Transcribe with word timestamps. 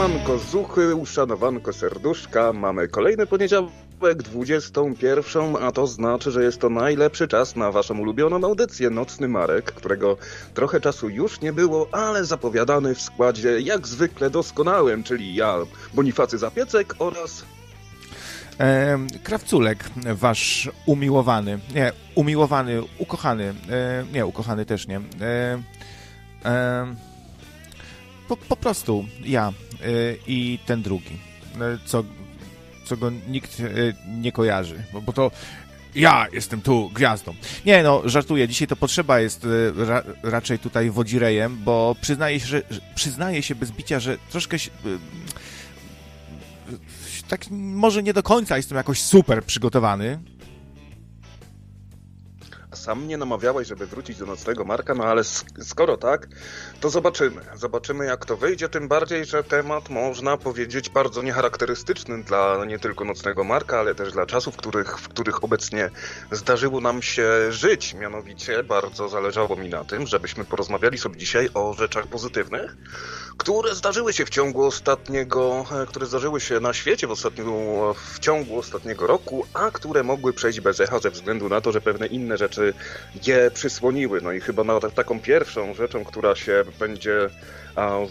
Siemanko 0.00 0.38
zuchy, 0.38 0.94
uszanowanko 0.94 1.72
serduszka, 1.72 2.52
mamy 2.52 2.88
kolejny 2.88 3.26
poniedziałek, 3.26 4.22
21, 4.24 5.56
a 5.60 5.72
to 5.72 5.86
znaczy, 5.86 6.30
że 6.30 6.44
jest 6.44 6.60
to 6.60 6.70
najlepszy 6.70 7.28
czas 7.28 7.56
na 7.56 7.72
waszą 7.72 7.98
ulubioną 7.98 8.44
audycję 8.44 8.90
Nocny 8.90 9.28
Marek, 9.28 9.64
którego 9.72 10.16
trochę 10.54 10.80
czasu 10.80 11.08
już 11.08 11.40
nie 11.40 11.52
było, 11.52 11.88
ale 11.92 12.24
zapowiadany 12.24 12.94
w 12.94 13.02
składzie 13.02 13.60
jak 13.60 13.86
zwykle 13.86 14.30
doskonałym, 14.30 15.02
czyli 15.02 15.34
ja, 15.34 15.56
Bonifacy 15.94 16.38
Zapiecek 16.38 16.94
oraz... 16.98 17.44
Krawculek, 19.22 19.90
wasz 20.14 20.70
umiłowany, 20.86 21.58
nie, 21.74 21.92
umiłowany, 22.14 22.82
ukochany, 22.98 23.54
e, 23.70 24.04
nie, 24.12 24.26
ukochany 24.26 24.66
też 24.66 24.88
nie, 24.88 24.96
e, 24.96 25.62
e 26.44 27.09
po, 28.30 28.36
po 28.36 28.56
prostu 28.56 29.06
ja 29.24 29.52
e, 29.82 29.84
i 30.26 30.58
ten 30.66 30.82
drugi, 30.82 31.18
e, 31.60 31.78
co, 31.84 32.04
co 32.84 32.96
go 32.96 33.10
nikt 33.28 33.60
e, 33.60 33.64
nie 34.20 34.32
kojarzy, 34.32 34.82
bo, 34.92 35.00
bo 35.00 35.12
to 35.12 35.30
ja 35.94 36.26
jestem 36.32 36.60
tu 36.60 36.90
gwiazdą. 36.94 37.34
Nie, 37.66 37.82
no, 37.82 38.02
żartuję. 38.04 38.48
Dzisiaj 38.48 38.68
to 38.68 38.76
potrzeba 38.76 39.20
jest 39.20 39.46
ra, 39.76 40.02
raczej 40.22 40.58
tutaj 40.58 40.90
wodzirejem, 40.90 41.58
bo 41.64 41.96
przyznaję 42.00 42.40
się, 42.40 42.46
że, 42.46 42.62
przyznaję 42.94 43.42
się 43.42 43.54
bez 43.54 43.70
bicia, 43.70 44.00
że 44.00 44.18
troszkę 44.30 44.58
się, 44.58 44.70
tak 47.28 47.40
może 47.50 48.02
nie 48.02 48.12
do 48.12 48.22
końca 48.22 48.56
jestem 48.56 48.76
jakoś 48.76 49.00
super 49.00 49.44
przygotowany, 49.44 50.18
sam 52.74 53.04
mnie 53.04 53.16
namawiałeś, 53.16 53.68
żeby 53.68 53.86
wrócić 53.86 54.18
do 54.18 54.26
nocnego 54.26 54.64
Marka, 54.64 54.94
no 54.94 55.04
ale 55.04 55.24
skoro 55.62 55.96
tak, 55.96 56.28
to 56.80 56.90
zobaczymy. 56.90 57.42
Zobaczymy 57.54 58.04
jak 58.04 58.26
to 58.26 58.36
wyjdzie, 58.36 58.68
tym 58.68 58.88
bardziej, 58.88 59.24
że 59.24 59.44
temat 59.44 59.88
można 59.88 60.36
powiedzieć 60.36 60.90
bardzo 60.90 61.22
niecharakterystyczny 61.22 62.22
dla 62.22 62.64
nie 62.64 62.78
tylko 62.78 63.04
nocnego 63.04 63.44
Marka, 63.44 63.78
ale 63.78 63.94
też 63.94 64.12
dla 64.12 64.26
czasów, 64.26 64.56
których, 64.56 64.98
w 64.98 65.08
których 65.08 65.44
obecnie 65.44 65.90
zdarzyło 66.32 66.80
nam 66.80 67.02
się 67.02 67.52
żyć. 67.52 67.94
Mianowicie 67.94 68.62
bardzo 68.62 69.08
zależało 69.08 69.56
mi 69.56 69.68
na 69.68 69.84
tym, 69.84 70.06
żebyśmy 70.06 70.44
porozmawiali 70.44 70.98
sobie 70.98 71.16
dzisiaj 71.16 71.48
o 71.54 71.74
rzeczach 71.78 72.06
pozytywnych, 72.06 72.76
które 73.36 73.74
zdarzyły 73.74 74.12
się 74.12 74.24
w 74.24 74.30
ciągu 74.30 74.64
ostatniego, 74.64 75.64
e, 75.82 75.86
które 75.86 76.06
zdarzyły 76.06 76.40
się 76.40 76.60
na 76.60 76.72
świecie 76.72 77.06
w, 77.06 77.10
ostatniego, 77.10 77.94
w 77.94 78.18
ciągu 78.18 78.58
ostatniego 78.58 79.06
roku, 79.06 79.46
a 79.54 79.70
które 79.70 80.02
mogły 80.02 80.32
przejść 80.32 80.60
bez 80.60 80.80
echa 80.80 80.98
ze 80.98 81.10
względu 81.10 81.48
na 81.48 81.60
to, 81.60 81.72
że 81.72 81.80
pewne 81.80 82.06
inne 82.06 82.36
rzeczy 82.36 82.59
je 83.26 83.50
przysłoniły. 83.50 84.20
No 84.20 84.32
i 84.32 84.40
chyba 84.40 84.64
na 84.64 84.80
taką 84.80 85.20
pierwszą 85.20 85.74
rzeczą, 85.74 86.04
która 86.04 86.34
się 86.34 86.64
będzie 86.78 87.30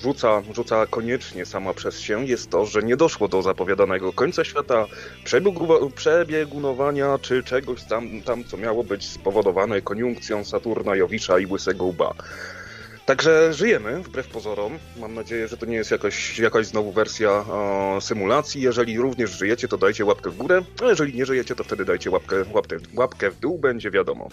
rzuca, 0.02 0.42
rzuca 0.56 0.88
koniecznie 0.88 1.46
sama 1.46 1.74
przez 1.74 2.00
się, 2.00 2.26
jest 2.26 2.50
to, 2.50 2.66
że 2.66 2.82
nie 2.82 2.98
doszło 2.98 3.28
do 3.28 3.42
zapowiadanego 3.42 4.14
końca 4.14 4.44
świata, 4.44 4.86
przebiegu, 5.24 5.90
przebiegunowania 5.96 7.18
czy 7.22 7.44
czegoś 7.44 7.84
tam, 7.84 8.22
tam, 8.22 8.44
co 8.44 8.58
miało 8.58 8.84
być 8.84 9.10
spowodowane 9.10 9.82
koniunkcją 9.82 10.46
Saturna, 10.46 10.96
Jowisza 10.96 11.40
i 11.40 11.46
Łysego 11.46 11.86
Łba. 11.86 12.14
Także 13.10 13.54
żyjemy, 13.54 14.04
wbrew 14.04 14.28
pozorom. 14.28 14.80
Mam 14.98 15.14
nadzieję, 15.14 15.48
że 15.48 15.58
to 15.58 15.66
nie 15.66 15.76
jest 15.76 15.92
jakaś, 15.92 16.40
jakaś 16.40 16.66
znowu 16.66 16.92
wersja 16.92 17.46
symulacji. 18.00 18.62
Jeżeli 18.62 18.98
również 18.98 19.32
żyjecie, 19.32 19.68
to 19.68 19.78
dajcie 19.78 20.06
łapkę 20.06 20.30
w 20.30 20.38
górę, 20.38 20.62
a 20.82 20.86
jeżeli 20.86 21.14
nie 21.14 21.26
żyjecie, 21.26 21.56
to 21.56 21.64
wtedy 21.64 21.86
dajcie 21.86 22.12
łapkę, 22.12 22.36
łapkę, 22.54 22.78
łapkę 22.94 23.32
w 23.32 23.40
dół, 23.40 23.60
będzie 23.60 23.92
wiadomo. 23.92 24.30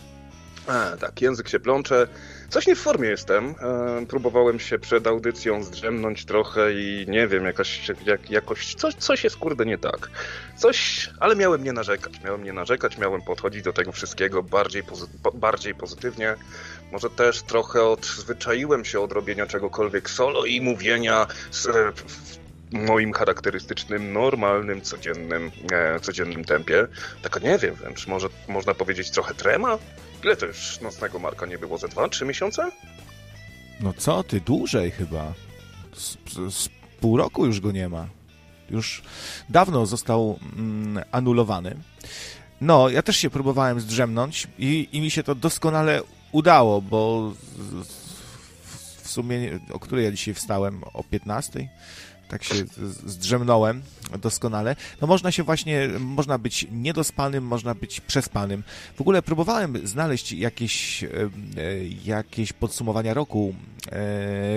A, 0.66 0.96
tak, 0.96 1.20
język 1.20 1.48
się 1.48 1.60
plącze. 1.60 2.06
Coś 2.48 2.66
nie 2.66 2.76
w 2.76 2.78
formie 2.78 3.08
jestem. 3.08 3.54
E, 3.60 4.06
próbowałem 4.06 4.60
się 4.60 4.78
przed 4.78 5.06
audycją 5.06 5.62
zdrzemnąć 5.62 6.24
trochę 6.24 6.72
i 6.72 7.06
nie 7.08 7.28
wiem, 7.28 7.44
jakaś, 7.44 7.90
jak, 8.06 8.30
jakoś 8.30 8.74
coś, 8.74 8.94
coś 8.94 9.24
jest 9.24 9.36
kurde 9.36 9.66
nie 9.66 9.78
tak. 9.78 10.10
Coś, 10.56 11.10
ale 11.20 11.36
miałem 11.36 11.64
nie 11.64 11.72
narzekać. 11.72 12.20
Miałem 12.24 12.44
nie 12.44 12.52
narzekać, 12.52 12.98
miałem 12.98 13.22
podchodzić 13.22 13.62
do 13.62 13.72
tego 13.72 13.92
wszystkiego 13.92 14.42
bardziej, 14.42 14.82
pozy 14.82 15.06
bardziej 15.34 15.74
pozytywnie. 15.74 16.34
Może 16.92 17.10
też 17.10 17.42
trochę 17.42 17.84
odzwyczaiłem 17.84 18.84
się 18.84 19.00
od 19.00 19.12
robienia 19.12 19.46
czegokolwiek 19.46 20.10
solo 20.10 20.44
i 20.44 20.60
mówienia 20.60 21.26
z, 21.50 21.66
e, 21.66 21.92
moim 22.72 23.12
charakterystycznym, 23.12 24.12
normalnym, 24.12 24.82
codziennym, 24.82 25.50
e, 25.72 26.00
codziennym 26.00 26.44
tempie. 26.44 26.86
Tak 27.22 27.42
nie 27.42 27.58
wiem 27.58 27.74
wręcz, 27.74 28.06
może 28.06 28.28
można 28.48 28.74
powiedzieć 28.74 29.10
trochę 29.10 29.34
trema? 29.34 29.78
Ile 30.26 30.36
to 30.36 30.46
już 30.46 30.80
nocnego 30.80 31.18
Marka 31.18 31.46
nie 31.46 31.58
było? 31.58 31.78
Ze 31.78 31.88
dwa, 31.88 32.08
trzy 32.08 32.24
miesiące? 32.24 32.70
No 33.80 33.92
co 33.92 34.22
ty, 34.22 34.40
dłużej 34.40 34.90
chyba. 34.90 35.34
Z, 35.94 36.16
z 36.54 36.68
pół 37.00 37.16
roku 37.16 37.46
już 37.46 37.60
go 37.60 37.72
nie 37.72 37.88
ma. 37.88 38.08
Już 38.70 39.02
dawno 39.48 39.86
został 39.86 40.38
mm, 40.56 41.04
anulowany. 41.12 41.76
No, 42.60 42.88
ja 42.88 43.02
też 43.02 43.16
się 43.16 43.30
próbowałem 43.30 43.80
zdrzemnąć 43.80 44.48
i, 44.58 44.88
i 44.92 45.00
mi 45.00 45.10
się 45.10 45.22
to 45.22 45.34
doskonale 45.34 46.02
udało, 46.32 46.82
bo 46.82 47.32
w 49.02 49.08
sumie, 49.08 49.60
o 49.72 49.78
której 49.78 50.04
ja 50.04 50.10
dzisiaj 50.10 50.34
wstałem? 50.34 50.84
O 50.94 51.04
15? 51.04 51.68
Tak 52.28 52.44
się 52.44 52.54
zdrzemnąłem 53.06 53.82
doskonale. 54.18 54.76
No 55.00 55.06
można 55.06 55.32
się 55.32 55.42
właśnie, 55.42 55.88
można 55.98 56.38
być 56.38 56.66
niedospanym, 56.72 57.44
można 57.44 57.74
być 57.74 58.00
przespanym. 58.00 58.62
W 58.96 59.00
ogóle 59.00 59.22
próbowałem 59.22 59.86
znaleźć 59.86 60.32
jakieś, 60.32 61.04
e, 61.04 61.08
jakieś 62.04 62.52
podsumowania 62.52 63.14
roku 63.14 63.54
e, 63.86 63.90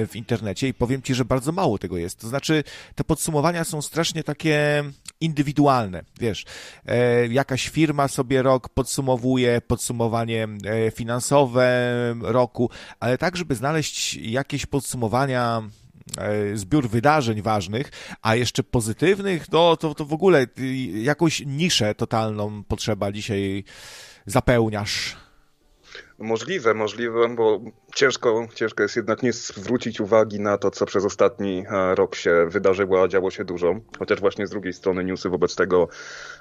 w 0.08 0.12
internecie 0.16 0.68
i 0.68 0.74
powiem 0.74 1.02
Ci, 1.02 1.16
że 1.16 1.26
bardzo 1.26 1.52
mało 1.52 1.78
tego 1.78 1.98
jest. 1.98 2.20
To 2.20 2.28
znaczy, 2.28 2.64
te 2.96 3.04
podsumowania 3.04 3.64
są 3.64 3.82
strasznie 3.82 4.24
takie 4.24 4.84
indywidualne, 5.22 6.04
wiesz. 6.20 6.46
E, 6.86 7.28
jakaś 7.28 7.70
firma 7.70 8.08
sobie 8.08 8.42
rok 8.42 8.70
podsumowuje, 8.70 9.62
podsumowanie 9.62 10.48
finansowe 10.96 11.70
roku, 12.22 12.70
ale 13.00 13.18
tak, 13.18 13.38
żeby 13.38 13.56
znaleźć 13.56 14.16
jakieś 14.16 14.66
podsumowania 14.66 15.62
E, 15.62 15.89
zbiór 16.54 16.90
wydarzeń 16.90 17.42
ważnych, 17.42 17.92
a 18.22 18.36
jeszcze 18.36 18.64
pozytywnych, 18.64 19.52
no 19.52 19.78
to, 19.78 19.96
to 19.96 20.06
w 20.06 20.14
ogóle 20.14 20.48
jakąś 20.94 21.44
niszę 21.46 21.96
totalną 21.96 22.64
potrzeba 22.64 23.12
dzisiaj 23.12 23.64
zapełniasz. 24.26 25.16
Możliwe, 26.20 26.74
możliwe, 26.74 27.36
bo 27.36 27.62
ciężko, 27.96 28.48
ciężko 28.56 28.84
jest 28.84 28.96
jednak 28.96 29.24
nie 29.24 29.34
zwrócić 29.34 30.00
uwagi 30.00 30.40
na 30.40 30.58
to, 30.58 30.72
co 30.72 30.86
przez 30.86 31.06
ostatni 31.06 31.64
e, 31.70 31.96
rok 31.96 32.16
się 32.16 32.46
wydarzyło, 32.50 33.04
a 33.04 33.08
działo 33.08 33.32
się 33.32 33.46
dużo. 33.46 33.76
Chociaż 34.00 34.20
właśnie 34.20 34.48
z 34.48 34.50
drugiej 34.50 34.74
strony 34.74 35.04
newsy 35.04 35.30
wobec 35.30 35.56
tego 35.56 35.88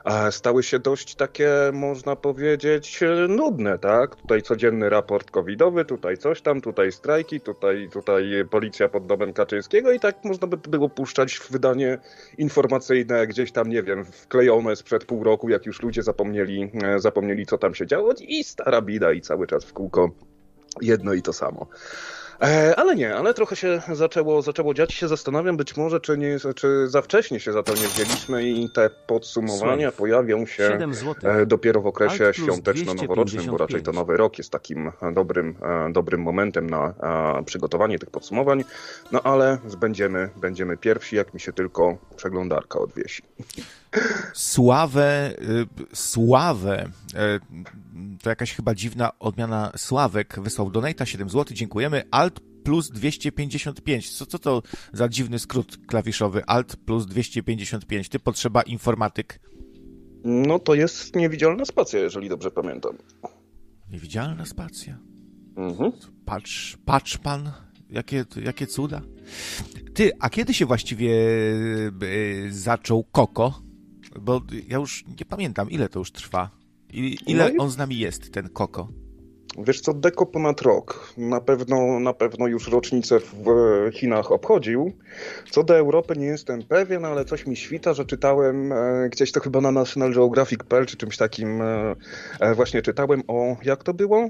e, 0.05 0.33
stały 0.33 0.63
się 0.63 0.79
dość 0.79 1.15
takie, 1.15 1.51
można 1.73 2.17
powiedzieć, 2.17 3.03
e, 3.03 3.29
nudne, 3.29 3.79
tak? 3.79 4.17
Tutaj 4.17 4.43
codzienny 4.43 4.91
raport 4.91 5.31
covidowy, 5.31 5.85
tutaj 5.85 6.19
coś 6.19 6.43
tam, 6.43 6.61
tutaj 6.61 6.93
strajki, 6.93 7.41
tutaj, 7.41 7.89
tutaj 7.93 8.45
policja 8.51 8.89
pod 8.89 9.07
domem 9.07 9.33
Kaczyńskiego 9.33 9.93
i 9.93 10.01
tak 10.01 10.25
można 10.25 10.47
by 10.47 10.57
było 10.57 10.89
puszczać 10.89 11.35
w 11.35 11.51
wydanie 11.51 11.99
informacyjne 12.39 13.27
gdzieś 13.27 13.53
tam, 13.53 13.69
nie 13.69 13.83
wiem, 13.83 14.05
wklejone 14.05 14.77
sprzed 14.77 15.05
pół 15.05 15.25
roku, 15.25 15.49
jak 15.49 15.67
już 15.67 15.83
ludzie 15.83 16.03
zapomnieli, 16.03 16.71
zapomnieli 16.97 17.47
co 17.47 17.59
tam 17.59 17.75
się 17.75 17.87
działo 17.87 18.13
i 18.21 18.45
stara 18.45 18.83
bida 18.83 19.13
i 19.13 19.21
cały 19.21 19.47
czas 19.47 19.65
w 19.65 19.73
kółko 19.73 20.11
jedno 20.83 21.13
i 21.13 21.23
to 21.23 21.33
samo. 21.33 21.67
E, 22.43 22.77
ale 22.77 22.97
nie, 22.97 23.17
ale 23.17 23.35
trochę 23.35 23.57
się 23.57 23.83
zaczęło, 23.93 24.43
zaczęło 24.43 24.75
dziać 24.75 24.95
się 24.95 25.09
zastanawiam 25.09 25.57
być 25.57 25.77
może, 25.77 26.01
czy, 26.01 26.19
nie, 26.19 26.37
czy 26.57 26.89
za 26.89 27.03
wcześnie 27.03 27.41
się 27.41 27.53
za 27.53 27.63
to 27.63 27.75
nie 27.75 27.89
wzięliśmy 27.89 28.49
i 28.49 28.71
te 28.71 28.91
podsumowania 29.07 29.93
pojawią 29.93 30.47
się 30.47 30.79
e, 31.23 31.47
dopiero 31.47 31.81
w 31.81 31.87
okresie 31.87 32.31
świąteczno-noworocznym, 32.33 33.47
bo 33.47 33.57
raczej 33.57 33.83
to 33.83 33.93
nowy 33.93 34.17
rok 34.17 34.39
jest 34.39 34.51
takim 34.51 34.93
dobrym, 35.13 35.55
e, 35.63 35.93
dobrym 35.93 36.23
momentem 36.23 36.71
na 36.71 36.95
przygotowanie 37.47 37.99
tych 37.99 38.11
podsumowań. 38.11 38.65
No 39.13 39.23
ale 39.23 39.59
będziemy, 39.81 40.31
będziemy 40.37 40.77
pierwsi, 40.77 41.17
jak 41.17 41.35
mi 41.35 41.41
się 41.41 41.53
tylko 41.53 41.99
przeglądarka 42.17 42.79
odwiesi. 42.79 43.23
Sławę, 44.35 45.33
y, 45.43 45.97
sławę, 45.97 46.89
y, 47.15 48.19
to 48.23 48.31
jakaś 48.31 48.55
chyba 48.55 48.75
dziwna 48.75 49.19
odmiana 49.19 49.73
Sławek 49.77 50.41
wysłał 50.41 50.71
donata 50.71 51.07
7 51.07 51.31
zł, 51.31 51.57
dziękujemy. 51.57 52.03
Alt 52.11 52.41
plus 52.65 52.91
255. 52.91 54.11
Co, 54.11 54.27
co 54.27 54.39
to 54.39 54.63
za 54.93 55.09
dziwny 55.09 55.39
skrót 55.39 55.79
klawiszowy? 55.87 56.43
Alt 56.47 56.77
plus 56.77 57.07
255. 57.07 58.09
Ty 58.09 58.19
potrzeba 58.19 58.63
informatyk. 58.63 59.41
No 60.25 60.59
to 60.59 60.75
jest 60.75 61.17
niewidzialna 61.17 61.65
spacja, 61.65 62.01
jeżeli 62.01 62.29
dobrze 62.29 62.51
pamiętam. 62.51 62.99
Niewidzialna 63.91 64.47
spacja. 64.47 64.99
Mhm. 65.57 65.93
Patrz, 66.25 66.79
patrz 66.85 67.19
pan, 67.19 67.53
jakie, 67.91 68.25
jakie 68.45 68.67
cuda. 68.67 69.01
Ty, 69.95 70.11
a 70.21 70.31
kiedy 70.31 70.55
się 70.55 70.67
właściwie 70.67 71.11
y, 72.03 72.49
zaczął 72.51 73.05
Koko? 73.05 73.68
Bo 74.21 74.41
ja 74.69 74.79
już 74.79 75.05
nie 75.21 75.27
pamiętam, 75.27 75.71
ile 75.71 75.89
to 75.89 75.99
już 75.99 76.13
trwa. 76.13 76.51
I, 76.93 77.17
ile 77.27 77.53
no 77.53 77.65
on 77.65 77.71
z 77.71 77.77
nami 77.77 77.99
jest, 77.99 78.33
ten 78.33 78.49
Koko? 78.49 78.89
Wiesz 79.59 79.81
co, 79.81 79.95
Deko 79.95 80.27
ponad 80.27 80.63
rok. 80.63 81.13
Na 81.17 81.41
pewno, 81.41 82.01
na 82.01 82.13
pewno 82.13 82.47
już 82.47 82.69
rocznicę 82.69 83.21
w 83.21 83.45
Chinach 83.93 84.33
obchodził. 84.33 84.93
Co 85.51 85.65
do 85.65 85.77
Europy 85.77 86.15
nie 86.17 86.27
jestem 86.27 86.63
pewien, 86.63 87.05
ale 87.05 87.25
coś 87.25 87.47
mi 87.47 87.57
świta, 87.57 87.95
że 87.95 88.05
czytałem 88.05 88.73
e, 88.73 89.09
gdzieś 89.13 89.33
to 89.33 89.41
chyba 89.41 89.61
na 89.61 89.73
National 89.73 90.13
Geographic.pl 90.13 90.87
czy 90.87 90.97
czymś 90.97 91.17
takim 91.17 91.63
e, 91.63 91.95
e, 92.41 92.55
właśnie 92.55 92.83
czytałem 92.83 93.23
o, 93.29 93.57
jak 93.65 93.85
to 93.85 93.95
było? 93.95 94.29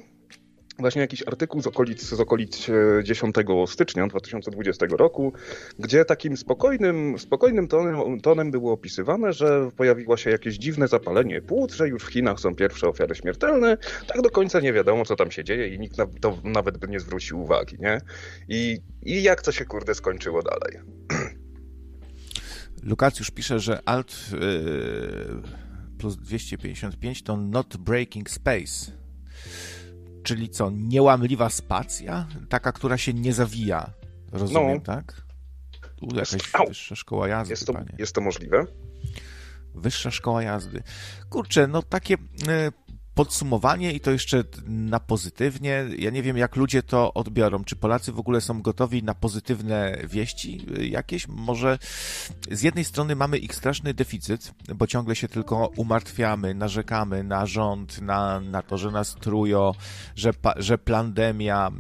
Właśnie 0.78 1.02
jakiś 1.02 1.22
artykuł 1.26 1.62
z 1.62 1.66
okolic, 1.66 2.02
z 2.02 2.20
okolic 2.20 2.66
10 3.02 3.36
e, 3.38 3.66
stycznia 3.66 4.06
2020 4.06 4.86
roku, 4.90 5.32
gdzie 5.78 6.04
takim 6.04 6.36
spokojnym, 6.36 7.18
spokojnym 7.18 7.68
tonem, 7.68 8.20
tonem 8.20 8.50
było 8.50 8.72
opisywane, 8.72 9.32
że 9.32 9.70
pojawiło 9.76 10.16
się 10.16 10.30
jakieś 10.30 10.56
dziwne 10.56 10.88
zapalenie 10.88 11.42
płuc, 11.42 11.74
że 11.74 11.88
już 11.88 12.04
w 12.04 12.08
Chinach 12.08 12.40
są 12.40 12.54
pierwsze 12.54 12.88
ofiary 12.88 13.14
śmiertelne, 13.14 13.76
tak 14.06 14.22
do 14.22 14.30
końca 14.30 14.60
nie 14.60 14.72
wiadomo, 14.72 15.04
co 15.04 15.16
tam 15.16 15.30
się 15.30 15.44
dzieje 15.44 15.68
i 15.68 15.78
nikt 15.78 15.98
na 15.98 16.06
to 16.20 16.38
nawet 16.44 16.78
by 16.78 16.88
nie 16.88 17.00
zwrócił 17.00 17.40
uwagi, 17.40 17.76
nie? 17.80 18.00
I, 18.48 18.78
i 19.02 19.22
jak 19.22 19.42
to 19.42 19.52
się, 19.52 19.64
kurde, 19.64 19.94
skończyło 19.94 20.42
dalej? 20.42 20.78
Lukacjusz 22.82 23.30
pisze, 23.30 23.60
że 23.60 23.80
alt 23.84 24.16
yy, 24.32 25.42
plus 25.98 26.16
255 26.16 27.22
to 27.22 27.36
not 27.36 27.76
breaking 27.76 28.30
space. 28.30 28.92
Czyli 30.28 30.48
co, 30.48 30.70
niełamliwa 30.70 31.50
spacja? 31.50 32.26
Taka, 32.48 32.72
która 32.72 32.98
się 32.98 33.14
nie 33.14 33.32
zawija. 33.32 33.90
Rozumiem, 34.32 34.74
no. 34.74 34.80
tak? 34.80 35.22
Tu 35.96 36.06
jakaś 36.16 36.54
Au. 36.54 36.66
wyższa 36.68 36.96
szkoła 36.96 37.28
jazdy, 37.28 37.52
jest 37.52 37.66
to, 37.66 37.72
panie. 37.72 37.90
Jest 37.98 38.14
to 38.14 38.20
możliwe? 38.20 38.66
Wyższa 39.74 40.10
szkoła 40.10 40.42
jazdy. 40.42 40.82
Kurczę, 41.30 41.66
no 41.66 41.82
takie 41.82 42.14
e, 42.48 42.72
podsumowanie 43.18 43.92
i 43.92 44.00
to 44.00 44.10
jeszcze 44.10 44.44
na 44.66 45.00
pozytywnie. 45.00 45.84
Ja 45.98 46.10
nie 46.10 46.22
wiem, 46.22 46.36
jak 46.36 46.56
ludzie 46.56 46.82
to 46.82 47.14
odbiorą. 47.14 47.64
Czy 47.64 47.76
Polacy 47.76 48.12
w 48.12 48.18
ogóle 48.18 48.40
są 48.40 48.62
gotowi 48.62 49.02
na 49.02 49.14
pozytywne 49.14 49.98
wieści 50.08 50.66
jakieś? 50.90 51.28
Może 51.28 51.78
z 52.50 52.62
jednej 52.62 52.84
strony 52.84 53.16
mamy 53.16 53.38
ich 53.38 53.54
straszny 53.54 53.94
deficyt, 53.94 54.54
bo 54.74 54.86
ciągle 54.86 55.16
się 55.16 55.28
tylko 55.28 55.70
umartwiamy, 55.76 56.54
narzekamy 56.54 57.24
na 57.24 57.46
rząd, 57.46 58.00
na, 58.00 58.40
na 58.40 58.62
to, 58.62 58.78
że 58.78 58.90
nas 58.90 59.14
trują, 59.14 59.72
że, 60.16 60.30
że 60.56 60.78
pandemia, 60.78 61.70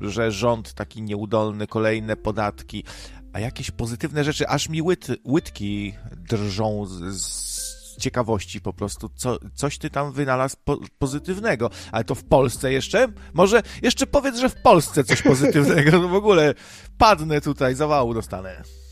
yy, 0.00 0.10
że 0.10 0.32
rząd 0.32 0.74
taki 0.74 1.02
nieudolny, 1.02 1.66
kolejne 1.66 2.16
podatki, 2.16 2.84
a 3.32 3.40
jakieś 3.40 3.70
pozytywne 3.70 4.24
rzeczy, 4.24 4.48
aż 4.48 4.68
mi 4.68 4.82
łyt, 4.82 5.06
łydki 5.24 5.94
drżą 6.16 6.86
z, 6.86 7.22
z 7.22 7.55
ciekawości 7.96 8.60
po 8.60 8.72
prostu, 8.72 9.10
co, 9.16 9.38
coś 9.54 9.78
ty 9.78 9.90
tam 9.90 10.12
wynalazł 10.12 10.56
po, 10.64 10.78
pozytywnego. 10.98 11.70
Ale 11.92 12.04
to 12.04 12.14
w 12.14 12.24
Polsce 12.24 12.72
jeszcze? 12.72 13.08
Może 13.34 13.62
jeszcze 13.82 14.06
powiedz, 14.06 14.36
że 14.36 14.48
w 14.48 14.62
Polsce 14.62 15.04
coś 15.04 15.22
pozytywnego, 15.22 15.98
no 15.98 16.08
w 16.08 16.14
ogóle 16.14 16.54
padnę 16.98 17.40
tutaj, 17.40 17.74
zawału 17.74 18.14
dostanę. 18.14 18.85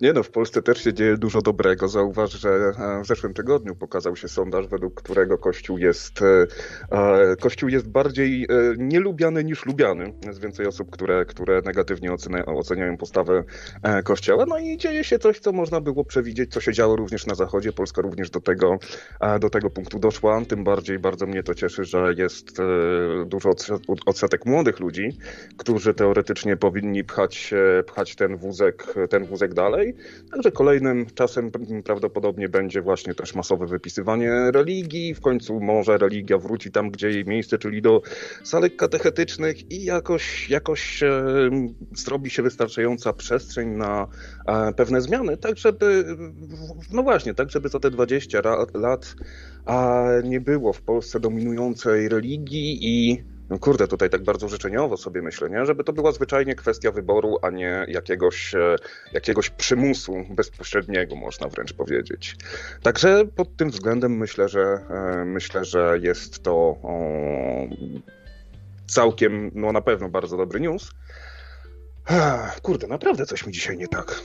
Nie 0.00 0.12
no, 0.12 0.22
w 0.22 0.30
Polsce 0.30 0.62
też 0.62 0.84
się 0.84 0.94
dzieje 0.94 1.16
dużo 1.16 1.42
dobrego. 1.42 1.88
Zauważ, 1.88 2.32
że 2.32 2.50
e, 2.50 3.02
w 3.02 3.06
zeszłym 3.06 3.34
tygodniu 3.34 3.74
pokazał 3.74 4.16
się 4.16 4.28
sondaż, 4.28 4.66
według 4.66 4.94
którego 4.94 5.38
Kościół 5.38 5.78
jest, 5.78 6.22
e, 6.22 6.46
e, 6.90 7.36
Kościół 7.36 7.68
jest 7.68 7.88
bardziej 7.88 8.46
nielubiany 8.78 9.44
niż 9.44 9.66
lubiany. 9.66 10.14
Jest 10.26 10.40
więcej 10.40 10.66
osób, 10.66 10.90
które, 10.90 11.24
które 11.24 11.62
negatywnie 11.64 12.10
oceniają 12.46 12.96
postawę 12.96 13.44
Kościoła. 14.04 14.46
No 14.48 14.58
i 14.58 14.76
dzieje 14.76 15.04
się 15.04 15.18
coś, 15.18 15.38
co 15.38 15.52
można 15.52 15.80
było 15.80 16.04
przewidzieć, 16.04 16.52
co 16.52 16.60
się 16.60 16.72
działo 16.72 16.96
również 16.96 17.26
na 17.26 17.34
Zachodzie. 17.34 17.72
Polska 17.72 18.02
również 18.02 18.30
do 18.30 18.40
tego, 18.40 18.78
do 19.40 19.50
tego 19.50 19.70
punktu 19.70 19.98
doszła. 19.98 20.44
Tym 20.44 20.64
bardziej 20.64 20.98
bardzo 20.98 21.26
mnie 21.26 21.42
to 21.42 21.54
cieszy, 21.54 21.84
że 21.84 22.14
jest 22.16 22.58
dużo 23.26 23.50
odsetek 24.06 24.46
młodych 24.46 24.80
ludzi, 24.80 25.18
którzy 25.56 25.94
teoretycznie 25.94 26.56
powinni 26.56 27.04
pchać, 27.04 27.54
pchać 27.86 28.16
ten 28.16 28.36
wózek, 28.36 28.94
ten 29.10 29.24
wózek 29.24 29.51
tak 29.52 29.64
dalej. 29.64 29.94
Także 30.32 30.52
kolejnym 30.52 31.06
czasem 31.14 31.50
prawdopodobnie 31.84 32.48
będzie 32.48 32.82
właśnie 32.82 33.14
też 33.14 33.34
masowe 33.34 33.66
wypisywanie 33.66 34.30
religii. 34.50 35.14
W 35.14 35.20
końcu 35.20 35.60
może 35.60 35.98
religia 35.98 36.38
wróci 36.38 36.70
tam, 36.70 36.90
gdzie 36.90 37.10
jej 37.10 37.24
miejsce, 37.24 37.58
czyli 37.58 37.82
do 37.82 38.02
salek 38.44 38.76
katechetycznych 38.76 39.70
i 39.70 39.84
jakoś, 39.84 40.50
jakoś 40.50 41.02
e, 41.02 41.22
zrobi 41.96 42.30
się 42.30 42.42
wystarczająca 42.42 43.12
przestrzeń 43.12 43.68
na 43.68 44.06
e, 44.46 44.72
pewne 44.72 45.00
zmiany, 45.00 45.36
tak 45.36 45.58
żeby, 45.58 46.04
no 46.92 47.02
właśnie, 47.02 47.34
tak 47.34 47.50
żeby 47.50 47.68
za 47.68 47.80
te 47.80 47.90
20 47.90 48.40
lat 48.74 49.14
a 49.66 50.06
nie 50.24 50.40
było 50.40 50.72
w 50.72 50.82
Polsce 50.82 51.20
dominującej 51.20 52.08
religii 52.08 52.78
i 52.82 53.24
no 53.50 53.58
kurde, 53.58 53.88
tutaj 53.88 54.10
tak 54.10 54.24
bardzo 54.24 54.48
życzeniowo 54.48 54.96
sobie 54.96 55.22
myślę, 55.22 55.50
nie? 55.50 55.66
żeby 55.66 55.84
to 55.84 55.92
była 55.92 56.12
zwyczajnie 56.12 56.54
kwestia 56.54 56.90
wyboru, 56.90 57.38
a 57.42 57.50
nie 57.50 57.84
jakiegoś, 57.88 58.54
e, 58.54 58.76
jakiegoś 59.12 59.50
przymusu 59.50 60.14
bezpośredniego, 60.30 61.16
można 61.16 61.48
wręcz 61.48 61.72
powiedzieć. 61.72 62.36
Także 62.82 63.24
pod 63.36 63.56
tym 63.56 63.70
względem 63.70 64.16
myślę, 64.16 64.48
że 64.48 64.60
e, 64.62 65.24
myślę, 65.24 65.64
że 65.64 65.98
jest 66.02 66.42
to 66.42 66.52
o, 66.82 67.06
całkiem, 68.86 69.50
no 69.54 69.72
na 69.72 69.80
pewno 69.80 70.08
bardzo 70.08 70.36
dobry 70.36 70.60
news. 70.60 70.90
Kurde, 72.62 72.86
naprawdę 72.86 73.26
coś 73.26 73.46
mi 73.46 73.52
dzisiaj 73.52 73.76
nie 73.76 73.88
tak. 73.88 74.20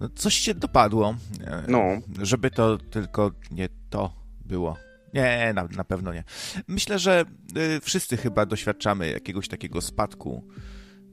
No 0.00 0.08
coś 0.14 0.34
się 0.34 0.54
dopadło. 0.54 1.14
E, 1.46 1.62
no. 1.68 1.82
Żeby 2.22 2.50
to 2.50 2.78
tylko 2.78 3.30
nie 3.50 3.68
to 3.90 4.12
było. 4.44 4.76
Nie, 5.14 5.52
na, 5.54 5.68
na 5.76 5.84
pewno 5.84 6.12
nie. 6.12 6.24
Myślę, 6.68 6.98
że 6.98 7.24
y, 7.76 7.80
wszyscy 7.80 8.16
chyba 8.16 8.46
doświadczamy 8.46 9.10
jakiegoś 9.10 9.48
takiego 9.48 9.80
spadku 9.80 10.44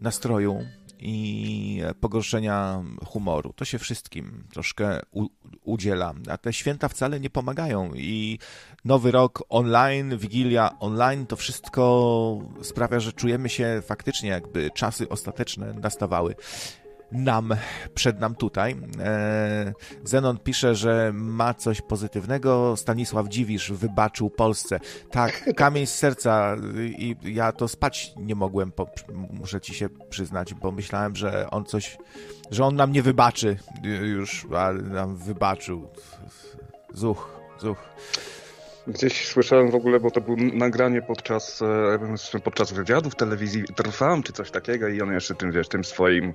nastroju 0.01 0.65
i 0.99 1.81
pogorszenia 1.99 2.83
humoru. 3.05 3.53
To 3.53 3.65
się 3.65 3.79
wszystkim 3.79 4.43
troszkę 4.53 4.99
u, 5.11 5.27
udziela, 5.63 6.13
a 6.29 6.37
te 6.37 6.53
święta 6.53 6.87
wcale 6.87 7.19
nie 7.19 7.29
pomagają 7.29 7.93
i 7.95 8.39
nowy 8.85 9.11
rok 9.11 9.43
online, 9.49 10.17
wigilia 10.17 10.79
online, 10.79 11.25
to 11.25 11.35
wszystko 11.35 12.39
sprawia, 12.61 12.99
że 12.99 13.13
czujemy 13.13 13.49
się 13.49 13.81
faktycznie 13.85 14.29
jakby 14.29 14.71
czasy 14.71 15.09
ostateczne 15.09 15.73
nastawały 15.73 16.35
nam, 17.11 17.55
przed 17.93 18.19
nam 18.19 18.35
tutaj. 18.35 18.75
E, 18.99 19.73
Zenon 20.03 20.37
pisze, 20.37 20.75
że 20.75 21.11
ma 21.13 21.53
coś 21.53 21.81
pozytywnego. 21.81 22.77
Stanisław 22.77 23.27
Dziwisz 23.27 23.71
wybaczył 23.71 24.29
Polsce. 24.29 24.79
Tak, 25.11 25.43
kamień 25.55 25.85
z 25.85 25.95
serca 25.95 26.55
i 26.83 27.15
ja 27.23 27.51
to 27.51 27.67
spać 27.67 28.13
nie 28.17 28.35
mogłem, 28.35 28.71
muszę 29.31 29.61
ci 29.61 29.73
się 29.73 29.89
przyznać, 30.09 30.53
bo 30.53 30.71
myślałem, 30.71 31.15
że 31.15 31.49
on 31.49 31.65
coś, 31.65 31.97
że 32.51 32.65
on 32.65 32.75
nam 32.75 32.91
nie 32.91 33.01
wybaczy 33.01 33.57
już, 33.83 34.47
ale 34.57 34.81
nam 34.81 35.17
wybaczył. 35.17 35.87
Zuch, 36.93 37.39
zuch. 37.59 37.77
Gdzieś 38.87 39.27
słyszałem 39.27 39.71
w 39.71 39.75
ogóle, 39.75 39.99
bo 39.99 40.11
to 40.11 40.21
było 40.21 40.37
nagranie 40.53 41.01
podczas, 41.01 41.61
e, 42.35 42.39
podczas 42.43 42.71
wywiadu 42.71 43.09
w 43.09 43.15
telewizji 43.15 43.63
Trwam, 43.75 44.23
czy 44.23 44.33
coś 44.33 44.51
takiego 44.51 44.87
i 44.87 45.01
on 45.01 45.13
jeszcze 45.13 45.35
tym, 45.35 45.51
wiesz, 45.51 45.67
tym 45.67 45.83
swoim 45.83 46.33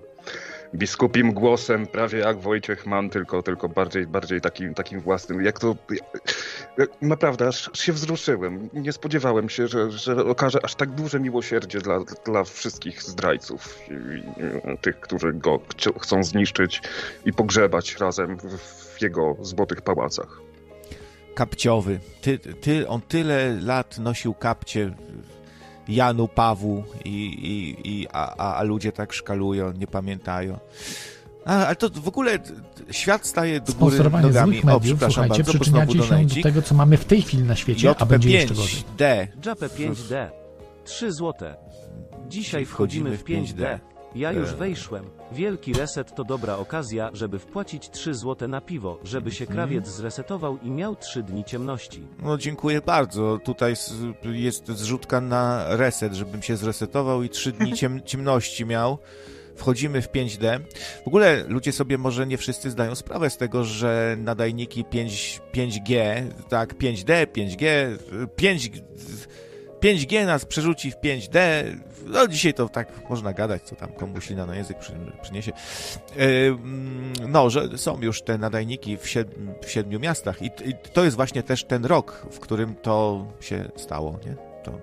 biskupim 0.74 1.32
głosem, 1.32 1.86
prawie 1.86 2.18
jak 2.18 2.40
Wojciech 2.40 2.86
Mann, 2.86 3.10
tylko, 3.10 3.42
tylko 3.42 3.68
bardziej, 3.68 4.06
bardziej 4.06 4.40
takim, 4.40 4.74
takim 4.74 5.00
własnym. 5.00 5.44
Jak 5.44 5.58
to... 5.58 5.76
Naprawdę, 7.02 7.48
aż, 7.48 7.70
się 7.74 7.92
wzruszyłem. 7.92 8.68
Nie 8.72 8.92
spodziewałem 8.92 9.48
się, 9.48 9.68
że, 9.68 9.90
że 9.90 10.24
okaże 10.24 10.58
aż 10.64 10.74
tak 10.74 10.90
duże 10.90 11.20
miłosierdzie 11.20 11.78
dla, 11.78 11.98
dla 12.24 12.44
wszystkich 12.44 13.02
zdrajców, 13.02 13.78
tych, 14.80 15.00
którzy 15.00 15.32
go 15.32 15.60
chcą 16.00 16.24
zniszczyć 16.24 16.82
i 17.24 17.32
pogrzebać 17.32 17.96
razem 17.96 18.36
w, 18.36 18.58
w 18.96 19.02
jego 19.02 19.36
złotych 19.40 19.80
pałacach. 19.80 20.40
Kapciowy. 21.34 22.00
Ty, 22.20 22.38
ty, 22.38 22.88
on 22.88 23.00
tyle 23.00 23.56
lat 23.60 23.98
nosił 23.98 24.34
kapcie 24.34 24.94
Janu, 25.88 26.28
Pawłu, 26.28 26.84
i, 27.04 27.08
i, 27.08 27.76
i, 27.90 28.08
a, 28.12 28.54
a 28.54 28.62
ludzie 28.62 28.92
tak 28.92 29.12
szkalują, 29.12 29.72
nie 29.72 29.86
pamiętają. 29.86 30.58
A, 31.44 31.66
ale 31.66 31.76
to 31.76 31.90
w 31.90 32.08
ogóle 32.08 32.38
świat 32.90 33.26
staje 33.26 33.60
do 33.60 33.72
góry 33.72 33.98
nogami. 33.98 34.32
Złych 34.32 34.64
mediów, 34.64 34.76
o, 34.76 34.80
przepraszam 34.80 35.28
bardzo, 35.28 35.44
przyczyniacie 35.44 36.02
się 36.02 36.26
do 36.26 36.42
tego, 36.42 36.62
co 36.62 36.74
mamy 36.74 36.96
w 36.96 37.04
tej 37.04 37.22
chwili 37.22 37.42
na 37.42 37.56
świecie, 37.56 37.88
JP5, 37.88 37.94
a 37.98 38.06
będzie 38.06 38.30
jeszcze 38.30 38.54
gorzej. 38.54 38.82
D. 38.98 39.28
JP5D. 39.42 40.30
3 40.84 41.12
złote. 41.12 41.56
Dzisiaj 42.28 42.66
wchodzimy 42.66 43.16
w 43.18 43.24
5D. 43.24 43.78
Ja 44.14 44.32
już 44.32 44.54
wejszłem. 44.54 45.04
Wielki 45.32 45.72
reset 45.72 46.14
to 46.14 46.24
dobra 46.24 46.56
okazja, 46.56 47.10
żeby 47.12 47.38
wpłacić 47.38 47.90
3 47.90 48.14
złote 48.14 48.48
na 48.48 48.60
piwo, 48.60 48.98
żeby 49.04 49.30
się 49.30 49.44
mhm. 49.44 49.56
krawiec 49.56 49.88
zresetował 49.88 50.58
i 50.62 50.70
miał 50.70 50.96
3 50.96 51.22
dni 51.22 51.44
ciemności. 51.44 52.06
No 52.22 52.38
dziękuję 52.38 52.80
bardzo. 52.80 53.38
Tutaj 53.44 53.74
jest 54.24 54.68
zrzutka 54.68 55.20
na 55.20 55.64
reset, 55.76 56.14
żebym 56.14 56.42
się 56.42 56.56
zresetował 56.56 57.22
i 57.22 57.28
3 57.28 57.52
dni 57.52 57.72
ciem 57.78 58.02
ciemności 58.02 58.66
miał 58.66 58.98
wchodzimy 59.56 60.02
w 60.02 60.08
5D. 60.08 60.60
W 61.04 61.08
ogóle 61.08 61.44
ludzie 61.48 61.72
sobie 61.72 61.98
może 61.98 62.26
nie 62.26 62.38
wszyscy 62.38 62.70
zdają 62.70 62.94
sprawę 62.94 63.30
z 63.30 63.36
tego, 63.36 63.64
że 63.64 64.16
nadajniki 64.18 64.84
5, 64.84 65.40
5G, 65.54 66.22
tak, 66.48 66.74
5D, 66.74 67.26
5G, 67.26 67.96
5 68.36 68.70
5G 69.82 70.26
nas 70.26 70.44
przerzuci 70.44 70.90
w 70.90 70.96
5D. 70.96 71.38
No 72.12 72.28
dzisiaj 72.28 72.54
to 72.54 72.68
tak 72.68 73.10
można 73.10 73.32
gadać, 73.32 73.62
co 73.62 73.76
tam 73.76 73.92
komuś 73.92 74.30
lina 74.30 74.46
na 74.46 74.56
język 74.56 74.76
przyniesie. 75.22 75.52
No, 77.28 77.50
że 77.50 77.78
są 77.78 78.00
już 78.00 78.22
te 78.22 78.38
nadajniki 78.38 78.96
w, 78.96 79.04
w 79.62 79.70
siedmiu 79.70 80.00
miastach 80.00 80.42
i 80.42 80.50
to 80.92 81.04
jest 81.04 81.16
właśnie 81.16 81.42
też 81.42 81.64
ten 81.64 81.84
rok, 81.84 82.26
w 82.30 82.40
którym 82.40 82.74
to 82.74 83.26
się 83.40 83.68
stało, 83.76 84.18
nie? 84.26 84.36
To 84.64 84.78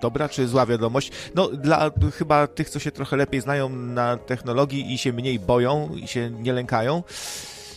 dobra 0.00 0.28
czy 0.28 0.48
zła 0.48 0.66
wiadomość? 0.66 1.12
No, 1.34 1.48
dla 1.48 1.90
chyba 2.14 2.46
tych, 2.46 2.70
co 2.70 2.78
się 2.78 2.90
trochę 2.90 3.16
lepiej 3.16 3.40
znają 3.40 3.68
na 3.68 4.16
technologii 4.16 4.94
i 4.94 4.98
się 4.98 5.12
mniej 5.12 5.38
boją 5.38 5.94
i 5.94 6.08
się 6.08 6.30
nie 6.30 6.52
lękają, 6.52 7.02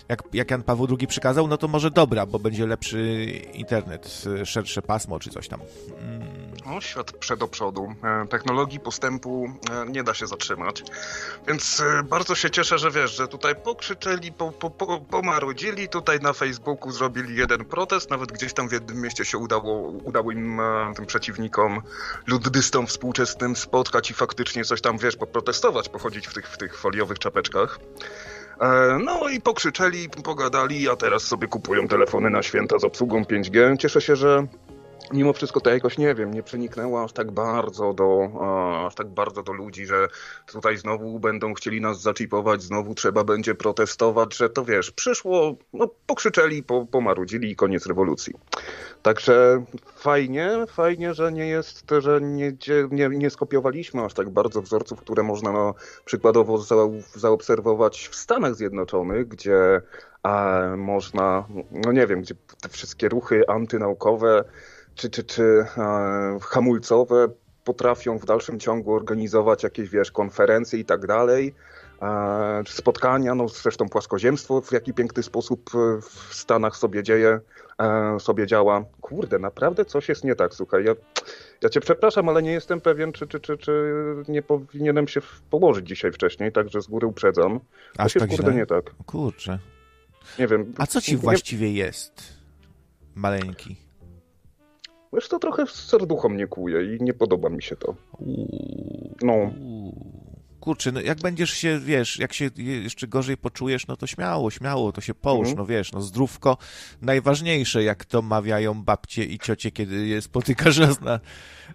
jak, 0.10 0.24
jak 0.34 0.52
Jan 0.52 0.64
Paweł 0.64 0.88
II 1.00 1.08
przykazał, 1.08 1.48
no 1.48 1.58
to 1.58 1.68
może 1.68 1.92
dobra, 1.92 2.26
bo 2.26 2.40
będzie 2.40 2.68
lepszy 2.68 3.26
internet, 3.54 4.24
szersze 4.46 4.82
pasmo 4.82 5.20
czy 5.20 5.30
coś 5.30 5.48
tam. 5.48 5.60
No, 6.66 6.82
świat 6.82 7.12
przed 7.12 7.50
przodu. 7.50 7.96
E, 8.04 8.28
technologii 8.28 8.80
postępu 8.80 9.50
e, 9.72 9.92
nie 9.92 10.04
da 10.04 10.14
się 10.14 10.28
zatrzymać. 10.28 10.84
Więc 11.48 11.80
e, 11.80 12.04
bardzo 12.04 12.36
się 12.36 12.52
cieszę, 12.52 12.78
że 12.78 12.92
wiesz, 12.92 13.16
że 13.16 13.28
tutaj 13.28 13.56
pokrzyczeli, 13.56 14.32
po, 14.32 14.52
po, 14.52 14.70
po, 14.70 15.00
pomarudzili, 15.00 15.90
tutaj 15.90 16.20
na 16.20 16.34
Facebooku 16.34 16.92
zrobili 16.92 17.36
jeden 17.36 17.66
protest, 17.66 18.10
nawet 18.10 18.32
gdzieś 18.32 18.54
tam 18.54 18.70
w 18.70 18.72
jednym 18.72 19.02
mieście 19.02 19.26
się 19.26 19.38
udało, 19.38 19.90
udało 19.90 20.32
im, 20.32 20.62
tym 20.96 21.06
przeciwnikom, 21.06 21.82
luddystom 22.28 22.88
współczesnym 22.88 23.56
spotkać 23.56 24.12
i 24.12 24.14
faktycznie 24.14 24.66
coś 24.66 24.82
tam, 24.82 24.98
wiesz, 24.98 25.16
poprotestować, 25.16 25.90
pochodzić 25.90 26.28
w 26.28 26.34
tych, 26.34 26.48
w 26.48 26.58
tych 26.58 26.78
foliowych 26.78 27.20
czapeczkach. 27.20 27.80
No 29.06 29.30
i 29.30 29.42
pokrzyczeli, 29.42 30.10
pogadali, 30.10 30.90
a 30.90 30.96
teraz 30.96 31.24
sobie 31.24 31.48
kupują 31.48 31.88
telefony 31.88 32.30
na 32.30 32.44
święta 32.44 32.80
z 32.80 32.84
obsługą 32.84 33.24
5G. 33.24 33.78
Cieszę 33.78 34.02
się, 34.02 34.16
że 34.16 34.48
mimo 35.14 35.34
wszystko 35.34 35.62
to 35.62 35.70
jakoś 35.70 35.98
nie 35.98 36.16
wiem, 36.16 36.34
nie 36.34 36.44
przeniknęło 36.44 37.04
aż 37.04 37.14
tak 37.14 37.32
bardzo 37.32 37.94
do 37.94 38.30
aż 38.88 38.96
tak 38.96 39.08
bardzo 39.08 39.44
do 39.44 39.54
ludzi, 39.54 39.86
że 39.86 40.08
tutaj 40.46 40.78
znowu 40.78 41.20
będą 41.20 41.54
chcieli 41.54 41.82
nas 41.82 42.02
zaczipować, 42.02 42.64
znowu 42.64 42.96
trzeba 42.96 43.24
będzie 43.24 43.56
protestować, 43.56 44.36
że 44.36 44.50
to 44.50 44.66
wiesz, 44.66 44.92
przyszło, 44.92 45.56
no 45.74 45.90
pokrzyczeli, 46.06 46.64
po, 46.64 46.86
pomarudzili 46.86 47.52
i 47.52 47.56
koniec 47.56 47.86
rewolucji. 47.86 48.34
Także 49.02 49.64
fajnie, 49.96 50.50
fajnie, 50.68 51.14
że 51.14 51.32
nie 51.32 51.48
jest, 51.48 51.86
że 52.00 52.22
nie, 52.22 52.54
nie, 52.92 53.10
nie 53.10 53.30
skopiowaliśmy 53.30 54.04
aż 54.04 54.14
tak 54.14 54.30
bardzo 54.30 54.62
wzorców, 54.62 55.02
które 55.02 55.24
można 55.24 55.52
no, 55.52 55.74
przykładowo 56.06 56.58
za, 56.58 56.76
zaobserwować 57.16 58.08
w 58.08 58.16
Stanach 58.16 58.56
Zjednoczonych, 58.56 59.28
gdzie 59.28 59.82
a, 60.24 60.62
można, 60.78 61.48
no 61.72 61.92
nie 61.92 62.08
wiem, 62.08 62.22
gdzie 62.22 62.36
te 62.62 62.70
wszystkie 62.70 63.10
ruchy 63.10 63.44
antynaukowe 63.48 64.44
czy, 64.98 65.10
czy, 65.10 65.24
czy 65.24 65.66
e, 65.77 66.38
hamulcowe 66.42 67.27
potrafią 67.63 68.18
w 68.18 68.25
dalszym 68.25 68.60
ciągu 68.60 68.94
organizować 68.94 69.63
jakieś, 69.63 69.89
wiesz, 69.89 70.12
konferencje 70.12 70.80
i 70.80 70.86
tak 70.86 71.08
dalej, 71.08 71.54
e, 72.01 72.63
spotkania, 72.68 73.36
no 73.36 73.48
zresztą 73.48 73.89
płaskoziemstwo 73.89 74.62
w 74.62 74.72
jaki 74.72 74.94
piękny 74.94 75.24
sposób 75.24 75.70
e, 75.75 76.01
w 76.01 76.34
Stanach 76.36 76.77
sobie 76.77 77.04
dzieje, 77.04 77.39
sobie 78.20 78.48
działa. 78.48 78.86
Kurde, 79.01 79.39
naprawdę 79.39 79.86
coś 79.86 80.10
jest 80.10 80.24
nie 80.24 80.36
tak, 80.36 80.54
słuchaj, 80.54 80.86
ja, 80.86 80.96
ja 81.62 81.70
cię 81.70 81.80
przepraszam, 81.80 82.30
ale 82.30 82.44
nie 82.44 82.51
jestem 82.51 82.82
pewien, 82.82 83.12
czy, 83.12 83.27
czy, 83.27 83.39
czy, 83.39 83.58
czy 83.58 83.94
nie 84.27 84.42
powinienem 84.42 85.08
się 85.08 85.22
położyć 85.50 85.88
dzisiaj 85.88 86.12
wcześniej, 86.12 86.51
także 86.51 86.82
z 86.82 86.88
góry 86.88 87.08
uprzedzam. 87.08 87.60
Aż 87.98 88.13
tak 88.13 88.30
kurde 88.30 88.44
źle? 88.44 88.54
nie 88.56 88.66
tak. 88.66 88.96
Kurczę. 89.06 89.60
Nie 90.39 90.48
wiem. 90.48 90.74
A 90.77 90.88
co 90.88 91.01
ci 91.01 91.12
nie... 91.12 91.18
właściwie 91.18 91.72
jest, 91.72 92.24
maleńki? 93.16 93.87
Wiesz, 95.14 95.30
to 95.30 95.40
trochę 95.40 95.68
serducho 95.68 96.30
mnie 96.30 96.48
kłuje 96.48 96.96
i 96.96 97.04
nie 97.04 97.14
podoba 97.14 97.50
mi 97.50 97.64
się 97.64 97.76
to. 97.76 97.96
No. 99.22 99.34
Kurczę, 100.60 100.92
no 100.92 101.02
jak 101.02 101.20
będziesz 101.20 101.52
się, 101.52 101.80
wiesz, 101.80 102.20
jak 102.20 102.34
się 102.34 102.50
jeszcze 102.58 103.08
gorzej 103.08 103.38
poczujesz, 103.38 103.88
no 103.88 103.98
to 103.98 104.08
śmiało, 104.08 104.52
śmiało, 104.52 104.92
to 104.92 105.02
się 105.02 105.14
połóż, 105.14 105.48
mhm. 105.48 105.58
no 105.58 105.66
wiesz, 105.66 105.92
no 105.92 106.02
zdrówko 106.02 106.58
najważniejsze, 107.02 107.84
jak 107.84 108.06
to 108.06 108.22
mawiają 108.22 108.84
babcie 108.84 109.24
i 109.24 109.40
ciocie, 109.40 109.72
kiedy 109.72 110.08
je 110.08 110.22
spotykasz 110.22 110.78
raz 110.78 111.02
na 111.02 111.20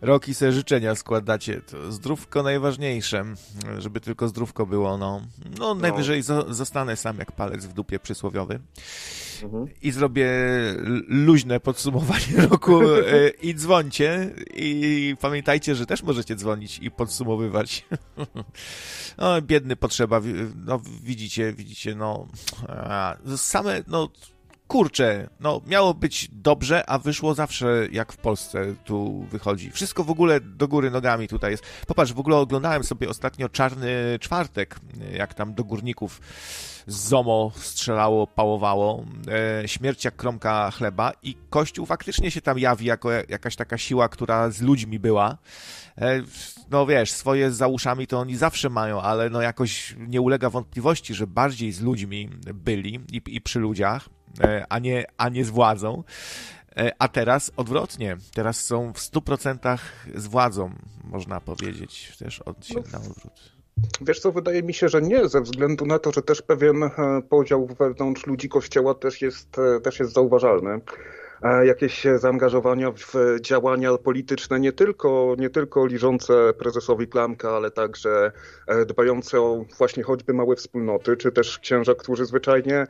rok 0.00 0.28
i 0.28 0.34
sobie 0.34 0.52
życzenia 0.52 0.94
składacie. 0.94 1.60
To 1.60 1.92
zdrówko 1.92 2.42
najważniejsze, 2.42 3.24
żeby 3.78 4.00
tylko 4.00 4.28
zdrówko 4.28 4.66
było, 4.66 4.98
no. 4.98 5.22
No, 5.58 5.74
najwyżej 5.74 6.22
no. 6.28 6.54
zostanę 6.54 6.96
sam 6.96 7.18
jak 7.18 7.32
palec 7.32 7.66
w 7.66 7.72
dupie 7.72 7.98
przysłowiowy 7.98 8.60
mhm. 9.42 9.66
i 9.82 9.90
zrobię 9.90 10.30
luźne 11.08 11.60
podsumowanie 11.60 12.36
roku 12.50 12.82
e, 12.82 13.28
i 13.42 13.54
dzwońcie 13.54 14.30
i 14.54 15.16
pamiętajcie, 15.20 15.74
że 15.74 15.86
też 15.86 16.02
możecie 16.02 16.36
dzwonić 16.36 16.78
i 16.78 16.90
podsumowywać. 16.90 17.86
no, 19.18 19.42
biedny 19.42 19.76
potrzeba, 19.76 20.20
no 20.66 20.80
widzicie, 21.02 21.52
widzicie, 21.52 21.94
no 21.94 22.26
same, 23.36 23.82
no 23.86 24.08
kurczę, 24.72 25.28
no 25.40 25.60
miało 25.66 25.94
być 25.94 26.28
dobrze, 26.32 26.90
a 26.90 26.98
wyszło 26.98 27.34
zawsze 27.34 27.88
jak 27.92 28.12
w 28.12 28.16
Polsce 28.16 28.74
tu 28.84 29.26
wychodzi. 29.30 29.70
Wszystko 29.70 30.04
w 30.04 30.10
ogóle 30.10 30.40
do 30.40 30.68
góry 30.68 30.90
nogami 30.90 31.28
tutaj 31.28 31.50
jest. 31.50 31.64
Popatrz, 31.86 32.12
w 32.12 32.18
ogóle 32.18 32.36
oglądałem 32.36 32.84
sobie 32.84 33.08
ostatnio 33.08 33.48
Czarny 33.48 34.18
Czwartek, 34.20 34.80
jak 35.12 35.34
tam 35.34 35.54
do 35.54 35.64
górników 35.64 36.20
ZOMO 36.86 37.52
strzelało, 37.56 38.26
pałowało, 38.26 39.04
e, 39.62 39.68
śmierć 39.68 40.04
jak 40.04 40.16
kromka 40.16 40.70
chleba 40.70 41.12
i 41.22 41.36
Kościół 41.50 41.86
faktycznie 41.86 42.30
się 42.30 42.40
tam 42.40 42.58
jawi 42.58 42.86
jako 42.86 43.10
jakaś 43.10 43.56
taka 43.56 43.78
siła, 43.78 44.08
która 44.08 44.50
z 44.50 44.60
ludźmi 44.60 44.98
była. 44.98 45.38
E, 45.98 46.22
no 46.70 46.86
wiesz, 46.86 47.12
swoje 47.12 47.50
za 47.50 47.68
uszami 47.68 48.06
to 48.06 48.18
oni 48.20 48.36
zawsze 48.36 48.68
mają, 48.68 49.00
ale 49.00 49.30
no 49.30 49.42
jakoś 49.42 49.96
nie 49.98 50.20
ulega 50.20 50.50
wątpliwości, 50.50 51.14
że 51.14 51.26
bardziej 51.26 51.72
z 51.72 51.80
ludźmi 51.80 52.30
byli 52.54 53.00
i, 53.12 53.22
i 53.26 53.40
przy 53.40 53.60
ludziach, 53.60 54.08
e, 54.40 54.66
a 54.68 54.78
nie, 54.78 55.04
a 55.16 55.28
nie 55.28 55.44
z 55.44 55.50
władzą. 55.50 56.04
E, 56.76 56.92
a 56.98 57.08
teraz 57.08 57.52
odwrotnie. 57.56 58.16
Teraz 58.34 58.64
są 58.64 58.92
w 58.92 58.98
100% 58.98 59.78
z 60.14 60.26
władzą, 60.26 60.74
można 61.04 61.40
powiedzieć, 61.40 62.16
też 62.18 62.40
od 62.40 62.66
się 62.66 62.82
na 62.92 62.98
odwrót. 62.98 63.61
Wiesz 64.00 64.20
co, 64.20 64.32
wydaje 64.32 64.62
mi 64.62 64.74
się, 64.74 64.88
że 64.88 65.02
nie, 65.02 65.28
ze 65.28 65.40
względu 65.40 65.86
na 65.86 65.98
to, 65.98 66.12
że 66.12 66.22
też 66.22 66.42
pewien 66.42 66.90
podział 67.28 67.66
wewnątrz 67.66 68.26
ludzi 68.26 68.48
kościoła 68.48 68.94
też 68.94 69.22
jest, 69.22 69.56
też 69.82 70.00
jest 70.00 70.12
zauważalny. 70.12 70.80
Jakieś 71.64 72.04
zaangażowania 72.16 72.92
w 72.92 73.14
działania 73.40 73.98
polityczne, 73.98 74.60
nie 74.60 74.72
tylko, 74.72 75.34
nie 75.38 75.50
tylko 75.50 75.86
liżące 75.86 76.52
prezesowi 76.58 77.08
Klamka, 77.08 77.50
ale 77.50 77.70
także 77.70 78.32
e, 78.66 78.84
dbające 78.86 79.40
o 79.40 79.64
właśnie 79.78 80.02
choćby 80.02 80.34
małe 80.34 80.56
wspólnoty, 80.56 81.16
czy 81.16 81.32
też 81.32 81.58
księża, 81.58 81.94
którzy 81.94 82.24
zwyczajnie 82.26 82.86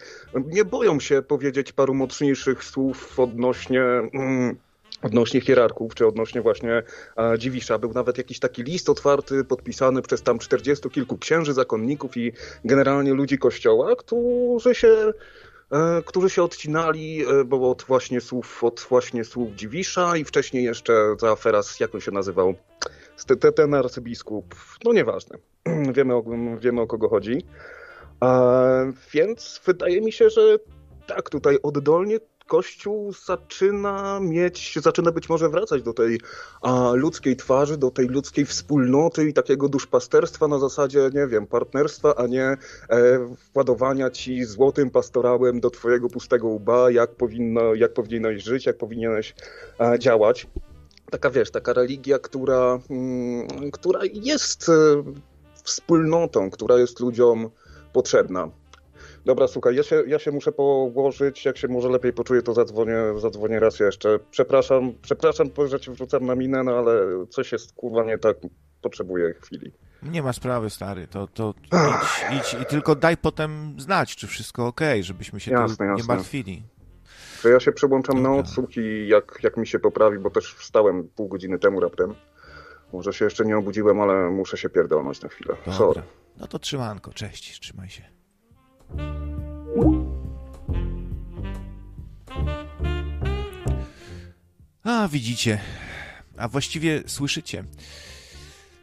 nie 0.47 0.65
boją 0.65 1.01
się 1.01 1.23
powiedzieć 1.23 1.73
paru 1.73 1.95
mocniejszych 1.95 2.65
słów 2.65 3.21
odnośnie 3.21 3.83
mm, 3.83 4.57
odnośnie 5.03 5.41
hierarchów, 5.41 5.95
czy 5.95 6.07
odnośnie 6.07 6.43
właśnie 6.43 6.83
e, 7.19 7.39
Dziwisza. 7.39 7.79
Był 7.79 7.93
nawet 7.93 8.19
jakiś 8.19 8.39
taki 8.39 8.63
list 8.63 8.91
otwarty, 8.91 9.45
podpisany 9.45 10.03
przez 10.03 10.23
tam 10.23 10.39
czterdziestu 10.39 10.91
kilku 10.91 11.19
księży, 11.19 11.53
zakonników 11.53 12.17
i 12.17 12.33
generalnie 12.65 13.15
ludzi 13.15 13.39
kościoła, 13.39 13.97
którzy 13.97 14.75
się 14.75 15.13
E, 15.73 16.03
którzy 16.03 16.31
się 16.31 16.43
odcinali, 16.43 17.25
e, 17.27 17.45
bo 17.45 17.71
od 17.71 17.83
właśnie 17.83 18.21
słów, 18.21 18.65
od 18.65 18.87
właśnie 18.89 19.25
słów 19.25 19.55
Dziwisza 19.55 20.17
i 20.17 20.25
wcześniej 20.25 20.65
jeszcze 20.65 21.17
za 21.21 21.31
afera, 21.31 21.61
jak 21.81 21.95
on 21.95 22.01
się 22.01 22.11
nazywał, 22.11 22.55
ten 23.57 23.75
arcybiskup, 23.75 24.55
no 24.85 24.93
nieważne, 24.93 25.39
wiemy 25.97 26.15
o, 26.15 26.25
wiemy 26.59 26.81
o 26.81 26.87
kogo 26.87 27.09
chodzi. 27.09 27.47
E, 28.23 28.93
więc 29.13 29.61
wydaje 29.67 30.01
mi 30.01 30.13
się, 30.13 30.31
że 30.31 30.59
tak, 31.07 31.31
tutaj 31.31 31.59
oddolnie 31.63 32.19
Kościół 32.47 33.13
zaczyna 33.27 34.21
mieć, 34.21 34.79
zaczyna 34.83 35.13
być 35.13 35.29
może 35.29 35.49
wracać 35.49 35.83
do 35.83 35.93
tej 35.93 36.21
a, 36.63 36.93
ludzkiej 36.95 37.37
twarzy, 37.37 37.77
do 37.77 37.91
tej 37.91 38.07
ludzkiej 38.07 38.47
wspólnoty 38.47 39.29
i 39.29 39.33
takiego 39.33 39.69
duszpasterstwa 39.69 40.49
na 40.49 40.59
zasadzie, 40.59 41.11
nie 41.15 41.27
wiem, 41.27 41.47
partnerstwa, 41.47 42.15
a 42.15 42.27
nie 42.27 42.45
e, 42.45 42.59
władowania 43.55 44.11
ci 44.11 44.45
złotym 44.45 44.91
pastorałem 44.91 45.61
do 45.61 45.71
twojego 45.71 46.09
pustego 46.09 46.49
łba, 46.49 46.91
jak, 46.91 47.15
powinno, 47.15 47.75
jak 47.75 47.93
powinieneś 47.95 48.43
żyć, 48.43 48.67
jak 48.67 48.79
powinieneś 48.79 49.35
e, 49.81 49.99
działać. 49.99 50.47
Taka, 51.11 51.31
wiesz, 51.31 51.51
taka 51.51 51.73
religia, 51.73 52.19
która, 52.19 52.79
mm, 52.91 53.71
która 53.71 54.01
jest 54.13 54.69
e, 54.69 54.73
wspólnotą, 55.65 56.51
która 56.51 56.79
jest 56.79 57.01
ludziom 57.01 57.51
potrzebna. 57.93 58.62
Dobra, 59.25 59.49
słuchaj, 59.49 59.76
ja 59.76 59.83
się, 59.83 60.02
ja 60.07 60.19
się 60.19 60.31
muszę 60.31 60.52
położyć, 60.52 61.45
jak 61.45 61.59
się 61.59 61.69
może 61.69 61.88
lepiej 61.88 62.12
poczuję, 62.12 62.43
to 62.43 62.55
zadzwonię, 62.55 62.97
zadzwonię 63.19 63.61
raz 63.61 63.81
jeszcze. 63.81 64.19
Przepraszam, 64.31 64.93
przepraszam, 65.02 65.50
że 65.67 65.81
cię 65.81 65.93
wrzucam 65.93 66.26
na 66.26 66.35
minę, 66.35 66.62
no 66.62 66.73
ale 66.73 67.26
coś 67.31 67.52
jest 67.52 67.73
kurwa 67.73 68.05
nie 68.05 68.19
tak, 68.19 68.37
potrzebuję 68.83 69.35
chwili. 69.35 69.73
Nie 70.02 70.23
ma 70.23 70.33
sprawy, 70.33 70.71
stary, 70.71 71.07
to, 71.07 71.26
to 71.26 71.55
idź, 72.37 72.55
idź 72.55 72.62
i 72.62 72.67
tylko 72.67 72.95
daj 72.95 73.17
potem 73.17 73.75
znać, 73.79 74.17
czy 74.17 74.26
wszystko 74.26 74.67
ok, 74.67 74.81
żebyśmy 75.00 75.41
się 75.41 75.50
jasne, 75.50 75.76
tu 75.76 75.85
nie 75.85 75.91
jasne. 75.91 76.14
martwili. 76.14 76.62
To 77.43 77.49
ja 77.49 77.61
się 77.61 77.73
przełączam 77.73 78.23
na 78.23 78.35
odsłuch 78.35 78.76
i 78.76 79.09
jak, 79.09 79.38
jak 79.43 79.57
mi 79.57 79.67
się 79.67 79.79
poprawi, 79.79 80.19
bo 80.19 80.31
też 80.31 80.55
wstałem 80.55 81.09
pół 81.09 81.29
godziny 81.29 81.59
temu 81.59 81.81
raptem. 81.81 82.14
Może 82.93 83.12
się 83.12 83.25
jeszcze 83.25 83.45
nie 83.45 83.59
obudziłem, 83.59 84.00
ale 84.00 84.31
muszę 84.31 84.57
się 84.57 84.69
pierdolnąć 84.69 85.23
na 85.23 85.29
chwilę. 85.29 85.55
Dobra. 85.57 85.73
Sorry. 85.73 86.02
No 86.41 86.47
to 86.47 86.59
trzymanko, 86.59 87.12
cześć, 87.12 87.61
trzymaj 87.61 87.91
się. 87.91 88.22
A, 94.85 95.09
widzicie, 95.09 95.61
a 96.37 96.49
właściwie 96.49 97.03
słyszycie. 97.07 97.65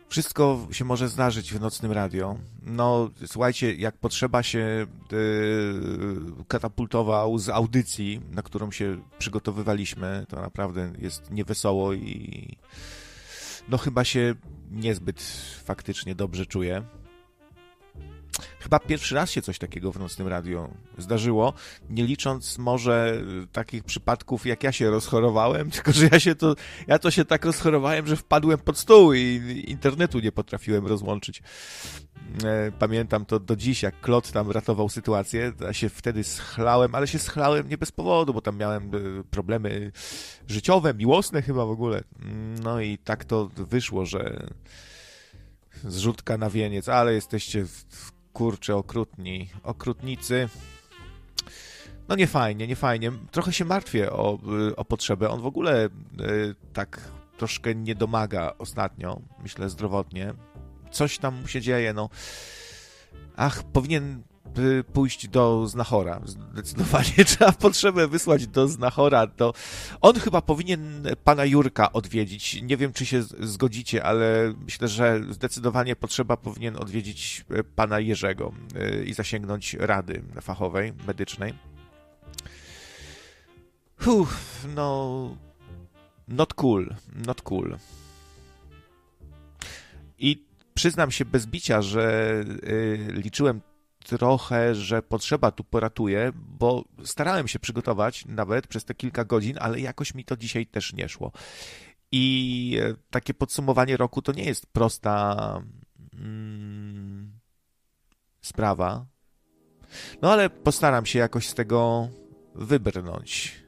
Wszystko 0.10 0.68
się 0.72 0.86
może 0.86 1.10
zdarzyć 1.10 1.54
w 1.54 1.62
nocnym 1.62 1.92
radio. 1.92 2.38
No, 2.64 3.10
słuchajcie, 3.26 3.76
jak 3.76 3.98
potrzeba 3.98 4.44
się 4.44 4.88
yy, 5.12 6.46
katapultował 6.48 7.38
z 7.38 7.50
audycji, 7.50 8.22
na 8.32 8.42
którą 8.42 8.72
się 8.72 9.02
przygotowywaliśmy, 9.20 10.26
to 10.30 10.42
naprawdę 10.42 10.92
jest 11.00 11.32
niewesoło 11.32 11.94
i 11.94 12.58
no 13.70 13.78
chyba 13.78 14.04
się 14.04 14.36
niezbyt 14.72 15.22
faktycznie 15.64 16.16
dobrze 16.16 16.46
czuję. 16.46 16.84
Chyba 18.60 18.80
pierwszy 18.80 19.16
raz 19.16 19.32
się 19.32 19.42
coś 19.42 19.60
takiego 19.60 19.92
w 19.92 20.00
Nocnym 20.00 20.28
Radio 20.28 20.70
zdarzyło, 20.98 21.54
nie 21.90 22.04
licząc 22.04 22.58
może 22.58 23.22
takich 23.52 23.84
przypadków, 23.84 24.46
jak 24.46 24.64
ja 24.64 24.72
się 24.72 24.90
rozchorowałem, 24.90 25.70
tylko 25.76 25.92
że 25.92 26.10
ja 26.12 26.20
się 26.20 26.36
to, 26.36 26.56
ja 26.88 27.00
to 27.00 27.12
się 27.12 27.26
tak 27.26 27.46
rozchorowałem, 27.46 28.08
że 28.08 28.16
wpadłem 28.16 28.60
pod 28.60 28.78
stół 28.78 29.14
i 29.14 29.64
internetu 29.68 30.20
nie 30.20 30.32
potrafiłem 30.32 30.88
rozłączyć. 30.88 31.42
E, 32.44 32.72
pamiętam 32.80 33.26
to 33.26 33.40
do 33.40 33.56
dziś, 33.56 33.84
jak 33.84 34.02
Klot 34.02 34.32
tam 34.32 34.52
ratował 34.52 34.90
sytuację, 34.90 35.54
ja 35.62 35.74
się 35.74 35.90
wtedy 35.90 36.24
schlałem, 36.24 36.96
ale 36.96 37.08
się 37.08 37.20
schlałem 37.20 37.70
nie 37.70 37.78
bez 37.78 37.92
powodu, 37.92 38.34
bo 38.34 38.42
tam 38.42 38.58
miałem 38.58 38.84
e, 38.84 39.24
problemy 39.24 39.92
życiowe, 40.48 40.94
miłosne 40.94 41.42
chyba 41.42 41.66
w 41.66 41.70
ogóle. 41.70 42.04
No 42.64 42.82
i 42.82 42.98
tak 42.98 43.26
to 43.26 43.50
wyszło, 43.56 44.06
że 44.06 44.48
zrzutka 45.84 46.38
na 46.38 46.50
wieniec, 46.50 46.90
ale 46.90 47.14
jesteście 47.14 47.66
kurczę, 48.34 48.76
okrutni, 48.76 49.50
okrutnicy. 49.64 50.50
No 52.08 52.16
nie 52.16 52.28
fajnie, 52.28 52.68
nie 52.68 52.76
fajnie. 52.76 53.12
Trochę 53.32 53.54
się 53.54 53.66
martwię 53.66 54.12
o, 54.12 54.40
o 54.76 54.86
potrzebę. 54.86 55.30
On 55.30 55.42
w 55.42 55.46
ogóle 55.46 55.86
y, 55.86 55.90
tak 56.74 57.12
troszkę 57.38 57.76
nie 57.76 57.96
domaga 57.96 58.54
ostatnio, 58.58 59.22
myślę 59.44 59.70
zdrowotnie. 59.70 60.34
Coś 60.92 61.18
tam 61.18 61.42
mu 61.42 61.48
się 61.48 61.62
dzieje, 61.62 61.94
no. 61.94 62.10
Ach, 63.36 63.64
powinien 63.64 64.24
pójść 64.94 65.28
do 65.28 65.68
Znachora. 65.68 66.22
Zdecydowanie 66.26 67.14
trzeba 67.26 67.52
potrzebę 67.52 68.08
wysłać 68.08 68.48
do 68.48 68.68
Znachora. 68.68 69.28
To 69.28 69.54
on 70.02 70.16
chyba 70.16 70.42
powinien 70.42 71.04
pana 71.24 71.46
Jurka 71.46 71.94
odwiedzić. 71.94 72.62
Nie 72.62 72.78
wiem, 72.78 72.94
czy 72.94 73.06
się 73.06 73.24
zgodzicie, 73.24 74.04
ale 74.04 74.54
myślę, 74.66 74.88
że 74.88 75.22
zdecydowanie 75.30 75.96
potrzeba 75.96 76.38
powinien 76.38 76.78
odwiedzić 76.78 77.46
e, 77.50 77.64
pana 77.64 78.00
Jerzego 78.00 78.52
e, 78.76 79.04
i 79.04 79.14
zasięgnąć 79.14 79.74
rady 79.74 80.22
fachowej, 80.42 80.94
medycznej. 81.08 81.54
Uff, 84.08 84.68
no... 84.76 85.50
Not 86.30 86.54
cool, 86.54 86.96
not 87.26 87.42
cool. 87.42 87.78
I 90.20 90.46
przyznam 90.74 91.12
się 91.12 91.26
bez 91.26 91.46
bicia, 91.46 91.82
że 91.82 92.34
y, 92.64 93.08
liczyłem 93.12 93.62
trochę, 94.10 94.76
że 94.76 95.02
potrzeba 95.02 95.52
tu 95.52 95.64
poratuje, 95.64 96.32
bo 96.36 96.84
starałem 97.04 97.48
się 97.48 97.60
przygotować 97.60 98.26
nawet 98.26 98.68
przez 98.68 98.86
te 98.86 98.96
kilka 98.96 99.26
godzin, 99.26 99.58
ale 99.60 99.80
jakoś 99.80 100.14
mi 100.14 100.26
to 100.26 100.38
dzisiaj 100.38 100.66
też 100.66 100.94
nie 100.94 101.10
szło. 101.10 101.32
I 102.12 102.78
e, 102.82 102.96
takie 103.10 103.34
podsumowanie 103.34 103.98
roku 103.98 104.22
to 104.22 104.32
nie 104.32 104.44
jest 104.44 104.66
prosta 104.66 105.36
mm, 106.14 107.40
sprawa. 108.42 109.06
No 110.22 110.32
ale 110.32 110.50
postaram 110.50 111.06
się 111.06 111.20
jakoś 111.20 111.48
z 111.48 111.54
tego 111.54 112.10
wybrnąć. 112.56 113.64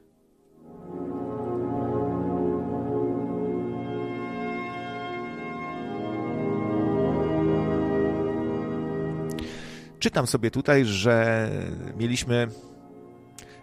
Czytam 10.02 10.26
sobie 10.26 10.50
tutaj, 10.50 10.84
że 10.84 11.48
mieliśmy 11.96 12.48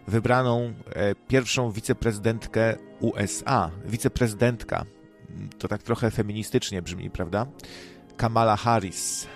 wybraną 0.08 0.74
e, 0.94 1.16
pierwszą 1.16 1.72
wiceprezydentkę 1.72 2.76
USA. 3.00 3.72
Wiceprezydentka. 3.86 4.86
To 5.58 5.68
tak 5.68 5.84
trochę 5.84 6.12
feministycznie 6.12 6.82
brzmi, 6.82 7.10
prawda? 7.10 7.46
Kamala 8.18 8.56
Harris. 8.56 9.28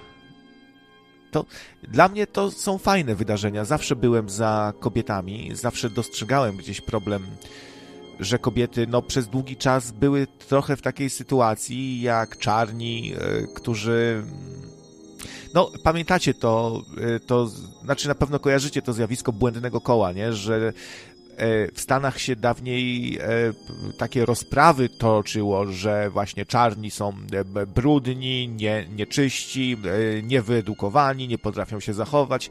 To 1.32 1.46
dla 1.84 2.08
mnie 2.08 2.28
to 2.28 2.52
są 2.52 2.78
fajne 2.78 3.16
wydarzenia. 3.16 3.66
Zawsze 3.66 3.96
byłem 3.96 4.30
za 4.30 4.74
kobietami, 4.80 5.52
zawsze 5.54 5.89
dostrzegałem 5.89 6.58
gdzieś 6.58 6.82
problem, 6.82 7.28
że 8.20 8.39
kobiety 8.39 8.88
no, 8.88 9.02
przez 9.02 9.28
długi 9.28 9.58
czas 9.58 9.92
były 9.92 10.28
trochę 10.28 10.78
w 10.78 10.82
takiej 10.82 11.10
sytuacji 11.10 12.02
jak 12.02 12.38
czarni, 12.38 13.13
e, 13.13 13.48
którzy 13.56 14.24
no, 15.54 15.72
pamiętacie 15.84 16.34
to, 16.34 16.82
y, 17.16 17.20
to 17.20 17.48
znaczy 17.84 18.08
na 18.08 18.16
pewno 18.16 18.40
kojarzycie 18.40 18.82
to 18.82 18.94
zjawisko 18.94 19.32
błędnego 19.32 19.82
koła, 19.82 20.12
nie? 20.12 20.34
Że 20.34 20.74
e, 21.38 21.72
w 21.72 21.82
Stanach 21.82 22.20
się 22.20 22.36
dawniej 22.36 23.18
e, 23.18 23.24
takie 23.98 24.26
rozprawy 24.26 24.90
toczyło, 24.90 25.66
że 25.66 26.10
właśnie 26.10 26.46
czarni 26.46 26.92
są 26.92 27.14
e, 27.56 27.66
brudni, 27.66 28.48
nie, 28.48 28.88
nieczyści, 28.96 29.78
niewyedukowani, 30.24 31.28
nie 31.28 31.38
potrafią 31.38 31.80
się 31.80 31.94
zachować. 31.94 32.50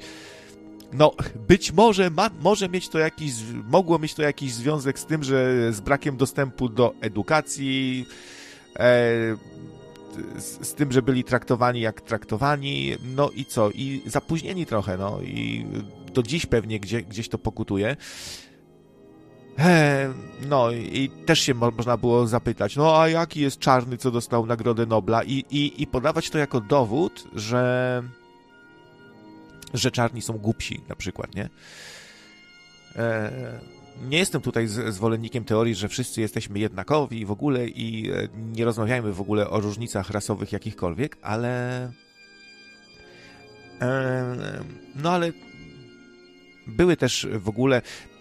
No, 0.92 1.12
być 1.48 1.72
może 1.72 2.10
ma, 2.10 2.30
może 2.40 2.68
mieć 2.68 2.88
to 2.88 2.98
jakiś, 2.98 3.32
mogło 3.68 3.98
mieć 3.98 4.14
to 4.14 4.22
jakiś 4.22 4.52
związek 4.52 4.98
z 4.98 5.06
tym, 5.06 5.24
że 5.24 5.72
z 5.72 5.80
brakiem 5.80 6.16
dostępu 6.16 6.68
do 6.68 6.94
edukacji, 7.00 8.06
z, 10.38 10.68
z, 10.68 10.74
tym, 10.74 10.92
że 10.92 11.02
byli 11.02 11.24
traktowani 11.24 11.80
jak 11.80 12.00
traktowani, 12.00 12.96
no 13.16 13.30
i 13.30 13.44
co, 13.44 13.70
i 13.70 14.02
zapóźnieni 14.06 14.66
trochę, 14.66 14.96
no 14.96 15.22
i 15.22 15.66
do 16.14 16.22
dziś 16.22 16.46
pewnie 16.46 16.80
gdzie, 16.80 17.02
gdzieś 17.02 17.28
to 17.28 17.38
pokutuje. 17.38 17.96
No 20.48 20.70
i 20.70 21.10
też 21.26 21.40
się 21.40 21.54
mo 21.54 21.70
można 21.70 21.96
było 21.96 22.26
zapytać, 22.26 22.76
no 22.76 23.00
a 23.00 23.08
jaki 23.08 23.40
jest 23.40 23.58
czarny, 23.58 23.96
co 23.96 24.10
dostał 24.10 24.46
Nagrodę 24.46 24.86
Nobla 24.86 25.22
i, 25.22 25.44
i, 25.50 25.82
i 25.82 25.86
podawać 25.86 26.30
to 26.30 26.38
jako 26.38 26.60
dowód, 26.60 27.24
że 27.34 28.02
że 29.74 29.90
czarni 29.90 30.22
są 30.22 30.38
głupsi 30.38 30.80
na 30.88 30.96
przykład, 30.96 31.34
nie? 31.34 31.48
Nie 34.08 34.18
jestem 34.18 34.40
tutaj 34.40 34.68
zwolennikiem 34.68 35.44
teorii, 35.44 35.74
że 35.74 35.88
wszyscy 35.88 36.20
jesteśmy 36.20 36.58
jednakowi 36.58 37.26
w 37.26 37.30
ogóle 37.30 37.68
i 37.68 38.10
e, 38.10 38.28
nie 38.52 38.64
rozmawiajmy 38.64 39.12
w 39.12 39.20
ogóle 39.20 39.50
o 39.50 39.60
różnicach 39.60 40.10
rasowych 40.10 40.52
jakichkolwiek, 40.52 41.16
ale. 41.22 41.92
No 44.94 45.10
ale 45.10 45.32
były 46.66 46.96
też 46.96 47.26
w 47.32 47.48
ogóle 47.48 47.82
E, 47.82 48.11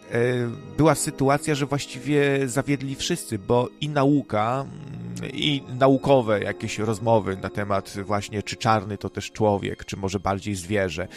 była 0.78 0.96
sytuacja, 0.96 1.56
że 1.56 1.66
właściwie 1.66 2.48
zawiedli 2.48 2.96
wszyscy, 2.96 3.40
bo 3.40 3.70
i 3.82 3.90
nauka, 3.90 4.66
mm, 4.66 5.32
i 5.34 5.64
naukowe 5.80 6.44
jakieś 6.44 6.80
rozmowy 6.80 7.38
na 7.38 7.50
temat 7.50 7.94
właśnie, 8.06 8.44
czy 8.44 8.56
czarny 8.56 8.98
to 8.98 9.10
też 9.10 9.32
człowiek, 9.32 9.86
czy 9.86 9.98
może 9.98 10.20
bardziej 10.20 10.56
zwierzę. 10.56 11.08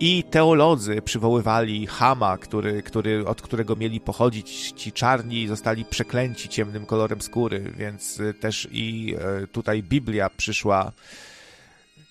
I 0.00 0.24
teolodzy 0.30 1.02
przywoływali 1.02 1.86
Hama, 1.86 2.38
który, 2.38 2.82
który, 2.82 3.26
od 3.26 3.42
którego 3.42 3.76
mieli 3.76 4.00
pochodzić 4.00 4.72
ci 4.76 4.92
czarni, 4.92 5.48
zostali 5.48 5.84
przeklęci 5.84 6.48
ciemnym 6.48 6.86
kolorem 6.86 7.22
skóry, 7.22 7.72
więc 7.76 8.22
też 8.40 8.68
i 8.72 9.16
e, 9.18 9.46
tutaj 9.46 9.82
Biblia 9.82 10.30
przyszła 10.30 10.92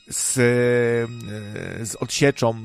z, 0.07 0.37
e, 0.37 1.85
z 1.85 1.95
odsieczą 1.95 2.55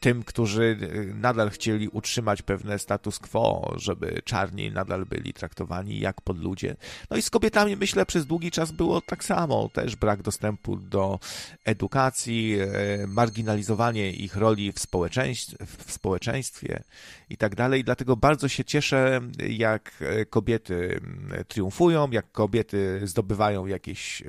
tym, 0.00 0.24
którzy 0.24 0.76
nadal 1.14 1.50
chcieli 1.50 1.88
utrzymać 1.88 2.42
pewne 2.42 2.78
status 2.78 3.18
quo, 3.18 3.74
żeby 3.76 4.22
czarni 4.24 4.70
nadal 4.70 5.06
byli 5.06 5.32
traktowani 5.32 6.00
jak 6.00 6.20
podludzie. 6.20 6.76
No 7.10 7.16
i 7.16 7.22
z 7.22 7.30
kobietami 7.30 7.76
myślę 7.76 8.06
przez 8.06 8.26
długi 8.26 8.50
czas 8.50 8.72
było 8.72 9.00
tak 9.00 9.24
samo, 9.24 9.68
też 9.68 9.96
brak 9.96 10.22
dostępu 10.22 10.76
do 10.76 11.18
edukacji, 11.64 12.56
e, 12.60 13.06
marginalizowanie 13.06 14.12
ich 14.12 14.36
roli 14.36 14.72
w 14.72 14.78
społeczeństwie, 14.78 15.56
w 15.86 15.92
społeczeństwie 15.92 16.82
i 17.30 17.36
tak 17.36 17.54
dalej. 17.54 17.84
Dlatego 17.84 18.16
bardzo 18.16 18.48
się 18.48 18.64
cieszę, 18.64 19.20
jak 19.48 20.04
kobiety 20.30 21.00
triumfują, 21.48 22.10
jak 22.10 22.32
kobiety 22.32 23.00
zdobywają 23.04 23.66
jakieś, 23.66 24.22
e, 24.22 24.26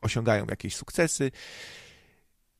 osiągają 0.00 0.46
jakieś 0.50 0.76
sukcesy. 0.76 1.30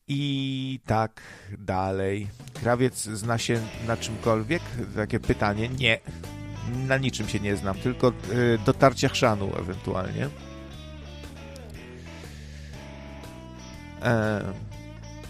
I 0.07 0.79
tak 0.85 1.21
dalej. 1.57 2.27
Krawiec 2.53 3.03
zna 3.03 3.37
się 3.37 3.61
na 3.87 3.97
czymkolwiek? 3.97 4.61
Takie 4.95 5.19
pytanie. 5.19 5.69
Nie. 5.69 5.99
na 6.87 6.97
niczym 6.97 7.27
się 7.27 7.39
nie 7.39 7.55
znam, 7.55 7.77
tylko 7.77 8.07
e, 8.07 8.13
dotarcia 8.65 9.09
chrzanu 9.09 9.51
ewentualnie. 9.59 10.29
E, 14.01 14.53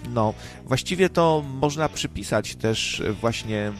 no, 0.09 0.33
właściwie 0.65 1.09
to 1.09 1.43
można 1.45 1.89
przypisać 1.89 2.55
też 2.55 3.03
właśnie 3.21 3.71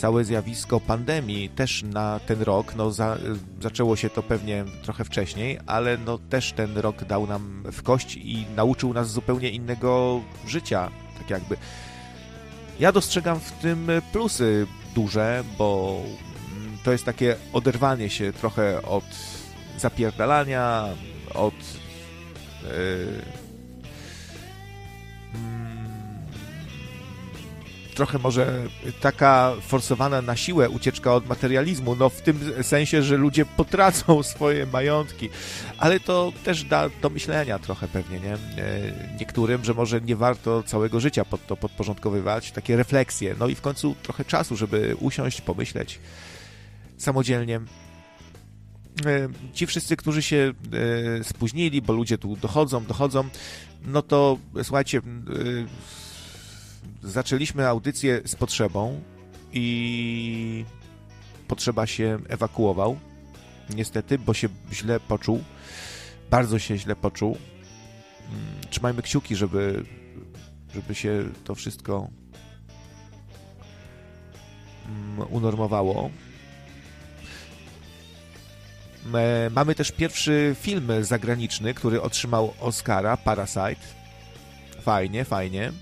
całe 0.00 0.24
zjawisko 0.24 0.80
pandemii 0.80 1.48
też 1.48 1.82
na 1.82 2.20
ten 2.26 2.42
rok, 2.42 2.74
no 2.76 2.90
za, 2.90 3.18
zaczęło 3.60 3.96
się 3.96 4.10
to 4.10 4.22
pewnie 4.22 4.64
trochę 4.82 5.04
wcześniej, 5.04 5.58
ale 5.66 5.98
no 5.98 6.18
też 6.18 6.52
ten 6.52 6.78
rok 6.78 7.04
dał 7.04 7.26
nam 7.26 7.62
w 7.72 7.82
kość 7.82 8.16
i 8.16 8.46
nauczył 8.56 8.92
nas 8.92 9.10
zupełnie 9.10 9.50
innego 9.50 10.20
życia, 10.46 10.90
tak 11.18 11.30
jakby. 11.30 11.56
Ja 12.80 12.92
dostrzegam 12.92 13.40
w 13.40 13.52
tym 13.52 13.90
plusy 14.12 14.66
duże, 14.94 15.44
bo 15.58 16.00
to 16.84 16.92
jest 16.92 17.04
takie 17.04 17.36
oderwanie 17.52 18.10
się 18.10 18.32
trochę 18.32 18.82
od 18.82 19.04
zapierdalania, 19.78 20.88
od 21.34 21.54
yy, 22.62 23.39
trochę 28.00 28.18
może 28.18 28.62
taka 29.00 29.52
forsowana 29.60 30.22
na 30.22 30.36
siłę 30.36 30.70
ucieczka 30.70 31.14
od 31.14 31.28
materializmu, 31.28 31.96
no 31.96 32.08
w 32.08 32.20
tym 32.20 32.52
sensie, 32.62 33.02
że 33.02 33.16
ludzie 33.16 33.46
potracą 33.46 34.22
swoje 34.32 34.66
majątki, 34.66 35.28
ale 35.78 36.00
to 36.00 36.32
też 36.44 36.64
da 36.64 36.88
do 37.02 37.10
myślenia 37.10 37.58
trochę 37.58 37.88
pewnie, 37.88 38.20
nie? 38.20 38.32
E, 38.32 38.38
niektórym, 39.18 39.64
że 39.64 39.74
może 39.74 40.00
nie 40.00 40.16
warto 40.16 40.62
całego 40.62 41.00
życia 41.00 41.24
pod 41.24 41.46
to 41.46 41.56
podporządkowywać, 41.56 42.52
takie 42.52 42.76
refleksje, 42.76 43.34
no 43.38 43.48
i 43.48 43.54
w 43.54 43.60
końcu 43.60 43.94
trochę 44.02 44.24
czasu, 44.24 44.56
żeby 44.56 44.96
usiąść, 45.00 45.40
pomyśleć 45.40 46.00
samodzielnie. 46.98 47.56
E, 49.06 49.28
ci 49.52 49.66
wszyscy, 49.66 49.96
którzy 49.96 50.22
się 50.22 50.52
e, 51.20 51.24
spóźnili, 51.24 51.82
bo 51.82 51.92
ludzie 51.92 52.18
tu 52.18 52.36
dochodzą, 52.36 52.84
dochodzą, 52.84 53.24
no 53.82 54.02
to 54.02 54.38
słuchajcie, 54.62 55.00
zaczęliśmy 57.02 57.68
audycję 57.68 58.20
z 58.24 58.34
potrzebą 58.34 59.00
i 59.52 60.64
potrzeba 61.48 61.86
się 61.86 62.18
ewakuował. 62.28 62.98
Niestety, 63.74 64.18
bo 64.18 64.34
się 64.34 64.48
źle 64.72 65.00
poczuł. 65.00 65.44
Bardzo 66.30 66.58
się 66.58 66.78
źle 66.78 66.96
poczuł. 66.96 67.36
Mm, 68.28 68.70
trzymajmy 68.70 69.02
kciuki, 69.02 69.36
żeby, 69.36 69.84
żeby 70.74 70.94
się 70.94 71.24
to 71.44 71.54
wszystko 71.54 72.08
mm, 74.86 75.32
unormowało. 75.32 76.10
E, 79.14 79.50
mamy 79.50 79.74
też 79.74 79.92
pierwszy 79.92 80.56
film 80.60 80.88
zagraniczny, 81.00 81.74
który 81.74 82.02
otrzymał 82.02 82.54
Oscara, 82.60 83.16
Parasite. 83.16 84.00
Fajnie, 84.82 85.24
fajnie. 85.24 85.72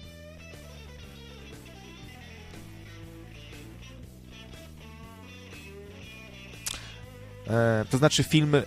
E, 7.51 7.85
to 7.91 7.99
znaczy 7.99 8.23
film 8.23 8.55
e, 8.55 8.63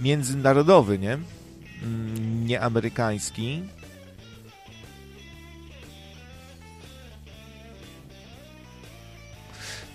międzynarodowy, 0.00 0.98
nie? 0.98 1.18
Mm, 1.82 2.46
nie 2.46 2.60
amerykański. 2.60 3.62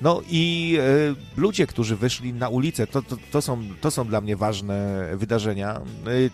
No 0.03 0.21
i 0.29 0.75
e, 0.79 1.41
ludzie, 1.41 1.67
którzy 1.67 1.95
wyszli 1.95 2.33
na 2.33 2.49
ulicę, 2.49 2.87
to, 2.87 3.01
to, 3.01 3.17
to, 3.31 3.41
są, 3.41 3.63
to 3.81 3.91
są 3.91 4.07
dla 4.07 4.21
mnie 4.21 4.35
ważne 4.35 5.07
wydarzenia. 5.15 5.75
E, 5.75 5.81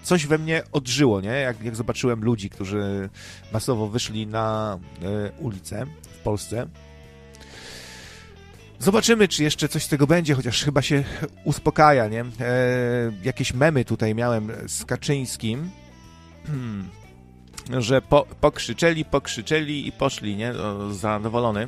coś 0.04 0.26
we 0.26 0.38
mnie 0.38 0.64
odżyło, 0.72 1.22
nie? 1.22 1.30
Jak, 1.30 1.64
jak 1.64 1.76
zobaczyłem 1.76 2.24
ludzi, 2.24 2.50
którzy 2.50 3.10
masowo 3.54 3.88
wyszli 3.88 4.28
na 4.28 4.78
e, 5.02 5.32
ulicę 5.40 5.86
w 6.02 6.18
Polsce. 6.18 6.68
Zobaczymy, 8.80 9.28
czy 9.28 9.44
jeszcze 9.44 9.70
coś 9.70 9.84
z 9.84 9.88
tego 9.88 10.08
będzie, 10.08 10.34
chociaż 10.36 10.64
chyba 10.64 10.82
się 10.82 11.04
uspokaja, 11.44 12.08
nie? 12.08 12.22
E, 12.22 12.26
jakieś 13.24 13.54
memy 13.54 13.86
tutaj 13.86 14.16
miałem 14.16 14.52
z 14.68 14.86
Kaczyńskim, 14.86 15.70
że 17.78 18.02
po, 18.02 18.26
pokrzyczeli, 18.42 19.06
pokrzyczeli 19.06 19.88
i 19.88 19.92
poszli, 19.92 20.36
nie? 20.36 20.52
O, 20.52 20.94
zadowolony. 20.94 21.68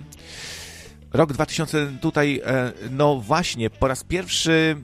Rok 1.13 1.33
2000 1.33 1.87
tutaj, 2.01 2.41
e, 2.45 2.71
no 2.91 3.15
właśnie, 3.15 3.69
po 3.69 3.87
raz 3.87 4.03
pierwszy 4.03 4.75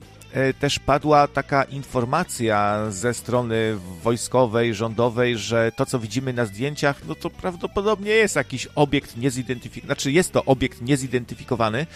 też 0.60 0.80
padła 0.80 1.28
taka 1.28 1.64
informacja 1.64 2.92
ze 2.92 3.14
strony 3.14 3.78
wojskowej, 4.04 4.74
rządowej, 4.74 5.38
że 5.38 5.72
to, 5.76 5.86
co 5.86 6.00
widzimy 6.00 6.34
na 6.34 6.46
zdjęciach, 6.46 7.02
no 7.08 7.16
to 7.16 7.30
prawdopodobnie 7.30 8.12
jest 8.12 8.36
jakiś 8.36 8.68
obiekt 8.76 9.18
niezidentyfikowany, 9.18 9.88
znaczy 9.88 10.12
jest 10.12 10.32
to 10.32 10.46
obiekt 10.46 10.82
niezidentyfikowany, 10.82 11.88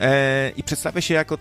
e, 0.00 0.52
i 0.56 0.62
przedstawia 0.62 1.00
się 1.00 1.14
jako 1.14 1.38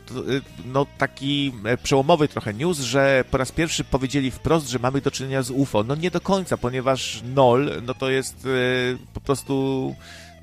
no, 0.65 0.85
taki 0.97 1.53
przełomowy 1.83 2.27
trochę 2.27 2.53
news, 2.53 2.79
że 2.79 3.25
po 3.31 3.37
raz 3.37 3.51
pierwszy 3.51 3.83
powiedzieli 3.83 4.31
wprost, 4.31 4.69
że 4.69 4.79
mamy 4.79 5.01
do 5.01 5.11
czynienia 5.11 5.43
z 5.43 5.51
UFO. 5.51 5.83
No 5.83 5.95
nie 5.95 6.11
do 6.11 6.21
końca, 6.21 6.57
ponieważ 6.57 7.21
NOL 7.35 7.71
no 7.87 7.93
to 7.93 8.09
jest 8.09 8.45
e, 8.45 8.49
po 9.13 9.21
prostu 9.21 9.95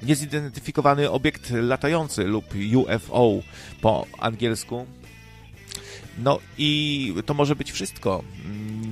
niezidentyfikowany 0.03 1.11
obiekt 1.11 1.51
latający 1.51 2.25
lub 2.25 2.45
UFO 2.77 3.33
po 3.81 4.07
angielsku. 4.19 4.87
No 6.19 6.39
i 6.59 7.15
to 7.27 7.35
może 7.35 7.57
być 7.57 7.73
wszystko. 7.73 8.25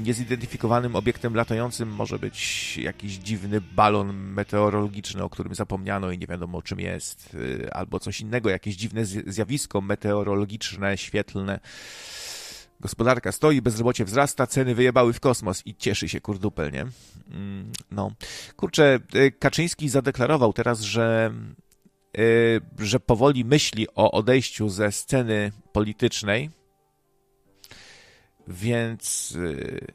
Niezidentyfikowanym 0.05 0.97
obiektem 0.97 1.35
latającym 1.35 1.89
może 1.89 2.19
być 2.19 2.77
jakiś 2.77 3.13
dziwny 3.13 3.61
balon 3.61 4.17
meteorologiczny, 4.17 5.25
o 5.25 5.31
którym 5.31 5.55
zapomniano 5.55 6.11
i 6.11 6.19
nie 6.19 6.27
wiadomo 6.27 6.63
czym 6.63 6.81
jest, 6.81 7.35
y, 7.35 7.73
albo 7.73 8.01
coś 8.01 8.21
innego, 8.21 8.51
jakieś 8.51 8.77
dziwne 8.77 9.05
zjawisko 9.07 9.81
meteorologiczne, 9.81 10.99
świetlne. 10.99 11.61
Gospodarka 12.81 13.33
stoi, 13.33 13.63
bezrobocie 13.63 14.05
wzrasta, 14.05 14.47
ceny 14.47 14.75
wyjebały 14.75 15.13
w 15.13 15.21
kosmos 15.21 15.63
i 15.67 15.75
cieszy 15.75 16.09
się 16.09 16.21
kurdupel, 16.21 16.73
nie? 16.73 16.87
Mm, 17.31 17.73
no. 17.91 18.11
Kurczę, 18.57 18.99
y, 19.15 19.33
Kaczyński 19.39 19.89
zadeklarował 19.89 20.53
teraz, 20.53 20.81
że 20.81 21.33
y, 22.19 22.61
że 22.79 23.01
powoli 23.01 23.45
myśli 23.45 23.87
o 23.95 24.11
odejściu 24.11 24.69
ze 24.69 24.93
sceny 24.93 25.53
politycznej, 25.73 26.51
więc 28.49 29.33
y, 29.37 29.95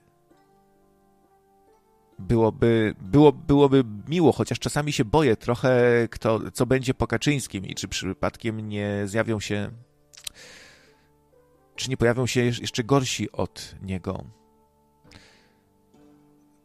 byłoby, 2.20 2.96
było, 3.02 3.32
byłoby 3.32 3.84
miło, 4.08 4.32
chociaż 4.32 4.60
czasami 4.60 4.94
się 4.94 5.06
boję 5.06 5.36
trochę, 5.36 6.08
kto, 6.12 6.52
co 6.52 6.66
będzie 6.66 6.94
po 6.94 7.08
Kaczyńskim 7.08 7.66
i 7.66 7.76
czy 7.76 7.88
przypadkiem 7.88 8.70
nie 8.70 9.02
zjawią 9.06 9.40
się, 9.40 9.72
czy 11.76 11.90
nie 11.90 11.98
pojawią 11.98 12.26
się 12.26 12.42
jeszcze 12.44 12.84
gorsi 12.84 13.32
od 13.32 13.76
niego. 13.82 14.24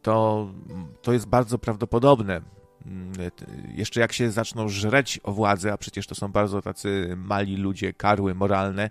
To, 0.01 0.47
to 1.01 1.13
jest 1.13 1.25
bardzo 1.25 1.57
prawdopodobne. 1.57 2.41
Jeszcze 3.75 3.99
jak 3.99 4.13
się 4.13 4.31
zaczną 4.31 4.69
żreć 4.69 5.19
o 5.23 5.31
władzę, 5.31 5.73
a 5.73 5.77
przecież 5.77 6.07
to 6.07 6.15
są 6.15 6.31
bardzo 6.31 6.61
tacy 6.61 7.15
mali 7.17 7.57
ludzie, 7.57 7.93
karły 7.93 8.35
moralne, 8.35 8.89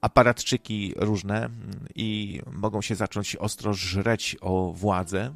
aparatczyki 0.00 0.94
różne 0.96 1.36
mm, 1.36 1.70
i 1.94 2.40
mogą 2.52 2.82
się 2.82 2.94
zacząć 2.94 3.36
ostro 3.36 3.74
żreć 3.74 4.36
o 4.40 4.72
władzę. 4.72 5.34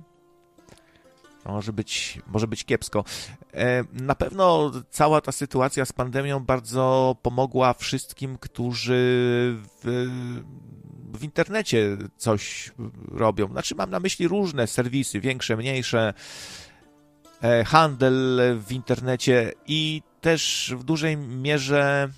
Może 1.44 1.72
być, 1.72 2.18
może 2.26 2.46
być 2.46 2.64
kiepsko. 2.64 3.04
E, 3.54 3.84
na 3.92 4.14
pewno 4.14 4.72
cała 4.90 5.20
ta 5.20 5.32
sytuacja 5.32 5.84
z 5.84 5.92
pandemią 5.92 6.40
bardzo 6.40 7.16
pomogła 7.22 7.74
wszystkim, 7.74 8.38
którzy 8.38 9.56
w, 9.82 10.06
w 11.14 11.24
internecie 11.24 11.96
coś 12.16 12.72
robią. 13.08 13.48
Znaczy, 13.48 13.74
mam 13.74 13.90
na 13.90 14.00
myśli 14.00 14.28
różne 14.28 14.66
serwisy, 14.66 15.20
większe, 15.20 15.56
mniejsze, 15.56 16.14
e, 17.42 17.64
handel 17.64 18.40
w 18.66 18.72
internecie 18.72 19.52
i 19.66 20.02
też 20.20 20.74
w 20.78 20.84
dużej 20.84 21.16
mierze 21.16 22.08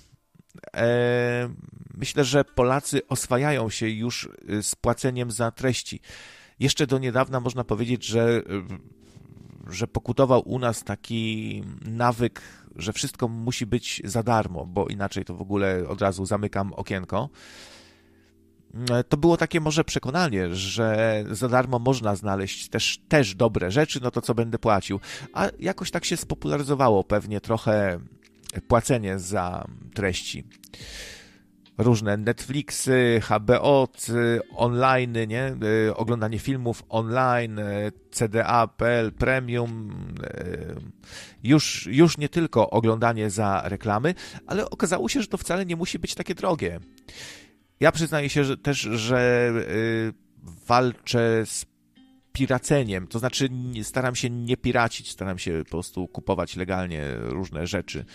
myślę, 1.97 2.23
że 2.23 2.45
Polacy 2.45 3.07
oswajają 3.07 3.69
się 3.69 3.89
już 3.89 4.29
y, 4.49 4.63
z 4.63 4.75
płaceniem 4.75 5.31
za 5.31 5.51
treści. 5.51 5.99
Jeszcze 6.59 6.87
do 6.87 6.97
niedawna 6.97 7.39
można 7.39 7.63
powiedzieć, 7.63 8.05
że, 8.05 8.37
y, 8.37 8.43
że 9.73 9.87
pokutował 9.87 10.41
u 10.49 10.59
nas 10.59 10.83
taki 10.83 11.63
nawyk, 11.85 12.41
że 12.75 12.93
wszystko 12.93 13.27
musi 13.27 13.65
być 13.65 14.01
za 14.05 14.23
darmo, 14.23 14.65
bo 14.65 14.87
inaczej 14.87 15.25
to 15.25 15.35
w 15.35 15.41
ogóle 15.41 15.87
od 15.87 16.01
razu 16.01 16.25
zamykam 16.25 16.73
okienko. 16.73 17.29
E, 18.91 19.03
to 19.03 19.17
było 19.17 19.37
takie 19.37 19.61
może 19.61 19.83
przekonanie, 19.83 20.55
że 20.55 21.23
za 21.31 21.49
darmo 21.49 21.79
można 21.79 22.15
znaleźć 22.15 22.69
też, 22.69 22.99
też 23.07 23.35
dobre 23.35 23.71
rzeczy, 23.71 23.99
no 24.01 24.11
to 24.11 24.21
co 24.21 24.35
będę 24.35 24.59
płacił. 24.59 24.99
A 25.33 25.49
jakoś 25.59 25.91
tak 25.91 26.05
się 26.05 26.17
spopularyzowało 26.17 27.03
pewnie 27.03 27.41
trochę 27.41 27.99
płacenie 28.67 29.19
za 29.19 29.67
treści 29.93 30.43
różne 31.77 32.17
Netflixy, 32.17 33.21
HBO, 33.29 33.87
online, 34.55 35.17
nie? 35.27 35.55
Y, 35.87 35.95
oglądanie 35.95 36.39
filmów 36.39 36.83
online, 36.89 37.59
y, 37.59 37.91
CDA.pl, 38.11 39.11
Premium, 39.11 39.91
y, 40.23 40.75
już, 41.43 41.87
już 41.91 42.17
nie 42.17 42.29
tylko 42.29 42.69
oglądanie 42.69 43.29
za 43.29 43.61
reklamy, 43.65 44.15
ale 44.47 44.69
okazało 44.69 45.09
się, 45.09 45.21
że 45.21 45.27
to 45.27 45.37
wcale 45.37 45.65
nie 45.65 45.75
musi 45.75 45.99
być 45.99 46.15
takie 46.15 46.35
drogie. 46.35 46.79
Ja 47.79 47.91
przyznaję 47.91 48.29
się 48.29 48.43
że 48.43 48.57
też, 48.57 48.79
że 48.79 49.51
walczę 50.67 51.45
z 51.45 51.65
piraceniem, 52.33 53.07
to 53.07 53.19
znaczy 53.19 53.49
staram 53.83 54.15
się 54.15 54.29
nie 54.29 54.57
piracić, 54.57 55.11
staram 55.11 55.39
się 55.39 55.61
po 55.63 55.69
prostu 55.69 56.07
kupować 56.07 56.55
legalnie 56.55 57.03
różne 57.15 57.67
rzeczy, 57.67 58.05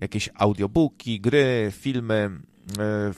jakieś 0.00 0.28
audiobooki, 0.34 1.20
gry, 1.20 1.72
filmy, 1.76 2.30
E, 2.78 3.12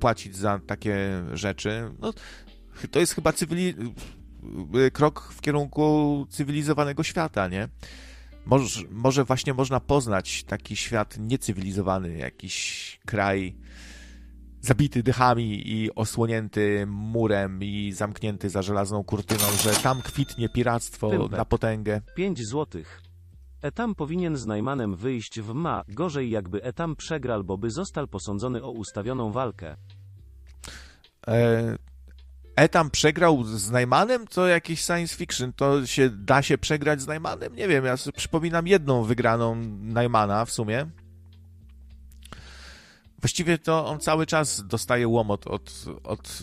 płacić 0.00 0.36
za 0.36 0.60
takie 0.66 1.22
rzeczy, 1.32 1.90
no, 1.98 2.12
to 2.90 3.00
jest 3.00 3.14
chyba 3.14 3.32
cywili... 3.32 3.74
E, 4.86 4.90
krok 4.90 5.32
w 5.32 5.40
kierunku 5.40 6.26
cywilizowanego 6.30 7.02
świata, 7.02 7.48
nie? 7.48 7.68
Może, 8.46 8.80
może 8.90 9.24
właśnie 9.24 9.54
można 9.54 9.80
poznać 9.80 10.44
taki 10.44 10.76
świat 10.76 11.16
niecywilizowany, 11.18 12.16
jakiś 12.16 12.98
kraj 13.06 13.54
zabity 14.60 15.02
dychami 15.02 15.68
i 15.72 15.94
osłonięty 15.94 16.86
murem 16.86 17.62
i 17.62 17.92
zamknięty 17.92 18.50
za 18.50 18.62
żelazną 18.62 19.04
kurtyną, 19.04 19.44
że 19.62 19.70
tam 19.70 20.02
kwitnie 20.02 20.48
piractwo 20.48 21.28
na 21.28 21.44
potęgę. 21.44 22.00
5 22.14 22.46
złotych. 22.46 23.02
Etam 23.62 23.94
powinien 23.94 24.36
z 24.36 24.46
Najmanem 24.46 24.96
wyjść 24.96 25.40
w 25.40 25.54
ma, 25.54 25.84
gorzej 25.88 26.30
jakby 26.30 26.62
Etam 26.62 26.96
przegrał, 26.96 27.44
bo 27.44 27.58
by 27.58 27.70
został 27.70 28.06
posądzony 28.06 28.62
o 28.62 28.70
ustawioną 28.70 29.32
walkę. 29.32 29.76
E, 31.26 31.78
Etam 32.56 32.90
przegrał 32.90 33.44
z 33.44 33.70
Najmanem? 33.70 34.26
To 34.26 34.46
jakiś 34.46 34.84
science 34.84 35.16
fiction. 35.16 35.52
To 35.52 35.86
się 35.86 36.10
da 36.10 36.42
się 36.42 36.58
przegrać 36.58 37.00
z 37.00 37.06
Najmanem? 37.06 37.56
Nie 37.56 37.68
wiem, 37.68 37.84
ja 37.84 37.96
sobie 37.96 38.16
przypominam 38.16 38.66
jedną 38.66 39.04
wygraną 39.04 39.54
Najmana 39.80 40.44
w 40.44 40.50
sumie. 40.50 40.86
Właściwie 43.20 43.58
to 43.58 43.86
on 43.86 44.00
cały 44.00 44.26
czas 44.26 44.66
dostaje 44.66 45.08
łomot 45.08 45.46
od, 45.46 45.84
od 46.04 46.42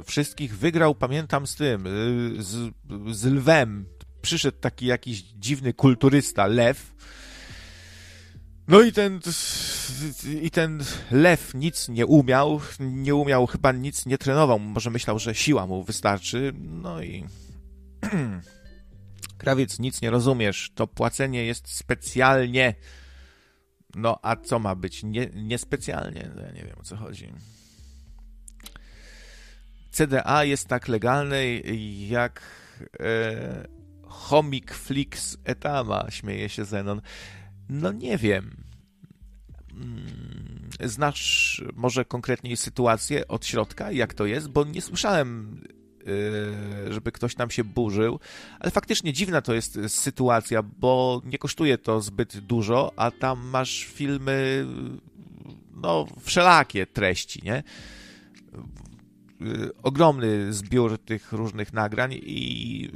y, 0.00 0.04
wszystkich. 0.04 0.58
Wygrał, 0.58 0.94
pamiętam, 0.94 1.46
z 1.46 1.54
tym, 1.54 1.86
y, 1.86 2.42
z, 2.42 2.72
z 3.10 3.24
lwem 3.24 3.86
przyszedł 4.22 4.58
taki 4.58 4.86
jakiś 4.86 5.22
dziwny 5.22 5.72
kulturysta, 5.72 6.46
lew. 6.46 6.94
No 8.68 8.82
i 8.82 8.92
ten, 8.92 9.20
i 10.42 10.50
ten 10.50 10.84
lew 11.10 11.54
nic 11.54 11.88
nie 11.88 12.06
umiał, 12.06 12.60
nie 12.80 13.14
umiał, 13.14 13.46
chyba 13.46 13.72
nic 13.72 14.06
nie 14.06 14.18
trenował, 14.18 14.58
może 14.58 14.90
myślał, 14.90 15.18
że 15.18 15.34
siła 15.34 15.66
mu 15.66 15.84
wystarczy, 15.84 16.52
no 16.58 17.02
i 17.02 17.24
krawiec, 19.38 19.78
nic 19.78 20.02
nie 20.02 20.10
rozumiesz, 20.10 20.70
to 20.74 20.86
płacenie 20.86 21.44
jest 21.44 21.68
specjalnie, 21.68 22.74
no 23.94 24.18
a 24.22 24.36
co 24.36 24.58
ma 24.58 24.74
być, 24.74 25.02
nie, 25.02 25.30
niespecjalnie, 25.34 26.30
no, 26.36 26.42
ja 26.42 26.52
nie 26.52 26.62
wiem 26.64 26.76
o 26.80 26.82
co 26.82 26.96
chodzi. 26.96 27.32
CDA 29.90 30.44
jest 30.44 30.68
tak 30.68 30.88
legalne 30.88 31.46
jak 32.08 32.42
e, 33.00 33.68
Homik 34.02 34.74
Flix 34.74 35.38
Etama, 35.44 36.10
śmieje 36.10 36.48
się 36.48 36.64
Zenon. 36.64 37.00
No 37.68 37.92
nie 37.92 38.18
wiem. 38.18 38.56
Mm, 39.72 40.70
znasz 40.80 41.62
może 41.74 42.04
konkretniej 42.04 42.56
sytuację 42.56 43.28
od 43.28 43.46
środka, 43.46 43.92
jak 43.92 44.14
to 44.14 44.26
jest? 44.26 44.48
Bo 44.48 44.64
nie 44.64 44.82
słyszałem, 44.82 45.60
żeby 46.90 47.12
ktoś 47.12 47.34
tam 47.34 47.50
się 47.50 47.64
burzył, 47.64 48.20
ale 48.60 48.70
faktycznie 48.70 49.12
dziwna 49.12 49.42
to 49.42 49.54
jest 49.54 49.78
sytuacja, 49.88 50.62
bo 50.62 51.22
nie 51.24 51.38
kosztuje 51.38 51.78
to 51.78 52.00
zbyt 52.00 52.38
dużo, 52.38 52.92
a 52.96 53.10
tam 53.10 53.46
masz 53.46 53.84
filmy, 53.84 54.66
no, 55.82 56.06
wszelakie 56.20 56.86
treści, 56.86 57.40
nie? 57.44 57.62
Yy, 59.40 59.70
ogromny 59.82 60.52
zbiór 60.52 60.98
tych 60.98 61.32
różnych 61.32 61.72
nagrań 61.72 62.12
i 62.12 62.90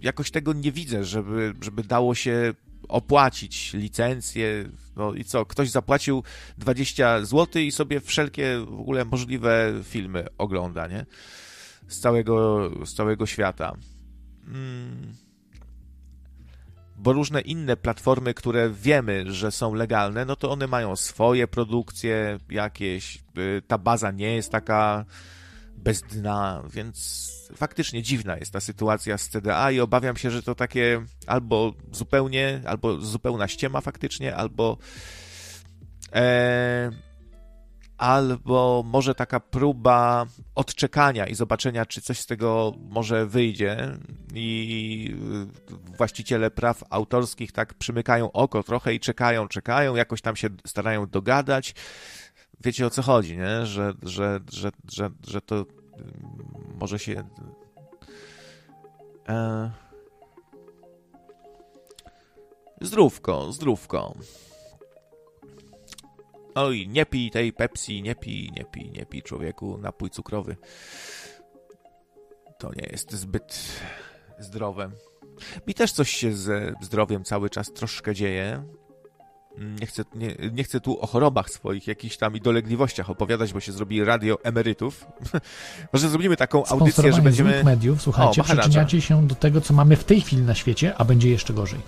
jakoś 0.00 0.30
tego 0.30 0.52
nie 0.52 0.72
widzę, 0.72 1.04
żeby, 1.04 1.54
żeby 1.62 1.82
dało 1.82 2.14
się 2.14 2.54
opłacić 2.88 3.72
licencję. 3.74 4.68
No 4.96 5.14
i 5.14 5.24
co? 5.24 5.46
Ktoś 5.46 5.70
zapłacił 5.70 6.22
20 6.58 7.24
zł 7.24 7.62
i 7.62 7.72
sobie 7.72 8.00
wszelkie 8.00 8.58
w 8.58 8.80
ogóle 8.80 9.04
możliwe 9.04 9.74
filmy 9.84 10.26
ogląda, 10.38 10.86
nie? 10.86 11.06
Z 11.88 12.00
całego, 12.00 12.70
z 12.86 12.94
całego 12.94 13.26
świata. 13.26 13.72
Hmm. 14.44 15.14
Bo 16.98 17.12
różne 17.12 17.40
inne 17.40 17.76
platformy, 17.76 18.34
które 18.34 18.70
wiemy, 18.70 19.32
że 19.32 19.52
są 19.52 19.74
legalne, 19.74 20.24
no 20.24 20.36
to 20.36 20.50
one 20.50 20.66
mają 20.66 20.96
swoje 20.96 21.48
produkcje 21.48 22.38
jakieś. 22.50 23.18
Y, 23.38 23.62
ta 23.66 23.78
baza 23.78 24.10
nie 24.10 24.34
jest 24.34 24.52
taka 24.52 25.04
bez 25.76 26.02
dna, 26.02 26.62
więc 26.70 27.30
faktycznie 27.56 28.02
dziwna 28.02 28.36
jest 28.36 28.52
ta 28.52 28.60
sytuacja 28.60 29.18
z 29.18 29.28
CDA 29.28 29.70
i 29.70 29.80
obawiam 29.80 30.16
się, 30.16 30.30
że 30.30 30.42
to 30.42 30.54
takie 30.54 31.04
albo 31.26 31.74
zupełnie, 31.92 32.62
albo 32.66 33.00
zupełna 33.00 33.48
ściema 33.48 33.80
faktycznie, 33.80 34.36
albo 34.36 34.78
e, 36.12 36.90
albo 37.98 38.82
może 38.86 39.14
taka 39.14 39.40
próba 39.40 40.26
odczekania 40.54 41.26
i 41.26 41.34
zobaczenia, 41.34 41.86
czy 41.86 42.00
coś 42.00 42.20
z 42.20 42.26
tego 42.26 42.72
może 42.88 43.26
wyjdzie 43.26 43.98
i 44.34 45.16
właściciele 45.96 46.50
praw 46.50 46.84
autorskich 46.90 47.52
tak 47.52 47.74
przymykają 47.74 48.32
oko 48.32 48.62
trochę 48.62 48.94
i 48.94 49.00
czekają, 49.00 49.48
czekają, 49.48 49.94
jakoś 49.94 50.20
tam 50.20 50.36
się 50.36 50.48
starają 50.66 51.06
dogadać. 51.06 51.74
Wiecie 52.60 52.86
o 52.86 52.90
co 52.90 53.02
chodzi, 53.02 53.36
nie? 53.36 53.66
Że, 53.66 53.92
że, 54.02 54.40
że, 54.52 54.70
że, 54.88 55.10
że 55.28 55.40
to 55.40 55.64
może 56.80 56.98
się. 56.98 57.24
E... 59.28 59.70
Zdrówko, 62.80 63.52
zdrówko. 63.52 64.14
Oj, 66.56 66.88
nie 66.88 67.06
pij 67.06 67.30
tej 67.30 67.52
Pepsi, 67.52 68.02
nie 68.02 68.14
pij, 68.14 68.52
nie 68.56 68.64
pij, 68.64 68.90
nie 68.90 69.06
pij, 69.06 69.22
człowieku, 69.22 69.78
napój 69.78 70.10
cukrowy. 70.10 70.56
To 72.58 72.70
nie 72.76 72.88
jest 72.90 73.12
zbyt 73.12 73.80
zdrowe. 74.38 74.90
Mi 75.66 75.74
też 75.74 75.92
coś 75.92 76.10
się 76.10 76.32
ze 76.32 76.74
zdrowiem 76.80 77.24
cały 77.24 77.50
czas 77.50 77.72
troszkę 77.72 78.14
dzieje. 78.14 78.64
Nie 79.80 79.86
chcę, 79.86 80.02
nie, 80.14 80.36
nie, 80.52 80.64
chcę 80.64 80.80
tu 80.80 81.00
o 81.00 81.06
chorobach 81.06 81.50
swoich, 81.50 81.86
jakichś 81.86 82.16
tam 82.16 82.36
i 82.36 82.40
dolegliwościach 82.40 83.10
opowiadać, 83.10 83.52
bo 83.52 83.60
się 83.60 83.72
zrobi 83.72 84.04
radio 84.04 84.38
emerytów. 84.42 85.06
Może 85.92 86.08
zrobimy 86.08 86.36
taką 86.36 86.66
audycję, 86.66 87.12
że 87.12 87.22
będziemy... 87.22 87.64
mediów, 87.64 88.02
słuchajcie, 88.02 88.40
o, 88.40 88.44
przyczyniacie 88.44 89.00
się 89.00 89.26
do 89.26 89.34
tego, 89.34 89.60
co 89.60 89.74
mamy 89.74 89.96
w 89.96 90.04
tej 90.04 90.20
chwili 90.20 90.42
na 90.42 90.54
świecie, 90.54 90.94
a 90.98 91.04
będzie 91.04 91.30
jeszcze 91.30 91.52
gorzej. 91.52 91.80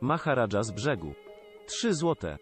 Maharadża 0.00 0.62
z 0.62 0.70
brzegu. 0.70 1.14
Trzy 1.66 1.94
złote. 1.94 2.38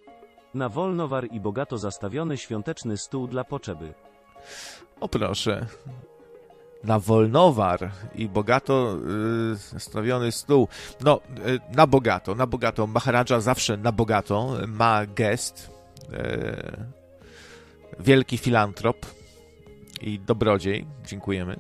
Na 0.55 0.69
wolnowar 0.69 1.29
i 1.31 1.41
bogato 1.41 1.79
zastawiony 1.79 2.39
świąteczny 2.39 2.97
stół 2.97 3.27
dla 3.27 3.45
potrzeby. 3.45 3.95
O 5.01 5.09
proszę 5.09 5.67
na 6.85 6.99
wolnowar 6.99 7.91
i 8.15 8.29
bogato 8.29 8.97
y, 9.77 9.81
stawiony 9.81 10.33
stół. 10.33 10.69
No, 11.01 11.21
y, 11.47 11.77
na 11.77 11.87
bogato, 11.87 12.35
na 12.35 12.47
bogato. 12.47 12.87
Maharadża 12.87 13.41
zawsze 13.41 13.77
na 13.77 13.93
bogato 13.93 14.57
ma 14.69 15.07
gest. 15.07 15.71
Y, 16.13 16.87
wielki 18.01 18.39
filantrop 18.39 19.07
i 20.01 20.19
dobrodziej. 20.19 20.87
Dziękujemy. 21.07 21.57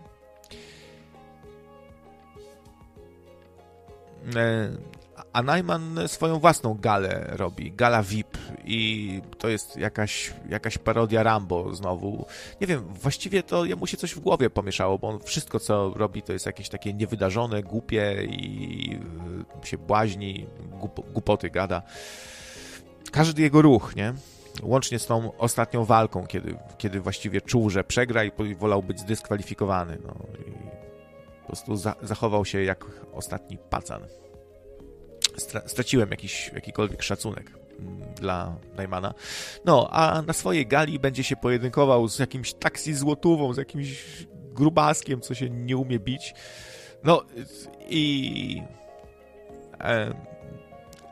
A 5.32 5.42
Najman 5.42 5.98
swoją 6.06 6.38
własną 6.38 6.74
galę 6.74 7.26
robi, 7.30 7.72
gala 7.72 8.02
VIP 8.02 8.38
i 8.64 9.20
to 9.38 9.48
jest 9.48 9.76
jakaś, 9.76 10.32
jakaś 10.48 10.78
parodia 10.78 11.22
Rambo 11.22 11.74
znowu. 11.74 12.26
Nie 12.60 12.66
wiem, 12.66 12.84
właściwie 13.02 13.42
to 13.42 13.64
jemu 13.64 13.86
się 13.86 13.96
coś 13.96 14.14
w 14.14 14.20
głowie 14.20 14.50
pomieszało, 14.50 14.98
bo 14.98 15.08
on 15.08 15.20
wszystko, 15.20 15.60
co 15.60 15.92
robi, 15.96 16.22
to 16.22 16.32
jest 16.32 16.46
jakieś 16.46 16.68
takie 16.68 16.94
niewydarzone, 16.94 17.62
głupie 17.62 18.24
i 18.24 18.98
y, 19.62 19.66
się 19.66 19.78
błaźni, 19.78 20.46
głup, 20.80 21.12
głupoty 21.12 21.50
gada. 21.50 21.82
Każdy 23.12 23.42
jego 23.42 23.62
ruch, 23.62 23.96
nie? 23.96 24.14
Łącznie 24.62 24.98
z 24.98 25.06
tą 25.06 25.36
ostatnią 25.38 25.84
walką, 25.84 26.26
kiedy, 26.26 26.56
kiedy 26.78 27.00
właściwie 27.00 27.40
czuł, 27.40 27.70
że 27.70 27.84
przegra 27.84 28.24
i 28.24 28.54
wolał 28.54 28.82
być 28.82 29.00
zdyskwalifikowany. 29.00 29.98
No, 30.06 30.14
i 30.46 30.52
po 31.40 31.46
prostu 31.46 31.76
za, 31.76 31.94
zachował 32.02 32.44
się 32.44 32.62
jak 32.62 32.84
ostatni 33.12 33.58
pacan 33.70 34.02
straciłem 35.66 36.10
jakiś, 36.10 36.50
jakikolwiek 36.54 37.02
szacunek 37.02 37.50
mm, 37.80 38.14
dla 38.14 38.56
Najmana. 38.76 39.14
No, 39.64 39.88
a 39.90 40.22
na 40.22 40.32
swojej 40.32 40.66
gali 40.66 40.98
będzie 40.98 41.24
się 41.24 41.36
pojedynkował 41.36 42.08
z 42.08 42.18
jakimś 42.18 42.54
taksi 42.54 42.94
złotową, 42.94 43.52
z 43.52 43.56
jakimś 43.56 44.04
grubaskiem, 44.34 45.20
co 45.20 45.34
się 45.34 45.50
nie 45.50 45.76
umie 45.76 45.98
bić. 45.98 46.34
No 47.04 47.22
i... 47.88 48.62
E, 49.80 50.14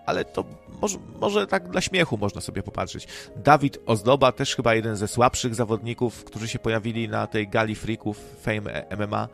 ale 0.06 0.24
to 0.24 0.44
może, 0.82 0.98
może 1.20 1.46
tak 1.46 1.68
dla 1.68 1.80
śmiechu 1.80 2.18
można 2.18 2.40
sobie 2.40 2.62
popatrzeć. 2.62 3.08
Dawid 3.36 3.78
Ozdoba, 3.86 4.32
też 4.32 4.56
chyba 4.56 4.74
jeden 4.74 4.96
ze 4.96 5.08
słabszych 5.08 5.54
zawodników, 5.54 6.24
którzy 6.24 6.48
się 6.48 6.58
pojawili 6.58 7.08
na 7.08 7.26
tej 7.26 7.48
gali 7.48 7.74
freaków 7.74 8.18
Fame 8.42 8.86
MMA. 8.98 9.28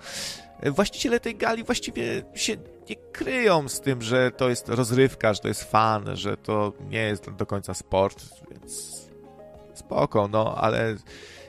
Właściciele 0.63 1.21
tej 1.21 1.37
gali 1.37 1.65
właściwie 1.65 2.23
się 2.35 2.57
nie 2.91 2.97
kryją 2.97 3.69
z 3.69 3.81
tym, 3.81 4.03
że 4.03 4.31
to 4.31 4.49
jest 4.49 4.69
rozrywka, 4.69 5.35
że 5.35 5.41
to 5.41 5.49
jest 5.49 5.71
fan, 5.71 6.17
że 6.17 6.37
to 6.37 6.73
nie 6.89 7.03
jest 7.03 7.31
do 7.31 7.47
końca 7.47 7.75
sport, 7.75 8.25
więc 8.51 9.07
spoko, 9.75 10.29
no, 10.29 10.55
ale 10.57 10.97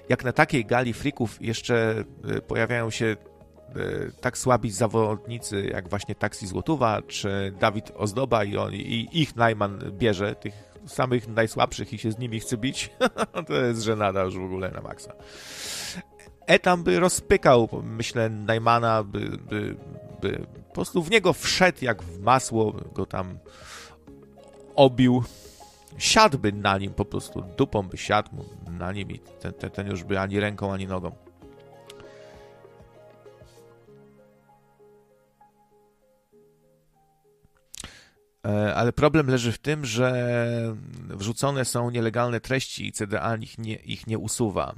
jak 0.09 0.23
na 0.23 0.33
takiej 0.33 0.65
gali 0.65 0.93
freaków 0.93 1.41
jeszcze 1.41 2.03
y, 2.37 2.41
pojawiają 2.41 2.89
się 2.89 3.05
y, 3.75 4.11
tak 4.21 4.37
słabi 4.37 4.71
zawodnicy 4.71 5.69
jak 5.71 5.89
właśnie 5.89 6.15
Taxi 6.15 6.47
Złotowa 6.47 7.01
czy 7.07 7.53
Dawid 7.59 7.91
Ozdoba 7.95 8.43
i, 8.43 8.57
on, 8.57 8.73
i 8.73 9.09
ich 9.11 9.35
Najman 9.35 9.91
bierze 9.91 10.35
tych 10.35 10.53
samych 10.85 11.27
najsłabszych 11.27 11.93
i 11.93 11.97
się 11.97 12.11
z 12.11 12.17
nimi 12.17 12.39
chce 12.39 12.57
bić, 12.57 12.89
to 13.47 13.53
jest 13.53 13.81
żenada 13.81 14.23
już 14.23 14.37
w 14.37 14.43
ogóle 14.43 14.71
na 14.71 14.81
maksa. 14.81 15.13
Etam 16.47 16.83
by 16.83 16.99
rozpykał, 16.99 17.69
myślę, 17.83 18.29
Najmana, 18.29 19.03
by, 19.03 19.19
by, 19.19 19.75
by 20.21 20.47
po 20.67 20.73
prostu 20.73 21.03
w 21.03 21.11
niego 21.11 21.33
wszedł 21.33 21.77
jak 21.81 22.03
w 22.03 22.19
masło, 22.19 22.71
go 22.93 23.05
tam 23.05 23.39
obił. 24.75 25.23
Siadłby 25.97 26.51
na 26.51 26.77
nim 26.77 26.93
po 26.93 27.05
prostu, 27.05 27.43
dupą 27.57 27.83
by 27.83 27.97
siadł 27.97 28.29
na 28.69 28.91
nim 28.91 29.11
i 29.11 29.19
ten, 29.19 29.53
ten, 29.53 29.71
ten 29.71 29.87
już 29.87 30.03
by 30.03 30.19
ani 30.19 30.39
ręką, 30.39 30.73
ani 30.73 30.87
nogą. 30.87 31.11
E, 38.45 38.75
ale 38.75 38.93
problem 38.93 39.27
leży 39.27 39.51
w 39.51 39.57
tym, 39.57 39.85
że 39.85 40.35
wrzucone 41.09 41.65
są 41.65 41.89
nielegalne 41.89 42.39
treści 42.39 42.87
i 42.87 42.91
CDA 42.91 43.35
ich 43.35 43.57
nie, 43.57 43.75
ich 43.75 44.07
nie 44.07 44.17
usuwa 44.17 44.75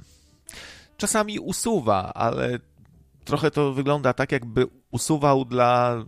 czasami 1.00 1.38
usuwa, 1.38 2.12
ale 2.14 2.58
trochę 3.24 3.50
to 3.50 3.72
wygląda 3.72 4.12
tak, 4.12 4.32
jakby 4.32 4.66
usuwał 4.90 5.44
dla. 5.44 6.04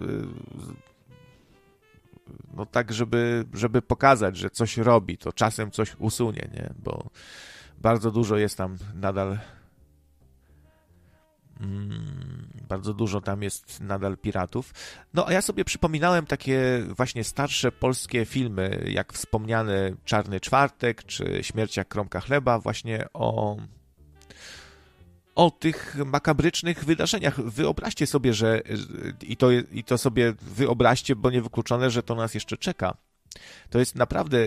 Y, 0.00 0.26
no 2.54 2.66
tak, 2.66 2.92
żeby, 2.92 3.44
żeby 3.52 3.82
pokazać, 3.82 4.36
że 4.36 4.50
coś 4.50 4.76
robi, 4.76 5.18
to 5.18 5.32
czasem 5.32 5.70
coś 5.70 5.96
usunie, 5.98 6.48
nie? 6.54 6.74
Bo 6.84 7.10
bardzo 7.78 8.10
dużo 8.10 8.36
jest 8.36 8.58
tam 8.58 8.76
nadal. 8.94 9.38
Mm, 11.60 12.48
bardzo 12.68 12.94
dużo 12.94 13.20
tam 13.20 13.42
jest 13.42 13.80
nadal 13.80 14.18
piratów. 14.18 14.74
No 15.14 15.26
a 15.26 15.32
ja 15.32 15.42
sobie 15.42 15.64
przypominałem 15.64 16.26
takie 16.26 16.84
właśnie 16.96 17.24
starsze 17.24 17.72
polskie 17.72 18.24
filmy, 18.24 18.84
jak 18.88 19.12
wspomniany 19.12 19.96
Czarny 20.04 20.40
Czwartek 20.40 21.04
czy 21.04 21.38
Śmierć 21.42 21.76
jak 21.76 21.88
kromka 21.88 22.20
chleba, 22.20 22.58
właśnie 22.58 23.06
o 23.12 23.56
o 25.34 25.50
tych 25.50 25.96
makabrycznych 26.06 26.84
wydarzeniach. 26.84 27.40
Wyobraźcie 27.40 28.06
sobie, 28.06 28.34
że 28.34 28.62
i 29.22 29.36
to, 29.36 29.50
i 29.50 29.84
to 29.84 29.98
sobie 29.98 30.34
wyobraźcie, 30.42 31.16
bo 31.16 31.30
niewykluczone, 31.30 31.90
że 31.90 32.02
to 32.02 32.14
nas 32.14 32.34
jeszcze 32.34 32.56
czeka. 32.56 32.96
To 33.70 33.78
jest 33.78 33.94
naprawdę 33.94 34.46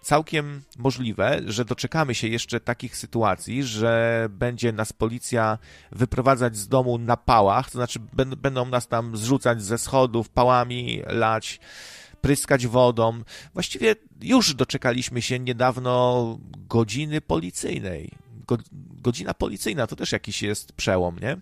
całkiem 0.00 0.62
możliwe, 0.78 1.40
że 1.46 1.64
doczekamy 1.64 2.14
się 2.14 2.28
jeszcze 2.28 2.60
takich 2.60 2.96
sytuacji, 2.96 3.62
że 3.62 4.26
będzie 4.30 4.72
nas 4.72 4.92
policja 4.92 5.58
wyprowadzać 5.92 6.56
z 6.56 6.68
domu 6.68 6.98
na 6.98 7.16
pałach, 7.16 7.70
to 7.70 7.78
znaczy 7.78 7.98
będą 8.36 8.66
nas 8.66 8.88
tam 8.88 9.16
zrzucać 9.16 9.62
ze 9.62 9.78
schodów, 9.78 10.28
pałami 10.28 11.02
lać, 11.06 11.60
pryskać 12.20 12.66
wodą. 12.66 13.22
Właściwie 13.54 13.96
już 14.20 14.54
doczekaliśmy 14.54 15.22
się 15.22 15.38
niedawno 15.38 16.38
godziny 16.68 17.20
policyjnej 17.20 18.27
godzina 19.02 19.34
policyjna 19.34 19.86
to 19.86 19.96
też 19.96 20.12
jakiś 20.12 20.42
jest 20.42 20.72
przełom, 20.72 21.18
nie? 21.18 21.36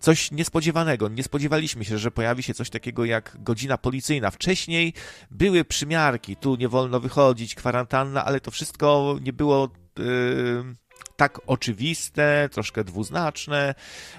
Coś 0.00 0.30
niespodziewanego. 0.30 1.08
Nie 1.08 1.22
spodziewaliśmy 1.22 1.84
się, 1.84 1.98
że 1.98 2.10
pojawi 2.10 2.42
się 2.42 2.54
coś 2.54 2.70
takiego 2.70 3.04
jak 3.04 3.36
godzina 3.40 3.78
policyjna. 3.78 4.30
Wcześniej 4.30 4.94
były 5.30 5.64
przymiarki, 5.64 6.36
tu 6.36 6.56
nie 6.56 6.68
wolno 6.68 7.00
wychodzić, 7.00 7.54
kwarantanna, 7.54 8.24
ale 8.24 8.40
to 8.40 8.50
wszystko 8.50 9.16
nie 9.22 9.32
było. 9.32 9.68
Yy 9.98 10.82
tak 11.16 11.40
oczywiste, 11.46 12.48
troszkę 12.52 12.84
dwuznaczne, 12.84 13.74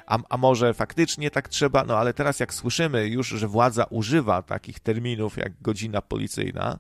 a, 0.08 0.20
a 0.30 0.38
może 0.38 0.74
faktycznie 0.74 1.32
tak 1.32 1.50
trzeba, 1.50 1.84
no 1.84 1.98
ale 1.98 2.14
teraz 2.14 2.40
jak 2.40 2.54
słyszymy 2.54 3.08
już, 3.08 3.28
że 3.28 3.48
władza 3.48 3.84
używa 3.84 4.42
takich 4.42 4.80
terminów 4.80 5.38
jak 5.38 5.62
godzina 5.62 6.02
policyjna, 6.02 6.80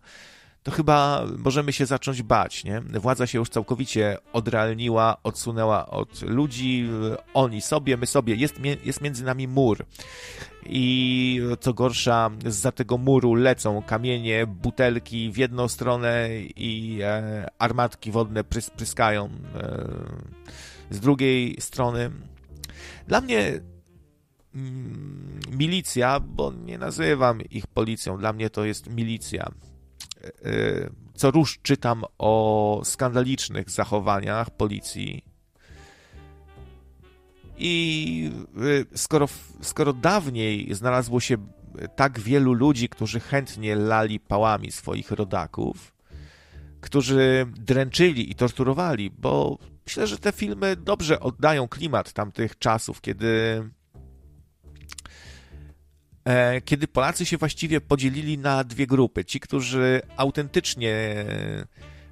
to 0.63 0.71
chyba 0.71 1.25
możemy 1.37 1.73
się 1.73 1.85
zacząć 1.85 2.21
bać, 2.21 2.63
nie? 2.63 2.81
Władza 2.81 3.27
się 3.27 3.37
już 3.37 3.49
całkowicie 3.49 4.17
odrealniła, 4.33 5.17
odsunęła 5.23 5.89
od 5.89 6.21
ludzi, 6.21 6.89
oni 7.33 7.61
sobie, 7.61 7.97
my 7.97 8.05
sobie, 8.05 8.35
jest, 8.35 8.55
jest 8.83 9.01
między 9.01 9.23
nami 9.23 9.47
mur. 9.47 9.85
I 10.65 11.41
co 11.59 11.73
gorsza, 11.73 12.31
za 12.45 12.71
tego 12.71 12.97
muru 12.97 13.35
lecą 13.35 13.81
kamienie, 13.81 14.47
butelki 14.47 15.31
w 15.31 15.37
jedną 15.37 15.67
stronę 15.67 16.29
i 16.55 16.99
e, 17.03 17.47
armatki 17.59 18.11
wodne 18.11 18.43
prys, 18.43 18.69
pryskają 18.69 19.25
e, 19.25 19.87
z 20.89 20.99
drugiej 20.99 21.55
strony. 21.59 22.11
Dla 23.07 23.21
mnie 23.21 23.59
mm, 24.55 25.39
milicja, 25.51 26.19
bo 26.19 26.53
nie 26.65 26.77
nazywam 26.77 27.41
ich 27.41 27.67
policją, 27.67 28.17
dla 28.17 28.33
mnie 28.33 28.49
to 28.49 28.65
jest 28.65 28.89
milicja 28.89 29.51
co 31.15 31.31
róż 31.31 31.59
czytam 31.63 32.03
o 32.17 32.81
skandalicznych 32.83 33.69
zachowaniach 33.69 34.49
policji. 34.49 35.25
I 37.57 38.31
y, 38.61 38.97
skoro, 38.97 39.27
skoro 39.61 39.93
dawniej 39.93 40.73
znalazło 40.73 41.19
się 41.19 41.37
tak 41.95 42.19
wielu 42.19 42.53
ludzi, 42.53 42.89
którzy 42.89 43.19
chętnie 43.19 43.75
lali 43.75 44.19
pałami 44.19 44.71
swoich 44.71 45.11
rodaków, 45.11 45.93
którzy 46.81 47.45
dręczyli 47.55 48.31
i 48.31 48.35
torturowali, 48.35 49.11
bo 49.11 49.57
myślę, 49.85 50.07
że 50.07 50.17
te 50.17 50.31
filmy 50.31 50.75
dobrze 50.75 51.19
oddają 51.19 51.67
klimat 51.67 52.13
tamtych 52.13 52.59
czasów, 52.59 53.01
kiedy 53.01 53.63
E, 53.63 53.82
kiedy 56.65 56.87
Polacy 56.87 57.25
się 57.25 57.37
właściwie 57.37 57.81
podzielili 57.81 58.37
na 58.37 58.63
dwie 58.63 58.87
grupy. 58.87 59.25
Ci, 59.25 59.39
którzy 59.39 60.01
autentycznie 60.17 61.15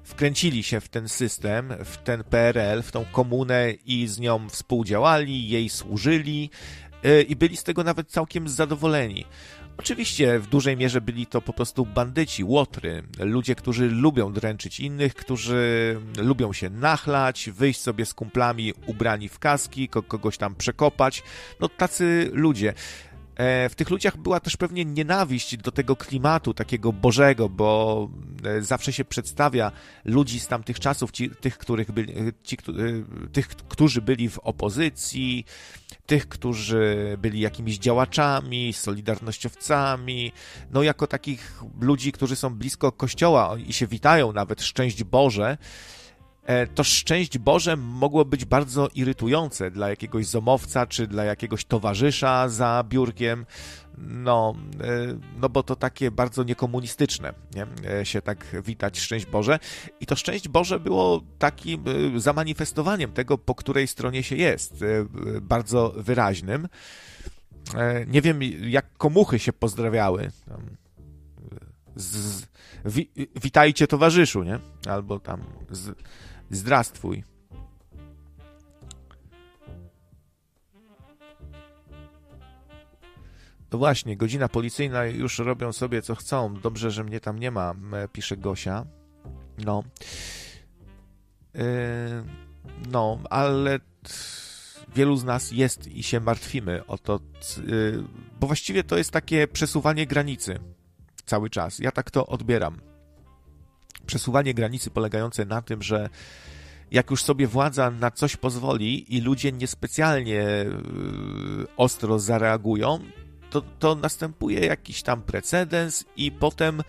wkręcili 0.04 0.62
się 0.62 0.80
w 0.80 0.88
ten 0.88 1.08
system, 1.08 1.72
w 1.84 1.96
ten 1.96 2.24
PRL, 2.24 2.82
w 2.82 2.92
tą 2.92 3.04
komunę 3.04 3.72
i 3.86 4.06
z 4.06 4.18
nią 4.18 4.48
współdziałali, 4.48 5.48
jej 5.48 5.68
służyli 5.68 6.50
e, 7.02 7.22
i 7.22 7.36
byli 7.36 7.56
z 7.56 7.64
tego 7.64 7.84
nawet 7.84 8.10
całkiem 8.10 8.48
zadowoleni. 8.48 9.24
Oczywiście 9.76 10.38
w 10.38 10.46
dużej 10.46 10.76
mierze 10.76 11.00
byli 11.00 11.26
to 11.26 11.42
po 11.42 11.52
prostu 11.52 11.86
bandyci, 11.86 12.44
łotry, 12.44 13.02
ludzie, 13.18 13.54
którzy 13.54 13.90
lubią 13.90 14.32
dręczyć 14.32 14.80
innych, 14.80 15.14
którzy 15.14 16.00
lubią 16.18 16.52
się 16.52 16.70
nachlać, 16.70 17.50
wyjść 17.50 17.80
sobie 17.80 18.06
z 18.06 18.14
kumplami 18.14 18.72
ubrani 18.86 19.28
w 19.28 19.38
kaski, 19.38 19.88
kogoś 19.88 20.38
tam 20.38 20.54
przekopać. 20.54 21.22
No 21.60 21.68
tacy 21.68 22.30
ludzie. 22.32 22.74
E, 23.36 23.68
w 23.68 23.74
tych 23.74 23.90
ludziach 23.90 24.16
była 24.16 24.40
też 24.40 24.56
pewnie 24.56 24.84
nienawiść 24.84 25.56
do 25.56 25.72
tego 25.72 25.96
klimatu 25.96 26.54
takiego 26.54 26.92
bożego, 26.92 27.48
bo 27.48 28.08
e, 28.44 28.62
zawsze 28.62 28.92
się 28.92 29.04
przedstawia 29.04 29.72
ludzi 30.04 30.40
z 30.40 30.46
tamtych 30.46 30.80
czasów, 30.80 31.10
ci, 31.10 31.30
tych, 31.30 31.58
których 31.58 31.92
byli, 31.92 32.12
e, 32.12 32.32
ci, 32.42 32.56
tych, 33.32 33.48
którzy 33.48 34.02
byli 34.02 34.28
w 34.28 34.38
opozycji, 34.38 35.44
tych, 36.06 36.28
którzy 36.28 37.16
byli 37.18 37.40
jakimiś 37.40 37.78
działaczami, 37.78 38.72
solidarnościowcami, 38.72 40.32
no 40.70 40.82
jako 40.82 41.06
takich 41.06 41.62
ludzi, 41.80 42.12
którzy 42.12 42.36
są 42.36 42.54
blisko 42.54 42.92
kościoła 42.92 43.56
i 43.66 43.72
się 43.72 43.86
witają 43.86 44.32
nawet, 44.32 44.62
szczęść 44.62 45.04
Boże, 45.04 45.58
to 46.74 46.84
szczęść 46.84 47.38
Boże 47.38 47.76
mogło 47.76 48.24
być 48.24 48.44
bardzo 48.44 48.88
irytujące 48.94 49.70
dla 49.70 49.88
jakiegoś 49.88 50.26
zomowca 50.26 50.86
czy 50.86 51.06
dla 51.06 51.24
jakiegoś 51.24 51.64
towarzysza 51.64 52.48
za 52.48 52.84
biurkiem. 52.88 53.46
No, 53.98 54.54
e, 54.80 55.18
no 55.40 55.48
bo 55.48 55.62
to 55.62 55.76
takie 55.76 56.10
bardzo 56.10 56.42
niekomunistyczne, 56.42 57.34
nie? 57.54 57.66
E, 57.90 58.06
się 58.06 58.22
tak 58.22 58.62
witać 58.64 59.00
szczęść 59.00 59.26
Boże. 59.26 59.58
I 60.00 60.06
to 60.06 60.16
szczęść 60.16 60.48
Boże 60.48 60.80
było 60.80 61.22
takim 61.38 61.84
zamanifestowaniem 62.16 63.12
tego, 63.12 63.38
po 63.38 63.54
której 63.54 63.88
stronie 63.88 64.22
się 64.22 64.36
jest, 64.36 64.84
bardzo 65.42 65.94
wyraźnym. 65.96 66.68
Nie 68.06 68.22
wiem, 68.22 68.40
jak 68.68 68.96
komuchy 68.96 69.38
się 69.38 69.52
pozdrawiały 69.52 70.30
z, 71.96 72.46
wi, 72.84 73.10
witajcie 73.42 73.86
towarzyszu, 73.86 74.42
nie? 74.42 74.58
Albo 74.88 75.20
tam 75.20 75.40
z, 75.70 75.94
zdrastwój. 76.52 77.24
No 83.72 83.78
właśnie, 83.78 84.16
godzina 84.16 84.48
policyjna, 84.48 85.04
już 85.04 85.38
robią 85.38 85.72
sobie 85.72 86.02
co 86.02 86.14
chcą. 86.14 86.54
Dobrze, 86.54 86.90
że 86.90 87.04
mnie 87.04 87.20
tam 87.20 87.38
nie 87.38 87.50
ma, 87.50 87.74
pisze 88.12 88.36
Gosia. 88.36 88.86
No. 89.64 89.84
Yy, 91.54 91.62
no, 92.90 93.18
ale 93.30 93.80
wielu 94.94 95.16
z 95.16 95.24
nas 95.24 95.52
jest 95.52 95.86
i 95.86 96.02
się 96.02 96.20
martwimy 96.20 96.86
o 96.86 96.98
to, 96.98 97.20
yy, 97.66 98.04
bo 98.40 98.46
właściwie 98.46 98.84
to 98.84 98.98
jest 98.98 99.10
takie 99.10 99.48
przesuwanie 99.48 100.06
granicy 100.06 100.58
cały 101.26 101.50
czas. 101.50 101.78
Ja 101.78 101.90
tak 101.90 102.10
to 102.10 102.26
odbieram. 102.26 102.91
Przesuwanie 104.06 104.54
granicy 104.54 104.90
polegające 104.90 105.44
na 105.44 105.62
tym, 105.62 105.82
że 105.82 106.08
jak 106.90 107.10
już 107.10 107.24
sobie 107.24 107.46
władza 107.46 107.90
na 107.90 108.10
coś 108.10 108.36
pozwoli 108.36 109.16
i 109.16 109.20
ludzie 109.20 109.52
niespecjalnie 109.52 110.32
yy, 110.32 111.66
ostro 111.76 112.18
zareagują, 112.18 112.98
to, 113.50 113.60
to 113.60 113.94
następuje 113.94 114.60
jakiś 114.60 115.02
tam 115.02 115.22
precedens 115.22 116.04
i 116.16 116.32
potem 116.32 116.82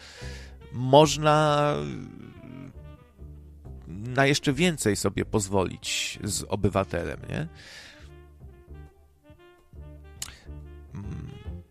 można 0.74 1.68
na 3.88 4.26
jeszcze 4.26 4.54
więcej 4.54 4.95
sobie 4.95 5.26
pozwolić 5.26 6.20
z 6.24 6.43
obywatelem, 6.43 7.20
nie? 7.30 7.47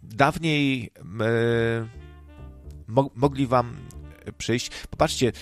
Dawniej 0.03 0.91
e, 1.21 1.89
mo 2.87 3.11
mogli 3.15 3.47
wam 3.47 3.77
przyjść. 4.39 4.71
Popatrzcie, 4.91 5.33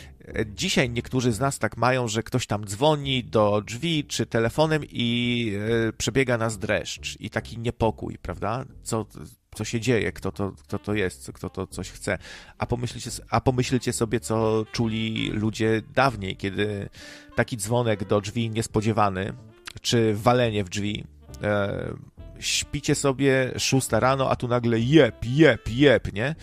dzisiaj 0.46 0.90
niektórzy 0.90 1.32
z 1.32 1.40
nas 1.40 1.58
tak 1.58 1.76
mają, 1.76 2.08
że 2.08 2.22
ktoś 2.22 2.46
tam 2.46 2.64
dzwoni 2.64 3.24
do 3.24 3.62
drzwi 3.66 4.04
czy 4.04 4.26
telefonem 4.26 4.82
i 4.88 5.52
e, 5.88 5.92
przebiega 5.92 6.38
nas 6.38 6.58
dreszcz 6.58 7.20
i 7.20 7.30
taki 7.30 7.58
niepokój, 7.58 8.18
prawda? 8.22 8.64
Co, 8.82 9.06
co 9.54 9.64
się 9.64 9.80
dzieje, 9.80 10.12
kto 10.12 10.32
to, 10.32 10.52
kto 10.52 10.78
to 10.78 10.94
jest, 10.94 11.32
kto 11.32 11.50
to 11.50 11.66
coś 11.66 11.90
chce. 11.90 12.18
A 12.58 12.66
pomyślcie, 12.66 13.10
a 13.30 13.40
pomyślcie 13.40 13.92
sobie, 13.92 14.20
co 14.20 14.64
czuli 14.72 15.30
ludzie 15.30 15.82
dawniej, 15.94 16.36
kiedy 16.36 16.88
taki 17.36 17.56
dzwonek 17.56 18.04
do 18.04 18.20
drzwi 18.20 18.50
niespodziewany, 18.50 19.32
czy 19.80 20.14
walenie 20.14 20.64
w 20.64 20.68
drzwi. 20.68 21.04
E, 21.42 21.94
śpicie 22.38 22.94
sobie 22.94 23.52
szósta 23.58 24.00
rano, 24.00 24.30
a 24.30 24.36
tu 24.36 24.48
nagle 24.48 24.80
jep, 24.80 25.24
jep, 25.24 25.68
jep, 25.68 26.12
nie? 26.12 26.34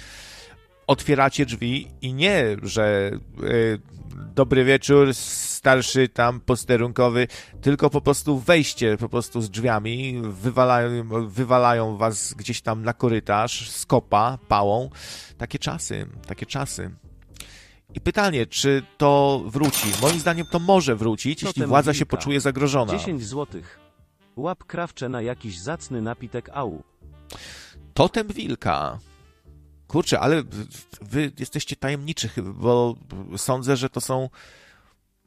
Otwieracie 0.87 1.45
drzwi 1.45 1.87
i 2.01 2.13
nie, 2.13 2.57
że 2.63 3.11
e, 3.13 3.97
dobry 4.35 4.65
wieczór, 4.65 5.13
starszy 5.13 6.09
tam 6.09 6.39
posterunkowy, 6.39 7.27
tylko 7.61 7.89
po 7.89 8.01
prostu 8.01 8.39
wejście 8.39 8.97
po 8.97 9.09
prostu 9.09 9.41
z 9.41 9.49
drzwiami, 9.49 10.21
wywalają, 10.23 11.03
wywalają 11.27 11.97
was 11.97 12.33
gdzieś 12.33 12.61
tam 12.61 12.83
na 12.83 12.93
korytarz, 12.93 13.71
skopa, 13.71 14.37
pałą. 14.47 14.89
Takie 15.37 15.59
czasy, 15.59 16.07
takie 16.27 16.45
czasy. 16.45 16.91
I 17.93 18.01
pytanie, 18.01 18.45
czy 18.45 18.83
to 18.97 19.41
wróci? 19.45 19.87
Moim 20.01 20.19
zdaniem 20.19 20.45
to 20.51 20.59
może 20.59 20.95
wrócić, 20.95 21.43
jeśli 21.43 21.65
władza 21.65 21.93
się 21.93 22.05
poczuje 22.05 22.39
zagrożona. 22.39 22.93
10 22.93 23.25
złotych. 23.27 23.79
Łap 24.35 24.63
krawcze 24.63 25.09
na 25.09 25.21
jakiś 25.21 25.59
zacny 25.59 26.01
napitek 26.01 26.49
au. 26.53 26.83
Totem 27.93 28.27
wilka. 28.27 28.99
Kurczę, 29.87 30.19
ale 30.19 30.43
wy 31.01 31.31
jesteście 31.39 31.75
tajemniczy, 31.75 32.29
bo 32.53 32.95
sądzę, 33.37 33.77
że 33.77 33.89
to 33.89 34.01
są 34.01 34.29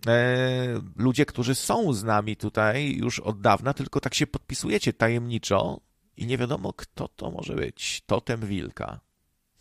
e, 0.07 0.81
ludzie, 0.97 1.27
którzy 1.27 1.55
są 1.55 1.93
z 1.93 2.05
nami 2.05 2.37
tutaj 2.37 2.97
już 2.97 3.21
od 3.21 3.41
dawna, 3.41 3.75
tylko 3.75 4.01
tak 4.01 4.15
się 4.15 4.27
podpisujecie 4.27 4.93
tajemniczo 4.93 5.81
i 6.17 6.27
nie 6.27 6.39
wiadomo, 6.39 6.73
kto 6.73 7.09
to 7.09 7.31
może 7.31 7.55
być. 7.55 8.03
Totem 8.07 8.41
wilka. 8.47 9.01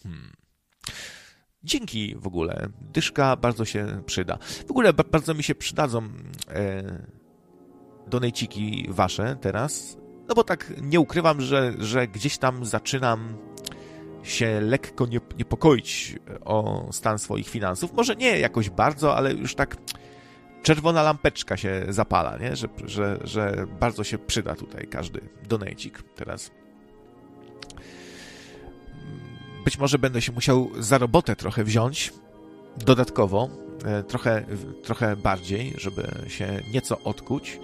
Hmm. 0.04 0.34
Dzięki 1.64 2.16
w 2.16 2.28
ogóle. 2.28 2.70
Dyszka 2.82 3.36
bardzo 3.36 3.66
się 3.66 4.04
przyda. 4.06 4.38
W 4.68 4.72
ogóle 4.72 4.94
bardzo 4.94 5.34
mi 5.34 5.44
się 5.44 5.56
przydadzą 5.56 6.10
e, 6.48 6.84
donejciki 8.08 8.88
wasze 8.90 9.38
teraz. 9.42 9.98
No 10.28 10.36
bo 10.36 10.44
tak 10.44 10.74
nie 10.82 11.00
ukrywam, 11.00 11.42
że, 11.42 11.74
że 11.80 12.08
gdzieś 12.08 12.38
tam 12.38 12.66
zaczynam 12.66 13.38
się 14.30 14.62
lekko 14.62 15.06
niepokoić 15.38 16.16
o 16.46 16.88
stan 16.92 17.20
swoich 17.20 17.50
finansów. 17.50 17.94
Może 17.94 18.16
nie 18.16 18.40
jakoś 18.40 18.70
bardzo, 18.70 19.16
ale 19.16 19.34
już 19.34 19.56
tak 19.56 19.78
czerwona 20.64 21.04
lampeczka 21.04 21.58
się 21.58 21.86
zapala, 21.90 22.38
nie? 22.38 22.56
Że, 22.56 22.68
że, 22.86 23.20
że 23.24 23.68
bardzo 23.80 24.04
się 24.04 24.18
przyda 24.18 24.56
tutaj 24.56 24.88
każdy 24.88 25.22
donejcik 25.50 26.04
teraz. 26.16 26.52
Być 29.66 29.78
może 29.78 30.00
będę 30.00 30.22
się 30.22 30.32
musiał 30.32 30.70
za 30.80 30.98
robotę 30.98 31.36
trochę 31.36 31.64
wziąć 31.64 32.14
dodatkowo, 32.78 33.50
e, 33.86 34.04
trochę, 34.04 34.46
trochę 34.84 35.16
bardziej, 35.16 35.74
żeby 35.78 36.12
się 36.28 36.60
nieco 36.74 37.00
odkuć. 37.04 37.60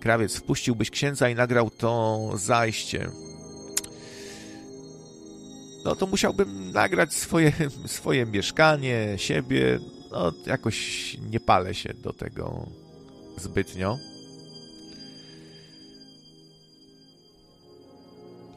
Krawiec, 0.00 0.36
wpuściłbyś 0.36 0.90
księdza 0.90 1.28
i 1.28 1.34
nagrał 1.34 1.70
to 1.70 2.20
zajście 2.34 3.10
no 5.84 5.96
to 5.96 6.06
musiałbym 6.06 6.72
nagrać 6.72 7.14
swoje, 7.14 7.52
swoje 7.86 8.26
mieszkanie, 8.26 9.14
siebie. 9.16 9.78
No, 10.10 10.32
jakoś 10.46 11.16
nie 11.30 11.40
palę 11.40 11.74
się 11.74 11.94
do 11.94 12.12
tego 12.12 12.66
zbytnio. 13.36 13.98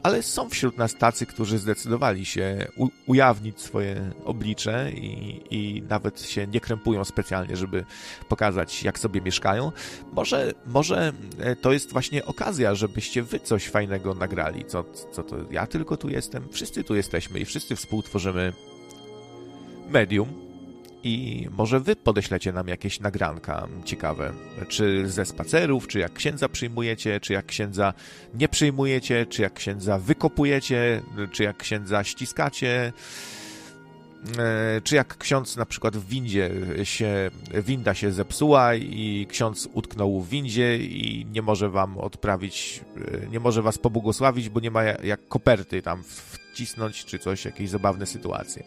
Ale 0.06 0.22
są 0.22 0.48
wśród 0.48 0.78
nas 0.78 0.94
tacy, 0.94 1.26
którzy 1.26 1.58
zdecydowali 1.58 2.24
się 2.24 2.66
ujawnić 3.06 3.60
swoje 3.60 4.10
oblicze 4.24 4.90
i, 4.92 5.40
i, 5.50 5.82
nawet 5.82 6.22
się 6.22 6.46
nie 6.46 6.60
krępują 6.60 7.04
specjalnie, 7.04 7.56
żeby 7.56 7.84
pokazać, 8.28 8.82
jak 8.82 8.98
sobie 8.98 9.20
mieszkają. 9.20 9.72
Może, 10.12 10.52
może 10.66 11.12
e, 11.38 11.56
to 11.56 11.72
jest 11.72 11.92
właśnie 11.92 12.24
okazja, 12.24 12.74
żebyście 12.74 13.22
wy 13.22 13.40
coś 13.40 13.68
fajnego 13.68 14.14
nagrali. 14.14 14.64
Co, 14.64 14.84
co 15.12 15.22
to 15.22 15.36
ja 15.50 15.66
tylko 15.66 15.96
tu 15.96 16.08
jestem? 16.08 16.48
Wszyscy 16.50 16.84
tu 16.84 16.94
jesteśmy 16.94 17.40
i 17.40 17.44
wszyscy 17.44 17.76
współtworzymy 17.76 18.52
medium 19.88 20.45
i 21.06 21.48
może 21.50 21.80
wy 21.80 21.96
podeślecie 21.96 22.52
nam 22.52 22.68
jakieś 22.68 23.00
nagranka 23.00 23.68
ciekawe, 23.84 24.32
czy 24.68 25.08
ze 25.08 25.24
spacerów, 25.24 25.88
czy 25.88 25.98
jak 25.98 26.12
księdza 26.12 26.48
przyjmujecie, 26.48 27.20
czy 27.20 27.32
jak 27.32 27.46
księdza 27.46 27.94
nie 28.34 28.48
przyjmujecie, 28.48 29.26
czy 29.26 29.42
jak 29.42 29.54
księdza 29.54 29.98
wykopujecie, 29.98 31.02
czy 31.32 31.42
jak 31.42 31.56
księdza 31.56 32.04
ściskacie, 32.04 32.92
e, 34.38 34.80
czy 34.80 34.94
jak 34.96 35.18
ksiądz 35.18 35.56
na 35.56 35.66
przykład 35.66 35.96
w 35.96 36.08
windzie 36.08 36.50
się, 36.84 37.30
winda 37.54 37.94
się 37.94 38.12
zepsuła 38.12 38.74
i 38.74 39.26
ksiądz 39.30 39.68
utknął 39.72 40.20
w 40.20 40.28
windzie 40.28 40.78
i 40.78 41.26
nie 41.32 41.42
może 41.42 41.70
wam 41.70 41.98
odprawić, 41.98 42.80
e, 42.96 43.26
nie 43.26 43.40
może 43.40 43.62
was 43.62 43.78
pobłogosławić, 43.78 44.48
bo 44.48 44.60
nie 44.60 44.70
ma 44.70 44.84
jak 44.84 45.28
koperty 45.28 45.82
tam 45.82 46.02
wcisnąć, 46.52 47.04
czy 47.04 47.18
coś, 47.18 47.44
jakieś 47.44 47.70
zabawne 47.70 48.06
sytuacje. 48.06 48.62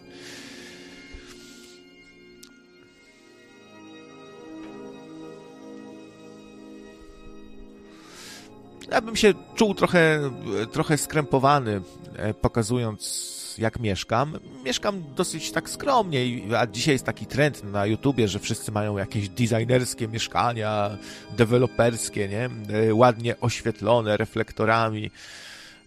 Ja 8.91 9.01
bym 9.01 9.15
się 9.15 9.33
czuł 9.55 9.73
trochę, 9.73 10.31
trochę 10.71 10.97
skrępowany, 10.97 11.81
e, 12.15 12.33
pokazując 12.33 13.29
jak 13.57 13.79
mieszkam. 13.79 14.39
Mieszkam 14.65 15.03
dosyć 15.15 15.51
tak 15.51 15.69
skromnie, 15.69 16.19
a 16.57 16.67
dzisiaj 16.67 16.95
jest 16.95 17.05
taki 17.05 17.25
trend 17.25 17.63
na 17.63 17.85
YouTubie, 17.85 18.27
że 18.27 18.39
wszyscy 18.39 18.71
mają 18.71 18.97
jakieś 18.97 19.29
designerskie 19.29 20.07
mieszkania, 20.07 20.97
deweloperskie, 21.37 22.27
nie? 22.27 22.49
E, 22.89 22.93
ładnie 22.93 23.39
oświetlone 23.39 24.17
reflektorami, 24.17 25.11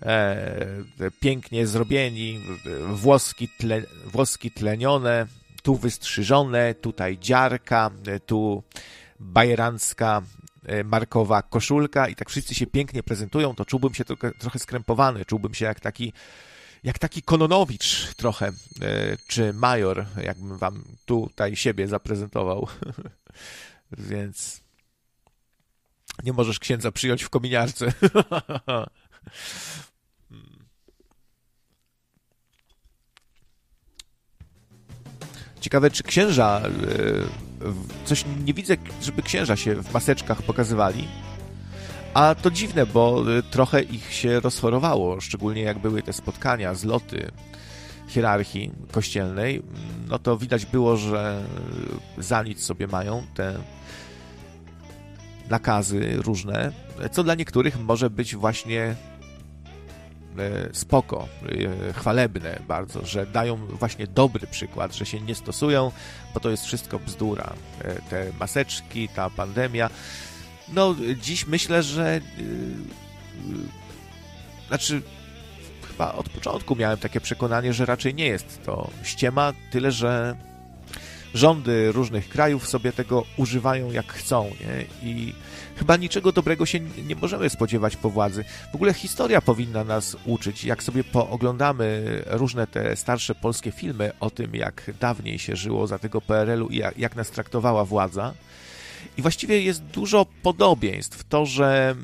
e, 0.03 0.67
pięknie 1.21 1.67
zrobieni, 1.67 2.41
włoski, 2.89 3.49
tle, 3.59 3.83
włoski 4.07 4.51
tlenione, 4.51 5.27
tu 5.63 5.77
wystrzyżone, 5.77 6.75
tutaj 6.75 7.19
dziarka, 7.19 7.91
tu 8.27 8.63
bajerancka 9.21 10.23
E, 10.23 10.42
markowa 10.85 11.43
koszulka 11.43 12.09
i 12.09 12.15
tak 12.15 12.31
wszyscy 12.31 12.55
się 12.55 12.67
pięknie 12.67 13.03
prezentują, 13.03 13.55
to 13.55 13.65
czułbym 13.65 13.95
się 13.95 14.05
trochę, 14.05 14.31
trochę 14.31 14.59
skrępowany, 14.59 15.25
czułbym 15.25 15.55
się 15.55 15.65
jak 15.65 15.81
taki 15.81 16.13
jak 16.85 16.99
taki 16.99 17.23
Kononowicz 17.23 18.15
trochę, 18.15 18.47
e, 18.47 18.53
czy 19.27 19.53
Major, 19.53 20.07
jakbym 20.23 20.59
wam 20.59 20.85
tutaj 21.07 21.57
siebie 21.57 21.89
zaprezentował. 21.89 22.69
Więc 23.99 24.61
nie 26.25 26.33
możesz 26.33 26.59
księdza 26.59 26.93
przyjąć 26.93 27.23
w 27.23 27.31
kominiarce. 27.31 27.93
Ciekawe, 35.63 35.91
czy 35.91 36.03
księża. 36.03 36.63
Coś 38.05 38.25
nie 38.45 38.55
widzę, 38.55 38.77
żeby 39.03 39.23
księża 39.23 39.57
się 39.57 39.75
w 39.75 39.93
maseczkach 39.93 40.43
pokazywali. 40.43 41.09
A 42.15 42.35
to 42.35 42.51
dziwne, 42.51 42.87
bo 42.87 43.25
trochę 43.51 43.83
ich 43.83 44.13
się 44.13 44.41
rozchorowało, 44.41 45.21
szczególnie 45.21 45.63
jak 45.63 45.79
były 45.79 46.03
te 46.03 46.13
spotkania, 46.13 46.75
zloty 46.75 47.31
hierarchii 48.09 48.71
kościelnej, 48.93 49.63
no 50.09 50.19
to 50.19 50.37
widać 50.37 50.67
było, 50.67 50.97
że 50.97 51.43
za 52.19 52.43
nic 52.43 52.65
sobie 52.65 52.87
mają 52.87 53.23
te 53.35 53.55
nakazy 55.51 56.17
różne, 56.17 56.73
co 57.13 57.25
dla 57.25 57.35
niektórych 57.35 57.81
może 57.81 58.11
być 58.11 58.37
właśnie 58.37 58.83
e, 58.83 59.12
spoko, 60.73 61.29
e, 61.89 61.93
chwalebne 61.93 62.59
bardzo, 62.69 63.07
że 63.07 63.27
dają 63.27 63.57
właśnie 63.57 64.07
dobry 64.07 64.47
przykład, 64.47 64.95
że 64.95 65.07
się 65.07 65.21
nie 65.21 65.35
stosują, 65.35 65.93
bo 66.35 66.41
to 66.41 66.51
jest 66.51 66.65
wszystko 66.65 66.99
bzdura. 66.99 67.53
E, 67.81 67.95
te 67.95 68.33
maseczki, 68.41 69.09
ta 69.09 69.31
pandemia. 69.31 69.91
No, 70.73 70.95
dziś 71.21 71.47
myślę, 71.47 71.83
że 71.83 72.21
znaczy 74.69 75.03
chyba 75.89 76.13
od 76.13 76.29
początku 76.29 76.77
miałem 76.77 76.99
takie 76.99 77.21
przekonanie, 77.21 77.73
że 77.73 77.87
raczej 77.87 78.15
nie 78.15 78.27
jest 78.27 78.65
to 78.65 78.91
ściema, 79.03 79.53
tyle 79.71 79.93
że 79.93 80.37
rządy 81.35 81.93
różnych 81.93 82.29
krajów 82.29 82.69
sobie 82.69 82.93
tego 82.93 83.25
używają 83.37 83.93
jak 83.93 84.13
chcą, 84.13 84.45
nie? 84.45 85.09
I 85.11 85.33
chyba 85.77 85.97
niczego 85.97 86.33
dobrego 86.33 86.67
się 86.67 86.81
nie 86.81 87.17
możemy 87.17 87.51
spodziewać 87.51 87.97
po 87.97 88.11
władzy. 88.11 88.45
W 88.73 88.75
ogóle 88.75 88.95
historia 88.95 89.41
powinna 89.41 89.85
nas 89.85 90.17
uczyć. 90.27 90.65
Jak 90.65 90.83
sobie 90.83 91.05
pooglądamy 91.05 92.03
różne 92.27 92.67
te 92.67 92.97
starsze 92.97 93.35
polskie 93.35 93.73
filmy 93.73 94.13
o 94.21 94.31
tym, 94.31 94.55
jak 94.55 94.91
dawniej 95.01 95.39
się 95.39 95.57
żyło 95.57 95.87
za 95.87 95.99
tego 95.99 96.21
PRL-u 96.21 96.69
i 96.69 96.77
jak, 96.97 97.17
nas 97.17 97.31
traktowała 97.31 97.85
władza. 97.85 98.35
I 99.17 99.23
właściwie 99.23 99.63
jest 99.63 99.83
dużo 99.83 100.27
podobieństw. 100.43 101.25
To, 101.29 101.47
że 101.47 101.95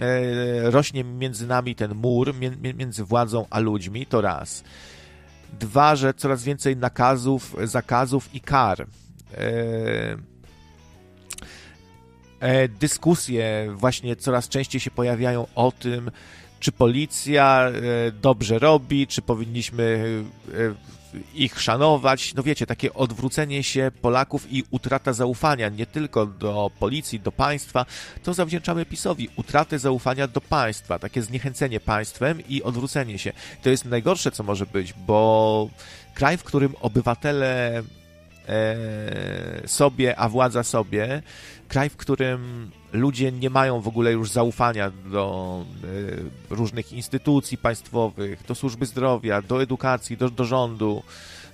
e, 0.00 0.70
rośnie 0.70 1.04
między 1.04 1.46
nami 1.46 1.74
ten 1.74 1.94
mur, 1.94 2.34
między 2.74 3.04
władzą 3.04 3.46
a 3.50 3.58
ludźmi, 3.58 4.06
to 4.06 4.20
raz. 4.20 4.64
Dwa, 5.60 5.96
że 5.96 6.14
coraz 6.14 6.44
więcej 6.44 6.76
nakazów, 6.76 7.56
zakazów 7.64 8.34
i 8.34 8.40
kar. 8.40 8.86
E, 9.34 10.16
e, 12.40 12.68
dyskusje 12.68 13.68
właśnie 13.74 14.16
coraz 14.16 14.48
częściej 14.48 14.80
się 14.80 14.90
pojawiają 14.90 15.46
o 15.54 15.72
tym, 15.72 16.10
czy 16.60 16.72
policja 16.72 17.68
e, 17.68 17.72
dobrze 18.12 18.58
robi, 18.58 19.06
czy 19.06 19.22
powinniśmy 19.22 20.04
ich 21.34 21.60
szanować. 21.60 22.34
No 22.34 22.42
wiecie, 22.42 22.66
takie 22.66 22.94
odwrócenie 22.94 23.62
się 23.62 23.90
Polaków 24.02 24.52
i 24.52 24.64
utrata 24.70 25.12
zaufania 25.12 25.68
nie 25.68 25.86
tylko 25.86 26.26
do 26.26 26.70
policji, 26.78 27.20
do 27.20 27.32
państwa, 27.32 27.86
to 28.22 28.34
zawdzięczamy 28.34 28.86
PiSowi. 28.86 29.28
Utratę 29.36 29.78
zaufania 29.78 30.28
do 30.28 30.40
państwa, 30.40 30.98
takie 30.98 31.22
zniechęcenie 31.22 31.80
państwem 31.80 32.48
i 32.48 32.62
odwrócenie 32.62 33.18
się. 33.18 33.32
To 33.62 33.70
jest 33.70 33.84
najgorsze, 33.84 34.30
co 34.30 34.42
może 34.42 34.66
być, 34.66 34.92
bo 34.92 35.68
kraj, 36.14 36.36
w 36.36 36.44
którym 36.44 36.74
obywatele 36.80 37.82
sobie, 39.66 40.18
a 40.18 40.28
władza 40.28 40.62
sobie, 40.62 41.22
kraj, 41.68 41.90
w 41.90 41.96
którym 41.96 42.70
ludzie 42.92 43.32
nie 43.32 43.50
mają 43.50 43.80
w 43.80 43.88
ogóle 43.88 44.12
już 44.12 44.30
zaufania 44.30 44.90
do 44.90 45.64
y, 45.84 46.54
różnych 46.54 46.92
instytucji 46.92 47.58
państwowych, 47.58 48.46
do 48.46 48.54
służby 48.54 48.86
zdrowia, 48.86 49.42
do 49.42 49.62
edukacji, 49.62 50.16
do, 50.16 50.30
do 50.30 50.44
rządu, 50.44 51.02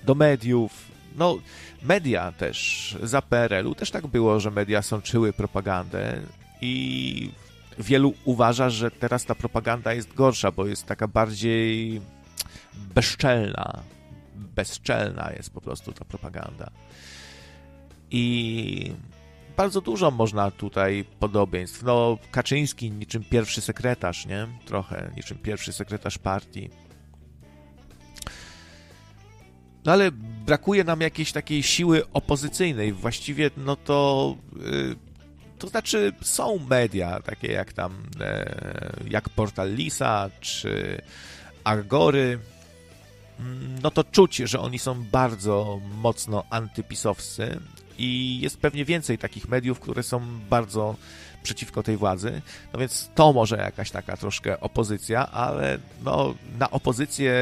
do 0.03 0.15
mediów. 0.15 0.71
No, 1.15 1.37
media 1.83 2.31
też, 2.31 2.97
za 3.03 3.21
PRL-u 3.21 3.75
też 3.75 3.91
tak 3.91 4.07
było, 4.07 4.39
że 4.39 4.51
media 4.51 4.81
sączyły 4.81 5.33
propagandę 5.33 6.21
i 6.61 7.31
wielu 7.79 8.13
uważa, 8.25 8.69
że 8.69 8.91
teraz 8.91 9.25
ta 9.25 9.35
propaganda 9.35 9.93
jest 9.93 10.13
gorsza, 10.13 10.51
bo 10.51 10.67
jest 10.67 10.85
taka 10.85 11.07
bardziej 11.07 12.01
bezczelna. 12.95 13.83
Bezczelna 14.35 15.31
jest 15.31 15.53
po 15.53 15.61
prostu 15.61 15.93
ta 15.93 16.05
propaganda. 16.05 16.71
I 18.11 18.93
bardzo 19.57 19.81
dużo 19.81 20.11
można 20.11 20.51
tutaj 20.51 21.05
podobieństw. 21.19 21.83
No, 21.83 22.17
Kaczyński 22.31 22.91
niczym 22.91 23.23
pierwszy 23.23 23.61
sekretarz, 23.61 24.25
nie? 24.25 24.47
Trochę, 24.65 25.11
niczym 25.15 25.37
pierwszy 25.37 25.73
sekretarz 25.73 26.17
partii. 26.17 26.69
No 29.85 29.91
ale 29.91 30.11
brakuje 30.45 30.83
nam 30.83 31.01
jakiejś 31.01 31.31
takiej 31.31 31.63
siły 31.63 32.11
opozycyjnej. 32.13 32.93
Właściwie, 32.93 33.51
no 33.57 33.75
to. 33.75 34.35
Yy, 34.55 34.95
to 35.59 35.67
znaczy, 35.67 36.13
są 36.21 36.59
media, 36.69 37.21
takie 37.21 37.51
jak 37.51 37.73
tam, 37.73 38.03
e, 38.19 38.55
jak 39.09 39.29
portal 39.29 39.73
Lisa, 39.73 40.29
czy 40.39 41.01
Agory. 41.63 42.39
Mm, 43.39 43.79
no 43.81 43.91
to 43.91 44.03
czuć, 44.03 44.37
że 44.37 44.59
oni 44.59 44.79
są 44.79 45.03
bardzo 45.03 45.79
mocno 45.97 46.43
antypisowscy 46.49 47.59
i 47.97 48.39
jest 48.41 48.57
pewnie 48.57 48.85
więcej 48.85 49.17
takich 49.17 49.49
mediów, 49.49 49.79
które 49.79 50.03
są 50.03 50.39
bardzo 50.49 50.95
przeciwko 51.43 51.83
tej 51.83 51.97
władzy. 51.97 52.41
No 52.73 52.79
więc 52.79 53.09
to 53.15 53.33
może 53.33 53.57
jakaś 53.57 53.91
taka 53.91 54.17
troszkę 54.17 54.59
opozycja, 54.59 55.31
ale 55.31 55.79
no, 56.03 56.33
na 56.59 56.71
opozycję 56.71 57.33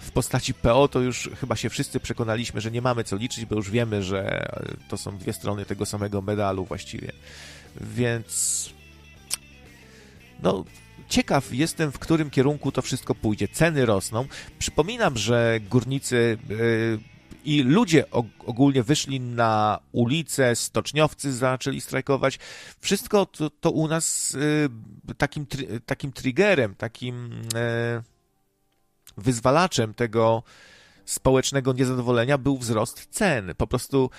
w 0.00 0.10
postaci 0.10 0.54
PO 0.54 0.88
to 0.88 1.00
już 1.00 1.30
chyba 1.40 1.56
się 1.56 1.70
wszyscy 1.70 2.00
przekonaliśmy, 2.00 2.60
że 2.60 2.70
nie 2.70 2.82
mamy 2.82 3.04
co 3.04 3.16
liczyć, 3.16 3.44
bo 3.44 3.56
już 3.56 3.70
wiemy, 3.70 4.02
że 4.02 4.48
to 4.88 4.96
są 4.96 5.18
dwie 5.18 5.32
strony 5.32 5.64
tego 5.64 5.86
samego 5.86 6.22
medalu 6.22 6.64
właściwie. 6.64 7.12
Więc 7.80 8.70
no 10.42 10.64
ciekaw 11.08 11.54
jestem, 11.54 11.92
w 11.92 11.98
którym 11.98 12.30
kierunku 12.30 12.72
to 12.72 12.82
wszystko 12.82 13.14
pójdzie. 13.14 13.48
Ceny 13.48 13.86
rosną. 13.86 14.26
Przypominam, 14.58 15.16
że 15.16 15.60
górnicy 15.70 16.38
yy, 16.48 16.98
i 17.44 17.62
ludzie 17.62 18.04
ogólnie 18.46 18.82
wyszli 18.82 19.20
na 19.20 19.78
ulicę, 19.92 20.56
stoczniowcy 20.56 21.32
zaczęli 21.32 21.80
strajkować. 21.80 22.38
Wszystko 22.80 23.26
to, 23.26 23.50
to 23.50 23.70
u 23.70 23.88
nas 23.88 24.34
y, 24.34 25.14
takim, 25.18 25.46
takim 25.86 26.12
triggerem, 26.12 26.74
takim 26.74 27.32
y, 27.32 28.02
wyzwalaczem 29.16 29.94
tego 29.94 30.42
społecznego 31.04 31.72
niezadowolenia 31.72 32.38
był 32.38 32.58
wzrost 32.58 33.06
cen. 33.10 33.54
Po 33.56 33.66
prostu 33.66 34.10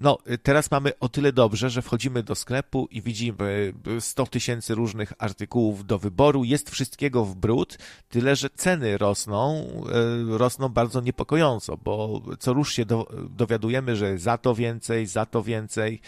no, 0.00 0.18
teraz 0.42 0.70
mamy 0.70 0.98
o 1.00 1.08
tyle 1.08 1.32
dobrze, 1.32 1.70
że 1.70 1.82
wchodzimy 1.82 2.22
do 2.22 2.34
sklepu 2.34 2.88
i 2.90 3.02
widzimy 3.02 3.72
100 4.00 4.26
tysięcy 4.26 4.74
różnych 4.74 5.12
artykułów 5.18 5.86
do 5.86 5.98
wyboru, 5.98 6.44
jest 6.44 6.70
wszystkiego 6.70 7.24
w 7.24 7.34
brud, 7.34 7.78
tyle 8.08 8.36
że 8.36 8.50
ceny 8.50 8.98
rosną, 8.98 9.70
e, 10.34 10.38
rosną 10.38 10.68
bardzo 10.68 11.00
niepokojąco, 11.00 11.76
bo 11.76 12.22
co 12.38 12.52
rusz 12.52 12.72
się 12.72 12.84
do, 12.84 13.06
dowiadujemy, 13.30 13.96
że 13.96 14.18
za 14.18 14.38
to 14.38 14.54
więcej, 14.54 15.06
za 15.06 15.26
to 15.26 15.42
więcej, 15.42 16.00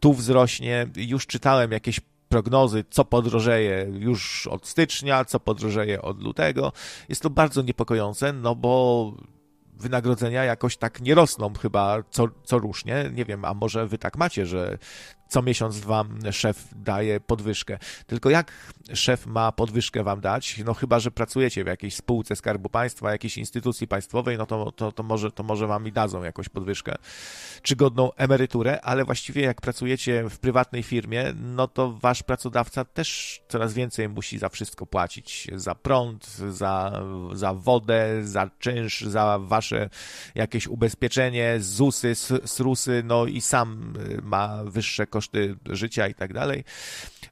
tu 0.00 0.12
wzrośnie. 0.14 0.88
Już 0.96 1.26
czytałem 1.26 1.72
jakieś 1.72 2.00
prognozy, 2.28 2.84
co 2.90 3.04
podrożeje 3.04 3.90
już 3.98 4.46
od 4.46 4.66
stycznia, 4.66 5.24
co 5.24 5.40
podrożeje 5.40 6.02
od 6.02 6.22
lutego. 6.22 6.72
Jest 7.08 7.22
to 7.22 7.30
bardzo 7.30 7.62
niepokojące, 7.62 8.32
no 8.32 8.54
bo 8.54 9.12
wynagrodzenia 9.76 10.44
jakoś 10.44 10.76
tak 10.76 11.00
nie 11.00 11.14
rosną 11.14 11.54
chyba 11.54 12.02
co, 12.10 12.28
co 12.44 12.58
rusznie. 12.58 13.10
Nie 13.12 13.24
wiem, 13.24 13.44
a 13.44 13.54
może 13.54 13.86
wy 13.86 13.98
tak 13.98 14.16
macie, 14.16 14.46
że 14.46 14.78
co 15.28 15.42
miesiąc 15.42 15.78
wam 15.78 16.18
szef 16.32 16.64
daje 16.76 17.20
podwyżkę. 17.20 17.78
Tylko 18.06 18.30
jak 18.30 18.52
szef 18.94 19.26
ma 19.26 19.52
podwyżkę 19.52 20.02
wam 20.02 20.20
dać? 20.20 20.58
No 20.64 20.74
chyba, 20.74 21.00
że 21.00 21.10
pracujecie 21.10 21.64
w 21.64 21.66
jakiejś 21.66 21.94
spółce 21.96 22.36
Skarbu 22.36 22.68
Państwa, 22.68 23.12
jakiejś 23.12 23.38
instytucji 23.38 23.88
państwowej, 23.88 24.38
no 24.38 24.46
to, 24.46 24.72
to, 24.72 24.92
to, 24.92 25.02
może, 25.02 25.30
to 25.30 25.42
może 25.42 25.66
wam 25.66 25.86
i 25.86 25.92
dadzą 25.92 26.22
jakąś 26.22 26.48
podwyżkę, 26.48 26.94
czy 27.62 27.76
godną 27.76 28.12
emeryturę, 28.12 28.80
ale 28.80 29.04
właściwie 29.04 29.42
jak 29.42 29.60
pracujecie 29.60 30.24
w 30.30 30.38
prywatnej 30.38 30.82
firmie, 30.82 31.34
no 31.34 31.68
to 31.68 31.92
wasz 31.92 32.22
pracodawca 32.22 32.84
też 32.84 33.40
coraz 33.48 33.74
więcej 33.74 34.08
musi 34.08 34.38
za 34.38 34.48
wszystko 34.48 34.86
płacić. 34.86 35.48
Za 35.54 35.74
prąd, 35.74 36.26
za, 36.50 37.02
za 37.32 37.54
wodę, 37.54 38.24
za 38.24 38.50
czynsz, 38.58 39.00
za 39.00 39.38
wasze 39.38 39.90
jakieś 40.34 40.66
ubezpieczenie, 40.66 41.56
ZUSy, 41.60 42.14
SRUSy, 42.44 43.02
no 43.04 43.26
i 43.26 43.40
sam 43.40 43.94
ma 44.22 44.64
wyższe 44.64 45.06
koszty 45.06 45.15
życia 45.66 46.08
i 46.08 46.14
tak 46.14 46.32
dalej. 46.32 46.64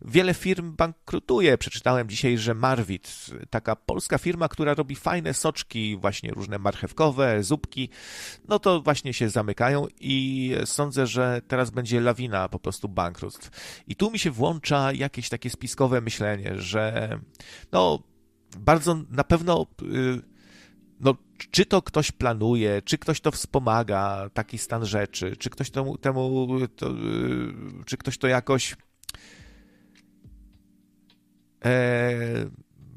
Wiele 0.04 0.34
firm 0.34 0.76
bankrutuje. 0.76 1.58
Przeczytałem 1.58 2.08
dzisiaj, 2.08 2.38
że 2.38 2.54
Marwit, 2.54 3.30
taka 3.50 3.76
polska 3.76 4.18
firma, 4.18 4.48
która 4.48 4.74
robi 4.74 4.96
fajne 4.96 5.34
soczki, 5.34 5.96
właśnie 5.96 6.30
różne 6.30 6.58
marchewkowe, 6.58 7.42
zupki, 7.42 7.88
no 8.48 8.58
to 8.58 8.82
właśnie 8.82 9.14
się 9.14 9.28
zamykają 9.28 9.86
i 10.00 10.54
sądzę, 10.64 11.06
że 11.06 11.40
teraz 11.48 11.70
będzie 11.70 12.00
lawina 12.00 12.48
po 12.48 12.58
prostu 12.58 12.88
bankructw. 12.88 13.50
I 13.86 13.96
tu 13.96 14.10
mi 14.10 14.18
się 14.18 14.30
włącza 14.30 14.92
jakieś 14.92 15.28
takie 15.28 15.50
spiskowe 15.50 16.00
myślenie, 16.00 16.52
że 16.56 17.18
no 17.72 18.02
bardzo 18.58 18.96
na 19.10 19.24
pewno 19.24 19.66
y, 19.82 20.33
czy 21.50 21.66
to 21.66 21.82
ktoś 21.82 22.12
planuje, 22.12 22.82
czy 22.82 22.98
ktoś 22.98 23.20
to 23.20 23.30
wspomaga, 23.30 24.30
taki 24.34 24.58
stan 24.58 24.86
rzeczy, 24.86 25.36
czy 25.36 25.50
ktoś 25.50 25.70
temu, 25.70 25.98
temu 25.98 26.48
to, 26.76 26.90
czy 27.86 27.96
ktoś 27.96 28.18
to 28.18 28.26
jakoś 28.26 28.76
e, 31.64 32.50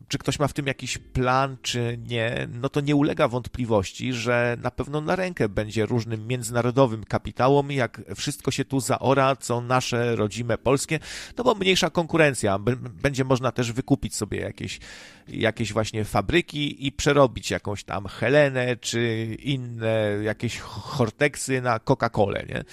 czy 0.07 0.17
ktoś 0.17 0.39
ma 0.39 0.47
w 0.47 0.53
tym 0.53 0.67
jakiś 0.67 0.97
plan, 0.97 1.57
czy 1.61 1.99
nie, 2.07 2.47
no 2.53 2.69
to 2.69 2.81
nie 2.81 2.95
ulega 2.95 3.27
wątpliwości, 3.27 4.13
że 4.13 4.57
na 4.61 4.71
pewno 4.71 5.01
na 5.01 5.15
rękę 5.15 5.49
będzie 5.49 5.85
różnym 5.85 6.27
międzynarodowym 6.27 7.03
kapitałom, 7.03 7.71
jak 7.71 8.01
wszystko 8.15 8.51
się 8.51 8.65
tu 8.65 8.79
zaora, 8.79 9.35
co 9.35 9.61
nasze 9.61 10.15
rodzime 10.15 10.57
polskie, 10.57 10.99
no 11.37 11.43
bo 11.43 11.55
mniejsza 11.55 11.89
konkurencja, 11.89 12.59
będzie 13.01 13.23
można 13.23 13.51
też 13.51 13.71
wykupić 13.71 14.15
sobie 14.15 14.39
jakieś, 14.39 14.79
jakieś 15.27 15.73
właśnie 15.73 16.05
fabryki 16.05 16.87
i 16.87 16.91
przerobić 16.91 17.51
jakąś 17.51 17.83
tam 17.83 18.05
Helenę, 18.05 18.77
czy 18.77 19.35
inne 19.39 20.17
jakieś 20.23 20.59
Horteksy 20.59 21.61
na 21.61 21.79
Coca-Colę, 21.79 22.47
nie? 22.49 22.63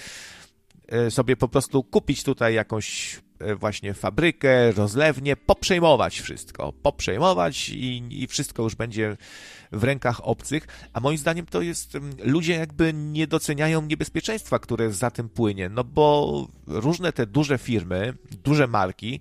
E, 0.87 1.11
sobie 1.11 1.37
po 1.37 1.47
prostu 1.47 1.83
kupić 1.83 2.23
tutaj 2.23 2.53
jakąś 2.53 3.19
właśnie 3.59 3.93
fabrykę, 3.93 4.71
rozlewnię, 4.71 5.35
poprzejmować 5.35 6.19
wszystko, 6.19 6.73
poprzejmować 6.73 7.69
i, 7.69 8.23
i 8.23 8.27
wszystko 8.27 8.63
już 8.63 8.75
będzie 8.75 9.17
w 9.71 9.83
rękach 9.83 10.27
obcych, 10.27 10.67
a 10.93 10.99
moim 10.99 11.17
zdaniem 11.17 11.45
to 11.45 11.61
jest, 11.61 11.97
ludzie 12.23 12.53
jakby 12.53 12.93
nie 12.93 13.27
doceniają 13.27 13.81
niebezpieczeństwa, 13.81 14.59
które 14.59 14.91
za 14.91 15.11
tym 15.11 15.29
płynie, 15.29 15.69
no 15.69 15.83
bo 15.83 16.47
różne 16.67 17.13
te 17.13 17.25
duże 17.25 17.57
firmy, 17.57 18.13
duże 18.43 18.67
marki, 18.67 19.19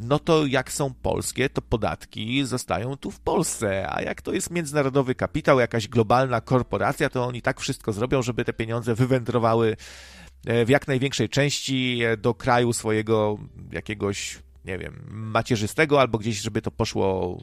no 0.00 0.18
to 0.18 0.46
jak 0.46 0.72
są 0.72 0.94
polskie, 0.94 1.48
to 1.48 1.62
podatki 1.62 2.44
zostają 2.44 2.96
tu 2.96 3.10
w 3.10 3.20
Polsce, 3.20 3.86
a 3.90 4.02
jak 4.02 4.22
to 4.22 4.32
jest 4.32 4.50
międzynarodowy 4.50 5.14
kapitał, 5.14 5.60
jakaś 5.60 5.88
globalna 5.88 6.40
korporacja, 6.40 7.10
to 7.10 7.24
oni 7.24 7.42
tak 7.42 7.60
wszystko 7.60 7.92
zrobią, 7.92 8.22
żeby 8.22 8.44
te 8.44 8.52
pieniądze 8.52 8.94
wywędrowały 8.94 9.76
E, 10.21 10.21
w 10.44 10.68
jak 10.68 10.88
największej 10.88 11.28
części 11.28 12.00
e, 12.02 12.16
do 12.16 12.34
kraju 12.34 12.72
swojego 12.72 13.38
jakiegoś, 13.72 14.38
nie 14.64 14.78
wiem, 14.78 15.04
macierzystego, 15.10 16.00
albo 16.00 16.18
gdzieś, 16.18 16.40
żeby 16.40 16.62
to 16.62 16.70
poszło 16.70 17.38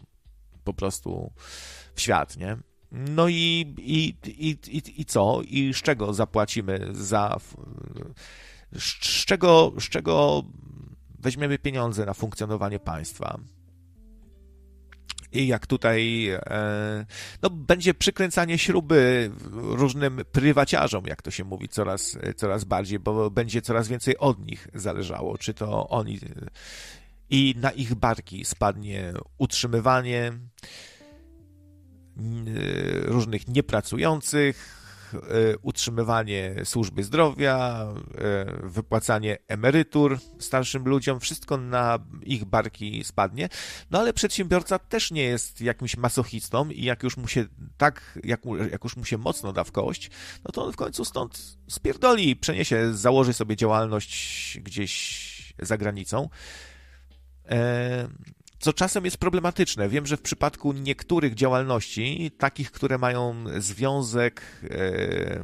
po 0.64 0.74
prostu 0.74 1.32
w 1.96 2.02
świat, 2.02 2.38
nie? 2.38 2.58
No 2.92 3.28
i, 3.28 3.74
i, 3.78 4.16
i, 4.26 4.58
i, 4.68 5.02
i 5.02 5.06
co? 5.06 5.42
I 5.42 5.74
z 5.74 5.82
czego 5.82 6.14
zapłacimy 6.14 6.88
za. 6.92 7.38
Z 8.74 9.26
czego, 9.26 9.74
z 9.80 9.90
czego 9.90 10.44
weźmiemy 11.20 11.60
pieniądze 11.60 12.06
na 12.06 12.14
funkcjonowanie 12.14 12.80
państwa? 12.80 13.40
I 15.32 15.48
jak 15.48 15.68
tutaj 15.68 16.28
e, 16.30 17.06
no, 17.42 17.50
będzie 17.50 17.94
przykręcanie 17.94 18.58
śruby 18.58 19.32
różnym 19.52 20.22
prywaciarzom, 20.32 21.06
jak 21.08 21.22
to 21.22 21.32
się 21.32 21.44
mówi, 21.44 21.70
coraz, 21.70 22.18
coraz 22.36 22.64
bardziej, 22.64 23.00
bo 23.00 23.32
będzie 23.32 23.62
coraz 23.62 23.88
więcej 23.88 24.18
od 24.18 24.46
nich 24.46 24.68
zależało, 24.74 25.38
czy 25.38 25.54
to 25.54 25.90
oni 25.90 26.20
i 27.30 27.56
na 27.58 27.72
ich 27.72 27.96
barki 27.96 28.46
spadnie 28.46 29.14
utrzymywanie 29.38 30.32
różnych 33.08 33.48
niepracujących, 33.48 34.79
E, 34.79 34.79
utrzymywanie 35.62 36.56
służby 36.64 37.04
zdrowia, 37.04 37.88
e, 38.18 38.46
wypłacanie 38.64 39.38
emerytur 39.48 40.20
starszym 40.40 40.84
ludziom, 40.86 41.20
wszystko 41.20 41.58
na 41.58 42.00
ich 42.24 42.46
barki 42.46 43.04
spadnie. 43.04 43.50
No 43.92 44.00
ale 44.00 44.14
przedsiębiorca 44.14 44.80
też 44.80 45.12
nie 45.12 45.24
jest 45.24 45.62
jakimś 45.62 45.98
masochistą 45.98 46.70
i 46.70 46.84
jak 46.84 47.04
już 47.04 47.18
mu 47.18 47.28
się 47.28 47.46
tak, 47.78 48.20
jak, 48.24 48.42
jak 48.72 48.84
już 48.84 48.98
mu 48.98 49.06
się 49.06 49.18
mocno 49.18 49.54
da 49.54 49.64
w 49.64 49.72
kość, 49.72 50.10
no 50.44 50.52
to 50.52 50.66
on 50.66 50.74
w 50.74 50.76
końcu 50.76 51.06
stąd 51.06 51.58
spierdoli, 51.70 52.36
przeniesie, 52.36 52.94
założy 52.94 53.34
sobie 53.34 53.56
działalność 53.56 54.60
gdzieś 54.62 55.54
za 55.60 55.78
granicą. 55.78 56.30
E, 57.50 58.08
co 58.60 58.74
czasem 58.74 59.06
jest 59.06 59.18
problematyczne. 59.18 59.90
Wiem, 59.90 60.06
że 60.06 60.18
w 60.18 60.22
przypadku 60.22 60.74
niektórych 60.74 61.36
działalności, 61.36 62.32
takich, 62.38 62.72
które 62.72 62.98
mają 62.98 63.44
związek 63.58 64.42
e, 64.64 65.44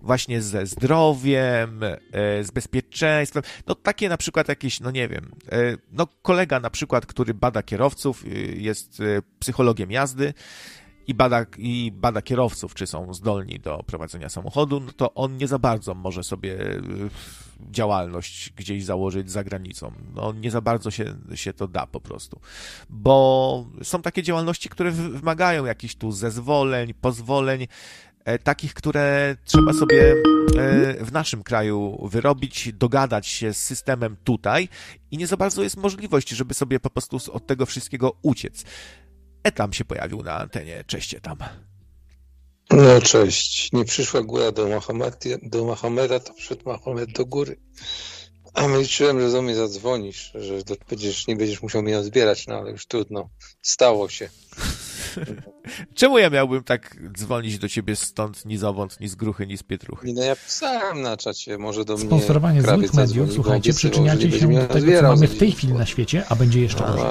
właśnie 0.00 0.42
ze 0.42 0.66
zdrowiem, 0.66 1.84
e, 1.84 2.44
z 2.44 2.50
bezpieczeństwem, 2.50 3.42
no 3.66 3.74
takie 3.74 4.08
na 4.08 4.16
przykład 4.16 4.48
jakieś, 4.48 4.80
no 4.80 4.90
nie 4.90 5.08
wiem, 5.08 5.32
e, 5.52 5.76
no 5.92 6.06
kolega 6.22 6.60
na 6.60 6.70
przykład, 6.70 7.06
który 7.06 7.34
bada 7.34 7.62
kierowców, 7.62 8.24
jest 8.56 9.02
psychologiem 9.38 9.90
jazdy, 9.90 10.34
i 11.08 11.14
bada, 11.14 11.46
i 11.58 11.92
bada 11.94 12.22
kierowców, 12.22 12.74
czy 12.74 12.86
są 12.86 13.14
zdolni 13.14 13.58
do 13.58 13.82
prowadzenia 13.86 14.28
samochodu, 14.28 14.80
no 14.80 14.92
to 14.92 15.14
on 15.14 15.36
nie 15.36 15.48
za 15.48 15.58
bardzo 15.58 15.94
może 15.94 16.24
sobie 16.24 16.58
działalność 17.70 18.52
gdzieś 18.56 18.84
założyć 18.84 19.30
za 19.30 19.44
granicą. 19.44 19.92
No, 20.14 20.32
nie 20.32 20.50
za 20.50 20.60
bardzo 20.60 20.90
się, 20.90 21.14
się 21.34 21.52
to 21.52 21.68
da 21.68 21.86
po 21.86 22.00
prostu. 22.00 22.40
Bo 22.90 23.66
są 23.82 24.02
takie 24.02 24.22
działalności, 24.22 24.68
które 24.68 24.90
wymagają 24.90 25.64
jakichś 25.64 25.94
tu 25.94 26.12
zezwoleń, 26.12 26.94
pozwoleń, 26.94 27.66
e, 28.24 28.38
takich, 28.38 28.74
które 28.74 29.36
trzeba 29.44 29.72
sobie 29.72 30.14
e, 30.58 31.04
w 31.04 31.12
naszym 31.12 31.42
kraju 31.42 32.08
wyrobić, 32.10 32.72
dogadać 32.72 33.26
się 33.26 33.52
z 33.52 33.62
systemem 33.62 34.16
tutaj 34.24 34.68
i 35.10 35.18
nie 35.18 35.26
za 35.26 35.36
bardzo 35.36 35.62
jest 35.62 35.76
możliwość, 35.76 36.28
żeby 36.28 36.54
sobie 36.54 36.80
po 36.80 36.90
prostu 36.90 37.18
od 37.32 37.46
tego 37.46 37.66
wszystkiego 37.66 38.12
uciec. 38.22 38.64
Etam 39.42 39.72
się 39.72 39.84
pojawił 39.84 40.22
na 40.22 40.38
antenie. 40.38 40.84
Cześć, 40.86 41.14
Etam. 41.14 41.38
No 42.70 43.00
cześć. 43.00 43.72
Nie 43.72 43.84
przyszła 43.84 44.22
góra 44.22 44.52
do, 44.52 44.80
do 45.42 45.64
Mahomeda, 45.64 46.20
to 46.20 46.34
przyszedł 46.34 46.62
Mahomet 46.66 47.12
do 47.12 47.26
góry. 47.26 47.60
A 48.54 48.66
liczyłem, 48.66 49.20
że 49.20 49.30
do 49.30 49.42
mnie 49.42 49.54
zadzwonisz, 49.54 50.32
że 50.34 50.54
będziesz, 50.88 51.26
nie 51.26 51.36
będziesz 51.36 51.62
musiał 51.62 51.82
mnie 51.82 51.98
odbierać, 51.98 52.46
no 52.46 52.54
ale 52.54 52.70
już 52.70 52.86
trudno. 52.86 53.30
Stało 53.62 54.08
się. 54.08 54.30
Czemu 55.94 56.18
ja 56.18 56.30
miałbym 56.30 56.64
tak 56.64 56.96
dzwonić 57.18 57.58
do 57.58 57.68
ciebie 57.68 57.96
stąd 57.96 58.44
ni 58.44 58.56
zowąd, 58.56 59.00
ni 59.00 59.08
z 59.08 59.14
gruchy, 59.14 59.46
ni 59.46 59.58
z 59.58 59.62
pietruchy? 59.62 60.12
No 60.14 60.22
ja 60.22 60.36
pisałem 60.36 61.02
na 61.02 61.16
czacie, 61.16 61.58
może 61.58 61.84
do 61.84 61.96
mnie 61.96 62.06
Sponsorowanie 62.06 62.62
złych 62.62 62.94
mediów, 62.94 63.32
słuchajcie, 63.32 63.72
przyczyniacie 63.72 64.32
się 64.32 64.48
do 64.48 64.66
tego, 64.66 64.92
co 65.00 65.02
mamy 65.02 65.28
w 65.28 65.38
tej 65.38 65.52
chwili 65.52 65.72
na 65.72 65.86
świecie, 65.86 66.24
a 66.28 66.36
będzie 66.36 66.60
jeszcze 66.60 66.84
gorzej. 66.84 67.04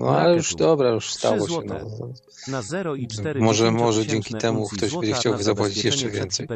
No, 0.00 0.18
ale 0.18 0.36
już 0.36 0.54
dobra, 0.54 0.90
już 0.90 1.12
stało 1.12 1.48
się. 1.48 1.60
No. 1.66 2.12
Na 2.48 2.62
0 2.62 2.94
i 2.94 3.08
4 3.08 3.40
Może, 3.40 3.70
może 3.70 4.06
dzięki 4.06 4.34
temu 4.34 4.68
ktoś 4.68 4.92
będzie 4.92 5.12
chciał 5.12 5.42
zapłacić 5.42 5.84
jeszcze 5.84 6.10
więcej. 6.10 6.48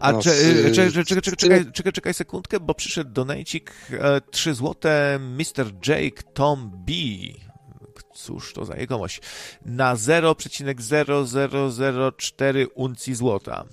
A 0.00 0.12
no, 0.12 0.22
czekaj, 0.22 1.04
czekaj, 1.04 1.64
czekaj, 1.72 1.92
czekaj 1.92 2.14
sekundkę, 2.14 2.60
bo 2.60 2.74
przyszedł 2.74 3.10
donajcik 3.10 3.74
3 4.30 4.50
e, 4.50 4.54
złote 4.54 5.18
Mr. 5.18 5.72
Jake 5.86 6.22
Tom 6.34 6.70
B 6.86 6.92
cóż 8.22 8.52
to 8.52 8.64
za 8.64 8.76
jegomość, 8.76 9.20
na 9.64 9.94
0,0004 9.94 12.66
uncji 12.74 13.14
złota. 13.14 13.64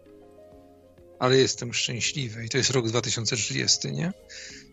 ale 1.18 1.37
jestem 1.37 1.74
szczęśliwy 1.74 2.45
i 2.45 2.49
to 2.49 2.59
jest 2.59 2.70
rok 2.70 2.89
2030, 2.89 3.93
nie? 3.93 4.12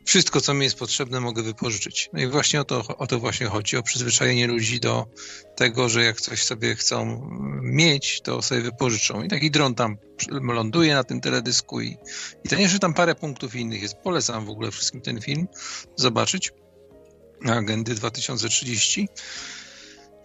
Wszystko, 0.05 0.41
co 0.41 0.53
mi 0.53 0.64
jest 0.64 0.80
potrzebne, 0.80 1.20
mogę 1.20 1.43
wypożyczyć. 1.43 2.09
No 2.14 2.22
i 2.22 2.28
właśnie 2.28 2.62
o 2.62 2.64
to, 2.64 2.97
o 2.97 3.07
to 3.07 3.20
właśnie 3.20 3.47
chodzi, 3.47 3.78
o 3.78 3.84
przyzwyczajenie 3.84 4.47
ludzi 4.47 4.80
do 4.80 5.07
tego, 5.55 5.89
że 5.89 6.03
jak 6.03 6.22
coś 6.22 6.43
sobie 6.43 6.76
chcą 6.76 7.30
mieć, 7.62 8.22
to 8.22 8.41
sobie 8.41 8.62
wypożyczą. 8.62 9.24
I 9.24 9.28
taki 9.28 9.51
dron 9.51 9.76
tam 9.76 9.97
ląduje 10.30 10.93
na 10.93 11.03
tym 11.03 11.22
teledysku 11.22 11.82
i, 11.82 11.97
i 12.51 12.55
nie, 12.55 12.70
że 12.70 12.80
tam 12.80 12.93
parę 12.93 13.16
punktów 13.16 13.55
innych 13.55 13.82
jest. 13.82 13.95
Polecam 13.95 14.45
w 14.45 14.49
ogóle 14.49 14.72
wszystkim 14.72 15.01
ten 15.01 15.22
film 15.22 15.47
zobaczyć 15.95 16.51
agendy 17.45 17.95
2030. 17.95 19.09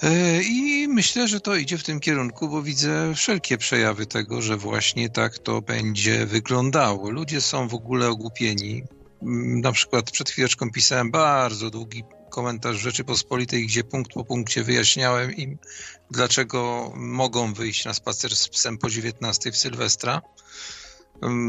E, 0.03 0.43
I 0.43 0.89
myślę, 0.89 1.29
że 1.29 1.41
to 1.41 1.57
idzie 1.57 1.79
w 1.79 1.83
tym 1.83 2.01
kierunku, 2.01 2.49
bo 2.49 2.63
widzę 2.63 3.15
wszelkie 3.15 3.59
przejawy 3.59 4.07
tego, 4.07 4.43
że 4.43 4.57
właśnie 4.57 5.11
tak 5.11 5.39
to 5.39 5.63
będzie 5.63 6.27
wyglądało. 6.27 7.11
Ludzie 7.11 7.41
są 7.41 7.69
w 7.69 7.75
ogóle 7.75 8.09
ogłupieni. 8.09 8.83
Mm, 9.23 9.61
na 9.61 9.73
przykład 9.73 10.11
przed 10.11 10.31
chwileczką 10.31 10.71
pisałem 10.71 11.11
bardzo 11.11 11.71
długi 11.71 12.05
komentarz 12.31 12.77
Rzeczypospolitej, 12.77 13.67
gdzie 13.67 13.85
punkt 13.85 14.13
po 14.13 14.25
punkcie 14.25 14.65
wyjaśniałem 14.65 15.35
im, 15.35 15.59
dlaczego 16.11 16.93
mogą 16.97 17.55
wyjść 17.55 17.85
na 17.85 17.95
spacer 17.95 18.37
z 18.37 18.49
psem 18.49 18.79
po 18.79 18.91
19 18.91 19.53
w 19.53 19.57
Sylwestra 19.57 20.23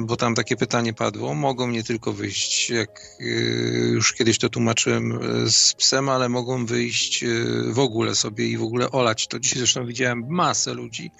bo 0.05 0.17
tam 0.17 0.35
takie 0.35 0.57
pytanie 0.57 0.93
padło. 0.93 1.33
Mogą 1.33 1.69
nie 1.69 1.83
tylko 1.83 2.13
wyjść, 2.13 2.69
jak 2.69 3.01
y, 3.21 3.91
już 3.93 4.13
kiedyś 4.13 4.37
to 4.37 4.49
tłumaczyłem, 4.49 5.11
y, 5.45 5.51
z 5.51 5.73
psem, 5.73 6.09
ale 6.09 6.29
mogą 6.29 6.65
wyjść 6.65 7.23
y, 7.23 7.63
w 7.73 7.79
ogóle 7.79 8.15
sobie 8.15 8.47
i 8.47 8.57
w 8.57 8.63
ogóle 8.63 8.91
olać. 8.91 9.27
To 9.27 9.39
dzisiaj 9.39 9.59
zresztą 9.59 9.85
widziałem 9.85 10.23
masę 10.29 10.73
ludzi 10.73 11.11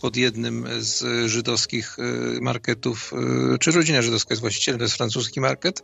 pod 0.00 0.16
jednym 0.16 0.66
z 0.78 1.30
żydowskich 1.30 1.96
marketów, 2.40 3.12
czy 3.60 3.70
rodzina 3.70 4.02
żydowska 4.02 4.34
jest 4.34 4.40
właścicielem, 4.40 4.78
to 4.78 4.84
jest 4.84 4.96
francuski 4.96 5.40
market. 5.40 5.82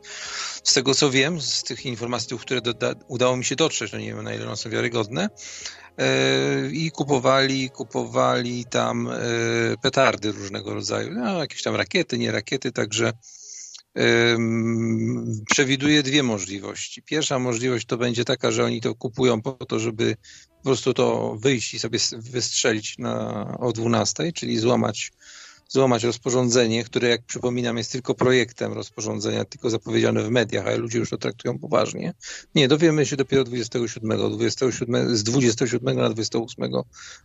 Z 0.64 0.74
tego 0.74 0.94
co 0.94 1.10
wiem, 1.10 1.40
z 1.40 1.62
tych 1.62 1.86
informacji, 1.86 2.38
które 2.38 2.60
udało 3.08 3.36
mi 3.36 3.44
się 3.44 3.56
dotrzeć, 3.56 3.92
no 3.92 3.98
nie 3.98 4.06
wiem 4.14 4.22
na 4.22 4.34
ile 4.34 4.46
one 4.46 4.56
są 4.56 4.70
wiarygodne, 4.70 5.28
i 6.72 6.91
kupowali, 6.91 7.70
kupowali 7.70 8.64
tam 8.64 9.09
e, 9.09 9.16
petardy 9.82 10.32
różnego 10.32 10.74
rodzaju, 10.74 11.11
no, 11.14 11.38
jakieś 11.38 11.62
tam 11.62 11.76
rakiety, 11.76 12.18
nie 12.18 12.32
rakiety, 12.32 12.72
także 12.72 13.12
przewiduje 15.51 16.03
dwie 16.03 16.22
możliwości. 16.22 17.03
Pierwsza 17.03 17.38
możliwość 17.38 17.86
to 17.86 17.97
będzie 17.97 18.24
taka, 18.24 18.51
że 18.51 18.64
oni 18.64 18.80
to 18.80 18.95
kupują 18.95 19.43
po 19.43 19.53
to, 19.53 19.78
żeby 19.78 20.16
po 20.57 20.62
prostu 20.64 20.95
to 20.95 21.36
wyjść 21.41 21.74
i 21.74 21.78
sobie 21.78 21.99
wystrzelić 22.12 22.99
na, 22.99 23.45
o 23.59 23.72
12, 23.72 24.32
czyli 24.32 24.59
złamać 24.59 25.12
złamać 25.70 26.04
rozporządzenie, 26.04 26.84
które 26.84 27.08
jak 27.08 27.22
przypominam 27.22 27.78
jest 27.78 27.92
tylko 27.92 28.14
projektem 28.14 28.72
rozporządzenia, 28.72 29.44
tylko 29.44 29.70
zapowiedziane 29.70 30.22
w 30.22 30.30
mediach, 30.30 30.66
ale 30.66 30.76
ludzie 30.76 30.98
już 30.98 31.10
to 31.10 31.18
traktują 31.18 31.58
poważnie. 31.58 32.14
Nie, 32.54 32.68
dowiemy 32.68 33.06
się 33.06 33.16
dopiero 33.16 33.44
27. 33.44 34.18
27 34.30 35.16
z 35.16 35.22
27 35.22 35.96
na 35.96 36.10
28 36.10 36.72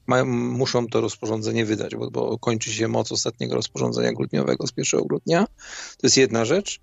mają, 0.08 0.26
muszą 0.26 0.88
to 0.88 1.02
rozporządzenie 1.02 1.66
wydać, 1.66 1.96
bo, 1.96 2.12
bo 2.12 2.40
kończy 2.40 2.74
się 2.74 2.88
moc 2.88 3.12
ostatniego 3.12 3.56
rozporządzenia 3.56 4.14
grudniowego 4.14 4.68
z 4.68 4.72
1 4.78 5.02
grudnia. 5.08 5.46
To 5.98 6.08
jest 6.08 6.18
jedna 6.18 6.46
rzecz. 6.46 6.80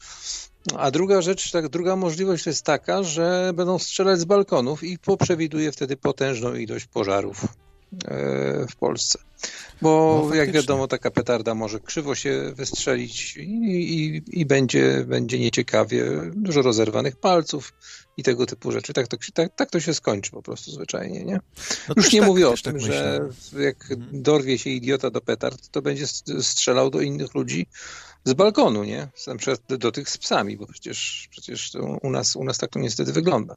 A 0.77 0.91
druga 0.91 1.23
rzecz, 1.23 1.51
tak, 1.51 1.69
druga 1.69 1.97
możliwość 1.97 2.45
to 2.45 2.51
jest 2.51 2.65
taka, 2.65 3.03
że 3.03 3.53
będą 3.55 3.79
strzelać 3.79 4.21
z 4.21 4.25
balkonów 4.25 4.85
i 4.85 4.99
przewiduje 5.19 5.73
wtedy 5.73 5.97
potężną 5.97 6.55
ilość 6.55 6.87
pożarów 6.87 7.47
w 8.71 8.77
Polsce. 8.77 9.19
Bo 9.83 10.25
no, 10.29 10.35
jak 10.35 10.53
wiadomo, 10.53 10.89
taka 10.89 11.11
petarda 11.11 11.55
może 11.55 11.81
krzywo 11.81 12.15
się 12.15 12.53
wystrzelić 12.57 13.37
i, 13.37 13.43
i, 13.43 14.23
i, 14.41 14.47
będzie, 14.47 15.05
będzie 15.09 15.39
nieciekawie, 15.39 16.05
dużo 16.35 16.63
rozerwanych 16.63 17.17
palców 17.17 17.73
i 18.17 18.23
tego 18.23 18.47
typu 18.47 18.73
rzeczy. 18.73 18.93
Tak 18.93 19.09
to, 19.09 19.17
tak, 19.35 19.57
tak 19.57 19.71
to 19.71 19.81
się 19.81 19.95
skończy 19.95 20.31
po 20.31 20.43
prostu 20.43 20.71
zwyczajnie, 20.71 21.25
nie? 21.25 21.41
No 21.89 21.95
Już 21.97 22.13
nie 22.13 22.21
tak, 22.21 22.29
mówię 22.29 22.49
o 22.49 22.55
tym, 22.55 22.73
tak 22.73 22.81
że 22.81 23.29
jak 23.59 23.91
mhm. 23.91 24.23
dorwie 24.23 24.59
się 24.59 24.71
idiota 24.71 25.11
do 25.11 25.21
petard, 25.21 25.69
to 25.69 25.83
będzie 25.83 26.07
strzelał 26.41 26.91
do 26.91 27.01
innych 27.01 27.35
ludzi 27.35 27.67
z 28.25 28.33
balkonu, 28.33 28.85
nie? 28.85 29.09
Na 29.27 29.37
przykład 29.37 29.61
do 29.69 29.93
tych 29.93 30.11
z 30.11 30.19
psami, 30.19 30.57
bo 30.57 30.67
przecież, 30.67 31.29
przecież 31.31 31.73
u, 32.03 32.11
nas, 32.11 32.37
u 32.37 32.45
nas 32.45 32.59
tak 32.59 32.71
to 32.71 32.79
niestety 32.79 33.13
wygląda. 33.13 33.55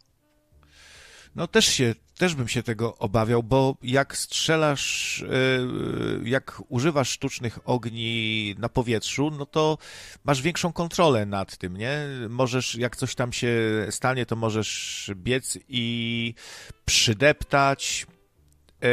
No 1.36 1.48
też 1.48 1.66
się, 1.66 1.96
też 2.18 2.36
bym 2.36 2.48
się 2.48 2.64
tego 2.64 2.98
obawiał, 2.98 3.44
bo 3.44 3.78
jak 3.84 4.18
strzelasz, 4.18 5.24
e, 5.24 6.30
jak 6.30 6.62
używasz 6.70 7.10
sztucznych 7.10 7.60
ogni 7.66 8.56
na 8.58 8.70
powietrzu, 8.70 9.32
no 9.32 9.46
to 9.46 9.78
masz 10.24 10.42
większą 10.42 10.74
kontrolę 10.74 11.26
nad 11.26 11.58
tym, 11.58 11.78
nie? 11.78 12.00
Możesz, 12.30 12.76
jak 12.76 12.96
coś 12.96 13.16
tam 13.16 13.34
się 13.34 13.52
stanie, 13.90 14.26
to 14.26 14.36
możesz 14.36 15.12
biec 15.16 15.58
i 15.70 16.34
przydeptać, 16.86 18.06
e, 18.84 18.88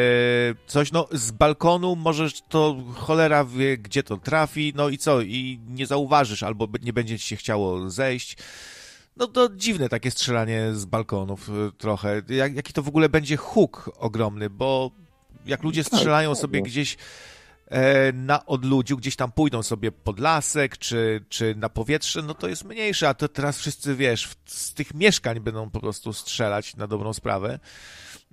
coś, 0.66 0.92
no 0.92 1.08
z 1.12 1.30
balkonu 1.30 1.96
możesz 1.96 2.40
to 2.48 2.76
cholera 2.94 3.44
wie, 3.44 3.78
gdzie 3.78 4.02
to 4.02 4.16
trafi, 4.16 4.72
no 4.76 4.88
i 4.88 4.98
co, 4.98 5.20
i 5.20 5.60
nie 5.68 5.86
zauważysz, 5.86 6.42
albo 6.42 6.68
nie 6.82 6.92
będzie 6.92 7.18
ci 7.18 7.26
się 7.26 7.36
chciało 7.36 7.90
zejść. 7.90 8.36
No 9.16 9.26
to 9.26 9.48
dziwne 9.48 9.88
takie 9.88 10.10
strzelanie 10.10 10.74
z 10.74 10.84
balkonów 10.84 11.48
y, 11.48 11.52
trochę. 11.78 12.22
Jak, 12.28 12.54
jaki 12.54 12.72
to 12.72 12.82
w 12.82 12.88
ogóle 12.88 13.08
będzie 13.08 13.36
huk 13.36 13.90
ogromny, 13.98 14.50
bo 14.50 14.90
jak 15.46 15.62
ludzie 15.62 15.84
tak, 15.84 15.92
strzelają 15.94 16.34
sobie 16.34 16.62
gdzieś 16.62 16.96
e, 17.66 18.12
na 18.12 18.46
odludziu, 18.46 18.96
gdzieś 18.96 19.16
tam 19.16 19.32
pójdą 19.32 19.62
sobie 19.62 19.92
pod 19.92 20.18
lasek 20.18 20.78
czy, 20.78 21.24
czy 21.28 21.54
na 21.54 21.68
powietrze, 21.68 22.22
no 22.22 22.34
to 22.34 22.48
jest 22.48 22.64
mniejsze, 22.64 23.08
a 23.08 23.14
to 23.14 23.28
teraz 23.28 23.58
wszyscy, 23.58 23.96
wiesz, 23.96 24.28
z 24.46 24.74
tych 24.74 24.94
mieszkań 24.94 25.40
będą 25.40 25.70
po 25.70 25.80
prostu 25.80 26.12
strzelać 26.12 26.76
na 26.76 26.86
dobrą 26.86 27.12
sprawę. 27.12 27.58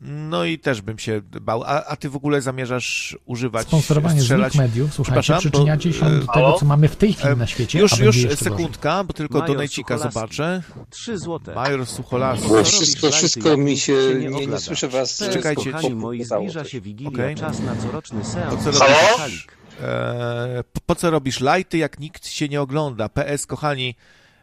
No 0.01 0.45
i 0.45 0.59
też 0.59 0.81
bym 0.81 0.99
się 0.99 1.21
bał. 1.41 1.63
A, 1.63 1.85
a 1.85 1.95
ty 1.95 2.09
w 2.09 2.15
ogóle 2.15 2.41
zamierzasz 2.41 3.17
używać, 3.25 3.67
Sponsorowanie 3.67 4.21
strzelać... 4.21 4.53
z 4.53 4.55
mediów, 4.55 4.93
słuchajcie, 4.93 5.37
przyczyniacie 5.39 5.93
się 5.93 6.05
bo... 6.05 6.09
do 6.09 6.33
tego, 6.33 6.53
co 6.53 6.65
mamy 6.65 6.87
w 6.87 6.95
tej 6.95 7.13
chwili 7.13 7.37
na 7.37 7.47
świecie, 7.47 7.79
Już, 7.79 7.99
już 7.99 8.15
sekundka, 8.35 8.89
gorzej. 8.89 9.07
bo 9.07 9.13
tylko 9.13 9.41
donajcika 9.41 9.97
zobaczę. 9.97 10.63
3 10.89 11.17
złote. 11.17 11.55
Major 11.55 11.85
Sucholaski. 11.85 12.51
No, 12.51 12.63
wszystko, 12.63 13.11
wszystko 13.11 13.57
mi 13.57 13.77
się, 13.77 13.93
nie, 14.19 14.29
nie, 14.29 14.47
nie 14.47 14.59
słyszę 14.59 14.87
was. 14.87 15.23
Czekajcie. 15.33 15.71
Kochani 15.71 15.95
moi, 15.95 16.23
zbliża 16.23 16.63
się 16.63 16.81
Wigilia, 16.81 17.09
okay. 17.09 17.35
czas 17.35 17.59
na 17.59 17.75
coroczny 17.75 18.25
seans. 18.25 18.55
Po 18.65 18.71
co 18.71 18.79
robisz, 18.79 19.47
e, 19.81 20.63
po 20.85 20.95
co 20.95 21.09
robisz 21.09 21.39
lajty, 21.39 21.77
jak 21.77 21.99
nikt 21.99 22.27
się 22.27 22.49
nie 22.49 22.61
ogląda? 22.61 23.09
PS, 23.09 23.45
kochani, 23.45 23.95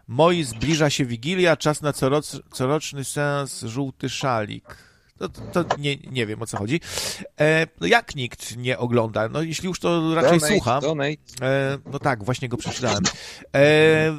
moi, 0.08 0.44
zbliża 0.44 0.90
się 0.90 1.04
Wigilia, 1.04 1.56
czas 1.56 1.82
na 1.82 1.92
coroczny 2.50 3.04
seans, 3.04 3.62
żółty 3.62 4.08
szalik. 4.08 4.85
To, 5.18 5.28
to, 5.28 5.64
nie, 5.78 5.96
nie 5.96 6.26
wiem 6.26 6.42
o 6.42 6.46
co 6.46 6.56
chodzi. 6.56 6.80
E, 7.40 7.66
no 7.80 7.86
jak 7.86 8.16
nikt 8.16 8.56
nie 8.56 8.78
ogląda? 8.78 9.28
No 9.28 9.42
jeśli 9.42 9.68
już 9.68 9.80
to 9.80 10.14
raczej 10.14 10.38
donate, 10.38 10.54
słucha. 10.54 10.80
E, 11.42 11.78
no 11.92 11.98
tak, 11.98 12.24
właśnie 12.24 12.48
go 12.48 12.56
przeczytałem. 12.56 13.02
E, 13.54 14.16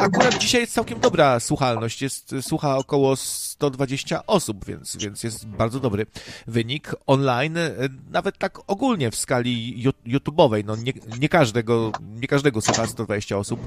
akurat 0.00 0.38
dzisiaj 0.38 0.60
jest 0.60 0.72
całkiem 0.72 1.00
dobra 1.00 1.40
słuchalność. 1.40 2.02
Jest, 2.02 2.34
słucha 2.40 2.76
około 2.76 3.16
120 3.16 4.26
osób, 4.26 4.64
więc, 4.64 4.96
więc 4.96 5.22
jest 5.22 5.46
bardzo 5.46 5.80
dobry 5.80 6.06
wynik 6.46 6.94
online, 7.06 7.56
e, 7.56 7.72
nawet 8.10 8.38
tak 8.38 8.58
ogólnie 8.66 9.10
w 9.10 9.16
skali 9.16 9.84
YouTube'owej. 10.06 10.64
No 10.64 10.76
nie, 10.76 10.92
nie, 11.20 11.28
każdego, 11.28 11.92
nie 12.20 12.28
każdego 12.28 12.60
słucha 12.60 12.86
120 12.86 13.38
osób 13.38 13.60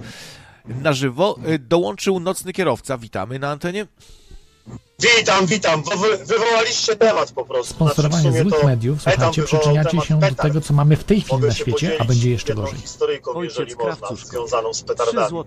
na 0.66 0.94
żywo. 0.94 1.40
E, 1.46 1.60
dołączył 1.60 2.20
nocny 2.20 2.54
kierowca. 2.54 2.98
Witamy 2.98 3.40
na 3.40 3.50
antenie. 3.50 3.88
Witam, 5.18 5.46
witam. 5.46 5.84
Wy, 5.84 6.26
wywołaliście 6.26 6.96
temat 6.96 7.32
po 7.32 7.46
prostu. 7.46 7.74
Sponsorowanie 7.74 8.32
znaczy, 8.32 8.50
złych 8.50 8.64
mediów, 8.64 9.02
słuchajcie, 9.02 9.44
przyczyniacie 9.44 10.02
się 10.02 10.20
do 10.20 10.36
tego, 10.36 10.62
co 10.62 10.74
mamy 10.74 10.96
w 10.96 11.04
tej 11.04 11.22
chwili 11.22 11.42
na 11.42 11.54
świecie, 11.54 11.98
a 12.00 12.06
będzie 12.06 12.30
jeszcze 12.30 12.56
gorzej. 12.56 12.80
historyjką, 12.80 13.44
jeżeli 13.44 13.76
można, 13.76 14.08
związaną 14.16 14.74
z 14.74 14.84
petardami. 14.84 15.38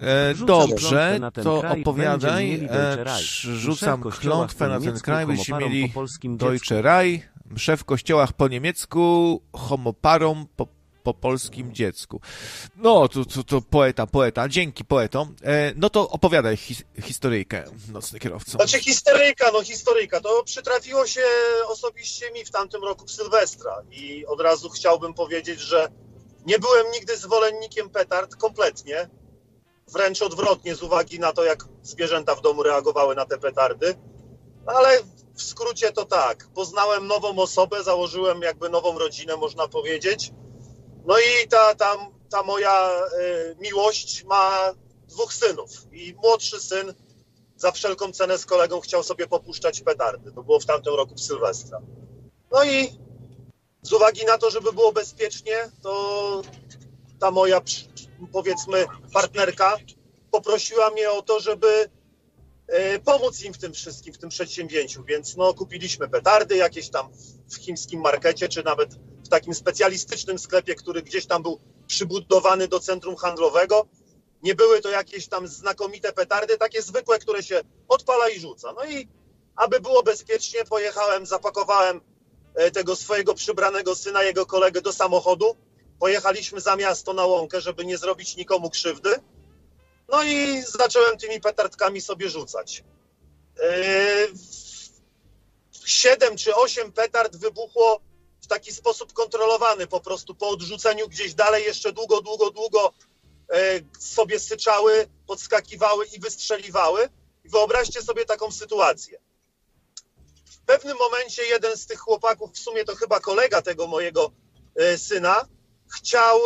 E, 0.00 0.34
dobrze, 0.34 1.20
to 1.42 1.62
opowiadaj. 1.80 2.68
E, 2.70 3.06
rzucam 3.42 4.02
klątwę 4.02 4.68
na 4.68 4.80
ten 4.80 5.00
kraj, 5.00 5.26
byście 5.26 5.54
mieli 5.54 5.92
Deutsche 6.24 6.82
Reich, 6.82 7.32
szef 7.56 7.80
w 7.80 7.84
kościołach 7.84 8.32
po 8.32 8.48
niemiecku, 8.48 9.42
homoparom 9.52 10.46
po 10.56 10.81
po 11.02 11.14
polskim 11.14 11.74
dziecku. 11.74 12.20
No, 12.76 13.08
to, 13.08 13.24
to, 13.24 13.44
to 13.44 13.60
poeta, 13.60 14.06
poeta. 14.06 14.48
Dzięki 14.48 14.84
poetom. 14.84 15.34
E, 15.42 15.72
no 15.76 15.90
to 15.90 16.10
opowiadaj 16.10 16.56
his, 16.56 16.82
historyjkę, 17.02 17.64
nocny 17.92 18.18
kierowco. 18.18 18.50
Znaczy 18.50 18.78
historyjka, 18.78 19.50
no 19.52 19.62
historyjka. 19.62 20.20
To 20.20 20.42
przytrafiło 20.44 21.06
się 21.06 21.24
osobiście 21.66 22.30
mi 22.30 22.44
w 22.44 22.50
tamtym 22.50 22.84
roku 22.84 23.06
w 23.06 23.10
Sylwestra 23.10 23.82
i 23.90 24.26
od 24.26 24.40
razu 24.40 24.70
chciałbym 24.70 25.14
powiedzieć, 25.14 25.60
że 25.60 25.88
nie 26.46 26.58
byłem 26.58 26.90
nigdy 26.92 27.16
zwolennikiem 27.16 27.90
petard 27.90 28.36
kompletnie. 28.36 29.08
Wręcz 29.92 30.22
odwrotnie 30.22 30.74
z 30.74 30.82
uwagi 30.82 31.20
na 31.20 31.32
to, 31.32 31.44
jak 31.44 31.64
zwierzęta 31.82 32.34
w 32.34 32.40
domu 32.40 32.62
reagowały 32.62 33.14
na 33.14 33.26
te 33.26 33.38
petardy. 33.38 33.94
Ale 34.66 34.98
w 35.34 35.42
skrócie 35.42 35.92
to 35.92 36.04
tak. 36.04 36.48
Poznałem 36.54 37.06
nową 37.06 37.38
osobę, 37.38 37.82
założyłem 37.82 38.42
jakby 38.42 38.68
nową 38.68 38.98
rodzinę, 38.98 39.36
można 39.36 39.68
powiedzieć 39.68 40.32
No 41.06 41.18
i 41.18 41.48
ta, 41.48 41.74
ta, 41.74 41.96
ta 42.30 42.42
moja 42.42 42.90
y, 43.20 43.56
miłość 43.60 44.24
ma 44.24 44.74
dwóch 45.08 45.34
synów. 45.34 45.70
I 45.92 46.14
młodszy 46.22 46.60
syn 46.60 46.94
za 47.56 47.72
wszelką 47.72 48.12
cenę 48.12 48.38
z 48.38 48.46
kolegą 48.46 48.80
chciał 48.80 49.02
sobie 49.02 49.26
popuszczać 49.26 49.80
petardy. 49.80 50.32
To 50.32 50.42
było 50.42 50.60
w 50.60 50.66
tamtym 50.66 50.94
roku 50.94 51.14
w 51.14 51.20
Sylwestra. 51.20 51.80
No 52.52 52.64
i 52.64 52.98
z 53.82 53.92
uwagi 53.92 54.24
na 54.24 54.38
to, 54.38 54.50
żeby 54.50 54.72
było 54.72 54.92
bezpiecznie, 54.92 55.70
to 55.82 56.42
ta 57.20 57.30
moja, 57.30 57.60
powiedzmy, 58.32 58.86
partnerka 59.12 59.76
poprosiła 60.30 60.90
mnie 60.90 61.10
o 61.10 61.22
to, 61.22 61.40
żeby 61.40 61.90
e, 62.66 62.98
pomóc 62.98 63.42
im 63.42 63.54
w 63.54 63.58
tym 63.58 63.72
wszystkim, 63.72 64.14
w 64.14 64.18
tym 64.18 64.30
przedsięwzięciu. 64.30 65.04
Więc 65.04 65.36
no, 65.36 65.54
kupiliśmy 65.54 66.08
petardy 66.08 66.56
jakieś 66.56 66.88
tam 66.88 67.12
w 67.50 67.56
chińskim 67.56 68.00
markecie, 68.00 68.48
czy 68.48 68.62
nawet 68.62 68.90
takim 69.32 69.54
specjalistycznym 69.54 70.38
sklepie, 70.38 70.74
który 70.74 71.02
gdzieś 71.02 71.26
tam 71.26 71.42
był 71.42 71.60
przybudowany 71.86 72.68
do 72.68 72.80
centrum 72.80 73.16
handlowego. 73.16 73.86
Nie 74.42 74.54
były 74.54 74.80
to 74.80 74.90
jakieś 74.90 75.28
tam 75.28 75.48
znakomite 75.48 76.12
petardy, 76.12 76.58
takie 76.58 76.82
zwykłe, 76.82 77.18
które 77.18 77.42
się 77.42 77.60
odpala 77.88 78.28
i 78.28 78.40
rzuca. 78.40 78.72
No 78.72 78.84
i 78.84 79.08
aby 79.56 79.80
było 79.80 80.02
bezpiecznie, 80.02 80.64
pojechałem, 80.64 81.26
zapakowałem 81.26 82.00
e, 82.54 82.70
tego 82.70 82.96
swojego 82.96 83.34
przybranego 83.34 83.94
syna, 83.94 84.22
jego 84.22 84.46
kolegę 84.46 84.80
do 84.80 84.92
samochodu. 84.92 85.56
Pojechaliśmy 85.98 86.60
za 86.60 86.76
miasto 86.76 87.12
na 87.12 87.26
łąkę, 87.26 87.60
żeby 87.60 87.84
nie 87.84 87.98
zrobić 87.98 88.36
nikomu 88.36 88.70
krzywdy. 88.70 89.10
No 90.08 90.22
i 90.22 90.62
zacząłem 90.62 91.18
tymi 91.18 91.40
petardkami 91.40 92.00
sobie 92.00 92.28
rzucać. 92.28 92.84
E, 93.60 94.26
siedem 95.84 96.36
czy 96.36 96.54
osiem 96.54 96.92
petard 96.92 97.36
wybuchło 97.36 98.00
w 98.42 98.46
taki 98.46 98.72
sposób 98.72 99.12
kontrolowany, 99.12 99.86
po 99.86 100.00
prostu 100.00 100.34
po 100.34 100.48
odrzuceniu 100.48 101.08
gdzieś 101.08 101.34
dalej, 101.34 101.64
jeszcze 101.64 101.92
długo, 101.92 102.20
długo, 102.20 102.50
długo 102.50 102.92
e, 103.52 103.80
sobie 103.98 104.40
syczały, 104.40 105.08
podskakiwały 105.26 106.06
i 106.06 106.20
wystrzeliwały. 106.20 107.08
I 107.44 107.48
wyobraźcie 107.48 108.02
sobie 108.02 108.24
taką 108.24 108.52
sytuację. 108.52 109.18
W 110.44 110.58
pewnym 110.66 110.98
momencie 110.98 111.42
jeden 111.44 111.76
z 111.76 111.86
tych 111.86 111.98
chłopaków, 111.98 112.52
w 112.52 112.58
sumie 112.58 112.84
to 112.84 112.96
chyba 112.96 113.20
kolega 113.20 113.62
tego 113.62 113.86
mojego 113.86 114.32
e, 114.76 114.98
syna, 114.98 115.48
chciał 115.96 116.40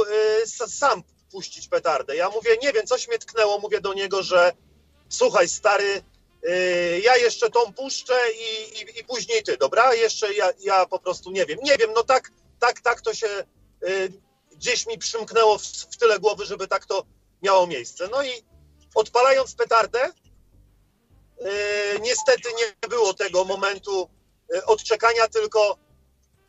sam 0.66 1.02
puścić 1.30 1.68
petardę. 1.68 2.16
Ja 2.16 2.30
mówię, 2.30 2.56
nie 2.62 2.72
wiem, 2.72 2.86
coś 2.86 3.08
mnie 3.08 3.18
tknęło, 3.18 3.58
mówię 3.58 3.80
do 3.80 3.94
niego, 3.94 4.22
że 4.22 4.52
słuchaj 5.08 5.48
stary, 5.48 6.02
ja 7.02 7.16
jeszcze 7.16 7.50
tą 7.50 7.72
puszczę 7.72 8.14
i, 8.32 8.78
i, 8.78 9.00
i, 9.00 9.04
później 9.04 9.42
ty, 9.42 9.56
dobra? 9.56 9.94
Jeszcze 9.94 10.34
ja, 10.34 10.50
ja 10.60 10.86
po 10.86 10.98
prostu 10.98 11.30
nie 11.30 11.46
wiem, 11.46 11.58
nie 11.62 11.76
wiem, 11.76 11.90
no 11.94 12.02
tak, 12.02 12.30
tak, 12.58 12.80
tak 12.80 13.00
to 13.00 13.14
się 13.14 13.26
yy, 13.82 14.12
gdzieś 14.52 14.86
mi 14.86 14.98
przymknęło 14.98 15.58
w, 15.58 15.62
w 15.62 15.96
tyle 15.96 16.18
głowy, 16.18 16.44
żeby 16.44 16.68
tak 16.68 16.86
to 16.86 17.04
miało 17.42 17.66
miejsce. 17.66 18.08
No 18.10 18.22
i 18.22 18.30
odpalając 18.94 19.54
petardę, 19.54 20.10
yy, 21.40 21.48
niestety 22.02 22.48
nie 22.58 22.88
było 22.88 23.14
tego 23.14 23.44
momentu 23.44 24.08
yy, 24.50 24.64
odczekania, 24.64 25.28
tylko 25.28 25.78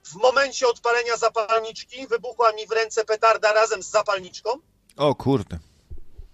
w 0.04 0.16
momencie 0.16 0.68
odpalenia 0.68 1.18
zapalniczki 1.18 2.08
wybuchła 2.08 2.52
mi 2.52 2.68
w 2.68 2.72
ręce 2.72 3.06
petarda 3.06 3.54
razem 3.54 3.84
z 3.84 3.90
zapalniczką. 3.90 4.50
O 4.98 5.16
kurde. 5.16 5.60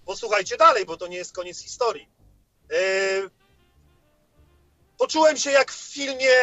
Posłuchajcie 0.06 0.56
dalej, 0.56 0.84
bo 0.86 0.96
to 0.96 1.06
nie 1.06 1.16
jest 1.16 1.32
koniec 1.32 1.58
historii. 1.58 2.08
E, 2.70 2.76
poczułem 4.98 5.36
się 5.36 5.50
jak 5.50 5.72
w 5.72 5.92
filmie 5.92 6.34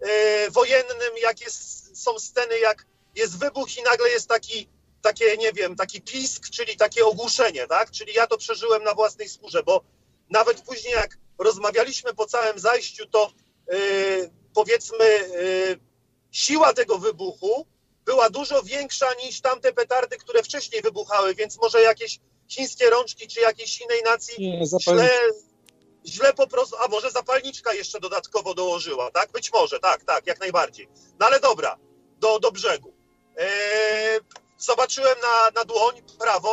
e, 0.00 0.50
wojennym, 0.50 1.12
jak 1.22 1.40
jest, 1.40 2.02
są 2.02 2.18
sceny, 2.18 2.58
jak 2.58 2.86
jest 3.14 3.38
wybuch 3.38 3.78
i 3.78 3.82
nagle 3.82 4.08
jest 4.08 4.28
taki, 4.28 4.68
takie, 5.02 5.36
nie 5.36 5.52
wiem, 5.52 5.76
taki 5.76 6.02
pisk, 6.02 6.50
czyli 6.50 6.76
takie 6.76 7.06
ogłuszenie, 7.06 7.66
tak? 7.66 7.90
Czyli 7.90 8.14
ja 8.14 8.26
to 8.26 8.38
przeżyłem 8.38 8.84
na 8.84 8.94
własnej 8.94 9.28
skórze, 9.28 9.62
bo 9.62 9.84
nawet 10.30 10.60
później 10.60 10.92
jak 10.92 11.18
rozmawialiśmy 11.38 12.14
po 12.14 12.26
całym 12.26 12.58
zajściu, 12.58 13.06
to 13.06 13.32
e, 13.68 13.76
powiedzmy 14.54 15.04
siła 16.30 16.72
tego 16.72 16.98
wybuchu 16.98 17.66
była 18.04 18.30
dużo 18.30 18.62
większa 18.62 19.06
niż 19.24 19.40
tamte 19.40 19.72
petardy, 19.72 20.16
które 20.16 20.42
wcześniej 20.42 20.82
wybuchały, 20.82 21.34
więc 21.34 21.58
może 21.62 21.82
jakieś 21.82 22.20
chińskie 22.48 22.90
rączki 22.90 23.28
czy 23.28 23.40
jakiejś 23.40 23.80
innej 23.80 24.02
nacji 24.02 24.50
Nie, 24.50 24.66
źle, 24.80 25.10
źle 26.06 26.34
po 26.34 26.46
prostu, 26.46 26.76
a 26.76 26.88
może 26.88 27.10
zapalniczka 27.10 27.72
jeszcze 27.72 28.00
dodatkowo 28.00 28.54
dołożyła, 28.54 29.10
tak? 29.10 29.32
Być 29.32 29.52
może, 29.52 29.80
tak, 29.80 30.04
tak, 30.04 30.26
jak 30.26 30.40
najbardziej. 30.40 30.88
No 31.18 31.26
ale 31.26 31.40
dobra, 31.40 31.78
do, 32.18 32.38
do 32.38 32.52
brzegu. 32.52 32.94
Eee, 33.36 34.20
zobaczyłem 34.58 35.16
na, 35.22 35.50
na 35.50 35.64
dłoń 35.64 36.02
prawą 36.18 36.48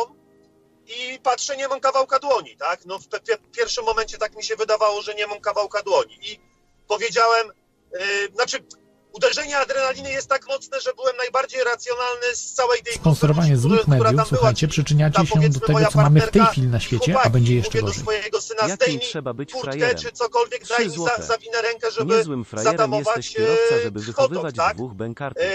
i 0.86 1.18
patrzę, 1.22 1.56
nie 1.56 1.68
mam 1.68 1.80
kawałka 1.80 2.18
dłoni, 2.18 2.56
tak? 2.56 2.84
No 2.84 2.98
w 2.98 3.06
pierwszym 3.52 3.84
momencie 3.84 4.18
tak 4.18 4.36
mi 4.36 4.44
się 4.44 4.56
wydawało, 4.56 5.02
że 5.02 5.14
nie 5.14 5.26
mam 5.26 5.40
kawałka 5.40 5.82
dłoni 5.82 6.18
i 6.22 6.40
powiedziałem, 6.88 7.52
e, 7.92 8.32
znaczy 8.34 8.64
uderzenie 9.12 9.58
adrenaliny 9.58 10.10
jest 10.10 10.28
tak 10.28 10.46
mocne, 10.48 10.80
że 10.80 10.94
byłem 10.94 11.16
najbardziej 11.16 11.64
racjonalny 11.64 12.26
z 12.34 12.52
całej 12.52 12.82
tej 12.82 12.94
Sponsorowanie 12.94 13.56
złych 13.56 13.88
mediów, 13.88 14.28
słuchajcie, 14.28 14.68
przyczyniacie 14.68 15.26
się 15.26 15.48
do 15.48 15.60
tego, 15.60 15.86
co 15.92 15.98
mamy 15.98 16.20
w 16.20 16.30
tej 16.30 16.46
chwili 16.46 16.66
na 16.66 16.80
świecie, 16.80 17.20
a 17.20 17.30
będzie 17.30 17.54
jeszcze 17.54 17.80
gorzej. 17.80 18.04
syna, 18.40 18.68
Jakim 18.68 19.00
trzeba 19.00 19.34
być 19.34 19.52
frajerem? 19.52 19.96
czy 19.98 20.12
cokolwiek, 20.12 20.66
daj 20.66 20.88
mi 20.88 20.96
za, 20.96 21.16
zawinę 21.22 21.62
rękę, 21.62 21.90
żeby 21.90 22.16
Niezłym 22.16 22.44
frajerem 22.44 22.72
zatamować 22.72 23.16
jesteś 23.16 23.36
kierowca, 23.36 23.78
żeby 23.82 24.00
wychowywać 24.00 24.54
tak? 24.56 24.76
dwóch 24.76 24.94
bękartów. 24.94 25.42
E, 25.42 25.48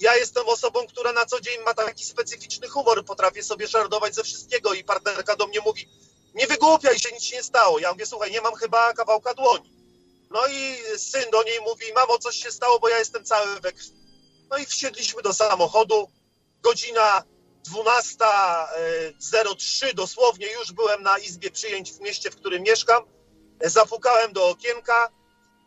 ja 0.00 0.16
jestem 0.16 0.48
osobą, 0.48 0.86
która 0.86 1.12
na 1.12 1.26
co 1.26 1.40
dzień 1.40 1.54
ma 1.66 1.74
taki 1.74 2.04
specyficzny 2.04 2.68
humor, 2.68 3.04
potrafię 3.04 3.42
sobie 3.42 3.66
żartować 3.66 4.14
ze 4.14 4.24
wszystkiego 4.24 4.74
i 4.74 4.84
partnerka 4.84 5.36
do 5.36 5.46
mnie 5.46 5.60
mówi, 5.60 5.88
nie 6.34 6.46
wygłupiaj 6.46 6.98
się, 6.98 7.08
nic 7.12 7.22
się 7.22 7.36
nie 7.36 7.42
stało. 7.42 7.78
Ja 7.78 7.92
mówię, 7.92 8.06
słuchaj, 8.06 8.30
nie 8.30 8.40
mam 8.40 8.54
chyba 8.54 8.92
kawałka 8.92 9.34
dłoni. 9.34 9.75
No 10.30 10.46
i 10.46 10.76
syn 10.98 11.30
do 11.32 11.42
niej 11.42 11.60
mówi, 11.60 11.86
mamo, 11.94 12.18
coś 12.18 12.36
się 12.36 12.50
stało, 12.50 12.78
bo 12.78 12.88
ja 12.88 12.98
jestem 12.98 13.24
cały 13.24 13.60
we 13.60 13.72
krwi. 13.72 13.96
No 14.50 14.58
i 14.58 14.66
wsiedliśmy 14.66 15.22
do 15.22 15.34
samochodu, 15.34 16.10
godzina 16.62 17.22
12.03 17.74 19.94
dosłownie, 19.94 20.52
już 20.52 20.72
byłem 20.72 21.02
na 21.02 21.18
izbie 21.18 21.50
przyjęć 21.50 21.92
w 21.92 22.00
mieście, 22.00 22.30
w 22.30 22.36
którym 22.36 22.62
mieszkam. 22.62 23.02
Zapukałem 23.60 24.32
do 24.32 24.48
okienka, 24.48 25.10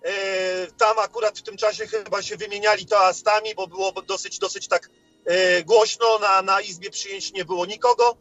e, 0.04 0.68
tam 0.68 1.00
akurat 1.00 1.40
w 1.40 1.42
tym 1.42 1.58
czasie 1.58 1.88
chyba 1.88 2.22
się 2.22 2.38
wymieniali 2.38 2.86
toastami, 2.86 3.56
bo 3.56 3.68
było 3.68 3.92
dosyć, 3.92 4.40
dosyć 4.40 4.68
tak 4.68 4.90
e, 5.26 5.64
głośno, 5.64 6.20
na, 6.20 6.42
na 6.42 6.62
izbie 6.62 6.90
przyjęć 6.90 7.34
nie 7.34 7.46
było 7.46 7.66
nikogo. 7.66 8.18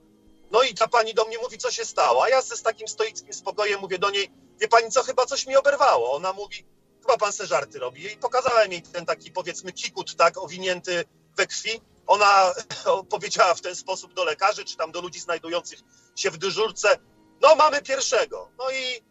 No 0.51 0.62
i 0.62 0.74
ta 0.74 0.89
pani 0.89 1.14
do 1.14 1.24
mnie 1.24 1.39
mówi, 1.39 1.59
co 1.59 1.70
się 1.70 1.84
stało, 1.84 2.24
a 2.24 2.28
ja 2.28 2.43
ze 2.43 2.57
z 2.57 2.62
takim 2.62 2.89
stoickim 2.89 3.32
spokojem 3.32 3.80
mówię 3.80 3.99
do 3.99 4.11
niej, 4.11 4.30
wie 4.61 4.69
pani 4.69 4.91
co, 4.91 5.03
chyba 5.03 5.27
coś 5.27 5.47
mi 5.47 5.57
oberwało. 5.57 6.13
Ona 6.13 6.33
mówi, 6.33 6.65
chyba 7.01 7.17
pan 7.17 7.33
se 7.33 7.47
żarty 7.47 7.79
robi. 7.79 8.13
I 8.13 8.17
pokazałem 8.17 8.73
jej 8.73 8.83
ten 8.83 9.07
taki, 9.07 9.31
powiedzmy, 9.31 9.73
kikut, 9.73 10.17
tak, 10.17 10.39
owinięty 10.39 11.05
we 11.37 11.47
krwi. 11.47 11.81
Ona 12.07 12.55
powiedziała 13.11 13.55
w 13.55 13.61
ten 13.61 13.77
sposób 13.77 14.15
do 14.15 14.25
lekarzy, 14.25 14.65
czy 14.65 14.77
tam 14.77 14.93
do 14.93 15.01
ludzi 15.01 15.21
znajdujących 15.21 15.79
się 16.17 16.31
w 16.31 16.39
dyżurce, 16.39 16.99
no 17.41 17.55
mamy 17.55 17.83
pierwszego. 17.83 18.51
No 18.59 18.71
i 18.71 19.03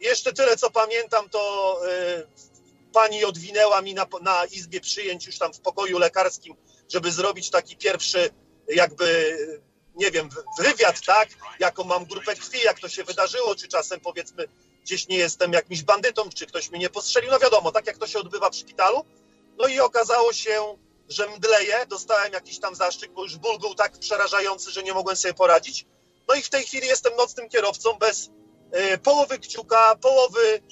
jeszcze 0.00 0.32
tyle, 0.32 0.56
co 0.56 0.70
pamiętam, 0.70 1.28
to 1.28 1.80
y, 1.86 2.26
pani 2.92 3.24
odwinęła 3.24 3.82
mi 3.82 3.94
na, 3.94 4.06
na 4.22 4.44
izbie 4.44 4.80
przyjęć 4.80 5.26
już 5.26 5.38
tam 5.38 5.52
w 5.52 5.60
pokoju 5.60 5.98
lekarskim, 5.98 6.56
żeby 6.88 7.12
zrobić 7.12 7.50
taki 7.50 7.76
pierwszy 7.76 8.30
jakby 8.68 9.36
nie 9.94 10.10
wiem, 10.10 10.28
wywiad, 10.58 11.00
tak, 11.06 11.28
jaką 11.58 11.84
mam 11.84 12.04
grupę 12.04 12.36
krwi, 12.36 12.58
jak 12.64 12.80
to 12.80 12.88
się 12.88 13.04
wydarzyło, 13.04 13.54
czy 13.54 13.68
czasem 13.68 14.00
powiedzmy 14.00 14.48
gdzieś 14.82 15.08
nie 15.08 15.16
jestem 15.16 15.52
jakimś 15.52 15.82
bandytą, 15.82 16.30
czy 16.30 16.46
ktoś 16.46 16.70
mnie 16.70 16.78
nie 16.78 16.90
postrzelił, 16.90 17.30
no 17.30 17.38
wiadomo, 17.38 17.72
tak 17.72 17.86
jak 17.86 17.98
to 17.98 18.06
się 18.06 18.18
odbywa 18.18 18.50
w 18.50 18.56
szpitalu. 18.56 19.04
No 19.58 19.68
i 19.68 19.80
okazało 19.80 20.32
się, 20.32 20.76
że 21.08 21.28
mdleję, 21.28 21.86
dostałem 21.88 22.32
jakiś 22.32 22.58
tam 22.58 22.74
zaszczyt, 22.74 23.12
bo 23.12 23.22
już 23.22 23.36
ból 23.36 23.58
był 23.58 23.74
tak 23.74 23.98
przerażający, 23.98 24.70
że 24.70 24.82
nie 24.82 24.94
mogłem 24.94 25.16
sobie 25.16 25.34
poradzić. 25.34 25.86
No 26.28 26.34
i 26.34 26.42
w 26.42 26.50
tej 26.50 26.64
chwili 26.64 26.86
jestem 26.86 27.16
nocnym 27.16 27.48
kierowcą 27.48 27.92
bez 27.92 28.30
y, 28.94 28.98
połowy 28.98 29.38
kciuka, 29.38 29.96
połowy 29.96 30.62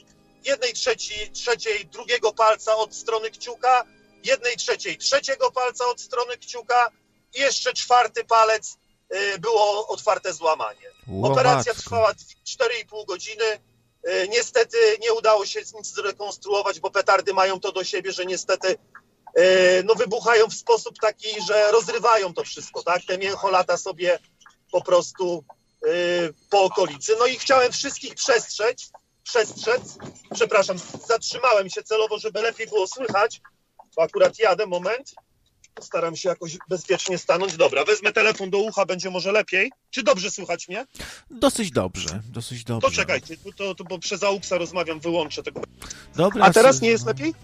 jednej 0.45 0.73
trzeciej, 0.73 1.31
trzeciej 1.31 1.87
drugiego 1.87 2.33
palca 2.33 2.77
od 2.77 2.95
strony 2.95 3.31
kciuka, 3.31 3.85
jednej 4.25 4.57
trzeciej 4.57 4.99
trzeciego 4.99 5.51
palca 5.51 5.87
od 5.87 6.01
strony 6.01 6.37
kciuka 6.39 6.91
i 7.35 7.41
jeszcze 7.41 7.73
czwarty 7.73 8.25
palec 8.25 8.79
y, 9.15 9.39
było 9.39 9.89
otwarte 9.89 10.33
złamanie. 10.33 10.91
Operacja 11.23 11.75
trwała 11.75 12.13
4,5 12.13 13.07
godziny. 13.07 13.70
E, 14.05 14.29
niestety 14.29 14.77
nie 15.01 15.13
udało 15.13 15.47
się 15.47 15.61
nic 15.61 15.95
zrekonstruować, 15.95 16.81
bo 16.81 16.91
petardy 16.91 17.35
mają 17.35 17.61
to 17.61 17.73
do 17.73 17.85
siebie, 17.85 18.13
że 18.13 18.27
niestety 18.27 18.79
e, 19.35 19.83
no, 19.83 19.95
wybuchają 19.95 20.47
w 20.47 20.55
sposób 20.55 20.99
taki, 20.99 21.43
że 21.49 21.73
rozrywają 21.73 22.35
to 22.35 22.45
wszystko, 22.45 22.83
tak? 22.83 23.03
Te 23.09 23.19
mięcho 23.19 23.51
lata 23.51 23.77
sobie 23.77 24.19
po 24.73 24.83
prostu 24.83 25.45
e, 25.87 25.91
po 26.51 26.63
okolicy. 26.63 27.17
No 27.19 27.27
i 27.27 27.39
chciałem 27.39 27.73
wszystkich 27.73 28.15
przestrzec, 28.15 28.91
przestrzec, 29.23 29.83
przepraszam, 30.35 30.77
zatrzymałem 31.09 31.71
się 31.71 31.83
celowo, 31.83 32.19
żeby 32.19 32.43
lepiej 32.43 32.67
było 32.67 32.87
słychać, 32.87 33.41
bo 33.97 34.03
akurat 34.03 34.39
jadę, 34.39 34.67
moment. 34.67 35.15
Staram 35.81 36.17
się 36.17 36.29
jakoś 36.29 36.59
bezpiecznie 36.69 37.19
stanąć. 37.19 37.57
Dobra, 37.57 37.85
wezmę 37.85 38.13
telefon 38.13 38.51
do 38.51 38.59
ucha, 38.59 38.87
będzie 38.87 39.11
może 39.11 39.33
lepiej. 39.33 39.73
Czy 39.91 40.03
dobrze 40.03 40.31
słychać 40.31 40.69
mnie? 40.69 40.87
Dosyć 41.31 41.71
dobrze, 41.71 42.21
dosyć 42.33 42.65
dobrze. 42.65 42.89
To 42.89 42.95
czekajcie, 42.95 43.37
to, 43.57 43.75
to, 43.75 43.85
bo 43.85 43.99
przez 43.99 44.23
AUXa 44.23 44.53
rozmawiam, 44.59 45.01
wyłączę 45.01 45.43
tego. 45.43 45.61
Dobra, 46.17 46.45
A 46.45 46.53
teraz 46.53 46.81
nie 46.81 46.89
jest 46.89 47.07
lepiej? 47.07 47.35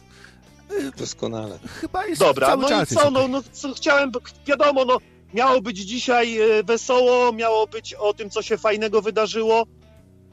Doskonale. 0.97 1.59
Chyba 1.81 2.07
jest 2.07 2.21
Dobra, 2.21 2.47
cały 2.47 2.63
no 2.63 2.69
czas 2.69 2.93
i 2.93 2.95
co, 2.95 3.11
no, 3.11 3.29
no 3.29 3.43
co 3.53 3.75
chciałem, 3.75 4.11
bo 4.11 4.21
wiadomo, 4.47 4.85
no 4.85 4.99
miało 5.35 5.61
być 5.63 5.79
dzisiaj 5.79 6.39
e, 6.41 6.63
wesoło, 6.63 7.33
miało 7.33 7.67
być 7.67 7.95
o 7.95 8.15
tym, 8.15 8.31
co 8.31 8.43
się 8.43 8.59
fajnego 8.59 9.03
wydarzyło. 9.03 9.67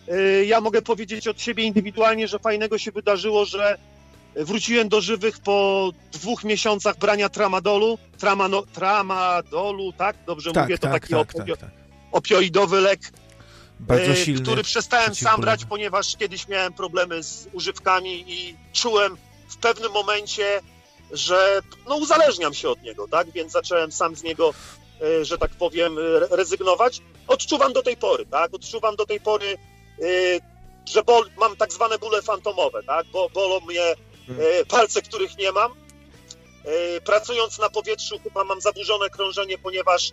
E, 0.07 0.45
Ja 0.45 0.61
mogę 0.61 0.81
powiedzieć 0.81 1.27
od 1.27 1.41
siebie 1.41 1.63
indywidualnie, 1.63 2.27
że 2.27 2.39
fajnego 2.39 2.77
się 2.77 2.91
wydarzyło, 2.91 3.45
że 3.45 3.77
wróciłem 4.36 4.89
do 4.89 5.01
żywych 5.01 5.39
po 5.39 5.89
dwóch 6.11 6.43
miesiącach 6.43 6.97
brania 6.97 7.29
tramadolu. 7.29 7.97
Tramano, 8.17 8.61
tramadolu, 8.73 9.93
tak? 9.93 10.15
Dobrze 10.25 10.51
tak, 10.51 10.63
mówię, 10.63 10.77
to 10.77 10.81
tak, 10.88 11.01
taki 11.01 11.13
tak, 11.13 11.34
opio- 11.34 11.47
tak, 11.47 11.57
tak. 11.59 11.69
opioidowy 12.11 12.81
lek, 12.81 12.99
Bardzo 13.79 14.11
e, 14.11 14.15
silny. 14.15 14.41
który 14.41 14.63
przestałem 14.63 15.15
sam 15.15 15.41
brać, 15.41 15.65
ponieważ 15.65 16.17
kiedyś 16.17 16.47
miałem 16.47 16.73
problemy 16.73 17.23
z 17.23 17.47
używkami 17.53 18.23
i 18.27 18.55
czułem 18.73 19.17
w 19.49 19.57
pewnym 19.57 19.91
momencie, 19.91 20.61
że 21.11 21.61
no, 21.88 21.95
uzależniam 21.95 22.53
się 22.53 22.69
od 22.69 22.81
niego, 22.81 23.07
tak? 23.07 23.31
Więc 23.31 23.51
zacząłem 23.51 23.91
sam 23.91 24.15
z 24.15 24.23
niego, 24.23 24.53
e, 25.01 25.25
że 25.25 25.38
tak 25.38 25.51
powiem, 25.51 25.97
re- 25.97 26.27
rezygnować. 26.31 27.01
Odczuwam 27.27 27.73
do 27.73 27.84
tej 27.84 27.97
pory, 27.97 28.25
tak? 28.25 28.53
Odczuwam 28.53 28.95
do 28.95 29.05
tej 29.05 29.19
pory, 29.19 29.57
e, 30.01 30.05
że 30.89 31.03
bol, 31.03 31.29
mam 31.39 31.55
tak 31.55 31.73
zwane 31.73 31.97
bóle 31.99 32.21
fantomowe, 32.21 32.84
tak? 32.84 33.05
Bo 33.13 33.29
bolą 33.29 33.59
mnie 33.59 33.81
palce, 34.67 35.01
których 35.01 35.38
nie 35.38 35.51
mam. 35.51 35.71
E, 36.65 37.01
Pracując 37.01 37.59
na 37.59 37.69
powietrzu 37.69 38.19
chyba 38.24 38.43
mam 38.43 38.61
zaburzone 38.61 39.09
krążenie, 39.09 39.57
ponieważ 39.57 40.11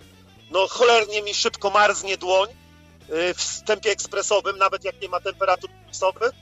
no 0.50 0.68
cholernie 0.68 1.22
mi 1.22 1.34
szybko 1.34 1.70
marznie 1.70 2.16
dłoń 2.16 2.48
y, 2.50 3.34
w 3.34 3.62
tempie 3.66 3.90
ekspresowym, 3.90 4.58
nawet 4.58 4.84
jak 4.84 5.00
nie 5.02 5.08
ma 5.08 5.20
temperatur 5.20 5.70
pulsowych. 5.84 6.32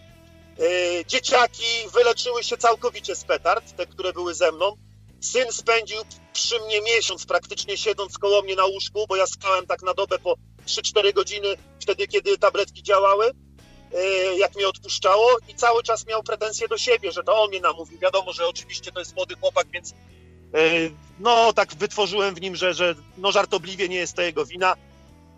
Y, 0.61 1.05
Dzieciaki 1.07 1.89
wyleczyły 1.93 2.45
się 2.45 2.57
całkowicie 2.57 3.16
z 3.16 3.25
petard, 3.25 3.77
te, 3.77 3.87
które 3.87 4.12
były 4.12 4.35
ze 4.35 4.53
mną. 4.53 4.77
Syn 5.21 5.53
spędził 5.53 5.99
przy 6.33 6.61
mnie 6.61 6.81
miesiąc, 6.81 7.27
praktycznie 7.27 7.77
siedząc 7.77 8.19
koło 8.19 8.43
mnie 8.43 8.57
na 8.57 8.64
łóżku, 8.64 9.07
bo 9.09 9.16
ja 9.16 9.27
spałem 9.27 9.66
tak 9.66 9.83
na 9.83 9.95
dobę 9.95 10.19
po 10.19 10.35
3-4 10.66 11.12
godziny, 11.12 11.49
wtedy 11.81 12.09
kiedy 12.09 12.39
tabletki 12.39 12.83
działały, 12.83 13.31
jak 14.39 14.55
mnie 14.57 14.68
odpuszczało 14.68 15.28
i 15.49 15.55
cały 15.55 15.82
czas 15.82 16.07
miał 16.07 16.22
pretensje 16.22 16.68
do 16.68 16.78
siebie, 16.78 17.12
że 17.12 17.24
to 17.24 17.43
on 17.43 17.49
mnie 17.49 17.61
namówił. 17.61 17.99
Wiadomo, 17.99 18.32
że 18.32 18.47
oczywiście 18.47 18.93
to 18.93 18.99
jest 18.99 19.16
młody 19.16 19.34
chłopak, 19.34 19.66
więc 19.72 19.91
y, 19.91 19.95
no 21.20 21.53
tak 21.53 21.74
wytworzyłem 21.74 22.34
w 22.34 22.41
nim, 22.41 22.57
że, 22.57 22.74
że 22.74 22.95
no 23.18 23.32
żartobliwie 23.32 23.89
nie 23.89 23.97
jest 23.97 24.16
to 24.16 24.22
jego 24.22 24.47
wina. 24.47 24.74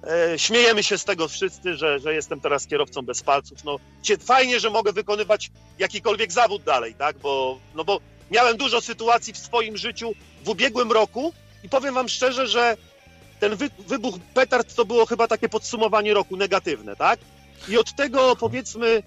E, 0.07 0.38
śmiejemy 0.38 0.82
się 0.82 0.98
z 0.98 1.05
tego 1.05 1.28
wszyscy, 1.28 1.76
że, 1.76 1.98
że 1.98 2.14
jestem 2.14 2.40
teraz 2.40 2.66
kierowcą 2.66 3.03
bez 3.03 3.22
palców. 3.22 3.64
No, 3.64 3.76
fajnie, 4.20 4.61
że 4.61 4.70
mogę 4.70 4.92
wykonywać 4.92 5.51
jakikolwiek 5.78 6.32
zawód 6.32 6.62
dalej, 6.62 6.94
tak? 6.94 7.18
Bo, 7.18 7.59
no 7.74 7.84
bo 7.84 8.01
miałem 8.30 8.57
dużo 8.57 8.80
sytuacji 8.80 9.32
w 9.32 9.38
swoim 9.38 9.76
życiu 9.76 10.12
w 10.44 10.48
ubiegłym 10.48 10.92
roku 10.92 11.32
i 11.64 11.68
powiem 11.68 11.94
wam 11.94 12.09
szczerze, 12.09 12.46
że 12.46 12.76
ten 13.40 13.57
wy, 13.57 13.70
wybuch 13.78 14.14
petard 14.34 14.74
to 14.74 14.84
było 14.84 15.07
chyba 15.07 15.28
takie 15.28 15.48
podsumowanie 15.48 16.14
roku 16.14 16.36
negatywne, 16.36 16.96
tak? 16.96 17.20
I 17.69 17.79
od 17.79 17.93
tego 17.97 18.37
powiedzmy 18.37 19.03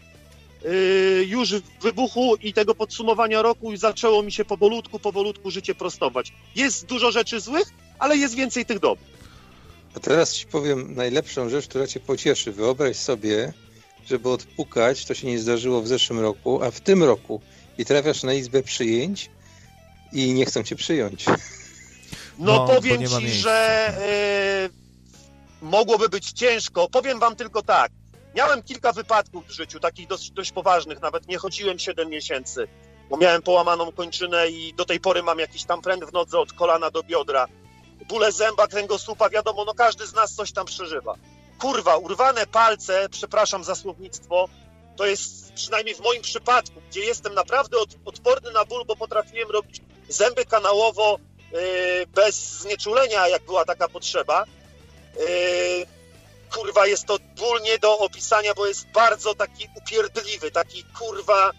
yy, 0.64 1.26
już 1.28 1.54
wybuchu 1.82 2.36
i 2.36 2.54
tego 2.54 2.76
podsumowania 2.76 3.42
roku 3.42 3.76
zaczęło 3.78 4.24
mi 4.24 4.32
się 4.32 4.46
powolutku, 4.46 5.00
powolutku 5.00 5.52
życie 5.52 5.76
prostować. 5.76 6.34
Jest 6.56 6.86
dużo 6.86 7.12
rzeczy 7.12 7.40
złych, 7.40 7.68
ale 8.00 8.18
jest 8.18 8.36
więcej 8.36 8.66
tych 8.66 8.80
dobrych. 8.80 9.14
A 9.98 10.00
teraz 10.00 10.34
ci 10.34 10.46
powiem 10.46 10.96
najlepszą 10.96 11.50
rzecz, 11.50 11.68
która 11.68 11.88
cię 11.88 12.00
pocieszy. 12.00 12.52
Wyobraź 12.52 12.98
sobie, 12.98 13.54
żeby 14.06 14.30
odpukać, 14.30 15.06
to 15.06 15.14
się 15.14 15.28
nie 15.28 15.40
zdarzyło 15.40 15.82
w 15.82 15.88
zeszłym 15.88 16.20
roku, 16.20 16.64
a 16.64 16.72
w 16.72 16.80
tym 16.82 17.04
roku 17.04 17.42
i 17.78 17.86
trafiasz 17.86 18.24
na 18.24 18.34
izbę 18.34 18.64
przyjęć 18.64 19.30
i 20.14 20.34
nie 20.34 20.46
chcą 20.46 20.64
cię 20.64 20.76
przyjąć. 20.76 21.26
No, 21.26 21.36
No, 22.40 22.68
powiem 22.68 23.08
ci, 23.08 23.18
miejsca. 23.18 23.40
że 23.42 23.88
e, 23.98 24.70
mogłoby 25.62 26.10
być 26.10 26.32
ciężko. 26.32 26.90
Powiem 26.90 27.20
wam 27.20 27.36
tylko 27.36 27.62
tak. 27.64 27.92
Miałem 28.36 28.64
kilka 28.64 28.92
wypadków 28.92 29.48
w 29.48 29.52
życiu, 29.52 29.80
takich 29.80 30.08
dość, 30.08 30.32
dość 30.32 30.52
poważnych, 30.52 31.02
nawet 31.02 31.28
nie 31.28 31.38
chodziłem 31.38 31.80
7 31.80 32.10
miesięcy, 32.10 32.68
bo 33.10 33.18
miałem 33.18 33.42
połamaną 33.42 33.92
kończynę 33.92 34.50
i 34.50 34.74
do 34.74 34.86
tej 34.86 35.00
pory 35.00 35.24
mam 35.24 35.40
jakiś 35.40 35.64
tam 35.64 35.82
pręt 35.82 36.06
w 36.06 36.14
nodze 36.14 36.40
od 36.40 36.54
kolana 36.54 36.92
do 36.92 37.04
biodra. 37.04 37.48
Bóle 38.08 38.32
zęba, 38.32 38.68
kręgosłupa, 38.68 39.30
wiadomo, 39.30 39.66
no 39.66 39.74
każdy 39.74 40.08
z 40.08 40.14
nas 40.14 40.34
coś 40.34 40.52
tam 40.52 40.66
przeżywa. 40.66 41.16
Kurwa, 41.60 41.98
urwane 41.98 42.48
palce, 42.48 43.10
przepraszam 43.10 43.64
za 43.64 43.76
słownictwo, 43.76 44.50
to 44.96 45.06
jest 45.06 45.54
przynajmniej 45.54 45.96
w 45.96 46.00
moim 46.00 46.22
przypadku, 46.22 46.82
gdzie 46.90 47.02
jestem 47.02 47.34
naprawdę 47.34 47.78
od, 47.78 47.90
odporny 48.06 48.52
na 48.52 48.66
ból, 48.66 48.86
bo 48.86 48.96
potrafiłem 48.96 49.52
robić 49.52 49.82
zęby 50.10 50.46
kanałowo 50.46 51.20
yy, 51.52 51.60
bez 52.08 52.36
znieczulenia, 52.36 53.28
jak 53.28 53.46
była 53.46 53.66
taka 53.66 53.88
potrzeba. 53.88 54.46
Yy, 55.20 55.86
kurwa, 56.54 56.88
jest 56.88 57.06
to 57.06 57.20
ból 57.38 57.62
nie 57.62 57.80
do 57.80 57.98
opisania, 58.00 58.54
bo 58.54 58.68
jest 58.68 58.88
bardzo 58.88 59.36
taki 59.36 59.68
upierdliwy, 59.76 60.52
taki 60.52 60.84
kurwa 60.84 61.52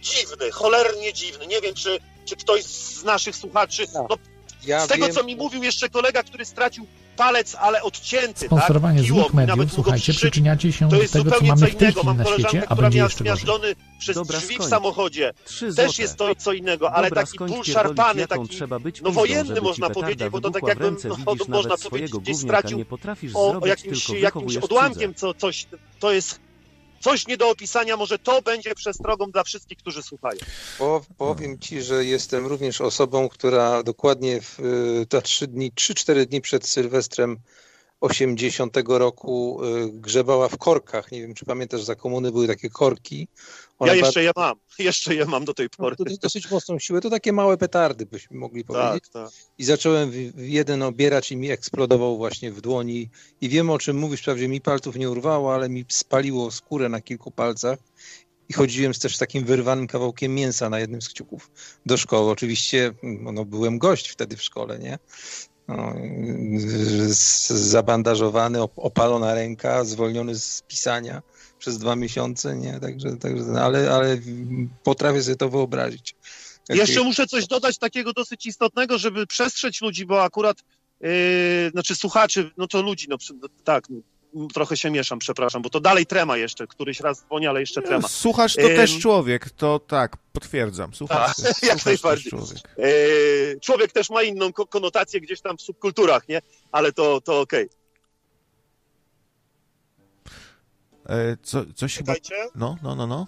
dziwny, 0.00 0.50
cholernie 0.50 1.12
dziwny. 1.12 1.46
Nie 1.46 1.60
wiem, 1.60 1.74
czy, 1.74 1.98
czy 2.24 2.36
ktoś 2.36 2.64
z 2.64 3.04
naszych 3.04 3.36
słuchaczy. 3.36 3.86
Tak. 3.86 4.02
No, 4.08 4.16
Ja 4.64 4.84
z 4.84 4.88
tego, 4.88 5.06
wiem, 5.06 5.14
co 5.14 5.22
mi 5.24 5.36
mówił 5.36 5.62
jeszcze 5.62 5.88
kolega, 5.88 6.22
który 6.22 6.44
stracił 6.44 6.86
palec, 7.16 7.54
ale 7.60 7.82
odcięty. 7.82 8.46
Sponsorowanie 8.46 8.98
tak? 8.98 9.08
Złych 9.08 9.34
mediów, 9.34 9.72
słuchajcie, 9.72 10.12
przyczyniacie 10.12 10.72
się 10.72 10.88
To 10.88 10.96
do 10.96 11.02
jest 11.02 11.12
tego, 11.12 11.24
co 11.24 11.30
zupełnie 11.30 11.48
mamy 11.48 11.66
w 11.66 11.76
tej 11.76 11.88
innego. 11.88 12.00
chwili 12.00 12.06
Mam 12.06 12.16
na 12.16 12.24
świecie, 12.24 12.62
a 12.68 12.74
będzie 12.74 12.98
jeszcze 12.98 13.24
gorzej. 13.24 13.36
zmiażdżony 13.36 13.74
przez 13.98 14.14
Dobra, 14.16 14.38
drzwi 14.38 14.54
w 14.54 14.56
skończ. 14.56 14.70
samochodzie. 14.70 15.32
Trzy 15.44 15.74
Też 15.74 15.98
jest 15.98 16.16
to 16.16 16.34
co 16.34 16.52
innego, 16.52 16.92
ale 16.92 17.08
Dobra, 17.08 17.22
taki 17.26 17.38
ból 17.38 17.64
szarpany, 17.64 18.26
taki 18.26 18.48
trzeba 18.48 18.78
być 18.78 19.00
no 19.02 19.10
wojenny 19.10 19.60
można 19.60 19.90
powiedzieć, 19.90 20.28
bo 20.28 20.40
to 20.40 20.50
tak 20.50 20.64
w 20.64 20.68
jakbym, 20.68 20.96
no, 21.04 21.16
można 21.48 21.76
powiedzieć, 21.76 22.12
gdzieś 22.12 22.36
stracił 22.36 22.78
nie 22.78 22.84
potrafisz 22.84 23.34
o, 23.34 23.46
o 23.46 23.50
zrobić, 23.50 23.68
jakimś, 23.68 24.04
tylko 24.06 24.20
jakimś 24.20 24.56
odłamkiem, 24.56 25.14
co, 25.14 25.34
coś, 25.34 25.66
to 26.00 26.12
jest 26.12 26.43
coś 27.04 27.26
nie 27.26 27.36
do 27.36 27.50
opisania, 27.50 27.96
może 27.96 28.18
to 28.18 28.42
będzie 28.42 28.74
przestrogą 28.74 29.30
dla 29.30 29.44
wszystkich, 29.44 29.78
którzy 29.78 30.02
słuchają. 30.02 30.38
Po, 30.78 31.04
powiem 31.18 31.58
ci, 31.58 31.82
że 31.82 32.04
jestem 32.04 32.46
również 32.46 32.80
osobą, 32.80 33.28
która 33.28 33.82
dokładnie 33.82 34.40
w 34.40 34.60
y, 34.60 35.06
te 35.08 35.22
trzy 35.22 35.46
dni, 35.46 35.72
3-4 35.72 36.26
dni 36.26 36.40
przed 36.40 36.66
Sylwestrem 36.66 37.38
80 38.04 38.76
roku 38.88 39.60
y, 39.64 39.90
grzebała 39.92 40.48
w 40.48 40.56
korkach. 40.56 41.12
Nie 41.12 41.20
wiem, 41.20 41.34
czy 41.34 41.44
pamiętasz, 41.44 41.82
za 41.82 41.94
komuny 41.94 42.32
były 42.32 42.46
takie 42.46 42.70
korki. 42.70 43.28
One 43.78 43.96
Ja 43.96 44.04
jeszcze 44.04 44.22
je 44.22 44.30
mam, 44.36 44.56
jeszcze 44.78 45.14
je 45.14 45.24
mam 45.24 45.44
do 45.44 45.54
tej 45.54 45.70
pory. 45.70 45.96
to 45.96 46.04
dosyć 46.22 46.50
mocną 46.50 46.78
siłę, 46.78 47.00
to 47.00 47.10
takie 47.10 47.32
małe 47.32 47.56
petardy, 47.56 48.06
byśmy 48.06 48.36
mogli 48.36 48.64
powiedzieć. 48.64 49.04
Tak, 49.12 49.24
tak. 49.24 49.32
I 49.58 49.64
zacząłem 49.64 50.12
jeden 50.36 50.82
obierać 50.82 51.32
i 51.32 51.36
mi 51.36 51.50
eksplodował 51.50 52.16
właśnie 52.16 52.52
w 52.52 52.60
dłoni. 52.60 53.10
I 53.40 53.48
wiem 53.48 53.70
o 53.70 53.78
czym 53.78 53.96
mówisz, 53.96 54.20
wprawdzie 54.20 54.48
mi 54.48 54.60
palców 54.60 54.96
nie 54.96 55.10
urwało, 55.10 55.54
ale 55.54 55.68
mi 55.68 55.84
spaliło 55.88 56.50
skórę 56.50 56.88
na 56.88 57.00
kilku 57.00 57.30
palcach. 57.30 57.78
I 58.48 58.52
chodziłem 58.52 58.94
z 58.94 58.98
też 58.98 59.18
takim 59.18 59.44
wyrwanym 59.44 59.86
kawałkiem 59.86 60.34
mięsa 60.34 60.70
na 60.70 60.80
jednym 60.80 61.02
z 61.02 61.08
kciuków 61.08 61.50
do 61.86 61.96
szkoły. 61.96 62.30
Oczywiście 62.30 62.92
no, 63.02 63.44
byłem 63.44 63.78
gość 63.78 64.08
wtedy 64.08 64.36
w 64.36 64.42
szkole, 64.42 64.78
nie? 64.78 64.98
No, 65.68 65.94
zabandażowany, 67.48 68.58
op- 68.58 68.70
opalona 68.76 69.34
ręka, 69.34 69.84
zwolniony 69.84 70.34
z 70.34 70.62
pisania 70.68 71.22
przez 71.58 71.78
dwa 71.78 71.96
miesiące, 71.96 72.56
nie? 72.56 72.80
Także, 72.80 73.16
także 73.16 73.44
ale, 73.62 73.90
ale 73.92 74.18
potrafię 74.84 75.22
sobie 75.22 75.36
to 75.36 75.48
wyobrazić. 75.48 76.14
Jak- 76.68 76.78
Jeszcze 76.78 77.02
muszę 77.02 77.26
coś 77.26 77.46
dodać 77.46 77.78
takiego 77.78 78.12
dosyć 78.12 78.46
istotnego, 78.46 78.98
żeby 78.98 79.26
przestrzec 79.26 79.80
ludzi, 79.80 80.06
bo 80.06 80.22
akurat, 80.22 80.56
yy, 81.00 81.08
znaczy 81.72 81.94
słuchaczy, 81.96 82.50
no 82.56 82.66
to 82.66 82.82
ludzi, 82.82 83.06
no 83.10 83.16
tak, 83.64 83.90
no, 83.90 84.00
trochę 84.54 84.76
się 84.76 84.90
mieszam, 84.90 85.18
przepraszam, 85.18 85.62
bo 85.62 85.70
to 85.70 85.80
dalej 85.80 86.06
trema 86.06 86.36
jeszcze, 86.36 86.66
któryś 86.66 87.00
raz 87.00 87.20
dzwoni, 87.24 87.46
ale 87.46 87.60
jeszcze 87.60 87.82
trema. 87.82 88.08
Słuchacz 88.08 88.54
to 88.56 88.62
też 88.62 88.98
człowiek, 88.98 89.50
to 89.50 89.78
tak, 89.78 90.16
potwierdzam. 90.32 90.94
Słuchacz, 90.94 91.36
Tak, 91.36 91.62
jak 91.62 91.74
też 91.74 91.84
najbardziej. 91.84 92.30
człowiek. 92.30 92.58
Yy, 92.78 93.58
człowiek 93.60 93.92
też 93.92 94.10
ma 94.10 94.22
inną 94.22 94.52
ko- 94.52 94.66
konotację 94.66 95.20
gdzieś 95.20 95.40
tam 95.40 95.56
w 95.56 95.62
subkulturach, 95.62 96.28
nie? 96.28 96.42
Ale 96.72 96.92
to, 96.92 97.20
to 97.20 97.40
okej. 97.40 97.68
E, 101.08 101.36
co, 101.42 101.64
coś 101.74 101.96
chyba... 101.96 102.14
Czekajcie. 102.14 102.48
No, 102.54 102.76
no, 102.82 102.94
no, 102.94 103.06
no. 103.06 103.26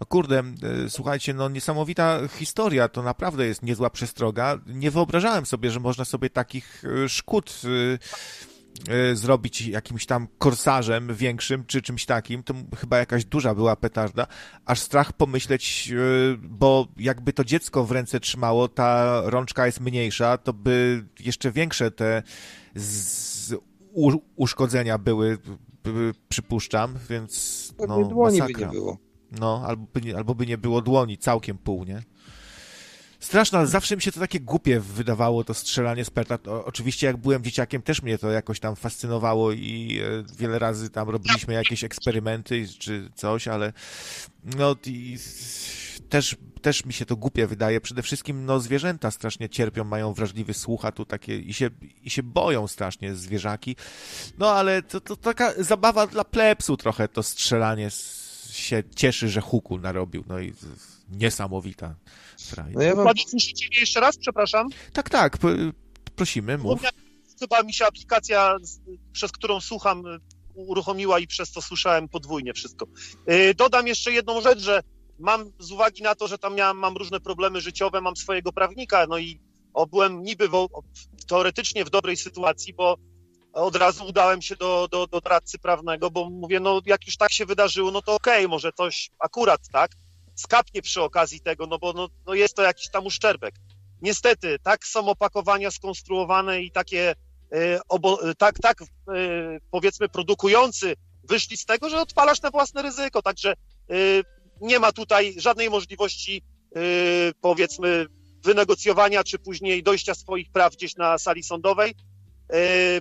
No 0.00 0.06
kurde, 0.06 0.38
e, 0.38 0.90
słuchajcie, 0.90 1.34
no 1.34 1.48
niesamowita 1.48 2.28
historia, 2.28 2.88
to 2.88 3.02
naprawdę 3.02 3.46
jest 3.46 3.62
niezła 3.62 3.90
przestroga. 3.90 4.58
Nie 4.66 4.90
wyobrażałem 4.90 5.46
sobie, 5.46 5.70
że 5.70 5.80
można 5.80 6.04
sobie 6.04 6.30
takich 6.30 6.82
e, 7.04 7.08
szkód 7.08 7.60
y, 7.64 7.98
zrobić 9.14 9.66
jakimś 9.66 10.06
tam 10.06 10.28
korsarzem 10.38 11.14
większym, 11.14 11.64
czy 11.66 11.82
czymś 11.82 12.06
takim, 12.06 12.42
to 12.42 12.54
chyba 12.76 12.98
jakaś 12.98 13.24
duża 13.24 13.54
była 13.54 13.76
petarda, 13.76 14.26
aż 14.64 14.80
strach 14.80 15.12
pomyśleć, 15.12 15.90
y, 15.92 16.38
bo 16.42 16.88
jakby 16.96 17.32
to 17.32 17.44
dziecko 17.44 17.84
w 17.84 17.92
ręce 17.92 18.20
trzymało, 18.20 18.68
ta 18.68 19.20
rączka 19.24 19.66
jest 19.66 19.80
mniejsza, 19.80 20.38
to 20.38 20.52
by 20.52 21.04
jeszcze 21.20 21.52
większe 21.52 21.90
te 21.90 22.22
uszkodzenia 24.36 24.98
były, 24.98 25.38
by, 25.84 26.12
przypuszczam, 26.28 26.94
więc 27.10 27.74
no, 27.88 28.04
dłoni 28.04 28.38
masakra. 28.38 28.58
by 28.58 28.64
nie 28.64 28.80
było. 28.80 28.98
No, 29.40 29.62
albo 29.66 29.86
by, 29.92 30.16
albo 30.16 30.34
by 30.34 30.46
nie 30.46 30.58
było 30.58 30.82
dłoni, 30.82 31.18
całkiem 31.18 31.58
pół, 31.58 31.84
nie? 31.84 32.02
Straszne, 33.24 33.58
ale 33.58 33.66
zawsze 33.66 33.96
mi 33.96 34.02
się 34.02 34.12
to 34.12 34.20
takie 34.20 34.40
głupie 34.40 34.80
wydawało, 34.80 35.44
to 35.44 35.54
strzelanie 35.54 36.04
z 36.04 36.10
petard. 36.10 36.48
oczywiście 36.48 37.06
jak 37.06 37.16
byłem 37.16 37.44
dzieciakiem, 37.44 37.82
też 37.82 38.02
mnie 38.02 38.18
to 38.18 38.30
jakoś 38.30 38.60
tam 38.60 38.76
fascynowało 38.76 39.52
i 39.52 40.00
e, 40.02 40.36
wiele 40.38 40.58
razy 40.58 40.90
tam 40.90 41.08
robiliśmy 41.08 41.54
jakieś 41.54 41.84
eksperymenty 41.84 42.68
czy 42.78 43.10
coś, 43.14 43.48
ale 43.48 43.72
no 44.44 44.76
i 44.86 45.18
też, 46.08 46.36
też 46.62 46.84
mi 46.84 46.92
się 46.92 47.06
to 47.06 47.16
głupie 47.16 47.46
wydaje. 47.46 47.80
Przede 47.80 48.02
wszystkim 48.02 48.46
no 48.46 48.60
zwierzęta 48.60 49.10
strasznie 49.10 49.48
cierpią, 49.48 49.84
mają 49.84 50.12
wrażliwy 50.12 50.54
słuch, 50.54 50.84
a 50.84 50.92
tu 50.92 51.04
takie 51.04 51.38
i 51.38 51.54
się, 51.54 51.70
i 52.02 52.10
się 52.10 52.22
boją 52.22 52.68
strasznie 52.68 53.14
zwierzaki. 53.14 53.76
No 54.38 54.50
ale 54.50 54.82
to, 54.82 55.00
to 55.00 55.16
taka 55.16 55.52
zabawa 55.58 56.06
dla 56.06 56.24
plepsu 56.24 56.76
trochę 56.76 57.08
to 57.08 57.22
strzelanie 57.22 57.90
się 58.50 58.82
cieszy, 58.96 59.28
że 59.28 59.40
huku 59.40 59.78
narobił. 59.78 60.24
No 60.28 60.40
i 60.40 60.52
niesamowita 61.10 61.94
no 62.74 62.82
ja 62.82 62.94
wam... 62.94 63.16
Słyszycie 63.28 63.68
mnie 63.68 63.80
jeszcze 63.80 64.00
raz? 64.00 64.16
Przepraszam. 64.16 64.68
Tak, 64.92 65.10
tak. 65.10 65.38
Prosimy, 66.16 66.58
mów. 66.58 66.80
Chyba 67.40 67.62
mi 67.62 67.74
się 67.74 67.86
aplikacja, 67.86 68.56
przez 69.12 69.32
którą 69.32 69.60
słucham, 69.60 70.02
uruchomiła 70.54 71.18
i 71.18 71.26
przez 71.26 71.52
to 71.52 71.62
słyszałem 71.62 72.08
podwójnie 72.08 72.54
wszystko. 72.54 72.86
Y, 73.30 73.54
dodam 73.54 73.86
jeszcze 73.86 74.12
jedną 74.12 74.40
rzecz, 74.40 74.58
że 74.58 74.82
mam 75.18 75.52
z 75.58 75.70
uwagi 75.70 76.02
na 76.02 76.14
to, 76.14 76.28
że 76.28 76.38
tam 76.38 76.54
miałem, 76.54 76.76
mam 76.76 76.96
różne 76.96 77.20
problemy 77.20 77.60
życiowe, 77.60 78.00
mam 78.00 78.16
swojego 78.16 78.52
prawnika, 78.52 79.06
no 79.06 79.18
i 79.18 79.40
byłem 79.90 80.22
niby 80.22 80.48
w, 80.48 80.68
teoretycznie 81.28 81.84
w 81.84 81.90
dobrej 81.90 82.16
sytuacji, 82.16 82.74
bo 82.74 82.96
od 83.52 83.76
razu 83.76 84.06
udałem 84.06 84.42
się 84.42 84.56
do, 84.56 84.88
do, 84.90 85.06
do 85.06 85.20
radcy 85.24 85.58
prawnego, 85.58 86.10
bo 86.10 86.30
mówię, 86.30 86.60
no 86.60 86.80
jak 86.86 87.06
już 87.06 87.16
tak 87.16 87.32
się 87.32 87.46
wydarzyło, 87.46 87.90
no 87.90 88.02
to 88.02 88.14
okej, 88.14 88.44
okay, 88.44 88.48
może 88.48 88.72
coś 88.72 89.10
akurat, 89.18 89.60
tak, 89.72 89.90
skapnie 90.34 90.82
przy 90.82 91.02
okazji 91.02 91.40
tego, 91.40 91.66
no 91.66 91.78
bo 91.78 91.92
no, 91.92 92.08
no 92.26 92.34
jest 92.34 92.56
to 92.56 92.62
jakiś 92.62 92.90
tam 92.90 93.06
uszczerbek. 93.06 93.54
Niestety, 94.02 94.58
tak 94.62 94.86
są 94.86 95.08
opakowania 95.08 95.70
skonstruowane 95.70 96.62
i 96.62 96.70
takie, 96.70 97.14
y, 97.54 97.78
obo, 97.88 98.30
e, 98.30 98.34
tak, 98.34 98.58
tak 98.58 98.82
y, 98.82 98.86
powiedzmy 99.70 100.08
produkujący 100.08 100.94
wyszli 101.24 101.56
z 101.56 101.64
tego, 101.64 101.90
że 101.90 102.00
odpalasz 102.00 102.42
na 102.42 102.50
własne 102.50 102.82
ryzyko, 102.82 103.22
także 103.22 103.54
nie 104.60 104.78
ma 104.78 104.92
tutaj 104.92 105.34
żadnej 105.36 105.70
możliwości 105.70 106.42
powiedzmy 107.40 108.06
wynegocjowania 108.44 109.24
czy 109.24 109.38
później 109.38 109.82
dojścia 109.82 110.14
swoich 110.14 110.50
praw 110.52 110.74
gdzieś 110.74 110.96
na 110.96 111.18
sali 111.18 111.42
sądowej. 111.42 111.94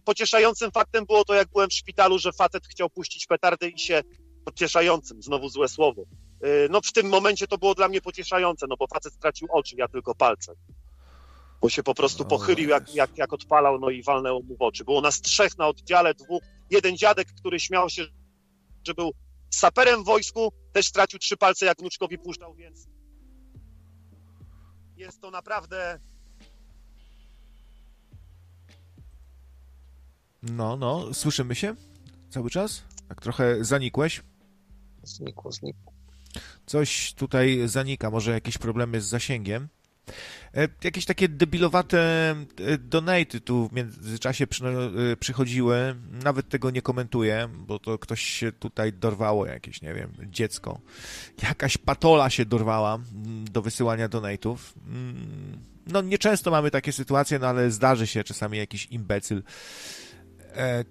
Pocieszającym 0.05 0.71
faktem 0.71 1.05
było 1.05 1.25
to, 1.25 1.33
jak 1.33 1.47
byłem 1.47 1.69
w 1.69 1.73
szpitalu, 1.73 2.19
że 2.19 2.33
facet 2.33 2.67
chciał 2.67 2.89
puścić 2.89 3.27
petardy 3.27 3.69
i 3.69 3.79
się 3.79 4.01
pocieszającym, 4.45 5.23
znowu 5.23 5.49
złe 5.49 5.67
słowo, 5.67 6.03
no 6.69 6.81
w 6.81 6.91
tym 6.91 7.09
momencie 7.09 7.47
to 7.47 7.57
było 7.57 7.75
dla 7.75 7.87
mnie 7.87 8.01
pocieszające, 8.01 8.65
no 8.69 8.77
bo 8.77 8.87
facet 8.87 9.13
stracił 9.13 9.47
oczy, 9.51 9.75
ja 9.75 9.87
tylko 9.87 10.15
palce. 10.15 10.53
Bo 11.61 11.69
się 11.69 11.83
po 11.83 11.95
prostu 11.95 12.25
pochylił, 12.25 12.69
jak, 12.69 12.95
jak, 12.95 13.17
jak 13.17 13.33
odpalał, 13.33 13.79
no 13.79 13.89
i 13.89 14.03
walnęło 14.03 14.41
mu 14.41 14.57
w 14.57 14.61
oczy. 14.61 14.83
Było 14.83 15.01
nas 15.01 15.21
trzech 15.21 15.57
na 15.57 15.67
oddziale, 15.67 16.13
dwóch. 16.13 16.43
Jeden 16.69 16.97
dziadek, 16.97 17.27
który 17.27 17.59
śmiał 17.59 17.89
się, 17.89 18.05
że 18.87 18.93
był 18.93 19.11
saperem 19.49 20.03
w 20.03 20.05
wojsku, 20.05 20.53
też 20.73 20.87
stracił 20.87 21.19
trzy 21.19 21.37
palce, 21.37 21.65
jak 21.65 21.79
wnuczkowi 21.79 22.17
puszczał, 22.17 22.55
więc 22.55 22.87
jest 24.97 25.21
to 25.21 25.31
naprawdę... 25.31 25.99
No, 30.43 30.77
no, 30.77 31.13
słyszymy 31.13 31.55
się 31.55 31.75
cały 32.29 32.49
czas? 32.49 32.83
Tak 33.09 33.21
trochę 33.21 33.63
zanikłeś? 33.63 34.23
Znikło, 35.03 35.51
znikło. 35.51 35.92
Coś 36.65 37.13
tutaj 37.13 37.61
zanika, 37.65 38.11
może 38.11 38.31
jakieś 38.31 38.57
problemy 38.57 39.01
z 39.01 39.05
zasięgiem. 39.05 39.67
E, 40.57 40.67
jakieś 40.83 41.05
takie 41.05 41.29
debilowate 41.29 41.99
e, 42.31 42.77
donaty 42.77 43.41
tu 43.41 43.67
w 43.67 43.73
międzyczasie 43.73 44.45
e, 44.45 45.15
przychodziły. 45.15 45.95
Nawet 46.23 46.49
tego 46.49 46.71
nie 46.71 46.81
komentuję, 46.81 47.49
bo 47.57 47.79
to 47.79 47.99
ktoś 47.99 48.21
się 48.21 48.51
tutaj 48.51 48.93
dorwało, 48.93 49.45
jakieś, 49.45 49.81
nie 49.81 49.93
wiem, 49.93 50.13
dziecko. 50.25 50.79
Jakaś 51.43 51.77
patola 51.77 52.29
się 52.29 52.45
dorwała 52.45 52.95
mm, 52.95 53.45
do 53.45 53.61
wysyłania 53.61 54.07
donatów. 54.07 54.73
Mm, 54.87 55.59
no, 55.87 56.01
nieczęsto 56.01 56.51
mamy 56.51 56.71
takie 56.71 56.91
sytuacje, 56.91 57.39
no 57.39 57.47
ale 57.47 57.71
zdarzy 57.71 58.07
się 58.07 58.23
czasami 58.23 58.57
jakiś 58.57 58.85
imbecyl 58.85 59.43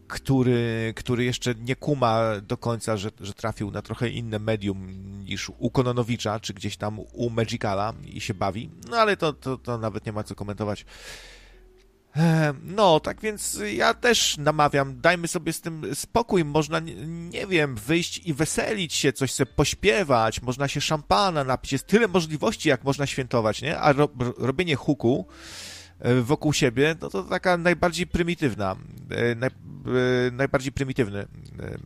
który, 0.09 0.93
który 0.97 1.25
jeszcze 1.25 1.55
nie 1.55 1.77
kuma 1.77 2.41
do 2.41 2.57
końca, 2.57 2.97
że, 2.97 3.11
że 3.21 3.35
trafił 3.35 3.71
na 3.71 3.83
trochę 3.83 4.09
inne 4.09 4.39
medium 4.39 4.91
niż 5.25 5.51
u 5.59 5.71
Kononowicza, 5.71 6.41
czy 6.41 6.55
gdzieś 6.55 6.77
tam 6.77 6.99
u 7.13 7.31
Magicala 7.31 7.95
i 8.05 8.21
się 8.21 8.35
bawi. 8.35 8.71
No 8.91 8.97
ale 8.97 9.17
to, 9.17 9.33
to, 9.33 9.59
to 9.59 9.79
nawet 9.79 10.07
nie 10.07 10.13
ma 10.13 10.23
co 10.23 10.35
komentować. 10.35 10.85
E, 12.17 12.55
no, 12.63 13.01
tak 13.01 13.21
więc 13.21 13.61
ja 13.75 13.95
też 13.95 14.39
namawiam, 14.39 15.01
dajmy 15.01 15.29
sobie 15.29 15.53
z 15.53 15.61
tym 15.61 15.95
spokój, 15.95 16.45
można, 16.45 16.81
nie 17.07 17.47
wiem, 17.47 17.75
wyjść 17.75 18.27
i 18.27 18.35
weselić 18.35 18.95
się, 18.95 19.13
coś 19.13 19.33
sobie 19.33 19.53
pośpiewać, 19.53 20.43
można 20.43 20.69
się 20.69 20.81
szampana 20.81 21.45
napić, 21.45 21.73
jest 21.73 21.87
tyle 21.87 22.09
możliwości, 22.09 22.69
jak 22.69 22.85
można 22.85 23.07
świętować, 23.07 23.63
nie? 23.63 23.79
A 23.79 23.93
ro, 23.93 24.09
robienie 24.39 24.77
huku, 24.77 25.27
E, 25.27 25.72
wokół 26.23 26.53
siebie, 26.53 26.97
no 27.01 27.09
to 27.09 27.23
taka 27.23 27.57
najbardziej 27.57 28.07
prymitywna, 28.07 28.77
e, 29.11 29.35
naj, 29.35 29.51
e, 29.51 30.31
najbardziej 30.31 30.73
prymitywny, 30.73 31.27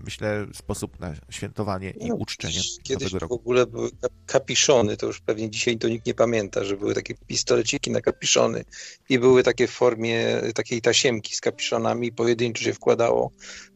myślę, 0.04 0.46
sposób 0.54 1.00
na 1.00 1.14
świętowanie 1.30 1.90
i 1.90 2.08
no, 2.08 2.14
uczczenie 2.14 2.60
Kiedyś 2.82 3.12
w 3.12 3.32
ogóle 3.32 3.66
były 3.66 3.90
kapiszony, 4.26 4.96
to 4.96 5.06
już 5.06 5.20
pewnie 5.20 5.50
dzisiaj 5.50 5.78
to 5.78 5.88
nikt 5.88 6.06
nie 6.06 6.14
pamięta, 6.14 6.64
że 6.64 6.76
były 6.76 6.94
takie 6.94 7.14
pistoleciki 7.14 7.90
na 7.90 8.00
kapiszony 8.00 8.64
i 9.08 9.18
były 9.18 9.42
takie 9.42 9.66
w 9.66 9.70
formie 9.70 10.40
takiej 10.54 10.82
tasiemki 10.82 11.34
z 11.34 11.40
kapiszonami, 11.40 12.12
pojedynczo 12.12 12.64
się 12.64 12.72
wkładało, 12.72 13.30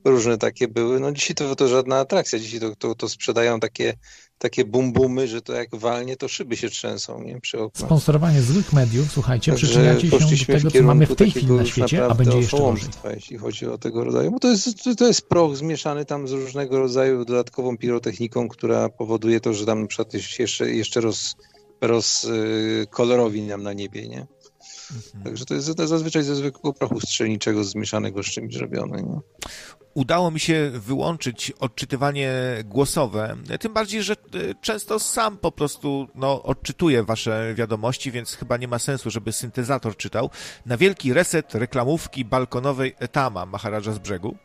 różne 0.04 0.38
takie 0.38 0.68
były. 0.68 1.00
No 1.00 1.12
dzisiaj 1.12 1.34
to, 1.34 1.56
to 1.56 1.68
żadna 1.68 1.98
atrakcja, 1.98 2.38
dzisiaj 2.38 2.60
to, 2.60 2.76
to, 2.76 2.94
to 2.94 3.08
sprzedają 3.08 3.60
takie 3.60 3.94
takie 4.40 4.64
bumbumy, 4.64 5.28
że 5.28 5.42
to 5.42 5.52
jak 5.52 5.76
walnie, 5.76 6.16
to 6.16 6.28
szyby 6.28 6.56
się 6.56 6.68
trzęsą 6.68 7.22
nie? 7.22 7.40
przy 7.40 7.58
oknach. 7.58 7.88
Sponsorowanie 7.88 8.42
złych 8.42 8.72
mediów, 8.72 9.12
słuchajcie, 9.12 9.52
Także 9.52 9.66
przyczyniacie 9.66 10.10
się 10.10 10.18
do 10.18 10.58
tego, 10.58 10.70
co 10.70 10.82
mamy 10.82 11.06
w 11.06 11.16
tej 11.16 11.30
chwili 11.30 11.52
na 11.52 11.64
świecie, 11.64 12.06
a 12.06 12.14
będzie 12.14 12.38
jeszcze 12.38 12.58
gorzej. 12.58 12.88
Jeśli 13.14 13.38
chodzi 13.38 13.66
o 13.66 13.78
tego 13.78 14.04
rodzaju, 14.04 14.30
bo 14.30 14.38
to 14.38 14.48
jest, 14.48 14.84
to 14.98 15.06
jest 15.06 15.28
proch 15.28 15.56
zmieszany 15.56 16.04
tam 16.04 16.28
z 16.28 16.32
różnego 16.32 16.78
rodzaju 16.78 17.24
dodatkową 17.24 17.78
pirotechniką, 17.78 18.48
która 18.48 18.88
powoduje 18.88 19.40
to, 19.40 19.54
że 19.54 19.66
tam 19.66 19.80
na 19.80 19.86
przykład 19.86 20.14
jeszcze, 20.38 20.70
jeszcze 20.70 21.00
roz, 21.00 21.36
roz 21.80 22.24
y, 22.24 22.86
kolorowi 22.90 23.42
nam 23.42 23.62
na 23.62 23.72
niebie, 23.72 24.08
nie? 24.08 24.26
Mhm. 24.94 25.24
Także 25.24 25.44
to 25.44 25.54
jest 25.54 25.78
zazwyczaj 25.78 26.22
ze 26.22 26.34
zwykłego 26.34 26.72
prochu 26.72 27.00
strzelniczego 27.00 27.64
zmieszanego 27.64 28.22
z 28.22 28.26
czymś 28.26 28.54
zrobione. 28.54 29.02
Nie? 29.02 29.20
udało 29.94 30.30
mi 30.30 30.40
się 30.40 30.70
wyłączyć 30.74 31.52
odczytywanie 31.60 32.32
głosowe, 32.64 33.36
tym 33.60 33.72
bardziej, 33.72 34.02
że 34.02 34.12
e, 34.12 34.16
często 34.60 34.98
sam 34.98 35.38
po 35.38 35.52
prostu 35.52 36.08
no, 36.14 36.42
odczytuję 36.42 37.02
wasze 37.02 37.54
wiadomości, 37.54 38.10
więc 38.10 38.34
chyba 38.34 38.56
nie 38.56 38.68
ma 38.68 38.78
sensu, 38.78 39.10
żeby 39.10 39.32
syntezator 39.32 39.96
czytał. 39.96 40.30
Na 40.66 40.76
wielki 40.76 41.12
reset 41.12 41.54
reklamówki 41.54 42.24
balkonowej 42.24 42.94
Etama 42.98 43.46
Maharaja 43.46 43.92
z 43.92 43.98
brzegu 43.98 44.36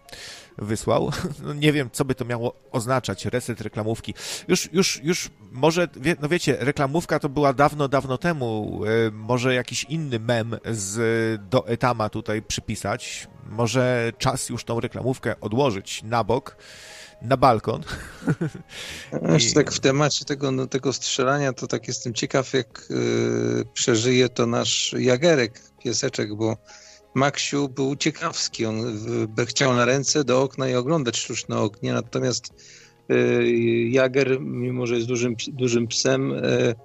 wysłał. 0.57 1.11
No, 1.43 1.53
nie 1.53 1.73
wiem, 1.73 1.89
co 1.91 2.05
by 2.05 2.15
to 2.15 2.25
miało 2.25 2.55
oznaczać, 2.71 3.25
reset 3.25 3.61
reklamówki. 3.61 4.13
Już, 4.47 4.73
już, 4.73 5.03
już 5.03 5.29
może, 5.51 5.87
wie, 5.95 6.15
no 6.21 6.29
wiecie, 6.29 6.57
reklamówka 6.59 7.19
to 7.19 7.29
była 7.29 7.53
dawno, 7.53 7.87
dawno 7.87 8.17
temu. 8.17 8.81
E, 8.85 9.11
może 9.11 9.53
jakiś 9.53 9.83
inny 9.83 10.19
mem 10.19 10.57
z, 10.71 11.41
do 11.49 11.67
Etama 11.67 12.09
tutaj 12.09 12.41
przypisać. 12.41 13.27
Może 13.49 14.13
czas 14.17 14.49
już 14.49 14.63
tą 14.63 14.79
reklamówkę 14.79 15.39
odłożyć 15.41 16.03
na 16.03 16.23
bok 16.23 16.57
na 17.21 17.37
balkon. 17.37 17.83
I... 19.49 19.53
tak 19.53 19.71
w 19.71 19.79
temacie 19.79 20.25
tego, 20.25 20.51
no, 20.51 20.67
tego 20.67 20.93
strzelania, 20.93 21.53
to 21.53 21.67
tak 21.67 21.87
jestem 21.87 22.13
ciekaw, 22.13 22.53
jak 22.53 22.87
yy, 22.89 23.65
przeżyje 23.73 24.29
to 24.29 24.45
nasz 24.45 24.95
Jagerek, 24.99 25.61
pieseczek, 25.83 26.35
bo 26.35 26.57
Maksiu 27.15 27.69
był 27.69 27.95
ciekawski. 27.95 28.65
On 28.65 28.75
chciał 29.45 29.73
na 29.73 29.85
ręce 29.85 30.23
do 30.23 30.41
okna 30.41 30.69
i 30.69 30.75
oglądać 30.75 31.17
sztuczne 31.17 31.57
ognie, 31.57 31.93
natomiast 31.93 32.53
y, 33.11 33.87
Jager, 33.89 34.41
mimo 34.41 34.87
że 34.87 34.95
jest 34.95 35.07
dużym, 35.07 35.35
dużym 35.47 35.87
psem, 35.87 36.31
y, 36.31 36.75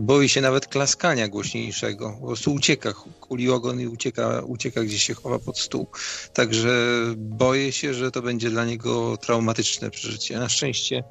boi 0.00 0.28
się 0.28 0.40
nawet 0.40 0.66
klaskania 0.66 1.28
głośniejszego. 1.28 2.16
Po 2.20 2.26
prostu 2.26 2.54
ucieka, 2.54 2.92
kuli 3.20 3.50
ogon 3.50 3.80
i 3.80 3.86
ucieka, 3.86 4.42
ucieka 4.46 4.82
gdzieś 4.82 5.02
się 5.02 5.14
chowa 5.14 5.38
pod 5.38 5.58
stół. 5.58 5.86
Także 6.32 6.96
boję 7.16 7.72
się, 7.72 7.94
że 7.94 8.10
to 8.10 8.22
będzie 8.22 8.50
dla 8.50 8.64
niego 8.64 9.16
traumatyczne 9.16 9.90
przeżycie. 9.90 10.38
Na 10.38 10.48
szczęście 10.48 11.04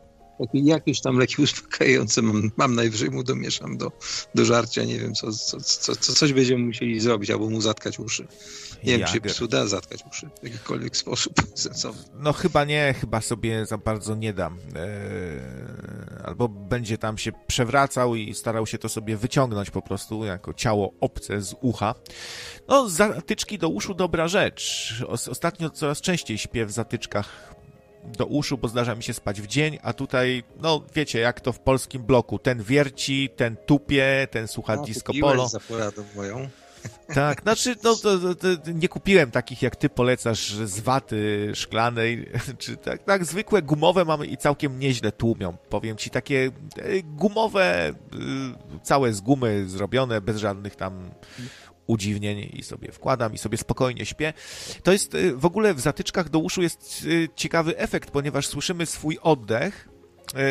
jakieś 0.54 1.02
tam 1.02 1.18
leki 1.18 1.42
uspokajające 1.42 2.22
mam, 2.22 2.52
mam 2.58 2.76
najwyżej 2.76 3.12
mu 3.12 3.24
domieszam 3.24 3.78
do, 3.78 3.92
do 4.36 4.46
żarcia, 4.46 4.84
nie 4.84 5.00
wiem, 5.00 5.14
co, 5.14 5.32
co, 5.32 5.62
co, 5.62 5.96
co 5.96 6.14
coś 6.14 6.34
będziemy 6.34 6.66
musieli 6.66 7.00
zrobić, 7.00 7.30
albo 7.30 7.50
mu 7.50 7.62
zatkać 7.62 8.00
uszy. 8.00 8.28
Nie 8.84 8.98
wiem, 8.98 9.08
czy 9.08 9.22
psu 9.22 9.48
da 9.48 9.68
zatkać 9.68 10.04
uszy 10.12 10.30
w 10.42 10.44
jakikolwiek 10.44 10.98
sposób 10.98 11.34
sensowny. 11.56 12.04
No 12.14 12.34
chyba 12.34 12.64
nie, 12.64 12.96
chyba 13.02 13.22
sobie 13.22 13.66
za 13.66 13.78
bardzo 13.78 14.16
nie 14.16 14.34
dam. 14.34 14.58
Eee, 14.76 14.82
albo 16.24 16.50
będzie 16.50 16.98
tam 16.98 17.18
się 17.18 17.32
przewracał 17.48 18.16
i 18.16 18.34
starał 18.34 18.68
się 18.68 18.78
to 18.78 18.90
sobie 18.90 19.18
wyciągnąć 19.18 19.70
po 19.70 19.82
prostu, 19.82 20.26
jako 20.26 20.54
ciało 20.54 20.94
obce 21.00 21.42
z 21.42 21.56
ucha. 21.62 21.96
No, 22.68 22.90
zatyczki 22.90 23.58
do 23.58 23.70
uszu 23.70 23.94
dobra 23.94 24.28
rzecz. 24.28 24.94
Ostatnio 25.08 25.70
coraz 25.70 26.02
częściej 26.02 26.38
śpię 26.38 26.66
w 26.66 26.72
zatyczkach 26.72 27.51
do 28.18 28.26
uszu, 28.26 28.58
bo 28.58 28.68
zdarza 28.68 28.96
mi 28.96 29.04
się 29.04 29.14
spać 29.14 29.42
w 29.42 29.48
dzień, 29.48 29.80
a 29.84 29.94
tutaj, 29.94 30.44
no 30.62 30.84
wiecie, 30.96 31.20
jak 31.20 31.42
to 31.42 31.54
w 31.54 31.60
polskim 31.60 32.04
bloku, 32.04 32.40
ten 32.40 32.64
wierci, 32.64 33.30
ten 33.36 33.58
tupie, 33.66 34.28
ten 34.32 34.48
słucha 34.48 34.76
no, 34.76 34.84
disco 34.84 35.14
polo. 35.22 35.48
za 35.48 35.60
poradę 35.60 36.04
moją. 36.16 36.50
Tak, 37.16 37.42
znaczy, 37.42 37.76
no 37.84 37.96
to, 37.96 38.20
to, 38.20 38.36
to, 38.36 38.72
nie 38.74 38.88
kupiłem 38.88 39.32
takich 39.32 39.62
jak 39.62 39.76
ty 39.76 39.90
polecasz 39.90 40.54
z 40.54 40.80
waty 40.80 41.52
szklanej, 41.54 42.30
czy 42.58 42.78
tak, 42.78 43.04
tak 43.04 43.26
zwykłe 43.26 43.62
gumowe 43.62 44.06
mamy 44.06 44.26
i 44.26 44.38
całkiem 44.38 44.80
nieźle 44.80 45.12
tłumią. 45.12 45.58
Powiem 45.70 45.98
ci, 45.98 46.10
takie 46.10 46.52
e, 46.78 47.04
gumowe, 47.04 47.90
y, 47.90 48.80
całe 48.84 49.14
z 49.14 49.22
gumy 49.22 49.70
zrobione, 49.70 50.22
bez 50.22 50.38
żadnych 50.38 50.76
tam 50.76 51.12
udziwnień 51.92 52.50
i 52.54 52.64
sobie 52.64 52.92
wkładam 52.92 53.34
i 53.34 53.38
sobie 53.38 53.58
spokojnie 53.58 54.06
śpię. 54.06 54.34
To 54.84 54.92
jest 54.92 55.16
y, 55.16 55.36
w 55.36 55.46
ogóle 55.46 55.74
w 55.74 55.80
zatyczkach 55.80 56.30
do 56.30 56.40
uszu 56.40 56.62
jest 56.62 57.06
y, 57.06 57.30
ciekawy 57.36 57.78
efekt, 57.78 58.12
ponieważ 58.12 58.48
słyszymy 58.48 58.86
swój 58.86 59.18
oddech. 59.22 59.90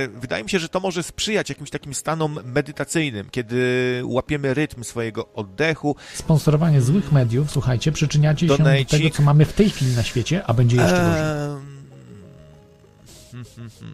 Y, 0.04 0.08
wydaje 0.20 0.44
mi 0.44 0.50
się, 0.50 0.58
że 0.58 0.68
to 0.68 0.80
może 0.80 1.02
sprzyjać 1.02 1.48
jakimś 1.48 1.70
takim 1.70 1.94
stanom 1.94 2.38
medytacyjnym, 2.44 3.30
kiedy 3.30 4.02
łapiemy 4.04 4.54
rytm 4.54 4.84
swojego 4.84 5.32
oddechu. 5.32 5.96
Sponsorowanie 6.14 6.80
złych 6.80 7.12
mediów, 7.12 7.50
słuchajcie, 7.50 7.92
przyczyniacie 7.92 8.48
się 8.48 8.58
do 8.58 8.64
tego, 8.90 9.10
co 9.10 9.22
mamy 9.22 9.44
w 9.44 9.52
tej 9.52 9.70
chwili 9.70 9.96
na 9.96 10.02
świecie, 10.02 10.46
a 10.46 10.54
będzie 10.54 10.76
jeszcze 10.76 10.96
gorzej. 10.96 11.79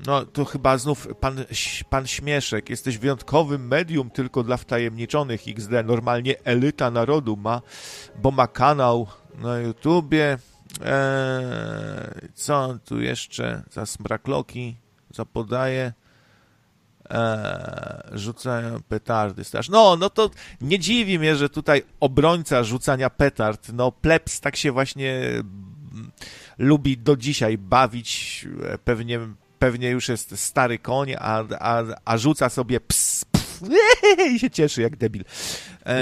No, 0.06 0.24
to 0.24 0.44
chyba 0.44 0.78
znów 0.78 1.08
pan, 1.20 1.44
pan 1.90 2.06
Śmieszek. 2.06 2.70
Jesteś 2.70 2.98
wyjątkowym 2.98 3.66
medium 3.66 4.10
tylko 4.10 4.42
dla 4.42 4.56
wtajemniczonych 4.56 5.42
XD. 5.48 5.70
Normalnie 5.84 6.34
elita 6.44 6.90
narodu 6.90 7.36
ma, 7.36 7.62
bo 8.22 8.30
ma 8.30 8.46
kanał 8.46 9.06
na 9.34 9.58
YouTubie. 9.58 10.38
Eee, 10.84 12.28
co 12.34 12.78
tu 12.84 13.00
jeszcze 13.00 13.62
za 13.70 13.86
smrakloki 13.86 14.76
zapodaje? 15.10 15.92
Eee, 17.10 18.18
rzucają 18.18 18.82
petardy 18.88 19.44
straż. 19.44 19.68
No, 19.68 19.96
no 19.96 20.10
to 20.10 20.30
nie 20.60 20.78
dziwi 20.78 21.18
mnie, 21.18 21.36
że 21.36 21.48
tutaj 21.48 21.82
obrońca 22.00 22.64
rzucania 22.64 23.10
petard, 23.10 23.72
no 23.72 23.92
plebs 23.92 24.40
tak 24.40 24.56
się 24.56 24.72
właśnie 24.72 25.22
lubi 26.58 26.98
do 26.98 27.16
dzisiaj 27.16 27.58
bawić, 27.58 28.46
e, 28.62 28.78
pewnie, 28.78 29.20
pewnie 29.58 29.90
już 29.90 30.08
jest 30.08 30.38
stary 30.38 30.78
koń, 30.78 31.14
a, 31.18 31.44
a, 31.58 31.84
a 32.04 32.18
rzuca 32.18 32.48
sobie 32.48 32.80
ps, 32.80 33.24
ps 33.32 33.60
i 34.34 34.38
się 34.38 34.50
cieszy 34.50 34.82
jak 34.82 34.96
debil. 34.96 35.24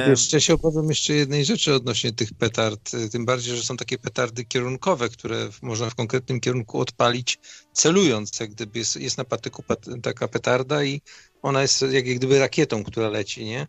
Jeszcze 0.09 0.41
się 0.41 0.55
opowiem 0.55 0.89
jeszcze 0.89 1.15
jednej 1.15 1.45
rzeczy 1.45 1.75
odnośnie 1.75 2.13
tych 2.13 2.35
petard, 2.35 2.95
e, 2.95 3.09
tym 3.09 3.25
bardziej, 3.25 3.57
że 3.57 3.63
są 3.63 3.77
takie 3.77 3.99
petardy 3.99 4.45
kierunkowe, 4.45 5.09
które 5.09 5.49
można 5.63 5.91
w 5.91 5.95
konkretnym 5.95 6.41
kierunku 6.41 6.81
odpalić 6.81 7.39
celując, 7.73 8.41
jak 8.41 8.51
gdyby 8.51 8.79
jest, 8.79 8.97
jest 8.97 9.19
na 9.19 9.25
patyku 9.25 9.65
taka 10.03 10.29
petarda 10.29 10.85
i 10.85 11.01
ona 11.43 11.63
jest 11.63 11.85
jak 11.91 12.05
gdyby 12.05 12.39
rakietą, 12.39 12.85
która 12.85 13.09
leci, 13.09 13.45
nie? 13.45 13.67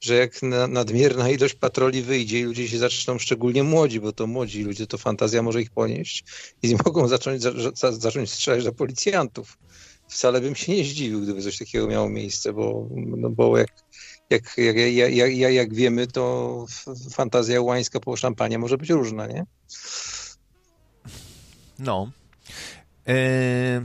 Że 0.00 0.14
jak 0.14 0.42
nadmierna 0.68 1.30
ilość 1.30 1.54
patroli 1.54 2.02
wyjdzie 2.02 2.40
i 2.40 2.42
ludzie 2.42 2.68
się 2.68 2.78
zaczną, 2.78 3.18
szczególnie 3.18 3.62
młodzi, 3.62 4.00
bo 4.00 4.12
to 4.12 4.26
młodzi 4.26 4.62
ludzie, 4.62 4.86
to 4.86 4.98
fantazja 4.98 5.42
może 5.42 5.62
ich 5.62 5.70
ponieść 5.70 6.24
i 6.62 6.76
mogą 6.86 7.08
zacząć, 7.08 7.42
za, 7.42 7.92
zacząć 7.92 8.30
strzelać 8.30 8.64
do 8.64 8.72
policjantów. 8.72 9.58
Wcale 10.08 10.40
bym 10.40 10.54
się 10.54 10.72
nie 10.72 10.84
zdziwił, 10.84 11.20
gdyby 11.20 11.42
coś 11.42 11.58
takiego 11.58 11.86
miało 11.86 12.08
miejsce, 12.08 12.52
bo, 12.52 12.88
no 12.96 13.30
bo 13.30 13.58
jak, 13.58 13.70
jak, 14.30 14.58
jak, 14.58 14.76
jak, 14.76 15.36
jak, 15.36 15.54
jak 15.54 15.74
wiemy, 15.74 16.06
to 16.06 16.66
fantazja 17.12 17.60
łańska 17.62 18.00
po 18.00 18.16
szampanie 18.16 18.58
może 18.58 18.78
być 18.78 18.90
różna, 18.90 19.26
nie? 19.26 19.46
No. 21.78 22.10
Eee... 23.06 23.80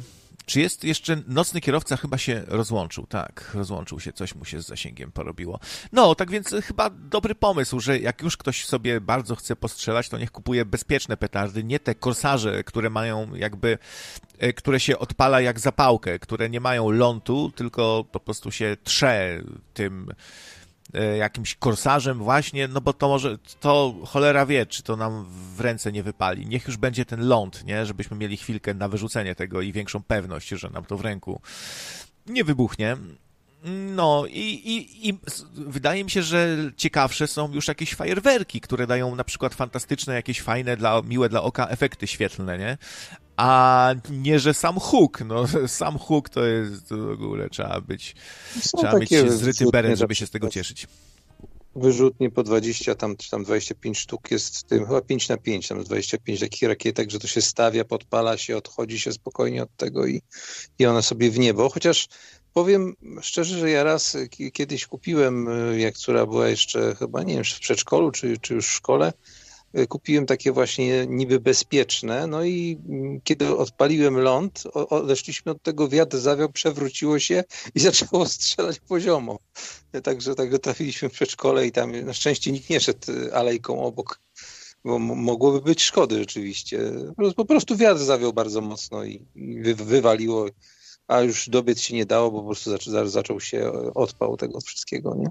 Czy 0.52 0.61
jest 0.61 0.84
jeszcze 0.84 1.18
nocny 1.28 1.61
kierowca? 1.61 1.98
Chyba 1.98 2.18
się 2.18 2.44
rozłączył. 2.48 3.07
Tak, 3.07 3.52
rozłączył 3.53 3.99
się, 3.99 4.14
coś 4.14 4.36
mu 4.36 4.45
się 4.45 4.61
z 4.61 4.68
zasięgiem 4.68 5.11
porobiło. 5.11 5.60
No, 5.91 6.15
tak 6.15 6.32
więc 6.32 6.56
chyba 6.64 6.90
dobry 6.90 7.36
pomysł, 7.36 7.80
że 7.80 7.99
jak 7.99 8.22
już 8.22 8.38
ktoś 8.38 8.65
sobie 8.65 9.02
bardzo 9.02 9.36
chce 9.36 9.56
postrzelać, 9.56 10.10
to 10.10 10.18
niech 10.18 10.32
kupuje 10.32 10.65
bezpieczne 10.65 11.18
petardy, 11.18 11.64
nie 11.64 11.80
te 11.80 11.95
korsarze, 11.95 12.64
które 12.64 12.90
mają 12.90 13.36
jakby, 13.36 13.78
e, 14.38 14.53
które 14.53 14.80
się 14.80 14.99
odpala 14.99 15.41
jak 15.41 15.60
zapałkę, 15.60 16.19
które 16.19 16.49
nie 16.49 16.60
mają 16.60 16.91
lądu, 16.91 17.52
tylko 17.56 18.06
po 18.11 18.19
prostu 18.19 18.52
się 18.52 18.78
trze 18.84 19.41
tym 19.73 20.14
jakimś 21.18 21.55
korsarzem 21.55 22.18
właśnie, 22.18 22.68
no 22.68 22.81
bo 22.81 22.93
to 22.93 23.07
może, 23.07 23.38
to 23.59 23.95
cholera 24.05 24.45
wie, 24.45 24.65
czy 24.65 24.84
to 24.84 24.95
nam 24.95 25.26
w 25.55 25.59
ręce 25.59 25.91
nie 25.91 26.03
wypali. 26.03 26.47
Niech 26.47 26.68
już 26.68 26.77
będzie 26.77 27.05
ten 27.05 27.27
ląd, 27.27 27.65
nie, 27.65 27.85
żebyśmy 27.85 28.18
mieli 28.18 28.38
chwilkę 28.38 28.73
na 28.73 28.88
wyrzucenie 28.88 29.35
tego 29.35 29.61
i 29.61 29.72
większą 29.72 30.03
pewność, 30.03 30.49
że 30.49 30.69
nam 30.69 30.85
to 30.85 30.97
w 30.97 31.01
ręku 31.01 31.41
nie 32.27 32.43
wybuchnie. 32.43 32.97
No 33.95 34.26
i, 34.30 34.39
i, 34.39 35.09
i 35.09 35.18
wydaje 35.53 36.03
mi 36.03 36.11
się, 36.11 36.23
że 36.23 36.57
ciekawsze 36.77 37.27
są 37.27 37.53
już 37.53 37.68
jakieś 37.68 37.95
fajerwerki, 37.95 38.61
które 38.61 38.88
dają 38.88 39.15
na 39.15 39.23
przykład 39.23 39.53
fantastyczne, 39.53 40.13
jakieś 40.13 40.41
fajne, 40.41 40.77
dla, 40.77 41.01
miłe 41.01 41.30
dla 41.30 41.43
oka 41.43 41.68
efekty 41.68 42.07
świetlne, 42.07 42.57
nie? 42.57 42.77
A 43.41 43.93
nie, 44.09 44.39
że 44.39 44.53
sam 44.53 44.80
huk, 44.80 45.22
no 45.26 45.45
sam 45.68 45.97
huk 45.97 46.30
to 46.30 46.45
jest 46.45 46.93
w 46.93 47.11
ogóle 47.11 47.49
trzeba 47.49 47.81
być, 47.81 48.15
są 48.61 48.77
trzeba 48.77 48.99
mieć 48.99 49.09
zryty 49.31 49.65
beret, 49.72 49.99
żeby 49.99 50.15
się 50.15 50.27
z 50.27 50.31
tego 50.31 50.49
cieszyć. 50.49 50.88
Wyrzutnie 51.76 52.30
po 52.30 52.43
20, 52.43 52.95
tam, 52.95 53.18
czy 53.18 53.30
tam 53.30 53.43
25 53.43 53.99
sztuk 53.99 54.31
jest 54.31 54.57
w 54.57 54.63
tym, 54.63 54.85
chyba 54.85 55.01
5 55.01 55.30
na 55.30 55.38
5, 55.38 55.68
tam 55.68 55.84
25 55.84 56.39
takich 56.39 56.69
rakietek, 56.69 57.11
że 57.11 57.19
to 57.19 57.27
się 57.27 57.41
stawia, 57.41 57.85
podpala 57.85 58.38
się, 58.38 58.57
odchodzi 58.57 58.99
się 58.99 59.11
spokojnie 59.11 59.63
od 59.63 59.76
tego 59.77 60.05
i, 60.05 60.22
i 60.80 60.85
one 60.85 61.01
sobie 61.01 61.31
w 61.31 61.39
niebo, 61.39 61.69
chociaż 61.69 62.07
Powiem 62.53 62.95
szczerze, 63.22 63.59
że 63.59 63.69
ja 63.69 63.84
raz 63.84 64.18
kiedyś 64.53 64.88
kupiłem, 64.88 65.47
y, 65.47 65.80
jak 65.80 65.97
córa 65.97 66.26
była 66.26 66.47
jeszcze 66.47 66.95
chyba, 66.95 67.23
nie 67.23 67.34
wiem, 67.34 67.43
w 67.43 67.59
przedszkolu 67.59 68.11
czy, 68.11 68.38
czy 68.38 68.53
już 68.53 68.68
w 68.68 68.72
szkole, 68.72 69.13
kupiłem 69.89 70.26
takie 70.26 70.52
właśnie 70.52 71.06
niby 71.07 71.39
bezpieczne, 71.39 72.27
no 72.27 72.43
i 72.43 72.80
mm, 72.89 73.22
kiedy 73.23 73.57
odpaliłem 73.57 74.18
ląd, 74.18 74.64
odeszliśmy 74.73 75.52
od 75.52 75.64
tego, 75.64 75.88
wiatr 75.88 76.18
zawiał, 76.18 76.49
przewróciło 76.49 77.19
się 77.19 77.43
i 77.76 77.80
zaczęło 77.89 78.26
strzelać 78.26 78.80
poziomo. 78.80 79.39
Także, 80.03 80.35
także 80.35 80.60
trafiliśmy 80.60 81.10
w 81.10 81.14
przedszkole 81.14 81.68
i 81.68 81.72
tam 81.72 82.06
na 82.06 82.14
szczęście 82.14 82.52
nikt 82.52 82.69
nie 82.69 82.80
szedł 82.80 83.11
y, 83.11 83.35
alejką 83.35 83.84
obok, 83.84 84.22
bo 84.85 84.99
mogłoby 84.99 85.61
być 85.61 85.84
szkody 85.84 86.19
rzeczywiście. 86.19 86.80
Po 87.35 87.45
prostu 87.45 87.77
wiatr 87.77 87.99
zawiał 87.99 88.34
bardzo 88.34 88.61
mocno 88.61 89.03
i 89.03 89.26
wywaliło 89.76 90.48
a 91.11 91.22
już 91.22 91.49
dobiec 91.49 91.80
się 91.80 91.95
nie 91.95 92.06
dało, 92.06 92.31
bo 92.31 92.39
po 92.39 92.45
prostu 92.45 92.72
zaczął, 93.06 93.39
się 93.39 93.72
odpał 93.95 94.38
tego 94.38 94.61
wszystkiego, 94.61 95.15
nie? 95.15 95.27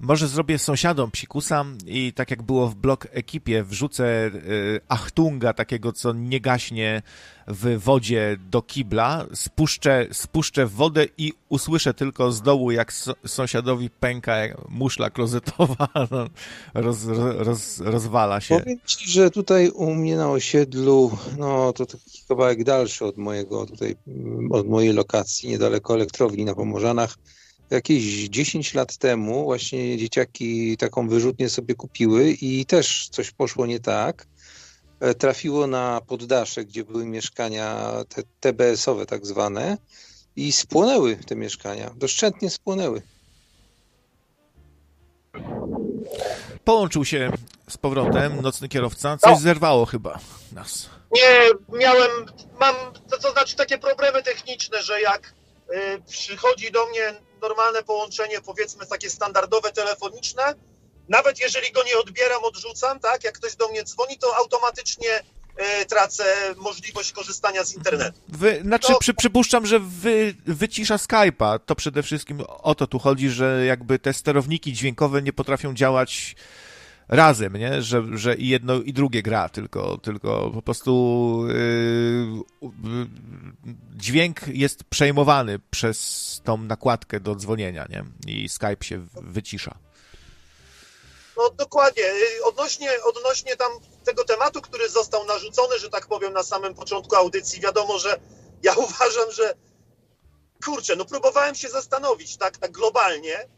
Może 0.00 0.28
zrobię 0.28 0.58
sąsiadom 0.58 1.10
psikusa 1.10 1.64
i 1.86 2.12
tak 2.12 2.30
jak 2.30 2.42
było 2.42 2.68
w 2.68 2.74
blok 2.74 3.06
ekipie, 3.10 3.64
wrzucę 3.64 4.26
y, 4.26 4.80
achtunga 4.88 5.52
takiego, 5.52 5.92
co 5.92 6.12
nie 6.12 6.40
gaśnie 6.40 7.02
w 7.50 7.78
wodzie 7.78 8.36
do 8.50 8.62
kibla, 8.62 9.26
spuszczę, 9.34 10.06
spuszczę 10.12 10.66
wodę 10.66 11.06
i 11.18 11.32
usłyszę 11.48 11.94
tylko 11.94 12.32
z 12.32 12.42
dołu, 12.42 12.70
jak 12.70 12.92
sąsiadowi 13.26 13.90
pęka 13.90 14.32
muszla 14.68 15.10
klozetowa, 15.10 15.88
no, 16.10 16.26
roz, 16.74 16.98
roz, 17.38 17.80
rozwala 17.80 18.40
się. 18.40 18.58
Powiem 18.58 18.78
ci, 18.86 19.10
że 19.10 19.30
tutaj 19.30 19.68
u 19.68 19.94
mnie 19.94 20.16
na 20.16 20.30
osiedlu, 20.30 21.18
no 21.38 21.72
to 21.72 21.86
taki 21.86 22.22
kawałek 22.28 22.64
dalszy 22.64 23.04
od 23.04 23.16
mojego 23.16 23.66
tutaj, 23.66 23.96
od 24.50 24.68
mojej 24.68 24.92
lokacji, 24.92 25.48
niedaleko 25.48 25.94
elektrowni 25.94 26.44
na 26.44 26.54
Pomorzanach, 26.54 27.16
jakieś 27.70 28.28
10 28.28 28.74
lat 28.74 28.96
temu 28.96 29.44
właśnie 29.44 29.98
dzieciaki 29.98 30.76
taką 30.76 31.08
wyrzutnię 31.08 31.48
sobie 31.48 31.74
kupiły 31.74 32.30
i 32.30 32.66
też 32.66 33.08
coś 33.08 33.30
poszło 33.30 33.66
nie 33.66 33.80
tak. 33.80 34.26
E, 35.00 35.14
trafiło 35.14 35.66
na 35.66 36.00
poddasze, 36.06 36.64
gdzie 36.64 36.84
były 36.84 37.06
mieszkania 37.06 37.92
te 38.08 38.22
TBS-owe 38.40 39.06
tak 39.06 39.26
zwane 39.26 39.78
i 40.36 40.52
spłonęły 40.52 41.16
te 41.16 41.36
mieszkania, 41.36 41.90
doszczętnie 41.96 42.50
spłonęły. 42.50 43.02
Połączył 46.64 47.04
się 47.04 47.32
z 47.68 47.76
powrotem 47.76 48.40
nocny 48.42 48.68
kierowca. 48.68 49.16
Coś 49.16 49.30
no. 49.32 49.38
zerwało 49.40 49.86
chyba 49.86 50.18
nas. 50.52 50.90
Nie, 51.12 51.50
miałem, 51.78 52.10
mam, 52.60 52.74
to, 53.10 53.18
to 53.18 53.32
znaczy 53.32 53.56
takie 53.56 53.78
problemy 53.78 54.22
techniczne, 54.22 54.82
że 54.82 55.00
jak 55.00 55.34
przychodzi 56.08 56.70
do 56.72 56.86
mnie 56.86 57.14
normalne 57.42 57.82
połączenie, 57.82 58.40
powiedzmy 58.40 58.86
takie 58.86 59.10
standardowe 59.10 59.72
telefoniczne, 59.72 60.54
nawet 61.08 61.40
jeżeli 61.40 61.72
go 61.72 61.82
nie 61.84 61.98
odbieram, 61.98 62.44
odrzucam, 62.44 63.00
tak, 63.00 63.24
jak 63.24 63.34
ktoś 63.34 63.56
do 63.56 63.68
mnie 63.68 63.84
dzwoni, 63.84 64.18
to 64.18 64.36
automatycznie 64.36 65.18
y, 65.82 65.86
tracę 65.86 66.24
możliwość 66.56 67.12
korzystania 67.12 67.64
z 67.64 67.74
internetu. 67.74 68.20
Wy, 68.28 68.60
znaczy, 68.62 68.92
to... 68.92 68.98
przy, 68.98 69.14
przypuszczam, 69.14 69.66
że 69.66 69.80
wy, 69.80 70.34
wycisza 70.46 70.96
Skype'a. 70.96 71.58
To 71.66 71.74
przede 71.74 72.02
wszystkim 72.02 72.44
o 72.48 72.74
to 72.74 72.86
tu 72.86 72.98
chodzi, 72.98 73.30
że 73.30 73.64
jakby 73.66 73.98
te 73.98 74.12
sterowniki 74.12 74.72
dźwiękowe 74.72 75.22
nie 75.22 75.32
potrafią 75.32 75.74
działać 75.74 76.36
razem, 77.10 77.56
nie? 77.56 77.82
Że, 77.82 78.02
że 78.14 78.34
i 78.34 78.48
jedno 78.48 78.74
i 78.74 78.92
drugie 78.92 79.22
gra, 79.22 79.48
tylko, 79.48 79.98
tylko 79.98 80.50
po 80.54 80.62
prostu 80.62 81.44
yy, 81.48 82.70
dźwięk 83.96 84.48
jest 84.48 84.84
przejmowany 84.84 85.58
przez 85.70 86.40
tą 86.44 86.56
nakładkę 86.56 87.20
do 87.20 87.34
dzwonienia, 87.34 87.86
nie? 87.90 88.04
I 88.26 88.48
Skype 88.48 88.84
się 88.84 89.06
wycisza. 89.22 89.78
No 91.36 91.50
dokładnie. 91.50 92.04
Odnośnie, 92.44 92.90
odnośnie 93.04 93.56
tam 93.56 93.72
tego 94.04 94.24
tematu, 94.24 94.60
który 94.60 94.88
został 94.88 95.26
narzucony, 95.26 95.78
że 95.78 95.90
tak 95.90 96.06
powiem, 96.06 96.32
na 96.32 96.42
samym 96.42 96.74
początku 96.74 97.16
audycji, 97.16 97.60
wiadomo, 97.60 97.98
że 97.98 98.20
ja 98.62 98.74
uważam, 98.88 99.32
że 99.32 99.54
kurczę, 100.64 100.96
no 100.96 101.04
próbowałem 101.04 101.54
się 101.54 101.68
zastanowić 101.68 102.36
tak, 102.36 102.58
tak 102.58 102.72
globalnie, 102.72 103.48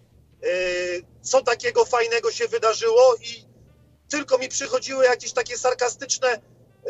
co 1.23 1.43
takiego 1.43 1.85
fajnego 1.85 2.33
się 2.33 2.49
wydarzyło 2.49 3.15
i 3.21 3.53
tylko 4.13 4.39
mi 4.39 4.49
przychodziły 4.49 5.05
jakieś 5.05 5.33
takie 5.33 5.59
sarkastyczne, 5.59 6.41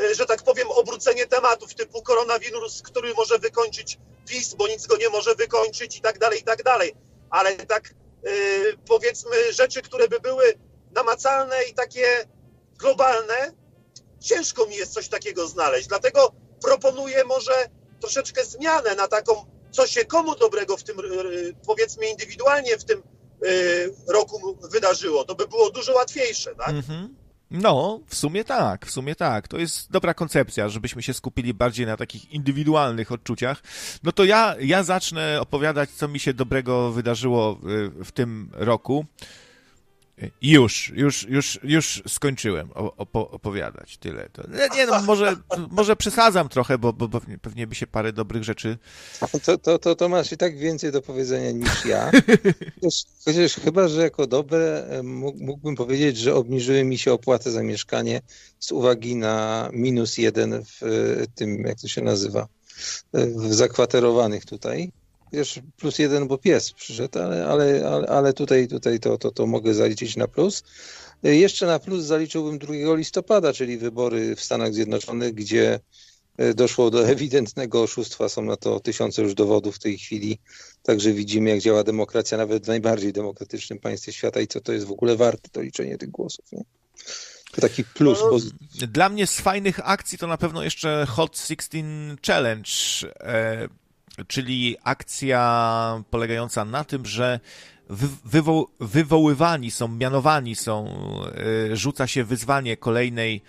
y, 0.01 0.15
że 0.15 0.27
tak 0.27 0.43
powiem, 0.43 0.71
obrócenie 0.71 1.27
tematów 1.27 1.75
typu 1.75 2.03
koronawirus, 2.03 2.83
który 2.83 3.15
może 3.15 3.39
wykończyć 3.39 3.99
PiS, 4.29 4.55
bo 4.55 4.69
nic 4.69 4.87
go 4.87 4.97
nie 4.97 5.09
może 5.09 5.35
wykończyć 5.35 5.97
i 5.97 6.01
tak 6.01 6.19
dalej, 6.19 6.41
i 6.41 6.43
tak 6.43 6.63
dalej. 6.63 6.95
Ale 7.31 7.57
tak 7.57 7.95
y, 8.27 8.79
powiedzmy 8.89 9.53
rzeczy, 9.53 9.83
które 9.83 10.09
by 10.09 10.21
były 10.21 10.55
namacalne 10.95 11.63
i 11.65 11.75
takie 11.75 12.07
globalne, 12.79 13.53
ciężko 14.21 14.67
mi 14.67 14.77
jest 14.77 14.93
coś 14.93 15.09
takiego 15.09 15.49
znaleźć. 15.49 15.89
Dlatego 15.89 16.33
proponuję 16.63 17.25
może 17.25 17.69
troszeczkę 18.01 18.45
zmianę 18.45 18.95
na 18.95 19.09
taką, 19.09 19.45
co 19.71 19.87
się 19.87 20.05
komu 20.05 20.35
dobrego 20.35 20.77
w 20.77 20.83
tym, 20.83 20.97
powiedzmy 21.67 22.07
indywidualnie 22.07 22.79
w 22.79 22.85
tym 22.85 23.03
Y, 23.03 23.12
roku 24.09 24.59
wydarzyło. 24.73 25.25
To 25.25 25.35
by 25.35 25.49
było 25.49 25.71
dużo 25.71 25.95
łatwiejsze, 25.95 26.55
tak? 26.55 26.69
Mhm. 26.69 27.15
No, 27.51 28.01
w 28.07 28.15
sumie 28.15 28.45
tak, 28.45 28.87
w 28.87 28.91
sumie 28.91 29.15
tak. 29.15 29.49
To 29.49 29.59
jest 29.59 29.91
dobra 29.91 30.15
koncepcja, 30.15 30.69
żebyśmy 30.69 31.03
się 31.03 31.15
skupili 31.15 31.55
bardziej 31.55 31.87
na 31.87 31.97
takich 31.97 32.33
indywidualnych 32.33 33.13
odczuciach. 33.13 33.63
No 34.03 34.13
to 34.13 34.25
ja, 34.25 34.57
ja 34.61 34.83
zacznę 34.83 35.41
opowiadać, 35.41 35.91
co 35.91 36.09
mi 36.09 36.21
się 36.21 36.35
dobrego 36.35 36.93
wydarzyło 36.93 37.59
w, 37.63 37.91
w 38.05 38.13
tym 38.13 38.51
roku. 38.53 39.07
Już, 40.43 40.93
już, 40.95 41.23
już, 41.29 41.59
już 41.63 42.03
skończyłem 42.09 42.71
opo 42.75 43.31
opowiadać 43.31 43.97
tyle. 43.97 44.29
To, 44.33 44.43
nie 44.75 44.87
no, 44.87 45.03
może, 45.03 45.37
może 45.71 45.97
przesadzam 45.97 46.49
trochę, 46.49 46.79
bo, 46.79 46.93
bo, 46.93 47.21
pewnie, 47.43 47.67
by 47.67 47.75
się 47.75 47.87
parę 47.87 48.13
dobrych 48.13 48.45
rzeczy... 48.45 48.79
To, 49.45 49.59
to, 49.59 49.79
to, 49.79 49.95
to 49.95 50.09
masz 50.09 50.33
i 50.33 50.37
tak 50.37 50.59
więcej 50.59 50.93
do 50.93 51.03
powiedzenia 51.03 51.51
niż 51.51 51.85
ja. 51.85 52.11
Chociaż, 52.75 53.05
chociaż 53.25 53.55
chyba, 53.55 53.89
że 53.89 54.03
jako 54.03 54.27
dobre 54.27 54.89
mógłbym 55.41 55.77
powiedzieć, 55.77 56.17
że 56.17 56.35
obniżyły 56.35 56.85
mi 56.85 56.99
się 56.99 57.13
opłaty 57.13 57.51
za 57.51 57.63
mieszkanie 57.63 58.21
z 58.59 58.73
uwagi 58.73 59.17
na 59.17 59.69
minus 59.73 60.19
jeden 60.19 60.65
w 60.65 60.81
tym, 61.35 61.61
jak 61.67 61.81
to 61.81 61.89
się 61.89 62.03
nazywa, 62.03 62.49
w 63.13 63.55
zakwaterowanych 63.55 64.45
tutaj 64.45 64.93
wiesz, 65.33 65.61
plus 65.77 65.99
jeden, 65.99 66.29
bo 66.29 66.39
pies 66.39 66.73
przyszedł, 66.73 67.19
ale, 67.19 67.47
ale, 67.47 67.89
ale, 67.89 68.09
ale 68.09 68.33
tutaj, 68.33 68.69
tutaj 68.69 69.01
to, 69.01 69.19
to, 69.19 69.31
to 69.31 69.47
mogę 69.47 69.75
zaliczyć 69.75 70.17
na 70.17 70.29
plus. 70.29 70.63
Jeszcze 71.23 71.67
na 71.67 71.79
plus 71.79 72.05
zaliczyłbym 72.05 72.59
2 72.59 72.75
listopada, 72.95 73.53
czyli 73.53 73.79
wybory 73.79 74.37
w 74.37 74.41
Stanach 74.41 74.75
Zjednoczonych, 74.75 75.35
gdzie 75.35 75.81
e, 76.37 76.55
doszło 76.55 76.91
do 76.91 77.09
ewidentnego 77.09 77.83
oszustwa. 77.83 78.29
Są 78.29 78.43
na 78.43 78.57
to 78.57 78.81
tysiące 78.81 79.23
już 79.23 79.35
dowodów 79.35 79.77
w 79.77 79.79
tej 79.79 79.99
chwili. 79.99 80.39
Także 80.83 81.13
widzimy, 81.13 81.51
jak 81.51 81.61
działa 81.61 81.85
demokracja 81.85 82.39
nawet 82.39 82.65
w 82.65 82.69
najbardziej 82.69 83.13
demokratycznym 83.13 83.79
państwie 83.79 84.13
świata 84.13 84.41
i 84.41 84.47
co 84.47 84.61
to 84.61 84.73
jest 84.73 84.87
w 84.87 84.93
ogóle 84.93 85.17
warte, 85.17 85.49
to 85.53 85.63
liczenie 85.63 85.99
tych 85.99 86.11
głosów. 86.11 86.53
Nie? 86.53 86.65
To 87.53 87.61
taki 87.61 87.85
plus. 87.85 88.19
No, 88.81 88.87
Dla 88.87 89.09
mnie 89.09 89.27
z 89.27 89.41
fajnych 89.41 89.81
akcji 89.85 90.19
to 90.19 90.27
na 90.27 90.39
pewno 90.39 90.63
jeszcze 90.63 91.07
Hot 91.09 91.39
16 91.39 91.85
Challenge. 92.27 92.71
E, 93.21 93.69
czyli 94.27 94.77
akcja 94.85 96.03
polegająca 96.11 96.65
na 96.65 96.85
tym, 96.85 97.07
że 97.07 97.41
wywo 98.25 98.69
wywoływani 98.81 99.71
są, 99.71 99.89
mianowani 99.89 100.57
są, 100.57 100.95
yy, 101.69 101.77
rzuca 101.77 102.07
się 102.07 102.25
wyzwanie 102.25 102.77
kolejnej 102.77 103.43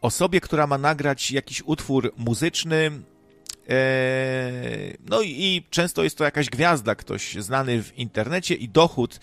osobie, 0.00 0.40
która 0.40 0.66
ma 0.66 0.78
nagrać 0.78 1.30
jakiś 1.30 1.62
utwór 1.62 2.12
muzyczny. 2.16 2.90
Yy, 3.68 3.74
no 5.08 5.22
i, 5.22 5.64
często 5.70 6.04
jest 6.04 6.18
to 6.18 6.24
jakaś 6.24 6.50
gwiazda, 6.50 6.94
ktoś 6.94 7.34
znany 7.34 7.82
w 7.82 7.98
internecie 7.98 8.54
i 8.54 8.68
dochód 8.68 9.20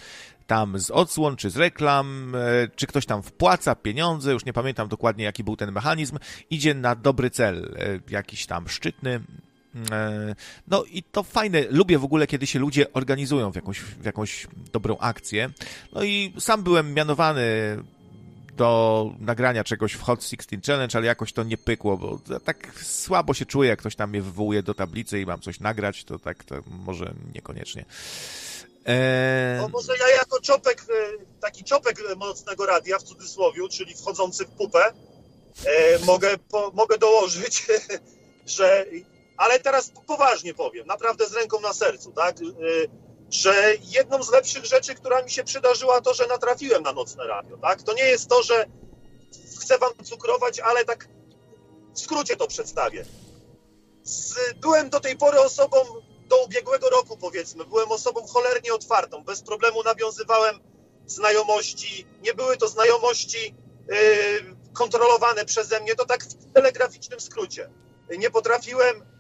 tam 0.48 0.80
z 0.80 0.92
odsłon, 0.92 1.36
czy 1.36 1.50
z 1.50 1.58
reklam, 1.58 2.34
yy, 2.62 2.70
czy 2.76 2.88
ktoś 2.88 3.06
tam 3.06 3.24
wpłaca 3.24 3.76
pieniądze, 3.76 4.34
już 4.34 4.46
nie 4.46 4.54
pamiętam 4.54 4.88
dokładnie 4.88 5.24
jaki 5.24 5.44
był 5.44 5.56
ten 5.56 5.72
mechanizm, 5.72 6.20
idzie 6.50 6.74
na 6.74 6.96
dobry 6.96 7.30
cel, 7.30 7.76
jakiś 8.10 8.46
tam 8.46 8.70
szczytny, 8.70 9.20
E, 9.20 9.53
no 10.68 10.84
i 10.84 11.04
to 11.04 11.24
fajne, 11.24 11.64
lubię 11.70 12.00
w 12.00 12.04
ogóle, 12.04 12.28
kiedy 12.28 12.48
się 12.48 12.60
ludzie 12.60 12.94
organizują 12.94 13.52
w 13.52 13.56
jakąś, 13.56 13.80
w 13.80 14.06
jakąś 14.06 14.48
dobrą 14.74 14.98
akcję. 14.98 15.50
No 15.94 16.04
i 16.04 16.34
sam 16.40 16.64
byłem 16.64 16.94
mianowany 16.94 17.44
do 18.58 19.12
nagrania 19.20 19.64
czegoś 19.64 19.94
w 19.94 20.02
Hot 20.02 20.24
16 20.24 20.58
Challenge, 20.66 20.98
ale 20.98 21.08
jakoś 21.08 21.34
to 21.34 21.44
nie 21.44 21.58
pykło, 21.58 21.98
bo 21.98 22.20
tak 22.46 22.80
słabo 22.84 23.34
się 23.34 23.46
czuję, 23.46 23.70
jak 23.70 23.80
ktoś 23.80 23.96
tam 23.96 24.10
mnie 24.10 24.22
wywołuje 24.22 24.64
do 24.64 24.74
tablicy 24.74 25.20
i 25.22 25.26
mam 25.26 25.42
coś 25.42 25.60
nagrać, 25.60 26.04
to 26.04 26.20
tak 26.20 26.44
to 26.44 26.56
może 26.66 27.14
niekoniecznie. 27.36 27.86
No 29.58 29.70
może 29.70 29.98
ja 29.98 30.16
jako 30.16 30.42
czopek, 30.42 30.86
e, 30.90 31.26
taki 31.42 31.64
czopek 31.64 32.00
mocnego 32.18 32.66
radia 32.66 33.00
w 33.00 33.04
cudzysłowie, 33.04 33.70
czyli 33.70 33.94
wchodzący 33.94 34.46
w 34.46 34.50
pupę, 34.50 34.94
e, 35.66 36.00
mogę, 36.06 36.38
po, 36.38 36.72
mogę 36.76 36.98
dołożyć, 36.98 37.68
że 38.46 38.86
ale 39.38 39.60
teraz 39.60 39.92
poważnie 40.08 40.54
powiem, 40.54 40.88
naprawdę 40.88 41.28
z 41.28 41.34
ręką 41.34 41.60
na 41.60 41.74
sercu, 41.74 42.12
tak? 42.12 42.42
Y, 42.42 42.90
że 43.30 43.74
jedną 43.82 44.24
z 44.24 44.32
lepszych 44.32 44.66
rzeczy, 44.66 44.96
która 44.96 45.22
mi 45.22 45.32
się 45.32 45.44
przydarzyła, 45.44 46.02
to, 46.02 46.14
że 46.14 46.28
natrafiłem 46.28 46.84
na 46.84 46.94
nocne 46.94 47.28
radio, 47.28 47.58
tak? 47.58 47.84
To 47.84 47.94
nie 47.94 48.04
jest 48.04 48.30
to, 48.30 48.44
że 48.44 48.66
chcę 49.62 49.78
wam 49.78 49.92
cukrować, 50.04 50.60
ale 50.60 50.86
tak 50.86 51.08
w 51.94 52.00
skrócie 52.00 52.36
to 52.36 52.48
przedstawię. 52.48 53.06
Z, 54.04 54.36
byłem 54.62 54.90
do 54.90 55.00
tej 55.00 55.18
pory 55.18 55.40
osobą 55.40 55.78
do 56.30 56.44
ubiegłego 56.44 56.90
roku, 56.90 57.18
powiedzmy, 57.18 57.66
byłem 57.66 57.92
osobą 57.92 58.28
cholernie 58.28 58.74
otwartą, 58.74 59.24
bez 59.24 59.42
problemu 59.42 59.84
nawiązywałem 59.84 60.60
znajomości, 61.08 62.08
nie 62.22 62.34
były 62.34 62.58
to 62.58 62.68
znajomości 62.68 63.56
yy, 63.90 63.96
kontrolowane 64.74 65.46
przeze 65.46 65.80
mnie, 65.80 65.96
to 65.96 66.06
tak 66.06 66.24
w 66.24 66.54
telegraficznym 66.54 67.20
skrócie. 67.20 67.70
Nie 68.18 68.32
potrafiłem 68.32 69.13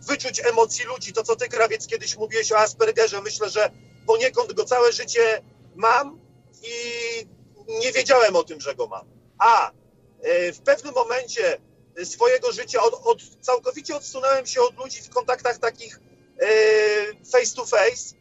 wyczuć 0.00 0.40
emocji 0.46 0.84
ludzi. 0.84 1.12
To, 1.12 1.22
co 1.22 1.36
ty, 1.36 1.48
Krawiec, 1.48 1.86
kiedyś 1.86 2.16
mówiłeś 2.16 2.52
o 2.52 2.58
Aspergerze, 2.58 3.22
myślę, 3.22 3.50
że 3.50 3.70
poniekąd 4.06 4.52
go 4.52 4.64
całe 4.64 4.92
życie 4.92 5.42
mam 5.76 6.20
i 6.62 6.74
nie 7.68 7.92
wiedziałem 7.92 8.36
o 8.36 8.44
tym, 8.44 8.60
że 8.60 8.74
go 8.74 8.86
mam. 8.86 9.06
A 9.38 9.70
y, 9.70 10.52
w 10.52 10.60
pewnym 10.60 10.94
momencie 10.94 11.60
swojego 12.04 12.52
życia 12.52 12.82
od, 12.82 12.94
od, 13.04 13.18
całkowicie 13.40 13.96
odsunąłem 13.96 14.46
się 14.46 14.60
od 14.60 14.78
ludzi 14.78 15.02
w 15.02 15.10
kontaktach 15.10 15.58
takich 15.58 15.96
y, 15.96 17.26
face 17.32 17.56
to 17.56 17.66
face, 17.66 18.14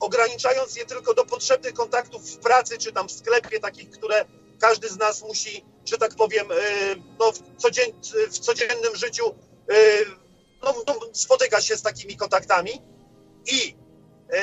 ograniczając 0.00 0.76
je 0.76 0.86
tylko 0.86 1.14
do 1.14 1.24
potrzebnych 1.24 1.74
kontaktów 1.74 2.30
w 2.30 2.36
pracy 2.36 2.78
czy 2.78 2.92
tam 2.92 3.08
w 3.08 3.12
sklepie, 3.12 3.60
takich, 3.60 3.90
które 3.90 4.24
każdy 4.60 4.88
z 4.88 4.96
nas 4.96 5.22
musi, 5.22 5.64
że 5.84 5.98
tak 5.98 6.14
powiem, 6.14 6.46
no, 7.18 7.32
w, 7.32 7.62
codzien, 7.62 7.92
w 8.30 8.38
codziennym 8.38 8.96
życiu 8.96 9.34
no, 10.62 10.74
no, 10.86 10.94
spotyka 11.12 11.60
się 11.60 11.76
z 11.76 11.82
takimi 11.82 12.16
kontaktami 12.16 12.82
i 13.46 13.76
e, 14.32 14.40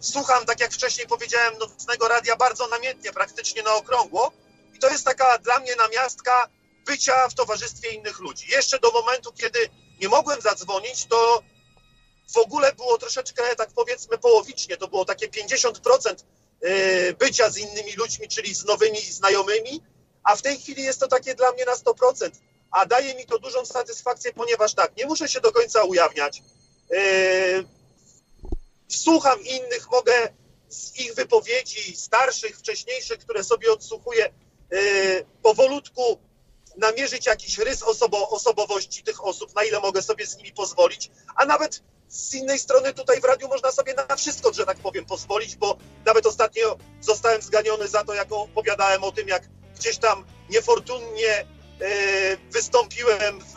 słucham, 0.00 0.44
tak 0.44 0.60
jak 0.60 0.72
wcześniej 0.72 1.06
powiedziałem, 1.06 1.58
nocnego 1.58 2.08
radia 2.08 2.36
bardzo 2.36 2.66
namiętnie, 2.66 3.12
praktycznie 3.12 3.62
na 3.62 3.74
okrągło 3.74 4.32
i 4.74 4.78
to 4.78 4.88
jest 4.88 5.04
taka 5.04 5.38
dla 5.38 5.58
mnie 5.58 5.76
namiastka 5.76 6.48
bycia 6.86 7.28
w 7.28 7.34
towarzystwie 7.34 7.90
innych 7.90 8.18
ludzi. 8.18 8.46
Jeszcze 8.50 8.78
do 8.78 8.90
momentu, 8.90 9.32
kiedy 9.32 9.58
nie 10.00 10.08
mogłem 10.08 10.40
zadzwonić, 10.40 11.06
to 11.06 11.42
w 12.34 12.36
ogóle 12.36 12.72
było 12.72 12.98
troszeczkę, 12.98 13.56
tak 13.56 13.70
powiedzmy, 13.74 14.18
połowicznie, 14.18 14.76
to 14.76 14.88
było 14.88 15.04
takie 15.04 15.28
50% 15.28 16.14
bycia 17.18 17.50
z 17.50 17.58
innymi 17.58 17.92
ludźmi, 17.92 18.28
czyli 18.28 18.54
z 18.54 18.64
nowymi 18.64 19.00
znajomymi, 19.00 19.82
a 20.24 20.36
w 20.36 20.42
tej 20.42 20.58
chwili 20.58 20.82
jest 20.82 21.00
to 21.00 21.08
takie 21.08 21.34
dla 21.34 21.52
mnie 21.52 21.64
na 21.64 21.74
100%. 21.74 22.30
A 22.70 22.86
daje 22.86 23.14
mi 23.14 23.26
to 23.26 23.38
dużą 23.38 23.64
satysfakcję, 23.64 24.32
ponieważ 24.32 24.74
tak, 24.74 24.96
nie 24.96 25.06
muszę 25.06 25.28
się 25.28 25.40
do 25.40 25.52
końca 25.52 25.82
ujawniać. 25.82 26.42
Słucham 28.88 29.40
innych, 29.44 29.90
mogę 29.90 30.28
z 30.68 30.98
ich 30.98 31.14
wypowiedzi 31.14 31.96
starszych, 31.96 32.58
wcześniejszych, 32.58 33.18
które 33.18 33.44
sobie 33.44 33.72
odsłuchuję, 33.72 34.32
powolutku 35.42 36.18
namierzyć 36.76 37.26
jakiś 37.26 37.58
rys 37.58 37.82
osobo 37.82 38.28
osobowości 38.28 39.02
tych 39.02 39.24
osób, 39.24 39.54
na 39.54 39.64
ile 39.64 39.80
mogę 39.80 40.02
sobie 40.02 40.26
z 40.26 40.36
nimi 40.36 40.52
pozwolić, 40.52 41.10
a 41.36 41.44
nawet 41.44 41.82
z 42.08 42.34
innej 42.34 42.58
strony 42.58 42.94
tutaj 42.94 43.20
w 43.20 43.24
radiu 43.24 43.48
można 43.48 43.72
sobie 43.72 43.94
na 43.94 44.16
wszystko, 44.16 44.52
że 44.52 44.66
tak 44.66 44.78
powiem, 44.78 45.04
pozwolić, 45.04 45.56
bo 45.56 45.76
nawet 46.04 46.26
ostatnio 46.26 46.76
zostałem 47.00 47.42
zganiony 47.42 47.88
za 47.88 48.04
to, 48.04 48.14
jak 48.14 48.32
opowiadałem 48.32 49.04
o 49.04 49.12
tym, 49.12 49.28
jak 49.28 49.48
gdzieś 49.76 49.98
tam 49.98 50.26
niefortunnie 50.50 51.46
wystąpiłem 52.50 53.40
w, 53.40 53.54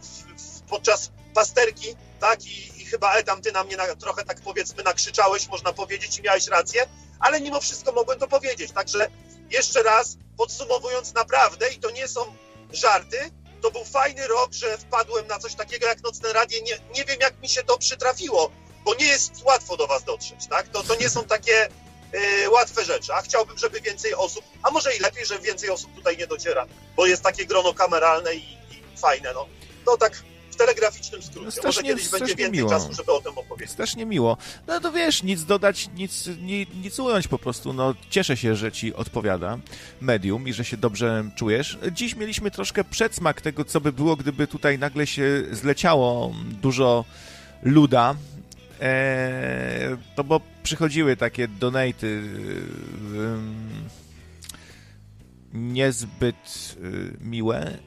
w, 0.00 0.60
podczas 0.60 1.10
pasterki, 1.34 1.96
tak, 2.20 2.46
i, 2.46 2.82
i 2.82 2.84
chyba 2.84 3.14
Edam, 3.14 3.42
ty 3.42 3.52
na 3.52 3.64
mnie 3.64 3.76
na, 3.76 3.94
trochę 3.94 4.24
tak 4.24 4.40
powiedzmy 4.40 4.82
nakrzyczałeś, 4.82 5.48
można 5.48 5.72
powiedzieć, 5.72 6.18
i 6.18 6.22
miałeś 6.22 6.48
rację, 6.48 6.86
ale 7.20 7.40
mimo 7.40 7.60
wszystko 7.60 7.92
mogłem 7.92 8.18
to 8.18 8.28
powiedzieć, 8.28 8.72
także 8.72 9.08
jeszcze 9.50 9.82
raz 9.82 10.16
podsumowując 10.36 11.14
naprawdę, 11.14 11.68
i 11.68 11.78
to 11.78 11.90
nie 11.90 12.08
są 12.08 12.36
żarty, 12.72 13.30
to 13.62 13.70
był 13.70 13.84
fajny 13.84 14.26
rok, 14.26 14.52
że 14.52 14.78
wpadłem 14.78 15.26
na 15.26 15.38
coś 15.38 15.54
takiego 15.54 15.86
jak 15.86 16.02
Nocne 16.02 16.32
Radio. 16.32 16.62
Nie, 16.62 16.78
nie 16.94 17.04
wiem, 17.04 17.16
jak 17.20 17.40
mi 17.40 17.48
się 17.48 17.62
to 17.62 17.78
przytrafiło, 17.78 18.50
bo 18.84 18.94
nie 18.94 19.06
jest 19.06 19.42
łatwo 19.44 19.76
do 19.76 19.86
was 19.86 20.04
dotrzeć, 20.04 20.46
tak? 20.50 20.68
To, 20.68 20.82
to 20.82 20.94
nie 20.94 21.10
są 21.10 21.24
takie 21.24 21.68
łatwe 22.52 22.84
rzeczy, 22.84 23.12
a 23.12 23.22
chciałbym, 23.22 23.58
żeby 23.58 23.80
więcej 23.80 24.14
osób, 24.14 24.44
a 24.62 24.70
może 24.70 24.96
i 24.96 25.00
lepiej, 25.00 25.26
że 25.26 25.38
więcej 25.38 25.70
osób 25.70 25.94
tutaj 25.94 26.16
nie 26.16 26.26
dociera, 26.26 26.66
bo 26.96 27.06
jest 27.06 27.22
takie 27.22 27.46
grono 27.46 27.74
kameralne 27.74 28.34
i, 28.34 28.38
i 28.40 28.98
fajne, 29.00 29.32
no. 29.34 29.46
To 29.84 29.96
tak 29.96 30.22
w 30.50 30.56
telegraficznym 30.56 31.22
skrócie. 31.22 31.60
Może 31.64 31.82
kiedyś 31.82 32.08
będzie 32.08 32.34
więcej 32.34 32.58
miło. 32.58 32.70
czasu, 32.70 32.94
żeby 32.94 33.12
o 33.12 33.20
tym 33.20 33.38
opowiedzieć. 33.38 33.70
Strasznie 33.72 34.06
miło. 34.06 34.36
No 34.66 34.80
to 34.80 34.92
wiesz, 34.92 35.22
nic 35.22 35.44
dodać, 35.44 35.88
nic, 35.94 36.26
nic, 36.42 36.68
nic 36.82 36.98
ująć 36.98 37.28
po 37.28 37.38
prostu. 37.38 37.72
No, 37.72 37.94
cieszę 38.10 38.36
się, 38.36 38.56
że 38.56 38.72
ci 38.72 38.94
odpowiada 38.94 39.58
medium 40.00 40.48
i 40.48 40.52
że 40.52 40.64
się 40.64 40.76
dobrze 40.76 41.30
czujesz. 41.36 41.78
Dziś 41.92 42.16
mieliśmy 42.16 42.50
troszkę 42.50 42.84
przedsmak 42.84 43.40
tego, 43.40 43.64
co 43.64 43.80
by 43.80 43.92
było, 43.92 44.16
gdyby 44.16 44.46
tutaj 44.46 44.78
nagle 44.78 45.06
się 45.06 45.44
zleciało 45.52 46.34
dużo 46.62 47.04
luda. 47.62 48.14
Eee, 48.80 49.96
to 50.16 50.24
bo 50.24 50.40
przychodziły 50.62 51.16
takie 51.16 51.48
donaty 51.48 52.22
niezbyt 55.56 56.76
y, 56.76 57.16
miłe 57.20 57.78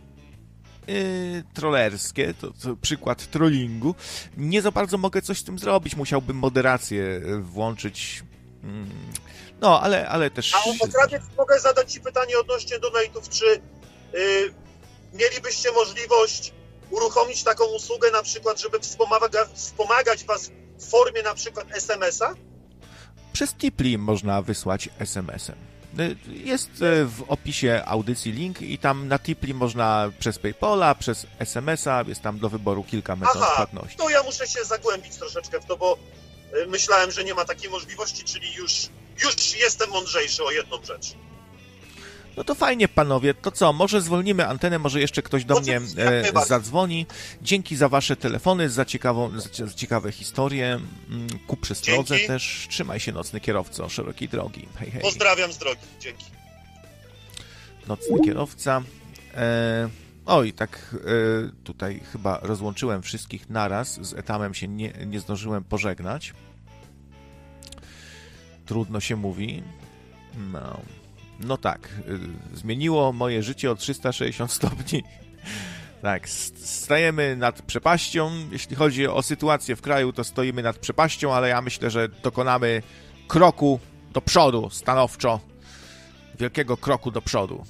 yy, 0.87 1.43
trollerskie, 1.53 2.33
to, 2.33 2.51
to, 2.51 2.75
przykład 2.75 3.31
trollingu. 3.31 3.95
Nie 4.37 4.61
za 4.61 4.71
bardzo 4.71 4.97
mogę 4.97 5.21
coś 5.21 5.39
z 5.39 5.43
tym 5.43 5.59
zrobić, 5.59 5.95
musiałbym 5.95 6.37
moderację 6.37 7.03
y, 7.03 7.39
włączyć. 7.39 8.23
Mm. 8.63 8.89
No, 9.61 9.81
ale, 9.81 10.09
ale 10.09 10.31
też... 10.31 10.55
A 10.55 10.59
potrafię, 10.79 11.21
mogę 11.37 11.59
zadać 11.59 11.93
Ci 11.93 12.01
pytanie 12.01 12.39
odnośnie 12.39 12.79
donate'ów, 12.79 13.29
czy 13.29 13.45
yy, 13.45 14.53
mielibyście 15.13 15.71
możliwość 15.71 16.53
uruchomić 16.89 17.43
taką 17.43 17.65
usługę 17.65 18.11
na 18.11 18.23
przykład, 18.23 18.61
żeby 18.61 18.79
wspomaga, 18.79 19.45
wspomagać 19.53 20.25
Was 20.25 20.51
w 20.79 20.89
formie 20.89 21.23
na 21.23 21.33
przykład 21.33 21.67
SMS-a? 21.71 22.35
Przez 23.33 23.53
Tipli 23.53 23.97
można 23.97 24.41
wysłać 24.41 24.89
SMS-em. 24.99 25.55
Y, 25.99 26.15
jest 26.27 26.69
y, 26.69 27.05
w 27.05 27.23
opisie 27.27 27.81
audycji 27.85 28.31
link 28.31 28.61
i 28.61 28.77
tam 28.77 29.07
na 29.07 29.19
Tipli 29.19 29.53
można 29.53 30.11
przez 30.19 30.39
Paypola, 30.39 30.95
przez 30.95 31.27
SMS-a, 31.39 32.03
jest 32.07 32.21
tam 32.21 32.39
do 32.39 32.49
wyboru 32.49 32.83
kilka 32.83 33.15
metod 33.15 33.41
Aha, 33.41 33.53
płatności. 33.55 33.97
to 33.97 34.09
ja 34.09 34.23
muszę 34.23 34.47
się 34.47 34.63
zagłębić 34.63 35.15
troszeczkę 35.15 35.59
w 35.59 35.65
to, 35.65 35.77
bo 35.77 35.97
y, 36.63 36.67
myślałem, 36.67 37.11
że 37.11 37.23
nie 37.23 37.33
ma 37.33 37.45
takiej 37.45 37.69
możliwości, 37.69 38.23
czyli 38.23 38.53
już, 38.53 38.73
już 39.23 39.55
jestem 39.55 39.89
mądrzejszy 39.89 40.43
o 40.43 40.51
jedną 40.51 40.83
rzecz. 40.83 41.15
No 42.37 42.43
to 42.43 42.55
fajnie, 42.55 42.87
panowie. 42.87 43.33
To 43.33 43.51
co, 43.51 43.73
może 43.73 44.01
zwolnimy 44.01 44.47
antenę, 44.47 44.79
może 44.79 44.99
jeszcze 44.99 45.21
ktoś 45.21 45.45
do 45.45 45.59
mnie 45.59 45.81
e, 45.97 46.45
zadzwoni. 46.45 47.05
Dzięki 47.41 47.75
za 47.75 47.89
wasze 47.89 48.15
telefony, 48.15 48.69
za, 48.69 48.85
ciekawą, 48.85 49.31
za 49.39 49.73
ciekawe 49.75 50.11
historie. 50.11 50.79
Mm, 51.09 51.27
ku 51.47 51.57
przestrodze 51.57 52.15
Dzięki. 52.15 52.27
też. 52.27 52.67
Trzymaj 52.69 52.99
się, 52.99 53.11
nocny 53.11 53.39
kierowco, 53.39 53.89
szerokiej 53.89 54.29
drogi. 54.29 54.67
Hej, 54.75 54.91
hej. 54.91 55.01
Pozdrawiam 55.01 55.53
z 55.53 55.57
drogi. 55.57 55.81
Dzięki. 55.99 56.25
Nocny 57.87 58.19
kierowca. 58.25 58.81
E, 59.35 59.89
oj, 60.25 60.53
tak 60.53 60.95
e, 60.95 61.63
tutaj 61.63 62.01
chyba 62.11 62.39
rozłączyłem 62.41 63.01
wszystkich 63.01 63.49
naraz. 63.49 63.99
Z 64.01 64.13
etamem 64.13 64.53
się 64.53 64.67
nie, 64.67 64.93
nie 65.05 65.19
zdążyłem 65.19 65.63
pożegnać. 65.63 66.33
Trudno 68.65 68.99
się 68.99 69.15
mówi. 69.15 69.63
No. 70.51 70.79
No 71.39 71.57
tak, 71.57 71.89
y, 72.53 72.57
zmieniło 72.57 73.13
moje 73.13 73.43
życie 73.43 73.71
o 73.71 73.75
360 73.75 74.51
stopni. 74.51 75.03
Tak, 76.01 76.29
stajemy 76.29 77.35
nad 77.35 77.61
przepaścią. 77.61 78.31
Jeśli 78.51 78.75
chodzi 78.75 79.07
o 79.07 79.21
sytuację 79.21 79.75
w 79.75 79.81
kraju, 79.81 80.13
to 80.13 80.23
stoimy 80.23 80.63
nad 80.63 80.77
przepaścią, 80.77 81.33
ale 81.33 81.49
ja 81.49 81.61
myślę, 81.61 81.89
że 81.89 82.09
dokonamy 82.09 82.81
kroku 83.27 83.79
do 84.13 84.21
przodu 84.21 84.69
stanowczo. 84.69 85.39
Wielkiego 86.39 86.77
kroku 86.77 87.11
do 87.11 87.21
przodu. 87.21 87.65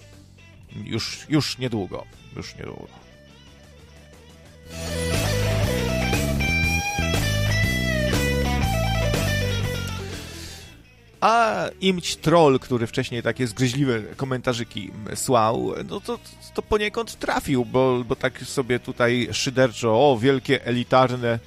Już, 0.85 1.25
już 1.29 1.57
niedługo. 1.57 2.05
Już 2.35 2.55
niedługo. 2.55 2.87
A 11.21 11.65
imć 11.81 12.15
troll, 12.15 12.59
który 12.59 12.87
wcześniej 12.87 13.23
takie 13.23 13.47
zgryźliwe 13.47 14.01
komentarzyki 14.01 14.91
słał, 15.15 15.73
no 15.89 16.01
to, 16.01 16.19
to 16.53 16.61
poniekąd 16.61 17.19
trafił, 17.19 17.65
bo, 17.65 18.03
bo 18.07 18.15
tak 18.15 18.41
sobie 18.41 18.79
tutaj 18.79 19.29
szyderczo, 19.31 19.89
o, 19.89 20.17
wielkie 20.17 20.65
elitarne 20.65 21.39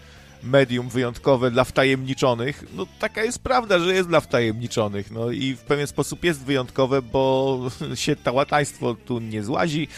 medium 0.43 0.89
wyjątkowe 0.89 1.51
dla 1.51 1.65
wtajemniczonych. 1.65 2.65
No 2.75 2.87
taka 2.99 3.25
jest 3.25 3.39
prawda, 3.39 3.79
że 3.79 3.95
jest 3.95 4.09
dla 4.09 4.21
wtajemniczonych. 4.21 5.11
No 5.11 5.31
i 5.31 5.55
w 5.55 5.61
pewien 5.61 5.87
sposób 5.87 6.25
jest 6.25 6.45
wyjątkowe, 6.45 7.03
bo 7.03 7.61
się 7.95 8.17
tałataństwo 8.17 8.95
tu 8.95 9.19
nie 9.19 9.43
złazi. 9.43 9.89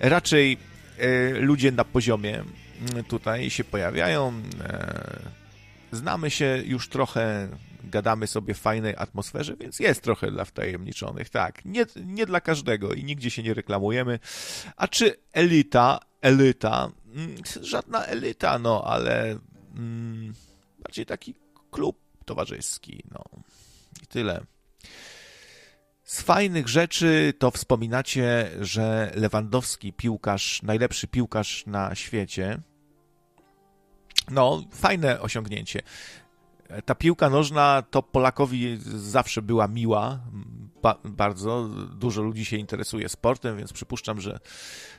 Raczej 0.00 0.58
e, 0.98 1.30
ludzie 1.30 1.72
na 1.72 1.84
poziomie 1.84 2.44
tutaj 3.08 3.50
się 3.50 3.64
pojawiają. 3.64 4.32
E, 4.60 5.20
znamy 5.92 6.30
się 6.30 6.62
już 6.66 6.88
trochę, 6.88 7.48
gadamy 7.84 8.26
sobie 8.26 8.54
w 8.54 8.58
fajnej 8.58 8.94
atmosferze, 8.96 9.56
więc 9.56 9.80
jest 9.80 10.02
trochę 10.02 10.30
dla 10.30 10.44
wtajemniczonych, 10.44 11.30
tak. 11.30 11.64
Nie, 11.64 11.86
nie 12.06 12.26
dla 12.26 12.40
każdego 12.40 12.92
i 12.92 13.04
nigdzie 13.04 13.30
się 13.30 13.42
nie 13.42 13.54
reklamujemy. 13.54 14.18
A 14.76 14.88
czy 14.88 15.16
elita, 15.32 16.00
elita, 16.20 16.90
mm, 17.14 17.36
żadna 17.62 18.04
elita, 18.04 18.58
no, 18.58 18.84
ale 18.84 19.38
mm, 19.76 20.34
bardziej 20.78 21.06
taki 21.06 21.34
klub 21.70 21.98
towarzyski, 22.24 23.02
no. 23.10 23.24
I 24.02 24.06
tyle. 24.06 24.44
Z 26.04 26.22
fajnych 26.22 26.68
rzeczy 26.68 27.34
to 27.38 27.50
wspominacie, 27.50 28.50
że 28.60 29.12
Lewandowski, 29.14 29.92
piłkarz, 29.92 30.62
najlepszy 30.62 31.06
piłkarz 31.06 31.66
na 31.66 31.94
świecie, 31.94 32.58
no, 34.30 34.64
fajne 34.72 35.20
osiągnięcie 35.20 35.82
ta 36.84 36.94
piłka 36.94 37.30
nożna 37.30 37.82
to 37.90 38.02
Polakowi 38.02 38.78
zawsze 38.94 39.42
była 39.42 39.68
miła, 39.68 40.20
ba 40.82 40.98
bardzo. 41.04 41.68
Dużo 41.94 42.22
ludzi 42.22 42.44
się 42.44 42.56
interesuje 42.56 43.08
sportem, 43.08 43.56
więc 43.56 43.72
przypuszczam, 43.72 44.20
że 44.20 44.40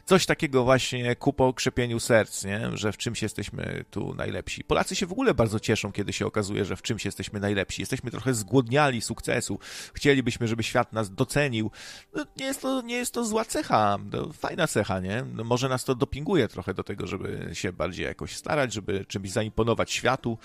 coś 0.06 0.26
takiego 0.26 0.64
właśnie 0.64 1.16
ku 1.16 1.34
pokrzepieniu 1.34 2.00
serc, 2.00 2.46
nie? 2.46 2.70
że 2.74 2.92
w 2.92 2.98
czymś 2.98 3.22
jesteśmy 3.22 3.86
tu 3.92 4.14
najlepsi. 4.14 4.64
Polacy 4.64 4.96
się 4.96 5.06
w 5.06 5.12
ogóle 5.12 5.34
bardzo 5.34 5.60
cieszą, 5.60 5.92
kiedy 5.92 6.14
się 6.14 6.26
okazuje, 6.26 6.66
że 6.66 6.76
w 6.76 6.82
czymś 6.82 7.06
jesteśmy 7.06 7.40
najlepsi. 7.40 7.82
Jesteśmy 7.82 8.12
trochę 8.12 8.34
zgłodniali 8.34 9.02
sukcesu. 9.02 9.60
Chcielibyśmy, 9.94 10.48
żeby 10.48 10.64
świat 10.64 10.94
nas 10.94 11.14
docenił. 11.14 11.72
No, 12.14 12.26
nie, 12.38 12.46
jest 12.46 12.62
to, 12.62 12.82
nie 12.82 12.96
jest 12.96 13.14
to 13.14 13.26
zła 13.26 13.46
cecha, 13.46 13.98
to 14.12 14.34
fajna 14.34 14.68
cecha, 14.68 15.00
nie? 15.00 15.26
No, 15.34 15.44
może 15.44 15.70
nas 15.70 15.84
to 15.84 15.96
dopinguje 15.96 16.48
trochę 16.48 16.74
do 16.74 16.84
tego, 16.84 17.08
żeby 17.08 17.50
się 17.54 17.74
bardziej 17.74 18.06
jakoś 18.06 18.36
starać, 18.36 18.74
żeby 18.74 19.06
czymś 19.06 19.32
zaimponować 19.32 19.92
światu. 19.92 20.38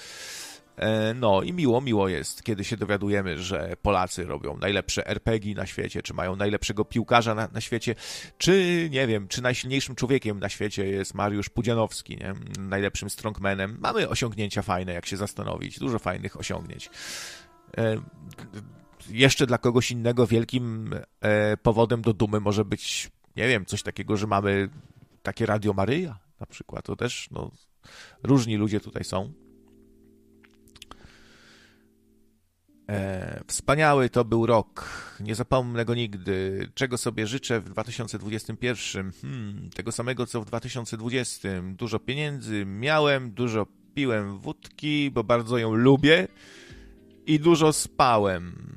E, 0.76 1.14
no 1.14 1.42
i 1.42 1.52
miło, 1.52 1.80
miło 1.80 2.08
jest, 2.08 2.42
kiedy 2.42 2.64
się 2.64 2.76
dowiadujemy, 2.76 3.38
że 3.38 3.76
Polacy 3.82 4.24
robią 4.24 4.56
najlepsze 4.56 5.06
RPG 5.06 5.54
na 5.54 5.66
świecie, 5.66 6.02
czy 6.02 6.14
mają 6.14 6.36
najlepszego 6.36 6.84
piłkarza 6.84 7.34
na, 7.34 7.48
na 7.52 7.60
świecie, 7.60 7.94
czy 8.38 8.88
nie 8.90 9.06
wiem, 9.06 9.28
czy 9.28 9.42
najsilniejszym 9.42 9.94
człowiekiem 9.94 10.40
na 10.40 10.48
świecie 10.48 10.86
jest 10.86 11.14
Mariusz 11.14 11.48
Pudzianowski, 11.48 12.16
nie? 12.16 12.34
najlepszym 12.58 13.10
strongmanem. 13.10 13.76
Mamy 13.80 14.08
osiągnięcia 14.08 14.62
fajne, 14.62 14.92
jak 14.92 15.06
się 15.06 15.16
zastanowić, 15.16 15.78
dużo 15.78 15.98
fajnych 15.98 16.40
osiągnięć. 16.40 16.90
E, 17.78 17.96
jeszcze 19.10 19.46
dla 19.46 19.58
kogoś 19.58 19.90
innego 19.90 20.26
wielkim 20.26 20.94
e, 21.20 21.56
powodem 21.56 22.02
do 22.02 22.12
dumy 22.12 22.40
może 22.40 22.64
być, 22.64 23.10
nie 23.36 23.48
wiem, 23.48 23.66
coś 23.66 23.82
takiego, 23.82 24.16
że 24.16 24.26
mamy 24.26 24.68
takie 25.22 25.46
Radio 25.46 25.72
Maryja 25.72 26.18
na 26.40 26.46
przykład. 26.46 26.84
To 26.84 26.96
też, 26.96 27.28
no, 27.30 27.50
różni 28.22 28.56
ludzie 28.56 28.80
tutaj 28.80 29.04
są. 29.04 29.45
E, 32.88 33.40
wspaniały 33.46 34.10
to 34.10 34.24
był 34.24 34.46
rok. 34.46 34.88
Nie 35.20 35.34
zapomnę 35.34 35.84
go 35.84 35.94
nigdy. 35.94 36.68
Czego 36.74 36.98
sobie 36.98 37.26
życzę 37.26 37.60
w 37.60 37.68
2021? 37.68 39.12
Hmm, 39.22 39.70
tego 39.70 39.92
samego 39.92 40.26
co 40.26 40.40
w 40.40 40.44
2020. 40.44 41.48
Dużo 41.62 41.98
pieniędzy 41.98 42.64
miałem, 42.66 43.30
dużo 43.30 43.66
piłem 43.94 44.38
wódki, 44.38 45.10
bo 45.10 45.24
bardzo 45.24 45.58
ją 45.58 45.74
lubię 45.74 46.28
i 47.26 47.40
dużo 47.40 47.72
spałem. 47.72 48.76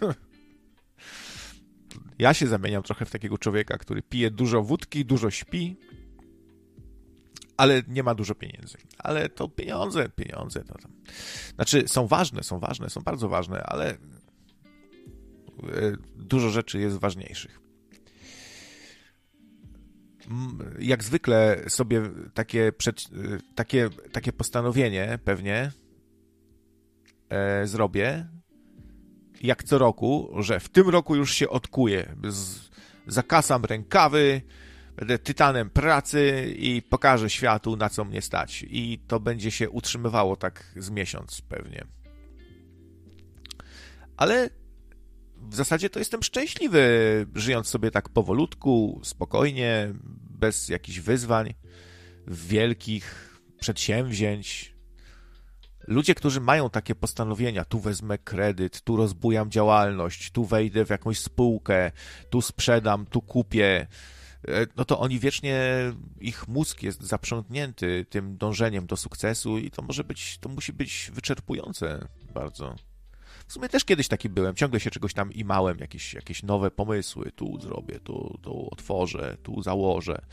ja 2.18 2.34
się 2.34 2.46
zamieniam 2.46 2.82
trochę 2.82 3.04
w 3.04 3.10
takiego 3.10 3.38
człowieka, 3.38 3.78
który 3.78 4.02
pije 4.02 4.30
dużo 4.30 4.62
wódki, 4.62 5.04
dużo 5.04 5.30
śpi, 5.30 5.76
ale 7.56 7.82
nie 7.88 8.02
ma 8.02 8.14
dużo 8.14 8.34
pieniędzy. 8.34 8.78
Ale 8.98 9.28
to 9.28 9.48
pieniądze, 9.48 10.08
pieniądze 10.08 10.64
to 10.64 10.78
tam. 10.78 10.92
Znaczy, 11.54 11.88
są 11.88 12.06
ważne, 12.06 12.42
są 12.42 12.58
ważne, 12.58 12.90
są 12.90 13.00
bardzo 13.00 13.28
ważne, 13.28 13.62
ale 13.62 13.90
e, 13.90 13.96
dużo 16.16 16.50
rzeczy 16.50 16.78
jest 16.78 16.96
ważniejszych. 16.96 17.60
Jak 20.78 21.04
zwykle 21.04 21.64
sobie 21.68 22.02
takie, 22.34 22.72
przed, 22.72 23.00
e, 23.00 23.04
takie, 23.54 23.90
takie 24.12 24.32
postanowienie 24.32 25.18
pewnie 25.24 25.72
e, 27.28 27.66
zrobię, 27.66 28.28
jak 29.42 29.64
co 29.64 29.78
roku, 29.78 30.34
że 30.38 30.60
w 30.60 30.68
tym 30.68 30.88
roku 30.88 31.16
już 31.16 31.34
się 31.34 31.48
odkuję. 31.48 32.16
Z, 32.28 32.70
zakasam 33.06 33.64
rękawy, 33.64 34.42
będę 34.96 35.18
tytanem 35.18 35.70
pracy 35.70 36.54
i 36.58 36.82
pokażę 36.82 37.30
światu, 37.30 37.76
na 37.76 37.88
co 37.88 38.04
mnie 38.04 38.22
stać. 38.22 38.64
I 38.68 38.98
to 39.08 39.20
będzie 39.20 39.50
się 39.50 39.70
utrzymywało 39.70 40.36
tak 40.36 40.72
z 40.76 40.90
miesiąc 40.90 41.40
pewnie. 41.40 41.84
Ale 44.16 44.50
w 45.36 45.54
zasadzie 45.54 45.90
to 45.90 45.98
jestem 45.98 46.22
szczęśliwy, 46.22 46.86
żyjąc 47.34 47.68
sobie 47.68 47.90
tak 47.90 48.08
powolutku, 48.08 49.00
spokojnie, 49.04 49.94
bez 50.30 50.68
jakichś 50.68 50.98
wyzwań, 50.98 51.54
wielkich 52.26 53.38
przedsięwzięć. 53.60 54.74
Ludzie, 55.88 56.14
którzy 56.14 56.40
mają 56.40 56.70
takie 56.70 56.94
postanowienia, 56.94 57.64
tu 57.64 57.80
wezmę 57.80 58.18
kredyt, 58.18 58.82
tu 58.82 58.96
rozbujam 58.96 59.50
działalność, 59.50 60.30
tu 60.30 60.44
wejdę 60.44 60.84
w 60.84 60.90
jakąś 60.90 61.18
spółkę, 61.18 61.92
tu 62.30 62.42
sprzedam, 62.42 63.06
tu 63.06 63.22
kupię, 63.22 63.86
no 64.76 64.84
to 64.84 64.98
oni 64.98 65.18
wiecznie, 65.18 65.62
ich 66.20 66.48
mózg 66.48 66.82
jest 66.82 67.02
zaprzątnięty 67.02 68.06
tym 68.10 68.36
dążeniem 68.36 68.86
do 68.86 68.96
sukcesu 68.96 69.58
i 69.58 69.70
to 69.70 69.82
może 69.82 70.04
być, 70.04 70.38
to 70.38 70.48
musi 70.48 70.72
być 70.72 71.10
wyczerpujące 71.14 72.08
bardzo. 72.34 72.74
W 73.46 73.52
sumie 73.52 73.68
też 73.68 73.84
kiedyś 73.84 74.08
taki 74.08 74.28
byłem, 74.28 74.54
ciągle 74.54 74.80
się 74.80 74.90
czegoś 74.90 75.14
tam 75.14 75.32
imałem, 75.32 75.78
jakieś, 75.78 76.14
jakieś 76.14 76.42
nowe 76.42 76.70
pomysły, 76.70 77.32
tu 77.32 77.60
zrobię, 77.60 78.00
tu, 78.00 78.38
tu 78.42 78.68
otworzę, 78.70 79.36
tu 79.42 79.62
założę. 79.62 80.24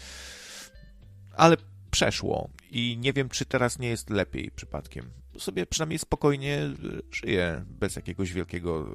Ale 1.35 1.57
przeszło 1.91 2.49
i 2.71 2.97
nie 2.97 3.13
wiem, 3.13 3.29
czy 3.29 3.45
teraz 3.45 3.79
nie 3.79 3.87
jest 3.87 4.09
lepiej 4.09 4.51
przypadkiem. 4.51 5.11
Sobie 5.37 5.65
przynajmniej 5.65 5.99
spokojnie 5.99 6.69
żyję, 7.11 7.65
bez 7.67 7.95
jakiegoś 7.95 8.33
wielkiego 8.33 8.87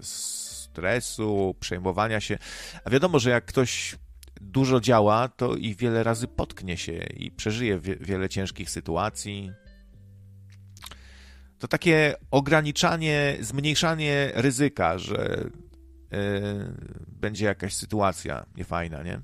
stresu, 0.00 1.56
przejmowania 1.60 2.20
się. 2.20 2.38
A 2.84 2.90
wiadomo, 2.90 3.18
że 3.18 3.30
jak 3.30 3.44
ktoś 3.44 3.96
dużo 4.44 4.80
działa, 4.80 5.28
to 5.28 5.54
i 5.54 5.74
wiele 5.74 6.02
razy 6.02 6.28
potknie 6.28 6.76
się 6.76 6.92
i 6.92 7.30
przeżyje 7.30 7.80
wie, 7.80 7.96
wiele 7.96 8.28
ciężkich 8.28 8.70
sytuacji. 8.70 9.52
To 11.58 11.68
takie 11.68 12.14
ograniczanie, 12.30 13.36
zmniejszanie 13.40 14.32
ryzyka, 14.34 14.98
że 14.98 15.50
yy, 16.10 16.18
będzie 17.08 17.46
jakaś 17.46 17.74
sytuacja 17.74 18.46
niefajna, 18.56 19.02
nie? 19.02 19.20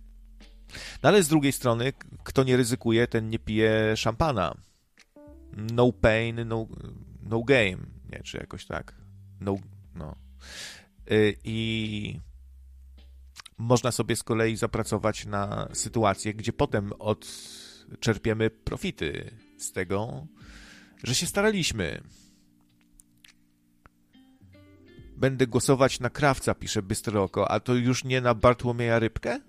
No 1.03 1.09
ale 1.09 1.23
z 1.23 1.29
drugiej 1.29 1.53
strony, 1.53 1.93
kto 2.25 2.45
nie 2.45 2.57
ryzykuje, 2.57 3.07
ten 3.07 3.31
nie 3.31 3.39
pije 3.39 3.97
szampana. 3.97 4.55
No 5.73 5.93
pain, 5.93 6.49
no, 6.49 6.67
no 7.23 7.43
game, 7.43 7.87
nie? 8.13 8.21
Czy 8.25 8.37
jakoś 8.37 8.67
tak. 8.67 8.95
No, 9.41 9.57
no. 9.95 10.17
Yy, 11.11 11.35
I 11.45 12.21
można 13.61 13.93
sobie 13.93 14.17
z 14.17 14.23
kolei 14.23 14.57
zapracować 14.57 15.27
na 15.27 15.69
sytuację, 15.73 16.35
gdzie 16.35 16.53
potem 16.53 16.93
odczerpiemy 16.99 18.51
profity 18.51 19.31
z 19.59 19.73
tego, 19.73 20.27
że 21.05 21.15
się 21.15 21.27
staraliśmy. 21.27 22.03
Będę 25.17 25.47
głosować 25.47 26.01
na 26.01 26.11
krawca, 26.11 26.55
pisze 26.55 26.83
Bystre 26.83 27.21
Oko, 27.21 27.51
a 27.51 27.61
to 27.61 27.75
już 27.75 28.05
nie 28.05 28.21
na 28.21 28.35
Bartłomieja 28.35 28.99
Rybkę? 28.99 29.41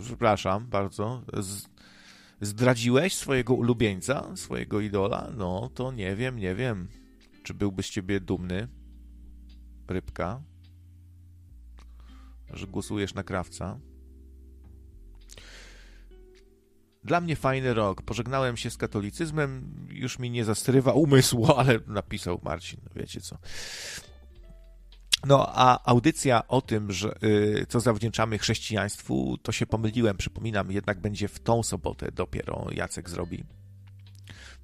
Przepraszam 0.00 0.66
bardzo. 0.66 1.22
Zdradziłeś 2.40 3.14
swojego 3.14 3.54
ulubieńca, 3.54 4.36
swojego 4.36 4.80
idola? 4.80 5.32
No, 5.36 5.70
to 5.74 5.92
nie 5.92 6.16
wiem, 6.16 6.38
nie 6.38 6.54
wiem. 6.54 6.88
Czy 7.42 7.54
byłby 7.54 7.82
z 7.82 7.90
ciebie 7.90 8.20
dumny? 8.20 8.68
Rybka 9.88 10.42
że 12.52 12.66
głosujesz 12.66 13.14
na 13.14 13.22
krawca. 13.22 13.78
Dla 17.04 17.20
mnie 17.20 17.36
fajny 17.36 17.74
rok. 17.74 18.02
Pożegnałem 18.02 18.56
się 18.56 18.70
z 18.70 18.76
katolicyzmem, 18.76 19.76
już 19.90 20.18
mi 20.18 20.30
nie 20.30 20.44
zastrywa 20.44 20.92
umysłu, 20.92 21.52
ale 21.56 21.78
napisał 21.86 22.40
Marcin, 22.42 22.80
no 22.84 22.90
wiecie 22.96 23.20
co. 23.20 23.38
No, 25.26 25.46
a 25.48 25.84
audycja 25.84 26.48
o 26.48 26.60
tym, 26.60 26.92
że, 26.92 27.14
y, 27.22 27.66
co 27.68 27.80
zawdzięczamy 27.80 28.38
chrześcijaństwu, 28.38 29.38
to 29.42 29.52
się 29.52 29.66
pomyliłem, 29.66 30.16
przypominam, 30.16 30.72
jednak 30.72 31.00
będzie 31.00 31.28
w 31.28 31.40
tą 31.40 31.62
sobotę 31.62 32.12
dopiero 32.12 32.66
Jacek 32.72 33.10
zrobi 33.10 33.44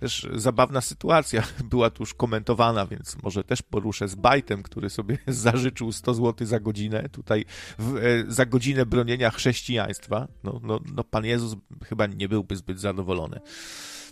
też 0.03 0.27
zabawna 0.35 0.81
sytuacja 0.81 1.43
była 1.71 1.91
tu 1.91 2.03
już 2.03 2.15
komentowana, 2.15 2.87
więc 2.87 3.23
może 3.23 3.45
też 3.45 3.63
poruszę 3.63 4.09
z 4.09 4.15
Bajtem, 4.15 4.63
który 4.63 4.91
sobie 4.91 5.19
zażyczył 5.47 5.93
100 5.93 6.15
zł 6.15 6.47
za 6.47 6.61
godzinę, 6.61 7.09
tutaj 7.09 7.45
w, 7.79 7.97
e, 7.97 8.01
za 8.33 8.47
godzinę 8.47 8.87
bronienia 8.87 9.31
chrześcijaństwa. 9.31 10.29
No, 10.45 10.61
no, 10.63 10.81
no, 10.95 11.05
Pan 11.05 11.25
Jezus 11.25 11.57
chyba 11.85 12.07
nie 12.07 12.29
byłby 12.29 12.57
zbyt 12.57 12.81
zadowolony. 12.81 13.41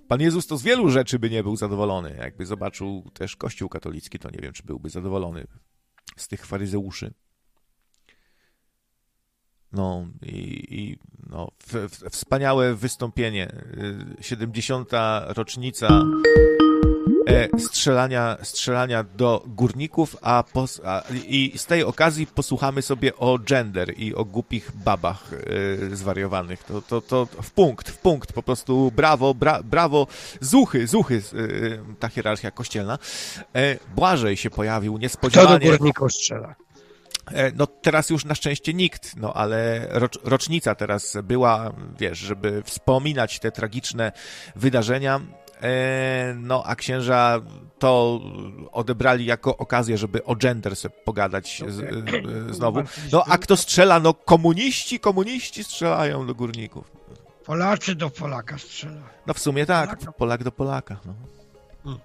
Pan 0.08 0.20
Jezus 0.20 0.46
to 0.46 0.56
z 0.56 0.62
wielu 0.62 0.90
rzeczy 0.90 1.18
by 1.18 1.30
nie 1.30 1.42
był 1.42 1.56
zadowolony. 1.56 2.16
Jakby 2.18 2.46
zobaczył 2.46 3.10
też 3.14 3.36
Kościół 3.36 3.68
katolicki, 3.68 4.18
to 4.18 4.30
nie 4.30 4.40
wiem, 4.42 4.52
czy 4.52 4.62
byłby 4.62 4.90
zadowolony 4.90 5.46
z 6.16 6.28
tych 6.28 6.46
faryzeuszy. 6.46 7.14
No 9.72 10.06
i, 10.22 10.66
i 10.70 10.98
no, 11.30 11.48
w, 11.66 11.72
w, 11.74 12.10
wspaniałe 12.10 12.74
wystąpienie. 12.74 13.52
70. 14.20 14.90
rocznica 15.26 16.02
e, 17.26 17.60
strzelania, 17.60 18.36
strzelania 18.42 19.04
do 19.04 19.44
górników, 19.46 20.16
a, 20.22 20.44
pos, 20.52 20.80
a, 20.84 21.02
i 21.12 21.52
z 21.56 21.66
tej 21.66 21.84
okazji 21.84 22.26
posłuchamy 22.26 22.82
sobie 22.82 23.16
o 23.16 23.38
gender 23.38 23.94
i 23.98 24.14
o 24.14 24.24
głupich 24.24 24.72
babach 24.84 25.30
e, 25.92 25.96
zwariowanych. 25.96 26.64
To, 26.64 26.82
to, 26.82 27.00
to 27.00 27.26
w 27.26 27.50
punkt, 27.50 27.90
w 27.90 27.98
punkt, 27.98 28.32
po 28.32 28.42
prostu 28.42 28.92
brawo, 28.96 29.34
bra, 29.34 29.62
brawo, 29.62 30.06
zuchy, 30.40 30.86
zuchy, 30.86 31.22
e, 31.34 31.96
ta 31.98 32.08
hierarchia 32.08 32.50
kościelna. 32.50 32.98
E, 33.54 33.76
Błażej 33.96 34.36
się 34.36 34.50
pojawił 34.50 34.98
niespodziewanie. 34.98 35.58
Kto 35.58 35.70
do 35.70 35.78
górników 35.78 36.12
strzela? 36.12 36.54
E, 37.32 37.52
no 37.52 37.66
teraz 37.66 38.10
już 38.10 38.24
na 38.24 38.34
szczęście 38.34 38.74
nikt, 38.74 39.16
no 39.16 39.34
ale 39.34 39.86
rocz, 39.90 40.18
rocznica 40.24 40.74
teraz 40.74 41.16
była, 41.22 41.72
wiesz, 41.98 42.18
żeby 42.18 42.62
wspominać 42.62 43.38
te 43.38 43.52
tragiczne 43.52 44.12
wydarzenia. 44.56 45.20
E, 45.62 46.34
no, 46.38 46.64
a 46.64 46.76
księża 46.76 47.40
to 47.78 48.20
odebrali 48.72 49.24
jako 49.24 49.56
okazję, 49.56 49.98
żeby 49.98 50.24
o 50.24 50.36
gender 50.36 50.76
sobie 50.76 50.94
pogadać 51.04 51.62
z, 51.68 51.80
e, 51.80 52.54
znowu. 52.54 52.82
No, 53.12 53.24
a 53.28 53.38
kto 53.38 53.56
strzela? 53.56 54.00
No, 54.00 54.14
komuniści, 54.14 55.00
komuniści 55.00 55.64
strzelają 55.64 56.26
do 56.26 56.34
górników. 56.34 56.90
Polacy 57.44 57.94
do 57.94 58.10
Polaka 58.10 58.58
strzela. 58.58 59.02
No, 59.26 59.34
w 59.34 59.38
sumie 59.38 59.66
tak, 59.66 60.12
Polak 60.14 60.44
do 60.44 60.52
Polaka. 60.52 60.96
No. 61.04 61.14
Hmm. 61.84 62.00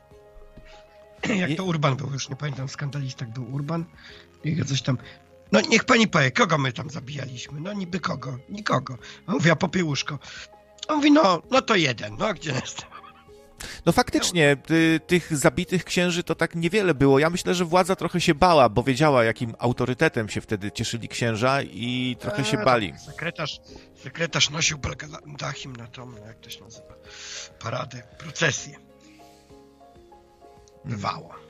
Jak 1.42 1.58
to 1.58 1.64
Urban 1.64 1.96
był, 1.96 2.12
już 2.14 2.30
nie 2.30 2.36
pamiętam, 2.36 2.70
skandalista 2.70 3.26
był 3.26 3.54
Urban 3.54 3.86
i 4.46 4.66
coś 4.66 4.82
tam. 4.82 4.98
No 5.52 5.62
niech 5.62 5.84
pani 5.84 6.08
powie, 6.08 6.32
kogo 6.32 6.58
my 6.58 6.74
tam 6.74 6.90
zabijaliśmy? 6.90 7.60
No 7.62 7.74
niby 7.74 8.00
kogo? 8.00 8.38
Nikogo. 8.50 8.98
On 9.28 9.36
mówi, 9.36 9.52
a 9.52 9.56
popiełuszko. 9.56 10.20
On 10.88 10.96
mówi, 10.96 11.12
no, 11.12 11.42
no 11.52 11.62
to 11.62 11.76
jeden, 11.76 12.16
no 12.20 12.34
gdzie 12.34 12.52
jest? 12.52 12.86
No 13.86 13.92
faktycznie, 13.92 14.58
ty, 14.66 15.00
tych 15.08 15.38
zabitych 15.38 15.84
księży 15.84 16.24
to 16.24 16.36
tak 16.36 16.56
niewiele 16.56 16.94
było. 16.94 17.20
Ja 17.20 17.30
myślę, 17.30 17.56
że 17.56 17.66
władza 17.66 17.96
trochę 17.96 18.22
się 18.22 18.36
bała, 18.36 18.70
bo 18.70 18.84
wiedziała, 18.84 19.24
jakim 19.24 19.56
autorytetem 19.60 20.30
się 20.30 20.42
wtedy 20.42 20.72
cieszyli 20.72 21.08
księża 21.08 21.62
i 21.62 22.18
trochę 22.20 22.46
się 22.46 22.58
bali. 22.58 22.94
Sekretarz, 23.06 23.60
sekretarz 24.04 24.50
nosił 24.50 24.80
dachim 25.40 25.76
na 25.76 25.88
tą, 25.88 26.12
jak 26.28 26.40
to 26.40 26.50
się 26.50 26.64
nazywa, 26.64 26.96
paradę, 27.60 28.04
procesję. 28.18 28.78
Bywało. 30.86 31.45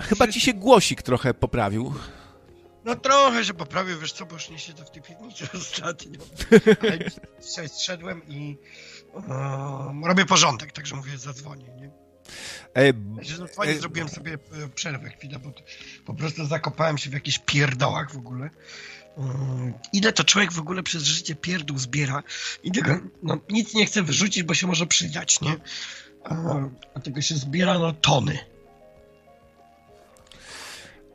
Chyba 0.00 0.28
ci 0.28 0.40
się 0.40 0.52
głosik 0.52 1.02
trochę 1.02 1.34
poprawił. 1.34 1.94
No 2.84 2.96
trochę 2.96 3.44
się 3.44 3.54
poprawił, 3.54 3.98
wiesz 3.98 4.12
co, 4.12 4.26
bo 4.26 4.34
już 4.34 4.50
nie 4.50 4.58
siedzę 4.58 4.84
w 4.84 4.90
tej 4.90 5.02
piwnicy 5.02 5.48
ostatnio. 5.58 6.20
Ale 6.80 6.98
dzisiaj 7.42 7.68
zszedłem 7.68 8.22
i 8.28 8.56
um, 9.14 10.04
robię 10.04 10.26
porządek, 10.26 10.72
także 10.72 10.96
mówię, 10.96 11.18
zadzwonię, 11.18 11.68
nie? 11.76 11.90
E, 12.74 12.92
zadzwonię, 13.36 13.70
e, 13.70 13.78
zrobiłem 13.78 14.08
sobie 14.08 14.32
e, 14.34 14.68
przerwę 14.68 15.10
chwilę, 15.10 15.38
bo 15.38 15.52
po 16.04 16.14
prostu 16.14 16.46
zakopałem 16.46 16.98
się 16.98 17.10
w 17.10 17.12
jakichś 17.12 17.38
pierdołach 17.38 18.12
w 18.12 18.16
ogóle. 18.16 18.50
Um, 19.16 19.74
ile 19.92 20.12
to 20.12 20.24
człowiek 20.24 20.52
w 20.52 20.58
ogóle 20.58 20.82
przez 20.82 21.02
życie 21.02 21.34
pierdół 21.34 21.78
zbiera 21.78 22.22
i 22.62 22.72
tego, 22.72 23.00
no, 23.22 23.38
nic 23.50 23.74
nie 23.74 23.86
chce 23.86 24.02
wyrzucić, 24.02 24.42
bo 24.42 24.54
się 24.54 24.66
może 24.66 24.86
przydać, 24.86 25.40
nie? 25.40 25.56
A, 26.24 26.34
a 26.94 27.00
tego 27.00 27.20
się 27.20 27.34
zbiera, 27.34 27.78
no, 27.78 27.92
tony. 27.92 28.38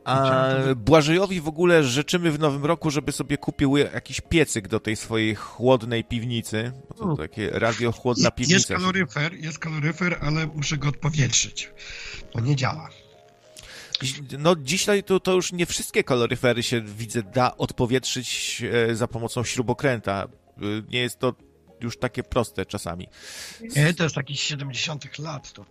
A 0.04 0.48
Błażejowi 0.76 1.40
w 1.40 1.48
ogóle 1.48 1.84
życzymy 1.84 2.32
w 2.32 2.38
nowym 2.38 2.64
roku, 2.64 2.90
żeby 2.90 3.12
sobie 3.12 3.38
kupił 3.38 3.76
jakiś 3.76 4.20
piecyk 4.20 4.68
do 4.68 4.80
tej 4.80 4.96
swojej 4.96 5.34
chłodnej 5.34 6.04
piwnicy. 6.04 6.72
Bo 6.88 6.94
to 6.94 7.16
takie 7.16 7.50
radiochłodna 7.50 8.30
piwnica. 8.30 8.54
Jest 8.54 8.68
kaloryfer, 8.68 9.34
jest 9.34 9.58
kaloryfer, 9.58 10.18
ale 10.20 10.46
muszę 10.46 10.76
go 10.76 10.88
odpowietrzyć. 10.88 11.70
To 12.32 12.40
nie 12.40 12.56
działa. 12.56 12.90
No 14.38 14.56
dzisiaj 14.56 15.04
to, 15.04 15.20
to 15.20 15.32
już 15.32 15.52
nie 15.52 15.66
wszystkie 15.66 16.04
kaloryfery 16.04 16.62
się 16.62 16.80
widzę 16.80 17.22
da 17.22 17.56
odpowietrzyć 17.56 18.62
e, 18.90 18.94
za 18.94 19.08
pomocą 19.08 19.44
śrubokręta. 19.44 20.28
E, 20.58 20.62
nie 20.88 21.00
jest 21.00 21.18
to 21.18 21.34
już 21.80 21.98
takie 21.98 22.22
proste 22.22 22.66
czasami. 22.66 23.08
Nie, 23.76 23.94
to 23.94 24.02
jest 24.02 24.14
takich 24.14 24.40
70 24.40 25.18
lat. 25.18 25.52
To. 25.52 25.64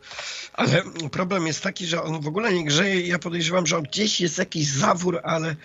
Ale 0.53 0.83
problem 1.11 1.47
jest 1.47 1.61
taki, 1.61 1.87
że 1.87 2.03
on 2.03 2.21
w 2.21 2.27
ogóle 2.27 2.53
nie 2.53 2.65
grzeje. 2.65 3.07
Ja 3.07 3.19
podejrzewam, 3.19 3.67
że 3.67 3.77
on 3.77 3.83
gdzieś 3.83 4.21
jest 4.21 4.37
jakiś 4.37 4.67
zawór, 4.67 5.19
ale 5.23 5.55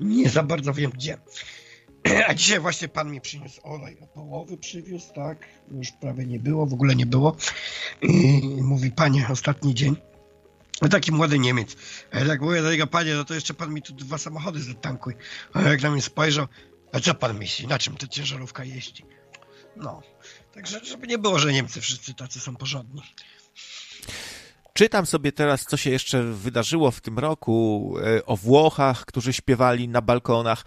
nie 0.00 0.28
za 0.30 0.42
bardzo 0.42 0.72
wiem 0.72 0.90
gdzie. 0.90 1.18
A 2.28 2.34
dzisiaj 2.34 2.60
właśnie 2.60 2.88
pan 2.88 3.10
mi 3.10 3.20
przyniósł 3.20 3.60
olej 3.62 3.96
połowy 4.14 4.56
przywiózł, 4.56 5.14
tak? 5.14 5.38
Już 5.70 5.92
prawie 5.92 6.26
nie 6.26 6.38
było, 6.38 6.66
w 6.66 6.74
ogóle 6.74 6.96
nie 6.96 7.06
było. 7.06 7.36
I 8.02 8.42
mówi, 8.62 8.90
panie, 8.90 9.26
ostatni 9.30 9.74
dzień. 9.74 9.96
No 10.82 10.88
taki 10.88 11.12
młody 11.12 11.38
Niemiec. 11.38 11.76
Ja 12.14 12.26
tak 12.26 12.40
mówię 12.40 12.62
do 12.62 12.70
niego, 12.70 12.86
panie, 12.86 13.14
no 13.14 13.24
to 13.24 13.34
jeszcze 13.34 13.54
pan 13.54 13.74
mi 13.74 13.82
tu 13.82 13.94
dwa 13.94 14.18
samochody 14.18 14.60
zatankuj. 14.60 15.14
A 15.52 15.62
jak 15.62 15.82
na 15.82 15.90
mnie 15.90 16.02
spojrzał, 16.02 16.46
a 16.92 17.00
co 17.00 17.14
pan 17.14 17.38
myśli, 17.38 17.66
na 17.66 17.78
czym 17.78 17.96
ta 17.96 18.06
ciężarówka 18.06 18.64
jeździ? 18.64 19.04
No, 19.78 20.02
także 20.54 20.84
żeby 20.84 21.06
nie 21.06 21.18
było, 21.18 21.38
że 21.38 21.52
Niemcy 21.52 21.80
wszyscy 21.80 22.14
tacy 22.14 22.40
są 22.40 22.56
porządni. 22.56 23.02
Czytam 24.72 25.06
sobie 25.06 25.32
teraz, 25.32 25.64
co 25.64 25.76
się 25.76 25.90
jeszcze 25.90 26.22
wydarzyło 26.22 26.90
w 26.90 27.00
tym 27.00 27.18
roku 27.18 27.94
e, 28.16 28.26
o 28.26 28.36
Włochach, 28.36 29.04
którzy 29.04 29.32
śpiewali 29.32 29.88
na 29.88 30.02
balkonach. 30.02 30.64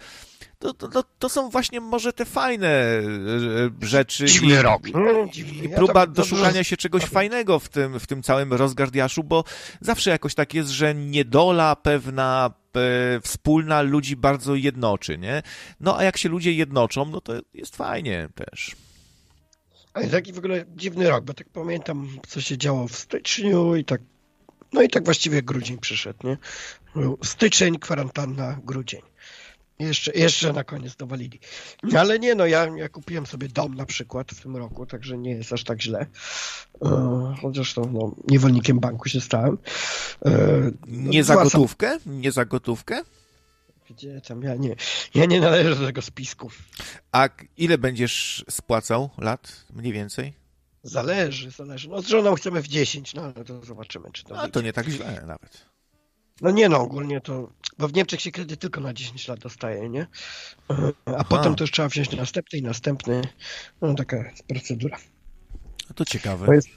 To, 0.58 0.74
to, 0.74 1.04
to, 1.18 1.28
są 1.28 1.50
właśnie 1.50 1.80
może 1.80 2.12
te 2.12 2.24
fajne 2.24 2.68
e, 2.68 3.02
rzeczy. 3.82 4.26
Dziwny 4.26 4.54
i, 4.54 4.62
rok. 4.62 4.88
I, 5.36 5.68
próba 5.68 6.00
ja 6.00 6.06
doszukania 6.06 6.64
się 6.64 6.76
czegoś 6.76 7.04
fajnego 7.04 7.58
w 7.58 7.68
tym, 7.68 8.00
w 8.00 8.06
tym 8.06 8.22
całym 8.22 8.52
rozgardiaszu, 8.52 9.24
bo 9.24 9.44
zawsze 9.80 10.10
jakoś 10.10 10.34
tak 10.34 10.54
jest, 10.54 10.70
że 10.70 10.94
niedola 10.94 11.76
pewna 11.76 12.50
e, 12.76 13.20
wspólna 13.20 13.82
ludzi 13.82 14.16
bardzo 14.16 14.54
jednoczy, 14.54 15.18
nie? 15.18 15.42
No 15.80 15.98
a 15.98 16.04
jak 16.04 16.16
się 16.16 16.28
ludzie 16.28 16.52
jednoczą, 16.52 17.04
no 17.04 17.20
to 17.20 17.32
jest 17.54 17.76
fajnie 17.76 18.28
też. 18.34 18.76
Ale 19.94 20.08
taki 20.08 20.32
w 20.32 20.38
ogóle 20.38 20.64
dziwny 20.76 21.08
rok, 21.08 21.24
bo 21.24 21.34
tak 21.34 21.48
pamiętam, 21.48 22.08
co 22.28 22.40
się 22.40 22.58
działo 22.58 22.88
w 22.88 22.96
styczniu 22.96 23.76
i 23.76 23.84
tak, 23.84 24.00
no 24.72 24.82
i 24.82 24.88
tak 24.88 25.04
właściwie 25.04 25.42
grudzień 25.42 25.78
przyszedł, 25.78 26.18
nie? 26.26 26.36
Styczeń, 27.24 27.78
kwarantanna, 27.78 28.58
grudzień. 28.64 29.00
Jeszcze, 29.78 30.12
jeszcze 30.12 30.52
na 30.52 30.64
koniec 30.64 30.96
dowalili. 30.96 31.40
Ale 31.98 32.18
nie, 32.18 32.34
no 32.34 32.46
ja, 32.46 32.66
ja 32.76 32.88
kupiłem 32.88 33.26
sobie 33.26 33.48
dom 33.48 33.74
na 33.74 33.86
przykład 33.86 34.32
w 34.32 34.42
tym 34.42 34.56
roku, 34.56 34.86
także 34.86 35.18
nie 35.18 35.30
jest 35.30 35.52
aż 35.52 35.64
tak 35.64 35.82
źle. 35.82 36.06
E, 36.84 37.34
chociaż 37.40 37.74
to 37.74 37.88
no, 37.92 38.14
niewolnikiem 38.28 38.80
banku 38.80 39.08
się 39.08 39.20
stałem. 39.20 39.58
E, 40.24 40.30
nie 40.86 41.24
za 41.24 41.34
gotówkę? 41.34 41.98
Nie 42.06 42.32
za 42.32 42.44
gotówkę? 42.44 43.02
Gdzie 43.92 44.20
tam 44.20 44.42
ja 44.42 44.54
nie, 44.54 44.76
ja 45.14 45.24
nie 45.24 45.40
należę 45.40 45.76
do 45.76 45.86
tego 45.86 46.02
spisku. 46.02 46.50
A 47.12 47.28
ile 47.56 47.78
będziesz 47.78 48.44
spłacał 48.50 49.10
lat 49.18 49.66
mniej 49.72 49.92
więcej? 49.92 50.32
Zależy, 50.82 51.50
zależy. 51.50 51.88
No 51.88 52.02
z 52.02 52.06
żoną 52.06 52.34
chcemy 52.34 52.62
w 52.62 52.68
10, 52.68 53.14
no 53.14 53.22
ale 53.22 53.44
to 53.44 53.64
zobaczymy, 53.64 54.08
czy 54.12 54.24
to. 54.24 54.38
A 54.38 54.48
to 54.48 54.60
nie 54.60 54.72
tak 54.72 54.88
źle 54.88 55.24
nawet. 55.26 55.66
No 56.40 56.50
nie 56.50 56.68
no, 56.68 56.78
ogólnie 56.78 57.20
to, 57.20 57.52
bo 57.78 57.88
w 57.88 57.94
Niemczech 57.94 58.20
się 58.20 58.30
kredyt 58.30 58.60
tylko 58.60 58.80
na 58.80 58.92
10 58.92 59.28
lat 59.28 59.40
dostaje, 59.40 59.88
nie? 59.88 60.06
A 60.68 60.74
Aha. 61.06 61.24
potem 61.28 61.54
to 61.54 61.64
już 61.64 61.70
trzeba 61.70 61.88
wziąć 61.88 62.10
następny 62.16 62.58
i 62.58 62.62
następny. 62.62 63.22
No 63.80 63.94
taka 63.94 64.16
jest 64.16 64.42
procedura. 64.46 64.98
No 65.88 65.94
to 65.94 66.04
ciekawe. 66.04 66.46
To 66.46 66.52
jest, 66.52 66.68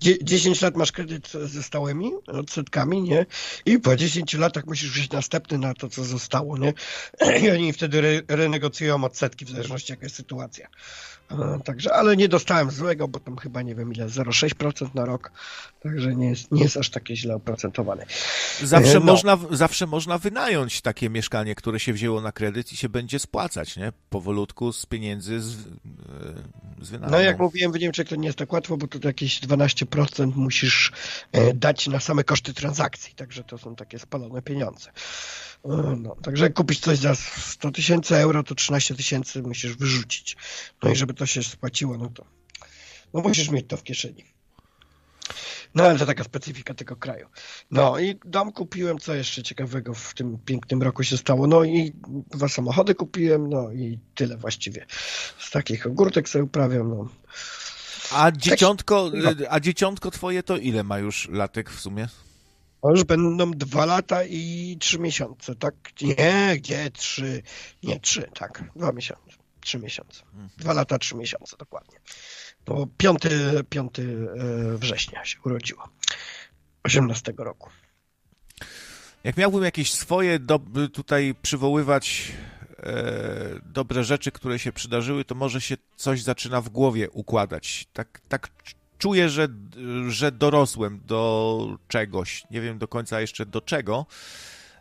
10 0.00 0.62
lat 0.62 0.76
masz 0.76 0.92
kredyt 0.92 1.32
ze 1.44 1.62
stałymi 1.62 2.10
odsetkami, 2.26 3.02
nie? 3.02 3.26
I 3.66 3.78
po 3.78 3.96
10 3.96 4.34
latach 4.34 4.66
musisz 4.66 4.90
wziąć 4.90 5.10
następny 5.10 5.58
na 5.58 5.74
to, 5.74 5.88
co 5.88 6.04
zostało, 6.04 6.58
nie? 6.58 6.72
I 7.42 7.50
oni 7.50 7.72
wtedy 7.72 7.98
re 7.98 8.22
renegocjują 8.28 9.04
odsetki 9.04 9.44
w 9.44 9.50
zależności 9.50 9.92
jaka 9.92 10.06
jest 10.06 10.16
sytuacja. 10.16 10.68
Także, 11.64 11.94
ale 11.94 12.16
nie 12.16 12.28
dostałem 12.28 12.70
złego, 12.70 13.08
bo 13.08 13.20
tam 13.20 13.36
chyba 13.36 13.62
nie 13.62 13.74
wiem 13.74 13.92
ile, 13.92 14.06
0,6% 14.06 14.94
na 14.94 15.04
rok, 15.04 15.32
także 15.82 16.16
nie 16.16 16.28
jest, 16.28 16.52
nie 16.52 16.62
jest 16.62 16.76
aż 16.76 16.90
takie 16.90 17.16
źle 17.16 17.34
oprocentowane. 17.34 18.06
Zawsze, 18.62 18.94
no. 18.94 19.00
można, 19.00 19.38
zawsze 19.50 19.86
można 19.86 20.18
wynająć 20.18 20.80
takie 20.80 21.10
mieszkanie, 21.10 21.54
które 21.54 21.80
się 21.80 21.92
wzięło 21.92 22.20
na 22.20 22.32
kredyt 22.32 22.72
i 22.72 22.76
się 22.76 22.88
będzie 22.88 23.18
spłacać, 23.18 23.76
nie? 23.76 23.92
Powolutku 24.10 24.72
z 24.72 24.86
pieniędzy 24.86 25.40
z, 25.40 25.54
e, 25.54 25.56
z 26.82 26.90
wynajmu. 26.90 27.16
No 27.16 27.20
jak 27.20 27.38
mówiłem 27.38 27.72
w 27.72 27.78
Niemczech 27.78 28.08
to 28.08 28.16
nie 28.16 28.26
jest 28.26 28.38
tak 28.38 28.52
łatwo, 28.52 28.76
bo 28.76 28.86
to 28.86 29.08
jakieś 29.08 29.40
12% 29.40 29.85
musisz 30.36 30.92
e, 31.32 31.54
dać 31.54 31.86
na 31.86 32.00
same 32.00 32.24
koszty 32.24 32.54
transakcji, 32.54 33.14
także 33.14 33.44
to 33.44 33.58
są 33.58 33.76
takie 33.76 33.98
spalone 33.98 34.42
pieniądze. 34.42 34.90
No, 35.96 36.16
także 36.22 36.50
kupić 36.50 36.80
coś 36.80 36.98
za 36.98 37.14
100 37.14 37.70
tysięcy 37.70 38.16
euro, 38.16 38.42
to 38.42 38.54
13 38.54 38.94
tysięcy 38.94 39.42
musisz 39.42 39.76
wyrzucić. 39.76 40.36
No 40.82 40.90
i 40.90 40.96
żeby 40.96 41.14
to 41.14 41.26
się 41.26 41.42
spłaciło, 41.42 41.98
no 41.98 42.08
to 42.08 42.24
no 43.14 43.20
musisz 43.20 43.50
mieć 43.50 43.66
to 43.68 43.76
w 43.76 43.82
kieszeni. 43.82 44.24
No 45.74 45.84
ale 45.84 45.98
to 45.98 46.06
taka 46.06 46.24
specyfika 46.24 46.74
tego 46.74 46.96
kraju. 46.96 47.28
No 47.70 47.98
i 47.98 48.18
dom 48.24 48.52
kupiłem, 48.52 48.98
co 48.98 49.14
jeszcze 49.14 49.42
ciekawego 49.42 49.94
w 49.94 50.14
tym 50.14 50.38
pięknym 50.38 50.82
roku 50.82 51.02
się 51.02 51.16
stało. 51.16 51.46
No 51.46 51.64
i 51.64 51.92
dwa 52.30 52.48
samochody 52.48 52.94
kupiłem, 52.94 53.48
no 53.48 53.72
i 53.72 53.98
tyle 54.14 54.36
właściwie. 54.36 54.86
Z 55.38 55.50
takich 55.50 55.86
ogórtek 55.86 56.28
sobie 56.28 56.44
uprawiam, 56.44 56.88
no. 56.88 57.08
A 58.12 58.32
dzieciątko, 58.32 59.10
no. 59.14 59.30
a 59.50 59.60
dzieciątko 59.60 60.10
twoje 60.10 60.42
to 60.42 60.56
ile 60.56 60.84
ma 60.84 60.98
już 60.98 61.28
latek 61.28 61.70
w 61.70 61.80
sumie? 61.80 62.08
To 62.82 62.90
już 62.90 63.04
będą 63.04 63.50
dwa 63.50 63.86
lata 63.86 64.24
i 64.24 64.76
trzy 64.80 64.98
miesiące, 64.98 65.54
tak? 65.54 65.74
Nie, 66.02 66.54
gdzie 66.56 66.90
trzy? 66.90 67.42
Nie, 67.82 68.00
trzy, 68.00 68.28
tak. 68.38 68.64
Dwa 68.76 68.92
miesiące. 68.92 69.36
Trzy 69.60 69.78
miesiące. 69.78 70.22
Mhm. 70.24 70.48
Dwa 70.56 70.72
lata, 70.72 70.98
trzy 70.98 71.16
miesiące, 71.16 71.56
dokładnie. 71.56 71.98
To 72.64 72.86
5, 72.96 73.18
5 73.68 73.98
e, 73.98 74.02
września 74.78 75.24
się 75.24 75.38
urodziło. 75.44 75.88
18 76.84 77.34
roku. 77.38 77.70
Jak 79.24 79.36
miałbym 79.36 79.64
jakieś 79.64 79.92
swoje 79.92 80.38
do, 80.38 80.60
tutaj 80.92 81.34
przywoływać 81.42 82.32
e, 82.78 83.60
dobre 83.64 84.04
rzeczy, 84.04 84.32
które 84.32 84.58
się 84.58 84.72
przydarzyły, 84.72 85.24
to 85.24 85.34
może 85.34 85.60
się 85.60 85.76
coś 85.96 86.22
zaczyna 86.22 86.60
w 86.60 86.68
głowie 86.68 87.10
układać. 87.10 87.86
Tak, 87.92 88.20
tak 88.28 88.48
czuję, 88.98 89.28
że, 89.28 89.48
że 90.08 90.32
dorosłem 90.32 91.00
do 91.06 91.78
czegoś. 91.88 92.44
Nie 92.50 92.60
wiem 92.60 92.78
do 92.78 92.88
końca 92.88 93.20
jeszcze 93.20 93.46
do 93.46 93.60
czego, 93.60 94.06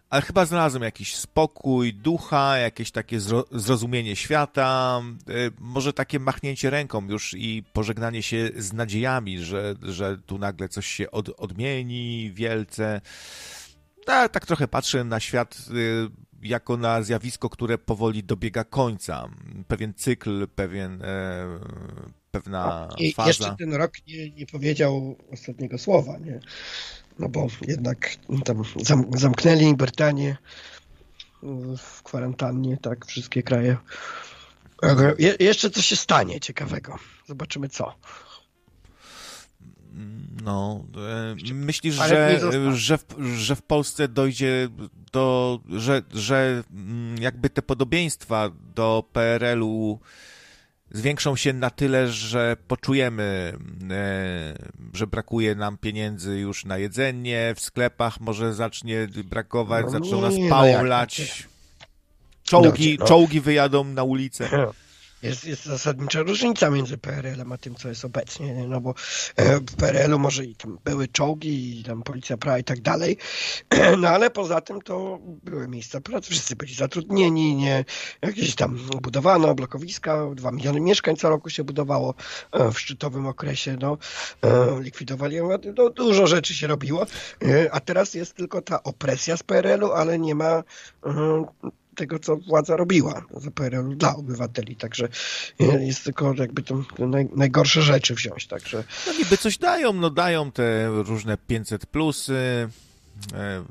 ale 0.10 0.22
chyba 0.22 0.46
znalazłem 0.46 0.84
jakiś 0.84 1.16
spokój 1.16 1.94
ducha, 1.94 2.58
jakieś 2.58 2.92
takie 2.92 3.20
zrozumienie 3.52 4.16
świata, 4.16 5.02
y, 5.30 5.52
może 5.60 5.94
takie 5.94 6.20
machnięcie 6.20 6.70
ręką 6.70 7.08
już 7.08 7.34
i 7.34 7.64
pożegnanie 7.74 8.24
się 8.24 8.50
z 8.58 8.74
nadziejami, 8.74 9.40
że, 9.40 9.76
że 9.82 10.18
tu 10.18 10.38
nagle 10.38 10.70
coś 10.70 10.88
się 10.88 11.12
od, 11.12 11.30
odmieni 11.30 12.32
wielce. 12.34 13.02
Tak, 14.06 14.32
tak 14.32 14.46
trochę 14.46 14.68
patrzę 14.68 15.04
na 15.04 15.20
świat 15.20 15.58
y, 15.72 16.10
jako 16.46 16.78
na 16.78 17.04
zjawisko, 17.04 17.50
które 17.50 17.78
powoli 17.78 18.24
dobiega 18.24 18.64
końca. 18.64 19.30
Pewien 19.68 19.94
cykl, 19.94 20.48
pewien, 20.48 21.02
e, 21.02 21.46
pewna 22.32 22.90
I 22.98 23.14
faza. 23.14 23.28
jeszcze 23.28 23.56
ten 23.60 23.74
rok 23.74 23.92
nie, 24.08 24.30
nie 24.30 24.46
powiedział 24.46 25.18
ostatniego 25.34 25.78
słowa, 25.78 26.18
nie? 26.18 26.40
No 27.20 27.30
bo 27.30 27.48
jednak 27.68 28.18
tam 28.46 28.64
zam, 28.82 29.06
zamknęli 29.18 29.76
Brytanię 29.76 30.38
w 31.78 32.04
kwarantannie, 32.04 32.78
tak, 32.78 33.06
wszystkie 33.06 33.44
kraje. 33.44 33.78
Je, 35.18 35.36
jeszcze 35.40 35.70
coś 35.70 35.86
się 35.86 35.96
stanie 35.96 36.40
ciekawego. 36.40 37.00
Zobaczymy 37.28 37.70
co. 37.70 37.96
No, 40.44 40.86
e, 41.50 41.54
myślisz, 41.54 41.96
że, 41.96 42.40
że, 42.74 42.98
w, 42.98 43.04
że 43.38 43.56
w 43.56 43.62
Polsce 43.62 44.08
dojdzie 44.08 44.70
do, 45.12 45.60
że, 45.70 46.02
że 46.14 46.64
mm, 46.74 47.18
jakby 47.22 47.50
te 47.50 47.62
podobieństwa 47.62 48.52
do 48.76 49.04
PRL-u 49.14 50.00
zwiększą 50.92 51.36
się 51.36 51.54
na 51.54 51.70
tyle, 51.70 52.08
że 52.08 52.58
poczujemy, 52.68 53.58
e, 53.92 54.58
że 54.94 55.08
brakuje 55.08 55.56
nam 55.56 55.78
pieniędzy 55.78 56.38
już 56.40 56.66
na 56.66 56.78
jedzenie, 56.78 57.54
w 57.56 57.60
sklepach 57.60 58.20
może 58.20 58.54
zacznie 58.54 59.08
brakować, 59.24 59.86
no, 59.86 59.92
zaczną 59.92 60.22
nas 60.22 60.34
no 60.40 60.50
pałą 60.50 60.84
lać, 60.84 61.48
czołgi, 62.44 62.98
no. 63.00 63.06
czołgi 63.06 63.42
wyjadą 63.42 63.84
na 63.84 64.04
ulicę. 64.04 64.50
jest, 65.26 65.46
jest 65.46 65.66
zasadnicza 65.66 66.22
różnica 66.22 66.70
między 66.70 66.98
PRL-em 66.98 67.52
a 67.52 67.58
tym, 67.58 67.76
co 67.76 67.90
jest 67.90 68.06
obecnie, 68.06 68.54
no 68.68 68.82
bo 68.82 68.94
e, 69.36 69.58
w 69.60 69.76
PRL-u 69.76 70.20
może 70.20 70.46
i 70.46 70.56
tam 70.56 70.80
były 70.86 71.08
czołgi 71.08 71.80
i 71.80 71.84
tam 71.84 72.04
policja 72.04 72.38
prawa 72.38 72.60
i 72.60 72.64
tak 72.64 72.82
dalej, 72.82 73.18
no 74.02 74.08
ale 74.08 74.30
poza 74.30 74.62
tym 74.62 74.82
to 74.82 75.20
były 75.44 75.68
miejsca 75.68 76.02
pracy, 76.02 76.32
wszyscy 76.32 76.56
byli 76.56 76.74
zatrudnieni, 76.74 77.56
nie, 77.56 77.86
jakieś 78.22 78.56
tam 78.56 78.80
budowano 79.02 79.56
blokowiska, 79.56 80.30
dwa 80.36 80.52
miliony 80.52 80.82
mieszkań 80.82 81.16
co 81.16 81.30
roku 81.30 81.50
się 81.50 81.64
budowało 81.64 82.14
e, 82.52 82.72
w 82.72 82.80
szczytowym 82.80 83.28
okresie, 83.28 83.78
no, 83.82 83.98
e, 84.44 84.82
likwidowali, 84.82 85.38
no, 85.78 85.90
dużo 85.90 86.28
rzeczy 86.28 86.54
się 86.54 86.68
robiło, 86.68 87.06
a 87.72 87.80
teraz 87.80 88.14
jest 88.14 88.34
tylko 88.34 88.62
ta 88.62 88.84
opresja 88.84 89.38
z 89.38 89.44
PRL-u, 89.44 89.92
ale 89.92 90.20
nie 90.20 90.36
ma 90.36 90.64
tego, 91.96 92.20
co 92.20 92.38
władza 92.38 92.76
robiła 92.76 93.26
za 93.38 93.52
PRL 93.52 93.98
dla 93.98 94.16
obywateli, 94.16 94.76
także 94.76 95.10
jest 95.80 96.04
tylko 96.04 96.34
jakby 96.34 96.64
to 96.64 96.84
naj, 97.00 97.28
najgorsze 97.36 97.82
rzeczy 97.82 98.16
wziąć, 98.16 98.48
także... 98.48 98.84
No 99.08 99.14
niby 99.14 99.38
coś 99.38 99.58
dają, 99.58 99.94
no 99.94 100.10
dają 100.10 100.52
te 100.52 100.88
różne 100.88 101.38
500 101.38 101.86
plusy, 101.86 102.70
e, 103.34 103.64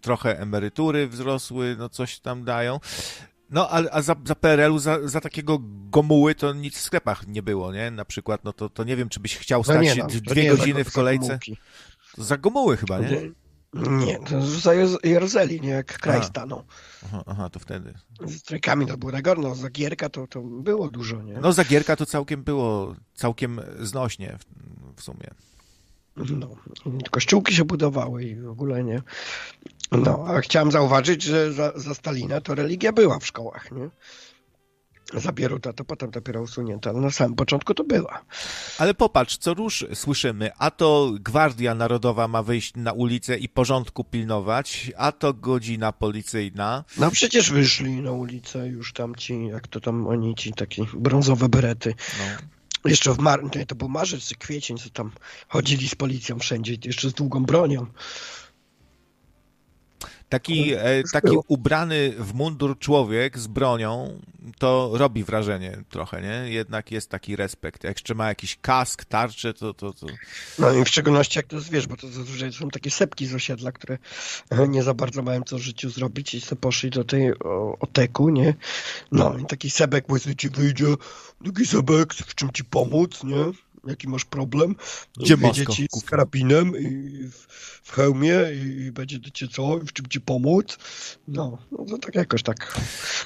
trochę 0.00 0.38
emerytury 0.38 1.08
wzrosły, 1.08 1.76
no 1.78 1.88
coś 1.88 2.18
tam 2.18 2.44
dają. 2.44 2.80
No, 3.50 3.70
a, 3.70 3.82
a 3.90 4.02
za, 4.02 4.16
za 4.24 4.34
PRL-u, 4.34 4.78
za, 4.78 5.08
za, 5.08 5.20
takiego 5.20 5.58
gomuły 5.90 6.34
to 6.34 6.52
nic 6.52 6.76
w 6.76 6.80
sklepach 6.80 7.26
nie 7.26 7.42
było, 7.42 7.72
nie? 7.72 7.90
Na 7.90 8.04
przykład, 8.04 8.44
no 8.44 8.52
to, 8.52 8.68
to 8.68 8.84
nie 8.84 8.96
wiem, 8.96 9.08
czy 9.08 9.20
byś 9.20 9.36
chciał 9.36 9.60
no 9.60 9.64
stać 9.64 9.76
no 9.76 9.82
nie, 9.82 9.94
no, 9.96 10.08
dwie 10.32 10.50
godziny 10.50 10.84
w 10.84 10.92
kolejce. 10.92 11.38
Za 12.18 12.38
gomuły 12.38 12.76
chyba, 12.76 12.98
nie? 12.98 13.20
Nie, 13.74 14.18
to 14.18 14.42
za 14.42 14.72
Jerozeli, 15.04 15.60
nie 15.60 15.68
jak 15.68 15.98
kraj 15.98 16.16
aha. 16.16 16.26
stanął. 16.26 16.62
Aha, 17.04 17.22
aha, 17.26 17.50
to 17.50 17.58
wtedy. 17.58 17.94
Z 18.26 18.42
trajkami 18.42 18.86
to 18.86 18.96
było 18.96 19.12
najgorsze, 19.12 19.42
no 19.42 19.54
za 19.54 19.70
Gierka 19.70 20.08
to, 20.08 20.26
to 20.26 20.40
było 20.42 20.88
dużo, 20.88 21.22
nie? 21.22 21.34
No 21.40 21.52
za 21.52 21.64
Gierka 21.64 21.96
to 21.96 22.06
całkiem 22.06 22.44
było, 22.44 22.94
całkiem 23.14 23.60
znośnie 23.80 24.38
w, 24.38 24.44
w 25.00 25.02
sumie. 25.02 25.30
No, 26.16 26.56
kościółki 27.10 27.54
się 27.54 27.64
budowały 27.64 28.24
i 28.24 28.36
w 28.36 28.48
ogóle 28.50 28.84
nie. 28.84 29.02
No, 29.92 30.24
a 30.28 30.40
chciałem 30.40 30.70
zauważyć, 30.70 31.22
że 31.22 31.52
za, 31.52 31.72
za 31.76 31.94
Stalina 31.94 32.40
to 32.40 32.54
religia 32.54 32.92
była 32.92 33.18
w 33.18 33.26
szkołach, 33.26 33.72
nie? 33.72 33.88
Za 35.20 35.32
Bieruta, 35.32 35.72
to 35.72 35.84
potem 35.84 36.10
dopiero 36.10 36.42
usunięto, 36.42 36.90
ale 36.90 37.00
na 37.00 37.10
samym 37.10 37.34
początku 37.36 37.74
to 37.74 37.84
była. 37.84 38.24
Ale 38.78 38.94
popatrz, 38.94 39.36
co 39.36 39.54
róż 39.54 39.84
słyszymy, 39.94 40.50
a 40.58 40.70
to 40.70 41.12
Gwardia 41.20 41.74
Narodowa 41.74 42.28
ma 42.28 42.42
wyjść 42.42 42.72
na 42.76 42.92
ulicę 42.92 43.38
i 43.38 43.48
porządku 43.48 44.04
pilnować, 44.04 44.92
a 44.96 45.12
to 45.12 45.34
godzina 45.34 45.92
policyjna. 45.92 46.84
No 46.98 47.10
przecież 47.10 47.50
wyszli 47.50 48.00
na 48.00 48.12
ulicę 48.12 48.68
już 48.68 48.92
tam 48.92 49.14
ci, 49.14 49.46
jak 49.46 49.68
to 49.68 49.80
tam 49.80 50.06
oni, 50.06 50.34
ci 50.34 50.52
takie 50.52 50.84
brązowe 50.94 51.48
berety. 51.48 51.94
No. 52.18 52.24
Jeszcze 52.90 53.14
w 53.14 53.18
mar... 53.18 53.40
To 53.66 53.74
był 53.74 53.88
marzec 53.88 54.28
czy 54.28 54.34
kwiecień, 54.34 54.78
co 54.78 54.90
tam 54.90 55.10
chodzili 55.48 55.88
z 55.88 55.94
policją 55.94 56.38
wszędzie, 56.38 56.76
jeszcze 56.84 57.10
z 57.10 57.12
długą 57.12 57.44
bronią. 57.44 57.86
Taki, 60.32 60.72
e, 60.72 61.02
taki 61.12 61.36
ubrany 61.48 62.14
w 62.18 62.34
mundur 62.34 62.78
człowiek 62.78 63.38
z 63.38 63.46
bronią 63.46 64.20
to 64.58 64.90
robi 64.94 65.24
wrażenie 65.24 65.78
trochę, 65.90 66.22
nie? 66.22 66.52
Jednak 66.52 66.90
jest 66.90 67.10
taki 67.10 67.36
respekt. 67.36 67.84
Jak 67.84 67.96
jeszcze 67.96 68.14
ma 68.14 68.28
jakiś 68.28 68.58
kask, 68.60 69.04
tarczę, 69.04 69.54
to, 69.54 69.74
to, 69.74 69.92
to... 69.92 70.06
No 70.58 70.72
i 70.72 70.84
w 70.84 70.88
szczególności 70.88 71.38
jak 71.38 71.46
to 71.46 71.56
jest, 71.56 71.70
wiesz, 71.70 71.86
bo 71.86 71.96
to 71.96 72.08
zazwyczaj 72.08 72.52
są 72.52 72.68
takie 72.68 72.90
sepki 72.90 73.26
z 73.26 73.34
osiedla, 73.34 73.72
które 73.72 73.98
nie 74.68 74.82
za 74.82 74.94
bardzo 74.94 75.22
mają 75.22 75.42
co 75.42 75.56
w 75.56 75.60
życiu 75.60 75.90
zrobić 75.90 76.34
i 76.34 76.40
sobie 76.40 76.60
poszli 76.60 76.90
do 76.90 77.04
tej 77.04 77.38
o, 77.38 77.76
oteku, 77.80 78.28
nie? 78.28 78.54
No 79.12 79.38
i 79.38 79.44
taki 79.44 79.70
sebek 79.70 80.04
właśnie 80.08 80.36
ci 80.36 80.48
wyjdzie, 80.48 80.86
taki 81.44 81.66
sebek, 81.66 82.14
w 82.14 82.34
czym 82.34 82.52
ci 82.52 82.64
pomóc, 82.64 83.24
nie? 83.24 83.44
Jaki 83.86 84.08
masz 84.08 84.24
problem. 84.24 84.76
Gdzie 85.16 85.36
masz 85.36 85.64
ci 85.76 85.86
z 85.92 86.04
karabinem 86.04 86.72
i 86.78 87.10
w, 87.82 87.92
hełmie 87.92 88.40
i 88.54 88.92
będzie 88.92 89.18
do 89.18 89.30
cię 89.30 89.48
co, 89.48 89.78
w 89.78 89.92
czym 89.92 90.06
ci 90.06 90.20
pomóc. 90.20 90.78
No, 91.28 91.58
no 91.72 91.84
to 91.84 91.98
tak 91.98 92.14
jakoś 92.14 92.42
tak. 92.42 92.80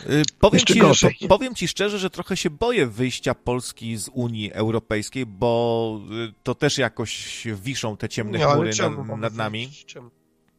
Yy, 0.08 0.22
powiem, 0.38 0.60
ci, 0.60 0.80
po, 0.80 1.28
powiem 1.28 1.54
ci 1.54 1.68
szczerze, 1.68 1.98
że 1.98 2.10
trochę 2.10 2.36
się 2.36 2.50
boję 2.50 2.86
wyjścia 2.86 3.34
Polski 3.34 3.96
z 3.96 4.08
Unii 4.12 4.52
Europejskiej, 4.52 5.26
bo 5.26 6.00
y, 6.28 6.32
to 6.42 6.54
też 6.54 6.78
jakoś 6.78 7.42
wiszą 7.62 7.96
te 7.96 8.08
ciemne 8.08 8.38
chmury 8.38 8.70
nad, 8.78 9.18
nad 9.18 9.34
nami. 9.34 9.70
Czemu? 9.86 10.10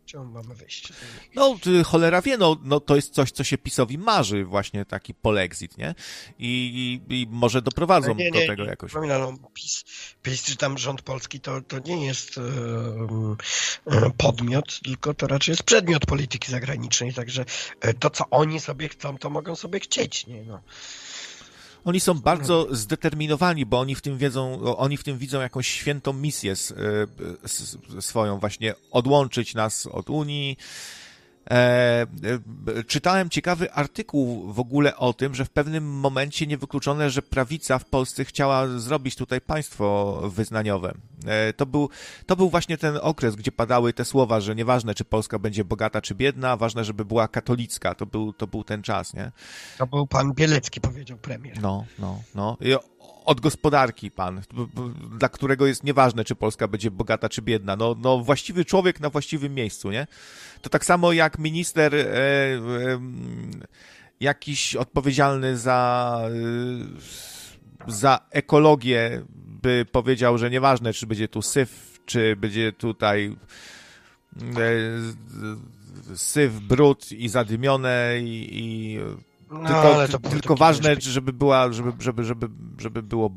Czemu 0.08 0.26
mamy 0.26 0.56
wyjść? 0.56 0.94
No, 1.36 1.58
cholera 1.86 2.22
wie, 2.22 2.38
no, 2.38 2.58
no 2.64 2.80
to 2.80 2.96
jest 2.96 3.14
coś, 3.14 3.32
co 3.32 3.44
się 3.44 3.58
PiSowi 3.58 3.98
marzy, 3.98 4.46
właśnie 4.46 4.86
taki 4.86 5.14
polexit, 5.14 5.78
nie? 5.78 5.96
I, 6.40 7.02
i, 7.10 7.22
i 7.22 7.28
może 7.30 7.62
doprowadzą 7.62 8.16
nie, 8.16 8.32
nie, 8.32 8.42
do 8.42 8.48
tego 8.48 8.64
nie, 8.64 8.70
jakoś. 8.70 8.90
Przypominam, 8.90 9.22
no, 9.22 9.50
PiS, 9.54 9.84
PiS 10.22 10.44
czy 10.44 10.58
tam 10.58 10.78
rząd 10.78 11.02
polski 11.02 11.40
to, 11.40 11.62
to 11.62 11.80
nie 11.80 12.06
jest 12.06 12.38
e, 12.38 14.12
podmiot, 14.18 14.80
tylko 14.80 15.14
to 15.14 15.28
raczej 15.28 15.52
jest 15.52 15.64
przedmiot 15.64 16.06
polityki 16.06 16.52
zagranicznej, 16.52 17.14
także 17.14 17.46
to, 18.00 18.10
co 18.10 18.30
oni 18.30 18.60
sobie 18.60 18.90
chcą, 18.90 19.18
to 19.18 19.30
mogą 19.30 19.56
sobie 19.56 19.80
chcieć, 19.80 20.28
nie? 20.28 20.44
No. 20.44 20.62
Oni 21.86 22.00
są 22.00 22.14
bardzo 22.14 22.68
zdeterminowani, 22.72 23.66
bo 23.66 23.80
oni 23.80 23.96
w 23.96 24.02
tym 24.02 24.18
wiedzą, 24.18 24.62
oni 24.78 24.98
w 24.98 25.04
tym 25.04 25.18
widzą 25.18 25.42
jakąś 25.42 25.68
świętą 25.68 26.14
misję 26.14 26.54
swoją, 28.00 28.40
właśnie 28.40 28.76
odłączyć 28.92 29.54
nas 29.56 29.88
od 29.88 30.10
Unii, 30.10 30.58
E, 31.52 32.06
e, 32.78 32.84
czytałem 32.84 33.30
ciekawy 33.30 33.74
artykuł 33.74 34.54
w 34.54 34.60
ogóle 34.60 34.98
o 34.98 35.14
tym, 35.14 35.36
że 35.36 35.46
w 35.46 35.50
pewnym 35.50 35.84
momencie 35.84 36.48
niewykluczone, 36.48 37.10
że 37.10 37.22
prawica 37.22 37.80
w 37.80 37.86
Polsce 37.86 38.26
chciała 38.26 38.68
zrobić 38.68 39.16
tutaj 39.16 39.42
państwo 39.42 40.20
wyznaniowe. 40.30 40.94
E, 41.26 41.54
to 41.54 41.66
był, 41.66 41.90
to 42.26 42.36
był 42.36 42.50
właśnie 42.50 42.78
ten 42.78 43.00
okres, 43.02 43.36
gdzie 43.36 43.52
padały 43.52 43.94
te 43.94 44.06
słowa, 44.06 44.42
że 44.42 44.56
nieważne, 44.56 44.96
czy 44.96 45.06
Polska 45.06 45.40
będzie 45.40 45.66
bogata, 45.66 46.02
czy 46.02 46.16
biedna, 46.16 46.58
ważne, 46.58 46.84
żeby 46.84 47.06
była 47.06 47.28
katolicka. 47.28 47.96
To 47.96 48.06
był, 48.06 48.34
to 48.34 48.48
był 48.48 48.64
ten 48.64 48.82
czas, 48.82 49.14
nie? 49.14 49.32
To 49.78 49.88
był 49.88 50.08
pan 50.08 50.34
Bielecki, 50.34 50.82
powiedział 50.82 51.18
premier. 51.18 51.62
No, 51.62 51.86
no, 52.00 52.22
no. 52.36 52.58
I 52.62 52.76
od 53.26 53.42
gospodarki 53.42 54.12
pan, 54.12 54.42
dla 55.18 55.30
którego 55.30 55.68
jest 55.68 55.84
nieważne, 55.84 56.26
czy 56.26 56.36
Polska 56.36 56.68
będzie 56.68 56.92
bogata, 56.92 57.30
czy 57.30 57.42
biedna. 57.42 57.76
No, 57.76 57.96
no 58.00 58.20
właściwy 58.20 58.66
człowiek 58.66 59.00
na 59.00 59.10
właściwym 59.10 59.56
miejscu, 59.56 59.92
nie? 59.92 60.08
To 60.62 60.70
tak 60.70 60.86
samo 60.86 61.14
jak 61.14 61.40
minister 61.40 61.96
e, 61.96 62.06
e, 62.06 62.58
jakiś 64.20 64.76
odpowiedzialny 64.76 65.58
za, 65.58 66.22
e, 67.88 67.92
za 67.92 68.20
ekologię 68.32 69.24
by 69.36 69.86
powiedział, 69.92 70.38
że 70.38 70.50
nieważne, 70.50 70.94
czy 70.94 71.08
będzie 71.08 71.28
tu 71.28 71.42
syf, 71.42 72.00
czy 72.06 72.36
będzie 72.36 72.72
tutaj 72.72 73.36
e, 74.42 76.16
syf, 76.16 76.60
brud 76.60 77.12
i 77.12 77.30
zadymione 77.30 78.14
i, 78.22 78.50
i 78.52 79.00
no, 79.52 80.08
tylko, 80.08 80.30
tylko 80.30 80.56
ważne, 80.56 80.96
żeby 81.00 81.34
była, 81.34 81.74
żeby, 81.74 81.92
żeby, 82.00 82.24
żeby, 82.24 82.50
żeby 82.78 83.04
było 83.04 83.32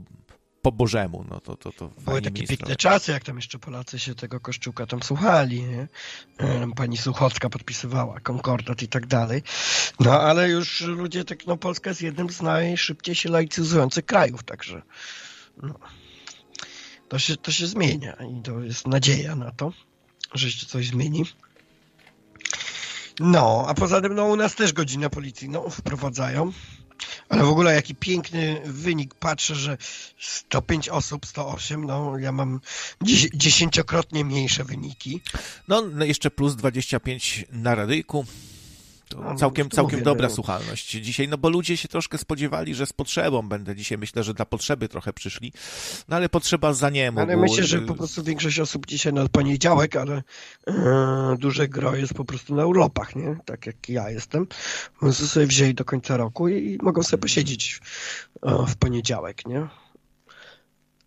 po 0.62 0.72
Bożemu, 0.72 1.24
no 1.30 1.40
to, 1.40 1.56
to, 1.56 1.72
to 1.72 1.88
Były 1.88 2.22
takie 2.22 2.46
piękne 2.46 2.76
czasy, 2.76 3.12
jak 3.12 3.24
tam 3.24 3.36
jeszcze 3.36 3.58
Polacy 3.58 3.98
się 3.98 4.14
tego 4.14 4.40
Kościółka 4.40 4.86
tam 4.86 5.02
słuchali, 5.02 5.62
nie? 5.62 5.88
Pani 6.76 6.96
Suchocka 6.96 7.50
podpisywała 7.50 8.20
konkordat 8.20 8.82
i 8.82 8.88
tak 8.88 9.06
dalej. 9.06 9.42
No 10.00 10.20
ale 10.20 10.48
już 10.48 10.80
ludzie, 10.80 11.24
tak, 11.24 11.46
no 11.46 11.56
Polska 11.56 11.90
jest 11.90 12.02
jednym 12.02 12.30
z 12.30 12.42
najszybciej 12.42 13.14
się 13.14 13.30
laicyzujących 13.30 14.06
krajów, 14.06 14.42
także 14.42 14.82
no, 15.62 15.74
to, 17.08 17.18
się, 17.18 17.36
to 17.36 17.52
się 17.52 17.66
zmienia 17.66 18.16
i 18.38 18.42
to 18.42 18.60
jest 18.60 18.86
nadzieja 18.86 19.36
na 19.36 19.50
to, 19.50 19.72
że 20.34 20.50
się 20.50 20.66
coś 20.66 20.86
zmieni. 20.86 21.24
No, 23.20 23.64
a 23.68 23.74
poza 23.74 24.00
tym 24.00 24.14
no, 24.14 24.24
u 24.24 24.36
nas 24.36 24.54
też 24.54 24.72
godzinę 24.72 25.10
policyjną 25.10 25.70
wprowadzają. 25.70 26.52
Ale 27.28 27.44
w 27.44 27.48
ogóle 27.48 27.74
jaki 27.74 27.94
piękny 27.94 28.60
wynik. 28.64 29.14
Patrzę, 29.14 29.54
że 29.54 29.78
105 30.18 30.88
osób, 30.88 31.26
108, 31.26 31.84
no 31.84 32.18
ja 32.18 32.32
mam 32.32 32.60
dziesięciokrotnie 33.34 34.24
mniejsze 34.24 34.64
wyniki. 34.64 35.20
No, 35.68 35.82
no 35.82 36.04
jeszcze 36.04 36.30
plus 36.30 36.56
25 36.56 37.44
na 37.52 37.74
radyjku. 37.74 38.26
No, 39.16 39.34
całkiem, 39.34 39.70
całkiem 39.70 39.98
mówię, 39.98 40.04
dobra 40.04 40.28
no. 40.28 40.34
słuchalność 40.34 40.90
dzisiaj, 40.90 41.28
no 41.28 41.38
bo 41.38 41.48
ludzie 41.48 41.76
się 41.76 41.88
troszkę 41.88 42.18
spodziewali, 42.18 42.74
że 42.74 42.86
z 42.86 42.92
potrzebą 42.92 43.48
będę 43.48 43.76
dzisiaj. 43.76 43.98
Myślę, 43.98 44.22
że 44.22 44.34
dla 44.34 44.44
potrzeby 44.44 44.88
trochę 44.88 45.12
przyszli, 45.12 45.52
no 46.08 46.16
ale 46.16 46.28
potrzeba 46.28 46.72
za 46.72 46.90
nie. 46.90 47.12
Ale 47.16 47.36
myślę, 47.36 47.64
że 47.64 47.80
po 47.80 47.94
prostu 47.94 48.22
większość 48.22 48.60
osób 48.60 48.86
dzisiaj 48.86 49.12
na 49.12 49.28
poniedziałek, 49.28 49.96
ale 49.96 50.22
e, 50.66 51.36
duże 51.38 51.68
gro 51.68 51.96
jest 51.96 52.14
po 52.14 52.24
prostu 52.24 52.54
na 52.54 52.66
urlopach, 52.66 53.16
nie? 53.16 53.36
Tak 53.44 53.66
jak 53.66 53.88
ja 53.88 54.10
jestem. 54.10 54.46
Sobie 55.12 55.46
wzięli 55.46 55.74
do 55.74 55.84
końca 55.84 56.16
roku 56.16 56.48
i, 56.48 56.72
i 56.72 56.78
mogą 56.82 57.02
sobie 57.02 57.20
posiedzieć 57.20 57.80
e, 58.42 58.66
w 58.66 58.76
poniedziałek, 58.76 59.46
nie? 59.46 59.68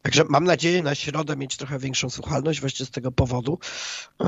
Także 0.04 0.24
mam 0.30 0.44
nadzieję 0.44 0.84
na 0.84 0.96
środę 0.96 1.36
mieć 1.36 1.58
trochę 1.58 1.80
większą 1.80 2.10
słuchalność 2.10 2.60
właśnie 2.60 2.86
z 2.86 2.92
tego 2.92 3.12
powodu. 3.12 3.60
E, 4.22 4.26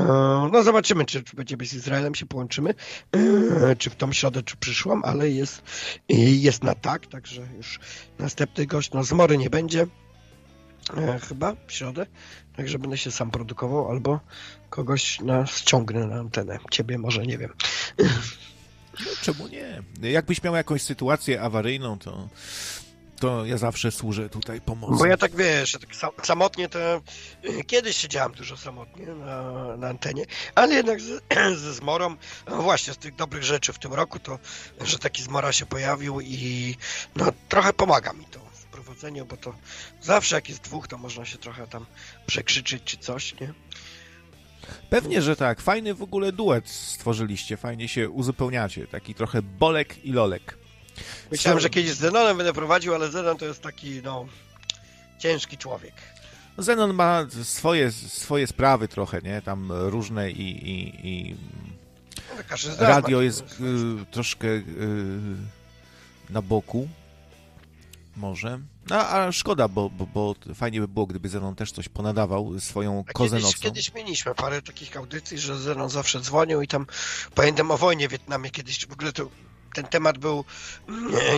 no 0.51 0.63
zobaczymy, 0.63 1.05
czy, 1.05 1.23
będziemy 1.33 1.65
z 1.65 1.73
Izraelem 1.73 2.15
się 2.15 2.25
połączymy, 2.25 2.73
e, 3.11 3.75
czy 3.75 3.89
w 3.89 3.95
tą 3.95 4.13
środę, 4.13 4.43
czy 4.43 4.57
przyszłam, 4.57 5.01
ale 5.05 5.29
jest, 5.29 5.61
jest 6.09 6.63
na 6.63 6.75
tak, 6.75 7.07
także 7.07 7.47
już 7.57 7.79
następny 8.19 8.65
gość, 8.65 8.91
no 8.91 9.03
zmory 9.03 9.37
nie 9.37 9.49
będzie, 9.49 9.87
e, 10.97 11.19
chyba 11.19 11.55
w 11.67 11.71
środę, 11.71 12.05
także 12.55 12.79
będę 12.79 12.97
się 12.97 13.11
sam 13.11 13.31
produkował, 13.31 13.91
albo 13.91 14.19
kogoś 14.69 15.19
na, 15.19 15.45
ściągnę 15.45 16.07
na 16.07 16.15
antenę. 16.15 16.59
Ciebie 16.71 16.97
może, 16.97 17.25
nie 17.25 17.37
wiem. 17.37 17.53
No, 18.99 19.11
czemu 19.21 19.47
nie? 19.47 19.83
Jakbyś 20.11 20.43
miał 20.43 20.55
jakąś 20.55 20.81
sytuację 20.81 21.41
awaryjną, 21.41 21.99
to 21.99 22.29
to 23.25 23.45
ja 23.45 23.57
zawsze 23.57 23.91
służę 23.91 24.29
tutaj 24.29 24.61
pomocą. 24.61 24.97
Bo 24.97 25.05
ja 25.05 25.17
tak 25.17 25.35
wiesz, 25.35 25.71
tak 25.71 26.25
samotnie 26.25 26.69
to 26.69 26.79
kiedyś 27.67 27.97
siedziałem 27.97 28.31
dużo 28.31 28.57
samotnie 28.57 29.05
na, 29.05 29.77
na 29.77 29.87
antenie, 29.87 30.25
ale 30.55 30.75
jednak 30.75 31.01
z, 31.01 31.23
ze 31.63 31.73
zmorą, 31.73 32.15
no 32.47 32.61
właśnie 32.61 32.93
z 32.93 32.97
tych 32.97 33.15
dobrych 33.15 33.43
rzeczy 33.43 33.73
w 33.73 33.79
tym 33.79 33.93
roku, 33.93 34.19
to 34.19 34.39
że 34.81 34.99
taki 34.99 35.23
zmora 35.23 35.51
się 35.51 35.65
pojawił 35.65 36.21
i 36.21 36.75
no 37.15 37.25
trochę 37.49 37.73
pomaga 37.73 38.13
mi 38.13 38.25
to 38.25 38.39
w 38.39 38.65
prowadzeniu, 38.65 39.25
bo 39.25 39.37
to 39.37 39.55
zawsze 40.01 40.35
jak 40.35 40.49
jest 40.49 40.61
dwóch, 40.61 40.87
to 40.87 40.97
można 40.97 41.25
się 41.25 41.37
trochę 41.37 41.67
tam 41.67 41.85
przekrzyczeć 42.25 42.83
czy 42.83 42.97
coś, 42.97 43.39
nie? 43.39 43.53
Pewnie, 44.89 45.21
że 45.21 45.35
tak. 45.35 45.61
Fajny 45.61 45.93
w 45.93 46.01
ogóle 46.01 46.31
duet 46.31 46.69
stworzyliście, 46.69 47.57
fajnie 47.57 47.87
się 47.87 48.09
uzupełniacie. 48.09 48.87
Taki 48.87 49.15
trochę 49.15 49.41
Bolek 49.41 50.05
i 50.05 50.11
Lolek. 50.11 50.64
Myślałem, 51.31 51.59
że 51.59 51.69
kiedyś 51.69 51.91
z 51.91 51.97
Zenonem 51.97 52.37
będę 52.37 52.53
prowadził, 52.53 52.95
ale 52.95 53.09
Zenon 53.09 53.37
to 53.37 53.45
jest 53.45 53.61
taki, 53.61 54.01
no, 54.03 54.25
ciężki 55.19 55.57
człowiek. 55.57 55.93
Zenon 56.57 56.93
ma 56.93 57.27
swoje, 57.43 57.91
swoje 57.91 58.47
sprawy 58.47 58.87
trochę, 58.87 59.21
nie? 59.21 59.41
Tam 59.41 59.71
różne 59.71 60.31
i, 60.31 60.69
i, 60.69 61.07
i... 61.07 61.35
No, 62.67 62.87
radio 62.87 63.21
jest 63.21 63.41
y, 63.41 64.05
troszkę 64.11 64.47
y, 64.47 64.63
na 66.29 66.41
boku. 66.41 66.87
Może. 68.15 68.59
No, 68.89 68.95
a 69.09 69.31
szkoda, 69.31 69.67
bo, 69.67 69.89
bo, 69.89 70.05
bo 70.05 70.35
fajnie 70.55 70.81
by 70.81 70.87
było, 70.87 71.05
gdyby 71.05 71.29
Zenon 71.29 71.55
też 71.55 71.71
coś 71.71 71.89
ponadawał 71.89 72.59
swoją 72.59 73.03
a 73.09 73.13
kozę 73.13 73.37
kiedyś. 73.37 73.55
Kiedyś 73.55 73.93
mieliśmy 73.93 74.35
parę 74.35 74.61
takich 74.61 74.97
audycji, 74.97 75.39
że 75.39 75.57
Zenon 75.57 75.89
zawsze 75.89 76.19
dzwonił 76.19 76.61
i 76.61 76.67
tam 76.67 76.87
pamiętam 77.35 77.71
o 77.71 77.77
wojnie 77.77 78.07
w 78.07 78.11
Wietnamie 78.11 78.51
kiedyś 78.51 78.85
w 78.85 78.93
ogóle 78.93 79.13
to 79.13 79.29
ten 79.75 79.87
temat 79.87 80.17
był, 80.17 80.45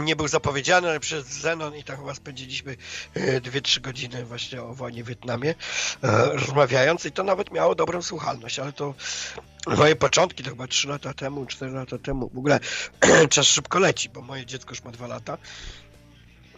nie, 0.01 0.15
był 0.15 0.27
zapowiedziany, 0.27 0.89
ale 0.89 0.99
przez 0.99 1.25
Zenon 1.25 1.75
i 1.75 1.83
tam 1.83 1.97
chyba 1.97 2.15
spędziliśmy 2.15 2.77
2-3 3.15 3.77
e, 3.77 3.81
godziny 3.81 4.25
właśnie 4.25 4.63
o 4.63 4.73
wojnie 4.73 5.03
w 5.03 5.07
Wietnamie 5.07 5.55
e, 6.03 6.25
rozmawiając 6.33 7.05
i 7.05 7.11
to 7.11 7.23
nawet 7.23 7.51
miało 7.51 7.75
dobrą 7.75 8.01
słuchalność, 8.01 8.59
ale 8.59 8.73
to 8.73 8.93
moje 9.77 9.95
początki 9.95 10.43
to 10.43 10.49
chyba 10.49 10.67
3 10.67 10.87
lata 10.87 11.13
temu, 11.13 11.45
4 11.45 11.71
lata 11.71 11.97
temu. 11.97 12.29
W 12.33 12.37
ogóle 12.37 12.59
czas 13.29 13.45
szybko 13.45 13.79
leci, 13.79 14.09
bo 14.09 14.21
moje 14.21 14.45
dziecko 14.45 14.71
już 14.71 14.83
ma 14.83 14.91
2 14.91 15.07
lata. 15.07 15.37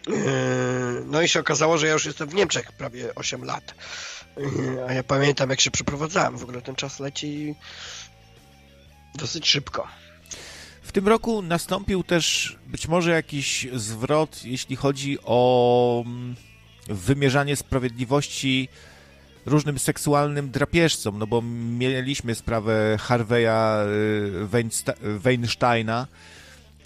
E, 0.07 0.11
no 1.05 1.21
i 1.21 1.27
się 1.27 1.39
okazało, 1.39 1.77
że 1.77 1.87
ja 1.87 1.93
już 1.93 2.05
jestem 2.05 2.29
w 2.29 2.33
Niemczech 2.33 2.71
prawie 2.71 3.15
8 3.15 3.43
lat. 3.43 3.75
A 4.87 4.93
ja 4.93 5.03
pamiętam, 5.03 5.49
jak 5.49 5.61
się 5.61 5.71
przeprowadzałem. 5.71 6.37
W 6.37 6.43
ogóle 6.43 6.61
ten 6.61 6.75
czas 6.75 6.99
leci 6.99 7.55
dosyć 9.15 9.49
szybko. 9.49 9.87
W 10.89 10.91
tym 10.91 11.07
roku 11.07 11.41
nastąpił 11.41 12.03
też 12.03 12.57
być 12.67 12.87
może 12.87 13.11
jakiś 13.11 13.67
zwrot, 13.73 14.45
jeśli 14.45 14.75
chodzi 14.75 15.17
o 15.23 16.03
mm, 16.05 16.35
wymierzanie 16.87 17.55
sprawiedliwości 17.55 18.69
różnym 19.45 19.79
seksualnym 19.79 20.51
drapieżcom, 20.51 21.19
no 21.19 21.27
bo 21.27 21.41
mieliśmy 21.77 22.35
sprawę 22.35 22.97
Harveya 22.99 23.85
y, 25.03 25.19
Weinsteina, 25.19 26.07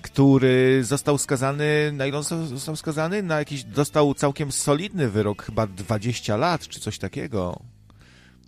który 0.02 0.84
został 0.84 1.18
skazany, 1.18 1.92
na 1.94 2.06
ile 2.06 2.24
został 2.46 2.76
skazany? 2.76 3.24
Na 3.24 3.40
jakiś, 3.40 3.64
dostał 3.64 4.14
całkiem 4.14 4.52
solidny 4.52 5.10
wyrok, 5.10 5.44
chyba 5.44 5.68
20 5.68 6.38
lat, 6.38 6.68
czy 6.68 6.80
coś 6.80 6.98
takiego 6.98 7.60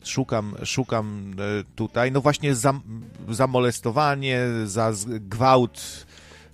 szukam, 0.05 0.55
szukam 0.63 1.35
e, 1.39 1.63
tutaj, 1.75 2.11
no 2.11 2.21
właśnie 2.21 2.55
za, 2.55 2.73
za 3.29 3.47
molestowanie, 3.47 4.41
za 4.65 4.91
gwałt 5.07 6.05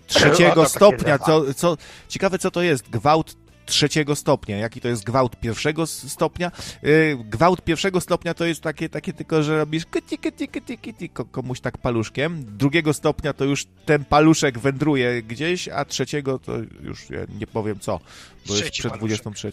trzeciego 0.07 0.69
stopnia, 0.69 1.19
co, 1.19 1.53
co, 1.53 1.77
ciekawe 2.07 2.39
co 2.39 2.51
to 2.51 2.61
jest, 2.61 2.89
gwałt 2.89 3.35
trzeciego 3.65 4.15
stopnia. 4.15 4.57
Jaki 4.57 4.81
to 4.81 4.87
jest 4.87 5.03
gwałt 5.03 5.39
pierwszego 5.39 5.87
stopnia? 5.87 6.51
Yy, 6.83 7.17
gwałt 7.25 7.61
pierwszego 7.61 8.01
stopnia 8.01 8.33
to 8.33 8.45
jest 8.45 8.61
takie, 8.61 8.89
takie 8.89 9.13
tylko, 9.13 9.43
że 9.43 9.57
robisz 9.57 9.85
kyti, 9.85 10.17
kyti, 10.17 10.47
kyti, 10.47 10.77
kity, 10.77 11.09
komuś 11.09 11.59
tak 11.59 11.77
paluszkiem. 11.77 12.45
Drugiego 12.57 12.93
stopnia 12.93 13.33
to 13.33 13.45
już 13.45 13.65
ten 13.85 14.05
paluszek 14.05 14.59
wędruje 14.59 15.23
gdzieś, 15.23 15.67
a 15.67 15.85
trzeciego 15.85 16.39
to 16.39 16.57
już 16.81 17.09
ja 17.09 17.19
nie 17.39 17.47
powiem 17.47 17.79
co, 17.79 17.99
bo 18.47 18.53
Trzeci 18.53 18.63
jest 18.63 18.71
przed 18.71 18.91
paluszek. 18.91 19.21
23. 19.21 19.51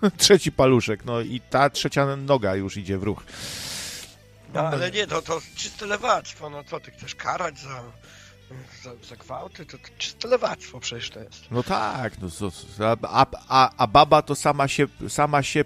Trzeci 0.18 0.52
paluszek, 0.52 1.04
no 1.04 1.20
i 1.20 1.40
ta 1.50 1.70
trzecia 1.70 2.16
noga 2.16 2.54
już 2.54 2.76
idzie 2.76 2.98
w 2.98 3.02
ruch. 3.02 3.22
No, 4.54 4.60
ale 4.60 4.90
nie, 4.90 5.06
to, 5.06 5.22
to 5.22 5.40
czyste 5.56 5.86
lewactwo, 5.86 6.50
no 6.50 6.64
co 6.64 6.80
ty 6.80 6.90
chcesz 6.90 7.14
karać 7.14 7.58
za 7.58 7.82
za, 8.82 8.90
za 9.08 9.16
gwałty, 9.16 9.66
to, 9.66 9.78
to 9.78 9.84
czyste 9.98 10.28
lewactwo 10.28 10.80
przecież 10.80 11.10
to 11.10 11.20
jest. 11.20 11.50
No 11.50 11.62
tak, 11.62 12.12
no, 12.18 12.28
a, 13.02 13.26
a, 13.48 13.70
a 13.76 13.86
baba 13.86 14.22
to 14.22 14.34
sama 14.34 14.68
się, 14.68 14.86
sama 15.08 15.42
się 15.42 15.64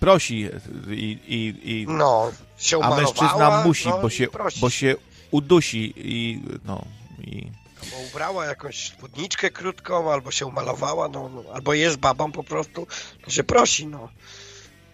prosi 0.00 0.48
i, 0.90 1.18
i, 1.26 1.70
i 1.72 1.86
no, 1.88 2.32
się 2.58 2.82
a 2.82 2.96
mężczyzna 2.96 3.64
musi, 3.64 3.88
no, 3.88 3.98
bo, 3.98 4.10
się, 4.10 4.26
bo 4.60 4.70
się 4.70 4.96
udusi 5.30 5.94
i 5.96 6.42
no 6.64 6.84
i 7.20 7.50
bo 7.90 7.96
ubrała 8.10 8.46
jakąś 8.46 8.88
spódniczkę 8.88 9.50
krótką, 9.50 10.12
albo 10.12 10.30
się 10.30 10.46
umalowała, 10.46 11.08
no, 11.08 11.28
no, 11.28 11.44
albo 11.52 11.74
jest 11.74 11.96
babą 11.96 12.32
po 12.32 12.44
prostu, 12.44 12.86
to 13.24 13.30
się 13.30 13.44
prosi, 13.44 13.86
no. 13.86 14.08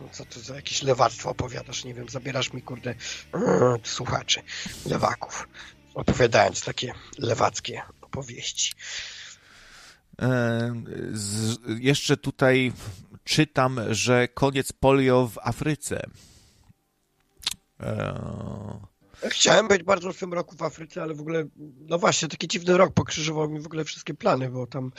no. 0.00 0.08
Co 0.12 0.24
to 0.24 0.40
za 0.40 0.56
jakieś 0.56 0.82
lewactwo 0.82 1.30
opowiadasz? 1.30 1.84
Nie 1.84 1.94
wiem, 1.94 2.08
zabierasz 2.08 2.52
mi, 2.52 2.62
kurde, 2.62 2.94
yy, 3.34 3.40
słuchaczy, 3.84 4.42
lewaków 4.86 5.48
opowiadając 5.94 6.64
takie 6.64 6.94
lewackie 7.18 7.82
opowieści. 8.00 8.72
E, 10.22 10.74
z, 11.12 11.58
jeszcze 11.78 12.16
tutaj 12.16 12.72
czytam, 13.24 13.80
że 13.90 14.28
koniec 14.28 14.72
polio 14.72 15.26
w 15.26 15.38
Afryce. 15.38 16.06
E... 17.80 18.93
Chciałem 19.28 19.68
być 19.68 19.82
bardzo 19.82 20.12
w 20.12 20.18
tym 20.18 20.32
roku 20.32 20.56
w 20.56 20.62
Afryce, 20.62 21.02
ale 21.02 21.14
w 21.14 21.20
ogóle, 21.20 21.44
no 21.80 21.98
właśnie, 21.98 22.28
taki 22.28 22.48
dziwny 22.48 22.76
rok 22.76 22.94
pokrzyżował 22.94 23.48
mi 23.48 23.60
w 23.60 23.66
ogóle 23.66 23.84
wszystkie 23.84 24.14
plany, 24.14 24.50
bo 24.50 24.66
tam 24.66 24.92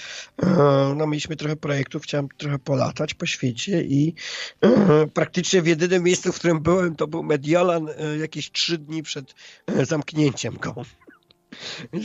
e, 0.44 0.94
no, 0.96 1.08
mieliśmy 1.08 1.36
trochę 1.36 1.56
projektów, 1.56 2.04
chciałem 2.04 2.28
trochę 2.38 2.60
polatać 2.60 3.14
po 3.14 3.26
świecie 3.26 3.84
i 3.84 4.14
e, 4.62 5.08
praktycznie 5.08 5.62
w 5.62 5.68
jedynym 5.68 6.04
miejscu, 6.04 6.32
w 6.32 6.36
którym 6.36 6.62
byłem, 6.62 6.96
to 6.96 7.08
był 7.08 7.24
Mediolan 7.24 7.90
e, 7.90 8.18
jakieś 8.18 8.52
trzy 8.52 8.78
dni 8.78 9.04
przed 9.04 9.36
zamknięciem 9.84 10.58
go. 10.58 10.76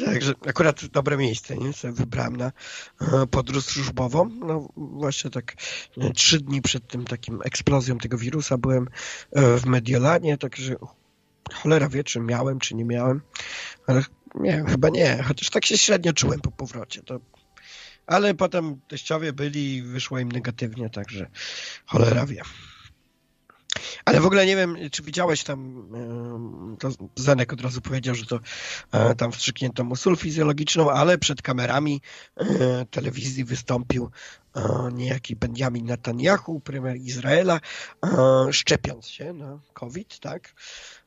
Także 0.05 0.33
akurat 0.47 0.87
dobre 0.87 1.17
miejsce, 1.17 1.57
nie? 1.57 1.73
Sobie 1.73 1.93
wybrałem 1.93 2.37
na 2.37 2.53
podróż 3.31 3.65
służbową. 3.65 4.29
No 4.29 4.69
właśnie 4.77 5.31
tak 5.31 5.55
trzy 6.15 6.41
dni 6.41 6.63
przed 6.63 6.89
tym 6.89 7.05
takim 7.05 7.41
eksplozją 7.45 7.99
tego 7.99 8.19
wirusa 8.19 8.59
byłem 8.59 8.89
w 9.33 9.67
Mediolanie, 9.67 10.39
także 10.39 10.77
cholera 11.55 11.89
wie, 11.89 12.05
czy 12.05 12.21
miałem, 12.21 12.59
czy 12.59 12.75
nie 12.75 12.85
miałem, 12.85 13.21
ale 13.87 14.03
nie, 14.35 14.65
chyba 14.69 14.89
nie, 14.89 15.23
chociaż 15.23 15.51
tak 15.51 15.67
się 15.67 15.79
średnio 15.79 16.13
czułem 16.13 16.41
po 16.41 16.51
powrocie, 16.51 17.03
to 17.03 17.21
ale 18.07 18.35
potem 18.35 18.81
teściowie 18.89 19.33
byli 19.33 19.77
i 19.77 19.83
wyszło 19.83 20.19
im 20.19 20.33
negatywnie, 20.33 20.91
także 20.91 21.27
cholera 21.87 22.27
wie. 22.27 22.43
Ale 24.05 24.21
w 24.21 24.27
ogóle 24.27 24.47
nie 24.47 24.57
wiem, 24.57 24.77
czy 24.93 25.03
widziałeś 25.03 25.45
tam, 25.45 25.89
to 26.79 26.91
Zenek 27.17 27.53
od 27.53 27.61
razu 27.61 27.81
powiedział, 27.81 28.15
że 28.15 28.27
to 28.27 28.41
e, 28.93 29.15
tam 29.15 29.33
wstrzyknięto 29.33 29.85
mu 29.85 29.97
sól 29.97 30.17
fizjologiczną, 30.17 30.91
ale 30.91 31.19
przed 31.19 31.43
kamerami 31.43 32.01
e, 32.37 32.87
telewizji 32.91 33.45
wystąpił 33.45 34.11
e, 34.57 34.63
niejaki 34.93 35.37
Benjamin 35.37 35.87
Netanyahu, 35.87 36.61
premier 36.61 36.97
Izraela, 36.97 37.61
szczepiąc 38.51 39.09
się 39.09 39.33
na 39.33 39.59
COVID, 39.73 40.21
tak? 40.21 40.55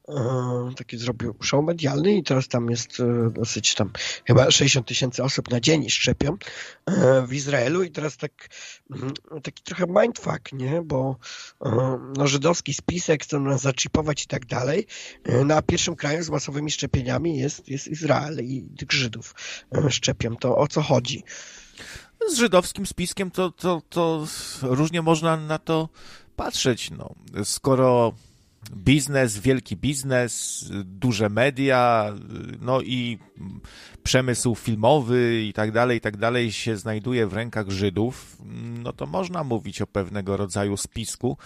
E, 0.07 0.73
taki 0.75 0.97
zrobił 0.97 1.35
show 1.43 1.65
medialny 1.65 2.15
i 2.15 2.23
teraz 2.23 2.47
tam 2.47 2.69
jest 2.69 2.99
e, 2.99 3.29
dosyć 3.29 3.75
tam 3.75 3.91
chyba 4.25 4.51
60 4.51 4.87
tysięcy 4.87 5.23
osób 5.23 5.51
na 5.51 5.59
dzień 5.59 5.89
szczepią 5.89 6.37
e, 6.85 7.27
w 7.27 7.33
Izraelu 7.33 7.83
i 7.83 7.91
teraz 7.91 8.17
tak 8.17 8.49
mm, 8.91 9.13
taki 9.43 9.63
trochę 9.63 9.85
mindfuck, 9.87 10.53
nie? 10.53 10.81
Bo 10.81 11.17
no, 12.17 12.27
żydowski 12.27 12.73
spisek 12.73 13.23
chcą 13.23 13.39
nas 13.39 13.61
zaczipować 13.61 14.23
i 14.23 14.27
tak 14.27 14.45
dalej. 14.45 14.87
No 15.45 15.55
a 15.55 15.61
pierwszym 15.61 15.95
krajem 15.95 16.23
z 16.23 16.29
masowymi 16.29 16.71
szczepieniami 16.71 17.37
jest, 17.37 17.69
jest 17.69 17.87
Izrael 17.87 18.39
i 18.43 18.67
tych 18.77 18.91
Żydów 18.91 19.35
szczepią. 19.89 20.35
To 20.35 20.57
o 20.57 20.67
co 20.67 20.81
chodzi? 20.81 21.23
Z 22.29 22.37
żydowskim 22.37 22.85
spiskiem 22.85 23.31
to, 23.31 23.51
to, 23.51 23.81
to 23.89 24.27
różnie 24.61 25.01
można 25.01 25.37
na 25.37 25.59
to 25.59 25.89
patrzeć. 26.35 26.91
No. 26.91 27.15
Skoro 27.43 28.13
biznes, 28.71 29.39
wielki 29.39 29.77
biznes, 29.77 30.65
duże 30.83 31.29
media, 31.29 32.13
no 32.61 32.81
i 32.81 33.19
przemysł 34.03 34.55
filmowy 34.55 35.41
i 35.41 35.53
tak 35.53 35.71
dalej, 35.71 35.97
i 35.97 36.01
tak 36.01 36.17
dalej 36.17 36.51
się 36.51 36.77
znajduje 36.77 37.27
w 37.27 37.33
rękach 37.33 37.69
Żydów, 37.69 38.37
no 38.83 38.93
to 38.93 39.05
można 39.05 39.43
mówić 39.43 39.81
o 39.81 39.87
pewnego 39.87 40.37
rodzaju 40.37 40.77
spisku. 40.77 41.37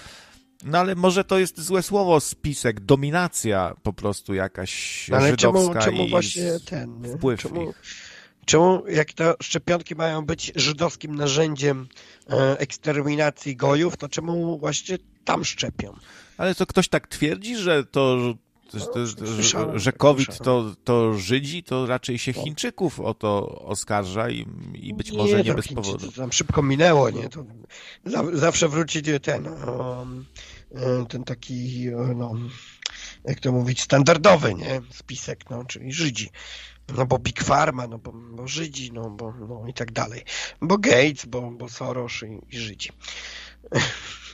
No 0.64 0.78
ale 0.78 0.96
może 0.96 1.24
to 1.24 1.40
jest 1.40 1.62
złe 1.62 1.84
słowo, 1.84 2.20
spisek, 2.20 2.80
dominacja 2.80 3.76
po 3.84 3.94
prostu 3.94 4.34
jakaś 4.34 5.10
ale 5.14 5.30
żydowska 5.30 5.80
czemu, 5.80 5.86
czemu 5.86 6.04
i 6.04 6.10
właśnie 6.10 6.60
ten, 6.66 7.02
nie? 7.02 7.18
wpływ 7.18 7.42
czemu, 7.42 7.74
czemu 8.46 8.88
jak 8.88 9.14
te 9.14 9.34
szczepionki 9.42 9.96
mają 9.96 10.26
być 10.26 10.52
żydowskim 10.56 11.16
narzędziem 11.16 11.88
e, 12.30 12.60
eksterminacji 12.60 13.56
gojów, 13.56 13.98
to 13.98 14.10
czemu 14.10 14.60
właśnie 14.60 14.98
tam 15.26 15.46
szczepią? 15.46 15.94
Ale 16.38 16.56
to 16.56 16.66
ktoś 16.66 16.88
tak 16.88 17.08
twierdzi, 17.08 17.58
że 17.58 17.86
to, 17.86 18.34
że, 19.76 19.92
COVID 19.92 20.38
to, 20.38 20.76
to 20.84 21.14
Żydzi, 21.14 21.64
to 21.64 21.86
raczej 21.86 22.20
się 22.20 22.34
Chińczyków 22.34 23.00
o 23.00 23.14
to 23.14 23.62
oskarża 23.62 24.30
i, 24.30 24.46
i 24.74 24.94
być 24.94 25.12
może 25.12 25.38
nie, 25.38 25.44
nie 25.44 25.54
bez 25.54 25.68
powodu. 25.68 26.12
To 26.12 26.22
tam 26.22 26.32
szybko 26.32 26.62
minęło, 26.62 27.10
nie? 27.10 27.30
To 27.30 27.46
zawsze 28.34 28.70
wróci 28.70 29.02
ten, 29.22 29.50
ten 31.10 31.24
taki, 31.24 31.86
no, 32.16 32.34
jak 33.26 33.40
to 33.40 33.52
mówić, 33.52 33.82
standardowy, 33.82 34.54
nie? 34.54 34.82
Spisek, 34.92 35.50
no, 35.50 35.66
czyli 35.66 35.94
Żydzi. 35.94 36.30
No 36.98 37.06
bo 37.06 37.20
Big 37.20 37.44
Pharma, 37.44 37.88
no 37.88 37.98
bo, 37.98 38.12
bo 38.12 38.48
Żydzi, 38.48 38.92
no 38.94 39.10
bo 39.10 39.34
no 39.50 39.68
i 39.68 39.74
tak 39.74 39.92
dalej. 39.92 40.24
Bo 40.62 40.78
Gates, 40.78 41.26
bo, 41.26 41.52
bo 41.52 41.70
Soros 41.70 42.24
i, 42.24 42.56
i 42.56 42.60
Żydzi. 42.60 42.90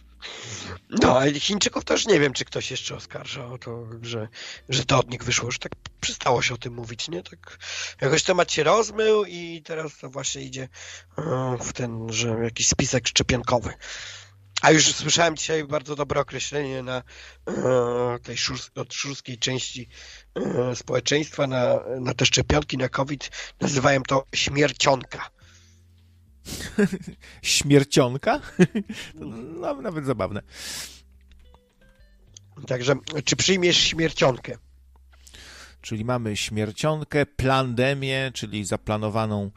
No, 0.90 1.20
ale 1.20 1.40
Chińczyków 1.40 1.86
też 1.86 2.06
nie 2.06 2.20
wiem, 2.20 2.34
czy 2.34 2.46
ktoś 2.46 2.72
jeszcze 2.72 2.96
oskarża 2.96 3.46
o 3.46 3.58
to, 3.58 3.88
że, 4.02 4.28
że 4.70 4.86
to 4.86 5.00
od 5.00 5.10
nich 5.10 5.24
wyszło. 5.24 5.46
Już 5.46 5.60
tak 5.60 5.72
przestało 6.02 6.42
się 6.42 6.54
o 6.54 6.58
tym 6.58 6.74
mówić, 6.74 7.10
nie? 7.10 7.24
Tak 7.24 7.58
jakoś 8.02 8.24
temat 8.24 8.52
się 8.52 8.64
rozmył 8.64 9.26
i 9.26 9.62
teraz 9.66 9.98
to 9.98 10.10
właśnie 10.10 10.42
idzie 10.42 10.68
e, 11.18 11.58
w 11.62 11.74
ten, 11.74 12.14
że 12.14 12.30
jakiś 12.44 12.68
spisek 12.68 13.08
szczepionkowy. 13.08 13.74
A 14.62 14.72
już 14.72 14.96
słyszałem 14.96 15.36
dzisiaj 15.38 15.64
bardzo 15.64 15.96
dobre 15.96 16.22
określenie 16.22 16.84
na 16.84 17.04
e, 17.48 18.20
tej 18.24 18.38
szurs, 18.38 18.70
od 18.76 18.94
szurskiej 18.94 19.38
części 19.38 19.90
e, 20.36 20.76
społeczeństwa 20.76 21.48
na, 21.48 21.80
na 22.00 22.14
te 22.14 22.26
szczepionki 22.26 22.78
na 22.78 22.90
COVID. 22.90 23.30
Nazywają 23.62 24.04
to 24.04 24.26
śmiercionka. 24.36 25.30
Śmiercionka? 27.42 28.40
no, 29.60 29.82
nawet 29.82 30.06
zabawne. 30.06 30.42
Także, 32.68 32.96
czy 33.26 33.36
przyjmiesz 33.36 33.78
śmiercionkę? 33.78 34.58
Czyli 35.82 36.06
mamy 36.06 36.38
śmiercionkę, 36.38 37.26
plandemię, 37.26 38.32
czyli 38.34 38.66
zaplanowaną 38.66 39.52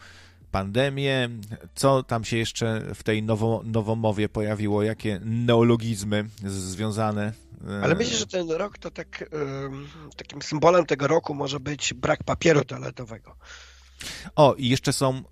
pandemię. 0.51 1.29
Co 1.75 2.03
tam 2.03 2.25
się 2.25 2.37
jeszcze 2.37 2.95
w 2.95 3.03
tej 3.03 3.23
nowo, 3.23 3.63
nowomowie 3.65 4.29
pojawiło? 4.29 4.83
Jakie 4.83 5.21
neologizmy 5.25 6.29
związane? 6.45 7.33
E, 7.69 7.83
Ale 7.83 7.95
myślę, 7.95 8.19
że 8.19 8.27
ten 8.27 8.51
rok 8.51 8.79
to 8.79 8.91
tak, 8.91 9.31
takim 10.17 10.43
symbolem 10.43 10.87
tego 10.87 11.07
roku 11.07 11.35
może 11.35 11.61
być 11.61 11.95
brak 11.95 12.25
papieru 12.25 12.65
toaletowego. 12.65 13.37
O, 14.37 14.55
i 14.55 14.69
jeszcze 14.69 14.93
są 14.93 15.23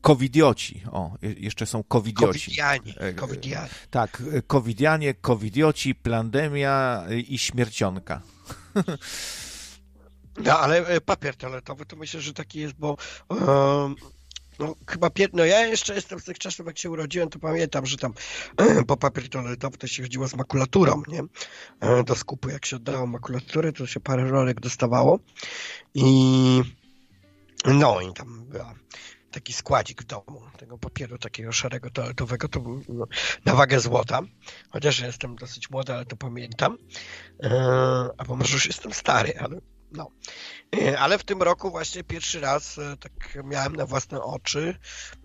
covidioci. 0.00 0.82
O, 0.92 1.14
jeszcze 1.22 1.66
są 1.66 1.84
covidioci. 1.84 2.40
Covidianie. 2.40 2.94
E, 2.98 3.12
covidianie. 3.12 3.68
Tak, 3.90 4.22
covidianie, 4.46 5.14
covidioci, 5.14 5.94
plandemia 5.94 7.04
i 7.28 7.38
śmiercionka. 7.38 8.20
No, 10.44 10.58
ale 10.58 10.86
e, 10.86 11.00
papier 11.00 11.36
toaletowy 11.36 11.86
to 11.86 11.96
myślę, 11.96 12.20
że 12.20 12.32
taki 12.32 12.60
jest, 12.60 12.74
bo 12.74 12.96
um, 13.28 13.94
no, 14.58 14.74
chyba 14.86 15.10
pier... 15.10 15.30
no 15.32 15.44
ja 15.44 15.66
jeszcze 15.66 15.94
jestem 15.94 16.20
z 16.20 16.24
tych 16.24 16.38
czasów, 16.38 16.66
jak 16.66 16.78
się 16.78 16.90
urodziłem, 16.90 17.28
to 17.28 17.38
pamiętam, 17.38 17.86
że 17.86 17.96
tam 17.96 18.14
po 18.86 18.96
papier 18.96 19.28
toaletowy 19.28 19.78
to 19.78 19.86
się 19.86 20.02
chodziło 20.02 20.28
z 20.28 20.34
makulaturą, 20.34 21.02
nie? 21.08 21.22
Do 22.04 22.14
skupu, 22.14 22.48
jak 22.48 22.66
się 22.66 22.76
oddało 22.76 23.06
makulaturę, 23.06 23.72
to 23.72 23.86
się 23.86 24.00
parę 24.00 24.30
rolek 24.30 24.60
dostawało 24.60 25.18
i 25.94 26.62
no 27.64 28.00
i 28.00 28.12
tam 28.12 28.44
była 28.48 28.74
taki 29.30 29.52
składzik 29.52 30.02
w 30.02 30.06
domu, 30.06 30.42
tego 30.58 30.78
papieru 30.78 31.18
takiego 31.18 31.52
szarego 31.52 31.90
toaletowego, 31.90 32.48
to 32.48 32.60
był 32.60 32.82
no, 32.88 33.06
na 33.44 33.54
wagę 33.54 33.80
złota, 33.80 34.20
chociaż 34.70 35.00
jestem 35.00 35.36
dosyć 35.36 35.70
młody, 35.70 35.94
ale 35.94 36.04
to 36.06 36.16
pamiętam, 36.16 36.78
eee, 37.40 37.50
albo 38.18 38.36
może 38.36 38.52
już 38.52 38.66
jestem 38.66 38.92
stary, 38.92 39.38
ale 39.38 39.60
no. 39.92 40.10
E, 40.74 40.98
ale 41.00 41.18
w 41.18 41.24
tym 41.24 41.42
roku 41.42 41.70
właśnie 41.70 42.04
pierwszy 42.04 42.40
raz 42.40 42.78
e, 42.78 42.96
tak 42.96 43.38
miałem 43.44 43.76
na 43.76 43.86
własne 43.86 44.22
oczy 44.22 44.74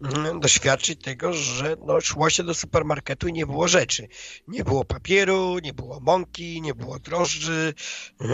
mm, 0.03 0.39
doświadczyć 0.39 1.01
tego, 1.03 1.33
że 1.33 1.75
no, 1.85 2.01
szło 2.01 2.29
się 2.29 2.43
do 2.43 2.53
supermarketu 2.53 3.27
i 3.27 3.33
nie 3.33 3.45
było 3.45 3.67
rzeczy. 3.67 4.07
Nie 4.47 4.63
było 4.63 4.85
papieru, 4.85 5.59
nie 5.63 5.73
było 5.73 5.99
mąki, 5.99 6.61
nie 6.61 6.73
było 6.73 6.99
drożdży, 6.99 7.73
e, 8.21 8.25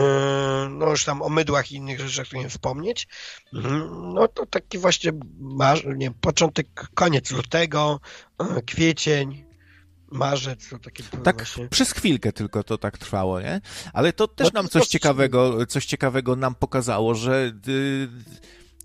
no 0.69 0.89
już 0.89 1.05
tam 1.05 1.21
o 1.21 1.29
mydłach 1.29 1.71
i 1.71 1.75
innych 1.75 1.99
rzeczach 1.99 2.27
tu 2.27 2.37
nie 2.37 2.49
wspomnieć. 2.49 3.07
Mm, 3.53 4.13
no 4.13 4.27
to 4.27 4.45
taki 4.45 4.77
właśnie 4.77 5.11
nie, 5.95 6.11
początek, 6.11 6.67
koniec 6.93 7.31
lutego, 7.31 7.99
kwiecień, 8.65 9.46
marzec, 10.11 10.69
to 10.69 10.79
takie 10.79 11.03
Tak 11.23 11.35
właśnie... 11.37 11.67
przez 11.67 11.91
chwilkę 11.91 12.31
tylko 12.31 12.63
to 12.63 12.77
tak 12.77 12.97
trwało, 12.97 13.41
nie? 13.41 13.61
Ale 13.93 14.13
to 14.13 14.27
też 14.27 14.53
no, 14.53 14.61
nam 14.61 14.69
coś 14.69 14.87
ciekawego, 14.87 15.65
coś 15.65 15.85
ciekawego 15.85 16.35
nam 16.35 16.55
pokazało, 16.55 17.15
że 17.15 17.51
y, 17.67 18.07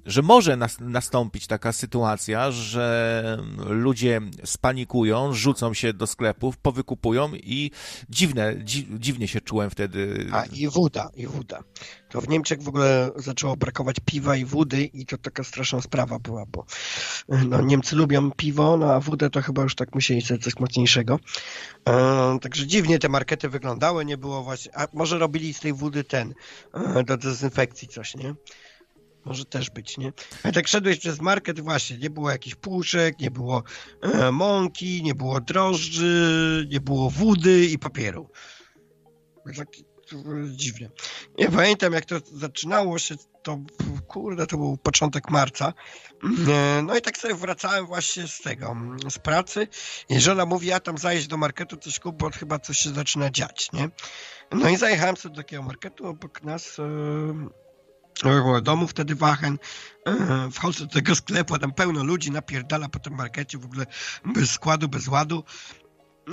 że 0.07 0.23
może 0.23 0.57
nas, 0.57 0.77
nastąpić 0.81 1.47
taka 1.47 1.73
sytuacja, 1.73 2.51
że 2.51 3.39
ludzie 3.67 4.21
spanikują, 4.45 5.33
rzucą 5.33 5.75
się 5.75 5.93
do 5.93 6.07
sklepów, 6.07 6.57
powykupują 6.57 7.35
i 7.35 7.71
dziwne, 8.09 8.57
dzi, 8.65 8.89
dziwnie 8.99 9.29
się 9.29 9.41
czułem 9.41 9.71
wtedy. 9.71 10.27
A 10.33 10.45
i 10.45 10.69
woda, 10.69 11.11
i 11.17 11.27
woda. 11.27 11.63
To 12.09 12.21
w 12.21 12.29
Niemczech 12.29 12.63
w 12.63 12.69
ogóle 12.69 13.11
zaczęło 13.17 13.57
brakować 13.57 13.97
piwa 14.05 14.37
i 14.37 14.45
wody 14.45 14.85
i 14.85 15.07
to 15.07 15.19
taka 15.19 15.45
straszna 15.45 15.81
sprawa 15.81 16.19
była, 16.19 16.45
bo 16.47 16.65
no, 17.29 17.63
Niemcy 17.63 17.97
lubią 17.97 18.31
piwo, 18.31 18.77
no 18.77 18.93
a 18.93 19.01
wódę 19.01 19.31
to 19.31 19.43
chyba 19.43 19.63
już 19.63 19.75
tak 19.75 19.95
musieli 19.95 20.23
sobie 20.23 20.41
coś 20.41 20.59
mocniejszego. 20.59 21.19
E, 21.89 22.39
także 22.41 22.67
dziwnie 22.67 22.99
te 22.99 23.09
markety 23.09 23.49
wyglądały, 23.49 24.05
nie 24.05 24.19
było 24.19 24.43
właśnie, 24.43 24.79
a 24.79 24.87
może 24.93 25.19
robili 25.19 25.55
z 25.55 25.61
tej 25.61 25.73
wody 25.73 26.05
ten, 26.05 26.35
e, 26.75 27.05
do 27.05 27.17
dezynfekcji 27.17 27.89
coś, 27.89 28.15
nie? 28.15 28.35
Może 29.25 29.45
też 29.45 29.71
być, 29.71 29.99
nie? 29.99 30.13
A 30.43 30.53
tak 30.53 30.69
szedłeś 30.69 30.99
przez 30.99 31.21
market, 31.21 31.61
właśnie, 31.61 31.99
nie 31.99 32.11
było 32.11 32.31
jakichś 32.31 32.57
puszek, 32.57 33.21
nie 33.21 33.31
było 33.31 33.63
e, 34.03 34.33
mąki, 34.33 35.03
nie 35.03 35.15
było 35.15 35.41
drożdży, 35.41 36.67
nie 36.71 36.81
było 36.81 37.11
wody 37.11 37.67
i 37.67 37.79
papieru. 37.79 38.31
Tak 39.57 39.69
dziwnie. 40.51 40.91
Ja 41.39 41.51
pamiętam, 41.51 41.93
jak 41.93 42.05
to 42.05 42.17
zaczynało 42.33 42.99
się, 42.99 43.15
to 43.43 43.59
kurde, 44.09 44.47
to 44.47 44.57
był 44.57 44.77
początek 44.77 45.31
marca. 45.31 45.73
E, 46.49 46.83
no 46.83 46.97
i 46.97 47.01
tak 47.01 47.19
sobie 47.19 47.35
wracałem 47.35 47.87
właśnie 47.87 48.29
z 48.29 48.41
tego, 48.41 48.77
z 49.11 49.19
pracy 49.19 49.69
i 50.09 50.21
żona 50.21 50.47
mówi, 50.47 50.67
ja 50.67 50.81
tam 50.81 50.99
zajść 50.99 51.27
do 51.27 51.37
marketu 51.37 51.77
coś 51.77 51.99
kup, 51.99 52.17
bo 52.17 52.31
chyba 52.31 52.59
coś 52.59 52.79
się 52.79 52.91
zaczyna 52.91 53.31
dziać, 53.31 53.73
nie? 53.73 53.89
No 54.51 54.69
i 54.69 54.77
zajechałem 54.77 55.17
sobie 55.17 55.35
do 55.35 55.43
takiego 55.43 55.63
marketu, 55.63 56.07
obok 56.07 56.43
nas 56.43 56.79
e, 56.79 56.83
domu 58.63 58.87
wtedy 58.87 59.15
Wachen, 59.15 59.59
e, 60.07 60.51
wchodzę 60.51 60.87
do 60.87 60.93
tego 60.93 61.15
sklepu, 61.15 61.59
tam 61.59 61.73
pełno 61.73 62.05
ludzi 62.05 62.31
napierdala 62.31 62.89
po 62.89 62.99
tym 62.99 63.15
markecie, 63.15 63.59
w 63.59 63.65
ogóle 63.65 63.87
bez 64.25 64.51
składu, 64.51 64.89
bez 64.89 65.09
ładu. 65.09 65.45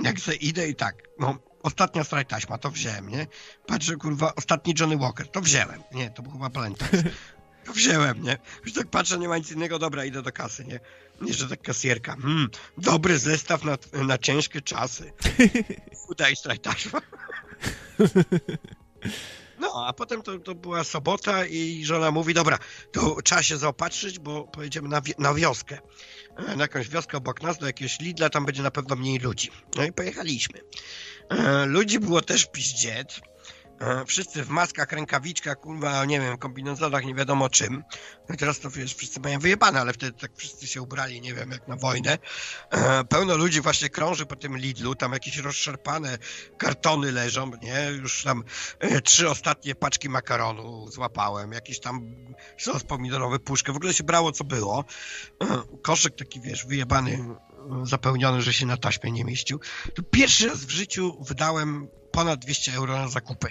jak 0.04 0.20
se 0.20 0.36
idę 0.36 0.68
i 0.68 0.76
tak, 0.76 0.96
no, 1.20 1.38
ostatnia 1.64 2.04
straj 2.04 2.26
taśma, 2.26 2.58
to 2.58 2.72
wziąłem, 2.72 3.10
nie? 3.10 3.28
Patrzę, 3.68 3.96
kurwa, 3.96 4.36
ostatni 4.36 4.74
Johnny 4.80 4.98
Walker, 4.98 5.28
to 5.28 5.42
wziąłem. 5.42 5.84
Nie, 5.94 6.10
to 6.10 6.22
był 6.22 6.32
chyba 6.32 6.48
Valentine's. 6.48 7.04
To 7.66 7.74
wziąłem, 7.74 8.24
nie? 8.24 8.38
Już 8.66 8.74
tak 8.74 8.88
patrzę, 8.88 9.18
nie 9.18 9.28
ma 9.28 9.38
nic 9.38 9.52
innego, 9.52 9.80
dobra, 9.80 10.06
idę 10.06 10.22
do 10.22 10.32
kasy, 10.32 10.66
nie? 10.66 10.80
Jeszcze 11.22 11.48
tak 11.48 11.62
kasjerka. 11.62 12.16
Hmm, 12.16 12.50
dobry 12.78 13.20
zestaw 13.20 13.64
na, 13.64 13.78
na 13.94 14.18
ciężkie 14.18 14.62
czasy. 14.62 15.14
Udaj 16.10 16.36
straj 16.36 16.60
taśma. 16.60 17.02
No, 19.60 19.88
a 19.88 19.94
potem 19.94 20.22
to, 20.22 20.40
to 20.40 20.56
była 20.56 20.84
sobota 20.84 21.46
i 21.46 21.86
żona 21.86 22.12
mówi, 22.12 22.34
dobra, 22.34 22.60
to 22.92 23.18
trzeba 23.24 23.44
się 23.44 23.58
zaopatrzyć, 23.58 24.20
bo 24.20 24.44
pojedziemy 24.44 24.90
na, 24.90 25.02
na 25.18 25.34
wioskę. 25.34 25.78
E, 26.38 26.56
na 26.56 26.64
jakąś 26.64 26.90
wioskę 26.90 27.18
obok 27.18 27.42
nas, 27.42 27.58
do 27.58 27.68
jakiegoś 27.68 28.00
Lidla, 28.00 28.30
tam 28.30 28.46
będzie 28.46 28.64
na 28.64 28.72
pewno 28.72 28.96
mniej 28.96 29.20
ludzi. 29.20 29.52
No 29.76 29.84
i 29.84 29.92
pojechaliśmy. 29.92 30.60
E, 31.30 31.66
ludzi 31.66 32.00
było 32.00 32.22
też 32.22 32.46
piździec. 32.46 33.22
E, 33.80 34.06
wszyscy 34.06 34.44
w 34.44 34.50
maskach, 34.50 34.92
rękawiczkach, 34.92 35.60
kurwa, 35.60 36.06
nie 36.06 36.20
wiem, 36.20 36.38
kombinezonach, 36.38 37.06
nie 37.06 37.16
wiadomo 37.16 37.50
czym. 37.50 37.84
No 38.30 38.36
teraz 38.36 38.60
to 38.60 38.70
wiesz, 38.70 38.96
wszyscy 38.96 39.20
mają 39.20 39.40
wyjebane, 39.40 39.82
ale 39.82 39.94
wtedy 39.94 40.20
tak 40.20 40.32
wszyscy 40.36 40.68
się 40.68 40.82
ubrali, 40.82 41.22
nie 41.22 41.34
wiem, 41.34 41.52
jak 41.52 41.68
na 41.68 41.76
wojnę. 41.76 42.18
E, 42.72 43.04
pełno 43.04 43.38
ludzi 43.38 43.62
właśnie 43.62 43.90
krąży 43.90 44.26
po 44.26 44.36
tym 44.36 44.58
Lidlu, 44.58 44.96
tam 44.96 45.14
jakieś 45.14 45.38
rozszarpane 45.38 46.18
kartony 46.58 47.12
leżą, 47.12 47.52
nie? 47.62 47.92
Już 48.02 48.24
tam 48.24 48.44
e, 48.80 49.02
trzy 49.02 49.30
ostatnie 49.30 49.76
paczki 49.76 50.10
makaronu 50.10 50.88
złapałem, 50.88 51.52
jakiś 51.52 51.80
tam 51.80 52.16
sos 52.58 52.84
pomidorowy, 52.84 53.40
puszkę, 53.40 53.74
w 53.74 53.76
ogóle 53.76 53.94
się 53.94 54.04
brało 54.04 54.32
co 54.32 54.44
było. 54.44 54.86
Koszyk 55.82 56.16
taki, 56.16 56.42
wiesz, 56.42 56.66
wyjebany, 56.66 57.36
zapełniony, 57.84 58.42
że 58.42 58.54
się 58.54 58.66
na 58.66 58.78
taśmie 58.78 59.12
nie 59.12 59.26
mieścił. 59.26 59.60
To 59.96 60.04
pierwszy 60.04 60.48
raz 60.48 60.66
w 60.66 60.70
życiu 60.70 61.18
wydałem 61.22 61.88
ponad 62.20 62.40
200 62.40 62.74
euro 62.74 62.98
na 62.98 63.08
zakupy. 63.08 63.48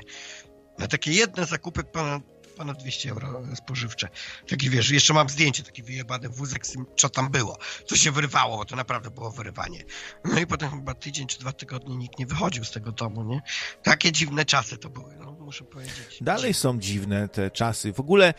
Na 0.78 0.86
takie 0.86 1.12
jedne 1.12 1.46
zakupy 1.46 1.84
ponad, 1.84 2.22
ponad 2.56 2.82
200 2.82 3.10
euro 3.10 3.42
spożywcze. 3.54 4.08
Taki 4.48 4.70
wiesz, 4.70 4.90
jeszcze 4.90 5.14
mam 5.14 5.28
zdjęcie, 5.28 5.62
taki 5.62 5.82
wyjebany 5.82 6.28
wózek 6.28 6.66
z 6.66 6.72
tym, 6.72 6.86
co 6.96 7.08
tam 7.08 7.30
było. 7.30 7.58
Co 7.86 7.96
się 7.96 8.10
wyrywało, 8.10 8.56
bo 8.56 8.64
to 8.64 8.76
naprawdę 8.76 9.10
było 9.10 9.30
wyrywanie. 9.30 9.84
No 10.24 10.40
i 10.40 10.46
potem 10.46 10.70
chyba 10.70 10.94
tydzień 10.94 11.26
czy 11.26 11.38
dwa 11.38 11.52
tygodnie 11.52 11.96
nikt 11.96 12.18
nie 12.18 12.26
wychodził 12.26 12.64
z 12.64 12.70
tego 12.70 12.92
domu, 12.92 13.24
nie? 13.24 13.42
Takie 13.82 14.12
dziwne 14.12 14.44
czasy 14.44 14.78
to 14.78 14.90
były, 14.90 15.16
no 15.16 15.32
muszę 15.32 15.64
powiedzieć. 15.64 16.18
Dalej 16.20 16.54
są 16.54 16.78
dziwne 16.78 17.28
te 17.28 17.50
czasy. 17.50 17.92
W 17.92 18.00
ogóle 18.00 18.34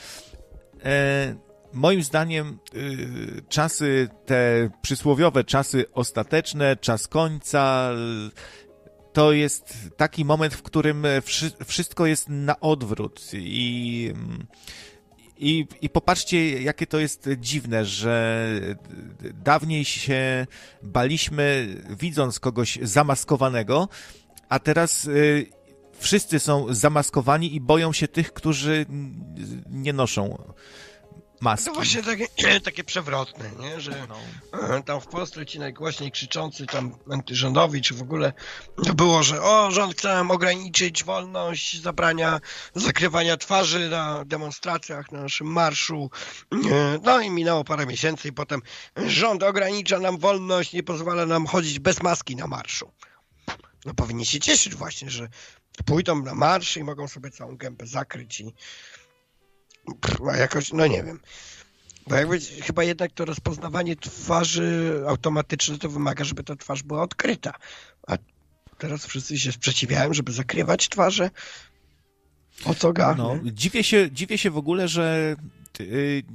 e, 0.84 1.36
moim 1.74 2.04
zdaniem 2.04 2.60
y, 2.74 3.44
czasy, 3.50 4.10
te 4.26 4.70
przysłowiowe 4.82 5.44
czasy 5.44 5.86
ostateczne, 5.94 6.78
czas 6.78 7.08
końca, 7.08 7.92
to 9.20 9.32
jest 9.32 9.78
taki 9.98 10.26
moment, 10.26 10.54
w 10.54 10.62
którym 10.62 11.06
wszystko 11.66 12.06
jest 12.06 12.30
na 12.30 12.60
odwrót 12.60 13.32
i, 13.34 14.14
i, 15.38 15.68
i 15.82 15.90
popatrzcie, 15.90 16.62
jakie 16.62 16.88
to 16.88 17.00
jest 17.00 17.30
dziwne, 17.38 17.86
że 17.86 18.46
dawniej 19.34 19.86
się 19.86 20.48
baliśmy 20.84 21.68
widząc 21.90 22.40
kogoś 22.40 22.80
zamaskowanego, 22.82 23.90
a 24.50 24.60
teraz 24.60 25.06
y, 25.06 25.46
wszyscy 25.98 26.40
są 26.40 26.74
zamaskowani 26.74 27.56
i 27.56 27.62
boją 27.62 27.94
się 27.94 28.08
tych, 28.08 28.34
którzy 28.34 28.86
nie 29.70 29.94
noszą 29.94 30.54
maski. 31.42 31.66
To 31.66 31.74
właśnie 31.74 32.04
takie, 32.04 32.28
takie 32.66 32.84
przewrotne, 32.84 33.52
nie? 33.60 33.82
że 33.82 34.08
no. 34.10 34.82
tam 34.82 35.02
w 35.02 35.08
Polsce 35.08 35.46
ci 35.46 35.60
najgłośniej 35.60 36.12
krzyczący 36.12 36.66
tam 36.66 36.96
antyrządowi, 37.12 37.82
czy 37.82 37.94
w 37.94 38.02
ogóle 38.02 38.34
to 38.86 38.94
było, 38.94 39.24
że 39.24 39.42
o, 39.42 39.72
rząd 39.72 39.94
chce 39.94 40.08
nam 40.08 40.32
ograniczyć 40.32 41.04
wolność 41.04 41.82
zabrania 41.82 42.40
zakrywania 42.76 43.38
twarzy 43.38 43.90
na 43.90 44.26
demonstracjach, 44.26 45.12
na 45.12 45.22
naszym 45.22 45.48
marszu. 45.48 46.10
No 47.04 47.22
i 47.22 47.30
minęło 47.30 47.64
parę 47.64 47.86
miesięcy 47.86 48.28
i 48.28 48.34
potem 48.34 48.62
rząd 48.98 49.44
ogranicza 49.44 50.00
nam 50.00 50.18
wolność, 50.18 50.74
nie 50.74 50.84
pozwala 50.84 51.26
nam 51.26 51.48
chodzić 51.48 51.80
bez 51.80 52.04
maski 52.04 52.36
na 52.36 52.48
marszu. 52.48 52.92
No 53.86 53.94
powinni 53.94 54.26
się 54.26 54.40
cieszyć 54.40 54.76
właśnie, 54.76 55.10
że 55.10 55.30
pójdą 55.86 56.24
na 56.24 56.36
marsz 56.36 56.78
i 56.78 56.84
mogą 56.84 57.08
sobie 57.08 57.32
całą 57.32 57.58
gębę 57.58 57.88
zakryć 57.88 58.40
i 58.40 58.54
a 60.32 60.38
jakoś, 60.38 60.74
no 60.74 60.88
nie 60.88 61.04
wiem. 61.04 61.20
Bo 62.08 62.16
jakby 62.16 62.40
chyba 62.40 62.84
jednak 62.84 63.12
to 63.12 63.26
rozpoznawanie 63.26 63.96
twarzy 63.96 65.02
automatyczne 65.08 65.78
to 65.78 65.90
wymaga, 65.90 66.24
żeby 66.24 66.44
ta 66.44 66.56
twarz 66.56 66.84
była 66.84 67.02
odkryta. 67.02 67.54
A 68.08 68.18
teraz 68.78 69.06
wszyscy 69.06 69.40
się 69.40 69.52
sprzeciwiają, 69.52 70.14
żeby 70.14 70.32
zakrywać 70.32 70.90
twarze. 70.90 71.30
O 72.66 72.76
co 72.76 72.94
ga? 72.94 73.16
No, 73.18 73.40
dziwię, 73.44 73.84
się, 73.84 74.12
dziwię 74.12 74.38
się 74.38 74.52
w 74.52 74.58
ogóle, 74.58 74.88
że 74.88 75.36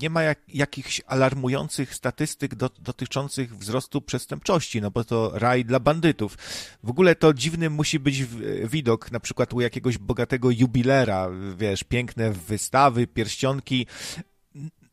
nie 0.01 0.11
ma 0.11 0.23
jak, 0.23 0.39
jakichś 0.49 1.01
alarmujących 1.07 1.95
statystyk 1.95 2.55
do, 2.55 2.71
dotyczących 2.79 3.57
wzrostu 3.57 4.01
przestępczości, 4.01 4.81
no 4.81 4.91
bo 4.91 5.05
to 5.05 5.31
raj 5.35 5.65
dla 5.65 5.81
bandytów. 5.81 6.39
W 6.83 6.91
ogóle 6.91 7.15
to 7.15 7.35
dziwny 7.35 7.71
musi 7.71 8.01
być 8.01 8.25
widok, 8.71 9.13
na 9.13 9.21
przykład 9.21 9.55
u 9.55 9.61
jakiegoś 9.61 9.99
bogatego 9.99 10.51
jubilera, 10.51 11.31
wiesz, 11.57 11.85
piękne 11.85 12.33
wystawy, 12.33 13.07
pierścionki, 13.07 13.87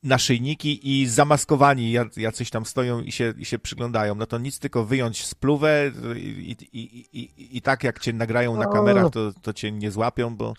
naszyjniki 0.04 1.02
i 1.02 1.08
zamaskowani 1.08 1.94
jacyś 2.18 2.50
tam 2.50 2.66
stoją 2.66 3.02
i 3.02 3.12
się, 3.12 3.34
i 3.38 3.46
się 3.46 3.60
przyglądają. 3.60 4.16
No 4.16 4.26
to 4.26 4.38
nic, 4.38 4.60
tylko 4.60 4.86
wyjąć 4.86 5.26
spluwę 5.26 5.92
i, 6.16 6.56
i, 6.74 7.08
i, 7.20 7.58
i 7.58 7.62
tak 7.62 7.84
jak 7.84 8.00
cię 8.00 8.14
nagrają 8.14 8.58
na 8.58 8.66
kamerach, 8.66 9.12
to, 9.12 9.32
to 9.42 9.54
cię 9.54 9.72
nie 9.72 9.92
złapią, 9.92 10.36
bo... 10.36 10.54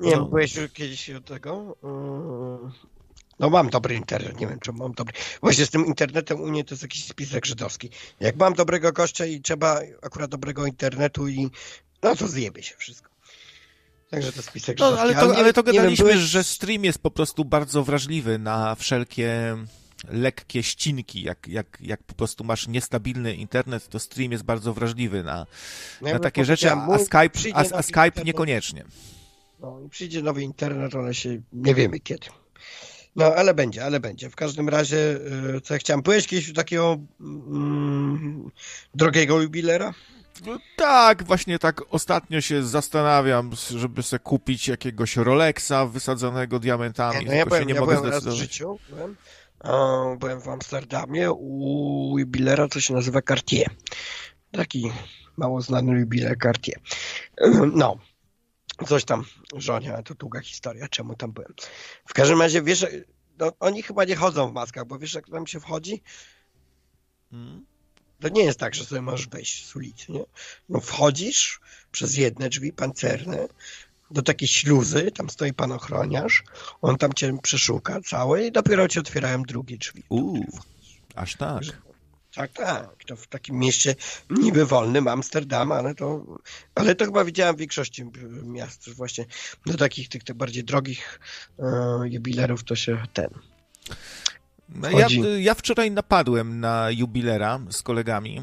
Nie 0.00 0.10
wiem, 0.10 0.28
byłeś 0.28 0.56
już 0.56 0.72
kiedyś 0.72 1.10
tego? 1.24 1.76
No 3.42 3.50
mam 3.50 3.70
dobry 3.70 3.94
internet, 3.94 4.40
nie 4.40 4.46
wiem 4.46 4.58
czy 4.60 4.72
mam 4.72 4.92
dobry. 4.92 5.14
Właśnie 5.40 5.66
z 5.66 5.70
tym 5.70 5.86
internetem 5.86 6.40
u 6.40 6.46
mnie 6.46 6.64
to 6.64 6.74
jest 6.74 6.82
jakiś 6.82 7.04
spisek 7.04 7.46
żydowski. 7.46 7.90
Jak 8.20 8.36
mam 8.36 8.54
dobrego 8.54 8.92
gościa 8.92 9.26
i 9.26 9.40
trzeba 9.40 9.80
akurat 10.02 10.30
dobrego 10.30 10.66
internetu 10.66 11.28
i 11.28 11.50
no 12.02 12.16
to 12.16 12.28
zjebie 12.28 12.62
się 12.62 12.74
wszystko. 12.78 13.10
Także 14.10 14.32
to 14.32 14.42
spisek 14.42 14.78
no, 14.78 15.00
ale 15.00 15.14
to, 15.14 15.36
ale 15.36 15.52
to 15.52 15.62
gadaliśmy, 15.62 16.04
byłeś... 16.04 16.20
że 16.20 16.44
stream 16.44 16.84
jest 16.84 16.98
po 16.98 17.10
prostu 17.10 17.44
bardzo 17.44 17.84
wrażliwy 17.84 18.38
na 18.38 18.74
wszelkie 18.74 19.56
lekkie 20.08 20.62
ścinki. 20.62 21.22
Jak, 21.22 21.48
jak, 21.48 21.78
jak 21.80 22.02
po 22.02 22.14
prostu 22.14 22.44
masz 22.44 22.68
niestabilny 22.68 23.34
internet, 23.34 23.88
to 23.88 23.98
stream 23.98 24.32
jest 24.32 24.44
bardzo 24.44 24.74
wrażliwy 24.74 25.22
na, 25.22 25.46
no 26.02 26.12
na 26.12 26.18
takie 26.18 26.44
rzeczy, 26.44 26.70
a, 26.70 26.86
a 26.86 26.98
Skype, 26.98 27.54
a, 27.54 27.58
a 27.58 27.82
Skype 27.82 28.04
internet. 28.04 28.24
niekoniecznie. 28.24 28.84
No 29.60 29.80
i 29.86 29.88
przyjdzie 29.88 30.22
nowy 30.22 30.42
internet, 30.42 30.94
ale 30.94 31.14
się 31.14 31.42
nie 31.52 31.74
wiemy 31.74 32.00
kiedy. 32.00 32.26
No, 33.16 33.24
ale 33.24 33.54
będzie, 33.54 33.84
ale 33.84 34.00
będzie. 34.00 34.30
W 34.30 34.36
każdym 34.36 34.68
razie, 34.68 34.96
y, 35.56 35.60
co 35.60 35.74
ja 35.74 35.80
chciałem, 35.80 36.02
byłeś 36.02 36.26
kiedyś 36.26 36.52
takiego 36.52 36.98
mm, 37.20 38.50
drogiego 38.94 39.42
jubilera? 39.42 39.94
No 40.46 40.58
tak, 40.76 41.24
właśnie 41.24 41.58
tak 41.58 41.82
ostatnio 41.90 42.40
się 42.40 42.62
zastanawiam, 42.64 43.50
żeby 43.70 44.02
sobie 44.02 44.20
kupić 44.20 44.68
jakiegoś 44.68 45.16
Rolexa 45.16 45.86
wysadzonego 45.86 46.58
diamentami. 46.58 47.20
Nie, 47.20 47.26
no 47.26 47.32
ja 47.32 47.46
byłem, 47.46 47.66
nie 47.66 47.74
ja 47.74 47.80
mogę 47.80 47.96
byłem 47.96 48.10
raz 48.10 48.24
w 48.24 48.30
życiu, 48.30 48.78
byłem, 48.88 49.16
byłem 50.18 50.40
w 50.40 50.48
Amsterdamie 50.48 51.32
u 51.32 52.18
jubilera, 52.18 52.68
co 52.68 52.80
się 52.80 52.94
nazywa 52.94 53.22
Cartier. 53.22 53.70
Taki 54.50 54.92
mało 55.36 55.60
znany 55.60 56.00
jubiler 56.00 56.36
Cartier. 56.42 56.80
No, 57.74 57.96
coś 58.88 59.04
tam 59.04 59.24
żonie, 59.56 59.94
ale 59.94 60.02
to 60.02 60.14
długa 60.14 60.40
historia, 60.40 60.88
czemu 60.88 61.14
tam 61.14 61.32
byłem. 61.32 61.54
W 62.06 62.14
każdym 62.14 62.40
razie, 62.40 62.62
wiesz, 62.62 62.86
no, 63.38 63.52
oni 63.60 63.82
chyba 63.82 64.04
nie 64.04 64.16
chodzą 64.16 64.50
w 64.50 64.52
maskach, 64.52 64.86
bo 64.86 64.98
wiesz, 64.98 65.14
jak 65.14 65.28
tam 65.30 65.46
się 65.46 65.60
wchodzi? 65.60 66.02
Hmm? 67.30 67.66
To 68.20 68.28
nie 68.28 68.44
jest 68.44 68.58
tak, 68.58 68.74
że 68.74 68.84
sobie 68.84 69.02
możesz 69.02 69.28
wejść 69.28 69.66
z 69.66 69.76
ulicy, 69.76 70.12
nie? 70.12 70.24
No 70.68 70.80
wchodzisz 70.80 71.60
przez 71.92 72.16
jedne 72.16 72.48
drzwi 72.48 72.72
pancerne 72.72 73.48
do 74.10 74.22
takiej 74.22 74.48
śluzy, 74.48 75.10
tam 75.10 75.30
stoi 75.30 75.52
pan 75.52 75.72
ochroniarz, 75.72 76.42
on 76.82 76.96
tam 76.96 77.12
cię 77.12 77.38
przeszuka 77.42 78.00
całe 78.00 78.46
i 78.46 78.52
dopiero 78.52 78.88
ci 78.88 78.98
otwierają 78.98 79.42
drugie 79.42 79.78
drzwi. 79.78 80.02
Uuu, 80.08 80.46
aż 81.14 81.36
tak. 81.36 81.62
Tak, 82.34 82.52
tak. 82.52 83.04
To 83.06 83.16
w 83.16 83.26
takim 83.26 83.58
mieście 83.58 83.94
niby 84.30 84.66
wolnym, 84.66 85.08
Amsterdam, 85.08 85.72
ale 85.72 85.94
to, 85.94 86.38
ale 86.74 86.94
to 86.94 87.04
chyba 87.04 87.24
widziałem 87.24 87.56
w 87.56 87.58
większości 87.58 88.04
miast, 88.42 88.90
właśnie 88.90 89.24
do 89.66 89.76
takich 89.76 90.08
tych, 90.08 90.24
tych 90.24 90.36
bardziej 90.36 90.64
drogich 90.64 91.20
e, 91.58 91.64
jubilerów 92.08 92.64
to 92.64 92.76
się 92.76 93.02
ten 93.12 93.28
No 93.88 93.94
ja, 94.98 95.06
ja, 95.38 95.54
wczoraj 95.54 95.90
napadłem 95.90 96.60
na 96.60 96.90
jubilera 96.90 97.60
z 97.70 97.82
kolegami. 97.82 98.42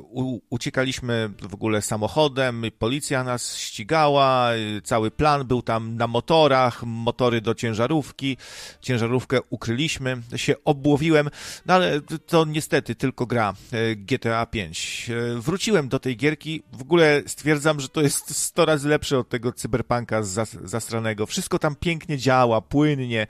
U, 0.00 0.40
uciekaliśmy 0.50 1.30
w 1.42 1.54
ogóle 1.54 1.82
samochodem, 1.82 2.62
policja 2.78 3.24
nas 3.24 3.56
ścigała, 3.56 4.50
cały 4.84 5.10
plan 5.10 5.46
był 5.46 5.62
tam 5.62 5.96
na 5.96 6.06
motorach, 6.06 6.82
motory 6.82 7.40
do 7.40 7.54
ciężarówki, 7.54 8.36
ciężarówkę 8.80 9.38
ukryliśmy, 9.50 10.16
się 10.36 10.54
obłowiłem, 10.64 11.30
no 11.66 11.74
ale 11.74 12.00
to 12.26 12.44
niestety 12.44 12.94
tylko 12.94 13.26
gra 13.26 13.54
e, 13.72 13.96
GTA 13.96 14.46
5. 14.46 15.10
E, 15.10 15.40
wróciłem 15.40 15.88
do 15.88 15.98
tej 15.98 16.16
gierki, 16.16 16.62
w 16.72 16.82
ogóle 16.82 17.22
stwierdzam, 17.26 17.80
że 17.80 17.88
to 17.88 18.00
jest 18.00 18.36
100 18.36 18.64
razy 18.64 18.88
lepsze 18.88 19.18
od 19.18 19.28
tego 19.28 19.52
cyberpunka 19.52 20.22
zastranego. 20.64 21.26
Wszystko 21.26 21.58
tam 21.58 21.76
pięknie 21.76 22.18
działa, 22.18 22.60
płynnie, 22.60 23.26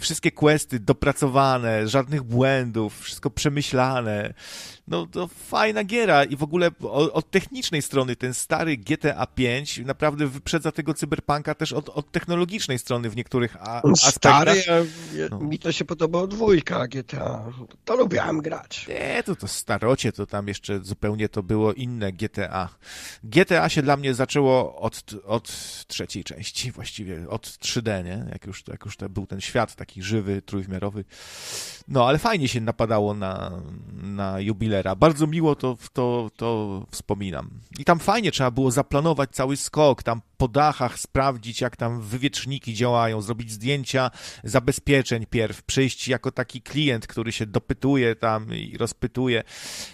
wszystkie 0.00 0.32
questy 0.32 0.80
dopracowane, 0.80 1.47
żadnych 1.84 2.22
błędów, 2.22 3.00
wszystko 3.00 3.30
przemyślane 3.30 4.34
no 4.90 5.06
to 5.06 5.26
fajna 5.26 5.84
giera 5.84 6.24
i 6.24 6.36
w 6.36 6.42
ogóle 6.42 6.70
od, 6.90 7.30
technicznej 7.30 7.82
strony 7.82 8.16
ten 8.16 8.34
stary 8.34 8.76
GTA 8.76 9.26
5 9.26 9.78
naprawdę 9.78 10.26
wyprzedza 10.26 10.72
tego 10.72 10.94
cyberpunka 10.94 11.54
też 11.54 11.72
od, 11.72 11.88
od 11.88 12.12
technologicznej 12.12 12.78
strony 12.78 13.10
w 13.10 13.16
niektórych 13.16 13.56
a, 13.60 13.82
aspektach. 13.82 14.12
Stary, 14.12 14.86
no. 15.30 15.40
mi 15.40 15.58
to 15.58 15.72
się 15.72 15.84
podobało 15.84 16.26
dwójka 16.26 16.88
GTA, 16.88 17.44
to 17.84 17.96
lubiłem 17.96 18.40
grać. 18.40 18.86
Nie, 18.88 19.22
to 19.22 19.36
to 19.36 19.48
starocie, 19.48 20.12
to 20.12 20.26
tam 20.26 20.48
jeszcze 20.48 20.84
zupełnie 20.84 21.28
to 21.28 21.42
było 21.42 21.72
inne 21.72 22.12
GTA. 22.12 22.68
GTA 23.24 23.68
się 23.68 23.82
dla 23.82 23.96
mnie 23.96 24.14
zaczęło 24.14 24.78
od, 24.78 25.02
od 25.24 25.48
trzeciej 25.86 26.24
części 26.24 26.72
właściwie, 26.72 27.28
od 27.28 27.46
3D, 27.46 28.04
nie? 28.04 28.26
Jak 28.32 28.46
już, 28.46 28.64
jak 28.68 28.84
już 28.84 28.96
to 28.96 29.08
był 29.08 29.26
ten 29.26 29.40
świat 29.40 29.74
taki 29.74 30.02
żywy, 30.02 30.42
trójwymiarowy. 30.42 31.04
No, 31.88 32.08
ale 32.08 32.18
fajnie 32.18 32.48
się 32.48 32.60
napadało 32.60 33.14
na, 33.14 33.62
na 33.92 34.40
Bardzo 34.96 35.26
miło 35.26 35.54
to, 35.54 35.76
to, 35.92 36.30
to 36.36 36.86
wspominam. 36.90 37.50
I 37.78 37.84
tam 37.84 37.98
fajnie 37.98 38.30
trzeba 38.32 38.50
było 38.50 38.70
zaplanować 38.70 39.30
cały 39.30 39.56
skok, 39.56 40.02
tam 40.02 40.20
po 40.36 40.48
dachach 40.48 40.98
sprawdzić, 40.98 41.60
jak 41.60 41.76
tam 41.76 42.00
wywietrzniki 42.00 42.74
działają, 42.74 43.20
zrobić 43.20 43.52
zdjęcia 43.52 44.10
zabezpieczeń 44.44 45.26
pierw, 45.26 45.62
przyjść 45.62 46.08
jako 46.08 46.32
taki 46.32 46.62
klient, 46.62 47.06
który 47.06 47.32
się 47.32 47.46
dopytuje 47.46 48.16
tam 48.16 48.54
i 48.54 48.76
rozpytuje. 48.78 49.42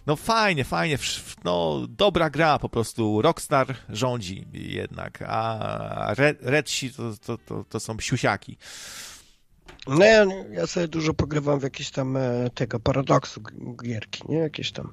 No 0.06 0.16
fajnie, 0.16 0.64
fajnie, 0.64 0.98
no 1.44 1.80
dobra 1.88 2.30
gra 2.30 2.58
po 2.58 2.68
prostu. 2.68 3.22
Rockstar 3.22 3.76
rządzi 3.88 4.46
jednak, 4.52 5.24
a 5.26 6.14
Redsi 6.40 6.92
to, 6.92 7.02
to, 7.26 7.38
to, 7.38 7.64
to 7.64 7.80
są 7.80 8.00
siusiaki. 8.00 8.58
No 9.86 10.04
ja, 10.04 10.26
ja 10.52 10.66
sobie 10.66 10.88
dużo 10.88 11.14
pogrywam 11.14 11.60
w 11.60 11.62
jakieś 11.62 11.90
tam 11.90 12.16
e, 12.16 12.50
tego 12.54 12.80
paradoksu 12.80 13.40
gierki, 13.84 14.22
nie? 14.28 14.36
Jakieś 14.36 14.72
tam 14.72 14.92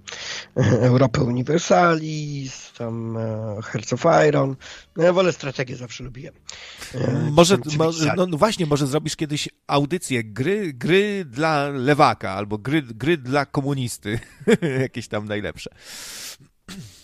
Europę 0.91 1.21
Universalis, 1.21 2.71
tam 2.77 3.17
e, 3.17 3.57
Hearts 3.63 3.93
of 3.93 4.05
Iron. 4.27 4.55
No 4.97 5.03
ja 5.03 5.13
wolę 5.13 5.33
strategię, 5.33 5.75
zawsze 5.75 6.03
lubiłem. 6.03 6.33
Może, 7.31 7.57
może 7.77 8.13
no, 8.17 8.25
no 8.27 8.37
właśnie, 8.37 8.65
może 8.65 8.87
zrobisz 8.87 9.15
kiedyś 9.15 9.49
audycję 9.67 10.23
gry, 10.23 10.73
gry 10.73 11.25
dla 11.25 11.69
lewaka 11.69 12.31
albo 12.31 12.57
gry, 12.57 12.81
gry 12.81 13.17
dla 13.17 13.45
komunisty. 13.45 14.19
jakieś 14.81 15.07
tam 15.07 15.27
najlepsze. 15.27 15.69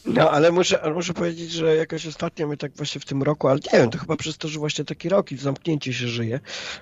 No, 0.05 0.31
ale 0.31 0.51
muszę, 0.51 0.91
muszę 0.95 1.13
powiedzieć, 1.13 1.51
że 1.51 1.75
jakoś 1.75 2.07
ostatnio 2.07 2.47
my 2.47 2.57
tak 2.57 2.75
właśnie 2.75 3.01
w 3.01 3.05
tym 3.05 3.23
roku, 3.23 3.47
ale 3.47 3.59
nie 3.73 3.79
wiem, 3.79 3.89
to 3.89 3.97
chyba 3.97 4.15
przez 4.15 4.37
to, 4.37 4.47
że 4.47 4.59
właśnie 4.59 4.85
taki 4.85 5.09
rok 5.09 5.31
i 5.31 5.35
w 5.35 5.41
zamknięciu 5.41 5.93
się 5.93 6.07
żyje 6.07 6.39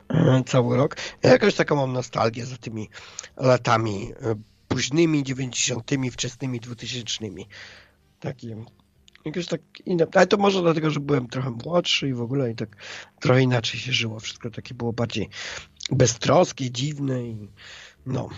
e, 0.10 0.44
cały 0.46 0.78
rok. 0.78 0.98
Ja 1.24 1.32
jakoś 1.32 1.56
taką 1.56 1.76
mam 1.76 1.94
nostalgię 1.94 2.46
za 2.46 2.58
tymi 2.58 2.90
latami 3.38 4.12
e, 4.22 4.36
późnymi, 4.68 5.24
dziewięćdziesiątymi, 5.24 6.12
wczesnymi, 6.12 6.60
dwutysięcznymi. 6.60 7.48
Takim. 8.20 8.66
Jakoś 9.26 9.46
tak 9.46 9.62
inne. 9.86 10.08
Ale 10.14 10.28
to 10.28 10.38
może 10.38 10.62
dlatego, 10.62 10.92
że 10.92 11.00
byłem 11.00 11.28
trochę 11.28 11.50
młodszy 11.50 12.10
i 12.10 12.14
w 12.14 12.22
ogóle 12.22 12.52
i 12.52 12.56
tak 12.56 12.70
trochę 13.20 13.42
inaczej 13.42 13.80
się 13.80 13.94
żyło. 13.94 14.20
Wszystko 14.20 14.50
takie 14.50 14.74
było 14.74 14.94
bardziej 14.94 15.30
beztroskie, 15.92 16.72
dziwne 16.72 17.24
i 17.28 17.48
no. 18.06 18.30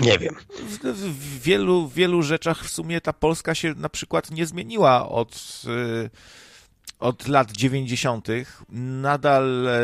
Nie 0.00 0.18
wiem. 0.18 0.34
W, 0.68 0.78
w, 0.78 1.42
wielu, 1.42 1.88
wielu 1.88 2.22
rzeczach 2.22 2.64
w 2.64 2.70
sumie 2.70 3.00
ta 3.00 3.12
Polska 3.12 3.54
się 3.54 3.74
na 3.74 3.88
przykład 3.88 4.30
nie 4.30 4.46
zmieniła 4.46 5.08
od, 5.08 5.62
y, 5.66 6.10
od 6.98 7.28
lat 7.28 7.52
90. 7.52 8.28
Nadal 8.70 9.68
e, 9.68 9.74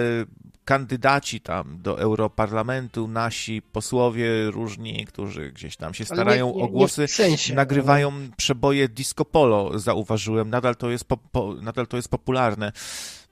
kandydaci 0.65 1.41
tam 1.41 1.83
do 1.83 2.01
Europarlamentu, 2.01 3.09
nasi 3.09 3.63
posłowie 3.63 4.51
różni, 4.51 5.07
którzy 5.07 5.53
gdzieś 5.53 5.77
tam 5.77 5.95
się 5.95 6.05
starają 6.05 6.47
nie, 6.49 6.57
nie, 6.57 6.63
o 6.65 6.69
głosy, 6.69 7.09
sensie, 7.09 7.55
nagrywają 7.55 8.13
ale... 8.13 8.29
przeboje 8.37 8.89
disco 8.89 9.25
polo, 9.25 9.79
zauważyłem. 9.79 10.51
Nadal 10.51 10.77
to 10.77 10.91
jest, 10.91 11.05
po, 11.05 11.17
po, 11.17 11.55
nadal 11.55 11.87
to 11.87 11.97
jest 11.97 12.09
popularne. 12.09 12.73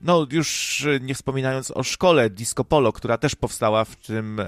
No, 0.01 0.27
już 0.31 0.81
e, 0.87 1.01
nie 1.01 1.15
wspominając 1.15 1.71
o 1.71 1.83
szkole 1.83 2.31
Disco 2.31 2.65
Polo, 2.65 2.93
która 2.93 3.19
też 3.19 3.35
powstała 3.35 3.85
w 3.85 3.97
tym 3.97 4.41
e, 4.41 4.45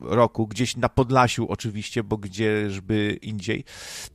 roku, 0.00 0.46
gdzieś 0.46 0.76
na 0.76 0.88
Podlasiu 0.88 1.46
oczywiście, 1.48 2.02
bo 2.02 2.16
gdzieżby 2.16 3.18
indziej. 3.22 3.64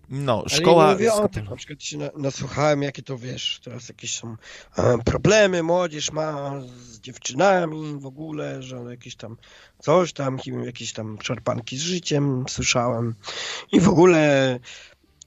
No, 0.10 0.44
szkoła... 0.48 0.86
Ale 0.86 0.94
mówię 0.94 1.14
o 1.14 1.30
tym, 1.30 1.45
na 1.45 1.56
przykład 1.56 1.84
się 1.84 1.98
nasłuchałem, 2.18 2.82
jakie 2.82 3.02
to, 3.02 3.18
wiesz, 3.18 3.60
teraz 3.64 3.90
jakieś 3.90 4.20
są 4.20 4.36
e, 4.78 4.98
problemy, 4.98 5.64
młodzież 5.64 6.12
ma 6.12 6.62
z 6.78 6.99
dziewczynami 6.99 7.99
w 7.99 8.06
ogóle, 8.06 8.64
że 8.64 8.78
jakieś 8.90 9.16
tam 9.16 9.38
coś 9.80 10.14
tam, 10.14 10.38
jakieś 10.66 10.94
tam 10.94 11.18
szarpanki 11.22 11.78
z 11.78 11.82
życiem 11.82 12.45
słyszałem 12.49 13.16
i 13.72 13.80
w 13.80 13.90
ogóle 13.90 14.60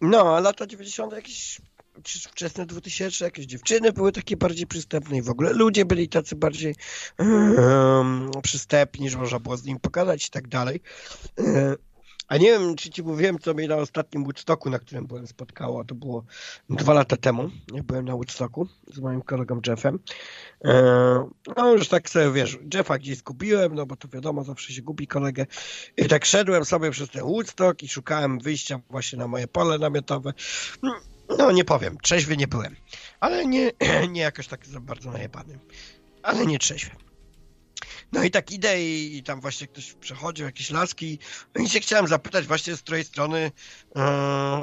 no, 0.01 0.37
a 0.37 0.41
lata 0.41 0.67
90. 0.67 1.13
jakieś 1.13 1.61
wczesne 2.05 2.67
2000 2.67 3.25
jakieś 3.25 3.47
dziewczyny 3.47 3.93
były 3.93 4.13
takie 4.13 4.37
bardziej 4.37 4.67
przystępne 4.67 5.17
i 5.17 5.23
w 5.23 5.31
ogóle 5.31 5.53
ludzie 5.53 5.85
byli 5.85 6.09
tacy 6.09 6.37
bardziej 6.37 6.75
um, 7.19 8.31
przystępni, 8.43 9.11
że 9.11 9.19
można 9.19 9.41
było 9.41 9.57
z 9.57 9.65
nimi 9.65 9.81
pogadać 9.81 10.27
i 10.27 10.31
tak 10.31 10.49
dalej. 10.49 10.81
E, 11.39 11.77
a 12.29 12.37
nie 12.37 12.47
wiem, 12.47 12.77
czy 12.77 12.91
ci 12.91 13.03
mówiłem, 13.03 13.39
co 13.39 13.55
mnie 13.55 13.69
na 13.69 13.77
ostatnim 13.77 14.25
Woodstocku, 14.25 14.71
na 14.71 14.79
którym 14.79 15.07
byłem, 15.07 15.27
spotkało. 15.27 15.85
To 15.85 15.95
było 15.95 16.25
dwa 16.71 16.93
lata 16.93 17.17
temu. 17.17 17.51
Ja 17.75 17.83
byłem 17.83 18.05
na 18.05 18.13
Woodstocku 18.13 18.69
z 18.95 18.99
moim 18.99 19.23
kolegą 19.23 19.61
Jeffem. 19.67 19.99
E, 20.65 20.73
no 21.57 21.73
już 21.73 21.89
tak 21.89 22.11
sobie, 22.11 22.33
wiesz, 22.33 22.59
Jeffa 22.75 22.99
gdzieś 22.99 23.19
zgubiłem, 23.19 23.75
no 23.75 23.87
bo 23.87 23.97
to 23.97 24.09
wiadomo, 24.09 24.45
zawsze 24.45 24.73
się 24.73 24.83
gubi 24.83 25.07
kolegę. 25.07 25.47
I 25.97 26.09
tak 26.09 26.25
szedłem 26.25 26.65
sobie 26.65 26.91
przez 26.91 27.11
ten 27.11 27.23
Woodstock 27.23 27.83
i 27.83 27.89
szukałem 27.89 28.39
wyjścia 28.39 28.81
właśnie 28.91 29.19
na 29.19 29.29
moje 29.29 29.49
pole 29.49 29.79
namiotowe. 29.79 30.33
No 31.39 31.53
nie 31.53 31.65
powiem, 31.65 31.99
trzeźwy 32.03 32.37
nie 32.37 32.49
byłem, 32.49 32.77
ale 33.21 33.47
nie, 33.47 33.73
nie 34.09 34.21
jakoś 34.21 34.49
tak 34.49 34.67
za 34.67 34.81
bardzo 34.81 35.11
najebany, 35.11 35.59
ale 36.23 36.47
nie 36.47 36.59
trzeźwy. 36.59 36.91
No 38.13 38.25
i 38.25 38.31
tak 38.31 38.51
idę 38.51 38.83
i, 38.83 39.17
i, 39.17 39.23
tam 39.23 39.41
właśnie 39.41 39.67
ktoś 39.67 39.93
przechodził, 39.93 40.47
jakieś 40.47 40.71
laski. 40.71 41.19
No 41.55 41.65
i 41.65 41.69
się 41.69 41.81
chciałem 41.81 42.07
zapytać 42.07 42.47
właśnie 42.47 42.77
z 42.77 42.83
której 42.83 43.05
strony 43.05 43.53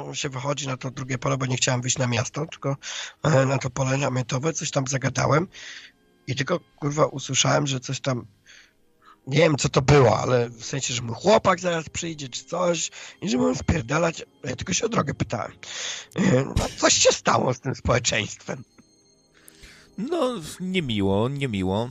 yy, 0.08 0.16
się 0.16 0.28
wychodzi 0.28 0.66
na 0.66 0.76
to 0.76 0.90
drugie 0.90 1.18
pole, 1.18 1.36
bo 1.36 1.46
nie 1.46 1.56
chciałem 1.56 1.80
wyjść 1.80 1.98
na 1.98 2.06
miasto, 2.06 2.46
tylko 2.46 2.76
yy, 3.24 3.46
na 3.46 3.58
to 3.58 3.70
pole 3.70 3.96
namiotowe, 3.96 4.52
coś 4.52 4.70
tam 4.70 4.86
zagadałem. 4.86 5.48
I 6.26 6.34
tylko 6.34 6.60
kurwa 6.60 7.06
usłyszałem, 7.06 7.66
że 7.66 7.80
coś 7.80 8.00
tam 8.00 8.26
nie 9.26 9.38
wiem 9.38 9.56
co 9.56 9.68
to 9.68 9.82
było, 9.82 10.18
ale 10.18 10.50
w 10.50 10.64
sensie, 10.64 10.94
że 10.94 11.02
mój 11.02 11.14
chłopak 11.14 11.60
zaraz 11.60 11.88
przyjdzie 11.88 12.28
czy 12.28 12.44
coś 12.44 12.90
i 13.22 13.28
że 13.28 13.38
mam 13.38 13.54
wpierdalać. 13.54 14.22
Ja 14.44 14.56
tylko 14.56 14.72
się 14.72 14.86
o 14.86 14.88
drogę 14.88 15.14
pytałem. 15.14 15.52
No, 16.56 16.66
coś 16.76 16.94
się 16.94 17.12
stało 17.12 17.54
z 17.54 17.60
tym 17.60 17.74
społeczeństwem. 17.74 18.64
No, 19.98 20.34
niemiło, 20.60 21.28
niemiło. 21.28 21.90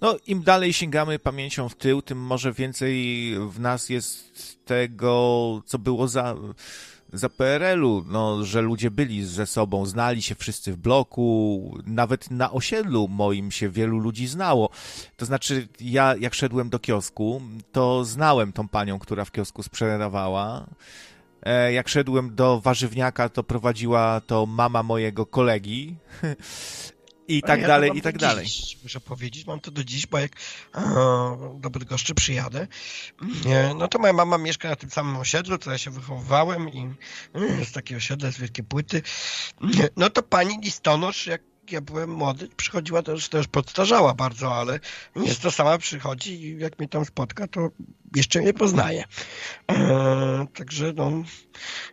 No, 0.00 0.16
im 0.26 0.42
dalej 0.42 0.72
sięgamy 0.72 1.18
pamięcią 1.18 1.68
w 1.68 1.74
tył, 1.74 2.02
tym 2.02 2.18
może 2.18 2.52
więcej 2.52 3.30
w 3.50 3.60
nas 3.60 3.88
jest 3.88 4.32
tego, 4.64 5.62
co 5.66 5.78
było 5.78 6.08
za 6.08 6.34
za 7.14 7.28
PRL-u, 7.28 8.04
no, 8.08 8.44
że 8.44 8.60
ludzie 8.60 8.90
byli 8.90 9.24
ze 9.24 9.46
sobą, 9.46 9.86
znali 9.86 10.22
się 10.22 10.34
wszyscy 10.34 10.72
w 10.72 10.76
bloku, 10.76 11.78
nawet 11.86 12.30
na 12.30 12.52
osiedlu 12.52 13.08
moim 13.08 13.50
się 13.50 13.68
wielu 13.68 13.98
ludzi 13.98 14.26
znało. 14.26 14.70
To 15.16 15.26
znaczy, 15.26 15.68
ja 15.80 16.14
jak 16.20 16.34
szedłem 16.34 16.70
do 16.70 16.78
kiosku, 16.78 17.42
to 17.72 18.04
znałem 18.04 18.52
tą 18.52 18.68
panią, 18.68 18.98
która 18.98 19.24
w 19.24 19.32
kiosku 19.32 19.62
sprzedawała. 19.62 20.66
E, 21.42 21.72
jak 21.72 21.88
szedłem 21.88 22.34
do 22.34 22.60
warzywniaka, 22.60 23.28
to 23.28 23.42
prowadziła 23.42 24.20
to 24.20 24.46
mama 24.46 24.82
mojego 24.82 25.26
kolegi. 25.26 25.96
I 27.28 27.42
tak 27.42 27.60
ja 27.60 27.66
dalej, 27.66 27.90
i 27.94 28.02
tak 28.02 28.18
dalej. 28.18 28.46
Dziś, 28.46 28.78
muszę 28.82 29.00
powiedzieć, 29.00 29.46
mam 29.46 29.60
to 29.60 29.70
do 29.70 29.84
dziś, 29.84 30.06
bo 30.06 30.18
jak 30.18 30.32
e, 30.74 30.80
do 31.60 31.70
Bydgoszczy 31.70 32.14
przyjadę, 32.14 32.66
no 33.76 33.88
to 33.88 33.98
moja 33.98 34.12
mama 34.12 34.38
mieszka 34.38 34.68
na 34.68 34.76
tym 34.76 34.90
samym 34.90 35.16
osiedlu, 35.16 35.58
co 35.58 35.70
ja 35.70 35.78
się 35.78 35.90
wychowywałem 35.90 36.68
i 36.68 36.90
jest 37.58 37.74
takie 37.74 37.96
osiedle 37.96 38.32
z 38.32 38.38
wielkie 38.38 38.62
płyty. 38.62 39.02
No 39.96 40.10
to 40.10 40.22
pani 40.22 40.58
listonosz, 40.62 41.26
jak 41.26 41.42
ja 41.70 41.80
byłem 41.80 42.10
młody, 42.10 42.48
przychodziła 42.56 43.02
też, 43.02 43.28
też 43.28 43.46
podstarzała 43.46 44.14
bardzo, 44.14 44.54
ale 44.54 44.80
jest 45.16 45.42
to 45.42 45.50
sama 45.50 45.78
przychodzi 45.78 46.42
i 46.42 46.58
jak 46.58 46.78
mnie 46.78 46.88
tam 46.88 47.04
spotka, 47.04 47.48
to 47.48 47.70
jeszcze 48.16 48.40
mnie 48.40 48.54
poznaje. 48.54 49.04
Eee, 49.68 50.46
także 50.54 50.92
no, 50.96 51.12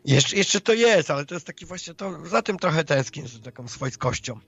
jeszcze, 0.05 0.35
jeszcze 0.35 0.61
to 0.61 0.73
jest, 0.73 1.11
ale 1.11 1.25
to 1.25 1.33
jest 1.33 1.47
taki 1.47 1.65
właśnie, 1.65 1.93
to 1.93 2.25
za 2.25 2.41
tym 2.41 2.59
trochę 2.59 2.83
tęsknię, 2.83 3.27
z 3.27 3.41
taką 3.41 3.67
swojskością 3.67 4.39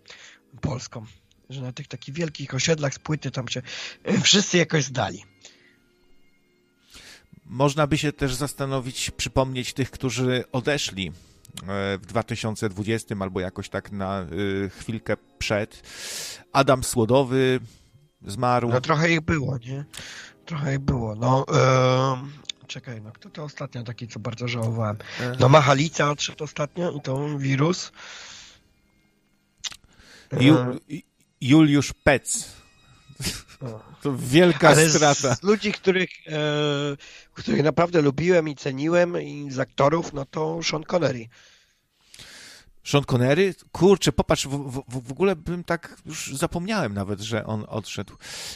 polską, 0.61 1.05
że 1.49 1.61
na 1.61 1.71
tych 1.71 1.87
takich 1.87 2.15
wielkich 2.15 2.53
osiedlach 2.53 2.93
z 2.93 2.99
płyty 2.99 3.31
tam 3.31 3.47
się 3.47 3.61
e, 4.03 4.21
wszyscy 4.21 4.57
jakoś 4.57 4.83
zdali. 4.83 5.23
Można 7.45 7.87
by 7.87 7.97
się 7.97 8.11
też 8.11 8.35
zastanowić, 8.35 9.11
przypomnieć 9.11 9.73
tych, 9.73 9.91
którzy 9.91 10.43
odeszli 10.51 11.07
e, 11.07 11.11
w 11.97 12.05
2020 12.05 13.15
albo 13.19 13.39
jakoś 13.39 13.69
tak 13.69 13.91
na 13.91 14.21
e, 14.21 14.25
chwilkę 14.69 15.17
przed. 15.39 15.83
Adam 16.53 16.83
Słodowy 16.83 17.59
zmarł. 18.27 18.69
No 18.69 18.81
trochę 18.81 19.11
ich 19.11 19.21
było, 19.21 19.57
nie? 19.57 19.85
Trochę 20.45 20.73
ich 20.73 20.79
było. 20.79 21.15
No, 21.15 21.45
yy, 21.51 22.67
czekaj, 22.67 23.01
no 23.01 23.11
kto 23.11 23.29
to 23.29 23.43
ostatnio 23.43 23.83
taki, 23.83 24.07
co 24.07 24.19
bardzo 24.19 24.47
żałowałem? 24.47 24.97
No 25.39 25.49
Machalica 25.49 26.11
odszedł 26.11 26.43
ostatnio 26.43 26.91
i 26.91 27.01
to 27.01 27.37
wirus. 27.37 27.91
Ju, 30.39 30.57
Juliusz 31.41 31.93
Pec. 32.03 32.53
To 34.01 34.17
wielka 34.17 34.69
Ale 34.69 34.89
strata. 34.89 35.35
Z 35.35 35.43
ludzi, 35.43 35.71
których, 35.71 36.09
e, 36.27 36.97
których 37.33 37.63
naprawdę 37.63 38.01
lubiłem 38.01 38.49
i 38.49 38.55
ceniłem, 38.55 39.21
i 39.21 39.51
z 39.51 39.59
aktorów, 39.59 40.13
no 40.13 40.25
to 40.25 40.59
Sean 40.63 40.83
Connery. 40.83 41.27
Sean 42.83 43.03
Connery? 43.03 43.55
Kurczę, 43.71 44.11
popatrz, 44.11 44.47
w, 44.47 44.49
w, 44.49 45.07
w, 45.07 45.11
ogóle 45.11 45.35
bym 45.35 45.63
tak 45.63 45.97
już 46.05 46.35
zapomniałem 46.35 46.93
nawet, 46.93 47.21
że 47.21 47.45
on 47.45 47.65
odszedł. 47.67 48.13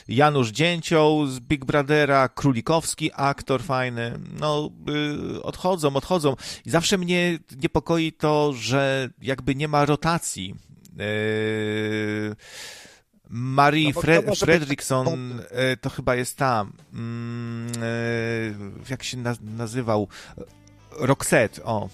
Janusz 0.08 0.50
Dzięcioł 0.50 1.28
z 1.28 1.40
Big 1.40 1.66
Brothera, 1.66 2.30
Królikowski, 2.30 3.12
aktor 3.14 3.64
fajny. 3.64 4.20
No, 4.40 4.70
y, 5.36 5.44
odchodzą, 5.44 5.96
odchodzą. 5.96 6.36
I 6.66 6.70
zawsze 6.70 6.98
mnie 6.98 7.40
niepokoi 7.64 8.14
to, 8.14 8.54
że 8.54 9.10
jakby 9.22 9.56
nie 9.56 9.68
ma 9.68 9.86
rotacji. 9.86 10.56
Y, 11.00 12.36
Marie 13.30 13.92
no, 13.96 14.02
Fre 14.02 14.36
Fredrickson 14.36 15.42
e, 15.52 15.78
to 15.78 15.90
chyba 15.90 16.16
jest 16.16 16.38
tam. 16.38 16.74
Mm, 16.94 17.72
e, 17.82 18.90
jak 18.90 19.04
się 19.04 19.18
nazywał? 19.42 20.08
Roxette, 21.00 21.64
o, 21.64 21.90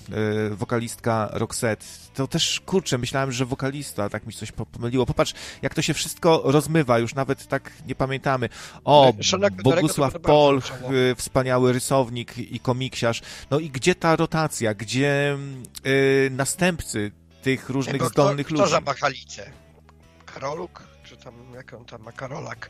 e, 0.52 0.56
wokalistka 0.56 1.30
Roxette. 1.34 1.86
To 2.14 2.28
też, 2.28 2.60
kurczę, 2.60 2.98
myślałem, 2.98 3.32
że 3.32 3.46
wokalista, 3.46 4.10
tak 4.10 4.28
mi 4.28 4.34
coś 4.34 4.52
pomyliło. 4.52 5.06
Popatrz, 5.06 5.34
jak 5.62 5.74
to 5.74 5.82
się 5.82 5.94
wszystko 5.94 6.42
rozmywa, 6.46 7.00
już 7.00 7.16
nawet 7.16 7.48
tak 7.48 7.72
nie 7.88 7.96
pamiętamy. 7.96 8.50
O, 8.84 9.14
Bogusław 9.64 10.20
Pol, 10.20 10.62
wspaniały 11.16 11.74
rysownik 11.74 12.38
i 12.38 12.60
komiksiarz. 12.60 13.22
No 13.52 13.60
i 13.60 13.70
gdzie 13.70 13.96
ta 13.96 14.16
rotacja? 14.16 14.74
Gdzie 14.74 15.38
y, 15.86 16.30
następcy 16.32 17.12
tych 17.44 17.70
różnych 17.70 18.04
zdolnych 18.04 18.46
kto, 18.48 18.56
ludzi? 18.56 18.64
Kto 18.64 18.72
za 18.72 18.82
Machalicę? 18.82 19.52
Karoluk? 20.26 20.94
tam, 21.24 21.54
jak 21.54 21.74
on 21.74 21.86
tam 21.86 22.04
ma 22.04 22.12
Karolak, 22.12 22.70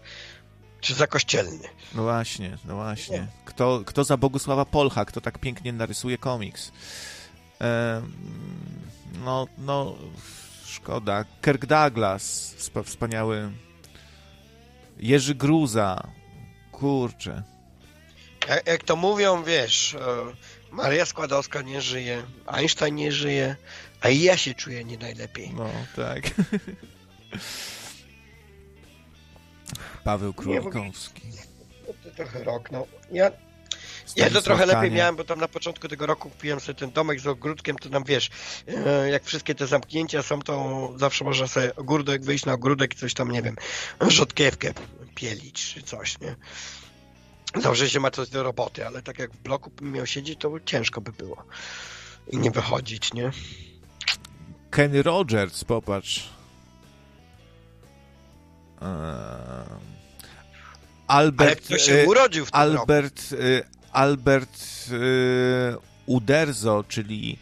czy 0.82 0.94
za 0.94 1.08
kościelny. 1.08 1.70
No 1.95 2.04
właśnie, 2.04 2.58
no 2.66 2.76
właśnie. 2.76 3.28
Kto, 3.45 3.82
kto 3.86 4.04
za 4.04 4.18
Bogusława 4.18 4.66
Polcha, 4.66 5.06
kto 5.06 5.22
tak 5.22 5.40
pięknie 5.40 5.74
narysuje 5.74 6.18
komiks? 6.18 6.72
E, 7.62 8.02
no, 9.26 9.48
no, 9.58 9.95
szkoda. 10.66 11.26
Kirk 11.41 11.66
Douglas, 11.66 12.56
wspaniały. 12.86 13.52
Jerzy 14.98 15.36
Gruza, 15.36 16.08
kurczę. 16.72 17.44
Jak, 18.48 18.68
jak 18.68 18.84
to 18.84 18.95
mówią, 18.95 19.44
wiesz, 19.44 19.95
e, 19.95 20.00
Maria 20.72 21.06
Składowska 21.06 21.62
nie 21.62 21.82
żyje, 21.82 22.24
Einstein 22.48 22.95
nie 22.95 23.12
żyje, 23.12 23.56
a 24.04 24.10
i 24.10 24.22
ja 24.22 24.38
się 24.38 24.54
czuję 24.54 24.84
nie 24.84 24.98
najlepiej. 24.98 25.54
No, 25.54 25.70
tak. 25.96 26.24
Paweł 30.04 30.34
Królikowski. 30.34 31.22
To 32.04 32.12
trochę 32.12 32.44
rok, 32.44 32.72
no. 32.72 32.88
Ja, 33.12 33.32
ja 34.16 34.30
to 34.30 34.42
trochę 34.42 34.66
lepiej 34.66 34.92
miałem, 34.92 35.16
bo 35.16 35.24
tam 35.24 35.40
na 35.40 35.48
początku 35.48 35.88
tego 35.88 36.06
roku 36.06 36.30
kupiłem 36.30 36.60
sobie 36.60 36.80
ten 36.80 36.92
domek 36.92 37.20
z 37.20 37.28
ogródkiem, 37.28 37.78
to 37.78 37.90
tam 37.90 38.04
wiesz, 38.04 38.30
e, 38.68 39.10
jak 39.10 39.24
wszystkie 39.24 39.56
te 39.56 39.68
zamknięcia 39.68 40.24
są, 40.24 40.42
to 40.42 40.90
zawsze 40.98 41.26
można 41.26 41.48
sobie 41.48 41.76
ogródek 41.76 42.24
wyjść 42.24 42.46
na 42.46 42.54
ogródek 42.54 42.94
i 42.94 42.98
coś 42.98 43.14
tam, 43.14 43.32
nie 43.32 43.42
wiem, 43.42 43.56
rzodkiewkę 44.08 44.74
pielić 45.16 45.74
czy 45.74 45.84
coś, 45.84 46.20
nie? 46.20 46.36
Zawsze 47.62 47.90
się 47.90 48.00
ma 48.00 48.12
coś 48.12 48.30
do 48.30 48.44
roboty, 48.44 48.88
ale 48.88 49.02
tak 49.02 49.20
jak 49.20 49.32
w 49.32 49.38
bloku 49.38 49.70
bym 49.70 49.92
miał 49.92 50.06
siedzieć, 50.06 50.40
to 50.40 50.60
ciężko 50.66 51.02
by 51.02 51.12
było. 51.12 51.44
I 52.32 52.38
nie 52.38 52.52
wychodzić, 52.52 53.14
nie? 53.14 53.32
Kenny 54.74 55.04
Rogers, 55.04 55.64
popatrz. 55.64 56.30
Eee 58.82 59.84
Albert, 61.08 61.68
Ale 61.70 61.80
się 61.80 62.06
urodził 62.08 62.45
w 62.45 62.52
tym 62.52 62.60
Albert, 62.60 63.32
roku. 63.32 63.44
Albert 63.91 64.90
Uderzo, 66.06 66.84
czyli 66.88 67.38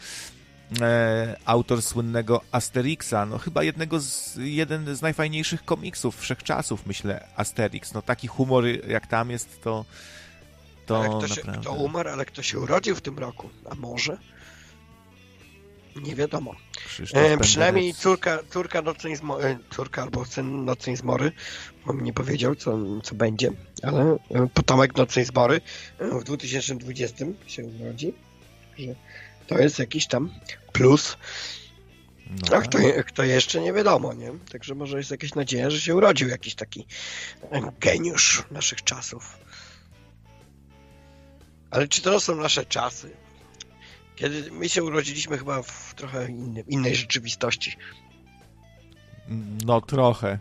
e, 0.81 1.35
autor 1.45 1.81
słynnego 1.81 2.41
Asterixa, 2.51 3.25
no 3.29 3.37
chyba 3.37 3.63
jednego 3.63 3.99
z, 3.99 4.35
jeden 4.35 4.95
z 4.95 5.01
najfajniejszych 5.01 5.65
komiksów 5.65 6.19
wszechczasów, 6.19 6.85
myślę, 6.85 7.27
Asterix. 7.35 7.93
No 7.93 8.01
taki 8.01 8.27
humor 8.27 8.65
jak 8.87 9.07
tam 9.07 9.29
jest, 9.29 9.61
to 9.61 9.85
to 10.85 10.99
ale 10.99 11.09
kto, 11.09 11.27
się, 11.27 11.41
kto 11.41 11.73
umarł, 11.73 12.09
ale 12.09 12.25
kto 12.25 12.43
się 12.43 12.59
urodził 12.59 12.95
w 12.95 13.01
tym 13.01 13.19
roku? 13.19 13.49
A 13.69 13.75
może? 13.75 14.17
Nie 15.95 16.15
wiadomo. 16.15 16.55
E, 17.13 17.37
przynajmniej 17.37 17.93
córka, 17.93 18.39
córka, 18.49 18.81
nocnej 18.81 19.15
zmo, 19.15 19.43
e, 19.43 19.57
córka 19.75 20.01
albo 20.01 20.25
syn 20.25 20.65
Nocnej 20.65 20.95
Zmory, 20.95 21.31
on 21.85 22.03
nie 22.03 22.13
powiedział, 22.13 22.55
co, 22.55 22.77
co 23.03 23.15
będzie, 23.15 23.51
ale 23.83 24.17
e, 24.29 24.47
potomek 24.53 24.95
Nocnej 24.95 25.25
Zmory 25.25 25.61
e, 25.99 26.19
w 26.19 26.23
2020 26.23 27.25
się 27.47 27.65
urodzi. 27.65 28.13
Że 28.77 28.95
to 29.47 29.57
jest 29.57 29.79
jakiś 29.79 30.07
tam 30.07 30.31
plus. 30.71 31.17
No. 32.29 32.57
A 32.57 32.61
kto, 32.61 32.77
kto 33.05 33.23
jeszcze 33.23 33.61
nie 33.61 33.73
wiadomo, 33.73 34.13
nie? 34.13 34.31
Także 34.51 34.75
może 34.75 34.97
jest 34.97 35.11
jakaś 35.11 35.35
nadzieja, 35.35 35.69
że 35.69 35.81
się 35.81 35.95
urodził 35.95 36.29
jakiś 36.29 36.55
taki 36.55 36.85
geniusz 37.79 38.43
naszych 38.51 38.83
czasów. 38.83 39.37
Ale 41.71 41.87
czy 41.87 42.01
to 42.01 42.19
są 42.19 42.35
nasze 42.35 42.65
czasy? 42.65 43.11
Kiedy 44.21 44.51
my 44.51 44.69
się 44.69 44.83
urodziliśmy 44.83 45.37
chyba 45.37 45.61
w 45.61 45.93
trochę 45.95 46.29
inny, 46.29 46.63
innej 46.67 46.95
rzeczywistości. 46.95 47.77
No 49.65 49.81
trochę. 49.81 50.39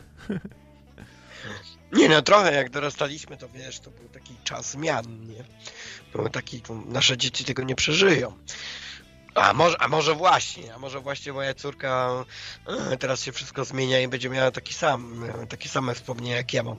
Nie 1.92 2.08
no, 2.08 2.22
trochę 2.22 2.54
jak 2.54 2.70
dorastaliśmy, 2.70 3.36
to 3.36 3.48
wiesz, 3.48 3.80
to 3.80 3.90
był 3.90 4.08
taki 4.08 4.34
czas 4.44 4.70
zmian, 4.70 5.26
nie? 5.26 5.44
Był 6.12 6.28
taki, 6.28 6.62
nasze 6.86 7.18
dzieci 7.18 7.44
tego 7.44 7.62
nie 7.62 7.74
przeżyją. 7.74 8.32
A 9.34 9.52
może, 9.52 9.80
a 9.80 9.88
może 9.88 10.14
właśnie, 10.14 10.74
a 10.74 10.78
może 10.78 11.00
właśnie 11.00 11.32
moja 11.32 11.54
córka 11.54 12.24
e, 12.90 12.96
teraz 12.96 13.22
się 13.22 13.32
wszystko 13.32 13.64
zmienia 13.64 14.00
i 14.00 14.08
będzie 14.08 14.30
miała 14.30 14.50
taki 14.50 14.74
sam, 14.74 15.24
e, 15.24 15.46
takie 15.46 15.68
same 15.68 15.94
wspomnienia 15.94 16.36
jak 16.36 16.54
ja 16.54 16.62
mam. 16.62 16.76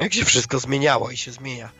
Jak 0.00 0.14
się 0.14 0.24
wszystko 0.24 0.58
zmieniało 0.58 1.10
i 1.10 1.16
się 1.16 1.32
zmienia. 1.32 1.70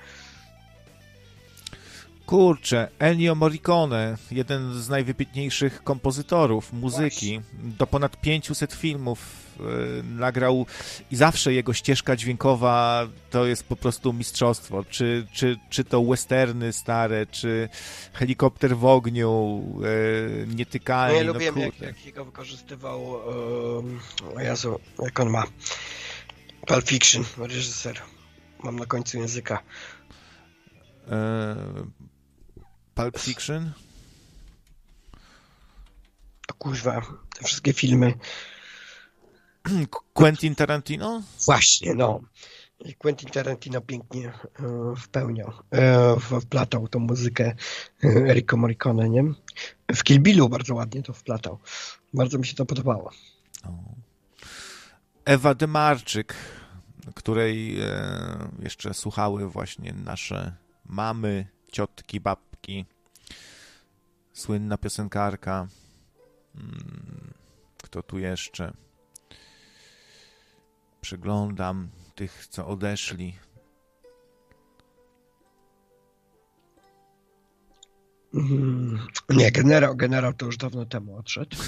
Kurczę, 2.27 2.89
Ennio 2.99 3.35
Morricone, 3.35 4.17
jeden 4.31 4.75
z 4.75 4.89
najwybitniejszych 4.89 5.83
kompozytorów 5.83 6.73
muzyki, 6.73 7.41
do 7.53 7.87
ponad 7.87 8.21
500 8.21 8.73
filmów 8.73 9.19
yy, 9.61 10.03
nagrał 10.03 10.67
i 11.11 11.17
zawsze 11.17 11.53
jego 11.53 11.73
ścieżka 11.73 12.17
dźwiękowa 12.17 13.07
to 13.31 13.47
jest 13.47 13.65
po 13.65 13.77
prostu 13.77 14.13
mistrzostwo. 14.13 14.85
Czy, 14.85 15.27
czy, 15.33 15.59
czy 15.71 15.85
to 15.85 16.05
westerny 16.05 16.73
stare, 16.73 17.27
czy 17.27 17.69
helikopter 18.13 18.77
w 18.77 18.85
ogniu, 18.85 19.63
yy, 19.81 20.47
nietykalny. 20.55 21.15
No 21.15 21.21
ja 21.21 21.27
no, 21.27 21.33
lubiłem, 21.33 21.59
jak, 21.59 21.81
jak 21.81 22.07
jego 22.07 22.25
wykorzystywał, 22.25 23.21
yy, 24.25 24.37
o 24.37 24.41
Jezu, 24.41 24.81
jak 25.03 25.21
on 25.21 25.31
ma, 25.31 25.45
Pulp 26.67 26.89
Fiction, 26.89 27.25
reżyser. 27.39 28.03
Mam 28.65 28.77
na 28.77 28.87
końcu 28.87 29.19
języka. 29.19 29.63
Pulp 32.97 33.19
Fiction? 33.19 33.73
Kuźwa, 36.59 37.03
te 37.39 37.45
wszystkie 37.45 37.73
filmy. 37.73 38.15
Quentin 40.13 40.55
Tarantino? 40.55 41.23
Właśnie, 41.47 41.95
no. 41.95 42.21
Quentin 42.99 43.31
Tarantino 43.31 43.81
pięknie 43.81 44.29
e, 44.29 44.33
wpełniał, 44.97 45.53
e, 45.73 46.17
wplatał 46.41 46.89
tą 46.89 46.99
muzykę 46.99 47.45
e, 48.05 48.09
Enrico 48.09 48.57
Morricone, 48.57 49.09
nie? 49.09 49.25
W 49.97 50.03
Kill 50.03 50.21
Billu 50.21 50.49
bardzo 50.49 50.75
ładnie 50.75 51.03
to 51.03 51.13
wplatał. 51.13 51.59
Bardzo 52.15 52.39
mi 52.39 52.47
się 52.47 52.55
to 52.55 52.67
podobało. 52.67 53.11
Ewa 55.25 55.55
Demarczyk, 55.55 56.35
której 57.15 57.81
e, 57.81 58.49
jeszcze 58.63 58.95
słuchały 58.95 59.49
właśnie 59.49 59.93
nasze 59.93 60.57
mamy, 60.85 61.47
ciotki, 61.73 62.21
Słynna 64.33 64.79
piosenkarka. 64.79 65.69
Mm, 66.55 67.35
kto 67.83 68.03
tu 68.03 68.19
jeszcze? 68.19 68.73
Przyglądam 71.01 71.89
tych, 72.15 72.47
co 72.47 72.67
odeszli. 72.67 73.39
Mm, 78.35 79.07
nie, 79.31 79.53
generał, 79.53 79.97
generał 79.97 80.33
to 80.33 80.47
już 80.47 80.57
dawno 80.57 80.87
temu 80.87 81.17
odszedł. 81.17 81.57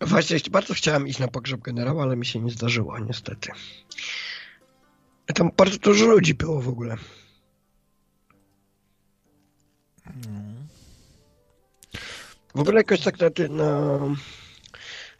Właśnie 0.00 0.38
bardzo 0.50 0.74
chciałem 0.74 1.08
iść 1.08 1.18
na 1.18 1.28
pogrzeb 1.28 1.60
generała, 1.60 2.02
ale 2.02 2.16
mi 2.16 2.26
się 2.26 2.40
nie 2.40 2.50
zdarzyło, 2.50 2.98
niestety. 2.98 3.52
Tam 5.34 5.50
bardzo 5.56 5.78
dużo 5.78 6.06
ludzi 6.06 6.34
było 6.34 6.60
w 6.60 6.68
ogóle. 6.68 6.96
W 12.54 12.60
ogóle 12.60 12.76
jakoś 12.76 13.00
tak 13.00 13.14
na, 13.18 13.28
na, 13.48 13.98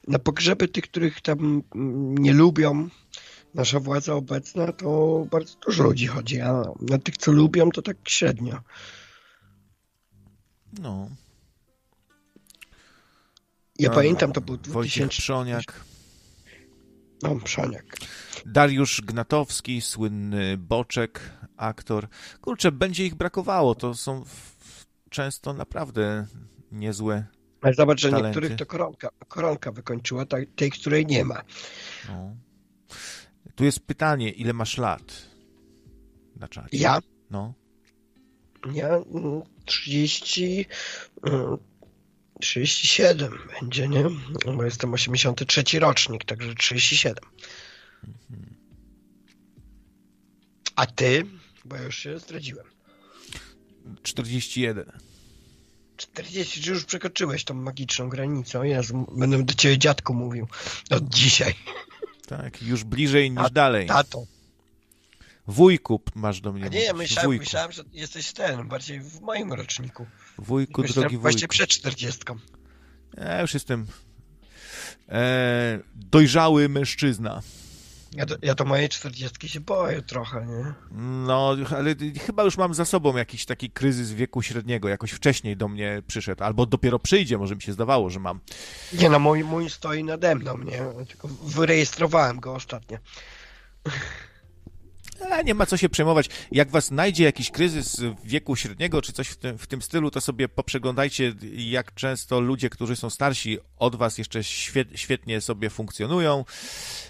na 0.09 0.19
pogrzeby 0.19 0.69
tych, 0.69 0.85
których 0.85 1.20
tam 1.20 1.62
nie 2.19 2.32
lubią 2.32 2.89
nasza 3.55 3.81
władza 3.81 4.15
obecna, 4.15 4.73
to 4.73 5.27
bardzo 5.31 5.55
dużo 5.66 5.85
ludzi 5.85 6.07
chodzi, 6.07 6.41
a 6.41 6.62
na 6.81 6.99
tych, 6.99 7.16
co 7.16 7.32
lubią, 7.32 7.70
to 7.70 7.82
tak 7.82 7.97
średnio. 8.09 8.61
No. 10.78 11.09
Ja 13.78 13.89
no, 13.89 13.95
pamiętam, 13.95 14.32
to 14.32 14.41
był 14.41 14.57
2000... 14.57 15.32
Wojciech. 15.32 15.89
No, 17.22 17.36
Przoniak. 17.44 17.97
Dariusz 18.47 19.01
Gnatowski, 19.01 19.80
słynny 19.80 20.56
Boczek, 20.59 21.20
aktor. 21.56 22.09
Kurczę, 22.40 22.72
będzie 22.72 23.06
ich 23.06 23.14
brakowało. 23.14 23.74
To 23.74 23.94
są 23.94 24.24
często 25.10 25.52
naprawdę 25.52 26.26
niezłe 26.72 27.24
Ale 27.62 27.74
zobacz, 27.74 28.01
że 28.01 28.10
talenty. 28.10 28.26
niektórych 28.28 28.59
to 28.59 28.66
koronka, 28.66 29.09
koronka 29.28 29.72
wykończyła, 29.72 30.24
tej, 30.56 30.70
której 30.70 31.06
nie 31.06 31.24
ma. 31.24 31.42
No. 32.09 32.36
Tu 33.55 33.64
jest 33.64 33.80
pytanie, 33.86 34.30
ile 34.30 34.52
masz 34.52 34.78
lat 34.78 35.22
na 36.36 36.48
czacie? 36.48 36.78
Ja? 36.78 36.98
No. 37.30 37.55
Ja 38.72 38.88
30, 39.64 40.66
mm, 41.22 41.56
37 42.40 43.26
mm, 43.26 43.48
będzie, 43.60 43.88
nie? 43.88 44.04
Bo 44.56 44.64
jestem 44.64 44.94
83 44.94 45.78
rocznik, 45.78 46.24
także 46.24 46.54
37. 46.54 47.24
Mhm. 48.30 48.54
A 50.76 50.86
ty? 50.86 51.26
Bo 51.64 51.76
ja 51.76 51.82
już 51.82 51.98
się 51.98 52.18
zdradziłem. 52.18 52.66
41. 54.02 54.92
40, 55.96 56.62
czy 56.62 56.70
już 56.70 56.84
przekroczyłeś 56.84 57.44
tą 57.44 57.54
magiczną 57.54 58.08
granicę? 58.08 58.68
Jezu, 58.68 59.06
będę 59.16 59.42
do 59.42 59.54
ciebie 59.54 59.78
dziadku 59.78 60.14
mówił 60.14 60.48
od 60.90 61.08
dzisiaj. 61.08 61.54
Tak, 62.26 62.62
już 62.62 62.84
bliżej 62.84 63.30
niż 63.30 63.50
dalej. 63.50 63.86
Tato. 63.86 64.24
Wujku 65.46 66.02
masz 66.14 66.40
do 66.40 66.52
mnie. 66.52 66.64
A 66.64 66.68
nie, 66.68 66.84
ja 66.84 66.92
myślałem, 66.92 67.38
myślałem, 67.38 67.72
że 67.72 67.84
jesteś 67.92 68.32
ten, 68.32 68.68
bardziej 68.68 69.00
w 69.00 69.20
moim 69.20 69.52
roczniku. 69.52 70.06
Wujku, 70.38 70.82
myślałem, 70.82 71.02
drogi 71.02 71.16
wujku. 71.16 71.22
Właśnie 71.22 71.48
przed 71.48 71.70
40. 71.70 72.20
Ja 73.16 73.40
już 73.40 73.54
jestem 73.54 73.86
e, 75.08 75.80
dojrzały 75.94 76.68
mężczyzna. 76.68 77.42
Ja 78.12 78.26
to, 78.26 78.34
ja 78.42 78.54
to 78.54 78.64
mojej 78.64 78.88
czterdziestki 78.88 79.48
się 79.48 79.60
boję 79.60 80.02
trochę, 80.02 80.46
nie? 80.46 80.72
No, 81.26 81.56
ale 81.76 81.94
chyba 82.26 82.42
już 82.44 82.56
mam 82.56 82.74
za 82.74 82.84
sobą 82.84 83.16
jakiś 83.16 83.44
taki 83.44 83.70
kryzys 83.70 84.12
wieku 84.12 84.42
średniego. 84.42 84.88
Jakoś 84.88 85.10
wcześniej 85.10 85.56
do 85.56 85.68
mnie 85.68 86.02
przyszedł. 86.06 86.44
Albo 86.44 86.66
dopiero 86.66 86.98
przyjdzie, 86.98 87.38
może 87.38 87.54
mi 87.56 87.62
się 87.62 87.72
zdawało, 87.72 88.10
że 88.10 88.20
mam. 88.20 88.40
Nie, 88.92 89.10
no 89.10 89.18
mój, 89.18 89.44
mój 89.44 89.70
stoi 89.70 90.04
nade 90.04 90.34
mną, 90.34 90.58
nie? 90.58 91.06
Tylko 91.08 91.28
wyrejestrowałem 91.28 92.40
go 92.40 92.54
ostatnio. 92.54 92.98
A, 95.30 95.42
nie 95.42 95.55
ma 95.55 95.66
co 95.66 95.76
się 95.76 95.88
przejmować. 95.88 96.28
Jak 96.52 96.70
was 96.70 96.84
znajdzie 96.84 97.24
jakiś 97.24 97.51
kryzys 97.51 98.01
wieku 98.24 98.56
średniego 98.56 99.02
czy 99.02 99.12
coś 99.12 99.28
w 99.28 99.36
tym, 99.36 99.59
w 99.59 99.66
tym 99.66 99.82
stylu, 99.82 100.10
to 100.10 100.20
sobie 100.20 100.48
poprzeglądajcie, 100.48 101.34
jak 101.56 101.94
często 101.94 102.40
ludzie, 102.40 102.70
którzy 102.70 102.97
są 102.97 103.10
starsi 103.10 103.59
od 103.78 103.97
was 103.97 104.18
jeszcze 104.18 104.44
świetnie 104.94 105.40
sobie 105.40 105.70
funkcjonują. 105.70 106.44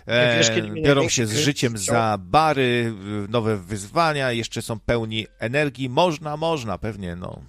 E, 0.07 0.39
Wiesz, 0.39 0.51
biorą 0.83 1.09
się 1.09 1.27
z 1.27 1.37
życiem 1.37 1.79
za 1.79 2.19
bary, 2.21 2.95
nowe 3.29 3.57
wyzwania, 3.57 4.33
jeszcze 4.33 4.63
są 4.63 4.81
pełni 4.81 5.27
energii. 5.39 5.89
Można, 5.89 6.37
można, 6.37 6.79
pewnie, 6.79 7.17
no. 7.17 7.43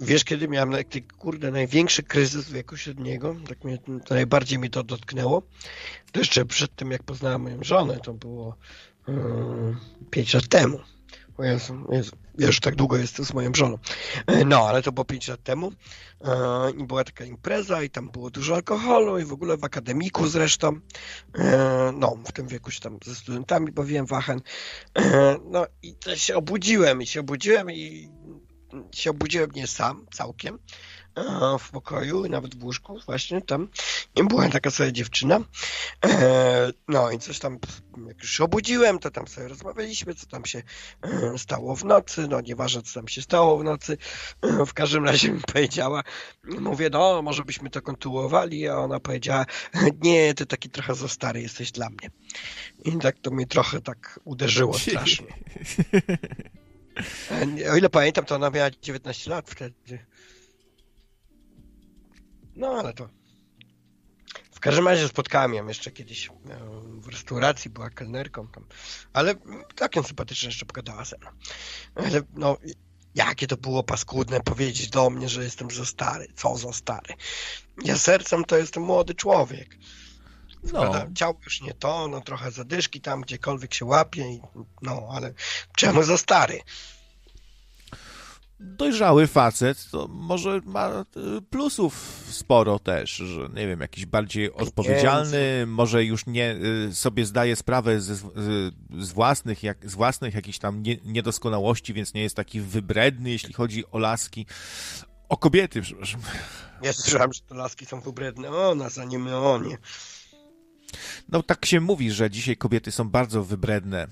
Wiesz, 0.00 0.24
kiedy 0.24 0.48
miałem 0.48 0.74
kurde, 1.18 1.50
największy 1.50 2.02
kryzys 2.02 2.50
wieku 2.50 2.76
średniego, 2.76 3.36
tak 3.48 3.64
mnie, 3.64 3.78
to 3.78 4.14
najbardziej 4.14 4.58
mi 4.58 4.70
to 4.70 4.82
dotknęło, 4.82 5.42
to 6.12 6.20
jeszcze 6.20 6.44
przed 6.44 6.76
tym, 6.76 6.90
jak 6.90 7.02
poznałem 7.02 7.42
moją 7.42 7.64
żonę, 7.64 7.98
to 8.04 8.14
było 8.14 8.56
5 10.10 10.34
lat 10.34 10.48
temu. 10.48 10.80
O 11.38 11.44
Jezu, 11.44 11.86
Jezu, 11.90 12.16
już 12.38 12.60
tak 12.60 12.76
długo 12.76 12.96
jestem 12.96 13.24
z 13.24 13.34
moją 13.34 13.50
żoną. 13.54 13.78
E, 14.26 14.44
no, 14.44 14.68
ale 14.68 14.82
to 14.82 14.92
było 14.92 15.04
5 15.04 15.28
lat 15.28 15.42
temu 15.42 15.72
e, 16.24 16.70
i 16.70 16.84
była 16.84 17.04
taka 17.04 17.24
impreza 17.24 17.82
i 17.82 17.90
tam 17.90 18.08
było 18.10 18.30
dużo 18.30 18.54
alkoholu 18.54 19.18
i 19.18 19.24
w 19.24 19.32
ogóle 19.32 19.56
w 19.56 19.64
akademiku 19.64 20.26
zresztą. 20.26 20.80
No, 21.94 22.16
w 22.26 22.32
tym 22.32 22.48
wieku 22.48 22.70
się 22.70 22.80
tam 22.80 22.98
ze 23.04 23.14
studentami 23.14 23.72
bawiłem 23.72 24.06
wachen. 24.06 24.40
No 25.50 25.66
i 25.82 25.94
to 25.94 26.16
się 26.16 26.36
obudziłem 26.36 27.02
i 27.02 27.06
się 27.06 27.20
obudziłem 27.20 27.70
i 27.70 28.10
się 28.92 29.10
obudziłem 29.10 29.50
nie 29.50 29.66
sam, 29.66 30.06
całkiem, 30.12 30.58
w 31.58 31.70
pokoju, 31.70 32.28
nawet 32.28 32.54
w 32.54 32.64
łóżku 32.64 33.00
właśnie 33.06 33.42
tam 33.42 33.68
była 34.14 34.48
taka 34.48 34.70
sobie 34.70 34.92
dziewczyna. 34.92 35.40
E, 36.04 36.72
no 36.88 37.10
i 37.10 37.18
coś 37.18 37.38
tam, 37.38 37.58
jak 38.08 38.22
już 38.22 38.40
obudziłem, 38.40 38.98
to 38.98 39.10
tam 39.10 39.28
sobie 39.28 39.48
rozmawialiśmy, 39.48 40.14
co 40.14 40.26
tam 40.26 40.44
się 40.44 40.62
e, 41.02 41.38
stało 41.38 41.76
w 41.76 41.84
nocy, 41.84 42.28
no 42.28 42.40
nieważne, 42.40 42.82
co 42.82 43.00
tam 43.00 43.08
się 43.08 43.22
stało 43.22 43.58
w 43.58 43.64
nocy. 43.64 43.98
E, 44.42 44.66
w 44.66 44.74
każdym 44.74 45.04
razie 45.04 45.30
mi 45.30 45.40
powiedziała, 45.52 46.02
mówię, 46.44 46.90
no 46.92 47.22
może 47.22 47.44
byśmy 47.44 47.70
to 47.70 47.82
kontynuowali, 47.82 48.68
a 48.68 48.76
ona 48.76 49.00
powiedziała, 49.00 49.46
nie, 50.02 50.34
ty 50.34 50.46
taki 50.46 50.70
trochę 50.70 50.94
za 50.94 51.08
stary 51.08 51.42
jesteś 51.42 51.72
dla 51.72 51.90
mnie. 51.90 52.10
I 52.84 52.98
tak 52.98 53.18
to 53.18 53.30
mnie 53.30 53.46
trochę 53.46 53.80
tak 53.80 54.20
uderzyło 54.24 54.78
strasznie. 54.78 55.26
O 57.72 57.76
ile 57.76 57.90
pamiętam, 57.90 58.24
to 58.24 58.34
ona 58.34 58.50
miała 58.50 58.70
19 58.82 59.30
lat 59.30 59.50
wtedy. 59.50 59.98
No 62.56 62.68
ale 62.68 62.92
to. 62.92 63.08
W 64.52 64.60
każdym 64.60 64.88
razie 64.88 65.08
spotkałem 65.08 65.54
ją 65.54 65.66
jeszcze 65.66 65.90
kiedyś 65.90 66.30
w 67.00 67.08
restauracji, 67.08 67.70
była 67.70 67.90
kelnerką 67.90 68.48
tam. 68.48 68.66
Ale 69.12 69.34
taką 69.74 70.02
sympatyczną 70.02 70.48
jeszcze 70.48 70.66
pogadała 70.66 71.04
ze 71.04 71.18
mną. 71.18 71.30
Ale 71.94 72.22
no, 72.34 72.56
jakie 73.14 73.46
to 73.46 73.56
było 73.56 73.82
paskudne 73.82 74.40
powiedzieć 74.40 74.88
do 74.90 75.10
mnie, 75.10 75.28
że 75.28 75.44
jestem 75.44 75.70
za 75.70 75.84
stary. 75.84 76.26
Co 76.34 76.56
za 76.56 76.72
stary? 76.72 77.14
Ja 77.84 77.98
sercem 77.98 78.44
to 78.44 78.56
jestem 78.56 78.82
młody 78.82 79.14
człowiek. 79.14 79.76
No. 80.72 81.06
Ciało 81.14 81.40
już 81.44 81.60
nie 81.60 81.74
to, 81.74 82.08
no 82.08 82.20
trochę 82.20 82.50
zadyszki 82.50 83.00
tam, 83.00 83.20
gdziekolwiek 83.20 83.74
się 83.74 83.84
łapie, 83.84 84.28
i, 84.28 84.40
no 84.82 85.08
ale 85.12 85.34
czemu 85.76 86.02
za 86.02 86.18
stary? 86.18 86.60
Dojrzały 88.60 89.26
facet, 89.26 89.90
to 89.90 90.08
może 90.08 90.60
ma 90.64 90.88
e, 90.88 91.04
plusów 91.50 92.24
sporo 92.30 92.78
też, 92.78 93.10
że 93.10 93.48
nie 93.54 93.66
wiem, 93.66 93.80
jakiś 93.80 94.06
bardziej 94.06 94.52
odpowiedzialny, 94.52 95.64
może 95.66 96.04
już 96.04 96.26
nie 96.26 96.56
e, 96.88 96.94
sobie 96.94 97.26
zdaje 97.26 97.56
sprawę 97.56 98.00
z, 98.00 98.22
z 98.98 99.12
własnych, 99.12 99.62
jak, 99.62 99.90
z 99.90 99.94
własnych 99.94 100.34
jakichś 100.34 100.58
tam 100.58 100.82
nie, 100.82 100.96
niedoskonałości, 101.04 101.94
więc 101.94 102.14
nie 102.14 102.22
jest 102.22 102.36
taki 102.36 102.60
wybredny, 102.60 103.30
jeśli 103.30 103.54
chodzi 103.54 103.84
o 103.90 103.98
laski. 103.98 104.46
O 105.28 105.36
kobiety, 105.36 105.82
przepraszam. 105.82 106.20
Ja 106.82 106.92
słyszałem, 106.92 107.32
że 107.32 107.40
to 107.40 107.54
laski 107.54 107.86
są 107.86 108.00
wybredne. 108.00 108.50
O 108.50 108.74
nas, 108.74 108.98
a 108.98 109.04
nie 109.04 109.18
my 109.18 109.36
o 109.36 109.58
nie. 109.58 109.78
No 111.28 111.42
tak 111.42 111.66
się 111.66 111.80
mówi, 111.80 112.10
że 112.10 112.30
dzisiaj 112.30 112.56
kobiety 112.56 112.92
są 112.92 113.08
bardzo 113.08 113.44
wybredne 113.44 114.06
E, 114.06 114.08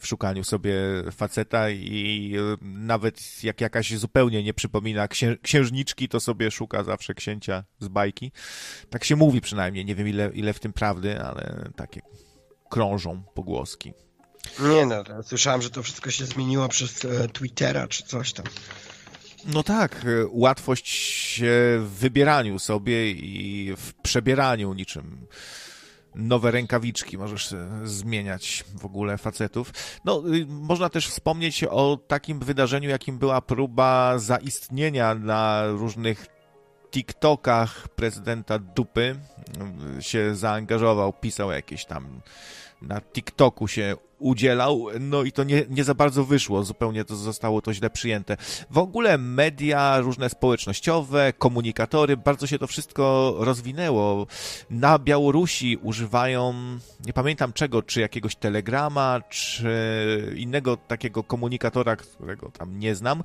w 0.00 0.06
szukaniu 0.06 0.44
sobie 0.44 0.74
faceta 1.12 1.70
i 1.70 2.34
e, 2.38 2.56
nawet 2.62 3.44
jak 3.44 3.60
jakaś 3.60 3.94
zupełnie 3.94 4.42
nie 4.42 4.54
przypomina 4.54 5.08
księ 5.08 5.36
księżniczki, 5.42 6.08
to 6.08 6.20
sobie 6.20 6.50
szuka 6.50 6.84
zawsze 6.84 7.14
księcia 7.14 7.64
z 7.80 7.88
bajki. 7.88 8.32
Tak 8.90 9.04
się 9.04 9.16
mówi 9.16 9.40
przynajmniej, 9.40 9.84
nie 9.84 9.94
wiem 9.94 10.08
ile, 10.08 10.30
ile 10.34 10.52
w 10.52 10.60
tym 10.60 10.72
prawdy, 10.72 11.20
ale 11.20 11.70
takie 11.76 12.00
krążą 12.70 13.22
pogłoski. 13.34 13.92
Nie 14.60 14.86
no, 14.86 15.04
słyszałem, 15.22 15.62
że 15.62 15.70
to 15.70 15.82
wszystko 15.82 16.10
się 16.10 16.26
zmieniło 16.26 16.68
przez 16.68 17.04
e, 17.04 17.28
Twittera 17.28 17.88
czy 17.88 18.02
coś 18.02 18.32
tam. 18.32 18.46
No 19.44 19.62
tak, 19.62 20.06
łatwość 20.30 21.40
w 21.78 21.90
wybieraniu 21.98 22.58
sobie 22.58 23.10
i 23.10 23.74
w 23.76 23.94
przebieraniu 23.94 24.74
niczym 24.74 25.26
nowe 26.16 26.50
rękawiczki, 26.50 27.18
możesz 27.18 27.54
zmieniać 27.84 28.64
w 28.74 28.84
ogóle 28.84 29.18
facetów. 29.18 29.72
No, 30.04 30.22
y, 30.34 30.46
można 30.46 30.88
też 30.88 31.08
wspomnieć 31.08 31.64
o 31.64 31.98
takim 32.06 32.40
wydarzeniu, 32.40 32.88
jakim 32.90 33.18
była 33.18 33.40
próba 33.40 34.18
zaistnienia 34.18 35.14
na 35.14 35.66
różnych 35.66 36.26
TikTokach 36.90 37.88
prezydenta 37.88 38.58
Dupy. 38.58 39.16
Się 40.00 40.34
zaangażował, 40.34 41.12
pisał 41.12 41.50
jakieś 41.50 41.84
tam 41.84 42.20
na 42.82 43.00
TikToku 43.00 43.68
się 43.68 43.96
udzielał, 44.18 44.86
no 45.00 45.22
i 45.22 45.32
to 45.32 45.44
nie, 45.44 45.64
nie 45.68 45.84
za 45.84 45.94
bardzo 45.94 46.24
wyszło, 46.24 46.64
zupełnie 46.64 47.04
to 47.04 47.16
zostało 47.16 47.62
to 47.62 47.74
źle 47.74 47.90
przyjęte. 47.90 48.36
W 48.70 48.78
ogóle 48.78 49.18
media, 49.18 50.00
różne 50.00 50.30
społecznościowe, 50.30 51.32
komunikatory, 51.32 52.16
bardzo 52.16 52.46
się 52.46 52.58
to 52.58 52.66
wszystko 52.66 53.34
rozwinęło. 53.38 54.26
Na 54.70 54.98
Białorusi 54.98 55.76
używają, 55.76 56.54
nie 57.06 57.12
pamiętam 57.12 57.52
czego, 57.52 57.82
czy 57.82 58.00
jakiegoś 58.00 58.36
telegrama, 58.36 59.20
czy 59.28 60.34
innego 60.36 60.76
takiego 60.76 61.22
komunikatora, 61.22 61.96
którego 61.96 62.50
tam 62.50 62.78
nie 62.78 62.94
znam, 62.94 63.22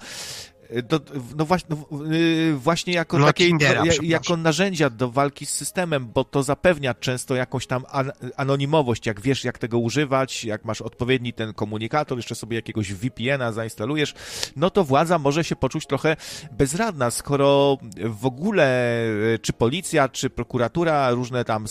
do, 0.84 1.00
no 1.38 1.46
właśnie, 1.46 1.76
no, 1.92 2.06
y, 2.14 2.54
właśnie 2.58 2.94
jako, 2.94 3.26
takie, 3.26 3.48
Kindera, 3.48 3.84
jako 4.02 4.38
narzędzia 4.38 4.90
do 4.90 5.12
walki 5.12 5.46
z 5.46 5.50
systemem, 5.50 6.08
bo 6.14 6.24
to 6.24 6.44
zapewnia 6.44 6.94
często 6.94 7.36
jakąś 7.36 7.68
tam 7.68 7.86
an, 7.90 8.12
anonimowość, 8.38 9.06
jak 9.06 9.22
wiesz, 9.22 9.44
jak 9.44 9.58
tego 9.58 9.80
używać, 9.80 10.46
jak 10.46 10.66
masz 10.66 10.82
odpowiedni 10.82 11.34
ten 11.34 11.54
komunikator, 11.54 12.18
jeszcze 12.18 12.36
sobie 12.36 12.56
jakiegoś 12.56 12.94
VPN-a 12.94 13.52
zainstalujesz, 13.52 14.14
no 14.56 14.70
to 14.70 14.84
władza 14.84 15.20
może 15.20 15.44
się 15.44 15.56
poczuć 15.56 15.88
trochę 15.88 16.16
bezradna, 16.52 17.12
skoro 17.12 17.78
w 18.06 18.26
ogóle 18.26 18.98
y, 19.34 19.40
czy 19.42 19.54
policja, 19.54 20.10
czy 20.10 20.30
prokuratura, 20.30 21.12
różne 21.12 21.46
tam 21.46 21.66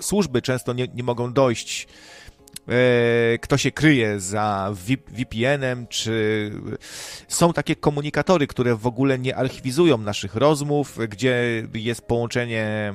służby 0.00 0.42
często 0.42 0.72
nie, 0.72 0.88
nie 0.94 1.02
mogą 1.02 1.32
dojść 1.32 1.88
kto 3.40 3.56
się 3.56 3.70
kryje 3.70 4.20
za 4.20 4.74
VPN-em, 5.12 5.86
czy 5.86 6.50
są 7.28 7.52
takie 7.52 7.76
komunikatory, 7.76 8.46
które 8.46 8.76
w 8.76 8.86
ogóle 8.86 9.18
nie 9.18 9.36
archiwizują 9.36 9.98
naszych 9.98 10.34
rozmów, 10.34 10.98
gdzie 11.08 11.62
jest 11.74 12.02
połączenie 12.02 12.94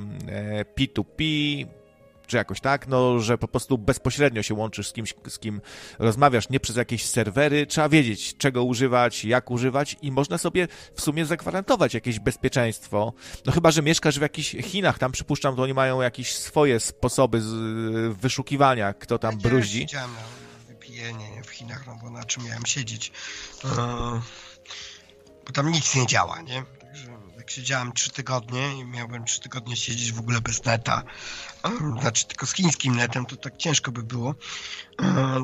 P2P, 0.76 1.22
e, 1.62 1.83
czy 2.26 2.36
jakoś 2.36 2.60
tak, 2.60 2.88
no, 2.88 3.20
że 3.20 3.38
po 3.38 3.48
prostu 3.48 3.78
bezpośrednio 3.78 4.42
się 4.42 4.54
łączysz 4.54 4.88
z 4.88 4.92
kimś, 4.92 5.14
z 5.28 5.38
kim 5.38 5.60
rozmawiasz, 5.98 6.48
nie 6.48 6.60
przez 6.60 6.76
jakieś 6.76 7.06
serwery. 7.06 7.66
Trzeba 7.66 7.88
wiedzieć, 7.88 8.36
czego 8.36 8.64
używać, 8.64 9.24
jak 9.24 9.50
używać 9.50 9.96
i 10.02 10.12
można 10.12 10.38
sobie 10.38 10.68
w 10.94 11.00
sumie 11.00 11.26
zagwarantować 11.26 11.94
jakieś 11.94 12.18
bezpieczeństwo. 12.18 13.12
No 13.46 13.52
chyba, 13.52 13.70
że 13.70 13.82
mieszkasz 13.82 14.18
w 14.18 14.22
jakichś 14.22 14.50
Chinach, 14.50 14.98
tam 14.98 15.12
przypuszczam, 15.12 15.56
to 15.56 15.62
oni 15.62 15.74
mają 15.74 16.00
jakieś 16.00 16.34
swoje 16.34 16.80
sposoby 16.80 17.40
z, 17.40 17.46
wyszukiwania, 18.16 18.94
kto 18.94 19.18
tam 19.18 19.32
ja 19.32 19.48
bruździ. 19.48 19.80
Ja 19.80 19.88
siedziałem 19.88 20.10
na 20.14 20.74
VPN-ie 20.74 21.42
w 21.42 21.50
Chinach, 21.50 21.86
no 21.86 21.98
bo 22.02 22.10
na 22.10 22.24
czym 22.24 22.44
miałem 22.44 22.66
siedzieć. 22.66 23.12
E, 23.64 24.20
bo 25.46 25.52
tam 25.52 25.72
nic 25.72 25.94
nie 25.94 26.06
działa, 26.06 26.40
nie? 26.42 26.62
Jak 27.44 27.50
siedziałem 27.50 27.92
trzy 27.92 28.10
tygodnie 28.10 28.78
i 28.78 28.84
miałbym 28.84 29.24
trzy 29.24 29.40
tygodnie 29.40 29.76
siedzieć 29.76 30.12
w 30.12 30.18
ogóle 30.18 30.40
bez 30.40 30.64
neta, 30.64 31.02
znaczy 32.00 32.26
tylko 32.26 32.46
z 32.46 32.54
chińskim 32.54 32.96
netem, 32.96 33.26
to 33.26 33.36
tak 33.36 33.56
ciężko 33.56 33.92
by 33.92 34.02
było. 34.02 34.34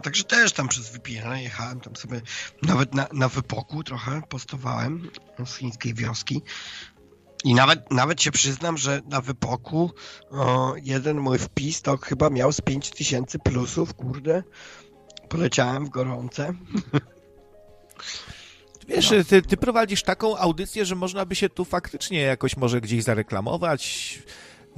Także 0.03 0.25
też 0.25 0.53
tam 0.53 0.69
przez 0.69 0.91
VPN 0.91 1.37
jechałem 1.37 1.81
tam 1.81 1.97
sobie 1.97 2.21
nawet 2.63 2.95
na, 2.95 3.07
na 3.13 3.29
wypoku 3.29 3.85
trochę 3.85 4.23
postowałem 4.29 5.11
z 5.47 5.57
chińskiej 5.57 5.95
wioski. 5.95 6.43
I 7.45 7.55
nawet, 7.55 7.91
nawet 7.91 8.23
się 8.23 8.31
przyznam, 8.31 8.79
że 8.79 9.01
na 9.07 9.21
wypoku 9.21 9.91
o, 10.31 10.75
jeden 10.83 11.19
mój 11.21 11.39
wpis 11.39 11.83
to 11.83 11.97
chyba 11.97 12.31
miał 12.31 12.53
z 12.53 12.61
5000 12.61 13.39
plusów, 13.39 13.95
kurde. 13.95 14.43
Poleciałem 15.29 15.87
w 15.87 15.89
gorące. 15.89 16.53
Wiesz, 18.91 19.11
no. 19.11 19.25
ty, 19.25 19.43
ty 19.43 19.57
prowadzisz 19.57 20.03
taką 20.03 20.37
audycję, 20.37 20.85
że 20.85 20.95
można 20.95 21.25
by 21.27 21.35
się 21.35 21.49
tu 21.49 21.65
faktycznie 21.65 22.21
jakoś 22.21 22.57
może 22.57 22.81
gdzieś 22.81 23.03
zareklamować, 23.03 24.19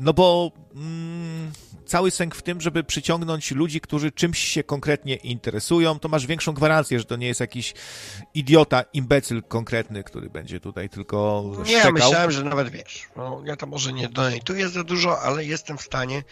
no 0.03 0.13
bo 0.13 0.53
mm, 0.75 1.53
cały 1.87 2.11
sęk 2.11 2.35
w 2.35 2.43
tym, 2.43 2.61
żeby 2.61 2.85
przyciągnąć 2.85 3.51
ludzi, 3.51 3.81
którzy 3.81 4.13
czymś 4.13 4.39
się 4.39 4.65
konkretnie 4.65 5.15
interesują, 5.15 5.99
to 5.99 6.09
masz 6.09 6.27
większą 6.27 6.53
gwarancję, 6.53 6.99
że 6.99 7.05
to 7.05 7.17
nie 7.17 7.27
jest 7.27 7.41
jakiś 7.41 7.75
idiota, 8.35 8.85
imbecyl 8.93 9.43
konkretny, 9.43 10.05
który 10.05 10.31
będzie 10.31 10.61
tutaj 10.61 10.89
tylko 10.89 11.45
Nie, 11.67 11.73
ja 11.73 11.93
myślałem, 11.93 12.31
że 12.31 12.45
nawet 12.45 12.69
wiesz, 12.69 13.09
no, 13.17 13.43
ja 13.45 13.57
to 13.57 13.67
może 13.67 13.93
nie 13.93 14.09
donatuję 14.09 14.69
za 14.69 14.85
dużo, 14.85 15.21
ale 15.21 15.45
jestem 15.45 15.79
w 15.79 15.83
stanie 15.83 16.23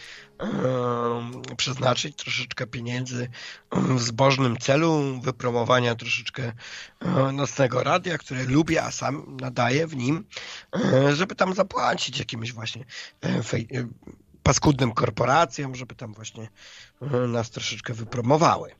przeznaczyć 1.57 2.15
troszeczkę 2.15 2.67
pieniędzy 2.67 3.29
w 3.71 3.99
zbożnym 3.99 4.57
celu 4.57 5.19
wypromowania 5.21 5.95
troszeczkę 5.95 6.51
nocnego 7.33 7.83
radia, 7.83 8.17
które 8.17 8.43
lubię, 8.43 8.83
a 8.83 8.91
sam 8.91 9.37
nadaję 9.41 9.87
w 9.87 9.95
nim, 9.95 10.25
żeby 11.13 11.35
tam 11.35 11.53
zapłacić 11.53 12.19
jakimś 12.19 12.53
właśnie 12.53 12.85
paskudnym 14.43 14.91
korporacjom, 14.91 15.75
żeby 15.75 15.95
tam 15.95 16.13
właśnie 16.13 16.49
nas 17.27 17.49
troszeczkę 17.49 17.93
wypromowały. 17.93 18.71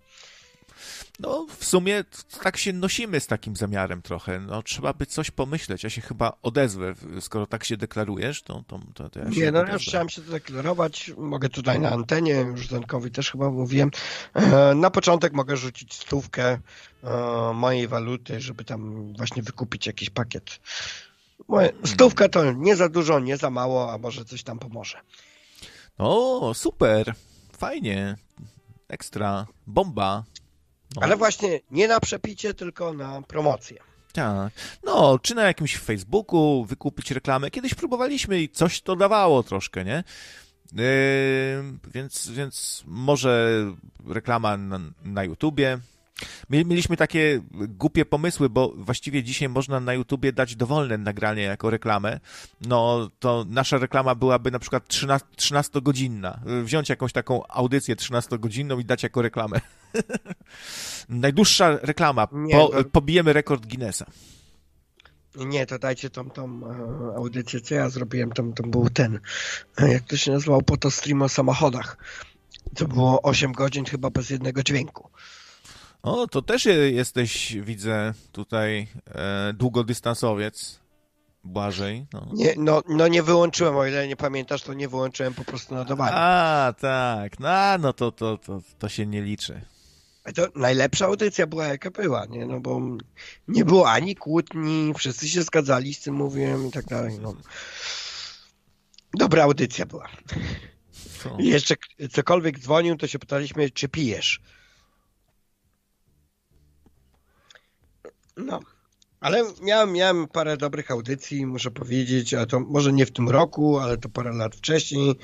No, 1.20 1.45
w 1.58 1.66
sumie 1.66 2.03
tak 2.44 2.58
się 2.58 2.74
nosimy 2.74 3.20
z 3.20 3.28
takim 3.28 3.56
zamiarem 3.56 4.02
trochę. 4.02 4.40
No, 4.40 4.64
trzeba 4.64 4.94
by 4.94 5.06
coś 5.06 5.32
pomyśleć. 5.32 5.84
Ja 5.84 5.90
się 5.90 6.02
chyba 6.02 6.38
odezwę, 6.41 6.94
skoro 7.20 7.48
tak 7.48 7.64
się 7.64 7.78
deklarujesz, 7.78 8.41
to, 8.41 8.64
to, 8.68 8.80
to, 8.94 9.10
to 9.10 9.20
ja 9.20 9.32
się 9.32 9.40
Nie, 9.40 9.52
no 9.52 9.66
ja 9.66 9.74
już 9.74 9.84
chciałem 9.84 10.10
się 10.10 10.22
zadeklarować. 10.22 11.12
Mogę 11.18 11.49
tutaj 11.49 11.80
na 11.80 11.90
antenie, 11.90 12.34
już 12.34 12.68
Zenkowi 12.68 13.12
też 13.12 13.32
chyba 13.32 13.49
mówiłem. 13.49 13.91
E, 14.34 14.76
na 14.76 14.90
początek 14.90 15.34
mogę 15.34 15.58
rzucić 15.58 15.94
stówkę 15.94 16.60
e, 17.03 17.53
mojej 17.53 17.88
waluty, 17.88 18.41
żeby 18.41 18.64
tam 18.64 19.14
właśnie 19.14 19.44
wykupić 19.44 19.88
jakiś 19.88 20.10
pakiet. 20.10 20.60
Hmm. 21.48 21.70
Stówka 21.86 22.30
to 22.30 22.52
nie 22.52 22.76
za 22.76 22.90
dużo, 22.90 23.20
nie 23.20 23.38
za 23.38 23.50
mało, 23.50 23.94
a 23.94 23.98
może 23.98 24.26
coś 24.26 24.44
tam 24.44 24.60
pomoże. 24.60 24.98
O, 25.98 26.54
super. 26.54 27.14
Fajnie. 27.58 28.16
Ekstra. 28.88 29.48
Bomba. 29.68 30.24
No. 30.96 31.02
Ale 31.02 31.18
właśnie 31.18 31.60
nie 31.72 31.88
na 31.88 32.00
przepicie, 32.00 32.54
tylko 32.54 32.94
na 32.94 33.22
promocję. 33.22 33.78
Tak. 34.14 34.54
No, 34.84 35.20
czy 35.20 35.36
na 35.36 35.44
jakimś 35.44 35.78
Facebooku 35.78 36.66
wykupić 36.66 37.12
reklamę. 37.12 37.52
Kiedyś 37.52 37.74
próbowaliśmy 37.74 38.42
i 38.42 38.50
coś 38.50 38.82
to 38.82 38.96
dawało 38.96 39.44
troszkę, 39.44 39.86
nie? 39.86 40.04
Yy, 40.74 40.84
więc, 41.94 42.30
więc 42.30 42.84
może 42.86 43.64
reklama 44.08 44.58
na, 44.58 44.80
na 45.04 45.24
YouTubie, 45.24 45.80
Mieliśmy 46.49 46.98
takie 46.98 47.41
głupie 47.52 48.06
pomysły, 48.06 48.49
bo 48.49 48.73
właściwie 48.76 49.23
dzisiaj 49.23 49.49
można 49.49 49.80
na 49.80 49.93
YouTubie 49.93 50.34
dać 50.34 50.56
dowolne 50.56 50.98
nagranie 50.98 51.43
jako 51.43 51.69
reklamę. 51.69 52.19
No 52.61 53.10
to 53.19 53.45
nasza 53.49 53.77
reklama 53.77 54.15
byłaby 54.15 54.52
na 54.52 54.60
przykład 54.60 54.88
13-godzinna. 54.88 56.39
Wziąć 56.64 56.89
jakąś 56.89 57.14
taką 57.14 57.48
audycję 57.48 57.95
13-godzinną 57.95 58.80
i 58.80 58.85
dać 58.85 59.03
jako 59.03 59.22
reklamę. 59.22 59.61
Najdłuższa 61.10 61.77
reklama. 61.81 62.27
Po, 62.27 62.68
to... 62.68 62.84
Pobijemy 62.84 63.34
rekord 63.34 63.65
Guinnessa. 63.65 64.06
Nie, 65.35 65.65
to 65.65 65.80
dajcie 65.80 66.10
tą, 66.10 66.30
tą 66.30 66.61
e, 66.68 67.15
audycję, 67.15 67.61
co 67.61 67.76
ja 67.76 67.89
zrobiłem, 67.89 68.31
to, 68.31 68.43
to 68.56 68.64
był 68.64 68.89
ten, 68.89 69.19
e, 69.77 69.93
jak 69.93 70.03
to 70.03 70.18
się 70.18 70.31
nazywał, 70.31 70.61
po 70.61 70.77
to 70.77 70.91
stream 70.91 71.22
o 71.22 71.30
samochodach. 71.30 71.98
To 72.76 72.88
było 72.88 73.22
8 73.22 73.52
godzin 73.52 73.85
chyba 73.85 74.10
bez 74.10 74.30
jednego 74.30 74.64
dźwięku. 74.64 75.10
O, 76.03 76.28
to 76.28 76.41
też 76.41 76.65
jesteś, 76.91 77.57
widzę, 77.61 78.14
tutaj 78.32 78.88
e, 79.07 79.53
długodystansowiec. 79.53 80.82
Błażej. 81.44 82.06
No. 82.14 82.30
Nie, 82.34 82.53
no, 82.57 82.84
no 82.90 83.07
nie 83.07 83.23
wyłączyłem, 83.23 83.78
o 83.78 83.86
ile 83.86 84.07
nie 84.07 84.15
pamiętasz, 84.15 84.61
to 84.61 84.73
nie 84.73 84.88
wyłączyłem 84.88 85.34
po 85.34 85.45
prostu 85.45 85.76
nadawania. 85.76 86.15
A, 86.15 86.73
tak. 86.80 87.40
No, 87.40 87.78
no 87.80 87.94
to, 87.94 88.11
to, 88.11 88.38
to, 88.38 88.61
to 88.80 88.90
się 88.90 89.06
nie 89.06 89.22
liczy. 89.22 89.61
To 90.36 90.48
najlepsza 90.56 91.06
audycja 91.06 91.48
była 91.48 91.68
jaka 91.68 91.91
była, 91.91 92.26
nie? 92.26 92.45
No 92.45 92.60
bo 92.60 92.82
nie 93.48 93.65
było 93.65 93.91
ani 93.91 94.15
kłótni, 94.15 94.94
wszyscy 94.98 95.30
się 95.30 95.44
zgadzali 95.44 95.94
z 95.94 96.02
tym 96.02 96.15
mówiłem 96.15 96.68
i 96.68 96.72
tak 96.72 96.86
dalej. 96.86 97.19
No. 97.22 97.34
Dobra 99.14 99.44
audycja 99.44 99.86
była. 99.86 100.10
I 101.40 101.48
jeszcze 101.48 101.76
cokolwiek 102.11 102.60
dzwonił, 102.60 102.98
to 102.98 103.07
się 103.07 103.19
pytaliśmy, 103.19 103.69
czy 103.69 103.90
pijesz. 103.90 104.41
No. 108.38 108.60
Ale 109.22 109.44
miałem, 109.62 109.94
miałem 109.94 110.28
parę 110.28 110.58
dobrych 110.58 110.91
audycji, 110.91 111.45
muszę 111.45 111.72
powiedzieć, 111.72 112.34
a 112.34 112.45
to 112.45 112.60
może 112.60 112.94
nie 112.94 113.06
w 113.06 113.12
tym 113.12 113.30
roku, 113.30 113.80
ale 113.80 113.98
to 113.98 114.10
parę 114.10 114.34
lat 114.34 114.56
wcześniej. 114.56 115.16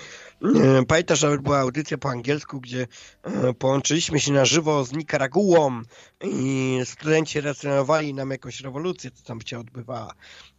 E, 0.41 0.85
pamiętasz, 0.85 1.19
że 1.19 1.37
była 1.37 1.59
audycja 1.59 1.97
po 1.97 2.09
angielsku, 2.09 2.61
gdzie 2.61 2.87
e, 3.23 3.53
połączyliśmy 3.53 4.19
się 4.19 4.31
na 4.31 4.45
żywo 4.45 4.85
z 4.85 4.93
Nikaraguą 4.93 5.81
i 6.23 6.79
studenci 6.85 7.41
relacjonowali 7.41 8.13
nam 8.13 8.31
jakąś 8.31 8.61
rewolucję, 8.61 9.11
co 9.11 9.23
tam 9.23 9.41
się 9.41 9.59
odbywała. 9.59 10.13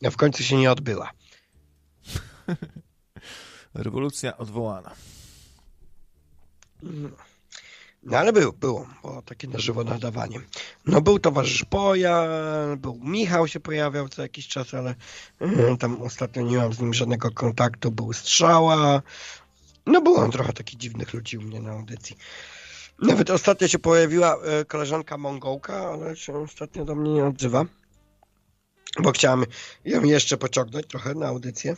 A 0.04 0.10
w 0.10 0.16
końcu 0.16 0.42
się 0.42 0.56
nie 0.56 0.72
odbyła. 0.72 1.10
Rewolucja 3.74 4.36
odwołana. 4.36 4.94
No. 6.82 7.27
No 8.02 8.18
ale 8.18 8.32
był, 8.32 8.52
było, 8.52 8.86
było 9.02 9.22
takie 9.22 9.48
na 9.48 9.58
żywo 9.58 9.84
nadawanie. 9.84 10.40
No 10.86 11.00
był 11.00 11.18
towarzysz 11.18 11.64
Poja, 11.64 12.28
był 12.76 13.00
Michał 13.02 13.48
się 13.48 13.60
pojawiał 13.60 14.08
co 14.08 14.22
jakiś 14.22 14.48
czas, 14.48 14.74
ale 14.74 14.94
y, 15.42 15.76
tam 15.78 16.02
ostatnio 16.02 16.42
nie 16.42 16.56
mam 16.56 16.72
z 16.72 16.80
nim 16.80 16.94
żadnego 16.94 17.30
kontaktu, 17.30 17.90
był 17.90 18.12
Strzała. 18.12 19.02
No 19.86 20.00
było 20.00 20.28
trochę 20.28 20.52
takich 20.52 20.78
dziwnych 20.78 21.14
ludzi 21.14 21.38
u 21.38 21.42
mnie 21.42 21.60
na 21.60 21.70
audycji. 21.70 22.16
Nawet 23.02 23.30
ostatnio 23.30 23.68
się 23.68 23.78
pojawiła 23.78 24.36
y, 24.60 24.64
koleżanka 24.64 25.18
Mongołka, 25.18 25.90
ale 25.90 26.16
się 26.16 26.36
ostatnio 26.36 26.84
do 26.84 26.94
mnie 26.94 27.12
nie 27.12 27.24
odzywa. 27.24 27.64
Bo 29.02 29.12
chciałem 29.12 29.44
ją 29.84 30.04
jeszcze 30.04 30.36
pociągnąć 30.36 30.86
trochę 30.86 31.14
na 31.14 31.26
audycję 31.26 31.76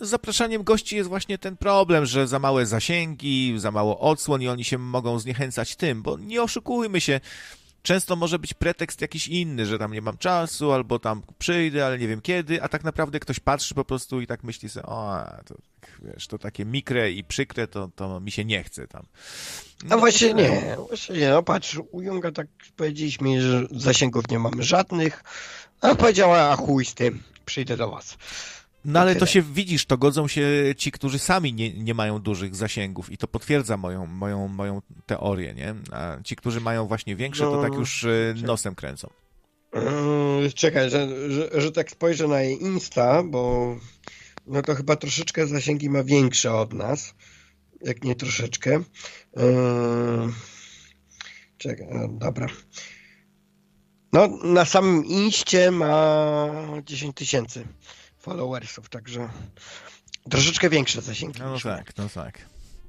z 0.00 0.08
zapraszaniem 0.08 0.64
gości 0.64 0.96
jest 0.96 1.08
właśnie 1.08 1.38
ten 1.38 1.56
problem, 1.56 2.06
że 2.06 2.28
za 2.28 2.38
małe 2.38 2.66
zasięgi, 2.66 3.54
za 3.56 3.70
mało 3.70 4.00
odsłon 4.00 4.42
i 4.42 4.48
oni 4.48 4.64
się 4.64 4.78
mogą 4.78 5.18
zniechęcać 5.18 5.76
tym, 5.76 6.02
bo 6.02 6.18
nie 6.18 6.42
oszukujmy 6.42 7.00
się, 7.00 7.20
często 7.82 8.16
może 8.16 8.38
być 8.38 8.54
pretekst 8.54 9.00
jakiś 9.00 9.28
inny, 9.28 9.66
że 9.66 9.78
tam 9.78 9.92
nie 9.92 10.02
mam 10.02 10.18
czasu, 10.18 10.72
albo 10.72 10.98
tam 10.98 11.22
przyjdę, 11.38 11.86
ale 11.86 11.98
nie 11.98 12.08
wiem 12.08 12.20
kiedy, 12.20 12.62
a 12.62 12.68
tak 12.68 12.84
naprawdę 12.84 13.20
ktoś 13.20 13.40
patrzy 13.40 13.74
po 13.74 13.84
prostu 13.84 14.20
i 14.20 14.26
tak 14.26 14.44
myśli 14.44 14.68
sobie, 14.68 14.86
o, 14.86 15.26
to, 15.46 15.54
wiesz, 16.02 16.26
to 16.26 16.38
takie 16.38 16.64
mikre 16.64 17.10
i 17.10 17.24
przykre, 17.24 17.66
to, 17.66 17.90
to 17.96 18.20
mi 18.20 18.30
się 18.30 18.44
nie 18.44 18.64
chce 18.64 18.88
tam. 18.88 19.06
No, 19.82 19.88
no 19.88 19.98
właśnie 19.98 20.34
nie, 20.34 20.76
właśnie 20.88 21.16
nie, 21.16 21.30
no 21.30 21.42
patrz, 21.42 21.80
u 21.90 22.02
Junga 22.02 22.32
tak 22.32 22.46
powiedzieliśmy, 22.76 23.42
że 23.42 23.66
zasięgów 23.70 24.28
nie 24.30 24.38
mamy 24.38 24.62
żadnych, 24.62 25.24
a 25.80 25.94
powiedziała, 25.94 26.38
a 26.38 26.56
chuj 26.56 26.84
z 26.84 26.94
tym, 26.94 27.22
przyjdę 27.46 27.76
do 27.76 27.90
was. 27.90 28.16
No 28.84 29.00
ale 29.00 29.16
to 29.16 29.26
się 29.26 29.42
widzisz, 29.42 29.86
to 29.86 29.98
godzą 29.98 30.28
się 30.28 30.48
ci, 30.76 30.92
którzy 30.92 31.18
sami 31.18 31.52
nie, 31.52 31.72
nie 31.72 31.94
mają 31.94 32.18
dużych 32.18 32.54
zasięgów 32.56 33.12
i 33.12 33.18
to 33.18 33.28
potwierdza 33.28 33.76
moją, 33.76 34.06
moją, 34.06 34.48
moją 34.48 34.82
teorię, 35.06 35.54
nie? 35.54 35.74
A 35.92 36.16
ci, 36.24 36.36
którzy 36.36 36.60
mają 36.60 36.86
właśnie 36.86 37.16
większe, 37.16 37.44
to 37.44 37.62
tak 37.62 37.72
no, 37.72 37.78
już 37.78 38.04
e, 38.04 38.34
nosem 38.42 38.74
kręcą. 38.74 39.10
Yy, 40.42 40.52
czekaj, 40.52 40.90
że, 40.90 41.30
że, 41.30 41.60
że 41.60 41.72
tak 41.72 41.90
spojrzę 41.90 42.28
na 42.28 42.40
jej 42.40 42.62
Insta, 42.62 43.22
bo 43.22 43.76
no 44.46 44.62
to 44.62 44.74
chyba 44.74 44.96
troszeczkę 44.96 45.46
zasięgi 45.46 45.90
ma 45.90 46.04
większe 46.04 46.54
od 46.54 46.72
nas, 46.72 47.14
jak 47.80 48.04
nie 48.04 48.14
troszeczkę. 48.14 48.70
Yy, 49.36 49.42
czekaj, 51.58 51.86
no, 51.90 52.08
dobra. 52.08 52.46
No, 54.12 54.28
na 54.44 54.64
samym 54.64 55.04
Inście 55.04 55.70
ma 55.70 56.48
10 56.86 57.16
tysięcy 57.16 57.64
followersów, 58.20 58.88
także 58.88 59.28
troszeczkę 60.30 60.70
większe 60.70 61.00
zasięgi. 61.00 61.40
No 61.40 61.60
tak, 61.60 61.96
no 61.96 62.08
tak. 62.14 62.38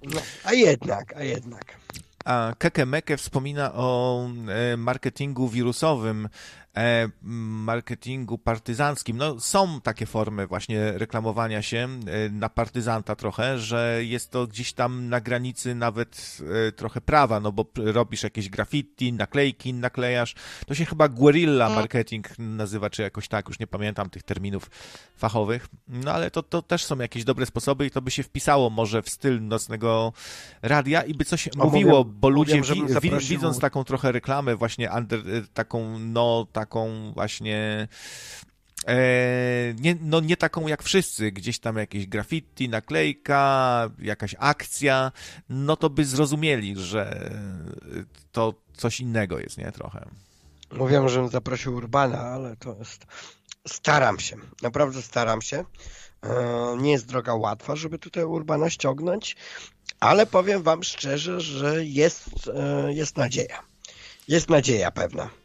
No, 0.03 0.21
a 0.43 0.53
jednak, 0.53 1.13
a 1.17 1.23
jednak. 1.23 1.65
A 2.25 2.53
Kekemeke 2.57 3.17
wspomina 3.17 3.73
o 3.73 4.27
e, 4.47 4.77
marketingu 4.77 5.49
wirusowym 5.49 6.29
marketingu 7.21 8.37
partyzanckim. 8.37 9.17
No, 9.17 9.39
są 9.39 9.81
takie 9.81 10.05
formy 10.05 10.47
właśnie 10.47 10.91
reklamowania 10.91 11.61
się 11.61 11.77
e, 11.77 12.29
na 12.29 12.49
partyzanta 12.49 13.15
trochę, 13.15 13.59
że 13.59 13.99
jest 14.01 14.31
to 14.31 14.47
gdzieś 14.47 14.73
tam 14.73 15.09
na 15.09 15.21
granicy 15.21 15.75
nawet 15.75 16.37
e, 16.67 16.71
trochę 16.71 17.01
prawa, 17.01 17.39
no 17.39 17.51
bo 17.51 17.65
robisz 17.75 18.23
jakieś 18.23 18.49
graffiti, 18.49 19.13
naklejki 19.13 19.73
naklejasz. 19.73 20.35
To 20.67 20.75
się 20.75 20.85
chyba 20.85 21.07
guerrilla 21.07 21.65
mm. 21.65 21.79
marketing 21.79 22.39
nazywa, 22.39 22.89
czy 22.89 23.01
jakoś 23.01 23.27
tak, 23.27 23.47
już 23.47 23.59
nie 23.59 23.67
pamiętam 23.67 24.09
tych 24.09 24.23
terminów 24.23 24.69
fachowych. 25.17 25.67
No 25.87 26.11
ale 26.11 26.31
to, 26.31 26.43
to 26.43 26.61
też 26.61 26.85
są 26.85 26.97
jakieś 26.97 27.23
dobre 27.23 27.45
sposoby 27.45 27.85
i 27.85 27.91
to 27.91 28.01
by 28.01 28.11
się 28.11 28.23
wpisało 28.23 28.69
może 28.69 29.01
w 29.01 29.09
styl 29.09 29.47
nocnego 29.47 30.13
radia 30.61 31.01
i 31.01 31.13
by 31.13 31.25
coś 31.25 31.47
o, 31.47 31.51
mówiło, 31.63 31.97
mówię, 32.03 32.11
bo 32.15 32.29
ludzie 32.29 32.57
mówię, 32.57 32.99
wi 33.01 33.11
widząc 33.19 33.59
taką 33.59 33.83
trochę 33.83 34.11
reklamę 34.11 34.55
właśnie 34.55 34.91
under, 34.97 35.23
taką 35.53 35.99
no 35.99 36.47
taką 36.61 37.11
właśnie 37.13 37.87
E, 38.87 39.73
nie, 39.79 39.95
no 40.01 40.19
nie 40.19 40.37
taką 40.37 40.67
jak 40.67 40.83
wszyscy, 40.83 41.31
gdzieś 41.31 41.59
tam 41.59 41.77
jakieś 41.77 42.07
graffiti, 42.07 42.69
naklejka, 42.69 43.89
jakaś 43.99 44.35
akcja, 44.39 45.11
no 45.49 45.75
to 45.75 45.89
by 45.89 46.05
zrozumieli, 46.05 46.75
że 46.77 47.31
to 48.31 48.53
coś 48.73 48.99
innego 48.99 49.39
jest, 49.39 49.57
nie? 49.57 49.71
Trochę. 49.71 50.05
Mówiłem, 50.71 51.09
żebym 51.09 51.29
zaprosił 51.29 51.75
Urbana, 51.75 52.19
ale 52.19 52.55
to 52.55 52.75
jest... 52.79 53.05
Staram 53.67 54.19
się, 54.19 54.35
naprawdę 54.61 55.01
staram 55.01 55.41
się. 55.41 55.65
E, 56.23 56.77
nie 56.79 56.91
jest 56.91 57.07
droga 57.07 57.35
łatwa, 57.35 57.75
żeby 57.75 57.99
tutaj 57.99 58.23
Urbana 58.23 58.69
ściągnąć, 58.69 59.35
ale 59.99 60.25
powiem 60.25 60.63
wam 60.63 60.83
szczerze, 60.83 61.41
że 61.41 61.85
jest, 61.85 62.29
e, 62.55 62.93
jest 62.93 63.17
nadzieja. 63.17 63.63
Jest 64.27 64.49
nadzieja 64.49 64.91
pewna. 64.91 65.40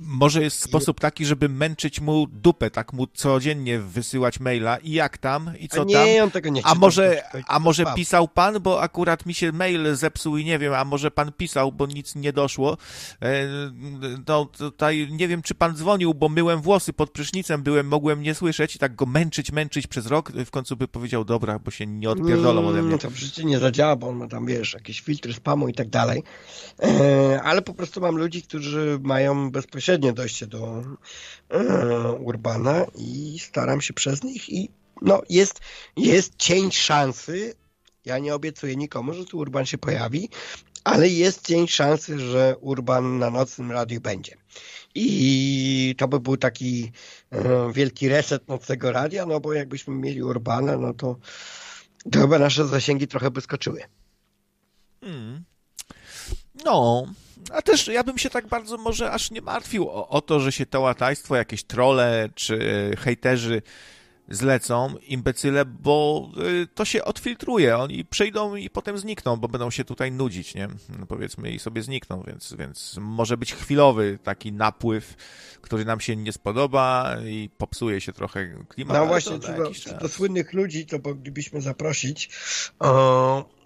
Może 0.00 0.42
jest 0.42 0.60
sposób 0.60 1.00
taki, 1.00 1.26
żeby 1.26 1.48
męczyć 1.48 2.00
mu 2.00 2.26
dupę, 2.26 2.70
tak 2.70 2.92
mu 2.92 3.06
codziennie 3.06 3.78
wysyłać 3.78 4.40
maila 4.40 4.76
i 4.76 4.92
jak 4.92 5.18
tam, 5.18 5.50
i 5.58 5.68
co 5.68 5.80
a 5.80 5.84
nie, 5.84 5.94
tam. 5.94 6.24
On 6.24 6.30
tego 6.30 6.48
nie 6.48 6.66
a 6.66 6.74
może, 6.74 7.22
a 7.46 7.58
może 7.58 7.84
pisał 7.96 8.28
pan, 8.28 8.60
bo 8.60 8.82
akurat 8.82 9.26
mi 9.26 9.34
się 9.34 9.52
mail 9.52 9.96
zepsuł 9.96 10.36
i 10.36 10.44
nie 10.44 10.58
wiem, 10.58 10.74
a 10.74 10.84
może 10.84 11.10
pan 11.10 11.32
pisał, 11.32 11.72
bo 11.72 11.86
nic 11.86 12.14
nie 12.14 12.32
doszło. 12.32 12.76
E, 13.22 13.48
no 14.28 14.44
tutaj 14.44 15.08
nie 15.10 15.28
wiem, 15.28 15.42
czy 15.42 15.54
pan 15.54 15.76
dzwonił, 15.76 16.14
bo 16.14 16.28
myłem 16.28 16.60
włosy 16.60 16.92
pod 16.92 17.10
prysznicem, 17.10 17.62
byłem, 17.62 17.88
mogłem 17.88 18.22
nie 18.22 18.34
słyszeć 18.34 18.76
i 18.76 18.78
tak 18.78 18.94
go 18.94 19.06
męczyć, 19.06 19.52
męczyć 19.52 19.86
przez 19.86 20.06
rok. 20.06 20.32
W 20.32 20.50
końcu 20.50 20.76
by 20.76 20.88
powiedział, 20.88 21.24
dobra, 21.24 21.58
bo 21.58 21.70
się 21.70 21.86
nie 21.86 22.10
odpierdolą 22.10 22.66
ode 22.66 22.82
mnie. 22.82 22.92
Nie, 22.92 22.98
to 22.98 23.10
w 23.10 23.16
życiu 23.16 23.46
nie 23.46 23.58
zadziała, 23.58 23.96
bo 23.96 24.08
on 24.08 24.16
ma 24.16 24.28
tam, 24.28 24.46
wiesz, 24.46 24.74
jakieś 24.74 25.00
filtry 25.00 25.32
spamu 25.32 25.68
i 25.68 25.74
tak 25.74 25.88
dalej. 25.88 26.22
E, 26.82 27.42
ale 27.42 27.62
po 27.62 27.74
prostu 27.74 28.00
mam 28.00 28.16
ludzi, 28.16 28.42
którzy 28.42 28.98
mają 29.02 29.50
bezpośrednio 29.50 29.87
bezpośrednie 29.88 30.12
dojście 30.12 30.46
do 30.46 30.82
e, 31.48 32.12
Urbana 32.12 32.86
i 32.94 33.38
staram 33.38 33.80
się 33.80 33.94
przez 33.94 34.24
nich 34.24 34.48
i 34.48 34.70
no 35.02 35.22
jest, 35.28 35.60
jest 35.96 36.36
cień 36.36 36.72
szansy, 36.72 37.54
ja 38.04 38.18
nie 38.18 38.34
obiecuję 38.34 38.76
nikomu, 38.76 39.14
że 39.14 39.24
tu 39.24 39.38
Urban 39.38 39.66
się 39.66 39.78
pojawi, 39.78 40.28
ale 40.84 41.08
jest 41.08 41.46
cień 41.46 41.68
szansy, 41.68 42.18
że 42.18 42.56
Urban 42.60 43.18
na 43.18 43.30
nocnym 43.30 43.72
radiu 43.72 44.00
będzie. 44.00 44.36
I 44.94 45.94
to 45.98 46.08
by 46.08 46.20
był 46.20 46.36
taki 46.36 46.92
e, 47.30 47.72
wielki 47.72 48.08
reset 48.08 48.48
nocnego 48.48 48.92
radia, 48.92 49.26
no 49.26 49.40
bo 49.40 49.52
jakbyśmy 49.52 49.94
mieli 49.94 50.22
Urbana, 50.22 50.76
no 50.76 50.94
to, 50.94 51.16
to 52.12 52.20
chyba 52.20 52.38
nasze 52.38 52.66
zasięgi 52.66 53.08
trochę 53.08 53.30
by 53.30 53.40
skoczyły. 53.40 53.82
Hmm. 55.00 55.44
No, 56.64 57.06
a 57.50 57.62
też 57.62 57.86
ja 57.86 58.04
bym 58.04 58.18
się 58.18 58.30
tak 58.30 58.46
bardzo 58.46 58.76
może 58.76 59.10
aż 59.10 59.30
nie 59.30 59.40
martwił 59.40 59.88
o, 59.88 60.08
o 60.08 60.20
to, 60.20 60.40
że 60.40 60.52
się 60.52 60.66
to 60.66 60.80
łatajstwo, 60.80 61.36
jakieś 61.36 61.64
trole 61.64 62.28
czy 62.34 62.58
hejterzy 62.98 63.62
zlecą, 64.28 64.94
imbecyle, 65.06 65.64
bo 65.64 66.28
y, 66.62 66.66
to 66.74 66.84
się 66.84 67.04
odfiltruje. 67.04 67.78
Oni 67.78 68.04
przyjdą 68.04 68.54
i 68.54 68.70
potem 68.70 68.98
znikną, 68.98 69.36
bo 69.36 69.48
będą 69.48 69.70
się 69.70 69.84
tutaj 69.84 70.12
nudzić, 70.12 70.54
nie? 70.54 70.68
No 70.98 71.06
powiedzmy 71.06 71.50
i 71.50 71.58
sobie 71.58 71.82
znikną, 71.82 72.22
więc, 72.26 72.54
więc 72.58 72.96
może 73.00 73.36
być 73.36 73.54
chwilowy 73.54 74.18
taki 74.22 74.52
napływ, 74.52 75.14
który 75.60 75.84
nam 75.84 76.00
się 76.00 76.16
nie 76.16 76.32
spodoba 76.32 77.16
i 77.26 77.50
popsuje 77.58 78.00
się 78.00 78.12
trochę 78.12 78.64
klimat. 78.68 78.96
No 78.96 79.06
właśnie, 79.06 79.38
co 79.40 79.52
do, 79.52 79.70
do, 80.00 80.08
słynnych 80.08 80.52
ludzi 80.52 80.86
to 80.86 80.98
moglibyśmy 81.04 81.60
zaprosić. 81.60 82.30
O 82.78 83.57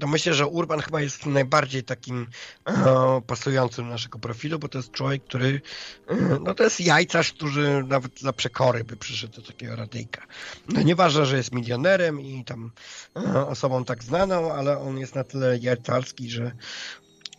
to 0.00 0.06
myślę, 0.06 0.34
że 0.34 0.46
Urban 0.46 0.80
chyba 0.80 1.00
jest 1.00 1.26
najbardziej 1.26 1.84
takim 1.84 2.26
e, 2.66 3.22
pasującym 3.26 3.88
naszego 3.88 4.18
profilu, 4.18 4.58
bo 4.58 4.68
to 4.68 4.78
jest 4.78 4.90
człowiek, 4.90 5.24
który 5.24 5.60
e, 6.08 6.16
no 6.44 6.54
to 6.54 6.64
jest 6.64 6.80
jajcarz, 6.80 7.32
który 7.32 7.84
nawet 7.84 8.20
za 8.20 8.32
przekory 8.32 8.84
by 8.84 8.96
przyszedł 8.96 9.40
do 9.40 9.42
takiego 9.42 9.76
radyjka. 9.76 10.26
No 10.68 10.82
nieważne, 10.82 11.26
że 11.26 11.36
jest 11.36 11.52
milionerem 11.52 12.20
i 12.20 12.44
tam 12.44 12.70
e, 13.16 13.46
osobą 13.46 13.84
tak 13.84 14.04
znaną, 14.04 14.52
ale 14.52 14.78
on 14.78 14.98
jest 14.98 15.14
na 15.14 15.24
tyle 15.24 15.58
jajcarski, 15.58 16.30
że 16.30 16.52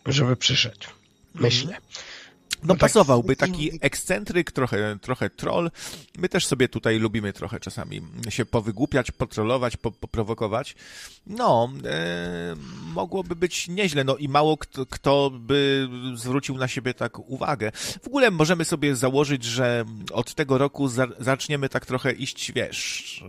żeby 0.06 0.36
przyszedł. 0.36 0.86
Myślę. 1.34 1.76
No 2.62 2.74
tak 2.74 2.80
pasowałby 2.80 3.36
taki 3.36 3.70
ekscentryk, 3.80 4.52
trochę, 4.52 4.98
trochę 5.00 5.30
troll. 5.30 5.70
My 6.18 6.28
też 6.28 6.46
sobie 6.46 6.68
tutaj 6.68 6.98
lubimy 6.98 7.32
trochę 7.32 7.60
czasami 7.60 8.02
się 8.28 8.44
powygłupiać, 8.44 9.10
potrolować, 9.10 9.76
po, 9.76 9.90
poprowokować. 9.90 10.74
No, 11.26 11.72
e, 11.84 12.54
mogłoby 12.94 13.36
być 13.36 13.68
nieźle. 13.68 14.04
No 14.04 14.16
i 14.16 14.28
mało 14.28 14.56
kto, 14.56 14.86
kto 14.86 15.30
by 15.30 15.88
zwrócił 16.14 16.58
na 16.58 16.68
siebie 16.68 16.94
tak 16.94 17.18
uwagę. 17.18 17.72
W 18.02 18.06
ogóle 18.06 18.30
możemy 18.30 18.64
sobie 18.64 18.96
założyć, 18.96 19.44
że 19.44 19.84
od 20.12 20.34
tego 20.34 20.58
roku 20.58 20.88
za, 20.88 21.06
zaczniemy 21.18 21.68
tak 21.68 21.86
trochę 21.86 22.12
iść, 22.12 22.52
wiesz, 22.52 23.24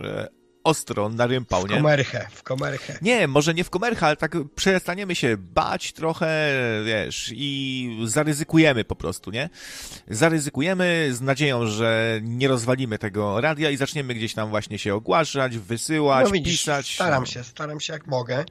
ostro 0.63 1.09
na 1.09 1.27
rympał, 1.27 1.67
nie? 1.67 1.73
W 1.75 1.77
komerchę, 1.77 2.27
w 2.31 2.43
komerchę. 2.43 2.97
Nie, 3.01 3.27
może 3.27 3.53
nie 3.53 3.63
w 3.63 3.69
komerchę, 3.69 4.05
ale 4.05 4.15
tak 4.15 4.35
przestaniemy 4.55 5.15
się 5.15 5.37
bać 5.37 5.93
trochę, 5.93 6.51
wiesz, 6.85 7.31
i 7.35 7.99
zaryzykujemy 8.05 8.85
po 8.85 8.95
prostu, 8.95 9.31
nie? 9.31 9.49
Zaryzykujemy 10.07 11.09
z 11.11 11.21
nadzieją, 11.21 11.67
że 11.67 12.19
nie 12.23 12.47
rozwalimy 12.47 12.99
tego 12.99 13.41
radia 13.41 13.69
i 13.69 13.77
zaczniemy 13.77 14.13
gdzieś 14.13 14.33
tam 14.33 14.49
właśnie 14.49 14.79
się 14.79 14.95
ogłaszać, 14.95 15.57
wysyłać, 15.57 16.25
no 16.25 16.31
widzisz, 16.31 16.59
pisać. 16.59 16.95
Staram 16.95 17.23
no. 17.23 17.25
się, 17.25 17.43
staram 17.43 17.79
się 17.79 17.93
jak 17.93 18.07
mogę 18.07 18.45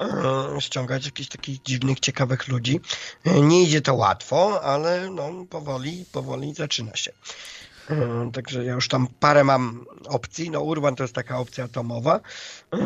e, 0.00 0.60
ściągać 0.60 1.04
jakichś 1.04 1.28
takich 1.28 1.62
dziwnych, 1.62 2.00
ciekawych 2.00 2.48
ludzi. 2.48 2.80
E, 3.24 3.40
nie 3.40 3.62
idzie 3.62 3.80
to 3.80 3.94
łatwo, 3.94 4.62
ale 4.64 5.10
no 5.10 5.46
powoli, 5.50 6.04
powoli 6.12 6.54
zaczyna 6.54 6.96
się. 6.96 7.12
E, 7.90 8.30
także 8.32 8.64
ja 8.64 8.74
już 8.74 8.88
tam 8.88 9.06
parę 9.20 9.44
mam 9.44 9.84
opcji. 10.08 10.50
No 10.50 10.60
Urban 10.60 10.96
to 10.96 11.04
jest 11.04 11.14
taka 11.14 11.38
opcja 11.38 11.64
atomowa, 11.64 12.20
e, 12.74 12.84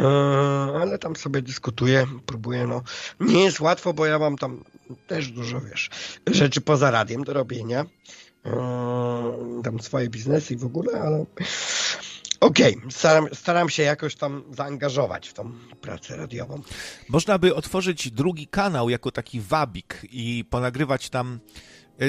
ale 0.80 0.98
tam 0.98 1.16
sobie 1.16 1.42
dyskutuję, 1.42 2.06
próbuję. 2.26 2.66
No 2.66 2.82
nie 3.20 3.44
jest 3.44 3.60
łatwo, 3.60 3.94
bo 3.94 4.06
ja 4.06 4.18
mam 4.18 4.36
tam 4.36 4.64
też 5.06 5.28
dużo, 5.30 5.60
wiesz, 5.60 5.90
rzeczy 6.26 6.60
poza 6.60 6.90
radiem 6.90 7.24
do 7.24 7.32
robienia. 7.32 7.86
E, 8.46 9.62
tam 9.64 9.80
swoje 9.80 10.08
biznesy 10.08 10.54
i 10.54 10.56
w 10.56 10.64
ogóle, 10.64 11.00
ale 11.00 11.24
Okej, 12.40 12.76
okay. 12.76 12.90
staram, 12.90 13.26
staram 13.34 13.70
się 13.70 13.82
jakoś 13.82 14.16
tam 14.16 14.42
zaangażować 14.50 15.28
w 15.28 15.32
tą 15.32 15.52
pracę 15.80 16.16
radiową. 16.16 16.62
Można 17.08 17.38
by 17.38 17.54
otworzyć 17.54 18.10
drugi 18.10 18.46
kanał 18.46 18.90
jako 18.90 19.10
taki 19.10 19.40
wabik 19.40 20.00
i 20.10 20.44
ponagrywać 20.50 21.10
tam 21.10 21.40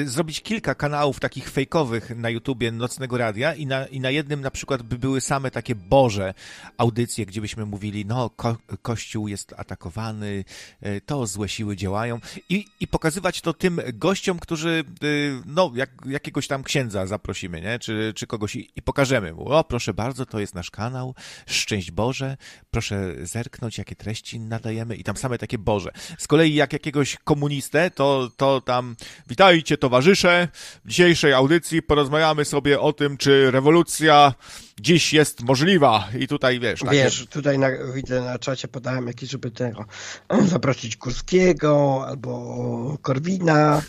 zrobić 0.04 0.40
kilka 0.40 0.74
kanałów 0.74 1.20
takich 1.20 1.50
fejkowych 1.50 2.16
na 2.16 2.30
YouTubie 2.30 2.72
Nocnego 2.72 3.18
Radia 3.18 3.54
i 3.54 3.66
na, 3.66 3.86
i 3.86 4.00
na 4.00 4.10
jednym 4.10 4.40
na 4.40 4.50
przykład 4.50 4.82
by 4.82 4.98
były 4.98 5.20
same 5.20 5.50
takie 5.50 5.74
boże 5.74 6.34
audycje, 6.76 7.26
gdzie 7.26 7.40
byśmy 7.40 7.66
mówili, 7.66 8.06
no 8.06 8.30
ko 8.30 8.56
Kościół 8.82 9.28
jest 9.28 9.54
atakowany, 9.56 10.44
e, 10.80 11.00
to 11.00 11.26
złe 11.26 11.48
siły 11.48 11.76
działają 11.76 12.20
i, 12.48 12.66
i 12.80 12.86
pokazywać 12.86 13.40
to 13.40 13.52
tym 13.52 13.80
gościom, 13.94 14.38
którzy, 14.38 14.84
e, 15.02 15.06
no 15.46 15.72
jak, 15.74 15.90
jakiegoś 16.06 16.46
tam 16.46 16.62
księdza 16.62 17.06
zaprosimy, 17.06 17.60
nie? 17.60 17.78
Czy, 17.78 18.12
czy 18.16 18.26
kogoś 18.26 18.56
i, 18.56 18.70
i 18.76 18.82
pokażemy 18.82 19.32
mu, 19.32 19.52
o 19.52 19.64
proszę 19.64 19.94
bardzo, 19.94 20.26
to 20.26 20.40
jest 20.40 20.54
nasz 20.54 20.70
kanał, 20.70 21.14
szczęść 21.46 21.90
Boże, 21.90 22.36
proszę 22.70 23.14
zerknąć, 23.22 23.78
jakie 23.78 23.96
treści 23.96 24.40
nadajemy 24.40 24.96
i 24.96 25.04
tam 25.04 25.16
same 25.16 25.38
takie 25.38 25.58
boże. 25.58 25.90
Z 26.18 26.26
kolei 26.26 26.54
jak 26.54 26.72
jakiegoś 26.72 27.16
komunistę, 27.16 27.90
to, 27.90 28.30
to 28.36 28.60
tam 28.60 28.96
witajcie 29.26 29.77
towarzysze. 29.78 30.48
W 30.84 30.88
dzisiejszej 30.88 31.32
audycji 31.32 31.82
porozmawiamy 31.82 32.44
sobie 32.44 32.80
o 32.80 32.92
tym, 32.92 33.16
czy 33.16 33.50
rewolucja 33.50 34.34
dziś 34.80 35.12
jest 35.12 35.42
możliwa. 35.42 36.08
I 36.18 36.28
tutaj 36.28 36.60
wiesz. 36.60 36.80
Takie... 36.80 36.92
Wiesz, 36.92 37.26
tutaj 37.26 37.58
na, 37.58 37.68
widzę 37.94 38.20
na 38.20 38.38
czacie 38.38 38.68
podałem 38.68 39.06
jakieś, 39.06 39.30
żeby 39.30 39.50
tego 39.50 39.84
zaprosić 40.52 40.96
Kurskiego 40.96 42.04
albo 42.08 42.98
Korwina. 43.02 43.82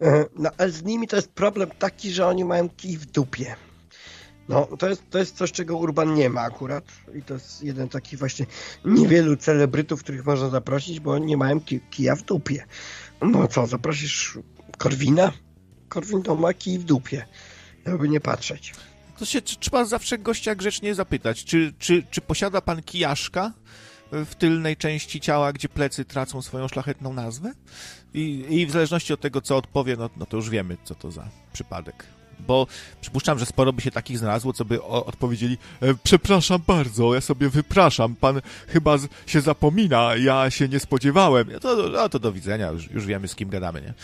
No 0.38 0.50
ale 0.58 0.70
z 0.70 0.82
nimi 0.82 1.08
to 1.08 1.16
jest 1.16 1.32
problem 1.32 1.70
taki, 1.78 2.12
że 2.12 2.26
oni 2.26 2.44
mają 2.44 2.68
kij 2.68 2.96
w 2.96 3.06
dupie. 3.06 3.56
No, 4.48 4.68
to 4.78 4.88
jest, 4.88 5.10
to 5.10 5.18
jest 5.18 5.36
coś, 5.36 5.52
czego 5.52 5.76
Urban 5.76 6.14
nie 6.14 6.30
ma 6.30 6.40
akurat. 6.40 6.84
I 7.14 7.22
to 7.22 7.34
jest 7.34 7.62
jeden 7.62 7.88
taki 7.88 8.16
właśnie 8.16 8.46
niewielu 8.84 9.36
celebrytów, 9.36 10.02
których 10.02 10.26
można 10.26 10.48
zaprosić, 10.48 11.00
bo 11.00 11.12
oni 11.12 11.26
nie 11.26 11.36
mają 11.36 11.60
kija 11.90 12.16
w 12.16 12.22
dupie. 12.22 12.64
No 13.20 13.48
co, 13.48 13.66
zaprosisz 13.66 14.38
Korwina? 14.78 15.32
Korwin 15.88 16.22
to 16.22 16.36
ma 16.36 16.54
kij 16.54 16.78
w 16.78 16.84
dupie, 16.84 17.26
jakby 17.86 18.08
nie 18.08 18.20
patrzeć. 18.20 18.74
To 19.18 19.24
się 19.24 19.42
trzeba 19.42 19.84
zawsze 19.84 20.18
gościa 20.18 20.54
grzecznie 20.54 20.94
zapytać, 20.94 21.44
czy, 21.44 21.72
czy, 21.78 22.02
czy 22.10 22.20
posiada 22.20 22.60
pan 22.60 22.82
kijaszka 22.82 23.52
w 24.12 24.34
tylnej 24.34 24.76
części 24.76 25.20
ciała, 25.20 25.52
gdzie 25.52 25.68
plecy 25.68 26.04
tracą 26.04 26.42
swoją 26.42 26.68
szlachetną 26.68 27.12
nazwę? 27.12 27.52
I, 28.14 28.44
i 28.48 28.66
w 28.66 28.70
zależności 28.70 29.12
od 29.12 29.20
tego, 29.20 29.40
co 29.40 29.56
odpowie, 29.56 29.96
no, 29.96 30.10
no 30.16 30.26
to 30.26 30.36
już 30.36 30.50
wiemy, 30.50 30.76
co 30.84 30.94
to 30.94 31.10
za 31.10 31.28
przypadek 31.52 32.04
bo 32.46 32.66
przypuszczam, 33.00 33.38
że 33.38 33.46
sporo 33.46 33.72
by 33.72 33.82
się 33.82 33.90
takich 33.90 34.18
znalazło, 34.18 34.52
co 34.52 34.64
by 34.64 34.82
odpowiedzieli 34.82 35.58
e, 35.80 35.94
przepraszam 36.02 36.62
bardzo, 36.66 37.14
ja 37.14 37.20
sobie 37.20 37.48
wypraszam, 37.48 38.14
pan 38.16 38.40
chyba 38.68 38.98
z, 38.98 39.08
się 39.26 39.40
zapomina, 39.40 40.16
ja 40.16 40.50
się 40.50 40.68
nie 40.68 40.80
spodziewałem. 40.80 41.48
To, 41.60 41.88
no, 41.88 42.08
to 42.08 42.18
do 42.18 42.32
widzenia, 42.32 42.70
już, 42.70 42.90
już 42.90 43.06
wiemy 43.06 43.28
z 43.28 43.34
kim 43.34 43.48
gadamy, 43.48 43.80
nie? 43.80 43.94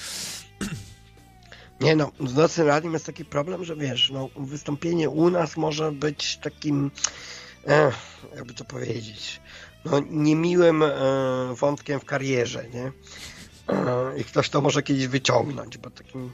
Nie 1.81 1.97
no, 1.97 2.13
z 2.27 2.35
Nocnym 2.35 2.67
Radiem 2.67 2.93
jest 2.93 3.07
taki 3.07 3.25
problem, 3.25 3.65
że 3.65 3.77
wiesz, 3.77 4.11
no, 4.11 4.29
wystąpienie 4.37 5.11
u 5.11 5.31
nas 5.31 5.57
może 5.57 5.93
być 5.93 6.37
takim, 6.37 6.91
eh, 7.67 7.95
jakby 8.37 8.55
to 8.55 8.65
powiedzieć, 8.65 9.41
no, 9.85 10.01
niemiłym 10.11 10.83
e, 10.83 10.91
wątkiem 11.55 12.01
w 12.01 12.05
karierze, 12.05 12.65
nie? 12.75 12.93
E, 13.75 14.19
I 14.19 14.25
ktoś 14.25 14.49
to 14.51 14.61
może 14.61 14.83
kiedyś 14.83 15.07
wyciągnąć, 15.07 15.79
bo 15.79 15.91
takim, 15.91 16.33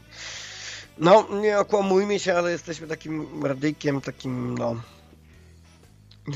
no, 0.98 1.26
nie 1.40 1.58
okłamujmy 1.58 2.18
się, 2.18 2.34
ale 2.34 2.50
jesteśmy 2.50 2.86
takim 2.86 3.44
radykiem, 3.44 4.00
takim, 4.00 4.58
no, 4.58 4.76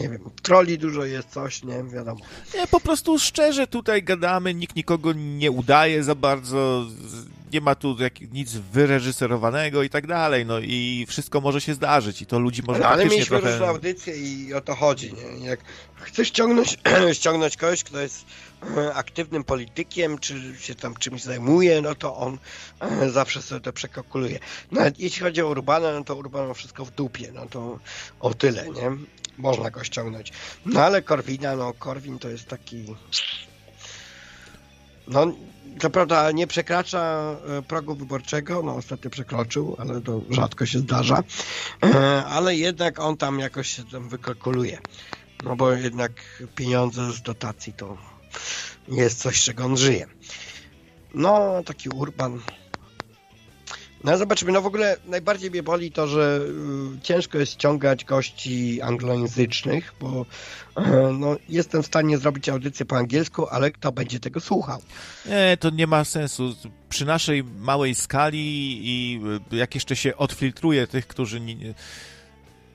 nie 0.01 0.09
wiem, 0.09 0.31
troli 0.43 0.79
dużo 0.79 1.05
jest, 1.05 1.29
coś, 1.29 1.63
nie 1.65 1.85
wiadomo. 1.85 2.21
Nie, 2.55 2.67
po 2.67 2.81
prostu 2.81 3.19
szczerze 3.19 3.67
tutaj 3.67 4.03
gadamy, 4.03 4.55
nikt 4.55 4.77
nikogo 4.77 5.13
nie 5.13 5.51
udaje 5.51 6.05
za 6.05 6.15
bardzo, 6.15 6.87
nie 7.55 7.61
ma 7.61 7.75
tu 7.75 7.97
jak, 7.99 8.21
nic 8.21 8.53
wyreżyserowanego 8.53 9.83
i 9.83 9.91
tak 9.91 10.07
dalej, 10.07 10.47
no 10.47 10.59
i 10.59 11.07
wszystko 11.09 11.41
może 11.41 11.61
się 11.61 11.75
zdarzyć 11.75 12.23
i 12.23 12.27
to 12.27 12.39
ludzi 12.39 12.63
może 12.67 12.81
no, 12.81 12.87
Ale 12.87 13.05
mieliśmy 13.05 13.27
trochę... 13.27 13.53
różne 13.53 13.69
audycje 13.69 14.17
i 14.17 14.55
o 14.55 14.61
to 14.61 14.75
chodzi, 14.75 15.13
nie? 15.13 15.47
Jak 15.47 15.61
chcesz 15.95 16.29
ściągnąć, 16.29 16.79
ściągnąć 17.19 17.57
kogoś, 17.57 17.85
kto 17.85 18.01
jest 18.01 18.25
e, 18.77 18.95
aktywnym 18.95 19.45
politykiem, 19.45 20.19
czy 20.19 20.55
się 20.59 20.75
tam 20.75 20.95
czymś 20.95 21.23
zajmuje, 21.23 21.81
no 21.81 21.95
to 21.95 22.17
on 22.17 22.39
e, 22.81 23.11
zawsze 23.11 23.43
sobie 23.43 23.61
to 23.61 23.73
przekalkuluje. 23.73 24.39
Nawet 24.73 25.01
jeśli 25.01 25.23
chodzi 25.23 25.43
o 25.43 25.49
Urbana, 25.49 25.93
no 25.93 26.05
to 26.05 26.17
Urban 26.17 26.49
ma 26.49 26.55
wszystko 26.55 26.85
w 26.85 26.91
dupie, 26.91 27.33
no 27.33 27.47
to 27.47 27.79
o 28.21 28.35
tyle, 28.35 28.69
nie? 28.69 28.91
Można 29.39 29.71
go 29.71 29.85
ściągnąć. 29.85 30.33
No 30.67 30.83
ale 30.83 31.03
Korwina, 31.03 31.57
no 31.57 31.73
Korwin 31.73 32.19
to 32.19 32.29
jest 32.29 32.49
taki... 32.49 32.85
No, 35.09 35.33
co 35.81 35.91
prawda 35.91 36.31
nie 36.31 36.47
przekracza 36.47 37.37
e, 37.59 37.63
progu 37.63 37.95
wyborczego, 37.95 38.63
no 38.63 38.75
ostatnio 38.75 39.11
przekroczył, 39.11 39.77
ale 39.79 40.01
to 40.01 40.21
rzadko 40.31 40.67
się 40.67 40.79
zdarza, 40.79 41.23
e, 41.85 42.25
ale 42.25 42.57
jednak 42.57 43.01
on 43.01 43.17
tam 43.17 43.39
jakoś 43.39 43.69
się 43.69 43.85
tam 43.85 44.09
wykalkuluje. 44.09 44.79
No 45.43 45.57
bo 45.57 45.73
jednak 45.73 46.13
pieniądze 46.55 47.13
z 47.13 47.23
dotacji 47.23 47.73
to 47.73 47.97
jest 48.89 49.19
coś, 49.19 49.43
czego 49.43 49.65
on 49.65 49.77
żyje. 49.77 50.07
No, 51.15 51.63
taki 51.65 51.89
Urban 51.89 52.41
no 54.05 54.19
zobaczymy, 54.19 54.53
no 54.53 54.63
w 54.63 54.67
ogóle 54.67 54.97
najbardziej 55.07 55.51
mnie 55.51 55.63
boli 55.63 55.93
to, 55.93 56.07
że 56.07 56.41
y, 56.97 57.01
ciężko 57.01 57.39
jest 57.39 57.53
ściągać 57.53 58.05
gości 58.05 58.83
anglojęzycznych, 58.83 59.95
bo 60.01 60.27
no, 61.21 61.37
jestem 61.49 61.83
w 61.83 61.87
stanie 61.87 62.19
zrobić 62.19 62.49
audycję 62.49 62.87
po 62.87 62.97
angielsku, 62.97 63.47
ale 63.49 63.71
kto 63.71 63.93
będzie 63.93 64.21
tego 64.21 64.41
słuchał? 64.41 64.81
Nie, 65.27 65.57
to 65.61 65.71
nie 65.71 65.87
ma 65.87 66.05
sensu. 66.05 66.55
Przy 66.89 67.05
naszej 67.05 67.45
małej 67.45 67.95
skali 67.95 68.81
i 68.83 69.21
y, 69.53 69.57
jak 69.57 69.75
jeszcze 69.75 69.97
się 69.97 70.17
odfiltruje 70.17 70.87
tych, 70.87 71.07
którzy 71.07 71.41
nie, 71.41 71.75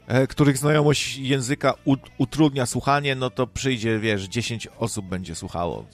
e, 0.08 0.28
których 0.28 0.58
znajomość 0.58 1.18
języka 1.18 1.74
utrudnia 2.18 2.66
słuchanie, 2.66 3.16
no 3.16 3.30
to 3.30 3.48
przyjdzie, 3.48 4.00
wiesz, 4.00 4.24
10 4.24 4.68
osób 4.78 5.06
będzie 5.06 5.36
słuchało. 5.36 5.86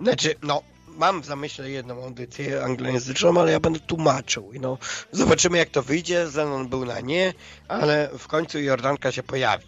Znaczy, 0.00 0.34
no, 0.42 0.62
mam 0.96 1.22
w 1.22 1.26
zamyśle 1.26 1.70
jedną 1.70 2.04
audycję 2.04 2.64
anglojęzyczną, 2.64 3.40
ale 3.40 3.52
ja 3.52 3.60
będę 3.60 3.80
tłumaczył. 3.80 4.50
No, 4.60 4.78
zobaczymy 5.12 5.58
jak 5.58 5.70
to 5.70 5.82
wyjdzie. 5.82 6.28
Zenon 6.28 6.68
był 6.68 6.84
na 6.84 7.00
nie, 7.00 7.34
ale 7.68 8.10
w 8.18 8.28
końcu 8.28 8.60
Jordanka 8.60 9.12
się 9.12 9.22
pojawi. 9.22 9.64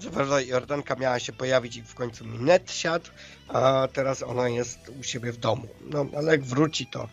Co 0.00 0.10
prawda 0.10 0.40
Jordanka 0.40 0.94
miała 0.94 1.18
się 1.18 1.32
pojawić 1.32 1.76
i 1.76 1.82
w 1.82 1.94
końcu 1.94 2.24
mi 2.24 2.38
net 2.38 2.72
siadł, 2.72 3.10
a 3.48 3.88
teraz 3.92 4.22
ona 4.22 4.48
jest 4.48 4.78
u 5.00 5.02
siebie 5.02 5.32
w 5.32 5.36
domu. 5.36 5.68
No, 5.80 6.06
ale 6.16 6.32
jak 6.32 6.44
wróci, 6.44 6.86
to 6.86 7.08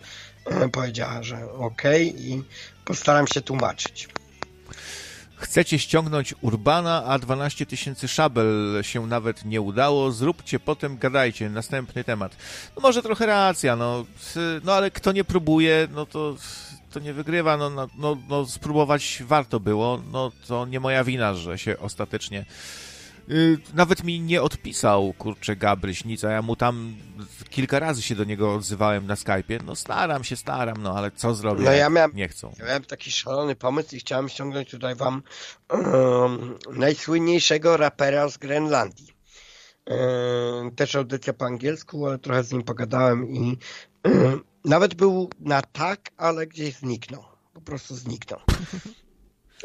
powiedziała, 0.72 1.24
że 1.24 1.52
okej 1.52 2.10
okay 2.10 2.22
i 2.22 2.44
postaram 2.86 3.27
się 3.27 3.42
tłumaczyć. 3.42 4.08
Chcecie 5.38 5.80
ściągnąć 5.80 6.36
Urbana, 6.42 7.04
a 7.06 7.20
12 7.20 7.66
tysięcy 7.66 8.08
szabel 8.08 8.80
się 8.82 9.08
nawet 9.08 9.46
nie 9.46 9.62
udało. 9.62 10.12
Zróbcie, 10.12 10.60
potem 10.60 10.98
gadajcie. 10.98 11.50
Następny 11.50 12.04
temat. 12.04 12.36
No 12.76 12.82
może 12.82 13.04
trochę 13.04 13.26
racja, 13.26 13.76
no, 13.76 14.06
no 14.64 14.74
ale 14.74 14.92
kto 14.92 15.12
nie 15.12 15.24
próbuje, 15.24 15.88
no 15.92 16.06
to, 16.06 16.36
to 16.92 17.00
nie 17.00 17.14
wygrywa. 17.14 17.58
No, 17.58 17.70
no, 17.70 17.88
no, 17.98 18.18
no 18.30 18.46
spróbować 18.46 19.24
warto 19.26 19.60
było. 19.60 20.02
No 20.12 20.32
to 20.48 20.66
nie 20.66 20.80
moja 20.80 21.04
wina, 21.04 21.34
że 21.34 21.58
się 21.58 21.80
ostatecznie 21.80 22.46
nawet 23.74 24.04
mi 24.04 24.20
nie 24.20 24.42
odpisał, 24.42 25.14
kurczę, 25.18 25.56
Gabryś, 25.56 26.06
nic, 26.06 26.24
a 26.24 26.32
ja 26.32 26.42
mu 26.42 26.56
tam 26.56 26.96
kilka 27.50 27.80
razy 27.80 28.02
się 28.02 28.16
do 28.16 28.24
niego 28.24 28.54
odzywałem 28.54 29.08
na 29.08 29.16
Skype'ie. 29.16 29.64
No 29.66 29.76
staram 29.76 30.24
się, 30.24 30.36
staram, 30.36 30.84
no 30.84 30.98
ale 30.98 31.12
co 31.12 31.36
zrobię? 31.36 31.64
No 31.64 31.72
ja 31.72 31.90
miałem, 31.90 32.12
nie 32.14 32.28
chcą. 32.28 32.54
Ja 32.60 32.66
miałem 32.66 32.84
taki 32.84 33.12
szalony 33.12 33.56
pomysł 33.56 33.96
i 33.96 34.00
chciałem 34.00 34.30
ściągnąć 34.30 34.70
tutaj 34.70 34.96
wam 34.96 35.24
um, 35.70 36.58
najsłynniejszego 36.74 37.78
rapera 37.78 38.30
z 38.30 38.38
Grenlandii. 38.38 39.08
Um, 39.86 40.76
też 40.76 40.96
audycja 40.96 41.34
po 41.34 41.46
angielsku, 41.46 42.08
ale 42.08 42.20
trochę 42.20 42.44
z 42.44 42.52
nim 42.52 42.64
pogadałem 42.64 43.30
i 43.30 43.58
um, 44.04 44.44
nawet 44.66 44.96
był 44.96 45.30
na 45.40 45.62
tak, 45.62 46.00
ale 46.18 46.48
gdzieś 46.48 46.76
zniknął. 46.76 47.24
Po 47.54 47.62
prostu 47.62 47.96
zniknął. 47.96 48.40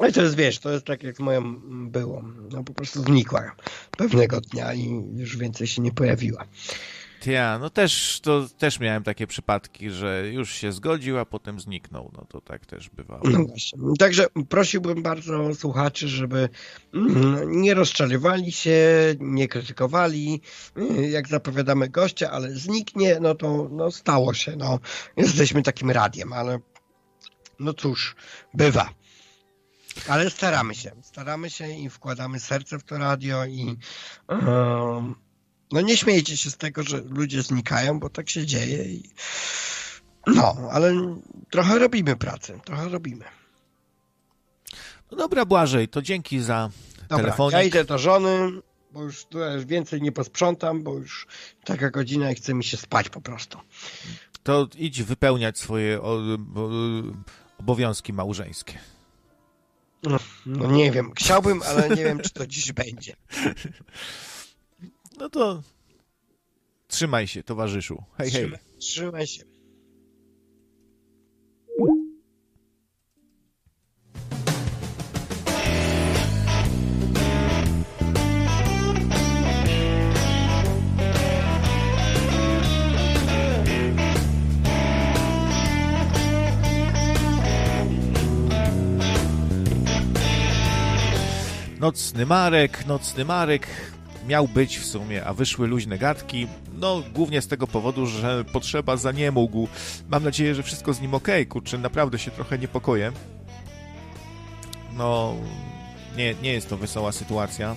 No 0.01 0.09
i 0.09 0.13
to 0.13 0.23
jest, 0.23 0.37
wiesz, 0.37 0.59
to 0.59 0.71
jest 0.71 0.85
tak 0.85 1.03
jak 1.03 1.17
z 1.17 1.21
moją 1.21 1.61
było. 1.91 2.23
No 2.53 2.65
po 2.65 2.75
prostu 2.75 3.03
znikła 3.03 3.57
pewnego 3.97 4.41
dnia 4.41 4.75
i 4.75 5.03
już 5.15 5.37
więcej 5.37 5.67
się 5.67 5.83
nie 5.83 5.93
pojawiła. 5.93 6.47
Ja, 7.27 7.59
no 7.59 7.71
też, 7.71 8.21
to 8.23 8.49
też 8.59 8.81
miałem 8.81 9.03
takie 9.03 9.27
przypadki, 9.27 9.91
że 9.91 10.29
już 10.33 10.53
się 10.53 10.73
zgodził, 10.73 11.19
a 11.19 11.25
potem 11.25 11.61
zniknął. 11.61 12.11
No 12.17 12.27
to 12.29 12.41
tak 12.41 12.67
też 12.67 12.91
bywało. 12.91 13.23
No 13.25 13.45
właśnie. 13.45 13.79
Także 13.99 14.27
prosiłbym 14.49 15.03
bardzo 15.03 15.55
słuchaczy, 15.55 16.09
żeby 16.09 16.49
mm, 16.95 17.61
nie 17.61 17.75
rozczarowali 17.75 18.53
się, 18.53 18.81
nie 19.21 19.49
krytykowali, 19.49 20.41
jak 21.11 21.29
zapowiadamy 21.29 21.89
gościa, 21.89 22.31
ale 22.31 22.51
zniknie, 22.51 23.19
no 23.21 23.35
to 23.35 23.69
no 23.73 23.91
stało 23.91 24.35
się. 24.35 24.57
No. 24.57 24.79
Jesteśmy 25.17 25.63
takim 25.63 25.91
radiem, 25.91 26.33
ale 26.33 26.59
no 27.59 27.75
cóż, 27.75 28.17
bywa. 28.55 29.02
Ale 30.09 30.31
staramy 30.31 30.75
się, 30.75 30.93
staramy 31.03 31.51
się 31.51 31.69
i 31.69 31.91
wkładamy 31.91 32.41
serce 32.41 32.79
w 32.79 32.85
to 32.85 32.99
radio 32.99 33.45
i 33.45 33.77
no 35.73 35.81
nie 35.81 35.97
śmiejcie 35.97 36.37
się 36.37 36.51
z 36.51 36.57
tego, 36.57 36.83
że 36.83 37.01
ludzie 37.01 37.43
znikają, 37.43 38.01
bo 38.01 38.11
tak 38.11 38.31
się 38.31 38.47
dzieje 38.47 38.85
i 38.85 39.11
no, 40.27 40.57
ale 40.71 41.17
trochę 41.51 41.79
robimy 41.79 42.17
pracę, 42.17 42.61
trochę 42.65 42.89
robimy. 42.89 43.25
No 45.11 45.19
dobra, 45.19 45.45
Błażej, 45.45 45.89
to 45.89 46.03
dzięki 46.03 46.41
za 46.41 46.71
dobra, 47.09 47.25
telefonik. 47.25 47.53
ja 47.53 47.63
idę 47.63 47.85
do 47.85 47.99
żony, 47.99 48.51
bo 48.93 49.03
już 49.03 49.25
tutaj 49.25 49.67
więcej 49.67 50.03
nie 50.03 50.13
posprzątam, 50.13 50.83
bo 50.83 50.95
już 50.95 51.27
taka 51.65 51.91
godzina 51.91 52.33
i 52.33 52.35
chce 52.35 52.55
mi 52.55 52.65
się 52.65 52.77
spać 52.77 53.09
po 53.09 53.21
prostu. 53.21 53.59
To 54.43 54.69
idź 54.79 55.03
wypełniać 55.03 55.59
swoje 55.59 56.01
obowiązki 57.59 58.13
małżeńskie. 58.13 58.79
No, 60.03 60.19
no, 60.47 60.71
nie 60.71 60.91
wiem. 60.91 61.13
Chciałbym, 61.17 61.63
ale 61.63 61.89
nie 61.89 62.05
wiem, 62.05 62.21
czy 62.21 62.31
to 62.31 62.47
dziś 62.47 62.73
będzie. 62.73 63.17
No 65.19 65.29
to 65.29 65.63
trzymaj 66.89 67.27
się, 67.27 67.43
towarzyszu. 67.43 68.05
Hej, 68.19 68.31
hej. 68.31 68.53
Trzymaj 68.79 69.27
się. 69.27 69.52
Nocny 91.83 92.27
Marek, 92.27 92.87
Nocny 92.87 93.25
Marek 93.25 93.67
miał 94.27 94.49
być 94.49 94.79
w 94.79 94.87
sumie, 94.87 95.25
a 95.25 95.35
wyszły 95.35 95.67
luźne 95.67 95.99
gadki. 95.99 96.47
No, 96.75 97.03
głównie 97.15 97.43
z 97.43 97.49
tego 97.49 97.67
powodu, 97.67 98.07
że 98.07 98.45
potrzeba 98.45 98.97
za 98.97 99.13
nie 99.13 99.31
mógł. 99.31 99.69
Mam 100.09 100.25
nadzieję, 100.25 100.55
że 100.55 100.63
wszystko 100.63 100.93
z 100.93 101.01
nim 101.01 101.15
ok, 101.15 101.29
kurczę, 101.49 101.79
naprawdę 101.79 102.19
się 102.19 102.31
trochę 102.31 102.59
niepokoję. 102.59 103.13
No, 104.97 105.35
nie, 106.17 106.35
nie 106.43 106.53
jest 106.53 106.69
to 106.69 106.77
wesoła 106.77 107.13
sytuacja. 107.13 107.77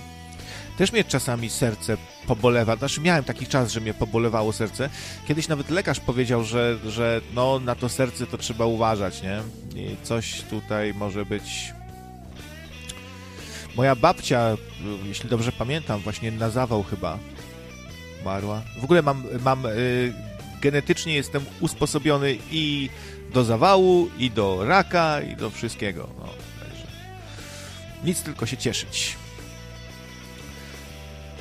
Też 0.77 0.91
mnie 0.91 1.03
czasami 1.03 1.49
serce 1.49 1.97
pobolewa. 2.27 2.75
Znaczy, 2.75 3.01
miałem 3.01 3.23
taki 3.23 3.47
czas, 3.47 3.71
że 3.71 3.81
mnie 3.81 3.93
pobolewało 3.93 4.53
serce. 4.53 4.89
Kiedyś 5.27 5.47
nawet 5.47 5.69
lekarz 5.69 5.99
powiedział, 5.99 6.43
że, 6.43 6.77
że 6.87 7.21
no, 7.33 7.59
na 7.59 7.75
to 7.75 7.89
serce 7.89 8.27
to 8.27 8.37
trzeba 8.37 8.65
uważać, 8.65 9.21
nie? 9.21 9.41
I 9.75 9.95
coś 10.03 10.41
tutaj 10.41 10.93
może 10.93 11.25
być 11.25 11.73
Moja 13.75 13.95
babcia, 13.95 14.57
jeśli 15.05 15.29
dobrze 15.29 15.51
pamiętam, 15.51 16.01
właśnie 16.01 16.31
na 16.31 16.49
zawał 16.49 16.83
chyba 16.83 17.19
umarła. 18.21 18.61
W 18.79 18.83
ogóle 18.83 19.01
mam, 19.01 19.23
mam 19.43 19.65
y, 19.65 20.13
genetycznie 20.61 21.13
jestem 21.13 21.45
usposobiony 21.59 22.37
i 22.51 22.89
do 23.33 23.43
zawału, 23.43 24.09
i 24.17 24.31
do 24.31 24.65
raka, 24.65 25.21
i 25.21 25.35
do 25.35 25.49
wszystkiego. 25.49 26.09
No, 26.19 26.25
także 26.59 26.87
nic 28.03 28.21
tylko 28.21 28.45
się 28.45 28.57
cieszyć. 28.57 29.15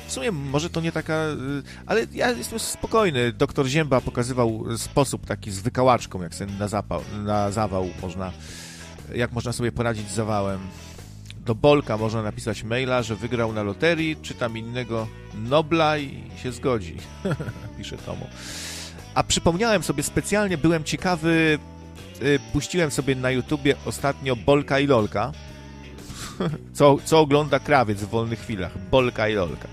W 0.07 0.11
sumie 0.11 0.31
może 0.31 0.69
to 0.69 0.81
nie 0.81 0.91
taka, 0.91 1.13
y, 1.13 1.63
ale 1.85 2.07
ja 2.13 2.31
jestem 2.31 2.59
spokojny. 2.59 3.33
Doktor 3.33 3.67
Zięba 3.67 4.01
pokazywał 4.01 4.65
sposób 4.77 5.25
taki 5.25 5.51
z 5.51 5.59
wykałaczką, 5.59 6.21
jak 6.21 6.35
sobie 6.35 6.53
na, 6.59 6.67
zapał, 6.67 7.01
na 7.23 7.51
zawał 7.51 7.89
można, 8.01 8.31
jak 9.15 9.31
można 9.31 9.53
sobie 9.53 9.71
poradzić 9.71 10.09
z 10.09 10.15
zawałem 10.15 10.59
do 11.45 11.55
Bolka 11.55 11.97
można 11.97 12.21
napisać 12.21 12.63
maila, 12.63 13.03
że 13.03 13.15
wygrał 13.15 13.53
na 13.53 13.63
loterii, 13.63 14.17
czy 14.21 14.33
tam 14.33 14.57
innego 14.57 15.07
Nobla 15.33 15.97
i 15.97 16.23
się 16.43 16.51
zgodzi. 16.51 16.97
Pisze 17.77 17.97
Tomo. 17.97 18.25
A 19.13 19.23
przypomniałem 19.23 19.83
sobie 19.83 20.03
specjalnie, 20.03 20.57
byłem 20.57 20.83
ciekawy, 20.83 21.59
y, 22.21 22.39
puściłem 22.53 22.91
sobie 22.91 23.15
na 23.15 23.31
YouTubie 23.31 23.75
ostatnio 23.85 24.35
Bolka 24.35 24.79
i 24.79 24.87
Lolka. 24.87 25.31
co, 26.73 26.97
co 27.05 27.19
ogląda 27.19 27.59
krawiec 27.59 28.01
w 28.01 28.09
wolnych 28.09 28.39
chwilach. 28.39 28.77
Bolka 28.91 29.29
i 29.29 29.33
Lolka. 29.33 29.67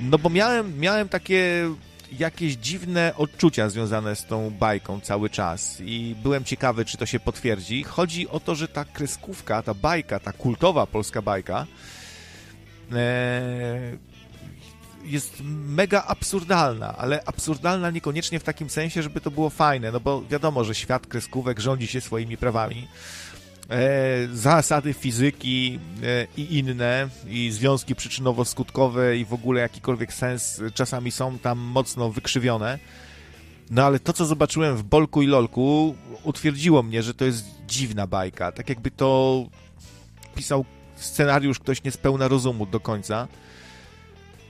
No 0.00 0.18
bo 0.18 0.30
miałem, 0.30 0.78
miałem 0.78 1.08
takie 1.08 1.70
jakieś 2.18 2.54
dziwne 2.54 3.12
odczucia 3.16 3.68
związane 3.68 4.16
z 4.16 4.24
tą 4.24 4.50
bajką 4.50 5.00
cały 5.00 5.30
czas 5.30 5.80
i 5.80 6.16
byłem 6.22 6.44
ciekawy, 6.44 6.84
czy 6.84 6.96
to 6.96 7.06
się 7.06 7.20
potwierdzi. 7.20 7.82
Chodzi 7.82 8.28
o 8.28 8.40
to, 8.40 8.54
że 8.54 8.68
ta 8.68 8.84
kreskówka, 8.84 9.62
ta 9.62 9.74
bajka, 9.74 10.20
ta 10.20 10.32
kultowa 10.32 10.86
polska 10.86 11.22
bajka 11.22 11.66
e, 12.92 13.96
jest 15.04 15.42
mega 15.66 16.04
absurdalna, 16.06 16.96
ale 16.96 17.24
absurdalna 17.24 17.90
niekoniecznie 17.90 18.40
w 18.40 18.44
takim 18.44 18.70
sensie, 18.70 19.02
żeby 19.02 19.20
to 19.20 19.30
było 19.30 19.50
fajne, 19.50 19.92
no 19.92 20.00
bo 20.00 20.22
wiadomo, 20.22 20.64
że 20.64 20.74
świat 20.74 21.06
kreskówek 21.06 21.60
rządzi 21.60 21.86
się 21.86 22.00
swoimi 22.00 22.36
prawami 22.36 22.88
zasady 24.32 24.94
fizyki 24.94 25.78
e, 26.02 26.26
i 26.36 26.58
inne, 26.58 27.08
i 27.28 27.50
związki 27.50 27.94
przyczynowo-skutkowe, 27.94 29.16
i 29.16 29.24
w 29.24 29.32
ogóle 29.32 29.60
jakikolwiek 29.60 30.12
sens 30.12 30.62
czasami 30.74 31.10
są 31.10 31.38
tam 31.38 31.58
mocno 31.58 32.10
wykrzywione. 32.10 32.78
No 33.70 33.84
ale 33.84 34.00
to, 34.00 34.12
co 34.12 34.24
zobaczyłem 34.24 34.76
w 34.76 34.82
Bolku 34.82 35.22
i 35.22 35.26
Lolku, 35.26 35.94
utwierdziło 36.24 36.82
mnie, 36.82 37.02
że 37.02 37.14
to 37.14 37.24
jest 37.24 37.44
dziwna 37.66 38.06
bajka. 38.06 38.52
Tak 38.52 38.68
jakby 38.68 38.90
to 38.90 39.44
pisał 40.34 40.64
scenariusz 40.96 41.58
ktoś 41.58 41.84
niespełna 41.84 42.28
rozumu 42.28 42.66
do 42.66 42.80
końca. 42.80 43.28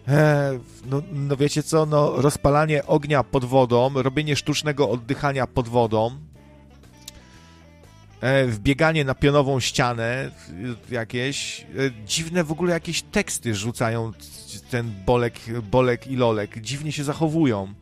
E, 0.09 0.59
no, 0.87 1.03
no 1.13 1.37
wiecie 1.37 1.63
co, 1.63 1.87
no 1.87 2.13
rozpalanie 2.17 2.87
ognia 2.87 3.25
pod 3.25 3.45
wodą, 3.45 3.91
robienie 3.95 4.37
sztucznego 4.37 4.91
oddychania 4.91 5.47
pod 5.47 5.69
wodą, 5.69 6.11
E, 6.11 6.30
wbieganie 8.47 9.05
na 9.05 9.15
pionową 9.15 9.61
ścianę 9.61 10.31
jakieś, 10.91 11.61
e, 11.61 11.67
dziwne 12.07 12.45
w 12.45 12.53
ogóle 12.53 12.73
jakieś 12.73 13.03
teksty 13.03 13.55
rzucają 13.55 14.13
ten 14.71 14.93
Bolek, 15.07 15.35
Bolek 15.71 16.07
i 16.07 16.17
Lolek, 16.17 16.61
dziwnie 16.61 16.93
się 16.93 17.05
zachowują. 17.05 17.75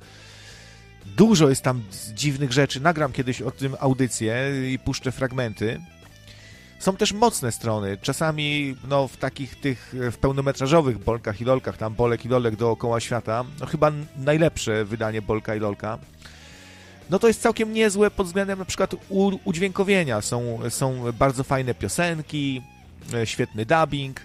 Dużo 1.17 1.49
jest 1.49 1.63
tam 1.63 1.83
dziwnych 2.15 2.53
rzeczy, 2.53 2.81
nagram 2.81 3.13
kiedyś 3.13 3.43
o 3.43 3.51
tym 3.51 3.77
audycję 3.81 4.53
i 4.73 4.79
puszczę 4.79 5.13
fragmenty. 5.13 5.81
Są 6.79 6.97
też 6.97 7.13
mocne 7.13 7.53
strony, 7.53 7.97
czasami 8.03 8.77
no, 8.89 9.09
w 9.09 9.17
takich 9.17 9.61
tych, 9.61 9.95
w 10.13 10.17
pełnometrażowych 10.17 10.99
Bolkach 10.99 11.41
i 11.41 11.45
Lolkach, 11.45 11.77
tam 11.77 11.95
Bolek 11.95 12.25
i 12.25 12.29
Lolek 12.29 12.57
dookoła 12.57 13.01
świata, 13.01 13.45
no 13.61 13.67
chyba 13.67 13.93
najlepsze 14.17 14.85
wydanie 14.85 15.23
Bolka 15.23 15.55
i 15.55 15.61
Lolka 15.61 15.99
no 17.11 17.19
to 17.19 17.29
jest 17.29 17.43
całkiem 17.43 17.73
niezłe 17.73 18.11
pod 18.11 18.27
względem 18.27 18.59
na 18.59 18.65
przykład 18.65 18.95
udźwiękowienia. 19.45 20.21
Są, 20.21 20.59
są 20.69 21.13
bardzo 21.13 21.45
fajne 21.45 21.75
piosenki, 21.75 22.63
e, 23.15 23.27
świetny 23.27 23.67
dubbing. 23.67 24.21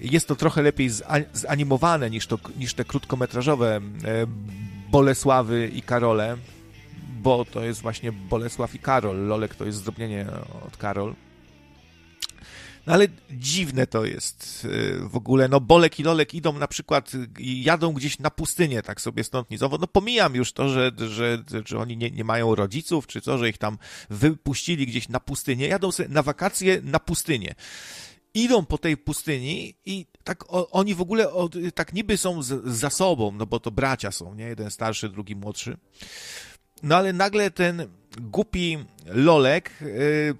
Jest 0.00 0.28
to 0.28 0.36
trochę 0.36 0.62
lepiej 0.62 0.90
zanimowane 1.32 2.10
niż, 2.10 2.26
to, 2.26 2.38
niż 2.58 2.74
te 2.74 2.84
krótkometrażowe 2.84 3.80
Bolesławy 4.90 5.70
i 5.74 5.82
Karole, 5.82 6.36
bo 7.22 7.44
to 7.44 7.64
jest 7.64 7.82
właśnie 7.82 8.12
Bolesław 8.12 8.74
i 8.74 8.78
Karol. 8.78 9.26
Lolek 9.26 9.54
to 9.54 9.64
jest 9.64 9.78
zdrobnienie 9.78 10.26
od 10.66 10.76
Karol. 10.76 11.14
No 12.86 12.92
ale 12.92 13.08
dziwne 13.30 13.86
to 13.86 14.04
jest 14.04 14.64
y, 14.64 15.08
w 15.08 15.16
ogóle. 15.16 15.48
No 15.48 15.60
Bolek 15.60 16.00
i 16.00 16.02
Lolek 16.02 16.34
idą 16.34 16.58
na 16.58 16.68
przykład, 16.68 17.12
jadą 17.38 17.92
gdzieś 17.92 18.18
na 18.18 18.30
pustynię, 18.30 18.82
tak 18.82 19.00
sobie 19.00 19.24
stąd 19.24 19.50
nizowo. 19.50 19.78
No 19.78 19.86
pomijam 19.86 20.34
już 20.34 20.52
to, 20.52 20.68
że, 20.68 20.90
że, 21.08 21.42
że 21.66 21.78
oni 21.78 21.96
nie, 21.96 22.10
nie 22.10 22.24
mają 22.24 22.54
rodziców, 22.54 23.06
czy 23.06 23.20
co, 23.20 23.38
że 23.38 23.48
ich 23.48 23.58
tam 23.58 23.78
wypuścili 24.10 24.86
gdzieś 24.86 25.08
na 25.08 25.20
pustynię. 25.20 25.66
Jadą 25.68 25.92
sobie 25.92 26.08
na 26.08 26.22
wakacje 26.22 26.80
na 26.82 27.00
pustynię 27.00 27.54
idą 28.34 28.64
po 28.64 28.78
tej 28.78 28.96
pustyni 28.96 29.74
i 29.84 30.06
tak 30.24 30.52
o, 30.52 30.70
oni 30.70 30.94
w 30.94 31.00
ogóle 31.00 31.26
tak 31.74 31.92
niby 31.92 32.16
są 32.16 32.42
z, 32.42 32.64
za 32.64 32.90
sobą, 32.90 33.32
no 33.32 33.46
bo 33.46 33.60
to 33.60 33.70
bracia 33.70 34.10
są, 34.10 34.34
nie? 34.34 34.44
Jeden 34.44 34.70
starszy, 34.70 35.08
drugi 35.08 35.36
młodszy. 35.36 35.76
No 36.82 36.96
ale 36.96 37.12
nagle 37.12 37.50
ten 37.50 37.88
głupi 38.20 38.78
Lolek 39.06 39.70
yy, 39.80 40.34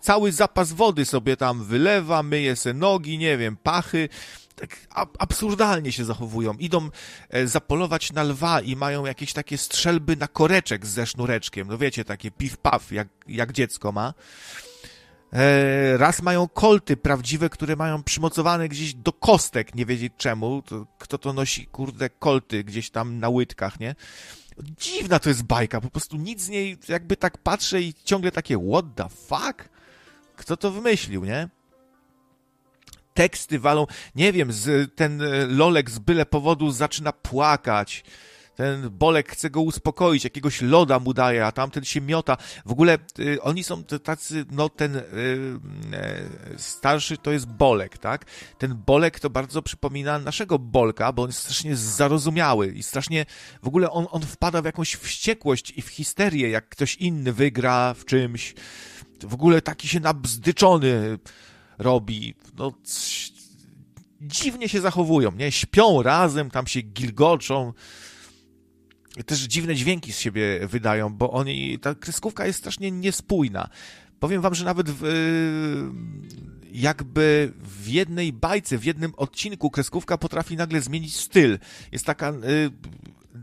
cały 0.00 0.32
zapas 0.32 0.72
wody 0.72 1.04
sobie 1.04 1.36
tam 1.36 1.64
wylewa, 1.64 2.22
myje 2.22 2.56
se 2.56 2.74
nogi, 2.74 3.18
nie 3.18 3.38
wiem, 3.38 3.56
pachy. 3.56 4.08
Tak 4.54 4.78
absurdalnie 5.18 5.92
się 5.92 6.04
zachowują. 6.04 6.54
Idą 6.54 6.90
e, 7.30 7.46
zapolować 7.46 8.12
na 8.12 8.22
lwa 8.22 8.60
i 8.60 8.76
mają 8.76 9.06
jakieś 9.06 9.32
takie 9.32 9.58
strzelby 9.58 10.16
na 10.16 10.28
koreczek 10.28 10.86
ze 10.86 11.06
sznureczkiem. 11.06 11.68
No 11.68 11.78
wiecie, 11.78 12.04
takie 12.04 12.30
piw-paw, 12.30 12.92
jak, 12.92 13.08
jak 13.28 13.52
dziecko 13.52 13.92
ma. 13.92 14.14
E, 15.32 15.96
raz 15.96 16.22
mają 16.22 16.48
kolty 16.48 16.96
prawdziwe, 16.96 17.48
które 17.50 17.76
mają 17.76 18.02
przymocowane 18.02 18.68
gdzieś 18.68 18.94
do 18.94 19.12
kostek, 19.12 19.74
nie 19.74 19.86
wiedzieć 19.86 20.12
czemu. 20.16 20.62
To, 20.62 20.86
kto 20.98 21.18
to 21.18 21.32
nosi, 21.32 21.66
kurde, 21.66 22.10
kolty 22.10 22.64
gdzieś 22.64 22.90
tam 22.90 23.18
na 23.18 23.28
łydkach, 23.28 23.80
nie? 23.80 23.94
Dziwna 24.62 25.18
to 25.18 25.28
jest 25.28 25.42
bajka, 25.42 25.80
po 25.80 25.90
prostu 25.90 26.16
nic 26.16 26.42
z 26.42 26.48
niej, 26.48 26.78
jakby 26.88 27.16
tak 27.16 27.38
patrzę 27.38 27.82
i 27.82 27.94
ciągle 28.04 28.32
takie 28.32 28.58
what 28.70 28.84
the 28.94 29.08
fuck? 29.08 29.68
Kto 30.36 30.56
to 30.56 30.70
wymyślił, 30.70 31.24
nie? 31.24 31.48
Teksty 33.14 33.58
walą, 33.58 33.86
nie 34.14 34.32
wiem, 34.32 34.52
z, 34.52 34.94
ten 34.94 35.22
e, 35.22 35.46
Lolek 35.46 35.90
z 35.90 35.98
byle 35.98 36.26
powodu 36.26 36.70
zaczyna 36.70 37.12
płakać 37.12 38.04
ten 38.54 38.90
Bolek 38.90 39.32
chce 39.32 39.50
go 39.50 39.60
uspokoić, 39.60 40.24
jakiegoś 40.24 40.62
loda 40.62 40.98
mu 40.98 41.14
daje, 41.14 41.46
a 41.46 41.52
tamten 41.52 41.84
się 41.84 42.00
miota. 42.00 42.36
W 42.66 42.72
ogóle 42.72 42.98
y, 43.18 43.42
oni 43.42 43.64
są 43.64 43.84
tacy, 43.84 44.44
no 44.50 44.68
ten 44.68 44.96
y, 44.96 45.00
y, 45.02 46.58
starszy 46.58 47.16
to 47.16 47.32
jest 47.32 47.46
Bolek, 47.46 47.98
tak? 47.98 48.24
Ten 48.58 48.74
Bolek 48.86 49.20
to 49.20 49.30
bardzo 49.30 49.62
przypomina 49.62 50.18
naszego 50.18 50.58
Bolka, 50.58 51.12
bo 51.12 51.22
on 51.22 51.28
jest 51.28 51.40
strasznie 51.40 51.76
zarozumiały 51.76 52.72
i 52.72 52.82
strasznie, 52.82 53.26
w 53.62 53.68
ogóle 53.68 53.90
on, 53.90 54.06
on 54.10 54.22
wpada 54.22 54.62
w 54.62 54.64
jakąś 54.64 54.94
wściekłość 54.94 55.72
i 55.76 55.82
w 55.82 55.88
histerię, 55.88 56.50
jak 56.50 56.68
ktoś 56.68 56.96
inny 56.96 57.32
wygra 57.32 57.94
w 57.94 58.04
czymś. 58.04 58.54
W 59.22 59.34
ogóle 59.34 59.62
taki 59.62 59.88
się 59.88 60.00
nabzdyczony 60.00 61.18
robi. 61.78 62.34
No, 62.56 62.72
dziwnie 64.20 64.68
się 64.68 64.80
zachowują, 64.80 65.32
nie? 65.32 65.52
Śpią 65.52 66.02
razem, 66.02 66.50
tam 66.50 66.66
się 66.66 66.80
gilgoczą 66.80 67.72
też 69.26 69.40
dziwne 69.40 69.74
dźwięki 69.74 70.12
z 70.12 70.18
siebie 70.18 70.66
wydają, 70.66 71.14
bo 71.14 71.30
oni, 71.30 71.78
ta 71.78 71.94
kreskówka 71.94 72.46
jest 72.46 72.58
strasznie 72.58 72.90
niespójna. 72.90 73.68
Powiem 74.20 74.42
wam, 74.42 74.54
że 74.54 74.64
nawet 74.64 74.90
w, 74.90 75.04
y, 75.04 76.68
jakby 76.72 77.52
w 77.62 77.88
jednej 77.88 78.32
bajce, 78.32 78.78
w 78.78 78.84
jednym 78.84 79.12
odcinku 79.16 79.70
kreskówka 79.70 80.18
potrafi 80.18 80.56
nagle 80.56 80.80
zmienić 80.80 81.16
styl. 81.16 81.58
Jest 81.92 82.06
taka, 82.06 82.30
y, 82.30 82.70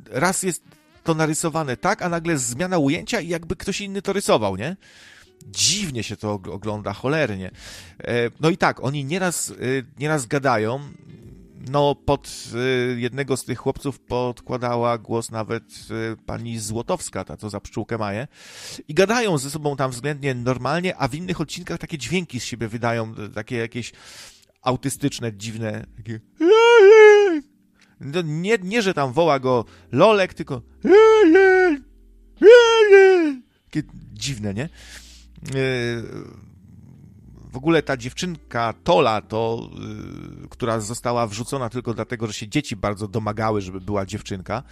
raz 0.10 0.44
jest 0.44 0.64
to 1.04 1.14
narysowane 1.14 1.78
tak, 1.78 2.02
a 2.02 2.10
nagle 2.10 2.38
zmiana 2.38 2.78
ujęcia 2.78 3.22
i 3.22 3.28
jakby 3.28 3.56
ktoś 3.56 3.82
inny 3.82 4.02
to 4.02 4.14
rysował, 4.14 4.58
nie? 4.58 4.78
Dziwnie 5.48 6.04
się 6.04 6.18
to 6.18 6.34
ogląda, 6.34 6.94
cholernie. 6.94 7.52
E, 8.04 8.30
no 8.40 8.50
i 8.50 8.58
tak, 8.58 8.84
oni 8.84 9.06
nieraz, 9.06 9.50
y, 9.50 9.86
nieraz 10.00 10.26
gadają, 10.26 10.80
no, 11.70 11.96
pod 11.96 12.48
y, 12.96 13.00
jednego 13.00 13.38
z 13.38 13.46
tych 13.46 13.58
chłopców 13.58 14.00
podkładała 14.00 14.98
głos 14.98 15.32
nawet 15.32 15.64
y, 16.14 16.18
pani 16.26 16.60
Złotowska, 16.60 17.24
ta 17.24 17.38
co 17.38 17.50
za 17.50 17.60
pszczółkę 17.60 17.98
maje. 17.98 18.28
I 18.88 18.94
gadają 18.94 19.38
ze 19.38 19.50
sobą 19.50 19.76
tam 19.76 19.92
względnie 19.92 20.36
normalnie, 20.36 20.98
a 20.98 21.08
w 21.08 21.16
innych 21.16 21.42
odcinkach 21.42 21.78
takie 21.78 21.98
dźwięki 21.98 22.40
z 22.40 22.44
siebie 22.44 22.68
wydają, 22.68 23.16
takie 23.36 23.58
jakieś 23.58 23.92
autystyczne, 24.62 25.34
dziwne, 25.34 25.86
takie 25.98 26.20
no, 28.00 28.22
nie, 28.22 28.58
nie, 28.64 28.82
że 28.82 28.94
tam 28.94 29.14
woła 29.14 29.40
go 29.40 29.66
Lolek, 29.92 30.34
tylko 30.34 30.62
takie 33.66 33.84
dziwne, 34.14 34.54
nie? 34.54 34.70
Y, 35.56 36.04
w 37.52 37.58
ogóle 37.58 37.84
ta 37.84 37.98
dziewczynka 37.98 38.74
Tola, 38.84 39.22
to, 39.22 39.70
yy, 40.42 40.48
która 40.50 40.80
została 40.80 41.28
wrzucona 41.28 41.70
tylko 41.70 41.94
dlatego, 41.94 42.28
że 42.28 42.34
się 42.34 42.48
dzieci 42.48 42.76
bardzo 42.76 43.08
domagały, 43.08 43.62
żeby 43.62 43.82
była 43.82 44.06
dziewczynka, 44.06 44.64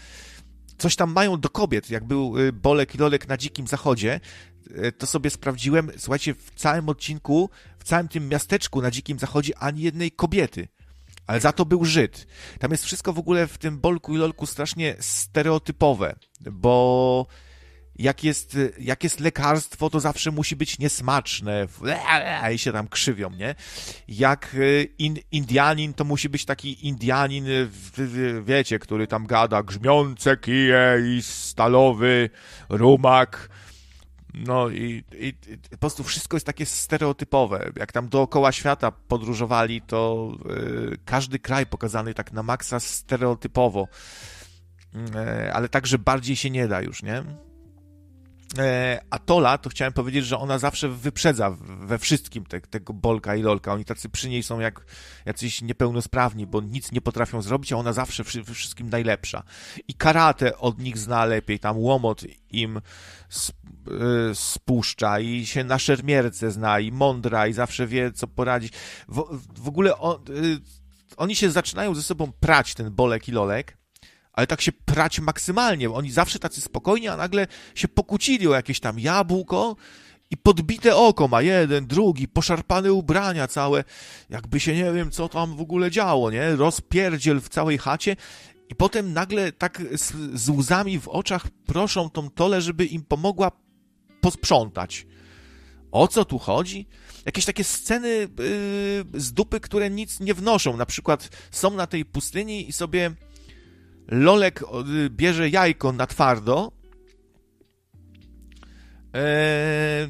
coś 0.78 0.96
tam 0.96 1.14
mają 1.14 1.40
do 1.40 1.50
kobiet. 1.50 1.90
Jak 1.90 2.04
był 2.04 2.38
y, 2.38 2.54
Bolek 2.54 2.96
i 2.96 2.98
Lolek 2.98 3.28
na 3.28 3.38
Dzikim 3.38 3.68
Zachodzie, 3.68 4.20
y, 4.86 4.92
to 4.92 5.08
sobie 5.08 5.30
sprawdziłem, 5.30 5.92
słuchajcie, 5.98 6.34
w 6.34 6.52
całym 6.56 6.90
odcinku, 6.90 7.50
w 7.80 7.84
całym 7.84 8.08
tym 8.08 8.30
miasteczku 8.30 8.82
na 8.82 8.92
Dzikim 8.92 9.20
Zachodzie 9.20 9.58
ani 9.58 9.82
jednej 9.82 10.12
kobiety. 10.12 10.68
Ale 11.28 11.40
za 11.40 11.52
to 11.52 11.66
był 11.66 11.86
Żyd. 11.86 12.28
Tam 12.60 12.72
jest 12.72 12.86
wszystko 12.86 13.14
w 13.14 13.20
ogóle 13.20 13.48
w 13.48 13.58
tym 13.58 13.80
Bolku 13.80 14.16
i 14.16 14.18
Lolku 14.18 14.46
strasznie 14.46 14.96
stereotypowe, 15.00 16.16
bo 16.52 17.26
jak 18.00 18.24
jest, 18.24 18.58
jak 18.80 19.04
jest 19.04 19.20
lekarstwo, 19.20 19.90
to 19.90 20.00
zawsze 20.00 20.32
musi 20.32 20.56
być 20.56 20.80
niesmaczne 20.80 21.68
i 22.54 22.58
się 22.58 22.72
tam 22.72 22.88
krzywią, 22.88 23.30
nie? 23.30 23.56
Jak 24.08 24.56
e, 24.56 24.84
in, 24.84 25.18
Indianin, 25.32 25.94
to 25.94 26.04
musi 26.04 26.30
być 26.30 26.46
taki 26.46 26.88
Indianin, 26.88 27.46
wiecie, 28.44 28.80
który 28.80 29.08
tam 29.08 29.26
gada 29.26 29.64
grzmiące 29.64 30.38
kije 30.38 30.98
i 31.06 31.22
stalowy 31.22 32.30
rumak, 32.70 33.50
no 34.34 34.70
i, 34.70 35.04
i, 35.14 35.28
i, 35.28 35.58
po 35.72 35.78
prostu 35.78 36.04
wszystko 36.04 36.36
jest 36.38 36.46
takie 36.46 36.66
stereotypowe. 36.66 37.72
Jak 37.76 37.92
tam 37.92 38.10
dookoła 38.10 38.52
świata 38.52 38.92
podróżowali, 38.92 39.82
to 39.82 40.32
y, 40.94 40.98
każdy 41.06 41.40
kraj 41.40 41.66
pokazany 41.66 42.14
tak 42.14 42.32
na 42.32 42.44
maksa 42.44 42.80
stereotypowo. 42.80 43.88
Y, 44.96 45.54
ale 45.54 45.70
także 45.70 45.98
bardziej 45.98 46.36
się 46.36 46.50
nie 46.50 46.68
da 46.68 46.82
już, 46.82 47.04
nie? 47.04 47.49
E, 48.58 49.02
Atola, 49.10 49.58
to 49.58 49.70
chciałem 49.70 49.94
powiedzieć, 49.94 50.26
że 50.26 50.38
ona 50.38 50.60
zawsze 50.60 50.90
wyprzedza 50.90 51.52
we 51.80 51.98
wszystkim 51.98 52.46
te, 52.46 52.62
tego 52.62 52.94
Bolka 52.94 53.36
i 53.36 53.42
Lolka. 53.42 53.74
Oni 53.74 53.86
tacy 53.86 54.10
przy 54.10 54.30
niej 54.30 54.44
są 54.44 54.60
jak 54.60 54.86
jacyś 55.26 55.62
niepełnosprawni, 55.62 56.48
bo 56.48 56.62
nic 56.62 56.92
nie 56.92 57.02
potrafią 57.02 57.42
zrobić, 57.42 57.74
a 57.74 57.78
ona 57.78 57.94
zawsze 57.94 58.24
we 58.24 58.54
wszystkim 58.54 58.90
najlepsza. 58.90 59.44
I 59.88 59.94
karate 59.94 60.58
od 60.58 60.80
nich 60.80 60.98
zna 60.98 61.26
lepiej, 61.26 61.60
tam 61.60 61.78
łomot 61.78 62.24
im 62.50 62.78
y, 62.78 62.82
spuszcza 64.34 65.20
i 65.20 65.46
się 65.46 65.64
na 65.64 65.80
szermierce 65.80 66.52
zna 66.52 66.80
i 66.80 66.92
mądra 66.92 67.48
i 67.48 67.54
zawsze 67.54 67.88
wie, 67.88 68.12
co 68.12 68.28
poradzić. 68.28 68.74
W, 69.08 69.40
w 69.58 69.68
ogóle 69.68 69.98
on, 69.98 70.16
y, 70.30 70.60
oni 71.18 71.36
się 71.36 71.52
zaczynają 71.52 71.96
ze 71.96 72.04
sobą 72.04 72.32
prać, 72.40 72.74
ten 72.74 72.92
Bolek 72.92 73.28
i 73.28 73.32
Lolek, 73.32 73.79
ale 74.40 74.48
tak 74.48 74.62
się 74.62 74.72
prać 74.72 75.20
maksymalnie. 75.20 75.90
Oni 75.90 76.12
zawsze 76.12 76.40
tacy 76.40 76.62
spokojni, 76.62 77.08
a 77.08 77.18
nagle 77.18 77.48
się 77.76 77.88
pokłócili 77.88 78.48
o 78.48 78.54
jakieś 78.54 78.80
tam 78.80 79.00
jabłko 79.00 79.76
i 80.32 80.38
podbite 80.38 80.96
oko 80.96 81.28
ma 81.28 81.42
jeden, 81.42 81.88
drugi, 81.88 82.28
poszarpane 82.28 82.94
ubrania 82.94 83.48
całe, 83.48 83.84
jakby 84.30 84.60
się 84.60 84.76
nie 84.76 84.94
wiem, 84.94 85.12
co 85.12 85.30
tam 85.30 85.56
w 85.56 85.62
ogóle 85.62 85.92
działo, 85.92 86.32
nie? 86.32 86.56
Rozpierdziel 86.56 87.42
w 87.42 87.50
całej 87.50 87.78
chacie 87.78 88.16
i 88.70 88.76
potem 88.76 89.14
nagle 89.14 89.52
tak 89.52 89.82
z, 89.94 90.14
z 90.42 90.50
łzami 90.50 91.00
w 91.00 91.08
oczach 91.08 91.48
proszą 91.66 92.10
tą 92.10 92.30
Tolę, 92.30 92.62
żeby 92.62 92.86
im 92.86 93.02
pomogła 93.04 93.52
posprzątać. 94.22 95.08
O 95.92 96.08
co 96.08 96.26
tu 96.26 96.40
chodzi? 96.40 96.88
Jakieś 97.26 97.46
takie 97.46 97.64
sceny 97.64 98.10
yy, 98.10 99.22
z 99.22 99.34
dupy, 99.34 99.60
które 99.60 99.90
nic 99.90 100.20
nie 100.20 100.34
wnoszą. 100.34 100.78
Na 100.78 100.86
przykład 100.86 101.30
są 101.52 101.72
na 101.72 101.88
tej 101.88 102.06
pustyni 102.06 102.70
i 102.70 102.74
sobie 102.74 103.12
Lolek 104.12 104.64
bierze 105.10 105.50
jajko 105.50 105.92
na 105.92 106.08
twardo 106.08 106.72
e, 109.16 110.10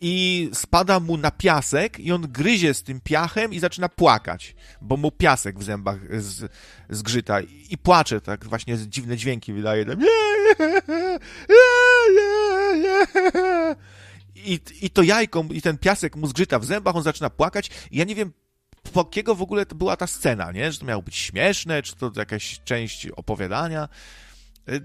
i 0.00 0.48
spada 0.52 1.00
mu 1.00 1.16
na 1.16 1.30
piasek 1.30 2.00
i 2.00 2.12
on 2.12 2.22
gryzie 2.22 2.74
z 2.74 2.82
tym 2.82 3.00
piachem 3.00 3.52
i 3.52 3.58
zaczyna 3.58 3.88
płakać, 3.88 4.54
bo 4.80 4.96
mu 4.96 5.10
piasek 5.10 5.58
w 5.58 5.62
zębach 5.62 6.20
z, 6.22 6.52
zgrzyta 6.90 7.40
i 7.70 7.78
płacze, 7.78 8.20
tak 8.20 8.44
właśnie 8.44 8.78
dziwne 8.78 9.16
dźwięki 9.16 9.52
wydaje. 9.52 9.84
Tam. 9.84 10.00
i, 14.34 14.60
i 14.82 14.90
to 14.90 15.02
jajko, 15.02 15.44
i 15.52 15.62
ten 15.62 15.78
piasek 15.78 16.16
mu 16.16 16.26
zgrzyta 16.26 16.58
w 16.58 16.64
zębach, 16.64 16.96
on 16.96 17.02
zaczyna 17.02 17.30
płakać 17.30 17.70
i 17.90 17.98
ja 17.98 18.04
nie 18.04 18.14
wiem, 18.14 18.32
po 18.92 19.00
jakiego 19.00 19.34
w 19.34 19.42
ogóle 19.42 19.66
to 19.66 19.74
była 19.74 19.96
ta 19.96 20.06
scena, 20.06 20.52
nie? 20.52 20.72
Że 20.72 20.78
to 20.78 20.86
miało 20.86 21.02
być 21.02 21.16
śmieszne, 21.16 21.82
czy 21.82 21.96
to 21.96 22.12
jakaś 22.16 22.60
część 22.64 23.06
opowiadania. 23.06 23.88
Y, 24.68 24.80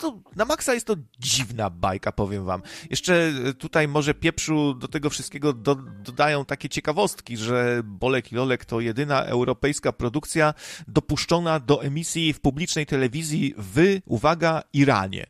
to, 0.00 0.20
na 0.36 0.44
maksa 0.44 0.74
jest 0.74 0.86
to 0.86 0.96
dziwna 1.18 1.70
bajka, 1.70 2.12
powiem 2.12 2.44
wam. 2.44 2.62
Jeszcze 2.90 3.32
tutaj 3.58 3.88
może 3.88 4.14
pieprzu 4.14 4.74
do 4.74 4.88
tego 4.88 5.10
wszystkiego 5.10 5.52
do, 5.52 5.74
dodają 6.04 6.44
takie 6.44 6.68
ciekawostki, 6.68 7.36
że 7.36 7.80
Bolek 7.84 8.32
i 8.32 8.34
Lolek 8.34 8.64
to 8.64 8.80
jedyna 8.80 9.24
europejska 9.24 9.92
produkcja 9.92 10.54
dopuszczona 10.88 11.60
do 11.60 11.82
emisji 11.82 12.32
w 12.32 12.40
publicznej 12.40 12.86
telewizji 12.86 13.54
w, 13.58 13.98
uwaga, 14.06 14.62
Iranie. 14.72 15.26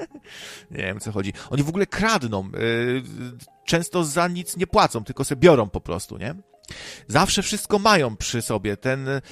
nie 0.70 0.82
wiem, 0.82 1.00
co 1.00 1.12
chodzi. 1.12 1.32
Oni 1.50 1.62
w 1.62 1.68
ogóle 1.68 1.86
kradną. 1.86 2.50
Y, 2.54 3.02
często 3.64 4.04
za 4.04 4.28
nic 4.28 4.56
nie 4.56 4.66
płacą, 4.66 5.04
tylko 5.04 5.24
se 5.24 5.36
biorą 5.36 5.70
po 5.70 5.80
prostu, 5.80 6.18
nie? 6.18 6.34
Zawsze 7.08 7.42
wszystko 7.42 7.78
mają 7.78 8.16
przy 8.16 8.42
sobie. 8.42 8.76
Ten 8.76 9.08
y, 9.08 9.22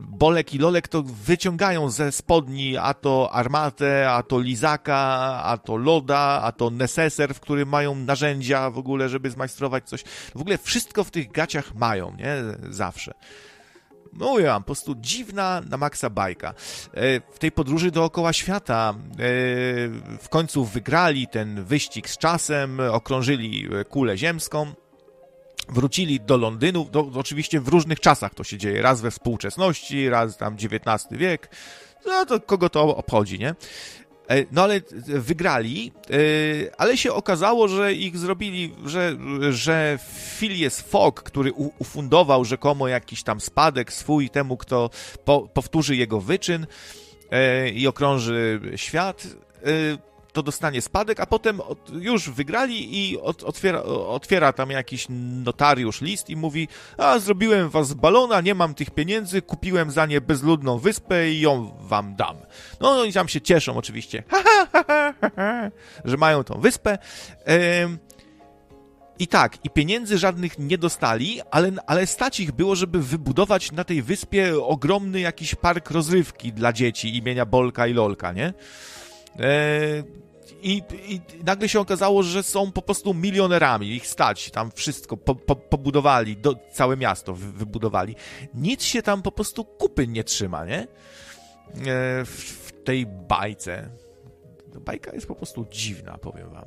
Bolek 0.00 0.54
i 0.54 0.58
Lolek 0.58 0.88
to 0.88 1.02
wyciągają 1.02 1.90
ze 1.90 2.12
spodni 2.12 2.76
a 2.76 2.94
to 2.94 3.30
armatę, 3.32 4.10
a 4.10 4.22
to 4.22 4.40
lizaka, 4.40 4.96
a 5.44 5.58
to 5.58 5.76
loda, 5.76 6.40
a 6.42 6.52
to 6.52 6.70
neseser, 6.70 7.34
w 7.34 7.40
którym 7.40 7.68
mają 7.68 7.94
narzędzia 7.94 8.70
w 8.70 8.78
ogóle, 8.78 9.08
żeby 9.08 9.30
zmajstrować 9.30 9.88
coś. 9.88 10.02
W 10.34 10.40
ogóle 10.40 10.58
wszystko 10.58 11.04
w 11.04 11.10
tych 11.10 11.32
gaciach 11.32 11.74
mają, 11.74 12.16
nie? 12.18 12.36
Zawsze. 12.70 13.14
No 14.12 14.38
ja, 14.38 14.58
po 14.60 14.66
prostu 14.66 14.94
dziwna 15.00 15.62
na 15.68 15.76
maksa 15.76 16.10
bajka. 16.10 16.48
E, 16.48 16.54
w 17.32 17.38
tej 17.38 17.52
podróży 17.52 17.90
dookoła 17.90 18.32
świata 18.32 18.94
e, 18.96 19.14
w 20.18 20.28
końcu 20.30 20.64
wygrali 20.64 21.26
ten 21.26 21.64
wyścig 21.64 22.10
z 22.10 22.18
czasem, 22.18 22.80
okrążyli 22.80 23.68
kulę 23.88 24.18
ziemską 24.18 24.74
wrócili 25.68 26.20
do 26.20 26.36
Londynu, 26.36 26.84
do, 26.92 27.10
oczywiście 27.14 27.60
w 27.60 27.68
różnych 27.68 28.00
czasach 28.00 28.34
to 28.34 28.44
się 28.44 28.58
dzieje, 28.58 28.82
raz 28.82 29.00
we 29.00 29.10
współczesności, 29.10 30.08
raz 30.08 30.36
tam 30.36 30.54
XIX 30.54 31.06
wiek, 31.10 31.50
no 32.06 32.26
to 32.26 32.40
kogo 32.40 32.68
to 32.70 32.96
obchodzi, 32.96 33.38
nie? 33.38 33.54
E, 34.28 34.44
no 34.52 34.62
ale 34.62 34.80
wygrali, 35.06 35.92
e, 36.10 36.80
ale 36.80 36.96
się 36.96 37.12
okazało, 37.12 37.68
że 37.68 37.94
ich 37.94 38.18
zrobili, 38.18 38.74
że, 38.86 39.16
że 39.50 39.98
Phileas 40.38 40.80
Fogg, 40.80 41.22
który 41.22 41.52
ufundował 41.78 42.44
rzekomo 42.44 42.88
jakiś 42.88 43.22
tam 43.22 43.40
spadek 43.40 43.92
swój 43.92 44.30
temu, 44.30 44.56
kto 44.56 44.90
po, 45.24 45.48
powtórzy 45.48 45.96
jego 45.96 46.20
wyczyn 46.20 46.66
e, 47.30 47.68
i 47.68 47.86
okrąży 47.86 48.60
świat, 48.76 49.26
to 50.36 50.42
dostanie 50.42 50.82
spadek, 50.82 51.20
a 51.20 51.26
potem 51.26 51.60
już 51.92 52.30
wygrali 52.30 52.98
i 52.98 53.20
otwiera, 53.20 53.82
otwiera 53.82 54.52
tam 54.52 54.70
jakiś 54.70 55.06
notariusz 55.44 56.00
list 56.00 56.30
i 56.30 56.36
mówi, 56.36 56.68
a 56.98 57.18
zrobiłem 57.18 57.70
was 57.70 57.94
balona, 57.94 58.40
nie 58.40 58.54
mam 58.54 58.74
tych 58.74 58.90
pieniędzy, 58.90 59.42
kupiłem 59.42 59.90
za 59.90 60.06
nie 60.06 60.20
bezludną 60.20 60.78
wyspę 60.78 61.30
i 61.30 61.40
ją 61.40 61.76
wam 61.80 62.16
dam. 62.16 62.36
No, 62.80 62.94
no 62.94 63.04
i 63.04 63.12
tam 63.12 63.28
się 63.28 63.40
cieszą 63.40 63.76
oczywiście, 63.76 64.22
że 66.04 66.16
mają 66.16 66.44
tą 66.44 66.60
wyspę. 66.60 66.98
I 69.18 69.26
tak, 69.26 69.64
i 69.64 69.70
pieniędzy 69.70 70.18
żadnych 70.18 70.58
nie 70.58 70.78
dostali, 70.78 71.40
ale, 71.50 71.72
ale 71.86 72.06
stać 72.06 72.40
ich 72.40 72.52
było, 72.52 72.74
żeby 72.74 73.02
wybudować 73.02 73.72
na 73.72 73.84
tej 73.84 74.02
wyspie 74.02 74.62
ogromny 74.62 75.20
jakiś 75.20 75.54
park 75.54 75.90
rozrywki 75.90 76.52
dla 76.52 76.72
dzieci 76.72 77.16
imienia 77.16 77.46
Bolka 77.46 77.86
i 77.86 77.92
Lolka, 77.92 78.32
nie? 78.32 78.52
I, 80.62 80.82
I, 81.08 81.20
nagle 81.44 81.68
się 81.68 81.80
okazało, 81.80 82.22
że 82.22 82.42
są 82.42 82.72
po 82.72 82.82
prostu 82.82 83.14
milionerami, 83.14 83.88
ich 83.88 84.06
stać, 84.06 84.50
tam 84.50 84.70
wszystko 84.74 85.16
po, 85.16 85.34
po, 85.34 85.56
pobudowali, 85.56 86.36
do, 86.36 86.54
całe 86.72 86.96
miasto 86.96 87.34
wy, 87.34 87.52
wybudowali. 87.52 88.14
Nic 88.54 88.84
się 88.84 89.02
tam 89.02 89.22
po 89.22 89.32
prostu 89.32 89.64
kupy 89.64 90.06
nie 90.06 90.24
trzyma, 90.24 90.64
nie? 90.64 90.78
E, 90.78 90.86
w, 92.24 92.66
w 92.66 92.84
tej 92.84 93.06
bajce. 93.06 93.90
Bajka 94.80 95.14
jest 95.14 95.26
po 95.26 95.34
prostu 95.34 95.66
dziwna, 95.70 96.18
powiem 96.18 96.50
wam. 96.50 96.64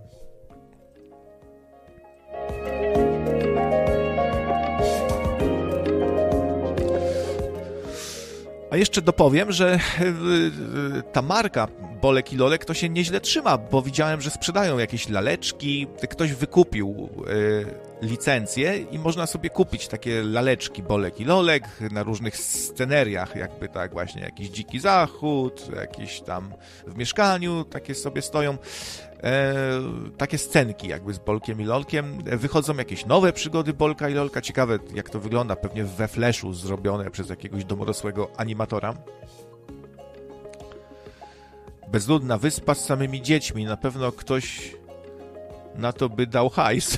A 8.72 8.78
jeszcze 8.78 9.02
dopowiem, 9.02 9.52
że 9.52 9.74
e, 9.74 9.80
ta 11.02 11.22
marka 11.22 11.68
Bolek 12.02 12.34
i 12.34 12.38
Lolek 12.38 12.66
to 12.66 12.74
się 12.74 12.90
nieźle 12.90 13.22
trzyma, 13.22 13.58
bo 13.58 13.82
widziałem, 13.82 14.22
że 14.22 14.30
sprzedają 14.30 14.78
jakieś 14.78 15.10
laleczki. 15.10 15.88
Ktoś 16.10 16.34
wykupił 16.34 17.10
y, 17.30 17.66
licencję 18.02 18.78
i 18.78 19.00
można 19.00 19.28
sobie 19.28 19.50
kupić 19.50 19.88
takie 19.88 20.24
laleczki 20.24 20.84
Bolek 20.84 21.20
i 21.20 21.26
Lolek 21.26 21.64
na 21.92 22.04
różnych 22.04 22.38
sceneriach, 22.38 23.36
jakby 23.36 23.70
tak 23.70 23.94
właśnie 23.94 24.22
jakiś 24.22 24.50
dziki 24.50 24.80
zachód, 24.80 25.76
jakiś 25.76 26.22
tam 26.22 26.54
w 26.88 26.98
mieszkaniu, 26.98 27.64
takie 27.64 27.96
sobie 27.96 28.22
stoją. 28.22 28.58
E, 29.24 29.54
takie 30.18 30.38
scenki 30.38 30.88
jakby 30.88 31.14
z 31.14 31.20
Bolkiem 31.20 31.62
i 31.62 31.64
Lolkiem. 31.66 32.18
Wychodzą 32.24 32.78
jakieś 32.78 33.06
nowe 33.06 33.34
przygody 33.34 33.74
Bolka 33.74 34.10
i 34.10 34.14
Lolka. 34.14 34.42
Ciekawe 34.42 34.80
jak 34.94 35.10
to 35.10 35.20
wygląda, 35.20 35.56
pewnie 35.56 35.84
we 35.84 36.08
Flashu 36.08 36.54
zrobione 36.54 37.12
przez 37.12 37.30
jakiegoś 37.30 37.66
domorosłego 37.66 38.32
animatora. 38.38 38.94
Bezludna 41.92 42.38
wyspa 42.38 42.76
z 42.76 42.86
samymi 42.86 43.22
dziećmi. 43.22 43.66
Na 43.66 43.78
pewno 43.78 44.12
ktoś 44.12 44.76
na 45.76 45.94
to 45.94 46.10
by 46.10 46.28
dał 46.28 46.50
hajs. 46.50 46.98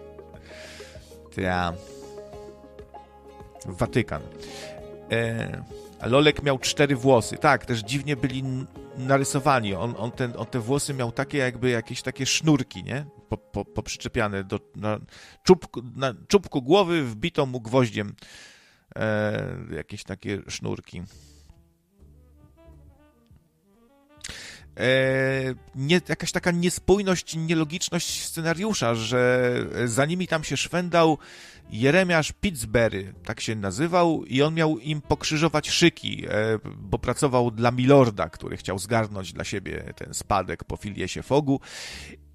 ja. 1.36 1.72
Watykan. 3.66 4.22
E, 5.10 5.62
Lolek 6.02 6.42
miał 6.42 6.58
cztery 6.58 6.96
włosy. 6.96 7.36
Tak, 7.38 7.66
też 7.66 7.80
dziwnie 7.80 8.16
byli 8.16 8.44
narysowani. 8.96 9.74
On, 9.74 9.94
on, 9.98 10.10
ten, 10.10 10.32
on 10.36 10.46
te 10.46 10.60
włosy 10.60 10.94
miał 10.94 11.12
takie 11.12 11.38
jakby 11.38 11.70
jakieś 11.70 12.02
takie 12.02 12.26
sznurki, 12.26 12.84
nie? 12.84 13.04
Po, 13.28 13.38
po, 13.38 13.64
poprzyczepiane 13.64 14.44
do, 14.44 14.60
na, 14.76 14.98
czubku, 15.42 15.82
na 15.96 16.14
czubku 16.28 16.62
głowy 16.62 17.04
wbito 17.04 17.46
mu 17.46 17.60
gwoździem 17.60 18.14
e, 18.96 19.56
jakieś 19.76 20.04
takie 20.04 20.42
sznurki. 20.48 21.02
E, 24.78 25.54
nie, 25.74 26.00
jakaś 26.08 26.32
taka 26.32 26.50
niespójność, 26.50 27.36
nielogiczność 27.36 28.24
scenariusza, 28.24 28.94
że 28.94 29.52
za 29.84 30.06
nimi 30.06 30.28
tam 30.28 30.44
się 30.44 30.56
szwendał 30.56 31.18
Jeremiasz 31.70 32.32
Pittsbury, 32.32 33.14
tak 33.24 33.40
się 33.40 33.56
nazywał, 33.56 34.24
i 34.24 34.42
on 34.42 34.54
miał 34.54 34.78
im 34.78 35.00
pokrzyżować 35.00 35.70
szyki, 35.70 36.26
e, 36.26 36.58
bo 36.76 36.98
pracował 36.98 37.50
dla 37.50 37.70
Milorda, 37.70 38.28
który 38.28 38.56
chciał 38.56 38.78
zgarnąć 38.78 39.32
dla 39.32 39.44
siebie 39.44 39.92
ten 39.96 40.14
spadek 40.14 40.64
po 40.64 40.76
Filiesie 40.76 41.22
Fogu. 41.22 41.60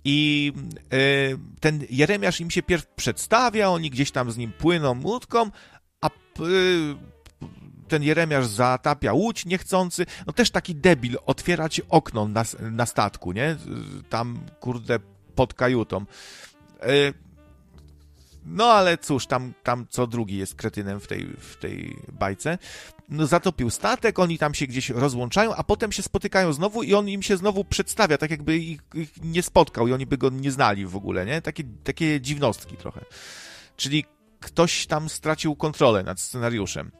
I 0.04 0.54
e, 0.92 0.98
ten 1.60 1.84
Jeremiasz 1.90 2.42
im 2.42 2.52
się 2.52 2.64
pierw 2.64 2.88
przedstawia, 2.88 3.70
oni 3.70 3.90
gdzieś 3.90 4.12
tam 4.12 4.32
z 4.32 4.38
nim 4.38 4.52
płyną 4.52 5.02
łódką, 5.04 5.52
a 6.02 6.10
ten 7.88 8.04
Jeremiasz 8.04 8.48
zatapia 8.48 9.14
łódź 9.14 9.46
niechcący, 9.46 10.06
no 10.28 10.34
też 10.34 10.52
taki 10.52 10.76
debil, 10.76 11.18
otwierać 11.26 11.82
okno 11.90 12.28
na, 12.28 12.44
na 12.72 12.86
statku, 12.86 13.32
nie? 13.32 13.56
Tam, 14.10 14.40
kurde, 14.60 15.00
pod 15.36 15.54
kajutą. 15.54 16.06
No 18.48 18.66
ale 18.66 18.98
cóż, 18.98 19.28
tam, 19.28 19.54
tam 19.64 19.86
co 19.90 20.08
drugi 20.08 20.38
jest 20.38 20.56
kretynem 20.56 21.00
w 21.00 21.08
tej, 21.08 21.28
w 21.40 21.56
tej 21.56 21.98
bajce. 22.12 22.58
No 23.10 23.28
zatopił 23.28 23.70
statek, 23.70 24.20
oni 24.20 24.38
tam 24.38 24.54
się 24.54 24.68
gdzieś 24.68 24.90
rozłączają, 24.90 25.56
a 25.56 25.64
potem 25.64 25.92
się 25.92 26.04
spotykają 26.04 26.54
znowu 26.54 26.84
i 26.84 26.94
on 26.94 27.10
im 27.10 27.24
się 27.24 27.38
znowu 27.38 27.64
przedstawia, 27.64 28.18
tak 28.18 28.32
jakby 28.32 28.58
ich, 28.58 28.82
ich 28.94 29.24
nie 29.24 29.44
spotkał 29.44 29.88
i 29.88 29.94
oni 29.94 30.06
by 30.06 30.18
go 30.18 30.30
nie 30.30 30.52
znali 30.52 30.86
w 30.86 30.96
ogóle, 30.96 31.26
nie? 31.26 31.42
Takie, 31.42 31.64
takie 31.84 32.22
dziwnostki 32.22 32.78
trochę. 32.78 33.06
Czyli 33.78 34.06
ktoś 34.40 34.88
tam 34.88 35.10
stracił 35.10 35.56
kontrolę 35.56 36.04
nad 36.04 36.20
scenariuszem 36.20 36.92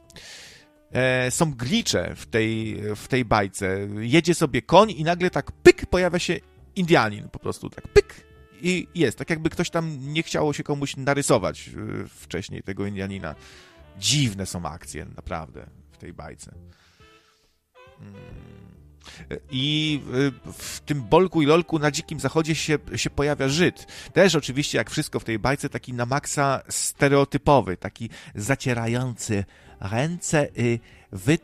e, 0.92 1.30
są 1.30 1.54
glicze 1.54 2.14
w 2.16 2.26
tej, 2.26 2.82
w 2.96 3.08
tej 3.08 3.24
bajce. 3.24 3.88
Jedzie 3.98 4.34
sobie 4.34 4.62
koń 4.62 4.90
i 4.90 5.04
nagle 5.04 5.30
tak 5.30 5.52
pyk 5.52 5.86
pojawia 5.86 6.18
się 6.18 6.40
Indianin 6.76 7.28
po 7.28 7.38
prostu, 7.38 7.70
tak 7.70 7.88
pyk 7.88 8.27
i 8.62 8.88
jest. 8.94 9.18
Tak 9.18 9.30
jakby 9.30 9.50
ktoś 9.50 9.70
tam 9.70 10.12
nie 10.12 10.22
chciało 10.22 10.52
się 10.52 10.62
komuś 10.62 10.96
narysować 10.96 11.68
e, 11.68 11.72
wcześniej 12.08 12.62
tego 12.62 12.86
Indianina. 12.86 13.34
Dziwne 13.98 14.46
są 14.46 14.66
akcje, 14.66 15.06
naprawdę, 15.16 15.66
w 15.92 15.98
tej 15.98 16.12
bajce. 16.12 16.54
Hmm. 17.98 18.14
I 19.50 20.00
e, 20.46 20.52
w 20.52 20.80
tym 20.80 21.02
Bolku 21.02 21.42
i 21.42 21.46
Lolku 21.46 21.78
na 21.78 21.90
Dzikim 21.90 22.20
Zachodzie 22.20 22.54
się, 22.54 22.78
się 22.96 23.10
pojawia 23.10 23.48
Żyd. 23.48 23.86
Też 24.12 24.34
oczywiście, 24.34 24.78
jak 24.78 24.90
wszystko 24.90 25.20
w 25.20 25.24
tej 25.24 25.38
bajce, 25.38 25.68
taki 25.68 25.92
na 25.92 26.06
maksa 26.06 26.62
stereotypowy, 26.68 27.76
taki 27.76 28.10
zacierający 28.34 29.44
ręce 29.80 30.48
i 30.56 30.80
wy, 31.12 31.38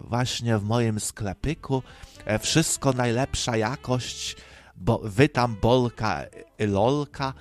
właśnie 0.00 0.58
w 0.58 0.64
moim 0.64 1.00
sklepyku. 1.00 1.82
E, 2.24 2.38
wszystko 2.38 2.92
najlepsza 2.92 3.56
jakość, 3.56 4.36
bo 4.80 5.00
wy 5.04 5.28
tam 5.28 5.56
bolka, 5.62 6.24
lolka, 6.58 7.34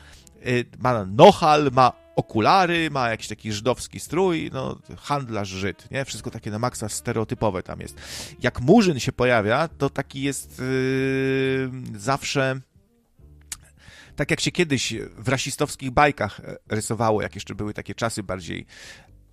ma 0.79 1.05
nohal, 1.05 1.69
ma 1.71 1.91
okulary, 2.15 2.89
ma 2.91 3.09
jakiś 3.09 3.27
taki 3.27 3.53
żydowski 3.53 3.99
strój, 3.99 4.49
no, 4.53 4.79
handlarz 4.97 5.49
Żyd, 5.49 5.91
nie? 5.91 6.05
Wszystko 6.05 6.31
takie 6.31 6.51
na 6.51 6.59
maksa 6.59 6.89
stereotypowe 6.89 7.63
tam 7.63 7.79
jest. 7.79 7.97
Jak 8.41 8.61
Murzyn 8.61 8.99
się 8.99 9.11
pojawia, 9.11 9.67
to 9.67 9.89
taki 9.89 10.21
jest 10.21 10.59
yy, 10.59 11.71
zawsze 11.95 12.61
tak 14.15 14.31
jak 14.31 14.39
się 14.39 14.51
kiedyś 14.51 14.93
w 15.17 15.27
rasistowskich 15.27 15.91
bajkach 15.91 16.41
rysowało, 16.69 17.21
jak 17.21 17.35
jeszcze 17.35 17.55
były 17.55 17.73
takie 17.73 17.95
czasy 17.95 18.23
bardziej 18.23 18.65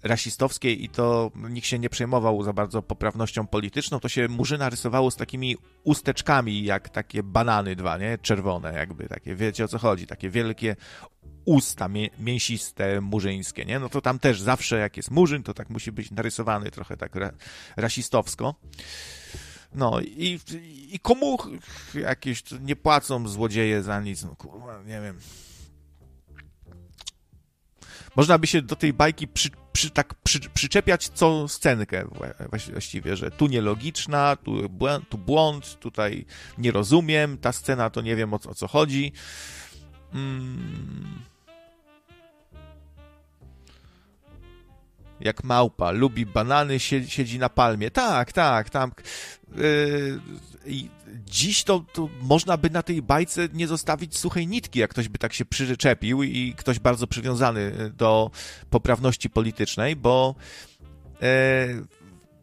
rasistowskiej 0.04 0.84
i 0.84 0.88
to 0.88 1.30
nikt 1.50 1.66
się 1.66 1.78
nie 1.78 1.90
przejmował 1.90 2.42
za 2.42 2.52
bardzo 2.52 2.82
poprawnością 2.82 3.46
polityczną, 3.46 4.00
to 4.00 4.08
się 4.08 4.28
Murzyna 4.28 4.70
rysowało 4.70 5.10
z 5.10 5.16
takimi 5.16 5.56
usteczkami, 5.82 6.64
jak 6.64 6.88
takie 6.88 7.22
banany 7.22 7.76
dwa, 7.76 7.98
nie? 7.98 8.18
Czerwone 8.18 8.72
jakby, 8.72 9.08
takie, 9.08 9.34
wiecie 9.34 9.64
o 9.64 9.68
co 9.68 9.78
chodzi, 9.78 10.06
takie 10.06 10.30
wielkie 10.30 10.76
usta 11.44 11.88
mię 11.88 12.10
mięsiste, 12.18 13.00
murzyńskie, 13.00 13.64
nie? 13.64 13.78
No 13.78 13.88
to 13.88 14.00
tam 14.00 14.18
też 14.18 14.40
zawsze 14.40 14.78
jak 14.78 14.96
jest 14.96 15.10
murzyn, 15.10 15.42
to 15.42 15.54
tak 15.54 15.70
musi 15.70 15.92
być 15.92 16.10
narysowany 16.10 16.70
trochę 16.70 16.96
tak 16.96 17.14
ra 17.14 17.30
rasistowsko. 17.76 18.54
No 19.74 20.00
i, 20.00 20.40
i 20.92 20.98
komu 20.98 21.38
jakieś 21.94 22.42
nie 22.60 22.76
płacą 22.76 23.28
złodzieje 23.28 23.82
za 23.82 24.00
nic, 24.00 24.24
no 24.24 24.36
kurwa, 24.36 24.82
nie 24.82 25.00
wiem. 25.00 25.18
Można 28.16 28.38
by 28.38 28.46
się 28.46 28.62
do 28.62 28.76
tej 28.76 28.92
bajki 28.92 29.28
przy, 29.28 29.50
przy, 29.72 29.90
tak 29.90 30.14
przy, 30.14 30.40
przyczepiać 30.40 31.08
co 31.08 31.48
scenkę 31.48 32.04
właściwie, 32.72 33.16
że 33.16 33.30
tu 33.30 33.46
nielogiczna, 33.46 34.36
tu 34.36 34.68
błąd, 34.68 35.08
tu 35.08 35.18
błąd, 35.18 35.78
tutaj 35.80 36.26
nie 36.58 36.72
rozumiem, 36.72 37.38
ta 37.38 37.52
scena 37.52 37.90
to 37.90 38.00
nie 38.00 38.16
wiem 38.16 38.34
o, 38.34 38.38
o 38.48 38.54
co 38.54 38.68
chodzi. 38.68 39.12
Mm. 40.14 41.33
Jak 45.20 45.44
małpa, 45.44 45.90
lubi 45.90 46.26
banany, 46.26 46.80
siedzi 46.80 47.38
na 47.38 47.48
palmie. 47.48 47.90
Tak, 47.90 48.32
tak, 48.32 48.70
tam. 48.70 48.92
Yy, 49.56 50.20
dziś 51.26 51.64
to, 51.64 51.84
to 51.92 52.08
można 52.22 52.56
by 52.56 52.70
na 52.70 52.82
tej 52.82 53.02
bajce 53.02 53.48
nie 53.52 53.66
zostawić 53.66 54.18
suchej 54.18 54.46
nitki, 54.46 54.78
jak 54.78 54.90
ktoś 54.90 55.08
by 55.08 55.18
tak 55.18 55.32
się 55.32 55.44
przyczepił 55.44 56.22
i 56.22 56.54
ktoś 56.56 56.78
bardzo 56.78 57.06
przywiązany 57.06 57.90
do 57.96 58.30
poprawności 58.70 59.30
politycznej, 59.30 59.96
bo 59.96 60.34
e, 61.22 61.66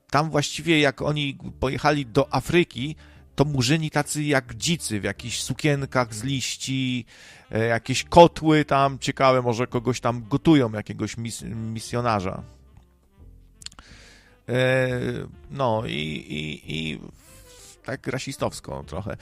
tam 0.10 0.30
właściwie 0.30 0.80
jak 0.80 1.02
oni 1.02 1.38
pojechali 1.60 2.06
do 2.06 2.34
Afryki, 2.34 2.96
to 3.36 3.46
murzyni 3.46 3.92
tacy 3.92 4.24
jak 4.24 4.56
dzicy, 4.56 5.00
w 5.00 5.04
jakichś 5.04 5.42
sukienkach 5.42 6.16
z 6.16 6.24
liści, 6.24 7.06
e, 7.52 7.66
jakieś 7.66 8.04
kotły 8.04 8.66
tam 8.66 9.00
ciekawe, 9.00 9.42
może 9.42 9.68
kogoś 9.68 10.00
tam 10.00 10.24
gotują, 10.30 10.72
jakiegoś 10.72 11.18
mis 11.18 11.42
misjonarza. 11.42 12.44
E, 14.52 15.00
no 15.52 15.84
i, 15.86 15.92
i, 16.30 16.74
i 16.76 17.00
tak 17.84 18.08
rasistowsko 18.08 18.84
trochę. 18.88 19.12
E, 19.12 19.18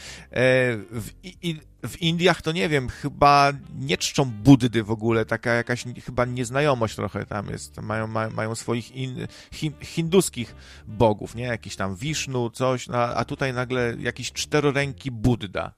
w, 0.77 1.09
i, 1.23 1.59
w 1.87 2.01
Indiach 2.01 2.41
to 2.41 2.51
nie 2.51 2.69
wiem, 2.69 2.89
chyba 2.89 3.51
nie 3.79 3.97
czczą 3.97 4.25
Buddy 4.25 4.83
w 4.83 4.91
ogóle, 4.91 5.25
taka 5.25 5.53
jakaś 5.53 5.83
chyba 6.05 6.25
nieznajomość 6.25 6.95
trochę 6.95 7.25
tam 7.25 7.49
jest. 7.49 7.77
Mają, 7.77 8.07
mają, 8.07 8.29
mają 8.29 8.55
swoich 8.55 8.91
in, 8.91 9.27
hi, 9.53 9.71
hinduskich 9.81 10.55
bogów, 10.87 11.35
nie? 11.35 11.43
Jakiś 11.43 11.75
tam 11.75 11.95
Wisznu, 11.95 12.49
coś, 12.49 12.87
no, 12.87 12.97
a 12.97 13.25
tutaj 13.25 13.53
nagle 13.53 13.95
jakiś 13.99 14.31
czteroręki 14.31 15.11
Buddha. 15.11 15.71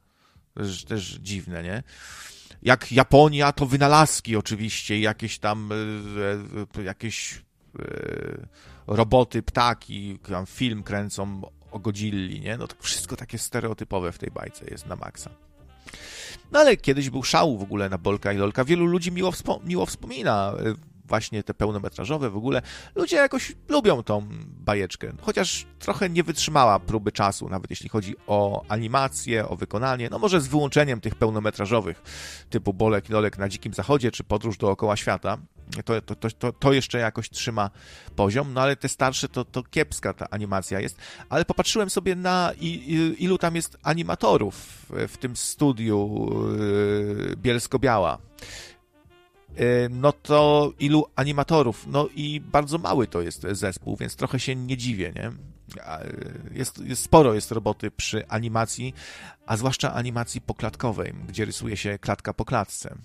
Też, 0.53 0.85
też 0.85 1.17
dziwne, 1.21 1.63
nie? 1.63 1.83
Jak 2.63 2.91
Japonia, 2.91 3.51
to 3.51 3.65
wynalazki 3.65 4.35
oczywiście, 4.35 4.99
jakieś 4.99 5.39
tam 5.39 5.69
e, 6.77 6.83
jakieś 6.83 7.41
roboty, 8.95 9.43
ptaki, 9.43 10.19
tam 10.29 10.45
film 10.45 10.83
kręcą 10.83 11.41
o 11.71 11.79
Godzilli, 11.79 12.41
nie? 12.41 12.57
No 12.57 12.67
to 12.67 12.75
wszystko 12.79 13.15
takie 13.15 13.37
stereotypowe 13.37 14.11
w 14.11 14.17
tej 14.17 14.31
bajce 14.31 14.65
jest 14.65 14.87
na 14.87 14.95
maksa. 14.95 15.29
No 16.51 16.59
ale 16.59 16.77
kiedyś 16.77 17.09
był 17.09 17.23
szał 17.23 17.57
w 17.57 17.63
ogóle 17.63 17.89
na 17.89 17.97
Bolka 17.97 18.33
i 18.33 18.37
Lolka. 18.37 18.65
Wielu 18.65 18.85
ludzi 18.85 19.11
miło, 19.11 19.31
wspo 19.31 19.59
miło 19.63 19.85
wspomina 19.85 20.53
y, 20.65 20.91
właśnie 21.11 21.43
te 21.43 21.53
pełnometrażowe 21.53 22.29
w 22.29 22.37
ogóle. 22.37 22.61
Ludzie 22.95 23.15
jakoś 23.15 23.55
lubią 23.69 24.03
tą 24.03 24.27
bajeczkę, 24.45 25.13
chociaż 25.21 25.65
trochę 25.79 26.09
nie 26.09 26.23
wytrzymała 26.23 26.79
próby 26.79 27.11
czasu, 27.11 27.49
nawet 27.49 27.69
jeśli 27.69 27.89
chodzi 27.89 28.15
o 28.27 28.63
animację, 28.67 29.47
o 29.47 29.55
wykonanie, 29.55 30.07
no 30.11 30.19
może 30.19 30.41
z 30.41 30.47
wyłączeniem 30.47 31.01
tych 31.01 31.15
pełnometrażowych 31.15 32.01
typu 32.49 32.73
Bolek 32.73 33.09
i 33.09 33.13
Lolek 33.13 33.37
na 33.37 33.49
Dzikim 33.49 33.73
Zachodzie, 33.73 34.11
czy 34.11 34.23
Podróż 34.23 34.57
dookoła 34.57 34.95
świata, 34.95 35.37
to, 35.85 36.01
to, 36.01 36.29
to, 36.29 36.53
to 36.53 36.73
jeszcze 36.73 36.99
jakoś 36.99 37.29
trzyma 37.29 37.69
poziom, 38.15 38.53
no 38.53 38.61
ale 38.61 38.75
te 38.75 38.89
starsze 38.89 39.29
to, 39.29 39.45
to 39.45 39.63
kiepska 39.63 40.13
ta 40.13 40.27
animacja 40.29 40.79
jest. 40.79 40.97
Ale 41.29 41.45
popatrzyłem 41.45 41.89
sobie 41.89 42.15
na 42.15 42.51
ilu 43.19 43.37
tam 43.37 43.55
jest 43.55 43.77
animatorów 43.83 44.85
w 45.07 45.17
tym 45.17 45.35
studiu 45.35 46.27
yy, 46.57 47.35
Bielsko-Biała. 47.37 48.17
Yy, 49.57 49.65
no 49.89 50.11
to 50.11 50.71
ilu 50.79 51.05
animatorów? 51.15 51.87
No 51.87 52.07
i 52.15 52.41
bardzo 52.41 52.77
mały 52.77 53.07
to 53.07 53.21
jest 53.21 53.41
zespół, 53.51 53.97
więc 53.97 54.15
trochę 54.15 54.39
się 54.39 54.55
nie 54.55 54.77
dziwię, 54.77 55.13
nie? 55.15 55.31
Yy, 55.75 56.57
jest, 56.57 56.79
jest 56.79 57.03
sporo 57.03 57.33
jest 57.33 57.51
roboty 57.51 57.91
przy 57.91 58.27
animacji, 58.27 58.93
a 59.45 59.57
zwłaszcza 59.57 59.93
animacji 59.93 60.41
poklatkowej, 60.41 61.13
gdzie 61.27 61.45
rysuje 61.45 61.77
się 61.77 61.99
klatka 61.99 62.33
po 62.33 62.45
klatce. 62.45 62.95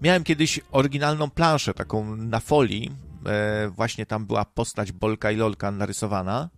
Miałem 0.00 0.24
kiedyś 0.24 0.60
oryginalną 0.72 1.30
planszę, 1.30 1.74
taką 1.74 2.16
na 2.16 2.40
folii. 2.40 2.90
E, 3.26 3.68
właśnie 3.68 4.06
tam 4.06 4.26
była 4.26 4.44
postać 4.44 4.92
Bolka 4.92 5.30
i 5.30 5.36
Lolka 5.36 5.70
narysowana. 5.70 6.48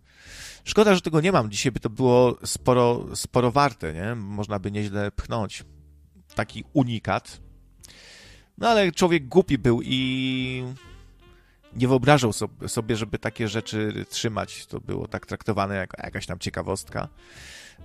Szkoda, 0.64 0.94
że 0.94 1.00
tego 1.00 1.20
nie 1.20 1.32
mam. 1.32 1.50
Dzisiaj 1.50 1.72
by 1.72 1.80
to 1.80 1.90
było 1.90 2.38
sporo, 2.44 3.06
sporo 3.14 3.50
warte, 3.50 3.92
nie? 3.92 4.14
Można 4.14 4.58
by 4.58 4.70
nieźle 4.70 5.10
pchnąć. 5.10 5.64
Taki 6.34 6.64
unikat. 6.72 7.40
No 8.58 8.68
ale 8.68 8.92
człowiek 8.92 9.28
głupi 9.28 9.58
był 9.58 9.80
i 9.84 10.64
nie 11.76 11.88
wyobrażał 11.88 12.32
sobie, 12.66 12.96
żeby 12.96 13.18
takie 13.18 13.48
rzeczy 13.48 14.06
trzymać. 14.08 14.66
To 14.66 14.80
było 14.80 15.08
tak 15.08 15.26
traktowane 15.26 15.74
jako 15.74 16.02
jakaś 16.02 16.26
tam 16.26 16.38
ciekawostka. 16.38 17.08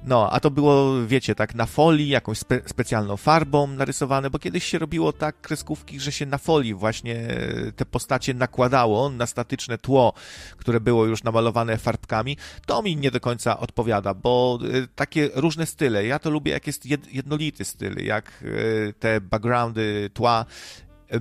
No, 0.03 0.29
a 0.31 0.39
to 0.39 0.51
było, 0.51 1.05
wiecie, 1.07 1.35
tak 1.35 1.55
na 1.55 1.65
folii, 1.65 2.09
jakąś 2.09 2.37
spe 2.37 2.59
specjalną 2.65 3.17
farbą 3.17 3.67
narysowane, 3.67 4.29
bo 4.29 4.39
kiedyś 4.39 4.63
się 4.63 4.79
robiło 4.79 5.13
tak 5.13 5.41
kreskówki, 5.41 5.99
że 5.99 6.11
się 6.11 6.25
na 6.25 6.37
folii 6.37 6.73
właśnie 6.73 7.27
te 7.75 7.85
postacie 7.85 8.33
nakładało 8.33 9.09
na 9.09 9.25
statyczne 9.25 9.77
tło, 9.77 10.13
które 10.57 10.79
było 10.79 11.05
już 11.05 11.23
namalowane 11.23 11.77
farbkami. 11.77 12.37
To 12.65 12.81
mi 12.81 12.97
nie 12.97 13.11
do 13.11 13.19
końca 13.19 13.59
odpowiada, 13.59 14.13
bo 14.13 14.59
y, 14.63 14.87
takie 14.95 15.29
różne 15.35 15.65
style, 15.65 16.05
ja 16.05 16.19
to 16.19 16.29
lubię 16.29 16.51
jak 16.51 16.67
jest 16.67 16.85
jednolity 17.11 17.65
styl, 17.65 18.05
jak 18.05 18.31
y, 18.41 18.93
te 18.99 19.21
backgroundy 19.21 20.09
tła 20.13 20.45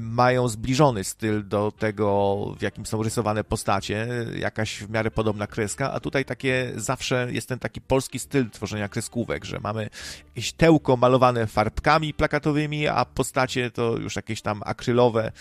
mają 0.01 0.49
zbliżony 0.49 1.05
styl 1.05 1.49
do 1.49 1.73
tego, 1.79 2.37
w 2.59 2.63
jakim 2.63 2.87
są 2.87 3.03
rysowane 3.03 3.45
postacie, 3.45 4.09
jakaś 4.39 4.79
w 4.79 4.91
miarę 4.91 5.11
podobna 5.11 5.47
kreska, 5.47 5.93
a 5.93 6.01
tutaj 6.01 6.25
takie 6.25 6.73
zawsze 6.77 7.29
jest 7.31 7.49
ten 7.49 7.59
taki 7.59 7.81
polski 7.81 8.19
styl 8.19 8.51
tworzenia 8.51 8.89
kreskówek, 8.89 9.45
że 9.45 9.61
mamy 9.61 9.91
jakieś 10.29 10.53
tełko 10.53 10.97
malowane 10.97 11.47
farbkami 11.47 12.15
plakatowymi, 12.15 12.89
a 12.89 13.05
postacie 13.05 13.71
to 13.71 13.97
już 13.97 14.17
jakieś 14.17 14.43
tam 14.43 14.63
akrylowe 14.65 15.33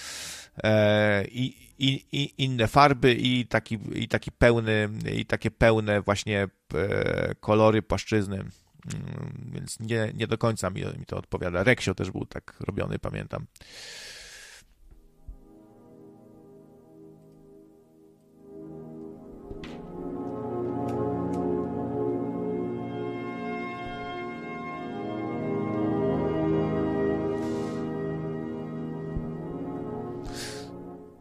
e, 0.64 1.26
i, 1.26 1.72
i, 1.80 2.06
i 2.12 2.44
inne 2.44 2.68
farby 2.68 3.14
i 3.14 3.46
taki, 3.46 3.80
i 3.94 4.08
taki 4.08 4.32
pełny, 4.32 4.90
i 5.14 5.26
takie 5.26 5.52
pełne 5.52 6.02
właśnie 6.02 6.48
e, 6.74 7.36
kolory, 7.36 7.82
płaszczyzny. 7.82 8.36
Mm, 8.36 9.52
więc 9.54 9.80
nie, 9.80 10.12
nie 10.14 10.28
do 10.28 10.38
końca 10.38 10.70
mi, 10.70 10.82
mi 10.82 11.06
to 11.06 11.18
odpowiada. 11.18 11.64
Reksio 11.64 11.96
też 11.96 12.12
był 12.12 12.26
tak 12.26 12.56
robiony, 12.60 13.00
pamiętam. 13.00 13.46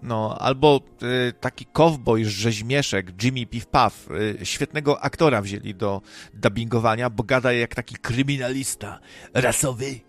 No, 0.04 0.38
albo 0.38 0.80
y, 1.28 1.32
taki 1.40 1.66
cowboy 1.66 2.24
rzeźmieszek 2.24 3.22
Jimmy 3.22 3.46
Piff 3.46 3.66
Puff, 3.66 4.10
y, 4.10 4.46
świetnego 4.46 5.00
aktora 5.00 5.42
wzięli 5.42 5.74
do 5.74 6.02
dubbingowania, 6.34 7.10
bo 7.10 7.22
gada 7.22 7.52
jak 7.52 7.74
taki 7.74 7.94
kryminalista 7.94 9.00
rasowy. 9.34 10.00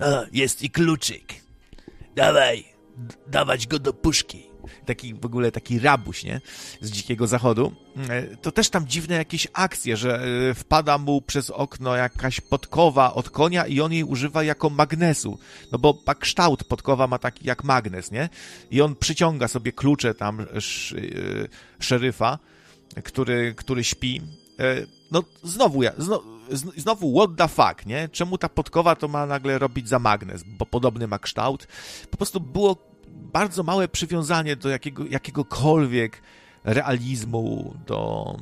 A, 0.00 0.04
jest 0.32 0.62
i 0.62 0.70
kluczyk. 0.70 1.34
Dawaj, 2.16 2.64
dawać 3.26 3.66
go 3.66 3.78
do 3.78 3.92
puszki. 3.92 4.49
Taki 4.86 5.14
w 5.14 5.24
ogóle 5.26 5.52
taki 5.52 5.78
rabuś, 5.78 6.24
nie? 6.24 6.40
Z 6.80 6.90
dzikiego 6.90 7.26
zachodu. 7.26 7.72
E, 8.08 8.36
to 8.36 8.52
też 8.52 8.70
tam 8.70 8.86
dziwne 8.86 9.14
jakieś 9.14 9.48
akcje, 9.52 9.96
że 9.96 10.22
e, 10.50 10.54
wpada 10.54 10.98
mu 10.98 11.22
przez 11.22 11.50
okno 11.50 11.96
jakaś 11.96 12.40
podkowa 12.40 13.14
od 13.14 13.30
konia 13.30 13.66
i 13.66 13.80
on 13.80 13.92
jej 13.92 14.04
używa 14.04 14.44
jako 14.44 14.70
magnesu. 14.70 15.38
No 15.72 15.78
bo 15.78 15.98
kształt 16.18 16.64
podkowa 16.64 17.06
ma 17.06 17.18
taki 17.18 17.46
jak 17.46 17.64
magnes, 17.64 18.10
nie? 18.10 18.28
I 18.70 18.80
on 18.80 18.96
przyciąga 18.96 19.48
sobie 19.48 19.72
klucze 19.72 20.14
tam 20.14 20.46
sz, 20.52 21.00
szeryfa, 21.78 22.38
który, 23.04 23.54
który 23.54 23.84
śpi. 23.84 24.22
No 25.10 25.22
znowu 25.42 25.82
ja, 25.82 25.92
znowu, 25.98 26.24
znowu 26.76 27.18
what 27.18 27.36
the 27.36 27.48
fuck, 27.48 27.86
nie? 27.86 28.08
Czemu 28.08 28.38
ta 28.38 28.48
podkowa 28.48 28.96
to 28.96 29.08
ma 29.08 29.26
nagle 29.26 29.58
robić 29.58 29.88
za 29.88 29.98
magnes, 29.98 30.42
bo 30.42 30.66
podobny 30.66 31.08
ma 31.08 31.18
kształt? 31.18 31.66
Po 32.10 32.16
prostu 32.16 32.40
było 32.40 32.76
bardzo 33.12 33.62
małe 33.62 33.88
przywiązanie 33.88 34.56
do 34.56 34.68
jakiego, 34.68 35.04
jakiegokolwiek 35.06 36.22
realizmu, 36.64 37.74
do... 37.86 38.36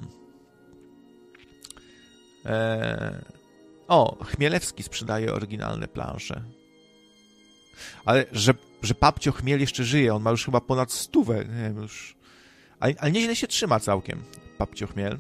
E... 2.45 3.39
O, 3.89 4.25
Chmielewski 4.25 4.83
sprzedaje 4.83 5.35
oryginalne 5.35 5.89
plansze. 5.89 6.43
Ale 8.05 8.25
że, 8.33 8.55
że 8.83 8.95
papcio 8.95 9.33
Chmiel 9.33 9.61
jeszcze 9.61 9.85
żyje, 9.85 10.15
on 10.15 10.23
ma 10.23 10.31
już 10.31 10.45
chyba 10.45 10.61
ponad 10.61 10.93
stówę, 10.93 11.45
nie 11.45 11.63
wiem, 11.63 11.83
już... 11.83 12.17
Ale, 12.81 12.95
ale 12.99 13.11
nieźle 13.13 13.37
się 13.37 13.47
trzyma 13.47 13.81
całkiem, 13.81 14.23
papcio 14.59 14.87
Chmiel. 14.87 15.19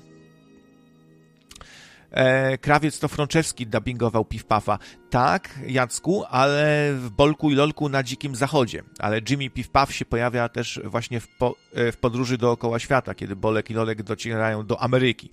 E, 2.10 2.58
krawiec 2.58 2.98
to 2.98 3.08
Frączewski 3.08 3.66
dubbingował 3.66 4.24
Piw 4.24 4.44
Puffa. 4.44 4.78
Tak, 5.10 5.58
Jacku, 5.66 6.24
ale 6.30 6.90
w 6.94 7.10
Bolku 7.10 7.50
i 7.50 7.54
Lolku 7.54 7.88
na 7.88 8.02
Dzikim 8.02 8.36
Zachodzie. 8.36 8.82
Ale 8.98 9.20
Jimmy 9.30 9.50
Piw 9.50 9.70
Puff 9.70 9.94
się 9.94 10.04
pojawia 10.04 10.48
też 10.48 10.80
właśnie 10.84 11.20
w, 11.20 11.28
po, 11.28 11.54
e, 11.74 11.92
w 11.92 11.96
podróży 11.96 12.38
dookoła 12.38 12.78
świata, 12.78 13.14
kiedy 13.14 13.36
Bolek 13.36 13.70
i 13.70 13.74
Lolek 13.74 14.02
docierają 14.02 14.66
do 14.66 14.80
Ameryki. 14.80 15.30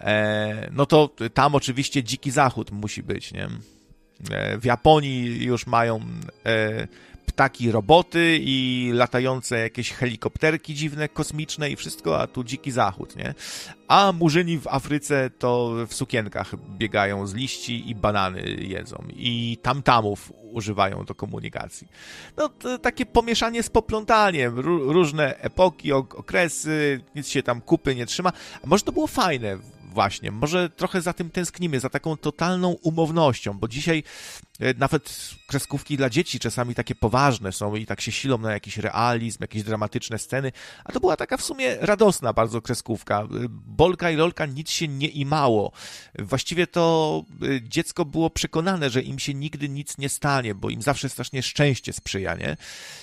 E, 0.00 0.68
no 0.72 0.86
to 0.86 1.10
tam 1.34 1.54
oczywiście 1.54 2.02
Dziki 2.02 2.30
Zachód 2.30 2.70
musi 2.70 3.02
być, 3.02 3.32
nie? 3.32 3.48
E, 4.30 4.58
w 4.58 4.64
Japonii 4.64 5.44
już 5.44 5.66
mają 5.66 6.00
e, 6.46 6.88
ptaki 7.34 7.72
roboty 7.72 8.38
i 8.40 8.90
latające 8.92 9.58
jakieś 9.58 9.92
helikopterki 9.92 10.74
dziwne, 10.74 11.08
kosmiczne 11.08 11.70
i 11.70 11.76
wszystko, 11.76 12.20
a 12.20 12.26
tu 12.26 12.44
dziki 12.44 12.70
zachód, 12.70 13.16
nie? 13.16 13.34
A 13.88 14.12
murzyni 14.12 14.58
w 14.58 14.66
Afryce 14.66 15.30
to 15.38 15.74
w 15.88 15.94
sukienkach 15.94 16.54
biegają 16.78 17.26
z 17.26 17.34
liści 17.34 17.90
i 17.90 17.94
banany 17.94 18.42
jedzą 18.60 19.04
i 19.16 19.58
tamtamów 19.62 20.32
używają 20.52 21.04
do 21.04 21.14
komunikacji. 21.14 21.88
No 22.36 22.48
takie 22.82 23.06
pomieszanie 23.06 23.62
z 23.62 23.70
poplątaniem, 23.70 24.58
różne 24.90 25.38
epoki, 25.38 25.92
okresy, 25.92 27.00
nic 27.14 27.28
się 27.28 27.42
tam 27.42 27.60
kupy 27.60 27.94
nie 27.94 28.06
trzyma. 28.06 28.32
A 28.62 28.66
może 28.66 28.84
to 28.84 28.92
było 28.92 29.06
fajne 29.06 29.58
właśnie, 29.94 30.30
może 30.30 30.70
trochę 30.70 31.00
za 31.00 31.12
tym 31.12 31.30
tęsknimy, 31.30 31.80
za 31.80 31.90
taką 31.90 32.16
totalną 32.16 32.76
umownością, 32.82 33.58
bo 33.58 33.68
dzisiaj 33.68 34.02
nawet 34.78 35.34
kreskówki 35.46 35.96
dla 35.96 36.10
dzieci 36.10 36.38
czasami 36.38 36.74
takie 36.74 36.94
poważne 36.94 37.52
są 37.52 37.74
i 37.74 37.86
tak 37.86 38.00
się 38.00 38.12
silą 38.12 38.38
na 38.38 38.52
jakiś 38.52 38.76
realizm, 38.76 39.38
jakieś 39.40 39.62
dramatyczne 39.62 40.18
sceny, 40.18 40.52
a 40.84 40.92
to 40.92 41.00
była 41.00 41.16
taka 41.16 41.36
w 41.36 41.42
sumie 41.42 41.76
radosna 41.80 42.32
bardzo 42.32 42.62
kreskówka. 42.62 43.20
E, 43.22 43.26
Bolka 43.50 44.10
i 44.10 44.16
Lolka 44.16 44.46
nic 44.46 44.70
się 44.70 44.88
nie 44.88 45.08
imało. 45.08 45.72
Właściwie 46.18 46.66
to 46.66 47.24
e, 47.42 47.62
dziecko 47.62 48.04
było 48.04 48.30
przekonane, 48.30 48.90
że 48.90 49.02
im 49.02 49.18
się 49.18 49.34
nigdy 49.34 49.68
nic 49.68 49.98
nie 49.98 50.08
stanie, 50.08 50.54
bo 50.54 50.70
im 50.70 50.82
zawsze 50.82 51.08
strasznie 51.08 51.42
szczęście 51.42 51.92
sprzyja, 51.92 52.34
nie? 52.34 52.56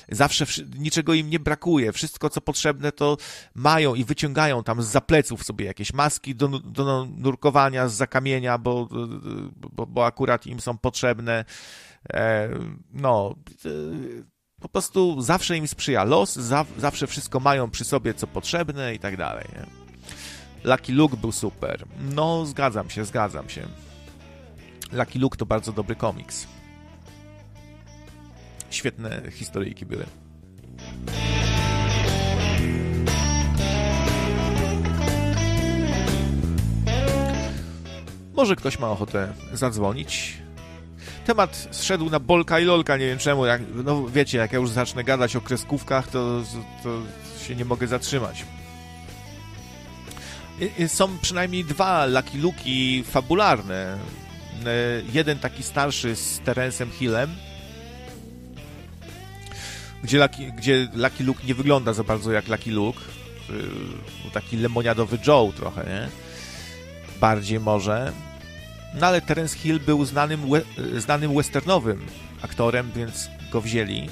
Zawsze 0.09 0.45
niczego 0.77 1.13
im 1.13 1.29
nie 1.29 1.39
brakuje. 1.39 1.91
Wszystko, 1.91 2.29
co 2.29 2.41
potrzebne, 2.41 2.91
to 2.91 3.17
mają 3.55 3.95
i 3.95 4.03
wyciągają 4.03 4.63
tam 4.63 4.81
z 4.81 4.87
zapleców 4.87 5.43
sobie 5.43 5.65
jakieś 5.65 5.93
maski 5.93 6.35
do, 6.35 6.47
do 6.47 7.07
nurkowania 7.17 7.87
z 7.87 7.93
zakamienia, 7.93 8.57
bo, 8.57 8.89
bo, 9.71 9.85
bo 9.87 10.05
akurat 10.05 10.47
im 10.47 10.61
są 10.61 10.77
potrzebne. 10.77 11.40
E, 12.13 12.49
no, 12.93 13.35
e, 13.65 13.69
po 14.61 14.69
prostu 14.69 15.21
zawsze 15.21 15.57
im 15.57 15.67
sprzyja 15.67 16.03
los, 16.03 16.33
zawsze 16.77 17.07
wszystko 17.07 17.39
mają 17.39 17.69
przy 17.69 17.85
sobie, 17.85 18.13
co 18.13 18.27
potrzebne 18.27 18.95
i 18.95 18.99
tak 18.99 19.17
dalej. 19.17 19.45
Nie? 19.53 19.65
Lucky 20.63 20.93
Luke 20.93 21.17
był 21.17 21.31
super. 21.31 21.85
No, 22.15 22.45
zgadzam 22.45 22.89
się, 22.89 23.05
zgadzam 23.05 23.49
się. 23.49 23.67
Lucky 24.91 25.19
Luke 25.19 25.37
to 25.37 25.45
bardzo 25.45 25.71
dobry 25.71 25.95
komiks. 25.95 26.47
Świetne 28.69 29.21
historyjki 29.31 29.85
były. 29.85 30.05
Może 38.33 38.55
ktoś 38.55 38.79
ma 38.79 38.89
ochotę 38.89 39.33
zadzwonić. 39.53 40.41
Temat 41.25 41.67
zszedł 41.71 42.09
na 42.09 42.19
bolka 42.19 42.59
i 42.59 42.65
lolka, 42.65 42.97
nie 42.97 43.05
wiem 43.05 43.17
czemu. 43.17 43.45
Jak, 43.45 43.61
no 43.83 44.07
wiecie, 44.07 44.37
jak 44.37 44.53
ja 44.53 44.59
już 44.59 44.69
zacznę 44.69 45.03
gadać 45.03 45.35
o 45.35 45.41
kreskówkach, 45.41 46.07
to, 46.07 46.43
to 46.83 47.01
się 47.47 47.55
nie 47.55 47.65
mogę 47.65 47.87
zatrzymać. 47.87 48.45
Są 50.87 51.17
przynajmniej 51.17 51.65
dwa 51.65 52.05
Lucky 52.05 52.37
Luki 52.37 53.03
fabularne. 53.03 53.97
Jeden 55.13 55.39
taki 55.39 55.63
starszy 55.63 56.15
z 56.15 56.39
Terencem 56.39 56.91
Hillem, 56.91 57.35
gdzie 60.03 60.19
Lucky, 60.19 60.51
gdzie 60.57 60.87
Lucky 60.93 61.23
Luke 61.23 61.43
nie 61.47 61.55
wygląda 61.55 61.93
za 61.93 62.03
bardzo 62.03 62.31
jak 62.31 62.47
Lucky 62.47 62.71
Luke. 62.71 62.99
Taki 64.33 64.57
lemoniadowy 64.57 65.17
Joe 65.27 65.53
trochę, 65.55 65.83
nie? 65.83 66.09
Bardziej 67.19 67.59
może. 67.59 68.11
No 68.93 69.07
ale 69.07 69.21
Terence 69.21 69.57
Hill 69.57 69.79
był 69.79 70.05
znanym, 70.05 70.49
we, 70.49 70.61
znanym 70.99 71.35
westernowym 71.35 72.05
aktorem, 72.41 72.91
więc 72.95 73.29
go 73.51 73.61
wzięli. 73.61 74.09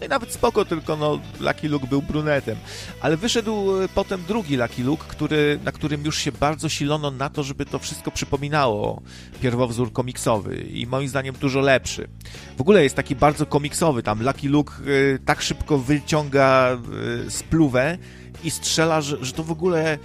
No 0.00 0.06
i 0.06 0.08
nawet 0.08 0.32
spoko, 0.32 0.64
tylko 0.64 0.96
no 0.96 1.20
Lucky 1.40 1.68
Luke 1.68 1.86
był 1.86 2.02
brunetem. 2.02 2.56
Ale 3.00 3.16
wyszedł 3.16 3.76
e, 3.76 3.88
potem 3.88 4.24
drugi 4.28 4.56
Lucky 4.56 4.84
Luke, 4.84 5.04
który, 5.08 5.58
na 5.64 5.72
którym 5.72 6.04
już 6.04 6.18
się 6.18 6.32
bardzo 6.32 6.68
silono 6.68 7.10
na 7.10 7.30
to, 7.30 7.42
żeby 7.42 7.66
to 7.66 7.78
wszystko 7.78 8.10
przypominało 8.10 9.02
pierwowzór 9.40 9.92
komiksowy 9.92 10.56
i 10.56 10.86
moim 10.86 11.08
zdaniem 11.08 11.34
dużo 11.34 11.60
lepszy. 11.60 12.08
W 12.56 12.60
ogóle 12.60 12.82
jest 12.82 12.96
taki 12.96 13.16
bardzo 13.16 13.46
komiksowy, 13.46 14.02
tam 14.02 14.22
Lucky 14.22 14.48
Luke 14.48 14.74
y, 14.86 15.18
tak 15.24 15.42
szybko 15.42 15.78
wyciąga 15.78 16.78
y, 17.26 17.30
spluwę 17.30 17.98
i 18.44 18.50
strzela, 18.50 19.00
że, 19.00 19.24
że 19.24 19.32
to 19.32 19.44
w 19.44 19.50
ogóle 19.52 19.98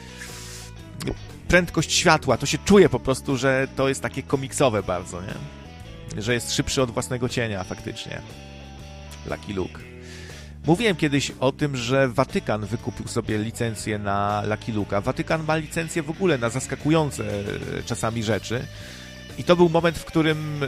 prędkość 1.48 1.94
światła, 1.94 2.38
to 2.38 2.46
się 2.46 2.58
czuje 2.58 2.90
po 2.90 3.00
prostu, 3.00 3.38
że 3.38 3.68
to 3.76 3.90
jest 3.90 4.02
takie 4.02 4.24
komiksowe 4.24 4.84
bardzo, 4.84 5.22
nie? 5.22 5.34
Że 6.22 6.34
jest 6.34 6.54
szybszy 6.54 6.82
od 6.82 6.92
własnego 6.92 7.30
cienia 7.30 7.64
faktycznie. 7.64 8.22
Lucky 9.26 9.54
Luke. 9.54 9.94
Mówiłem 10.66 10.96
kiedyś 10.96 11.32
o 11.40 11.52
tym, 11.52 11.78
że 11.78 12.08
Watykan 12.10 12.66
wykupił 12.66 13.08
sobie 13.08 13.38
licencję 13.38 14.00
na 14.00 14.44
Lucky 14.48 14.74
Luke'a. 14.74 15.04
Watykan 15.04 15.44
ma 15.44 15.56
licencję 15.56 16.04
w 16.04 16.10
ogóle 16.10 16.38
na 16.38 16.50
zaskakujące 16.50 17.24
e, 17.24 17.84
czasami 17.86 18.24
rzeczy. 18.24 18.68
I 19.38 19.44
to 19.44 19.56
był 19.56 19.70
moment, 19.70 19.98
w 19.98 20.06
którym 20.06 20.60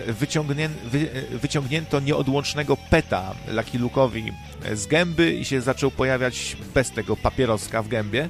wy, 0.92 1.10
e, 1.12 1.38
wyciągnięto 1.38 2.00
nieodłącznego 2.00 2.78
peta 2.78 3.36
Lucky 3.48 3.80
Luke'owi 3.80 4.32
z 4.74 4.88
gęby 4.88 5.34
i 5.34 5.46
się 5.46 5.62
zaczął 5.62 5.92
pojawiać 5.92 6.58
bez 6.74 6.92
tego 6.92 7.18
papieroska 7.18 7.84
w 7.84 7.88
gębie 7.88 8.30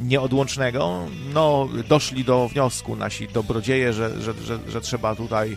nieodłącznego, 0.00 1.06
no 1.34 1.68
doszli 1.88 2.24
do 2.24 2.48
wniosku 2.48 2.96
nasi 2.96 3.28
dobrodzieje, 3.28 3.92
że, 3.92 4.22
że, 4.22 4.34
że, 4.34 4.58
że 4.68 4.80
trzeba 4.80 5.14
tutaj 5.14 5.56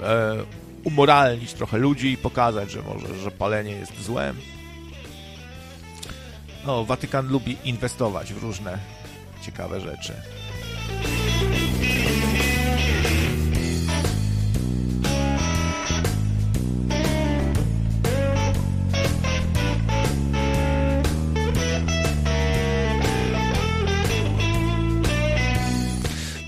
e, 0.00 0.36
umoralnić 0.84 1.52
trochę 1.52 1.78
ludzi 1.78 2.12
i 2.12 2.16
pokazać, 2.16 2.70
że 2.70 2.82
może, 2.82 3.18
że 3.18 3.30
palenie 3.30 3.72
jest 3.72 4.02
złem. 4.02 4.36
No, 6.66 6.84
Watykan 6.84 7.28
lubi 7.28 7.56
inwestować 7.64 8.32
w 8.32 8.42
różne 8.42 8.78
ciekawe 9.42 9.80
rzeczy. 9.80 10.12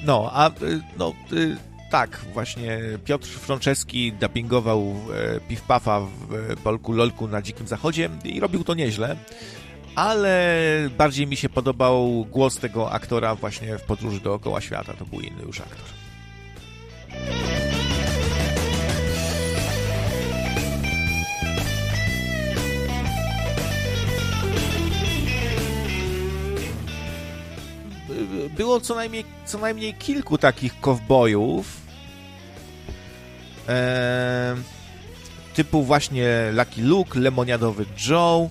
No, 0.04 0.30
a 0.32 0.48
y, 0.48 0.80
no, 0.98 1.12
y, 1.32 1.56
tak, 1.90 2.20
właśnie 2.32 2.78
Piotr 3.04 3.28
Frączewski 3.28 4.12
dubbingował 4.12 4.96
e, 5.36 5.40
Piw 5.40 5.62
Pafa 5.62 6.00
w 6.00 6.56
Polku 6.62 6.92
Lolku 6.92 7.28
na 7.28 7.42
Dzikim 7.42 7.68
Zachodzie 7.68 8.10
i 8.24 8.40
robił 8.40 8.64
to 8.64 8.74
nieźle, 8.74 9.16
ale 9.94 10.56
bardziej 10.98 11.26
mi 11.26 11.36
się 11.36 11.48
podobał 11.48 12.26
głos 12.30 12.56
tego 12.56 12.92
aktora 12.92 13.34
właśnie 13.34 13.78
w 13.78 13.82
Podróży 13.82 14.20
dookoła 14.20 14.60
świata, 14.60 14.92
to 14.98 15.04
był 15.04 15.20
inny 15.20 15.42
już 15.42 15.60
aktor. 15.60 15.86
Było 28.60 28.80
co 28.80 28.94
najmniej, 28.94 29.24
co 29.44 29.58
najmniej 29.58 29.94
kilku 29.94 30.39
takich 30.39 30.80
kowbojów. 30.80 31.76
E, 33.68 34.56
typu 35.55 35.82
właśnie 35.82 36.52
Lucky 36.52 36.82
Luke, 36.82 37.20
Lemoniadowy 37.20 37.84
Joe. 38.08 38.50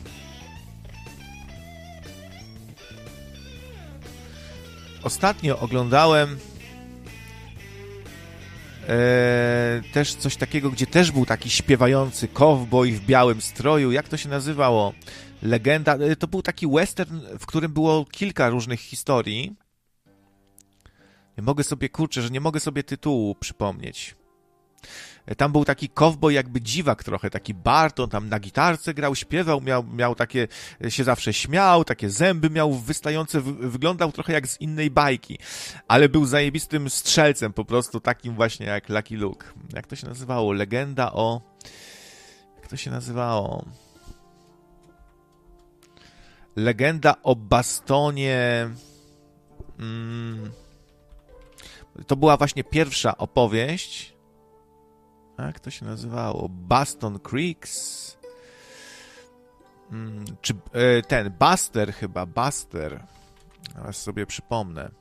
Ostatnio 5.03 5.59
oglądałem 5.59 6.37
e, 8.87 9.81
też 9.93 10.15
coś 10.15 10.35
takiego, 10.35 10.69
gdzie 10.69 10.87
też 10.87 11.11
był 11.11 11.25
taki 11.25 11.49
śpiewający 11.49 12.27
cowboy 12.27 12.91
w 12.91 13.05
białym 13.05 13.41
stroju. 13.41 13.91
Jak 13.91 14.07
to 14.07 14.17
się 14.17 14.29
nazywało? 14.29 14.93
Legenda. 15.43 15.95
E, 15.95 16.15
to 16.15 16.27
był 16.27 16.41
taki 16.41 16.67
western, 16.67 17.19
w 17.39 17.45
którym 17.45 17.73
było 17.73 18.05
kilka 18.05 18.49
różnych 18.49 18.79
historii. 18.79 19.68
Mogę 21.41 21.63
sobie, 21.63 21.89
kurczę, 21.89 22.21
że 22.21 22.29
nie 22.29 22.41
mogę 22.41 22.59
sobie 22.59 22.83
tytułu 22.83 23.35
przypomnieć. 23.35 24.15
Tam 25.37 25.51
był 25.51 25.65
taki 25.65 25.89
cowboy 25.89 26.33
jakby 26.33 26.61
dziwak 26.61 27.03
trochę, 27.03 27.29
taki 27.29 27.53
Barton, 27.53 28.09
tam 28.09 28.29
na 28.29 28.39
gitarce 28.39 28.93
grał, 28.93 29.15
śpiewał, 29.15 29.61
miał, 29.61 29.83
miał 29.83 30.15
takie, 30.15 30.47
się 30.89 31.03
zawsze 31.03 31.33
śmiał, 31.33 31.83
takie 31.83 32.09
zęby 32.09 32.49
miał 32.49 32.73
wystające, 32.73 33.41
wyglądał 33.41 34.11
trochę 34.11 34.33
jak 34.33 34.47
z 34.47 34.61
innej 34.61 34.91
bajki, 34.91 35.39
ale 35.87 36.09
był 36.09 36.25
zajebistym 36.25 36.89
strzelcem, 36.89 37.53
po 37.53 37.65
prostu 37.65 37.99
takim 37.99 38.35
właśnie 38.35 38.65
jak 38.65 38.89
Lucky 38.89 39.17
Luke. 39.17 39.47
Jak 39.73 39.87
to 39.87 39.95
się 39.95 40.07
nazywało? 40.07 40.53
Legenda 40.53 41.13
o... 41.13 41.41
Jak 42.55 42.67
to 42.67 42.77
się 42.77 42.91
nazywało? 42.91 43.65
Legenda 46.55 47.15
o 47.23 47.35
bastonie... 47.35 48.69
Mm. 49.79 50.51
To 52.07 52.15
była 52.15 52.37
właśnie 52.37 52.63
pierwsza 52.63 53.17
opowieść, 53.17 54.19
jak 55.45 55.59
to 55.59 55.69
się 55.69 55.85
nazywało? 55.85 56.49
Baston 56.49 57.19
Creeks? 57.19 58.17
Hmm, 59.89 60.25
czy 60.41 60.53
e, 60.73 61.01
ten, 61.01 61.33
Buster 61.39 61.93
chyba, 61.93 62.25
Buster. 62.25 63.03
Teraz 63.73 64.01
sobie 64.01 64.25
przypomnę. 64.25 64.91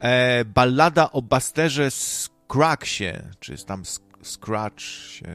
E, 0.00 0.44
ballada 0.44 1.12
o 1.12 1.22
Busterze 1.22 1.90
Scracksie, 1.90 3.12
czy 3.40 3.52
jest 3.52 3.66
tam 3.66 3.82
Scratch, 4.22 4.84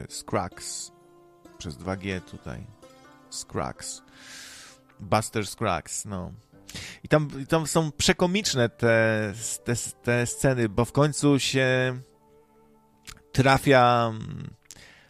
Scracks, 0.09 0.91
przez 1.57 1.77
2G 1.77 2.22
tutaj. 2.22 2.67
Scracks. 3.30 4.01
Buster 4.99 5.48
Scracks, 5.48 6.06
no. 6.06 6.32
I 7.03 7.08
tam, 7.08 7.30
tam 7.50 7.68
są 7.68 7.92
przekomiczne 7.92 8.69
te, 8.69 9.34
te, 9.64 9.74
te 10.03 10.26
sceny, 10.26 10.69
bo 10.69 10.85
w 10.85 10.92
końcu 10.92 11.40
się 11.40 12.00
trafia 13.32 14.11
mm, 14.14 14.53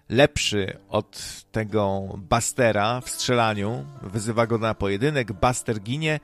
lepszy 0.09 0.79
od 0.89 1.43
tego 1.51 2.09
Bastera 2.17 3.01
w 3.01 3.09
strzelaniu, 3.09 3.85
wyzywa 4.01 4.47
go 4.47 4.57
na 4.57 4.73
pojedynek, 4.73 5.33
Baster 5.33 5.79
ginie. 5.79 6.19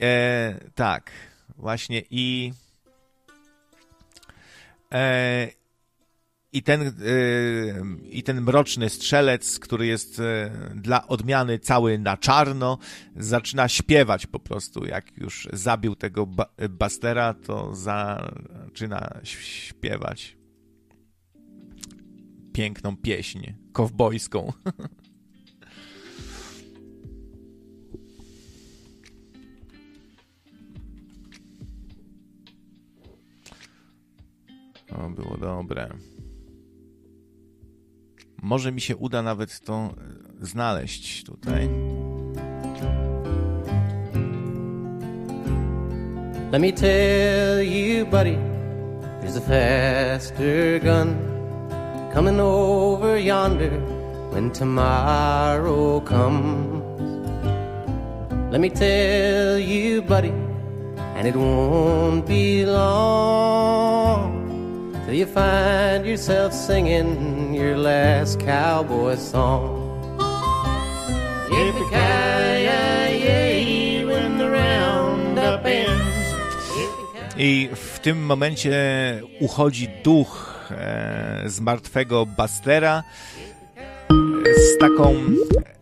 E, 0.00 0.54
tak, 0.74 1.10
właśnie 1.56 2.02
i 2.10 2.52
e, 4.92 5.48
i 6.52 6.62
ten, 6.62 6.82
e, 6.82 6.92
I 8.10 8.22
ten 8.22 8.40
mroczny 8.40 8.88
strzelec, 8.88 9.58
który 9.58 9.86
jest 9.86 10.20
e, 10.20 10.50
dla 10.74 11.06
odmiany 11.06 11.58
cały 11.58 11.98
na 11.98 12.16
czarno, 12.16 12.78
zaczyna 13.16 13.68
śpiewać 13.68 14.26
po 14.26 14.40
prostu. 14.40 14.86
Jak 14.86 15.18
już 15.18 15.48
zabił 15.52 15.96
tego 15.96 16.28
Bastera, 16.70 17.34
to 17.34 17.74
zaczyna 17.74 19.20
śpiewać 19.22 20.36
piękną 22.52 22.96
pieśń 22.96 23.52
kowbojską. 23.72 24.52
O, 34.92 35.10
było 35.10 35.36
dobre. 35.36 35.88
Może 38.42 38.72
mi 38.72 38.80
się 38.80 38.96
uda 38.96 39.22
nawet 39.22 39.60
to 39.60 39.74
e, 39.74 40.46
znaleźć 40.46 41.24
tutaj. 41.24 41.68
Let 46.52 46.60
me 46.60 46.72
tell 46.72 47.62
you, 47.62 48.04
buddy, 48.06 48.36
there's 49.20 49.36
a 49.36 49.40
faster 49.40 50.80
gun 50.80 51.16
coming 52.14 52.40
over 52.40 53.16
yonder 53.16 53.70
when 54.32 54.50
tomorrow 54.50 56.00
comes. 56.00 56.82
Let 58.50 58.60
me 58.60 58.70
tell 58.70 59.58
you, 59.58 60.02
buddy, 60.02 60.32
and 61.16 61.26
it 61.26 61.36
won't 61.36 62.26
be 62.26 62.66
long 62.66 64.41
till 65.12 65.18
you 65.18 65.26
find 65.26 66.06
yourself 66.06 66.54
singing 66.54 67.52
your 67.54 67.76
last 67.76 68.40
cowboy 68.40 69.16
song. 69.16 69.78
I 77.36 77.68
w 77.74 77.98
tym 77.98 78.26
momencie 78.26 78.76
uchodzi 79.40 79.88
duch 80.04 80.64
e, 80.70 81.42
z 81.46 81.60
martwego 81.60 82.26
Bastera 82.26 83.02
z 84.56 84.78
taką 84.78 85.10
e, 85.10 85.81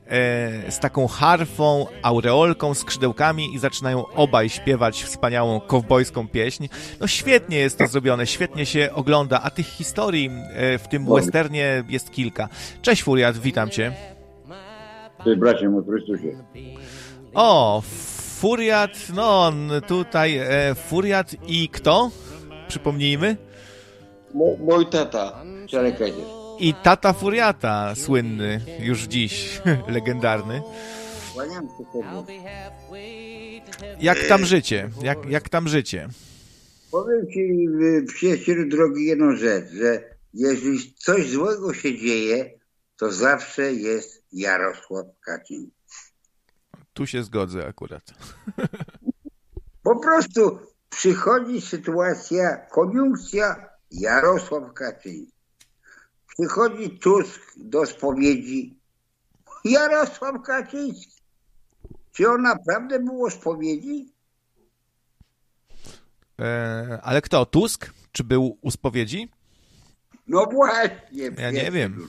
z 0.68 0.78
taką 0.80 1.06
harfą, 1.06 1.86
aureolką, 2.02 2.74
skrzydełkami 2.74 3.54
i 3.54 3.58
zaczynają 3.58 4.06
obaj 4.06 4.48
śpiewać 4.48 5.02
wspaniałą 5.04 5.60
kowbojską 5.60 6.28
pieśń. 6.28 6.68
No 7.00 7.06
świetnie 7.06 7.58
jest 7.58 7.78
to 7.78 7.86
zrobione, 7.86 8.26
świetnie 8.26 8.66
się 8.66 8.90
ogląda, 8.94 9.40
a 9.42 9.50
tych 9.50 9.66
historii 9.66 10.30
e, 10.52 10.78
w 10.78 10.88
tym 10.88 11.06
westernie 11.06 11.84
jest 11.88 12.10
kilka. 12.10 12.48
Cześć 12.82 13.02
Furiat, 13.02 13.38
witam 13.38 13.70
cię. 13.70 13.92
Cześć 15.24 15.38
bracie, 15.38 15.68
mój 15.68 15.84
Chrystusie. 15.84 16.44
O, 17.34 17.82
Furiat, 18.40 18.90
no 19.14 19.52
tutaj 19.86 20.38
e, 20.38 20.74
Furiat 20.74 21.36
i 21.46 21.68
kto? 21.68 22.10
Przypomnijmy. 22.68 23.36
Mój 24.58 24.86
tata, 24.86 25.42
Czarek 25.66 25.98
I 26.60 26.74
tata 26.74 27.12
Furiata, 27.12 27.94
słynny, 27.94 28.60
już 28.80 29.02
dziś, 29.02 29.62
legendarny. 29.96 30.62
Jak 34.00 34.18
tam 34.28 34.44
życie? 34.44 34.90
Jak, 35.02 35.26
jak 35.26 35.48
tam 35.48 35.68
życie? 35.68 36.08
Powiem 36.90 37.26
ci, 37.32 37.68
przyjacielu 38.06 38.68
drogi, 38.68 39.04
jedną 39.06 39.36
rzecz, 39.36 39.70
że 39.70 40.04
jeżeli 40.34 40.94
coś 40.94 41.30
złego 41.30 41.74
się 41.74 41.98
dzieje, 41.98 42.58
to 42.96 43.12
zawsze 43.12 43.72
jest 43.72 44.22
Jarosław 44.32 45.06
Kaczyński. 45.20 45.72
Tu 46.92 47.06
się 47.06 47.22
zgodzę 47.22 47.66
akurat. 47.66 48.02
Po 49.82 49.96
prostu 49.96 50.58
przychodzi 50.90 51.60
sytuacja, 51.60 52.56
koniunkcja 52.56 53.68
Jarosław 53.90 54.72
Kaczyński. 54.74 55.39
Przychodzi 56.38 56.90
Tusk 56.90 57.40
do 57.56 57.86
spowiedzi. 57.86 58.80
Jarosław 59.64 60.42
Kaczyński. 60.42 61.20
Czy 62.12 62.30
on 62.30 62.42
naprawdę 62.42 62.98
było 62.98 63.30
spowiedzi? 63.30 64.12
E, 66.40 66.98
ale 67.02 67.22
kto? 67.22 67.46
Tusk? 67.46 67.90
Czy 68.12 68.24
był 68.24 68.58
u 68.60 68.70
spowiedzi? 68.70 69.30
No 70.26 70.46
właśnie. 70.46 71.30
Ja 71.38 71.50
nie 71.50 71.70
wiem. 71.70 72.08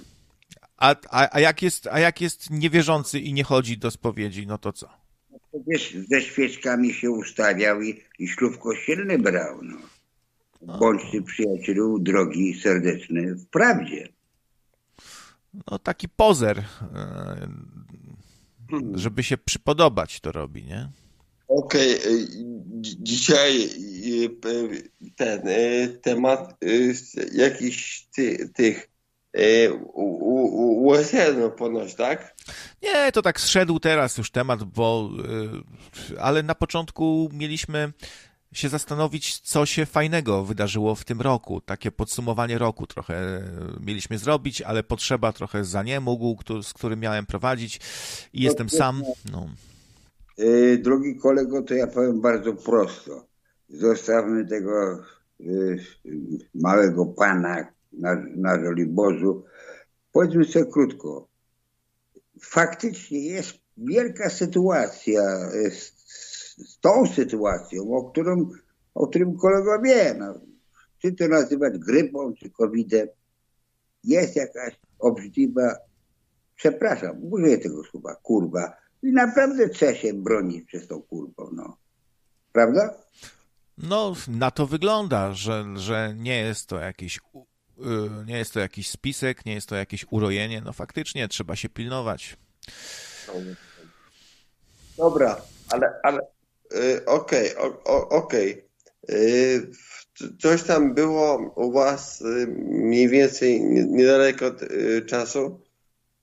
A, 0.78 0.96
a, 1.10 1.28
a, 1.32 1.40
jak 1.40 1.62
jest, 1.62 1.88
a 1.88 2.00
jak 2.00 2.22
jest 2.22 2.50
niewierzący 2.50 3.20
i 3.20 3.34
nie 3.34 3.44
chodzi 3.44 3.78
do 3.78 3.92
spowiedzi, 3.92 4.48
no 4.48 4.58
to 4.58 4.74
co? 4.74 4.90
Przecież 5.52 5.96
ze 6.10 6.22
świeczkami 6.22 6.94
się 6.94 7.12
ustawiał 7.12 7.82
i, 7.82 8.04
i 8.20 8.28
ślub 8.28 8.58
kościelny 8.58 9.20
brał. 9.20 9.62
No. 9.62 9.78
Bądź 10.62 11.02
ty 11.12 11.22
przyjacielu 11.22 12.00
drogi 12.00 12.62
serdeczny 12.62 13.36
w 13.36 13.46
prawdzie. 13.46 14.08
No 15.72 15.80
taki 15.80 16.10
pozer, 16.10 16.58
e, 16.60 16.66
żeby 18.94 19.24
się 19.24 19.38
przypodobać 19.38 20.20
to 20.20 20.32
robi, 20.32 20.64
nie? 20.64 20.90
Okej, 21.48 22.00
okay. 22.00 22.12
E, 22.12 22.26
dzisiaj 22.82 23.64
e, 23.64 23.70
ten 25.16 25.42
temat 26.02 26.58
jakiś 27.34 28.08
ty, 28.16 28.50
tych 28.50 28.92
westernów 30.92 31.54
ponoć, 31.54 31.96
tak? 31.96 32.36
Nie, 32.84 33.12
to 33.12 33.22
tak 33.22 33.40
zszedł 33.40 33.80
teraz 33.80 34.18
już 34.18 34.32
temat, 34.32 34.64
bo 34.64 35.10
ale 36.20 36.44
na 36.44 36.56
początku 36.56 37.30
mieliśmy 37.34 37.94
się 38.54 38.70
zastanowić, 38.70 39.40
co 39.40 39.66
się 39.66 39.86
fajnego 39.86 40.46
wydarzyło 40.46 40.96
w 40.96 41.06
tym 41.06 41.22
roku. 41.22 41.62
Takie 41.62 41.92
podsumowanie 41.92 42.58
roku 42.58 42.88
trochę 42.88 43.44
mieliśmy 43.86 44.18
zrobić, 44.18 44.62
ale 44.62 44.84
potrzeba 44.84 45.34
trochę 45.34 45.64
za 45.64 45.84
nie 45.84 46.00
mógł, 46.00 46.38
z 46.64 46.74
którym 46.74 47.00
miałem 47.00 47.26
prowadzić 47.26 47.80
i 48.34 48.42
jestem 48.42 48.70
sam. 48.70 49.04
No. 49.32 49.50
Drogi 50.80 51.16
kolego, 51.16 51.62
to 51.62 51.74
ja 51.74 51.88
powiem 51.88 52.22
bardzo 52.22 52.54
prosto. 52.54 53.26
Zostawmy 53.70 54.46
tego 54.46 55.00
y, 55.40 55.80
małego 56.54 57.06
pana 57.06 57.68
na, 57.94 58.24
na 58.36 58.64
Żoliborzu. 58.64 59.44
Powiedzmy 60.12 60.46
sobie 60.46 60.66
krótko. 60.66 61.28
Faktycznie 62.42 63.20
jest 63.20 63.54
wielka 63.78 64.30
sytuacja 64.30 65.22
z, 65.72 66.01
z 66.58 66.80
tą 66.80 67.08
sytuacją, 67.08 67.94
o, 67.94 68.12
którym, 68.12 68.50
o 68.96 69.08
którym 69.08 69.38
kolega 69.38 69.82
wie. 69.82 70.16
No, 70.20 70.34
czy 71.02 71.12
to 71.12 71.28
nazywać 71.28 71.78
grypą, 71.78 72.34
czy 72.34 72.50
covidem. 72.50 73.08
Jest 74.04 74.36
jakaś 74.36 74.80
obrzydliwa, 75.00 75.76
przepraszam, 76.56 77.18
użyję 77.22 77.58
tego 77.58 77.84
słowa, 77.84 78.16
kurwa, 78.16 78.78
i 79.04 79.12
naprawdę 79.12 79.70
chce 79.70 79.96
się 79.96 80.14
bronić 80.14 80.68
przez 80.68 80.88
tą 80.88 81.02
kurwą, 81.02 81.50
no. 81.54 81.78
Prawda? 82.52 82.94
No, 83.78 84.14
na 84.28 84.52
to 84.52 84.68
wygląda, 84.68 85.34
że, 85.34 85.66
że 85.76 86.14
nie 86.18 86.40
jest 86.40 86.68
to 86.68 86.80
jakiś 86.80 87.18
y, 87.18 87.82
nie 88.26 88.38
jest 88.38 88.54
to 88.54 88.60
jakiś 88.60 88.90
spisek, 88.90 89.46
nie 89.46 89.54
jest 89.54 89.70
to 89.70 89.76
jakieś 89.76 90.06
urojenie. 90.12 90.62
No 90.66 90.74
faktycznie 90.74 91.28
trzeba 91.28 91.56
się 91.56 91.70
pilnować. 91.70 92.38
Dobra, 94.98 95.42
ale, 95.70 96.00
ale 96.04 96.20
okej, 97.06 97.56
okay, 97.56 98.08
okej. 98.10 98.68
Okay. 99.02 99.72
Coś 100.40 100.64
tam 100.64 100.94
było 100.94 101.54
u 101.56 101.72
was 101.72 102.22
y, 102.22 102.48
mniej 102.68 103.10
więcej 103.10 103.64
niedaleko 103.64 104.46
od 104.46 104.62
czasu, 105.06 105.62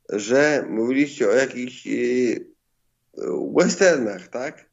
że 0.09 0.67
mówiliście 0.71 1.29
o 1.29 1.33
jakichś 1.33 1.89
westernach, 3.57 4.29
tak? 4.29 4.68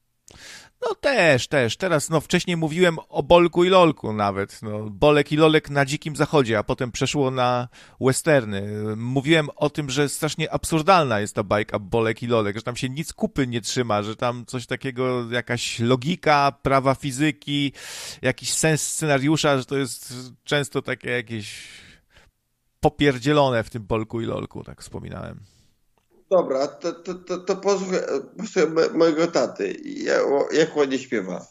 No 0.86 0.96
też, 0.96 1.48
też. 1.48 1.78
Teraz, 1.78 2.10
no 2.10 2.22
wcześniej 2.22 2.58
mówiłem 2.58 2.98
o 3.10 3.24
Bolku 3.24 3.64
i 3.64 3.70
Lolku 3.70 4.14
nawet. 4.14 4.62
No, 4.62 4.90
Bolek 4.90 5.32
i 5.32 5.38
Lolek 5.38 5.70
na 5.70 5.86
Dzikim 5.86 6.16
Zachodzie, 6.16 6.60
a 6.60 6.64
potem 6.64 6.92
przeszło 6.92 7.32
na 7.32 7.68
westerny. 8.02 8.96
Mówiłem 8.96 9.50
o 9.56 9.70
tym, 9.70 9.90
że 9.90 10.10
strasznie 10.10 10.54
absurdalna 10.54 11.20
jest 11.20 11.36
ta 11.36 11.44
bajka 11.44 11.80
Bolek 11.80 12.24
i 12.24 12.28
Lolek, 12.28 12.56
że 12.56 12.62
tam 12.62 12.76
się 12.76 12.90
nic 12.90 13.14
kupy 13.14 13.48
nie 13.48 13.62
trzyma, 13.62 14.04
że 14.04 14.16
tam 14.16 14.46
coś 14.46 14.66
takiego, 14.66 15.32
jakaś 15.32 15.80
logika, 15.80 16.52
prawa 16.62 16.96
fizyki, 16.96 17.74
jakiś 18.22 18.54
sens 18.54 18.82
scenariusza, 18.82 19.58
że 19.58 19.66
to 19.66 19.78
jest 19.78 20.14
często 20.44 20.82
takie 20.82 21.10
jakieś 21.10 21.68
popierdzielone 22.80 23.64
w 23.64 23.70
tym 23.70 23.84
Bolku 23.84 24.22
i 24.22 24.26
Lolku, 24.26 24.64
tak 24.64 24.82
wspominałem. 24.82 25.55
Dobra, 26.30 26.68
to, 26.68 26.94
to, 26.94 27.14
to, 27.14 27.38
to 27.38 27.56
posłuchaj, 27.56 28.00
posłuchaj 28.38 28.98
mojego 28.98 29.28
taty. 29.28 29.76
Jak, 29.84 30.22
jak 30.54 30.76
ładnie 30.76 31.00
śpiewa. 31.00 31.46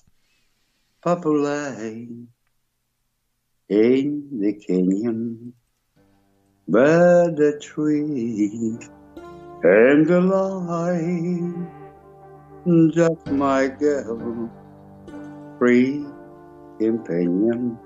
Populate 1.00 1.84
in 3.68 4.28
the 4.40 4.52
canyon 4.52 5.52
by 6.68 7.32
the 7.36 7.58
tree 7.60 8.78
and 9.62 10.06
the 10.06 10.20
light 10.20 11.54
just 12.94 13.26
my 13.26 13.68
girl 13.68 14.50
free 15.58 16.04
companion 16.78 17.78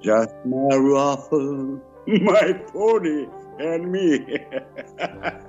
just 0.00 0.34
my 0.44 0.76
ruffle 0.76 1.80
my 2.06 2.52
pony 2.72 3.26
and 3.60 3.92
me. 3.92 4.18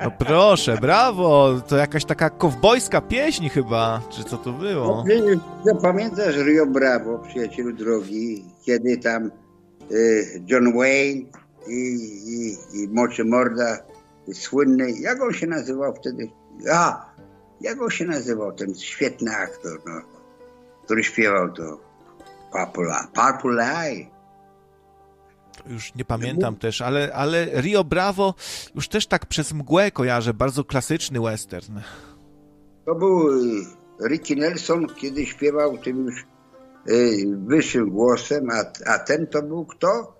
No 0.04 0.12
proszę, 0.12 0.78
brawo! 0.82 1.62
To 1.68 1.78
jakaś 1.78 2.06
taka 2.06 2.30
kowbojska 2.30 3.02
pieśń 3.02 3.50
chyba, 3.50 4.02
czy 4.10 4.24
co 4.24 4.38
to 4.38 4.52
było? 4.52 5.04
No, 5.66 5.76
pamiętasz 5.76 6.36
Rio 6.36 6.66
Bravo, 6.66 7.20
przyjacielu 7.20 7.74
drogi, 7.74 8.46
kiedy 8.66 8.98
tam 8.98 9.32
y, 9.92 10.42
John 10.48 10.78
Wayne 10.78 11.22
i, 11.68 11.98
i, 12.28 12.58
i 12.74 12.88
Moczy 12.88 13.26
Morda 13.26 13.78
słynny, 14.34 14.92
jak 14.92 15.22
on 15.22 15.34
się 15.34 15.48
nazywał 15.48 15.96
wtedy? 15.96 16.30
A, 16.72 17.06
jak 17.62 17.82
on 17.82 17.90
się 17.90 18.06
nazywał, 18.06 18.52
ten 18.52 18.76
świetny 18.76 19.36
aktor, 19.36 19.80
no, 19.86 20.02
który 20.86 21.04
śpiewał 21.04 21.52
to 21.54 21.80
Purple 23.14 23.64
Eye 23.64 24.17
już 25.70 25.96
nie 25.96 26.06
pamiętam 26.06 26.56
też, 26.56 26.82
ale, 26.82 27.14
ale 27.14 27.62
Rio 27.62 27.84
Bravo 27.84 28.34
już 28.76 28.88
też 28.88 29.08
tak 29.08 29.26
przez 29.26 29.54
mgłę 29.54 29.92
kojarzę, 29.92 30.34
bardzo 30.34 30.64
klasyczny 30.64 31.22
western. 31.22 31.80
To 32.86 32.96
był 32.96 33.30
y, 33.30 33.66
Ricky 34.10 34.36
Nelson, 34.36 34.88
kiedy 34.96 35.26
śpiewał 35.26 35.78
tym 35.78 36.06
już 36.06 36.26
y, 36.90 37.26
wyższym 37.48 37.90
głosem, 37.90 38.50
a, 38.50 38.92
a 38.92 39.00
ten 39.00 39.28
to 39.28 39.42
był 39.42 39.66
kto? 39.66 40.18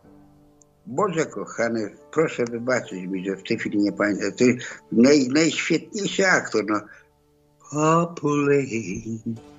Boże 0.86 1.26
kochany, 1.26 1.96
proszę 2.12 2.46
wybaczyć 2.46 3.08
mi, 3.08 3.26
że 3.26 3.36
w 3.36 3.44
tej 3.44 3.58
chwili 3.58 3.78
nie 3.78 3.92
pamiętam. 3.92 4.32
To 4.32 4.46
naj, 4.92 5.28
najświetniejszy 5.28 6.28
aktor, 6.28 6.66
no. 6.68 6.82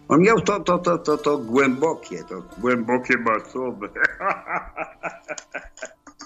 On 0.08 0.20
miał 0.20 0.40
to, 0.40 0.60
to, 0.60 0.78
to, 0.78 0.98
to, 0.98 1.16
to 1.16 1.38
głębokie, 1.38 2.24
to 2.28 2.42
głębokie 2.60 3.18
masowe. 3.18 3.88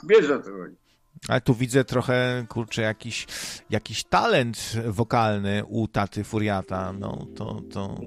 Wiesz 0.09 0.31
o 0.31 0.43
co 0.43 0.51
chodzi. 0.51 0.77
Ale 1.29 1.41
tu 1.41 1.55
widzę 1.55 1.85
trochę, 1.85 2.47
kurczę, 2.49 2.83
jakiś, 2.83 3.27
jakiś 3.71 4.05
talent 4.05 4.73
wokalny 4.87 5.63
u 5.69 5.89
taty 5.89 6.25
Furiata. 6.25 6.93
No, 6.93 7.27
to, 7.37 7.63
to... 7.73 8.01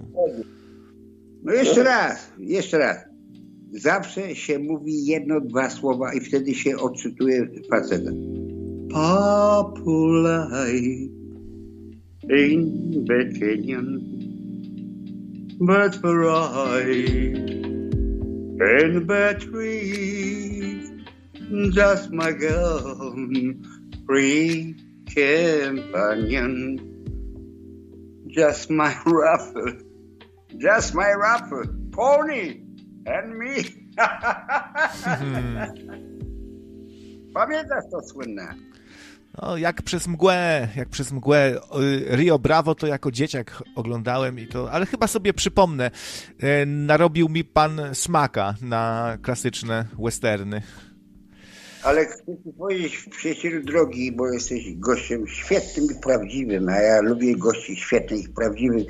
No 1.43 1.53
jeszcze 1.53 1.83
raz, 1.83 2.31
jeszcze 2.37 2.77
raz. 2.77 2.97
Zawsze 3.71 4.35
się 4.35 4.59
mówi 4.59 5.05
jedno, 5.05 5.41
dwa 5.41 5.69
słowa 5.69 6.13
i 6.13 6.19
wtedy 6.19 6.55
się 6.55 6.77
odczytuje 6.77 7.47
faceta. 7.69 8.11
Populaj 8.91 10.81
in 12.29 13.05
canyon, 13.39 14.14
but 15.59 15.95
for 15.95 16.29
I 16.29 16.81
in 16.81 17.89
the 19.07 19.35
trees 19.39 20.91
just 21.73 22.11
my 22.11 22.31
girl, 22.31 23.15
free 24.05 24.75
companion, 25.13 26.79
just 28.27 28.69
my 28.69 28.95
ruffle, 29.05 29.73
just 30.57 30.95
my 30.95 31.11
ruffle, 31.11 31.65
pony 31.91 32.61
and 33.05 33.37
me. 33.37 33.65
Pamiętasz 37.33 37.89
to 37.91 38.01
słynne? 38.01 38.55
No, 39.41 39.57
jak 39.57 39.81
przez 39.81 40.07
mgłę, 40.07 40.67
jak 40.75 40.89
przez 40.89 41.11
mgłę. 41.11 41.59
Rio 42.09 42.39
Bravo 42.39 42.75
to 42.75 42.87
jako 42.87 43.11
dzieciak 43.11 43.63
oglądałem 43.75 44.39
i 44.39 44.47
to, 44.47 44.71
ale 44.71 44.85
chyba 44.85 45.07
sobie 45.07 45.33
przypomnę. 45.33 45.91
E, 46.39 46.65
narobił 46.65 47.29
mi 47.29 47.43
pan 47.43 47.81
smaka 47.93 48.55
na 48.61 49.17
klasyczne 49.21 49.85
westerny. 50.03 50.61
Ale 51.83 52.05
chcę 52.05 52.23
ci 52.25 52.53
powiedzieć, 52.57 53.09
przyjacielu 53.11 53.63
drogi, 53.63 54.11
bo 54.11 54.27
jesteś 54.27 54.75
gościem 54.75 55.27
świetnym 55.27 55.85
i 55.85 56.01
prawdziwym, 56.01 56.69
a 56.69 56.75
ja 56.75 57.01
lubię 57.01 57.37
gości 57.37 57.75
świetnych 57.75 58.25
i 58.25 58.29
prawdziwych, 58.29 58.85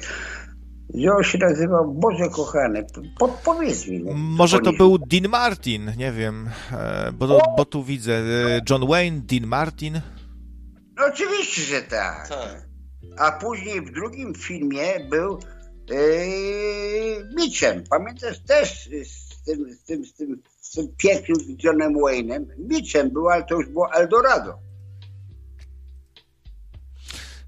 że 0.93 1.11
on 1.11 1.24
się 1.24 1.38
nazywał 1.38 1.93
Boże 1.93 2.30
Kochany. 2.30 2.85
Podpowiedz 3.19 3.88
mi. 3.88 3.99
No, 3.99 4.14
Może 4.14 4.59
to 4.59 4.74
był 4.74 4.98
Dean 4.98 5.27
Martin, 5.30 5.91
nie 5.98 6.11
wiem, 6.11 6.49
e, 6.72 7.11
bo, 7.11 7.41
bo 7.57 7.65
tu 7.65 7.83
widzę 7.83 8.14
e, 8.14 8.61
John 8.69 8.88
Wayne, 8.88 9.22
Dean 9.22 9.48
Martin. 9.48 10.01
No 10.98 11.06
oczywiście, 11.06 11.61
że 11.61 11.82
tak. 11.82 12.27
tak. 12.27 12.67
A 13.17 13.32
później 13.32 13.82
w 13.82 13.91
drugim 13.91 14.33
filmie 14.33 14.99
był 15.09 15.40
yy, 15.90 17.30
Mitchem. 17.35 17.83
Pamiętasz 17.90 18.40
też 18.40 18.90
z 19.03 19.43
tym, 19.43 19.74
z 19.74 19.83
tym, 19.83 20.06
z 20.06 20.14
tym 20.14 20.41
z 20.61 20.77
pięknym 20.98 21.38
Johnem 21.64 21.93
Wayne'em, 21.93 22.45
Mitchem 22.57 23.09
był, 23.09 23.30
ale 23.30 23.43
to 23.43 23.56
już 23.56 23.69
było 23.69 23.93
Eldorado. 23.93 24.64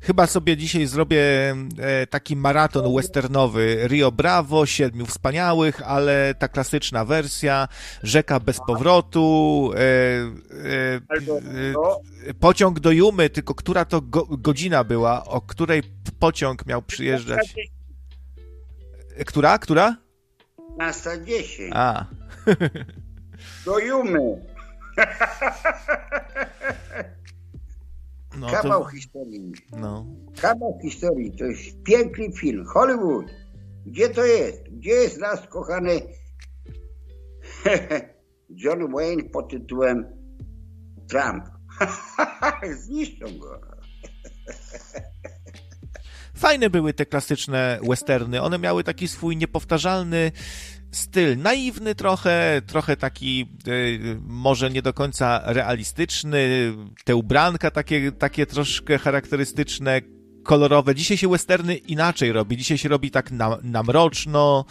Chyba 0.08 0.28
sobie 0.28 0.58
dzisiaj 0.58 0.86
zrobię 0.86 1.56
e, 1.80 2.08
taki 2.08 2.36
maraton 2.36 2.96
westernowy 2.96 3.88
Rio 3.88 4.12
Bravo, 4.12 4.66
Siedmiu 4.66 5.06
Wspaniałych, 5.06 5.82
ale 5.86 6.36
ta 6.40 6.48
klasyczna 6.48 7.06
wersja, 7.06 7.68
Rzeka 8.04 8.40
bez 8.40 8.60
powrotu, 8.68 9.72
e, 9.76 9.80
e, 12.30 12.34
pociąg 12.34 12.80
do 12.80 12.92
Jumy, 12.92 13.30
tylko 13.30 13.56
która 13.56 13.86
to 13.86 14.02
go, 14.02 14.26
godzina 14.26 14.84
była, 14.84 15.26
o 15.26 15.42
której 15.42 15.84
pociąg 16.20 16.66
miał 16.66 16.82
przyjeżdżać? 16.82 17.56
Która? 19.26 19.60
Która? 19.60 19.96
15.10. 20.80 21.70
A. 21.74 22.06
Do 23.66 23.80
Jumy. 23.80 24.46
No, 28.38 28.48
Kawał 28.48 28.84
to, 28.84 28.90
historii. 28.90 29.52
no. 29.72 30.06
Kawał 30.42 30.80
historii. 30.82 31.32
To 31.38 31.46
jest 31.46 31.84
piękny 31.84 32.32
film. 32.32 32.66
Hollywood. 32.66 33.26
Gdzie 33.86 34.10
to 34.10 34.26
jest? 34.26 34.64
Gdzie 34.72 34.92
jest 34.92 35.20
nasz 35.20 35.48
kochany 35.48 36.02
John 38.64 38.92
Wayne 38.92 39.24
pod 39.24 39.50
tytułem 39.52 40.06
Trump? 41.10 41.44
Zniszczą 42.84 43.26
go. 43.40 43.62
Fajne 46.36 46.70
były 46.70 46.94
te 46.94 47.06
klasyczne 47.06 47.80
westerny. 47.90 48.42
One 48.42 48.60
miały 48.60 48.84
taki 48.84 49.08
swój 49.08 49.38
niepowtarzalny 49.38 50.32
styl. 50.92 51.38
Naiwny 51.38 51.96
trochę, 51.96 52.62
trochę 52.68 52.98
taki 52.98 53.48
y, 53.68 54.20
może 54.28 54.70
nie 54.70 54.82
do 54.82 54.94
końca 54.94 55.42
realistyczny. 55.46 56.74
Te 57.06 57.16
ubranka 57.16 57.72
takie, 57.72 58.12
takie 58.12 58.46
troszkę 58.46 58.98
charakterystyczne, 58.98 60.02
kolorowe. 60.48 60.96
Dzisiaj 60.96 61.18
się 61.18 61.30
westerny 61.30 61.76
inaczej 61.76 62.32
robi. 62.32 62.58
Dzisiaj 62.58 62.78
się 62.78 62.90
robi 62.90 63.12
tak 63.12 63.32
na, 63.32 63.58
na 63.64 63.84
mroczno, 63.84 64.66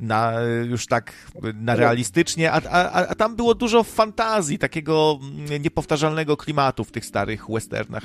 na, 0.00 0.32
już 0.64 0.86
tak 0.86 1.12
na 1.54 1.76
realistycznie, 1.76 2.52
a, 2.52 2.60
a, 2.70 3.06
a 3.06 3.14
tam 3.14 3.36
było 3.36 3.54
dużo 3.54 3.82
fantazji, 3.82 4.58
takiego 4.58 5.18
niepowtarzalnego 5.60 6.36
klimatu 6.36 6.84
w 6.84 6.90
tych 6.90 7.06
starych 7.06 7.46
westernach. 7.48 8.04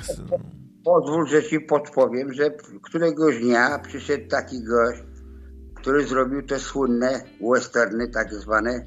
Pozwól, 0.84 1.26
że 1.28 1.42
ci 1.42 1.60
podpowiem, 1.60 2.32
że 2.32 2.50
któregoś 2.82 3.38
dnia 3.38 3.78
przyszedł 3.78 4.28
taki 4.28 4.64
gość, 4.64 5.00
który 5.80 6.06
zrobił 6.06 6.42
te 6.42 6.58
słynne 6.58 7.20
westerny, 7.52 8.08
tak 8.08 8.34
zwane 8.34 8.86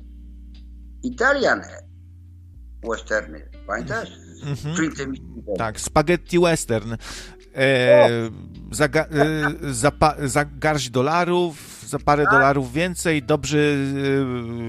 Italian 1.03 1.61
westerny. 2.89 3.49
Pamiętasz? 3.67 4.09
Mhm. 4.45 4.75
Clintem 4.75 5.13
Tak, 5.57 5.79
spaghetti 5.79 6.39
western. 6.39 6.95
E, 7.55 8.29
za, 8.71 8.85
e, 8.85 9.01
za, 9.71 9.91
pa, 9.91 10.15
za 10.23 10.45
garść 10.45 10.89
dolarów, 10.89 11.83
za 11.87 11.99
parę 11.99 12.25
dolarów 12.31 12.73
więcej, 12.73 13.23
dobrzy, 13.23 13.77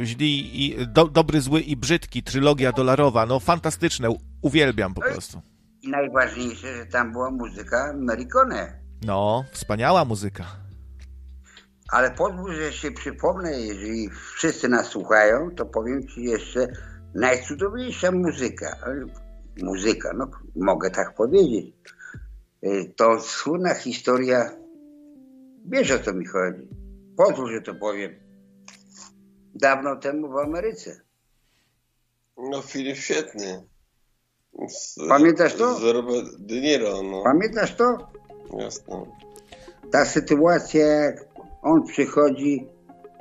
e, 0.03 0.07
źli 0.07 0.65
i 0.65 0.87
do, 0.87 1.05
dobry, 1.05 1.41
zły 1.41 1.61
i 1.61 1.77
brzydki, 1.77 2.23
trylogia 2.23 2.73
dolarowa, 2.73 3.27
no 3.27 3.41
fantastyczne, 3.41 4.09
uwielbiam 4.43 4.95
po 4.95 5.01
prostu. 5.01 5.41
I 5.83 5.89
najważniejsze, 5.89 6.77
że 6.77 6.87
tam 6.87 7.13
była 7.13 7.31
muzyka 7.31 7.91
Americone. 7.91 8.81
No, 9.03 9.45
wspaniała 9.53 10.05
muzyka. 10.05 10.64
Ale 11.95 12.11
pozwól, 12.11 12.55
że 12.55 12.73
się 12.73 12.91
przypomnę, 12.91 13.61
jeżeli 13.61 14.11
wszyscy 14.11 14.69
nas 14.69 14.87
słuchają, 14.87 15.51
to 15.51 15.67
powiem 15.67 16.09
Ci 16.09 16.25
jeszcze 16.25 16.69
najcudowniejsza 17.15 18.11
muzyka. 18.11 18.77
Muzyka, 19.63 20.13
no 20.17 20.31
mogę 20.57 20.91
tak 20.91 21.15
powiedzieć. 21.15 21.75
To 22.97 23.21
słynna 23.21 23.75
historia, 23.75 24.51
wiesz 25.67 25.91
o 25.91 25.99
co 25.99 26.13
mi 26.13 26.27
chodzi. 26.27 26.69
Pozwól, 27.17 27.53
że 27.53 27.61
to 27.61 27.75
powiem. 27.75 28.15
Dawno 29.55 29.97
temu 29.97 30.29
w 30.29 30.37
Ameryce. 30.37 31.01
No 32.37 32.63
film 32.63 32.97
świetny. 32.97 33.63
Z, 34.69 34.97
Pamiętasz 35.09 35.55
to? 35.55 35.75
Z 35.75 35.83
Robert 35.83 36.27
De 36.39 36.61
Niro, 36.61 37.03
no. 37.03 37.23
Pamiętasz 37.25 37.75
to? 37.75 38.13
Jasne. 38.59 39.07
Ta 39.91 40.05
sytuacja, 40.05 40.87
jak 40.87 41.34
on 41.65 41.83
przychodzi 41.87 42.67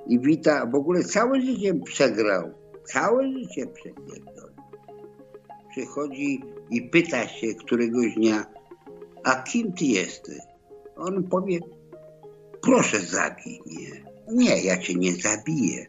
i 0.08 0.20
wita, 0.20 0.66
w 0.66 0.76
ogóle 0.76 1.04
całe 1.04 1.42
życie 1.42 1.74
przegrał. 1.74 2.52
Całe 2.84 3.32
życie 3.32 3.68
przegrał. 3.68 4.50
Przychodzi 5.70 6.44
i 6.70 6.82
pyta 6.82 7.28
się 7.28 7.48
któregoś 7.56 8.14
dnia, 8.16 8.46
a 9.24 9.36
kim 9.44 9.74
ty 9.74 9.86
jesteś? 9.86 10.40
On 10.96 11.24
powie, 11.24 11.60
proszę 12.62 13.00
zabij 13.00 13.62
mnie. 13.66 14.04
Nie, 14.32 14.64
ja 14.64 14.78
cię 14.78 14.96
nie 14.96 15.16
zabiję. 15.16 15.88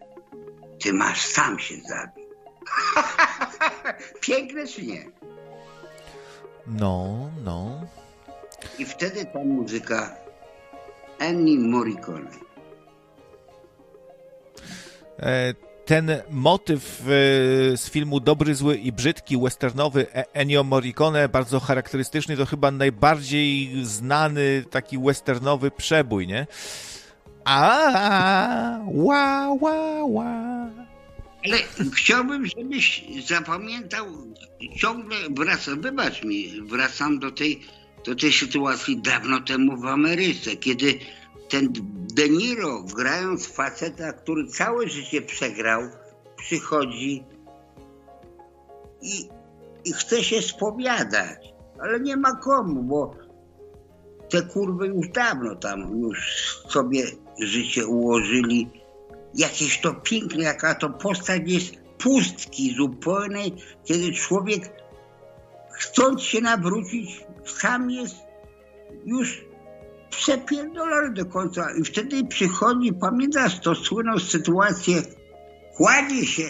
Ty 0.82 0.92
masz 0.92 1.26
sam 1.26 1.58
się 1.58 1.74
zabić. 1.74 2.24
Piękne 4.26 4.66
czy 4.66 4.86
nie? 4.86 5.04
No, 6.66 7.30
no. 7.44 7.80
I 8.78 8.84
wtedy 8.84 9.24
ta 9.24 9.44
muzyka 9.44 10.23
Ennio 11.24 11.60
Morricone. 11.60 12.30
E, 15.18 15.54
ten 15.84 16.10
motyw 16.30 17.00
e, 17.00 17.04
z 17.76 17.90
filmu 17.90 18.20
Dobry, 18.20 18.54
Zły 18.54 18.76
i 18.76 18.92
Brzydki, 18.92 19.38
westernowy 19.38 20.06
Ennio 20.32 20.64
Morricone, 20.64 21.28
bardzo 21.28 21.60
charakterystyczny, 21.60 22.36
to 22.36 22.46
chyba 22.46 22.70
najbardziej 22.70 23.70
znany 23.82 24.64
taki 24.70 24.98
westernowy 24.98 25.70
przebój, 25.70 26.26
nie? 26.26 26.46
A, 27.44 28.78
ła, 28.86 29.48
ła, 29.60 30.04
ła. 30.04 30.34
Ale 31.44 31.58
chciałbym, 31.94 32.46
żebyś 32.46 33.04
zapamiętał, 33.26 34.06
ciągle 34.76 35.16
wracam, 35.30 35.80
wybacz 35.80 36.24
mi, 36.24 36.60
wracam 36.62 37.18
do 37.18 37.30
tej, 37.30 37.60
do 38.04 38.14
tej 38.14 38.32
sytuacji 38.32 38.96
dawno 38.96 39.40
temu 39.40 39.76
w 39.76 39.86
Ameryce, 39.86 40.56
kiedy 40.56 40.98
ten 41.48 41.72
De 42.14 42.28
Niro, 42.28 42.82
grając 42.82 43.46
faceta, 43.46 44.12
który 44.12 44.46
całe 44.46 44.88
życie 44.88 45.22
przegrał, 45.22 45.82
przychodzi 46.36 47.24
i, 49.02 49.28
i 49.84 49.92
chce 49.92 50.24
się 50.24 50.42
spowiadać, 50.42 51.54
ale 51.80 52.00
nie 52.00 52.16
ma 52.16 52.36
komu, 52.36 52.82
bo 52.82 53.14
te 54.30 54.42
kurwy 54.42 54.86
już 54.86 55.08
dawno 55.08 55.56
tam 55.56 56.00
już 56.00 56.18
sobie 56.68 57.04
życie 57.40 57.86
ułożyli. 57.86 58.70
Jakieś 59.34 59.80
to 59.80 59.94
piękne, 59.94 60.44
jaka 60.44 60.74
to 60.74 60.90
postać 60.90 61.42
jest 61.46 61.74
pustki 61.98 62.74
zupełnej, 62.76 63.52
kiedy 63.84 64.12
człowiek 64.12 64.72
chcąc 65.72 66.22
się 66.22 66.40
nawrócić, 66.40 67.24
sam 67.44 67.90
jest 67.90 68.16
już 69.04 69.44
przepierdolony 70.10 71.12
do 71.12 71.26
końca. 71.26 71.66
I 71.80 71.84
wtedy 71.84 72.24
przychodzi, 72.24 72.92
pamiętasz 72.92 73.60
to 73.60 73.74
słynną 73.74 74.18
sytuację, 74.18 75.02
kładzie 75.76 76.26
się 76.26 76.42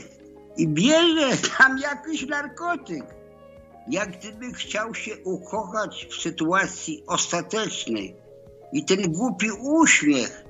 i 0.56 0.68
bierze 0.68 1.36
tam 1.58 1.78
jakiś 1.78 2.26
narkotyk. 2.26 3.05
Jak 3.90 4.18
gdyby 4.18 4.52
chciał 4.52 4.94
się 4.94 5.16
ukochać 5.24 6.06
w 6.10 6.23
sytuacji 6.23 7.02
ostatecznej. 7.06 8.16
I 8.73 8.84
ten 8.84 9.12
głupi 9.12 9.50
uśmiech, 9.60 10.44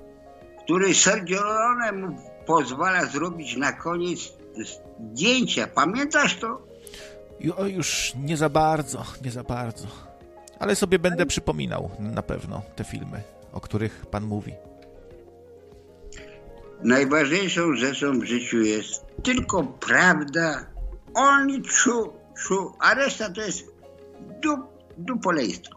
który 0.65 0.95
Sergio 0.95 1.45
Leone 1.45 1.93
mu 1.93 2.17
pozwala 2.47 3.05
zrobić 3.05 3.57
na 3.57 3.73
koniec 3.73 4.33
zdjęcia. 4.99 5.67
Pamiętasz 5.67 6.37
to? 6.37 6.67
O, 7.57 7.67
już 7.67 8.13
nie 8.17 8.37
za 8.37 8.49
bardzo, 8.49 9.05
nie 9.25 9.31
za 9.31 9.43
bardzo. 9.43 9.87
Ale 10.65 10.77
sobie 10.77 10.99
będę 10.99 11.27
przypominał 11.27 11.91
na 11.99 12.23
pewno 12.23 12.63
te 12.77 12.85
filmy, 12.85 13.23
o 13.53 13.61
których 13.61 14.07
pan 14.07 14.25
mówi. 14.25 14.53
Najważniejszą 16.83 17.77
rzeczą 17.77 18.21
w 18.21 18.25
życiu 18.25 18.61
jest 18.61 19.05
tylko 19.23 19.65
prawda, 19.65 20.67
only 21.15 21.61
true, 21.61 22.13
true, 22.47 22.73
a 22.81 22.95
reszta 22.95 23.31
to 23.31 23.41
jest 23.41 23.65
dup, 24.43 24.61
dupoleństwo. 24.99 25.77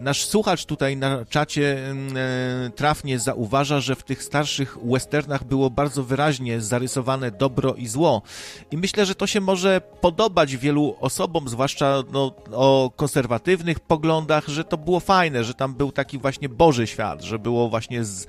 Nasz 0.00 0.24
słuchacz 0.24 0.64
tutaj 0.64 0.96
na 0.96 1.24
czacie 1.24 1.78
e, 2.16 2.70
trafnie 2.70 3.18
zauważa, 3.18 3.80
że 3.80 3.94
w 3.94 4.02
tych 4.02 4.22
starszych 4.22 4.78
westernach 4.84 5.44
było 5.44 5.70
bardzo 5.70 6.04
wyraźnie 6.04 6.60
zarysowane 6.60 7.30
dobro 7.30 7.74
i 7.74 7.86
zło. 7.86 8.22
I 8.70 8.76
myślę, 8.76 9.06
że 9.06 9.14
to 9.14 9.26
się 9.26 9.40
może 9.40 9.80
podobać 10.00 10.56
wielu 10.56 10.96
osobom, 11.00 11.48
zwłaszcza 11.48 12.02
no, 12.12 12.34
o 12.52 12.90
konserwatywnych 12.96 13.80
poglądach, 13.80 14.48
że 14.48 14.64
to 14.64 14.76
było 14.76 15.00
fajne, 15.00 15.44
że 15.44 15.54
tam 15.54 15.74
był 15.74 15.92
taki 15.92 16.18
właśnie 16.18 16.48
Boży 16.48 16.86
świat, 16.86 17.22
że 17.22 17.38
było 17.38 17.68
właśnie. 17.68 18.04
Z... 18.04 18.26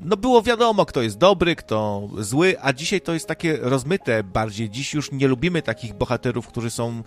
No 0.00 0.16
było 0.16 0.42
wiadomo, 0.42 0.86
kto 0.86 1.02
jest 1.02 1.18
dobry, 1.18 1.56
kto 1.56 2.08
zły, 2.18 2.56
a 2.60 2.72
dzisiaj 2.72 3.00
to 3.00 3.12
jest 3.12 3.26
takie 3.26 3.56
rozmyte 3.56 4.24
bardziej. 4.24 4.70
Dziś 4.70 4.94
już 4.94 5.12
nie 5.12 5.28
lubimy 5.28 5.62
takich 5.62 5.94
bohaterów, 5.94 6.46
którzy 6.46 6.70
są 6.70 7.02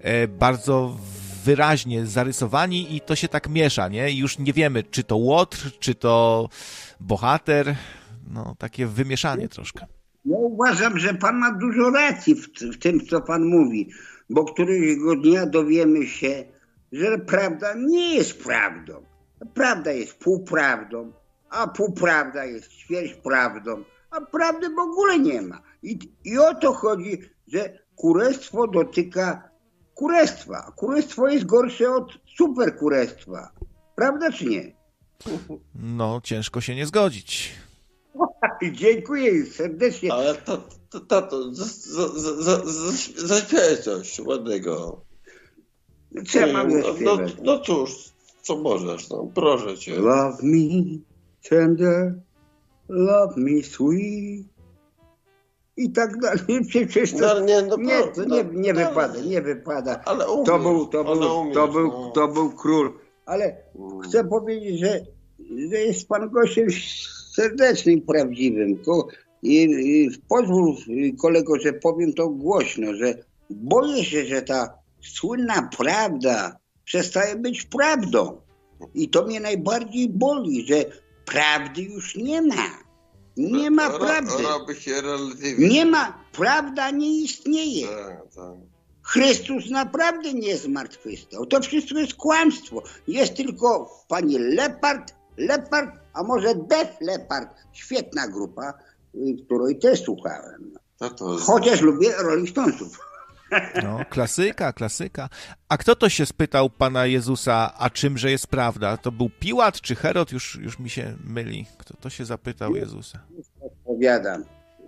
e, 0.00 0.28
bardzo 0.28 0.96
wyraźnie 1.44 2.06
zarysowani 2.06 2.96
i 2.96 3.00
to 3.00 3.16
się 3.16 3.28
tak 3.28 3.48
miesza, 3.48 3.88
nie? 3.88 4.10
I 4.10 4.18
już 4.18 4.38
nie 4.38 4.52
wiemy, 4.52 4.82
czy 4.82 5.04
to 5.04 5.16
łotr, 5.16 5.70
czy 5.78 5.94
to 5.94 6.48
bohater. 7.00 7.74
No, 8.30 8.54
takie 8.58 8.86
wymieszanie 8.86 9.48
troszkę. 9.48 9.86
Ja 10.24 10.36
uważam, 10.36 10.98
że 10.98 11.14
pan 11.14 11.36
ma 11.36 11.52
dużo 11.52 11.90
racji 11.90 12.34
w, 12.34 12.48
w 12.48 12.78
tym, 12.78 13.06
co 13.06 13.20
pan 13.20 13.44
mówi, 13.44 13.90
bo 14.30 14.44
któregoś 14.44 15.18
dnia 15.18 15.46
dowiemy 15.46 16.06
się, 16.06 16.44
że 16.92 17.18
prawda 17.18 17.74
nie 17.74 18.14
jest 18.14 18.44
prawdą. 18.44 19.04
Prawda 19.54 19.92
jest 19.92 20.14
półprawdą, 20.18 21.12
a 21.50 21.68
półprawda 21.68 22.44
jest 22.44 22.70
ćwierć 22.70 23.14
prawdą, 23.14 23.84
a 24.10 24.20
prawdy 24.20 24.68
w 24.68 24.78
ogóle 24.78 25.18
nie 25.18 25.42
ma. 25.42 25.62
I, 25.82 25.98
i 26.24 26.38
o 26.38 26.54
to 26.54 26.72
chodzi, 26.72 27.18
że 27.48 27.78
kurestwo 27.96 28.66
dotyka 28.66 29.49
kurestwa. 30.00 30.72
Kurestwo 30.76 31.28
jest 31.28 31.46
gorsze 31.46 31.94
od 31.94 32.12
superkurestwa. 32.36 33.50
Prawda 33.96 34.32
czy 34.32 34.46
nie? 34.46 34.72
No, 35.74 36.20
ciężko 36.24 36.60
się 36.60 36.74
nie 36.74 36.86
zgodzić. 36.86 37.52
Dziękuję 38.72 39.46
serdecznie. 39.46 40.12
Ale 40.12 40.34
to, 40.34 40.62
to, 40.90 41.00
tato, 41.00 41.54
zaśpiewaj 43.16 43.82
coś 43.82 44.20
ładnego. 44.20 45.00
Co 46.28 46.38
ja 46.38 46.52
mam 46.52 46.68
no, 46.80 46.94
no, 47.00 47.18
no 47.42 47.58
cóż, 47.58 47.90
co 48.42 48.56
możesz, 48.56 49.08
no, 49.08 49.28
proszę 49.34 49.78
cię. 49.78 49.94
Love 49.94 50.38
me 50.42 50.98
tender, 51.48 52.14
love 52.88 53.34
me 53.36 53.62
sweet. 53.62 54.49
I 55.80 55.90
tak 55.90 56.18
dalej. 56.18 56.64
Przecież 56.68 57.12
to, 57.12 57.18
No, 57.18 57.40
nie, 57.40 57.62
no, 57.62 57.76
nie, 57.76 58.02
to 58.14 58.24
nie, 58.24 58.44
no, 58.44 58.52
nie 58.52 58.72
no, 58.72 58.88
wypada, 58.88 59.20
nie 59.20 59.42
wypada. 59.42 60.00
Ale 60.04 60.30
umiesz, 60.30 60.46
To 60.46 60.58
był, 60.58 60.86
to 60.86 61.04
był, 61.04 61.40
umiesz, 61.40 61.54
to 61.54 61.68
był, 61.68 61.88
no. 61.88 62.10
to 62.14 62.28
był 62.28 62.50
król. 62.50 62.92
Ale 63.26 63.56
Mm. 63.78 64.00
chcę 64.00 64.24
powiedzieć, 64.24 64.80
że, 64.80 65.00
że 65.70 65.78
jest 65.80 66.08
pan 66.08 66.30
gościem 66.30 66.66
serdecznym, 67.34 68.00
prawdziwym. 68.00 68.82
I, 69.42 69.62
i, 69.62 70.10
pozwól 70.28 70.76
kolego, 71.22 71.58
że 71.60 71.72
powiem 71.72 72.12
to 72.12 72.28
głośno, 72.28 72.94
że 72.94 73.14
boję 73.50 74.04
się, 74.04 74.24
że 74.24 74.42
ta 74.42 74.74
słynna 75.00 75.70
prawda 75.78 76.56
przestaje 76.84 77.36
być 77.36 77.62
prawdą. 77.62 78.40
I 78.94 79.08
to 79.08 79.26
mnie 79.26 79.40
najbardziej 79.40 80.08
boli, 80.08 80.66
że 80.66 80.84
prawdy 81.24 81.82
już 81.82 82.16
nie 82.16 82.42
ma. 82.42 82.89
Nie 83.36 83.70
ma 83.70 83.90
prawdy. 83.90 84.32
Nie 85.58 85.86
ma. 85.86 86.24
Prawda 86.32 86.90
nie 86.90 87.22
istnieje. 87.22 87.86
Tak, 87.88 88.34
tak. 88.34 88.54
Chrystus 89.02 89.70
naprawdę 89.70 90.34
nie 90.34 90.56
zmartwychwstał. 90.56 91.46
To 91.46 91.60
wszystko 91.60 91.98
jest 91.98 92.14
kłamstwo. 92.14 92.82
Jest 93.08 93.34
tylko 93.34 93.90
pani 94.08 94.38
Lepard, 94.38 95.14
Lepard, 95.36 95.90
a 96.14 96.22
może 96.22 96.54
Def 96.54 96.88
Lepard. 97.00 97.48
Świetna 97.72 98.28
grupa, 98.28 98.74
y, 99.14 99.44
której 99.44 99.78
też 99.78 100.02
słuchałem. 100.04 100.72
Chociaż 101.40 101.80
lubię 101.80 102.12
Rolling 102.18 102.48
Stonesów. 102.48 103.09
No, 103.82 104.00
klasyka, 104.10 104.72
klasyka. 104.72 105.28
A 105.68 105.76
kto 105.76 105.96
to 105.96 106.08
się 106.08 106.26
spytał 106.26 106.70
pana 106.70 107.06
Jezusa, 107.06 107.74
a 107.78 107.90
czymże 107.90 108.30
jest 108.30 108.46
prawda? 108.46 108.96
To 108.96 109.12
był 109.12 109.30
Piłat 109.40 109.80
czy 109.80 109.94
Herod? 109.94 110.32
Już, 110.32 110.56
już 110.56 110.78
mi 110.78 110.90
się 110.90 111.16
myli. 111.24 111.66
Kto 111.78 111.96
to 111.96 112.10
się 112.10 112.24
zapytał 112.24 112.76
Jezusa? 112.76 113.18
Odpowiadam. 113.60 114.44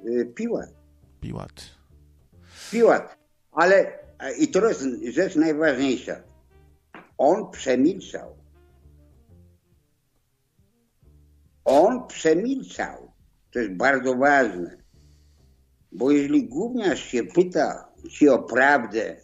Y, 0.07 0.33
Piłat. 0.35 0.71
Piłat. 1.21 1.65
Piłat. 2.71 3.19
Ale 3.53 3.99
i 4.39 4.49
to 4.49 4.69
jest 4.69 4.85
rzecz 5.15 5.37
najważniejsza. 5.37 6.17
On 7.19 7.51
przemilczał. 7.51 8.37
On 11.65 12.07
przemilczał. 12.07 13.13
To 13.51 13.59
jest 13.59 13.73
bardzo 13.73 14.15
ważne. 14.17 14.77
Bo 15.93 16.11
jeżeli 16.11 16.49
gówniarz 16.49 17.05
się 17.05 17.25
pyta 17.25 17.92
ci 18.11 18.29
o 18.29 18.39
prawdę, 18.39 19.17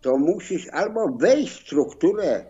to 0.00 0.18
musisz 0.18 0.68
albo 0.68 1.08
wejść 1.08 1.52
w 1.52 1.66
strukturę 1.66 2.44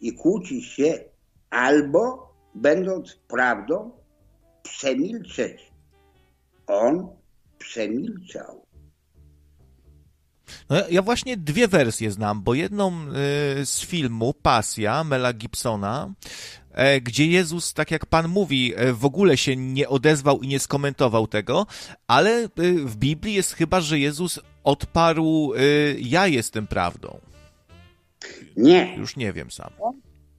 i 0.00 0.12
kłócić 0.14 0.66
się, 0.66 1.04
albo 1.50 2.32
będąc 2.54 3.16
prawdą, 3.28 3.90
przemilczeć. 4.62 5.72
On 6.66 7.08
przemilczał. 7.58 8.64
No, 10.70 10.76
ja- 10.90 11.02
właśnie 11.02 11.36
dwie 11.36 11.68
wersje 11.68 12.10
znam, 12.10 12.42
bo 12.42 12.54
jedną 12.54 12.92
y, 12.92 13.66
z 13.66 13.80
filmu 13.80 14.34
Pasja 14.34 15.04
Mela 15.04 15.32
Gibsona, 15.32 16.12
gdzie 17.02 17.26
Jezus, 17.26 17.74
tak 17.74 17.90
jak 17.90 18.06
Pan 18.06 18.28
mówi, 18.28 18.74
e, 18.76 18.92
w 18.92 19.04
ogóle 19.04 19.36
się 19.36 19.56
nie 19.56 19.88
odezwał 19.88 20.42
i 20.42 20.48
nie 20.48 20.58
skomentował 20.58 21.26
tego, 21.26 21.66
ale 22.06 22.44
y, 22.44 22.48
w 22.84 22.96
Biblii 22.96 23.34
jest 23.34 23.52
chyba, 23.52 23.80
że 23.80 23.98
Jezus 23.98 24.40
odparł, 24.64 25.52
ja 25.98 26.26
jestem 26.26 26.66
prawdą. 26.66 27.18
Nie. 28.56 28.96
Już 28.96 29.16
nie 29.16 29.32
wiem 29.32 29.50
sam. 29.50 29.70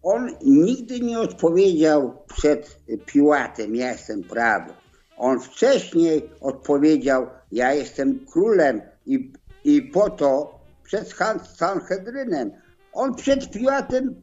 On 0.03 0.31
nigdy 0.45 0.99
nie 0.99 1.19
odpowiedział 1.19 2.23
przed 2.35 2.79
Piłatem, 3.05 3.75
ja 3.75 3.91
jestem 3.91 4.23
prawdą. 4.23 4.73
On 5.17 5.39
wcześniej 5.39 6.29
odpowiedział, 6.41 7.27
ja 7.51 7.73
jestem 7.73 8.25
królem 8.25 8.81
i, 9.05 9.31
i 9.63 9.81
po 9.81 10.09
to 10.09 10.59
przed 10.83 11.15
Sanhedrynem. 11.57 12.51
On 12.93 13.15
przed 13.15 13.51
Piłatem 13.51 14.15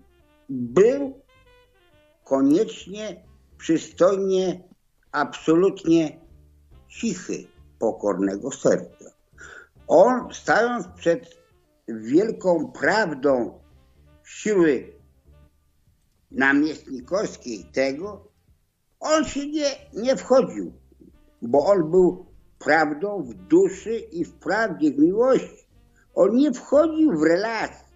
był 0.48 1.20
koniecznie, 2.26 3.24
przystojnie, 3.58 4.68
absolutnie 5.12 6.20
cichy, 6.88 7.46
pokornego 7.78 8.50
serca. 8.50 9.10
On 9.88 10.34
stając 10.34 10.86
przed 10.88 11.36
wielką 11.88 12.72
prawdą 12.72 13.60
siły 14.24 14.92
namiestnikowskiej 16.30 17.64
tego, 17.64 18.28
on 19.00 19.24
się 19.24 19.46
nie, 19.46 19.70
nie 19.92 20.16
wchodził, 20.16 20.72
bo 21.42 21.66
on 21.66 21.90
był 21.90 22.26
prawdą 22.58 23.22
w 23.22 23.34
duszy 23.34 23.98
i 23.98 24.24
w 24.24 24.34
prawdzie, 24.34 24.90
w 24.90 24.98
miłości. 24.98 25.68
On 26.14 26.36
nie 26.36 26.52
wchodził 26.52 27.18
w 27.18 27.22
relacje. 27.22 27.86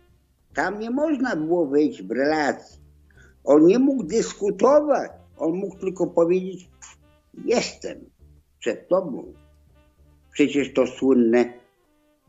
Tam 0.55 0.78
nie 0.78 0.91
można 0.91 1.36
było 1.36 1.67
wejść 1.67 2.02
w 2.02 2.10
relacje. 2.10 2.80
On 3.44 3.67
nie 3.67 3.78
mógł 3.78 4.02
dyskutować. 4.02 5.10
On 5.39 5.52
mógł 5.52 5.78
tylko 5.78 6.07
powiedzieć, 6.07 6.69
jestem 7.44 8.10
przed 8.59 8.89
tobą. 8.89 9.33
Przecież 10.33 10.73
to 10.75 10.86
słynne, 10.86 11.52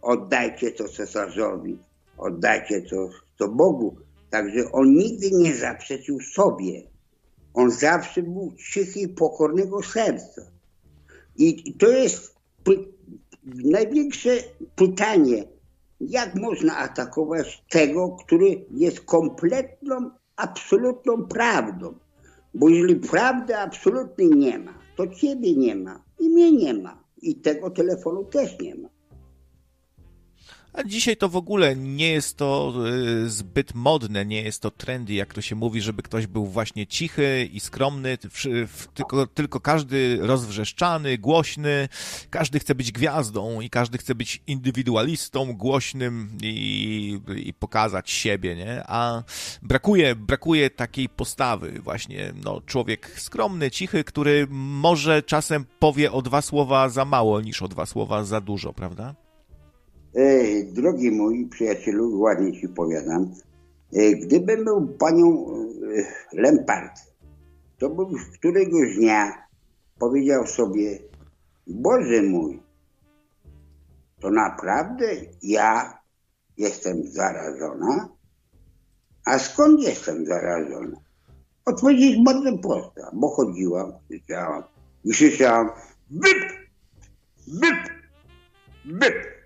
oddajcie 0.02 0.72
to 0.72 0.88
cesarzowi, 0.90 1.78
oddajcie 2.18 2.82
to, 2.82 3.10
to 3.38 3.48
Bogu. 3.48 3.96
Także 4.30 4.72
on 4.72 4.94
nigdy 4.94 5.32
nie 5.32 5.56
zaprzeczył 5.56 6.20
sobie. 6.20 6.84
On 7.54 7.72
zawsze 7.72 8.24
był 8.24 8.54
cichy 8.74 9.00
i 9.00 9.08
pokornego 9.08 9.84
serca. 9.84 10.42
I 11.38 11.74
to 11.74 11.88
jest 11.88 12.36
py- 12.64 12.88
największe 13.44 14.30
pytanie, 14.76 15.44
jak 16.02 16.36
można 16.36 16.78
atakować 16.78 17.64
tego, 17.70 18.12
który 18.12 18.66
jest 18.72 19.02
kompletną, 19.02 20.12
absolutną 20.42 21.26
prawdą. 21.26 21.94
Bo 22.54 22.70
jeżeli 22.70 22.96
prawdy 22.96 23.58
absolutnej 23.58 24.30
nie 24.30 24.60
ma, 24.60 24.74
to 24.96 25.08
ciebie 25.08 25.56
nie 25.56 25.76
ma 25.76 26.04
i 26.20 26.30
mnie 26.30 26.52
nie 26.52 26.74
ma. 26.74 27.04
I 27.22 27.36
tego 27.36 27.70
telefonu 27.70 28.24
też 28.26 28.60
nie 28.60 28.76
ma. 28.76 28.90
A 30.74 30.84
dzisiaj 30.84 31.18
to 31.18 31.30
w 31.30 31.36
ogóle 31.36 31.76
nie 31.76 32.12
jest 32.12 32.38
to 32.38 32.74
y, 33.26 33.30
zbyt 33.30 33.76
modne, 33.76 34.26
nie 34.26 34.42
jest 34.42 34.62
to 34.62 34.72
trendy, 34.72 35.14
jak 35.14 35.34
to 35.34 35.42
się 35.42 35.56
mówi, 35.56 35.82
żeby 35.82 36.04
ktoś 36.04 36.28
był 36.28 36.46
właśnie 36.46 36.88
cichy 36.88 37.50
i 37.54 37.60
skromny, 37.60 38.18
tylko, 38.94 39.28
tylko 39.28 39.60
każdy 39.60 40.18
rozwrzeszczany, 40.22 41.18
głośny, 41.18 41.90
każdy 42.30 42.60
chce 42.60 42.76
być 42.76 42.92
gwiazdą 42.92 43.62
i 43.62 43.70
każdy 43.70 43.98
chce 43.98 44.16
być 44.16 44.42
indywidualistą, 44.48 45.54
głośnym 45.54 46.38
i, 46.42 47.20
i 47.36 47.54
pokazać 47.54 48.12
siebie, 48.12 48.56
nie? 48.56 48.84
A 48.88 49.24
brakuje, 49.62 50.16
brakuje 50.16 50.70
takiej 50.70 51.10
postawy 51.10 51.80
właśnie, 51.80 52.34
no 52.44 52.62
człowiek 52.66 53.12
skromny, 53.20 53.72
cichy, 53.72 54.04
który 54.04 54.48
może 54.50 55.24
czasem 55.24 55.66
powie 55.80 56.12
o 56.12 56.22
dwa 56.22 56.42
słowa 56.42 56.90
za 56.90 57.06
mało 57.06 57.42
niż 57.42 57.62
o 57.62 57.68
dwa 57.68 57.86
słowa 57.86 58.24
za 58.24 58.42
dużo, 58.42 58.74
prawda? 58.74 59.16
E, 60.14 60.64
drogi 60.64 61.12
mój 61.12 61.48
przyjacielu, 61.48 62.20
ładnie 62.20 62.62
ci 62.62 62.70
powiadam, 62.70 63.32
e, 63.94 64.12
gdybym 64.12 64.66
był 64.66 64.88
panią 64.88 65.48
e, 65.48 66.42
Lempart, 66.42 67.00
to 67.78 67.90
bym 67.90 68.08
któregoś 68.34 68.96
dnia 68.96 69.48
powiedział 70.00 70.48
sobie, 70.48 71.00
Boże 71.68 72.22
mój, 72.22 72.62
to 74.20 74.30
naprawdę 74.30 75.06
ja 75.44 76.00
jestem 76.58 77.08
zarażona? 77.08 78.10
A 79.26 79.40
skąd 79.40 79.82
jestem 79.82 80.26
zarażona? 80.26 80.98
Odpowiedź 81.66 82.02
jest 82.02 82.24
bardzo 82.24 82.58
prosta, 82.58 83.12
bo 83.14 83.30
chodziłam, 83.30 83.94
krzyczałam, 84.10 84.64
i 85.06 85.12
krzyczałam, 85.12 85.70
byp, 86.10 86.54
byp, 87.48 87.90
byp. 88.86 89.41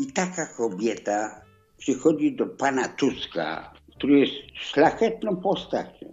I 0.00 0.12
taka 0.12 0.46
kobieta 0.46 1.44
przychodzi 1.78 2.36
do 2.36 2.46
pana 2.46 2.88
Tuska, 2.88 3.72
który 3.96 4.18
jest 4.18 4.32
szlachetną 4.54 5.36
postacią. 5.36 6.06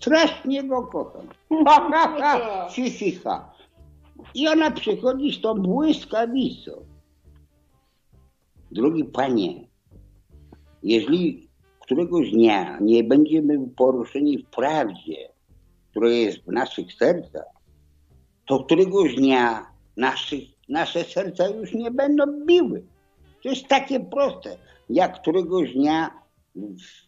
Strasznie 0.00 0.64
go 0.64 0.82
kocham. 0.82 1.28
Hihiha. 2.72 3.54
I 4.34 4.48
ona 4.48 4.70
przychodzi 4.70 5.32
z 5.32 5.40
tą 5.40 5.54
błyskawicą. 5.54 6.72
Drogi 8.70 9.04
panie, 9.04 9.68
jeżeli 10.82 11.48
któregoś 11.80 12.30
dnia 12.30 12.78
nie 12.80 13.04
będziemy 13.04 13.68
poruszeni 13.76 14.38
w 14.38 14.46
prawdzie, 14.46 15.28
która 15.90 16.08
jest 16.08 16.38
w 16.38 16.52
naszych 16.52 16.92
sercach, 16.92 17.46
to 18.46 18.64
któregoś 18.64 19.14
dnia 19.14 19.66
naszych, 19.96 20.44
nasze 20.68 21.04
serca 21.04 21.48
już 21.48 21.74
nie 21.74 21.90
będą 21.90 22.44
biły. 22.46 22.82
To 23.42 23.48
jest 23.48 23.68
takie 23.68 24.00
proste, 24.00 24.56
jak 24.90 25.20
któregoś 25.20 25.72
dnia 25.72 26.10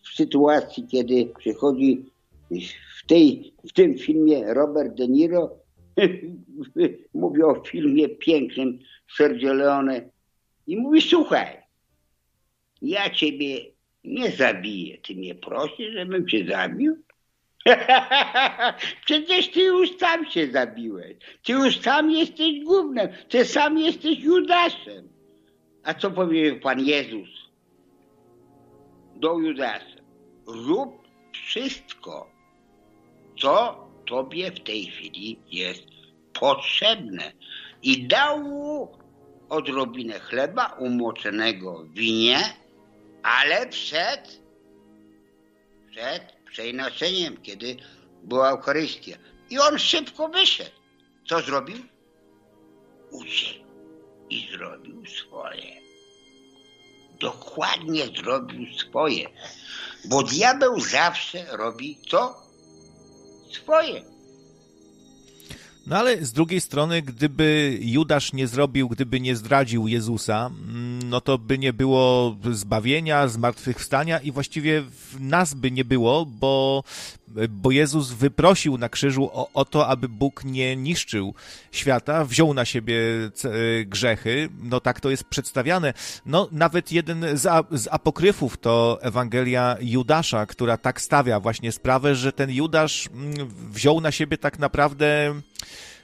w 0.04 0.14
sytuacji, 0.14 0.86
kiedy 0.86 1.32
przychodzi 1.38 2.04
w, 2.98 3.06
tej, 3.06 3.54
w 3.68 3.72
tym 3.72 3.98
filmie 3.98 4.54
Robert 4.54 4.94
De 4.94 5.08
Niro, 5.08 5.50
mówię 7.14 7.46
o 7.46 7.62
filmie 7.64 8.08
pięknym 8.08 8.78
Sergio 9.16 9.52
Leone 9.52 10.10
i 10.66 10.76
mówi, 10.76 11.00
słuchaj, 11.00 11.56
ja 12.82 13.10
ciebie 13.10 13.58
nie 14.04 14.30
zabiję, 14.30 14.98
ty 14.98 15.14
mnie 15.14 15.34
prosisz, 15.34 15.92
żebym 15.92 16.28
cię 16.28 16.46
zabił? 16.46 16.96
Przecież 19.04 19.48
ty 19.48 19.60
już 19.60 19.96
sam 19.98 20.30
się 20.30 20.50
zabiłeś. 20.50 21.16
Ty 21.44 21.52
już 21.52 21.80
sam 21.80 22.10
jesteś 22.10 22.64
głównym. 22.64 23.08
Ty 23.28 23.44
sam 23.44 23.78
jesteś 23.78 24.18
Judaszem. 24.18 25.08
A 25.84 25.94
co 25.94 26.10
powiedział 26.10 26.60
Pan 26.60 26.80
Jezus 26.80 27.28
do 29.16 29.38
Judasza? 29.38 30.00
Rób 30.46 31.08
wszystko, 31.32 32.30
co 33.40 33.86
tobie 34.06 34.52
w 34.52 34.60
tej 34.60 34.86
chwili 34.86 35.38
jest 35.50 35.82
potrzebne. 36.32 37.32
I 37.82 38.06
dał 38.06 38.40
mu 38.40 38.88
odrobinę 39.48 40.18
chleba 40.18 40.66
umoczonego 40.66 41.84
w 41.84 41.92
winie, 41.92 42.38
ale 43.22 43.66
przed, 43.66 44.40
przed 45.90 46.32
przeinoczeniem, 46.50 47.36
kiedy 47.42 47.76
była 48.22 48.50
Eucharystia. 48.50 49.16
I 49.50 49.58
on 49.58 49.78
szybko 49.78 50.28
wyszedł. 50.28 50.70
Co 51.28 51.40
zrobił? 51.40 51.76
Uciekł 53.10 53.69
i 54.30 54.48
zrobił 54.52 55.06
swoje. 55.06 55.80
Dokładnie 57.20 58.06
zrobił 58.06 58.74
swoje. 58.74 59.28
Bo 60.04 60.22
diabeł 60.22 60.80
zawsze 60.80 61.56
robi 61.56 61.98
co? 62.10 62.42
Swoje. 63.52 64.09
No 65.86 65.96
ale 65.96 66.24
z 66.24 66.32
drugiej 66.32 66.60
strony, 66.60 67.02
gdyby 67.02 67.78
Judasz 67.80 68.32
nie 68.32 68.46
zrobił, 68.46 68.88
gdyby 68.88 69.20
nie 69.20 69.36
zdradził 69.36 69.88
Jezusa, 69.88 70.50
no 71.04 71.20
to 71.20 71.38
by 71.38 71.58
nie 71.58 71.72
było 71.72 72.36
zbawienia, 72.52 73.28
zmartwychwstania 73.28 74.18
i 74.18 74.32
właściwie 74.32 74.82
nas 75.20 75.54
by 75.54 75.70
nie 75.70 75.84
było, 75.84 76.26
bo, 76.26 76.84
bo 77.48 77.70
Jezus 77.70 78.12
wyprosił 78.12 78.78
na 78.78 78.88
krzyżu 78.88 79.30
o, 79.32 79.50
o 79.54 79.64
to, 79.64 79.88
aby 79.88 80.08
Bóg 80.08 80.44
nie 80.44 80.76
niszczył 80.76 81.34
świata, 81.72 82.24
wziął 82.24 82.54
na 82.54 82.64
siebie 82.64 83.00
grzechy, 83.86 84.48
no 84.62 84.80
tak 84.80 85.00
to 85.00 85.10
jest 85.10 85.24
przedstawiane. 85.24 85.94
No 86.26 86.48
nawet 86.52 86.92
jeden 86.92 87.24
z, 87.38 87.66
z 87.70 87.88
apokryfów 87.90 88.56
to 88.56 88.98
Ewangelia 89.02 89.76
Judasza, 89.80 90.46
która 90.46 90.76
tak 90.76 91.00
stawia 91.00 91.40
właśnie 91.40 91.72
sprawę, 91.72 92.14
że 92.14 92.32
ten 92.32 92.50
Judasz 92.50 93.08
wziął 93.70 94.00
na 94.00 94.12
siebie 94.12 94.38
tak 94.38 94.58
naprawdę 94.58 95.34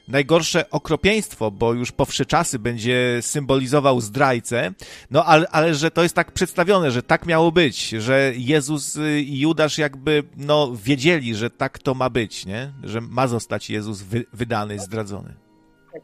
najgorsze 0.08 0.70
okropieństwo, 0.70 1.50
bo 1.50 1.74
już 1.74 1.92
po 1.92 2.04
wsze 2.04 2.26
czasy 2.26 2.58
będzie 2.58 3.18
symbolizował 3.20 4.00
zdrajcę, 4.00 4.72
no 5.10 5.24
ale, 5.24 5.48
ale 5.48 5.74
że 5.74 5.90
to 5.90 6.02
jest 6.02 6.14
tak 6.14 6.32
przedstawione, 6.32 6.90
że 6.90 7.02
tak 7.02 7.26
miało 7.26 7.52
być, 7.52 7.88
że 7.88 8.32
Jezus 8.36 8.98
i 9.24 9.40
Judasz 9.40 9.78
jakby 9.78 10.22
no 10.36 10.72
wiedzieli, 10.84 11.34
że 11.34 11.50
tak 11.50 11.78
to 11.78 11.94
ma 11.94 12.10
być, 12.10 12.46
nie? 12.46 12.72
Że 12.84 13.00
ma 13.00 13.26
zostać 13.26 13.70
Jezus 13.70 14.02
wy, 14.02 14.24
wydany, 14.32 14.78
zdradzony. 14.78 15.34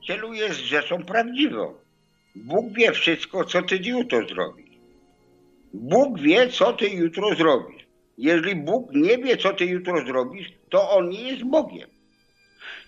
Celujesz 0.07 0.57
rzeczą 0.57 1.05
prawdziwą. 1.05 1.75
Bóg 2.35 2.73
wie 2.73 2.93
wszystko, 2.93 3.45
co 3.45 3.63
ty 3.63 3.77
jutro 3.77 4.29
zrobisz. 4.29 4.73
Bóg 5.75 6.21
wie, 6.21 6.49
co 6.49 6.73
ty 6.73 6.89
jutro 6.89 7.35
zrobisz. 7.35 7.87
Jeżeli 8.19 8.57
Bóg 8.57 8.95
nie 8.95 9.19
wie, 9.19 9.37
co 9.37 9.53
ty 9.53 9.67
jutro 9.67 10.07
zrobisz, 10.07 10.53
to 10.71 10.91
On 10.91 11.09
nie 11.09 11.23
jest 11.23 11.45
Bogiem. 11.45 11.92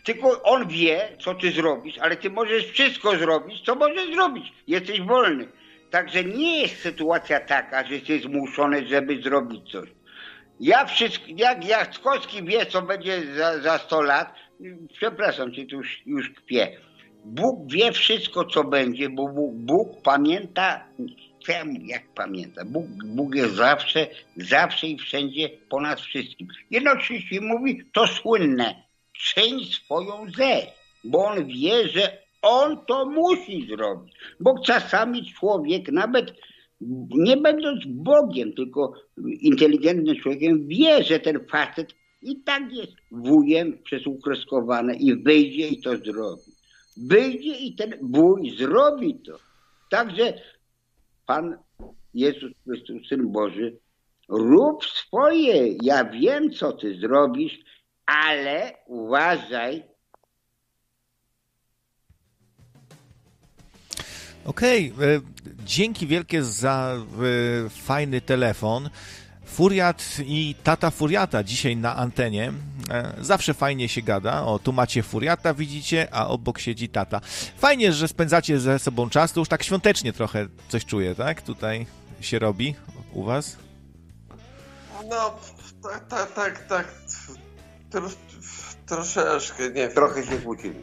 Tylko 0.04 0.42
on 0.42 0.68
wie, 0.68 1.16
co 1.20 1.34
ty 1.34 1.50
zrobisz, 1.50 1.98
ale 1.98 2.16
ty 2.16 2.30
możesz 2.30 2.66
wszystko 2.66 3.16
zrobić, 3.16 3.60
co 3.60 3.74
możesz 3.74 4.14
zrobić. 4.14 4.52
Jesteś 4.66 5.00
wolny. 5.00 5.48
Także 5.90 6.24
nie 6.24 6.62
jest 6.62 6.76
sytuacja 6.80 7.40
taka, 7.40 7.86
że 7.86 7.94
jesteś 7.94 8.22
zmuszony, 8.22 8.86
żeby 8.86 9.22
zrobić 9.22 9.72
coś. 9.72 9.88
Ja 10.60 10.84
wszystko, 10.84 11.24
jak 11.36 11.68
Jackowski 11.68 12.44
wie, 12.44 12.66
co 12.66 12.82
będzie 12.82 13.34
za, 13.36 13.60
za 13.60 13.78
100 13.78 14.02
lat, 14.02 14.34
przepraszam 14.92 15.52
cię, 15.52 15.66
tu 15.66 15.76
już, 15.76 16.02
już 16.06 16.30
kpię. 16.30 16.76
Bóg 17.24 17.72
wie 17.72 17.92
wszystko, 17.92 18.44
co 18.44 18.64
będzie, 18.64 19.08
bo 19.08 19.28
Bóg, 19.28 19.54
Bóg 19.54 20.02
pamięta, 20.02 20.84
jak 21.84 22.14
pamięta, 22.14 22.64
Bóg, 22.64 22.86
Bóg 23.04 23.34
jest 23.34 23.54
zawsze, 23.54 24.06
zawsze 24.36 24.86
i 24.86 24.98
wszędzie 24.98 25.48
ponad 25.68 26.00
wszystkim. 26.00 26.48
Jednocześnie 26.70 27.40
mówi, 27.40 27.82
to 27.92 28.06
słynne, 28.06 28.83
czyń 29.18 29.64
swoją 29.64 30.26
rzecz, 30.38 30.68
bo 31.04 31.24
on 31.24 31.46
wie, 31.46 31.88
że 31.88 32.18
on 32.42 32.86
to 32.86 33.06
musi 33.06 33.66
zrobić. 33.66 34.14
Bo 34.40 34.58
czasami 34.58 35.32
człowiek, 35.32 35.92
nawet 35.92 36.32
nie 37.10 37.36
będąc 37.36 37.80
Bogiem, 37.86 38.52
tylko 38.52 38.92
inteligentnym 39.40 40.16
człowiekiem, 40.16 40.68
wie, 40.68 41.04
że 41.04 41.20
ten 41.20 41.46
facet 41.46 41.94
i 42.22 42.42
tak 42.42 42.72
jest 42.72 42.92
wujem 43.10 43.78
przez 43.82 44.06
ukreskowane 44.06 44.94
i 44.94 45.22
wyjdzie 45.22 45.68
i 45.68 45.80
to 45.80 45.96
zrobi. 45.96 46.42
Wyjdzie 46.96 47.58
i 47.58 47.74
ten 47.74 47.94
wuj 48.02 48.56
zrobi 48.56 49.14
to. 49.14 49.38
Także 49.90 50.34
Pan 51.26 51.58
Jezus 52.14 52.52
Chrystus, 52.64 53.08
Syn 53.08 53.32
Boży, 53.32 53.78
rób 54.28 54.84
swoje. 54.84 55.74
Ja 55.82 56.04
wiem, 56.04 56.52
co 56.52 56.72
ty 56.72 56.94
zrobisz, 57.00 57.58
ale 58.06 58.72
uważaj. 58.86 59.84
Okej, 64.44 64.92
okay. 64.96 65.20
dzięki 65.64 66.06
wielkie 66.06 66.42
za 66.42 66.96
e, 66.96 67.70
fajny 67.70 68.20
telefon. 68.20 68.90
Furiat 69.44 70.04
i 70.26 70.54
tata 70.62 70.90
Furiata 70.90 71.44
dzisiaj 71.44 71.76
na 71.76 71.96
antenie. 71.96 72.52
E, 72.90 73.14
zawsze 73.20 73.54
fajnie 73.54 73.88
się 73.88 74.02
gada. 74.02 74.42
O, 74.42 74.58
tu 74.58 74.72
macie 74.72 75.02
Furiata, 75.02 75.54
widzicie, 75.54 76.08
a 76.12 76.26
obok 76.28 76.58
siedzi 76.58 76.88
tata. 76.88 77.20
Fajnie, 77.58 77.92
że 77.92 78.08
spędzacie 78.08 78.60
ze 78.60 78.78
sobą 78.78 79.10
czas. 79.10 79.32
To 79.32 79.40
już 79.40 79.48
tak 79.48 79.62
świątecznie 79.62 80.12
trochę 80.12 80.46
coś 80.68 80.84
czuję, 80.84 81.14
tak? 81.14 81.42
Tutaj 81.42 81.86
się 82.20 82.38
robi 82.38 82.74
u 83.12 83.22
was. 83.22 83.56
No, 85.10 85.38
tak, 85.82 86.08
tak, 86.08 86.34
tak. 86.34 86.66
tak. 86.68 86.86
Tros, 87.94 88.16
troszeczkę, 88.86 89.70
nie 89.70 89.88
Trochę 89.88 90.24
się 90.24 90.38
kłócili. 90.38 90.80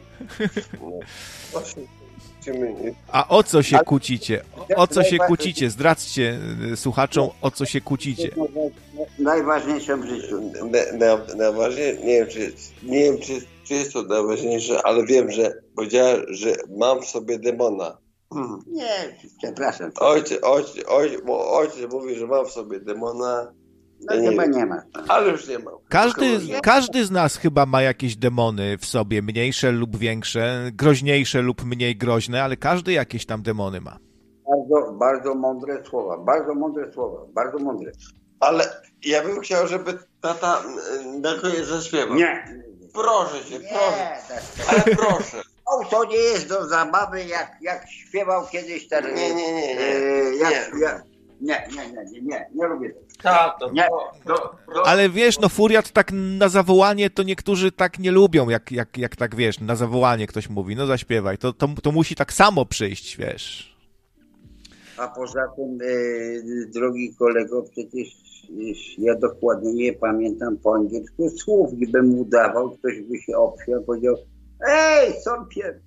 No, 1.54 1.60
A 3.12 3.28
o 3.28 3.42
co 3.42 3.62
się 3.62 3.78
kłócicie? 3.78 4.42
O 4.76 4.86
co 4.86 5.02
się 5.04 5.18
kłócicie? 5.18 5.70
Zdradźcie 5.70 6.38
y, 6.72 6.76
słuchaczom, 6.76 7.28
o 7.40 7.50
co 7.50 7.66
się 7.66 7.80
kłócicie. 7.80 8.30
Najważniejsze 9.18 9.96
w 9.96 10.04
życiu. 10.04 10.52
najważniejsze, 11.36 12.04
nie 12.04 12.18
wiem, 12.18 12.28
czy, 12.28 12.52
nie 12.82 13.04
wiem 13.04 13.18
czy, 13.18 13.40
czy 13.64 13.74
jest 13.74 13.92
to 13.92 14.02
najważniejsze, 14.02 14.82
ale 14.86 15.06
wiem, 15.06 15.30
że 15.30 15.54
powiedziała, 15.76 16.16
że 16.28 16.54
mam 16.78 17.02
w 17.02 17.06
sobie 17.06 17.38
demona. 17.38 17.98
Nie, 18.66 19.16
przepraszam. 19.38 19.90
Ojciec, 20.00 20.38
ojciec, 20.42 20.84
ojciec, 20.88 21.20
ojciec 21.28 21.92
mówi, 21.92 22.14
że 22.14 22.26
mam 22.26 22.46
w 22.46 22.50
sobie 22.50 22.80
demona 22.80 23.52
no 24.10 24.16
nie 24.16 24.30
chyba 24.30 24.46
nie 24.46 24.66
ma. 24.66 24.82
Ale 25.08 25.30
już 25.30 25.48
nie 25.48 25.58
mam. 25.58 25.74
Każdy, 25.88 26.38
każdy 26.62 27.04
z 27.04 27.10
nas 27.10 27.36
chyba 27.36 27.66
ma 27.66 27.82
jakieś 27.82 28.16
demony 28.16 28.78
w 28.78 28.86
sobie, 28.86 29.22
mniejsze 29.22 29.72
lub 29.72 29.96
większe, 29.96 30.70
groźniejsze 30.72 31.42
lub 31.42 31.64
mniej 31.64 31.96
groźne, 31.96 32.42
ale 32.42 32.56
każdy 32.56 32.92
jakieś 32.92 33.26
tam 33.26 33.42
demony 33.42 33.80
ma. 33.80 33.98
Bardzo, 34.50 34.92
bardzo 34.92 35.34
mądre 35.34 35.84
słowa, 35.84 36.18
bardzo 36.18 36.54
mądre 36.54 36.92
słowa, 36.92 37.26
bardzo 37.34 37.58
mądre. 37.58 37.92
Ale 38.40 38.64
ja 39.04 39.22
bym 39.22 39.40
chciał, 39.40 39.66
żeby 39.66 39.98
tata 40.20 40.62
na 41.20 41.34
koniec 41.34 41.66
zaśpiewał. 41.66 42.14
Nie. 42.14 42.62
Proszę 42.94 43.44
cię, 43.44 43.60
proszę. 43.60 44.42
Ale 44.68 44.96
proszę. 44.96 45.42
O, 45.66 45.84
to 45.84 46.04
nie 46.04 46.16
jest 46.16 46.48
do 46.48 46.66
zabawy, 46.66 47.24
jak, 47.24 47.56
jak 47.60 47.90
śpiewał 47.90 48.46
kiedyś 48.46 48.88
ten... 48.88 49.14
Nie, 49.14 49.34
nie, 49.34 49.52
nie. 49.52 49.74
nie, 49.74 49.80
e, 49.80 50.34
jak, 50.36 50.74
nie. 50.74 50.80
Jak, 50.80 51.02
Nie, 51.42 51.68
nie, 51.76 51.92
nie, 51.92 52.04
nie, 52.10 52.22
nie, 52.22 52.46
nie 52.54 52.66
lubię 52.66 52.90
tego. 52.90 53.06
Tak, 53.22 53.58
to, 53.60 53.72
nie, 53.72 53.88
to, 54.26 54.56
to, 54.74 54.86
Ale 54.86 55.10
wiesz, 55.10 55.40
no 55.40 55.48
furiat 55.48 55.90
tak 55.90 56.12
na 56.12 56.48
zawołanie 56.48 57.10
to 57.10 57.22
niektórzy 57.22 57.72
tak 57.72 57.98
nie 57.98 58.10
lubią, 58.10 58.48
jak, 58.48 58.72
jak, 58.72 58.98
jak 58.98 59.16
tak 59.16 59.36
wiesz, 59.36 59.60
na 59.60 59.76
zawołanie 59.76 60.26
ktoś 60.26 60.48
mówi, 60.48 60.76
no 60.76 60.86
zaśpiewaj, 60.86 61.38
to, 61.38 61.52
to, 61.52 61.68
to 61.82 61.92
musi 61.92 62.14
tak 62.14 62.32
samo 62.32 62.66
przyjść, 62.66 63.16
wiesz. 63.16 63.76
A 64.98 65.08
poza 65.08 65.48
tym, 65.56 65.78
e, 65.80 66.66
drogi 66.66 67.14
kolego, 67.18 67.62
przecież 67.62 68.08
ja 68.98 69.14
dokładnie 69.14 69.72
nie 69.72 69.92
pamiętam 69.92 70.56
po 70.56 70.74
angielsku 70.74 71.30
słów, 71.30 71.74
gdybym 71.74 72.18
udawał, 72.18 72.70
ktoś 72.70 73.00
by 73.00 73.18
się 73.18 73.36
obsiał, 73.36 73.82
powiedział, 73.82 74.16
ej, 74.68 75.12
są 75.20 75.46
pie... 75.46 75.80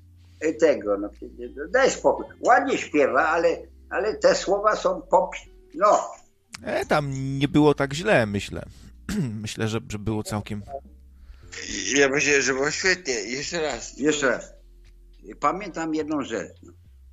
tego, 0.59 0.97
no 0.97 1.09
przecież, 1.09 1.51
daj 1.71 1.91
spokój, 1.91 2.25
ładnie 2.41 2.77
śpiewa, 2.77 3.27
ale, 3.27 3.47
ale 3.89 4.15
te 4.15 4.35
słowa 4.35 4.75
są 4.75 5.01
pop... 5.01 5.35
no. 5.75 6.11
E, 6.63 6.85
tam 6.85 7.11
nie 7.39 7.47
było 7.47 7.73
tak 7.73 7.93
źle, 7.93 8.25
myślę. 8.25 8.65
myślę, 9.43 9.67
że, 9.67 9.79
że 9.89 9.99
było 9.99 10.23
całkiem... 10.23 10.61
Ja 11.95 12.09
myślę, 12.09 12.41
że 12.41 12.53
było 12.53 12.71
świetnie. 12.71 13.13
Jeszcze 13.13 13.61
raz. 13.61 13.97
Jeszcze 13.97 14.29
raz. 14.29 14.53
Pamiętam 15.39 15.95
jedną 15.95 16.21
rzecz. 16.21 16.53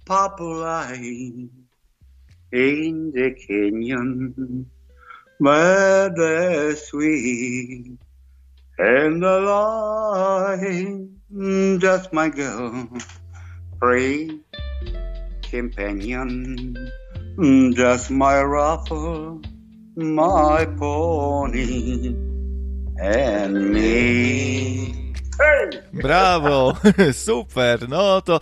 Populi 0.04 1.50
in 2.52 3.12
the 3.12 3.34
canyon 3.46 4.66
murder 5.40 6.76
sweet 6.76 7.98
and 8.78 9.22
the 9.22 9.40
line 9.40 11.08
just 11.80 12.12
my 12.12 12.28
girl 12.28 12.86
free 13.80 14.40
companion. 15.52 16.74
Mm, 17.36 17.76
just 17.76 18.10
my 18.10 18.42
ruffle 18.42 19.40
my 19.96 20.64
pony 20.78 22.14
and 23.00 23.70
me. 23.72 25.12
Brawo, 25.92 27.12
super, 27.14 27.86
no 27.86 28.20
to 28.20 28.40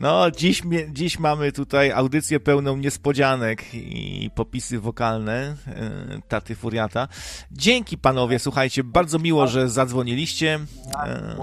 No, 0.00 0.30
dziś, 0.30 0.62
dziś 0.92 1.18
mamy 1.18 1.52
tutaj 1.52 1.92
audycję 1.92 2.40
pełną 2.40 2.76
niespodzianek 2.76 3.74
i 3.74 4.30
popisy 4.34 4.80
wokalne 4.80 5.56
e, 5.66 6.20
Taty 6.28 6.54
Furiata. 6.54 7.08
Dzięki 7.52 7.98
panowie, 7.98 8.38
słuchajcie, 8.38 8.84
bardzo 8.84 9.18
miło, 9.18 9.46
że 9.46 9.68
zadzwoniliście. 9.68 10.60
E. 11.04 11.36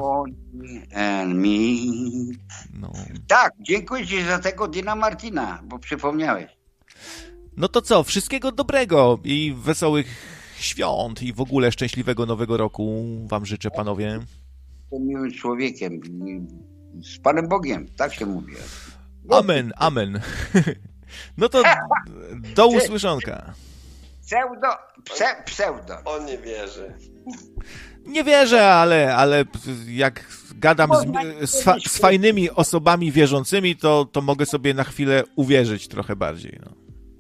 No. 2.80 2.94
Tak, 3.28 3.54
dziękuję 3.60 4.08
ci 4.08 4.24
za 4.24 4.40
tego 4.40 4.68
Dina 4.68 4.96
Martina, 4.96 5.62
bo 5.64 5.80
przypomniałeś. 5.80 6.58
No 7.58 7.68
to 7.68 7.82
co, 7.82 8.04
wszystkiego 8.04 8.52
dobrego 8.52 9.20
i 9.24 9.56
wesołych 9.58 10.08
świąt 10.60 11.24
i 11.24 11.34
w 11.34 11.42
ogóle 11.42 11.72
szczęśliwego 11.72 12.26
nowego 12.26 12.58
roku 12.58 13.06
wam 13.28 13.46
życzę, 13.46 13.72
panowie. 13.72 14.20
Jestem 14.82 15.08
miłym 15.08 15.32
człowiekiem 15.32 16.00
z 17.04 17.20
Panem 17.20 17.48
Bogiem, 17.48 17.88
tak 17.98 18.14
się 18.14 18.26
mówi. 18.26 18.54
Amen, 19.30 19.74
amen. 19.78 20.20
No 21.38 21.50
to 21.50 21.64
do 22.56 22.68
usłyszonka. 22.68 23.54
Pseudo, 24.26 24.68
pse, 25.04 25.26
pseudo. 25.46 25.94
On 26.06 26.26
nie 26.26 26.38
wierzy. 26.38 26.94
Nie 28.06 28.24
wierzę, 28.24 28.74
ale, 28.74 29.16
ale 29.16 29.46
jak 29.88 30.26
gadam 30.56 30.90
z, 31.44 31.50
z, 31.50 31.64
fa, 31.64 31.76
z 31.88 31.98
fajnymi 31.98 32.50
osobami 32.50 33.12
wierzącymi, 33.12 33.76
to, 33.76 34.06
to 34.12 34.22
mogę 34.22 34.46
sobie 34.46 34.74
na 34.74 34.84
chwilę 34.84 35.24
uwierzyć 35.36 35.88
trochę 35.88 36.16
bardziej. 36.16 36.60
No. 36.66 36.72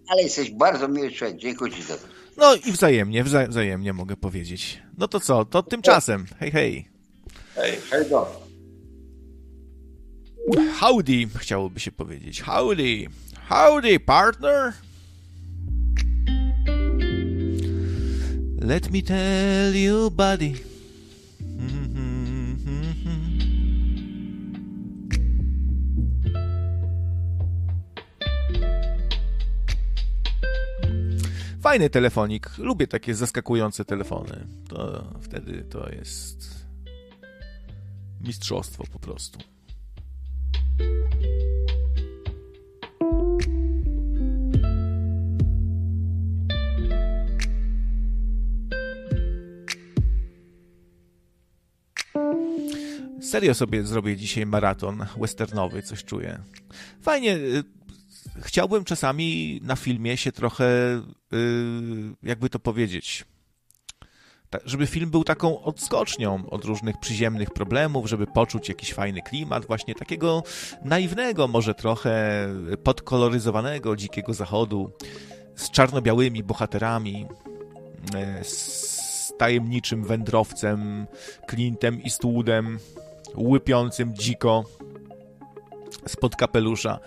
Ale 0.07 0.23
jesteś 0.23 0.51
bardzo 0.51 0.87
miły 0.87 1.11
człowiek, 1.11 1.37
dziękuję 1.37 1.73
Ci 1.73 1.83
za 1.83 1.97
to. 1.97 2.07
No 2.37 2.55
i 2.55 2.71
wzajemnie, 2.71 3.23
wzajemnie 3.23 3.93
mogę 3.93 4.17
powiedzieć. 4.17 4.81
No 4.97 5.07
to 5.07 5.19
co, 5.19 5.45
to 5.45 5.63
tymczasem. 5.63 6.25
Hej, 6.39 6.51
hej. 6.51 6.89
Hej, 7.55 7.77
hej 7.89 8.09
do. 8.09 8.46
Howdy, 10.55 11.27
chciałoby 11.35 11.79
się 11.79 11.91
powiedzieć. 11.91 12.41
Howdy. 12.41 13.07
Howdy, 13.49 13.99
partner. 13.99 14.73
Let 18.61 18.91
me 18.91 19.01
tell 19.01 19.75
you, 19.75 20.11
buddy. 20.11 20.53
Fajny 31.61 31.89
telefonik. 31.89 32.57
Lubię 32.57 32.87
takie 32.87 33.15
zaskakujące 33.15 33.85
telefony. 33.85 34.47
To 34.69 35.03
wtedy 35.21 35.63
to 35.63 35.89
jest 35.89 36.65
mistrzostwo 38.21 38.83
po 38.91 38.99
prostu. 38.99 39.39
Serio 53.27 53.53
sobie 53.53 53.83
zrobię 53.83 54.17
dzisiaj 54.17 54.45
maraton 54.45 55.05
westernowy, 55.19 55.81
coś 55.81 56.03
czuję. 56.03 56.39
Fajnie. 57.01 57.35
Y, 57.35 57.63
chciałbym 58.41 58.83
czasami 58.83 59.59
na 59.63 59.75
filmie 59.75 60.17
się 60.17 60.31
trochę, 60.31 60.65
y, 60.97 62.15
jakby 62.23 62.49
to 62.49 62.59
powiedzieć, 62.59 63.25
żeby 64.65 64.87
film 64.87 65.09
był 65.09 65.23
taką 65.23 65.61
odskocznią 65.61 66.49
od 66.49 66.65
różnych 66.65 66.99
przyziemnych 66.99 67.51
problemów, 67.51 68.09
żeby 68.09 68.27
poczuć 68.27 68.69
jakiś 68.69 68.93
fajny 68.93 69.21
klimat, 69.21 69.65
właśnie 69.65 69.95
takiego 69.95 70.43
naiwnego, 70.85 71.47
może 71.47 71.73
trochę 71.73 72.47
podkoloryzowanego 72.83 73.95
dzikiego 73.95 74.33
zachodu, 74.33 74.91
z 75.55 75.71
czarno-białymi 75.71 76.43
bohaterami, 76.43 77.27
e, 78.15 78.43
z 78.43 79.33
tajemniczym 79.37 80.03
wędrowcem 80.03 81.07
Clintem 81.49 82.01
Eastwoodem, 82.03 82.79
łypiącym 83.35 84.15
dziko 84.15 84.63
spod 86.07 86.35
kapelusza. 86.35 86.99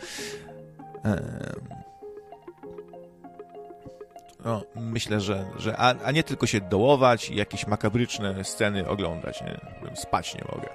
No, 4.44 4.62
myślę, 4.74 5.20
że, 5.20 5.46
że 5.58 5.76
a, 5.76 5.94
a, 6.04 6.10
nie 6.10 6.22
tylko 6.22 6.46
się 6.46 6.60
dołować 6.60 7.30
i 7.30 7.36
jakieś 7.36 7.66
makabryczne 7.66 8.44
sceny 8.44 8.88
oglądać, 8.88 9.42
nie? 9.42 9.60
Spać 9.94 10.34
nie 10.34 10.44
mogę. 10.52 10.68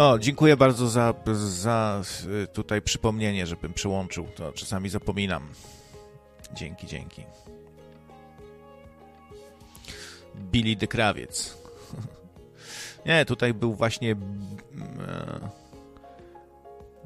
O, 0.00 0.18
dziękuję 0.18 0.56
bardzo 0.56 0.88
za, 0.88 1.14
za 1.34 2.02
y, 2.44 2.46
tutaj 2.46 2.82
przypomnienie, 2.82 3.46
żebym 3.46 3.72
przyłączył. 3.72 4.26
To 4.36 4.52
czasami 4.52 4.88
zapominam. 4.88 5.48
Dzięki, 6.54 6.86
dzięki. 6.86 7.24
Billy 10.36 10.76
de 10.76 10.86
Krawiec. 10.86 11.58
Nie, 13.06 13.24
tutaj 13.24 13.54
był 13.54 13.74
właśnie. 13.74 14.12
E, 14.12 14.16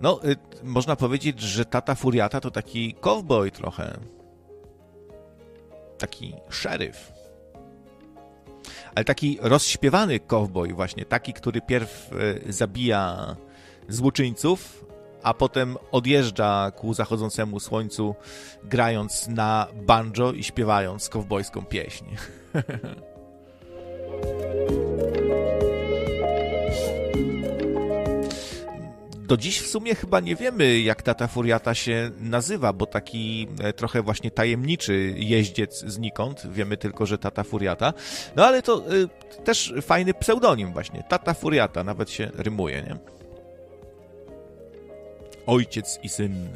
no, 0.00 0.20
y, 0.24 0.36
można 0.62 0.96
powiedzieć, 0.96 1.40
że 1.40 1.64
tata 1.64 1.94
Furiata 1.94 2.40
to 2.40 2.50
taki 2.50 2.94
cowboy 2.94 3.50
trochę. 3.50 3.98
Taki 5.98 6.34
szeryf 6.50 7.13
ale 8.94 9.04
taki 9.04 9.38
rozśpiewany 9.40 10.20
cowboy 10.20 10.74
właśnie, 10.74 11.04
taki, 11.04 11.32
który 11.32 11.60
pierw 11.60 12.10
e, 12.48 12.52
zabija 12.52 13.36
złoczyńców, 13.88 14.84
a 15.22 15.34
potem 15.34 15.76
odjeżdża 15.92 16.70
ku 16.70 16.94
zachodzącemu 16.94 17.60
słońcu, 17.60 18.14
grając 18.64 19.28
na 19.28 19.66
banjo 19.86 20.32
i 20.32 20.44
śpiewając 20.44 21.08
kowbojską 21.08 21.64
pieśń. 21.64 22.04
do 29.26 29.36
dziś 29.36 29.60
w 29.60 29.66
sumie 29.66 29.94
chyba 29.94 30.20
nie 30.20 30.36
wiemy, 30.36 30.80
jak 30.80 31.02
Tata 31.02 31.26
Furiata 31.26 31.74
się 31.74 32.10
nazywa, 32.20 32.72
bo 32.72 32.86
taki 32.86 33.48
e, 33.62 33.72
trochę 33.72 34.02
właśnie 34.02 34.30
tajemniczy 34.30 35.14
jeździec 35.16 35.84
znikąd. 35.86 36.46
Wiemy 36.50 36.76
tylko, 36.76 37.06
że 37.06 37.18
Tata 37.18 37.44
Furiata. 37.44 37.92
No 38.36 38.46
ale 38.46 38.62
to 38.62 38.92
y, 38.92 39.08
też 39.44 39.74
fajny 39.82 40.14
pseudonim 40.14 40.72
właśnie. 40.72 41.04
Tata 41.08 41.34
Furiata, 41.34 41.84
nawet 41.84 42.10
się 42.10 42.30
rymuje, 42.34 42.82
nie? 42.82 42.96
ojciec 45.46 45.98
i 46.02 46.08
syn. 46.08 46.48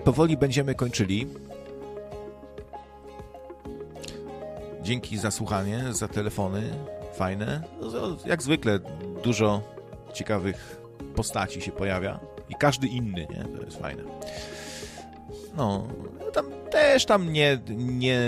Powoli 0.00 0.36
będziemy 0.36 0.74
kończyli. 0.74 1.26
Dzięki 4.82 5.18
za 5.18 5.30
słuchanie, 5.30 5.84
za 5.90 6.08
telefony 6.08 6.62
fajne. 7.14 7.62
No, 7.80 8.16
jak 8.26 8.42
zwykle 8.42 8.78
dużo 9.24 9.62
ciekawych 10.12 10.80
postaci 11.14 11.60
się 11.60 11.72
pojawia 11.72 12.20
i 12.48 12.54
każdy 12.54 12.86
inny, 12.86 13.26
nie? 13.30 13.58
To 13.58 13.64
jest 13.64 13.78
fajne. 13.78 14.02
No, 15.56 15.86
tam 16.32 16.46
też 16.70 17.06
tam 17.06 17.32
nie, 17.32 17.58
nie 17.76 18.20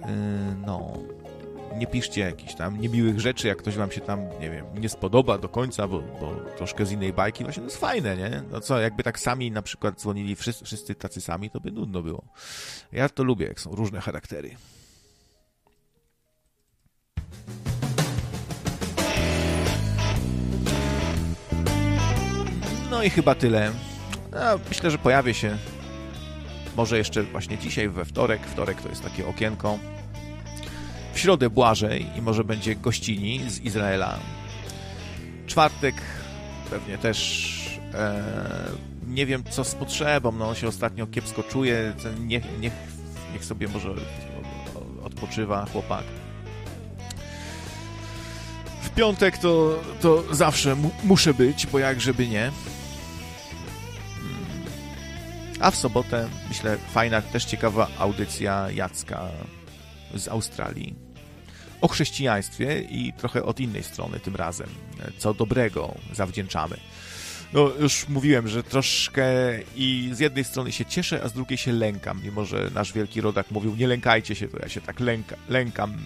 yy, 0.00 0.16
no 0.66 0.92
nie 1.76 1.86
piszcie 1.86 2.20
jakichś 2.20 2.54
tam 2.54 2.80
niemiłych 2.80 3.20
rzeczy, 3.20 3.48
jak 3.48 3.58
ktoś 3.58 3.76
wam 3.76 3.90
się 3.90 4.00
tam, 4.00 4.28
nie 4.40 4.50
wiem, 4.50 4.66
nie 4.74 4.88
spodoba 4.88 5.38
do 5.38 5.48
końca, 5.48 5.88
bo, 5.88 6.00
bo 6.00 6.34
troszkę 6.56 6.86
z 6.86 6.92
innej 6.92 7.12
bajki, 7.12 7.44
właśnie 7.44 7.60
to 7.60 7.66
jest 7.66 7.80
fajne, 7.80 8.16
nie? 8.16 8.42
No 8.50 8.60
co, 8.60 8.80
jakby 8.80 9.02
tak 9.02 9.20
sami 9.20 9.50
na 9.50 9.62
przykład 9.62 10.00
dzwonili 10.00 10.36
wszyscy, 10.36 10.64
wszyscy 10.64 10.94
tacy 10.94 11.20
sami, 11.20 11.50
to 11.50 11.60
by 11.60 11.72
nudno 11.72 12.02
było. 12.02 12.24
Ja 12.92 13.08
to 13.08 13.22
lubię, 13.22 13.46
jak 13.46 13.60
są 13.60 13.74
różne 13.74 14.00
charaktery. 14.00 14.56
No 22.90 23.02
i 23.02 23.10
chyba 23.10 23.34
tyle. 23.34 23.72
No, 24.32 24.38
myślę, 24.68 24.90
że 24.90 24.98
pojawię 24.98 25.34
się 25.34 25.58
może 26.76 26.98
jeszcze 26.98 27.22
właśnie 27.22 27.58
dzisiaj, 27.58 27.88
we 27.88 28.04
wtorek. 28.04 28.46
Wtorek 28.46 28.82
to 28.82 28.88
jest 28.88 29.02
takie 29.02 29.26
okienko. 29.26 29.78
W 31.12 31.18
środę 31.18 31.50
Błażej 31.50 32.06
i 32.16 32.22
może 32.22 32.44
będzie 32.44 32.76
gościni 32.76 33.40
z 33.50 33.60
Izraela. 33.60 34.18
Czwartek 35.46 35.94
pewnie 36.70 36.98
też 36.98 37.78
e, 37.94 38.22
nie 39.06 39.26
wiem 39.26 39.44
co 39.50 39.64
z 39.64 39.74
potrzebą, 39.74 40.32
no 40.32 40.48
on 40.48 40.54
się 40.54 40.68
ostatnio 40.68 41.06
kiepsko 41.06 41.42
czuje, 41.42 41.92
niech, 42.20 42.44
niech, 42.60 42.72
niech 43.32 43.44
sobie 43.44 43.68
może 43.68 43.94
odpoczywa 45.04 45.66
chłopak. 45.72 46.04
W 48.82 48.90
piątek 48.90 49.38
to, 49.38 49.78
to 50.00 50.34
zawsze 50.34 50.74
mu, 50.74 50.90
muszę 51.04 51.34
być, 51.34 51.66
bo 51.66 51.78
jak 51.78 52.00
żeby 52.00 52.28
nie. 52.28 52.50
A 55.60 55.70
w 55.70 55.76
sobotę, 55.76 56.28
myślę, 56.48 56.76
fajna, 56.92 57.22
też 57.22 57.44
ciekawa 57.44 57.88
audycja 57.98 58.70
Jacka 58.70 59.28
z 60.14 60.28
Australii 60.28 60.94
o 61.80 61.88
chrześcijaństwie 61.88 62.82
i 62.90 63.12
trochę 63.12 63.42
od 63.42 63.60
innej 63.60 63.82
strony 63.82 64.20
tym 64.20 64.36
razem. 64.36 64.68
Co 65.18 65.34
dobrego 65.34 65.94
zawdzięczamy. 66.12 66.76
No, 67.52 67.70
już 67.80 68.08
mówiłem, 68.08 68.48
że 68.48 68.62
troszkę 68.62 69.24
i 69.76 70.10
z 70.12 70.20
jednej 70.20 70.44
strony 70.44 70.72
się 70.72 70.84
cieszę, 70.84 71.20
a 71.24 71.28
z 71.28 71.32
drugiej 71.32 71.58
się 71.58 71.72
lękam. 71.72 72.20
Mimo, 72.24 72.44
że 72.44 72.70
nasz 72.74 72.92
wielki 72.92 73.20
rodak 73.20 73.50
mówił, 73.50 73.76
nie 73.76 73.86
lękajcie 73.86 74.34
się, 74.34 74.48
to 74.48 74.58
ja 74.58 74.68
się 74.68 74.80
tak 74.80 75.00
lęka, 75.00 75.36
lękam 75.48 75.98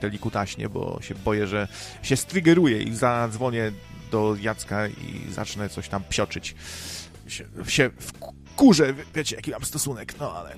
delikutaśnie, 0.00 0.68
bo 0.68 0.98
się 1.02 1.14
boję, 1.14 1.46
że 1.46 1.68
się 2.02 2.16
strygeruję 2.16 2.82
i 2.82 2.94
zadzwonię 2.94 3.72
do 4.10 4.36
Jacka 4.40 4.88
i 4.88 5.32
zacznę 5.32 5.68
coś 5.68 5.88
tam 5.88 6.02
psioczyć. 6.08 6.54
Się, 7.28 7.44
się 7.68 7.90
kurze, 8.60 8.94
wiecie, 9.14 9.36
jaki 9.36 9.50
mam 9.50 9.64
stosunek, 9.64 10.18
no 10.18 10.32
ale, 10.36 10.56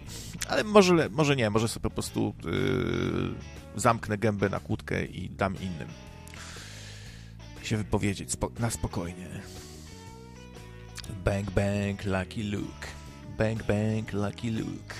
ale 0.48 0.64
może, 0.64 1.08
może 1.10 1.36
nie, 1.36 1.50
może 1.50 1.68
sobie 1.68 1.82
po 1.82 1.90
prostu 1.90 2.34
yy, 2.44 3.80
zamknę 3.80 4.18
gębę 4.18 4.48
na 4.48 4.60
kłódkę 4.60 5.04
i 5.04 5.30
dam 5.30 5.56
innym 5.60 5.88
się 7.62 7.76
wypowiedzieć 7.76 8.32
spo 8.32 8.50
na 8.58 8.70
spokojnie. 8.70 9.28
Bang, 11.24 11.50
bang, 11.50 12.04
Lucky 12.04 12.44
Luke. 12.44 12.86
Bang, 13.38 13.62
bang, 13.62 14.12
Lucky 14.12 14.50
Luke. 14.50 14.94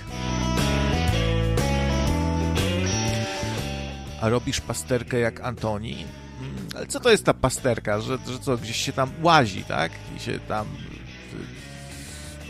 A 4.21 4.29
robisz 4.29 4.61
pasterkę 4.61 5.19
jak 5.19 5.41
Antoni? 5.41 6.05
Hmm, 6.39 6.67
ale 6.75 6.87
co 6.87 6.99
to 6.99 7.11
jest 7.11 7.25
ta 7.25 7.33
pasterka? 7.33 8.01
Że, 8.01 8.17
że 8.27 8.39
co, 8.39 8.57
gdzieś 8.57 8.77
się 8.77 8.93
tam 8.93 9.11
łazi, 9.21 9.63
tak? 9.63 9.91
I 10.17 10.19
się 10.19 10.39
tam 10.39 10.67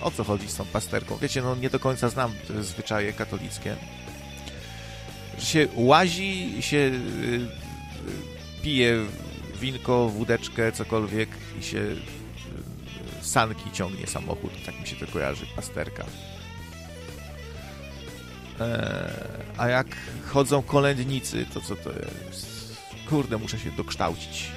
o 0.03 0.11
co 0.11 0.23
chodzi 0.23 0.47
z 0.47 0.55
tą 0.55 0.65
pasterką. 0.65 1.17
Wiecie, 1.17 1.41
no 1.41 1.55
nie 1.55 1.69
do 1.69 1.79
końca 1.79 2.09
znam 2.09 2.31
te 2.47 2.63
zwyczaje 2.63 3.13
katolickie. 3.13 3.75
Że 5.37 5.45
się 5.45 5.67
łazi, 5.75 6.63
się 6.63 6.77
y, 6.77 6.89
y, 6.89 7.47
pije 8.61 9.05
winko, 9.59 10.09
wódeczkę, 10.09 10.71
cokolwiek 10.71 11.29
i 11.59 11.63
się 11.63 11.79
y, 11.79 11.95
sanki 13.21 13.71
ciągnie 13.71 14.07
samochód. 14.07 14.51
Tak 14.65 14.79
mi 14.79 14.87
się 14.87 14.95
to 14.95 15.07
kojarzy, 15.07 15.45
pasterka. 15.55 16.05
Eee, 18.59 18.67
a 19.57 19.67
jak 19.67 19.87
chodzą 20.25 20.61
kolędnicy, 20.61 21.45
to 21.53 21.61
co 21.61 21.75
to 21.75 21.89
jest? 21.89 22.77
Kurde, 23.09 23.37
muszę 23.37 23.59
się 23.59 23.71
dokształcić. 23.71 24.51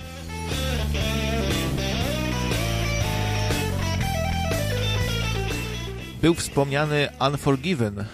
Był 6.26 6.34
wspomniany 6.34 7.08
Unforgiven. 7.28 8.00
E, 8.00 8.04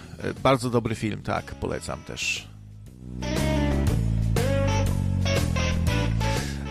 bardzo 0.42 0.70
dobry 0.70 0.94
film, 0.94 1.22
tak, 1.22 1.54
polecam 1.54 2.02
też. 2.04 2.48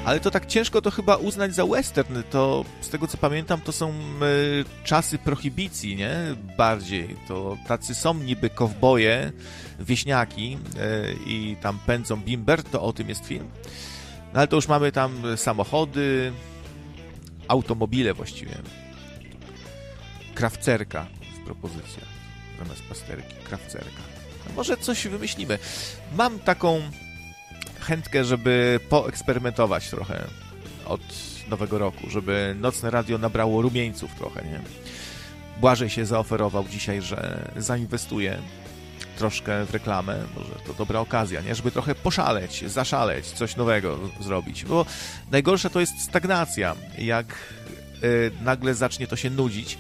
Ale 0.06 0.20
to 0.20 0.32
tak 0.32 0.46
ciężko 0.46 0.82
to 0.82 0.92
chyba 0.92 1.16
uznać 1.16 1.56
za 1.56 1.66
western. 1.66 2.24
To 2.30 2.66
z 2.82 2.90
tego 2.90 3.08
co 3.08 3.18
pamiętam, 3.18 3.62
to 3.62 3.72
są 3.72 3.92
y, 3.92 3.94
czasy 4.84 5.18
prohibicji, 5.18 5.96
nie? 5.96 6.16
Bardziej. 6.58 7.16
To 7.28 7.58
tacy 7.68 7.96
są 7.96 8.14
niby 8.14 8.50
kowboje, 8.50 9.32
wieśniaki 9.80 10.58
y, 10.58 11.16
i 11.26 11.56
tam 11.62 11.80
pędzą 11.86 12.18
bimber, 12.18 12.64
to 12.64 12.82
o 12.82 12.94
tym 12.94 13.10
jest 13.10 13.26
film. 13.26 13.48
No 14.34 14.40
ale 14.40 14.48
to 14.48 14.56
już 14.56 14.68
mamy 14.68 14.92
tam 14.92 15.22
samochody, 15.36 16.32
automobile 17.48 18.14
właściwie. 18.14 18.56
Krawcerka 20.36 21.21
propozycja 21.56 22.04
zamiast 22.60 22.84
pasterki, 22.84 23.36
krawcerka. 23.44 24.02
No 24.48 24.56
może 24.56 24.78
coś 24.78 25.08
wymyślimy. 25.08 25.60
Mam 26.16 26.40
taką 26.40 26.82
chętkę, 27.80 28.26
żeby 28.26 28.80
poeksperymentować 28.90 29.90
trochę 29.90 30.28
od 30.86 31.02
nowego 31.50 31.78
roku, 31.78 32.10
żeby 32.10 32.56
Nocne 32.60 32.90
Radio 32.92 33.18
nabrało 33.18 33.62
rumieńców 33.62 34.16
trochę, 34.16 34.44
nie? 34.44 34.60
Błażej 35.60 35.90
się 35.90 36.06
zaoferował 36.06 36.68
dzisiaj, 36.68 37.02
że 37.02 37.52
zainwestuje 37.58 38.38
troszkę 39.18 39.66
w 39.66 39.74
reklamę, 39.74 40.24
może 40.38 40.56
to 40.68 40.74
dobra 40.74 41.00
okazja, 41.00 41.42
nie? 41.42 41.56
Żeby 41.56 41.72
trochę 41.72 41.96
poszaleć, 41.96 42.64
zaszaleć, 42.72 43.26
coś 43.26 43.56
nowego 43.56 44.00
zrobić, 44.20 44.66
bo 44.66 44.86
najgorsza 45.32 45.70
to 45.70 45.80
jest 45.80 46.02
stagnacja. 46.02 46.76
Jak 46.98 47.38
y, 48.04 48.32
nagle 48.42 48.74
zacznie 48.74 49.08
to 49.08 49.16
się 49.16 49.30
nudzić, 49.30 49.78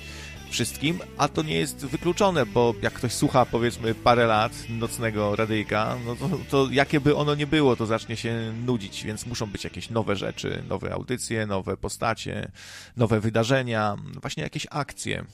wszystkim, 0.52 1.00
a 1.18 1.28
to 1.28 1.44
nie 1.44 1.56
jest 1.56 1.86
wykluczone, 1.86 2.46
bo 2.46 2.76
jak 2.82 2.94
ktoś 2.94 3.14
słucha 3.14 3.46
powiedzmy 3.46 3.96
parę 3.96 4.26
lat 4.26 4.52
nocnego 4.70 5.36
radyjka, 5.36 5.98
no 6.06 6.16
to, 6.16 6.30
to 6.50 6.68
jakie 6.72 7.00
by 7.00 7.16
ono 7.16 7.36
nie 7.36 7.48
było, 7.48 7.76
to 7.76 7.86
zacznie 7.86 8.18
się 8.18 8.54
nudzić, 8.66 9.04
więc 9.04 9.26
muszą 9.26 9.46
być 9.46 9.64
jakieś 9.64 9.90
nowe 9.90 10.16
rzeczy, 10.16 10.64
nowe 10.70 10.94
audycje, 10.94 11.46
nowe 11.46 11.78
postacie, 11.78 12.52
nowe 12.98 13.20
wydarzenia, 13.20 13.96
właśnie 14.22 14.44
jakieś 14.44 14.68
akcje. 14.70 15.26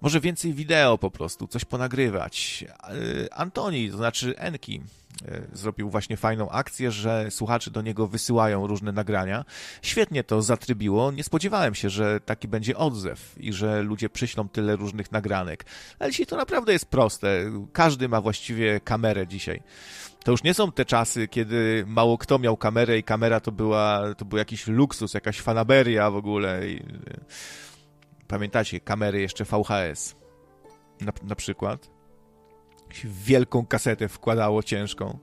Może 0.00 0.20
więcej 0.20 0.54
wideo 0.54 0.98
po 0.98 1.10
prostu, 1.10 1.46
coś 1.46 1.64
ponagrywać. 1.64 2.64
Antoni, 3.30 3.90
to 3.90 3.96
znaczy 3.96 4.38
Enki, 4.38 4.80
zrobił 5.52 5.90
właśnie 5.90 6.16
fajną 6.16 6.50
akcję, 6.50 6.90
że 6.90 7.30
słuchacze 7.30 7.70
do 7.70 7.82
niego 7.82 8.06
wysyłają 8.06 8.66
różne 8.66 8.92
nagrania. 8.92 9.44
Świetnie 9.82 10.24
to 10.24 10.42
zatrybiło. 10.42 11.12
Nie 11.12 11.24
spodziewałem 11.24 11.74
się, 11.74 11.90
że 11.90 12.20
taki 12.20 12.48
będzie 12.48 12.76
odzew 12.76 13.34
i 13.36 13.52
że 13.52 13.82
ludzie 13.82 14.10
przyślą 14.10 14.48
tyle 14.48 14.76
różnych 14.76 15.12
nagranek. 15.12 15.64
Ale 15.98 16.10
dzisiaj 16.10 16.26
to 16.26 16.36
naprawdę 16.36 16.72
jest 16.72 16.86
proste. 16.86 17.28
Każdy 17.72 18.08
ma 18.08 18.20
właściwie 18.20 18.80
kamerę 18.80 19.26
dzisiaj. 19.26 19.62
To 20.24 20.30
już 20.30 20.42
nie 20.42 20.54
są 20.54 20.72
te 20.72 20.84
czasy, 20.84 21.28
kiedy 21.28 21.84
mało 21.86 22.18
kto 22.18 22.38
miał 22.38 22.56
kamerę 22.56 22.98
i 22.98 23.02
kamera 23.02 23.40
to 23.40 23.52
była, 23.52 24.02
to 24.16 24.24
był 24.24 24.38
jakiś 24.38 24.66
luksus, 24.66 25.14
jakaś 25.14 25.40
fanaberia 25.40 26.10
w 26.10 26.16
ogóle. 26.16 26.58
E, 26.58 26.64
pamiętacie, 28.28 28.80
kamery 28.80 29.20
jeszcze 29.20 29.44
VHS 29.44 30.16
na, 31.00 31.12
na 31.22 31.34
przykład 31.34 31.99
wielką 33.04 33.66
kasetę 33.66 34.08
wkładało 34.08 34.62
ciężką. 34.62 35.18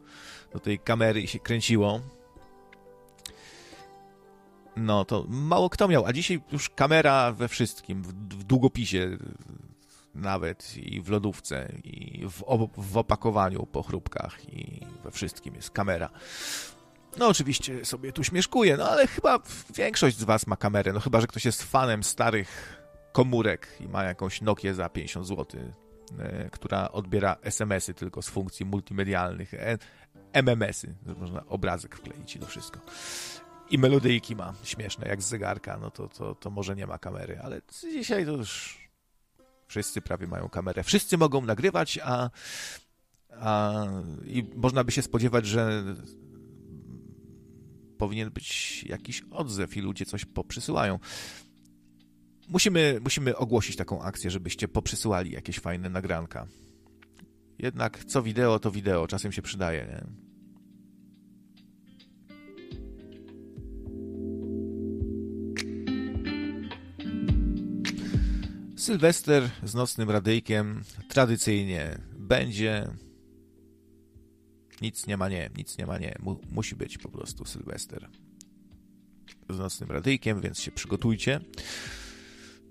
do 0.54 0.60
tej 0.60 0.80
kamery 0.80 1.22
i 1.22 1.28
się 1.28 1.40
kręciło. 1.40 2.02
No 4.76 5.06
to 5.06 5.26
mało 5.30 5.70
kto 5.70 5.88
miał, 5.88 6.06
a 6.06 6.14
dzisiaj 6.14 6.42
już 6.52 6.70
kamera 6.70 7.32
we 7.32 7.48
wszystkim, 7.48 8.04
w, 8.04 8.08
w 8.14 8.44
długopisie 8.44 9.18
nawet 10.16 10.78
i 10.78 11.02
w 11.02 11.10
lodówce 11.10 11.72
i 11.84 12.28
w, 12.28 12.44
w 12.78 12.98
opakowaniu 12.98 13.66
po 13.66 13.84
chrupkach 13.84 14.54
i 14.54 14.86
we 15.04 15.12
wszystkim 15.12 15.56
jest 15.56 15.72
kamera. 15.72 16.10
No 17.18 17.28
oczywiście 17.28 17.86
sobie 17.86 18.12
tu 18.12 18.24
śmieszkuję, 18.24 18.78
no 18.78 18.90
ale 18.90 19.08
chyba 19.08 19.40
większość 19.76 20.18
z 20.18 20.24
was 20.24 20.48
ma 20.48 20.56
kamerę, 20.56 20.94
no 20.94 21.00
chyba, 21.00 21.22
że 21.22 21.28
ktoś 21.28 21.46
jest 21.46 21.64
fanem 21.64 22.04
starych 22.04 22.78
komórek 23.12 23.68
i 23.80 23.88
ma 23.88 24.04
jakąś 24.04 24.42
Nokię 24.42 24.74
za 24.74 24.90
50 24.90 25.28
zł, 25.28 25.62
która 26.52 26.92
odbiera 26.92 27.38
SMS-y 27.42 27.94
tylko 27.94 28.22
z 28.22 28.30
funkcji 28.30 28.66
multimedialnych, 28.66 29.54
e, 29.54 29.78
MMS-y, 30.34 30.96
można 31.18 31.46
obrazek 31.46 31.96
wkleić 31.96 32.36
i 32.36 32.40
to 32.40 32.46
wszystko. 32.46 32.80
I 33.70 33.78
melodyjki 33.78 34.36
ma 34.36 34.54
śmieszne, 34.64 35.08
jak 35.08 35.22
z 35.22 35.28
zegarka, 35.28 35.78
no 35.78 35.92
to, 35.92 36.08
to, 36.08 36.36
to 36.36 36.50
może 36.50 36.76
nie 36.76 36.88
ma 36.88 36.98
kamery, 36.98 37.40
ale 37.40 37.62
dzisiaj 37.94 38.26
to 38.26 38.32
już 38.32 38.78
wszyscy 39.68 40.02
prawie 40.02 40.28
mają 40.28 40.50
kamerę. 40.50 40.84
Wszyscy 40.84 41.18
mogą 41.18 41.42
nagrywać, 41.42 42.00
a, 42.04 42.30
a 43.40 43.86
i 44.26 44.44
można 44.56 44.84
by 44.84 44.92
się 44.92 45.02
spodziewać, 45.02 45.46
że 45.46 45.84
powinien 47.98 48.30
być 48.30 48.84
jakiś 48.84 49.22
odzew 49.32 49.78
i 49.78 49.82
ludzie 49.82 50.06
coś 50.06 50.26
poprzysyłają. 50.26 51.00
Musimy, 52.48 53.00
musimy 53.04 53.38
ogłosić 53.38 53.76
taką 53.76 54.02
akcję, 54.02 54.32
żebyście 54.32 54.68
poprzysyłali 54.68 55.32
jakieś 55.32 55.60
fajne 55.60 55.90
nagranka. 55.90 56.48
Jednak 57.60 58.06
co 58.06 58.24
wideo, 58.24 58.60
to 58.60 58.72
wideo. 58.72 59.08
Czasem 59.08 59.32
się 59.32 59.42
przydaje, 59.42 59.86
nie? 59.86 60.28
Sylwester 68.78 69.50
z 69.64 69.74
nocnym 69.74 70.10
radyjkiem 70.10 70.82
tradycyjnie 71.10 71.98
będzie. 72.18 72.88
Nic 74.82 75.08
nie 75.08 75.18
ma 75.18 75.30
nie, 75.30 75.50
nic 75.58 75.78
nie 75.78 75.86
ma 75.86 75.98
nie. 75.98 76.16
Mu, 76.20 76.40
musi 76.52 76.76
być 76.76 76.98
po 76.98 77.10
prostu 77.10 77.46
Sylwester 77.46 78.10
z 79.50 79.58
nocnym 79.58 79.92
radyjkiem, 79.92 80.42
więc 80.42 80.60
się 80.60 80.72
przygotujcie. 80.72 81.40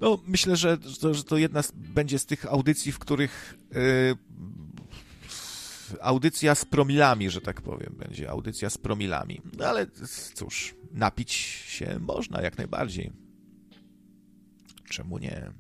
No, 0.00 0.18
myślę, 0.26 0.57
że 0.57 0.78
to, 0.78 1.15
że 1.15 1.25
to 1.25 1.36
jedna 1.36 1.62
z, 1.62 1.73
będzie 1.73 2.18
z 2.18 2.26
tych 2.26 2.47
audycji, 2.47 2.92
w 2.92 2.99
których 2.99 3.58
yy, 3.73 4.16
audycja 6.00 6.55
z 6.55 6.65
promilami, 6.65 7.31
że 7.31 7.41
tak 7.41 7.62
powiem, 7.62 7.94
będzie 7.99 8.31
audycja 8.31 8.70
z 8.70 8.78
promilami. 8.78 9.41
No 9.58 9.65
ale 9.65 9.86
cóż, 10.34 10.75
napić 10.92 11.33
się 11.66 11.99
można 12.00 12.42
jak 12.42 12.58
najbardziej. 12.58 13.12
Czemu 14.91 15.18
nie? 15.18 15.52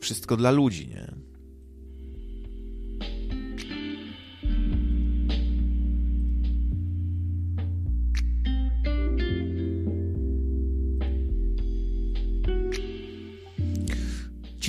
Wszystko 0.00 0.36
dla 0.36 0.50
ludzi, 0.50 0.88
nie? 0.88 1.33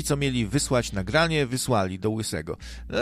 Co 0.05 0.17
mieli 0.17 0.47
wysłać 0.47 0.91
nagranie, 0.91 1.45
wysłali 1.45 1.99
do 1.99 2.09
Łysego. 2.09 2.57
No, 2.89 2.97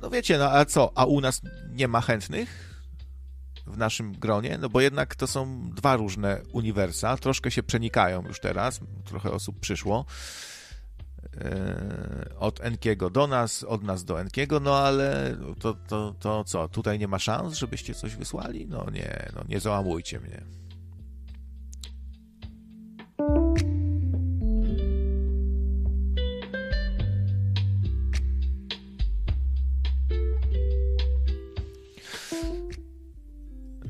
no 0.00 0.10
wiecie, 0.10 0.38
no 0.38 0.50
a 0.50 0.64
co? 0.64 0.92
A 0.94 1.04
u 1.04 1.20
nas 1.20 1.42
nie 1.72 1.88
ma 1.88 2.00
chętnych? 2.00 2.68
w 3.68 3.78
naszym 3.78 4.12
gronie, 4.12 4.58
no 4.60 4.68
bo 4.68 4.80
jednak 4.80 5.14
to 5.14 5.26
są 5.26 5.70
dwa 5.70 5.96
różne 5.96 6.40
uniwersa, 6.52 7.16
troszkę 7.16 7.50
się 7.50 7.62
przenikają 7.62 8.22
już 8.26 8.40
teraz, 8.40 8.80
trochę 9.04 9.30
osób 9.30 9.60
przyszło 9.60 10.04
e, 11.36 12.34
od 12.38 12.60
Enkiego 12.60 13.10
do 13.10 13.26
nas, 13.26 13.64
od 13.64 13.82
nas 13.82 14.04
do 14.04 14.20
Enkiego, 14.20 14.60
no 14.60 14.76
ale 14.76 15.36
to, 15.60 15.74
to, 15.74 16.14
to 16.20 16.44
co, 16.44 16.68
tutaj 16.68 16.98
nie 16.98 17.08
ma 17.08 17.18
szans, 17.18 17.54
żebyście 17.54 17.94
coś 17.94 18.16
wysłali? 18.16 18.66
No 18.66 18.86
nie, 18.92 19.28
no 19.36 19.44
nie 19.48 19.60
załamujcie 19.60 20.20
mnie. 20.20 20.42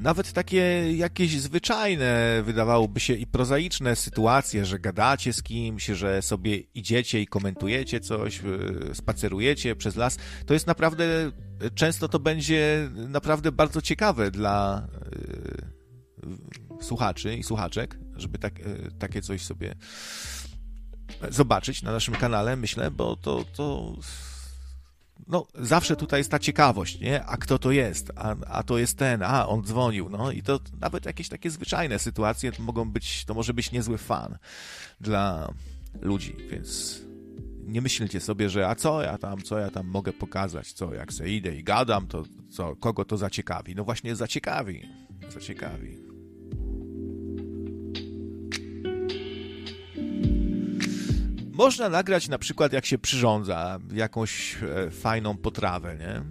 Nawet 0.08 0.32
takie 0.32 0.92
jakieś 0.96 1.40
zwyczajne, 1.40 2.42
wydawałoby 2.44 3.00
się 3.00 3.14
i 3.14 3.26
prozaiczne 3.26 3.96
sytuacje, 3.96 4.64
że 4.64 4.78
gadacie 4.78 5.32
z 5.32 5.42
kimś, 5.42 5.86
że 5.86 6.22
sobie 6.22 6.56
idziecie 6.56 7.20
i 7.20 7.26
komentujecie 7.26 8.00
coś, 8.00 8.40
e, 8.40 8.94
spacerujecie 8.94 9.76
przez 9.76 9.96
las, 9.96 10.18
to 10.46 10.54
jest 10.54 10.66
naprawdę, 10.66 11.32
często 11.74 12.08
to 12.08 12.18
będzie 12.18 12.90
naprawdę 12.94 13.52
bardzo 13.52 13.82
ciekawe 13.82 14.30
dla 14.30 14.88
e, 16.80 16.82
słuchaczy 16.82 17.36
i 17.36 17.42
słuchaczek, 17.42 17.98
żeby 18.16 18.38
tak, 18.38 18.60
e, 18.60 18.64
takie 18.98 19.22
coś 19.22 19.42
sobie 19.42 19.74
zobaczyć 21.30 21.82
na 21.82 21.92
naszym 21.92 22.14
kanale, 22.14 22.56
myślę, 22.56 22.90
bo 22.90 23.16
to, 23.16 23.44
to 23.56 23.94
no, 25.26 25.46
zawsze 25.54 25.96
tutaj 25.96 26.20
jest 26.20 26.30
ta 26.30 26.38
ciekawość, 26.38 27.00
nie? 27.00 27.24
A 27.24 27.36
kto 27.36 27.58
to 27.58 27.70
jest? 27.70 28.12
A, 28.16 28.36
a 28.46 28.62
to 28.62 28.78
jest 28.78 28.98
ten, 28.98 29.22
a 29.22 29.48
on 29.48 29.64
dzwonił, 29.64 30.08
no 30.08 30.32
i 30.32 30.42
to 30.42 30.60
nawet 30.80 31.06
jakieś 31.06 31.28
takie 31.28 31.50
zwyczajne 31.50 31.98
sytuacje 31.98 32.52
to 32.52 32.62
mogą 32.62 32.90
być, 32.90 33.24
to 33.24 33.34
może 33.34 33.54
być 33.54 33.72
niezły 33.72 33.98
fan 33.98 34.38
dla 35.00 35.52
ludzi, 36.00 36.36
więc 36.50 37.00
nie 37.66 37.80
myślcie 37.80 38.20
sobie, 38.20 38.50
że 38.50 38.68
a 38.68 38.74
co 38.74 39.02
ja 39.02 39.18
tam, 39.18 39.42
co 39.42 39.58
ja 39.58 39.70
tam 39.70 39.86
mogę 39.86 40.12
pokazać, 40.12 40.72
co 40.72 40.94
jak 40.94 41.12
se 41.12 41.28
idę 41.28 41.56
i 41.56 41.64
gadam, 41.64 42.06
to 42.06 42.24
co, 42.50 42.76
kogo 42.76 43.04
to 43.04 43.16
zaciekawi? 43.16 43.74
No 43.74 43.84
właśnie 43.84 44.16
zaciekawi, 44.16 44.88
zaciekawi. 45.28 46.07
Można 51.58 51.88
nagrać 51.88 52.28
na 52.28 52.38
przykład, 52.38 52.72
jak 52.72 52.86
się 52.86 52.98
przyrządza 52.98 53.78
jakąś 53.92 54.56
e, 54.62 54.90
fajną 54.90 55.36
potrawę, 55.36 55.96
nie? 55.96 56.22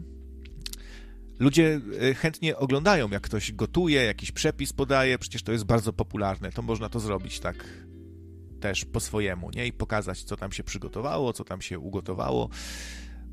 Ludzie 1.40 1.82
e, 2.02 2.14
chętnie 2.14 2.58
oglądają, 2.58 3.10
jak 3.10 3.24
ktoś 3.24 3.52
gotuje, 3.52 4.04
jakiś 4.04 4.32
przepis 4.32 4.74
podaje, 4.74 5.18
przecież 5.20 5.44
to 5.44 5.52
jest 5.52 5.64
bardzo 5.64 5.94
popularne. 5.94 6.52
To 6.52 6.62
można 6.62 6.90
to 6.90 7.00
zrobić 7.00 7.40
tak 7.40 7.66
też 8.60 8.86
po 8.86 9.00
swojemu, 9.00 9.50
nie? 9.50 9.68
I 9.68 9.74
pokazać, 9.74 10.24
co 10.24 10.38
tam 10.38 10.52
się 10.52 10.64
przygotowało, 10.64 11.34
co 11.34 11.44
tam 11.44 11.62
się 11.62 11.80
ugotowało. 11.80 12.50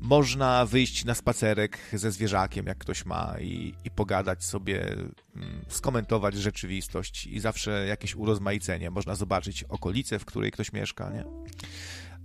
Można 0.05 0.65
wyjść 0.65 1.05
na 1.05 1.15
spacerek 1.15 1.77
ze 1.93 2.11
zwierzakiem, 2.11 2.65
jak 2.65 2.77
ktoś 2.77 3.05
ma, 3.05 3.35
i, 3.41 3.73
i 3.83 3.91
pogadać 3.91 4.43
sobie, 4.43 4.83
mm, 4.91 5.65
skomentować 5.67 6.35
rzeczywistość 6.35 7.27
i 7.27 7.39
zawsze 7.39 7.87
jakieś 7.87 8.15
urozmaicenie. 8.15 8.89
Można 8.89 9.15
zobaczyć 9.15 9.63
okolice, 9.63 10.19
w 10.19 10.25
której 10.25 10.51
ktoś 10.51 10.73
mieszka, 10.73 11.09
nie? 11.09 11.23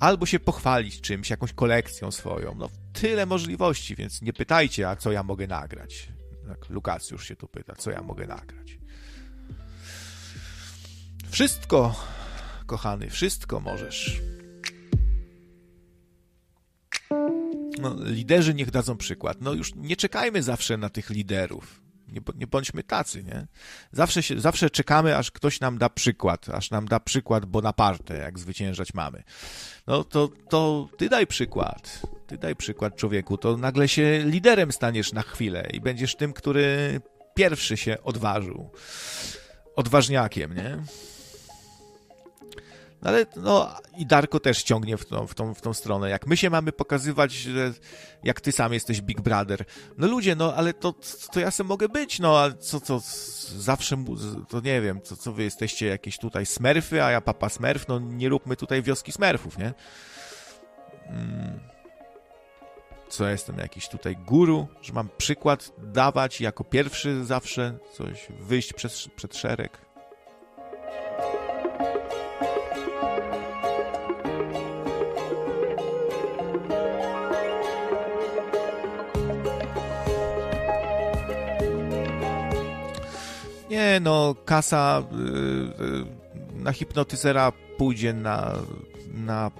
Albo 0.01 0.27
się 0.27 0.41
pochwalić 0.41 1.01
czymś, 1.01 1.31
jakąś 1.31 1.53
kolekcją 1.53 2.11
swoją. 2.11 2.55
No, 2.55 2.69
tyle 2.93 3.27
możliwości, 3.27 3.97
więc 3.97 4.23
nie 4.23 4.33
pytajcie, 4.33 4.89
a 4.89 4.97
co 4.97 5.13
ja 5.13 5.23
mogę 5.23 5.47
nagrać. 5.47 6.09
Tak, 6.49 6.71
Lukacjusz 6.71 7.29
się 7.29 7.37
tu 7.37 7.49
pyta, 7.49 7.75
co 7.75 7.91
ja 7.91 8.03
mogę 8.03 8.27
nagrać. 8.27 8.79
Wszystko, 11.31 12.05
kochany, 12.67 13.11
wszystko 13.11 13.61
możesz. 13.61 14.21
No, 17.79 17.97
liderzy 18.05 18.55
niech 18.55 18.71
dadzą 18.71 18.97
przykład. 18.97 19.41
No 19.41 19.53
już 19.53 19.75
nie 19.75 19.97
czekajmy 19.97 20.43
zawsze 20.43 20.77
na 20.77 20.89
tych 20.89 21.11
liderów. 21.11 21.81
Nie, 22.09 22.21
nie 22.35 22.47
bądźmy 22.47 22.83
tacy, 22.83 23.25
nie? 23.25 23.47
Zawsze, 23.93 24.23
się, 24.23 24.41
zawsze 24.41 24.71
czekamy, 24.71 25.17
aż 25.17 25.31
ktoś 25.31 25.61
nam 25.61 25.79
da 25.79 25.89
przykład, 25.89 26.49
aż 26.49 26.71
nam 26.71 26.89
da 26.89 27.01
przykład 27.01 27.47
Bonaparte, 27.47 28.17
jak 28.17 28.39
zwyciężać 28.39 28.95
mamy. 28.95 29.23
No 29.87 30.05
to, 30.05 30.29
to 30.49 30.89
ty 30.99 31.09
daj 31.09 31.27
przykład. 31.27 32.03
Ty 32.27 32.39
daj 32.39 32.57
przykład 32.57 32.97
człowieku, 32.97 33.39
to 33.39 33.57
nagle 33.57 33.89
się 33.89 34.23
liderem 34.25 34.73
staniesz 34.73 35.13
na 35.13 35.23
chwilę 35.23 35.69
i 35.73 35.81
będziesz 35.81 36.17
tym, 36.17 36.33
który 36.33 37.01
pierwszy 37.35 37.77
się 37.77 38.03
odważył. 38.03 38.71
Odważniakiem, 39.77 40.55
nie? 40.55 40.79
Ale 43.03 43.27
no, 43.37 43.77
i 43.97 44.07
Darko 44.07 44.41
też 44.41 44.63
ciągnie 44.63 44.97
w 44.97 45.05
tą, 45.05 45.27
w, 45.27 45.35
tą, 45.35 45.55
w 45.55 45.61
tą 45.61 45.75
stronę. 45.75 46.11
Jak 46.11 46.27
my 46.27 46.37
się 46.37 46.51
mamy 46.51 46.73
pokazywać, 46.73 47.33
że 47.33 47.73
jak 48.25 48.41
ty 48.41 48.53
sam 48.53 48.73
jesteś 48.73 49.01
Big 49.01 49.21
Brother. 49.21 49.65
No 49.99 50.07
ludzie, 50.07 50.37
no 50.37 50.55
ale 50.55 50.75
to, 50.75 50.95
to 51.33 51.41
ja 51.41 51.51
sobie 51.51 51.69
mogę 51.69 51.89
być, 51.89 52.19
no 52.19 52.39
a 52.39 52.53
co, 52.53 52.81
co, 52.81 53.01
zawsze, 53.57 54.05
to 54.49 54.61
nie 54.61 54.81
wiem, 54.81 55.01
co, 55.03 55.17
co 55.17 55.33
wy 55.33 55.43
jesteście 55.43 55.87
jakieś 55.87 56.19
tutaj 56.19 56.47
smerfy, 56.47 57.03
a 57.03 57.11
ja 57.11 57.21
papa 57.21 57.49
smerf, 57.49 57.89
no 57.89 57.99
nie 57.99 58.29
róbmy 58.29 58.57
tutaj 58.57 58.83
wioski 58.83 59.13
smerfów, 59.13 59.59
nie? 59.59 59.73
Mm. 61.07 61.61
co 63.09 63.29
jestem 63.29 63.59
jakiś 63.59 63.89
tutaj 63.89 64.17
guru, 64.17 64.69
że 64.83 64.93
mam 64.93 65.09
przykład 65.19 65.73
dawać 65.79 66.41
jako 66.41 66.65
pierwszy 66.65 67.25
zawsze 67.25 67.79
coś, 67.93 68.27
wyjść 68.41 68.73
przed, 68.73 68.93
przed 69.17 69.37
szereg. 69.37 69.91
Nie, 83.81 84.01
no, 84.01 84.35
kasa 84.45 85.03
yy, 85.13 86.63
na 86.63 86.73
hipnotyzera 86.73 87.53
pójdzie 87.79 88.13
na, 88.13 88.53
na 89.15 89.51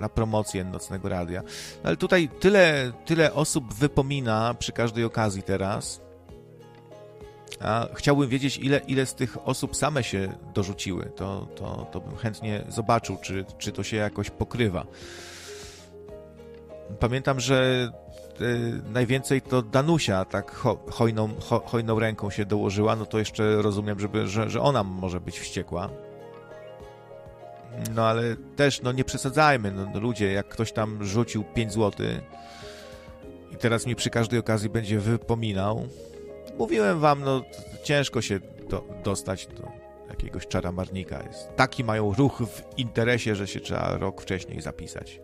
na 0.00 0.08
promocję 0.08 0.64
nocnego 0.64 1.08
radia. 1.08 1.42
Ale 1.82 1.96
tutaj 1.96 2.28
tyle, 2.40 2.92
tyle 3.04 3.34
osób 3.34 3.74
wypomina 3.74 4.54
przy 4.54 4.72
każdej 4.72 5.04
okazji 5.04 5.42
teraz. 5.42 6.00
A 7.60 7.86
chciałbym 7.94 8.28
wiedzieć, 8.28 8.58
ile, 8.58 8.78
ile 8.78 9.06
z 9.06 9.14
tych 9.14 9.48
osób 9.48 9.76
same 9.76 10.04
się 10.04 10.32
dorzuciły. 10.54 11.12
To, 11.16 11.46
to, 11.56 11.86
to 11.92 12.00
bym 12.00 12.16
chętnie 12.16 12.64
zobaczył, 12.68 13.16
czy, 13.22 13.44
czy 13.58 13.72
to 13.72 13.82
się 13.82 13.96
jakoś 13.96 14.30
pokrywa. 14.30 14.86
Pamiętam, 17.00 17.40
że 17.40 17.90
najwięcej 18.92 19.42
to 19.42 19.62
Danusia 19.62 20.24
tak 20.24 20.54
ho, 20.54 20.78
hojną, 20.90 21.28
ho, 21.40 21.62
hojną 21.66 21.98
ręką 21.98 22.30
się 22.30 22.44
dołożyła, 22.44 22.96
no 22.96 23.06
to 23.06 23.18
jeszcze 23.18 23.62
rozumiem, 23.62 24.00
żeby, 24.00 24.26
że, 24.26 24.50
że 24.50 24.60
ona 24.60 24.84
może 24.84 25.20
być 25.20 25.38
wściekła. 25.40 25.90
No 27.94 28.06
ale 28.06 28.36
też, 28.56 28.82
no 28.82 28.92
nie 28.92 29.04
przesadzajmy, 29.04 29.72
no, 29.72 29.86
no 29.94 30.00
ludzie, 30.00 30.32
jak 30.32 30.48
ktoś 30.48 30.72
tam 30.72 31.04
rzucił 31.04 31.44
5 31.44 31.72
zł 31.72 32.06
i 33.52 33.56
teraz 33.56 33.86
mi 33.86 33.96
przy 33.96 34.10
każdej 34.10 34.38
okazji 34.38 34.70
będzie 34.70 35.00
wypominał, 35.00 35.88
mówiłem 36.58 37.00
wam, 37.00 37.20
no 37.24 37.42
ciężko 37.82 38.22
się 38.22 38.40
do, 38.68 38.84
dostać 39.04 39.46
do 39.46 39.68
jakiegoś 40.10 40.46
czaramarnika. 40.46 41.22
Jest. 41.22 41.56
Taki 41.56 41.84
mają 41.84 42.14
ruch 42.14 42.42
w 42.42 42.78
interesie, 42.78 43.34
że 43.34 43.46
się 43.46 43.60
trzeba 43.60 43.98
rok 43.98 44.22
wcześniej 44.22 44.60
zapisać. 44.60 45.20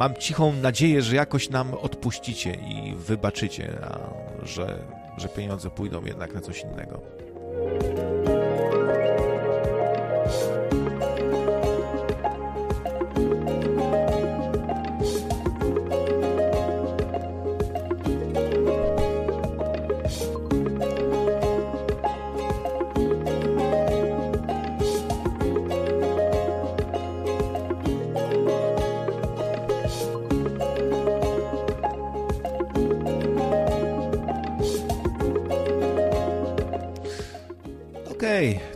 Mam 0.00 0.14
cichą 0.14 0.52
nadzieję, 0.52 1.02
że 1.02 1.16
jakoś 1.16 1.50
nam 1.50 1.74
odpuścicie 1.74 2.54
i 2.54 2.94
wybaczycie, 2.94 3.78
a 3.84 3.98
że, 4.46 4.78
że 5.16 5.28
pieniądze 5.28 5.70
pójdą 5.70 6.04
jednak 6.04 6.34
na 6.34 6.40
coś 6.40 6.62
innego. 6.62 7.00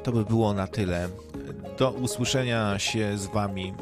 To 0.05 0.12
by 0.12 0.24
było 0.24 0.55
na 0.55 0.66
tyle. 0.66 1.08
Do 1.78 1.91
usłyszenia 1.91 2.78
się 2.78 3.18
z 3.18 3.26
Wami 3.26 3.74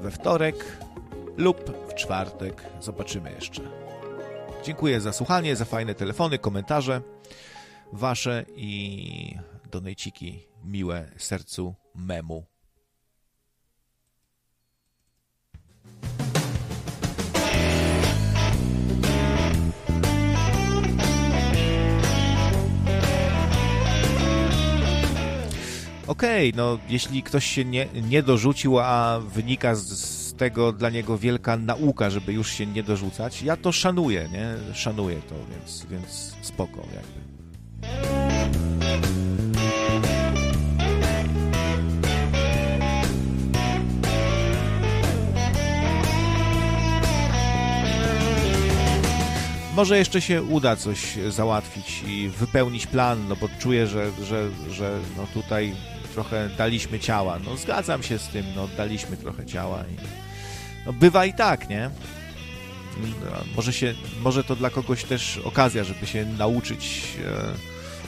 we 0.00 0.10
wtorek 0.10 0.76
lub 1.36 1.88
w 1.88 1.94
czwartek. 1.94 2.64
Zobaczymy 2.80 3.32
jeszcze. 3.32 3.62
Dziękuję 4.64 5.00
za 5.00 5.12
słuchanie, 5.12 5.56
za 5.56 5.64
fajne 5.64 5.94
telefony, 5.94 6.38
komentarze 6.38 7.00
Wasze 7.92 8.44
i 8.56 9.38
donejciki 9.70 10.48
miłe 10.64 11.08
sercu 11.16 11.74
memu. 11.94 12.51
Okej, 26.06 26.50
okay, 26.50 26.62
no 26.62 26.78
jeśli 26.88 27.22
ktoś 27.22 27.46
się 27.46 27.64
nie, 27.64 27.86
nie 28.08 28.22
dorzucił, 28.22 28.78
a 28.78 29.20
wynika 29.20 29.74
z, 29.74 29.88
z, 29.88 30.34
tego 30.34 30.72
dla 30.72 30.90
niego 30.90 31.18
wielka 31.18 31.56
nauka, 31.56 32.10
żeby 32.10 32.32
już 32.32 32.50
się 32.50 32.66
nie 32.66 32.82
dorzucać, 32.82 33.42
ja 33.42 33.56
to 33.56 33.72
szanuję, 33.72 34.28
nie? 34.32 34.74
Szanuję 34.74 35.16
to, 35.28 35.34
więc, 35.50 35.86
więc 35.90 36.36
spoko 36.42 36.80
jakby. 36.94 37.22
Może 49.76 49.98
jeszcze 49.98 50.20
się 50.20 50.42
uda 50.42 50.76
coś 50.76 51.18
załatwić 51.28 52.02
i 52.06 52.28
wypełnić 52.28 52.86
plan, 52.86 53.28
no 53.28 53.36
bo 53.36 53.48
czuję, 53.58 53.86
że, 53.86 54.10
że, 54.22 54.48
że 54.70 54.98
no 55.16 55.26
tutaj 55.34 55.74
trochę 56.14 56.48
daliśmy 56.58 57.00
ciała. 57.00 57.38
No 57.44 57.56
zgadzam 57.56 58.02
się 58.02 58.18
z 58.18 58.28
tym, 58.28 58.46
no 58.56 58.68
daliśmy 58.76 59.16
trochę 59.16 59.46
ciała 59.46 59.80
i 59.80 59.96
no 60.86 60.92
bywa 60.92 61.26
i 61.26 61.34
tak, 61.34 61.68
nie? 61.68 61.90
Może, 63.56 63.72
się, 63.72 63.94
może 64.20 64.44
to 64.44 64.56
dla 64.56 64.70
kogoś 64.70 65.04
też 65.04 65.38
okazja, 65.38 65.84
żeby 65.84 66.06
się 66.06 66.26
nauczyć 66.26 67.04
e, 67.26 67.54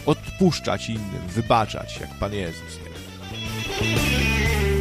odpuszczać 0.07 0.89
innym, 0.89 1.28
wybaczać, 1.28 2.00
jak 2.00 2.18
Pan 2.18 2.33
Jezus. 2.34 2.78
Nie? 2.84 4.74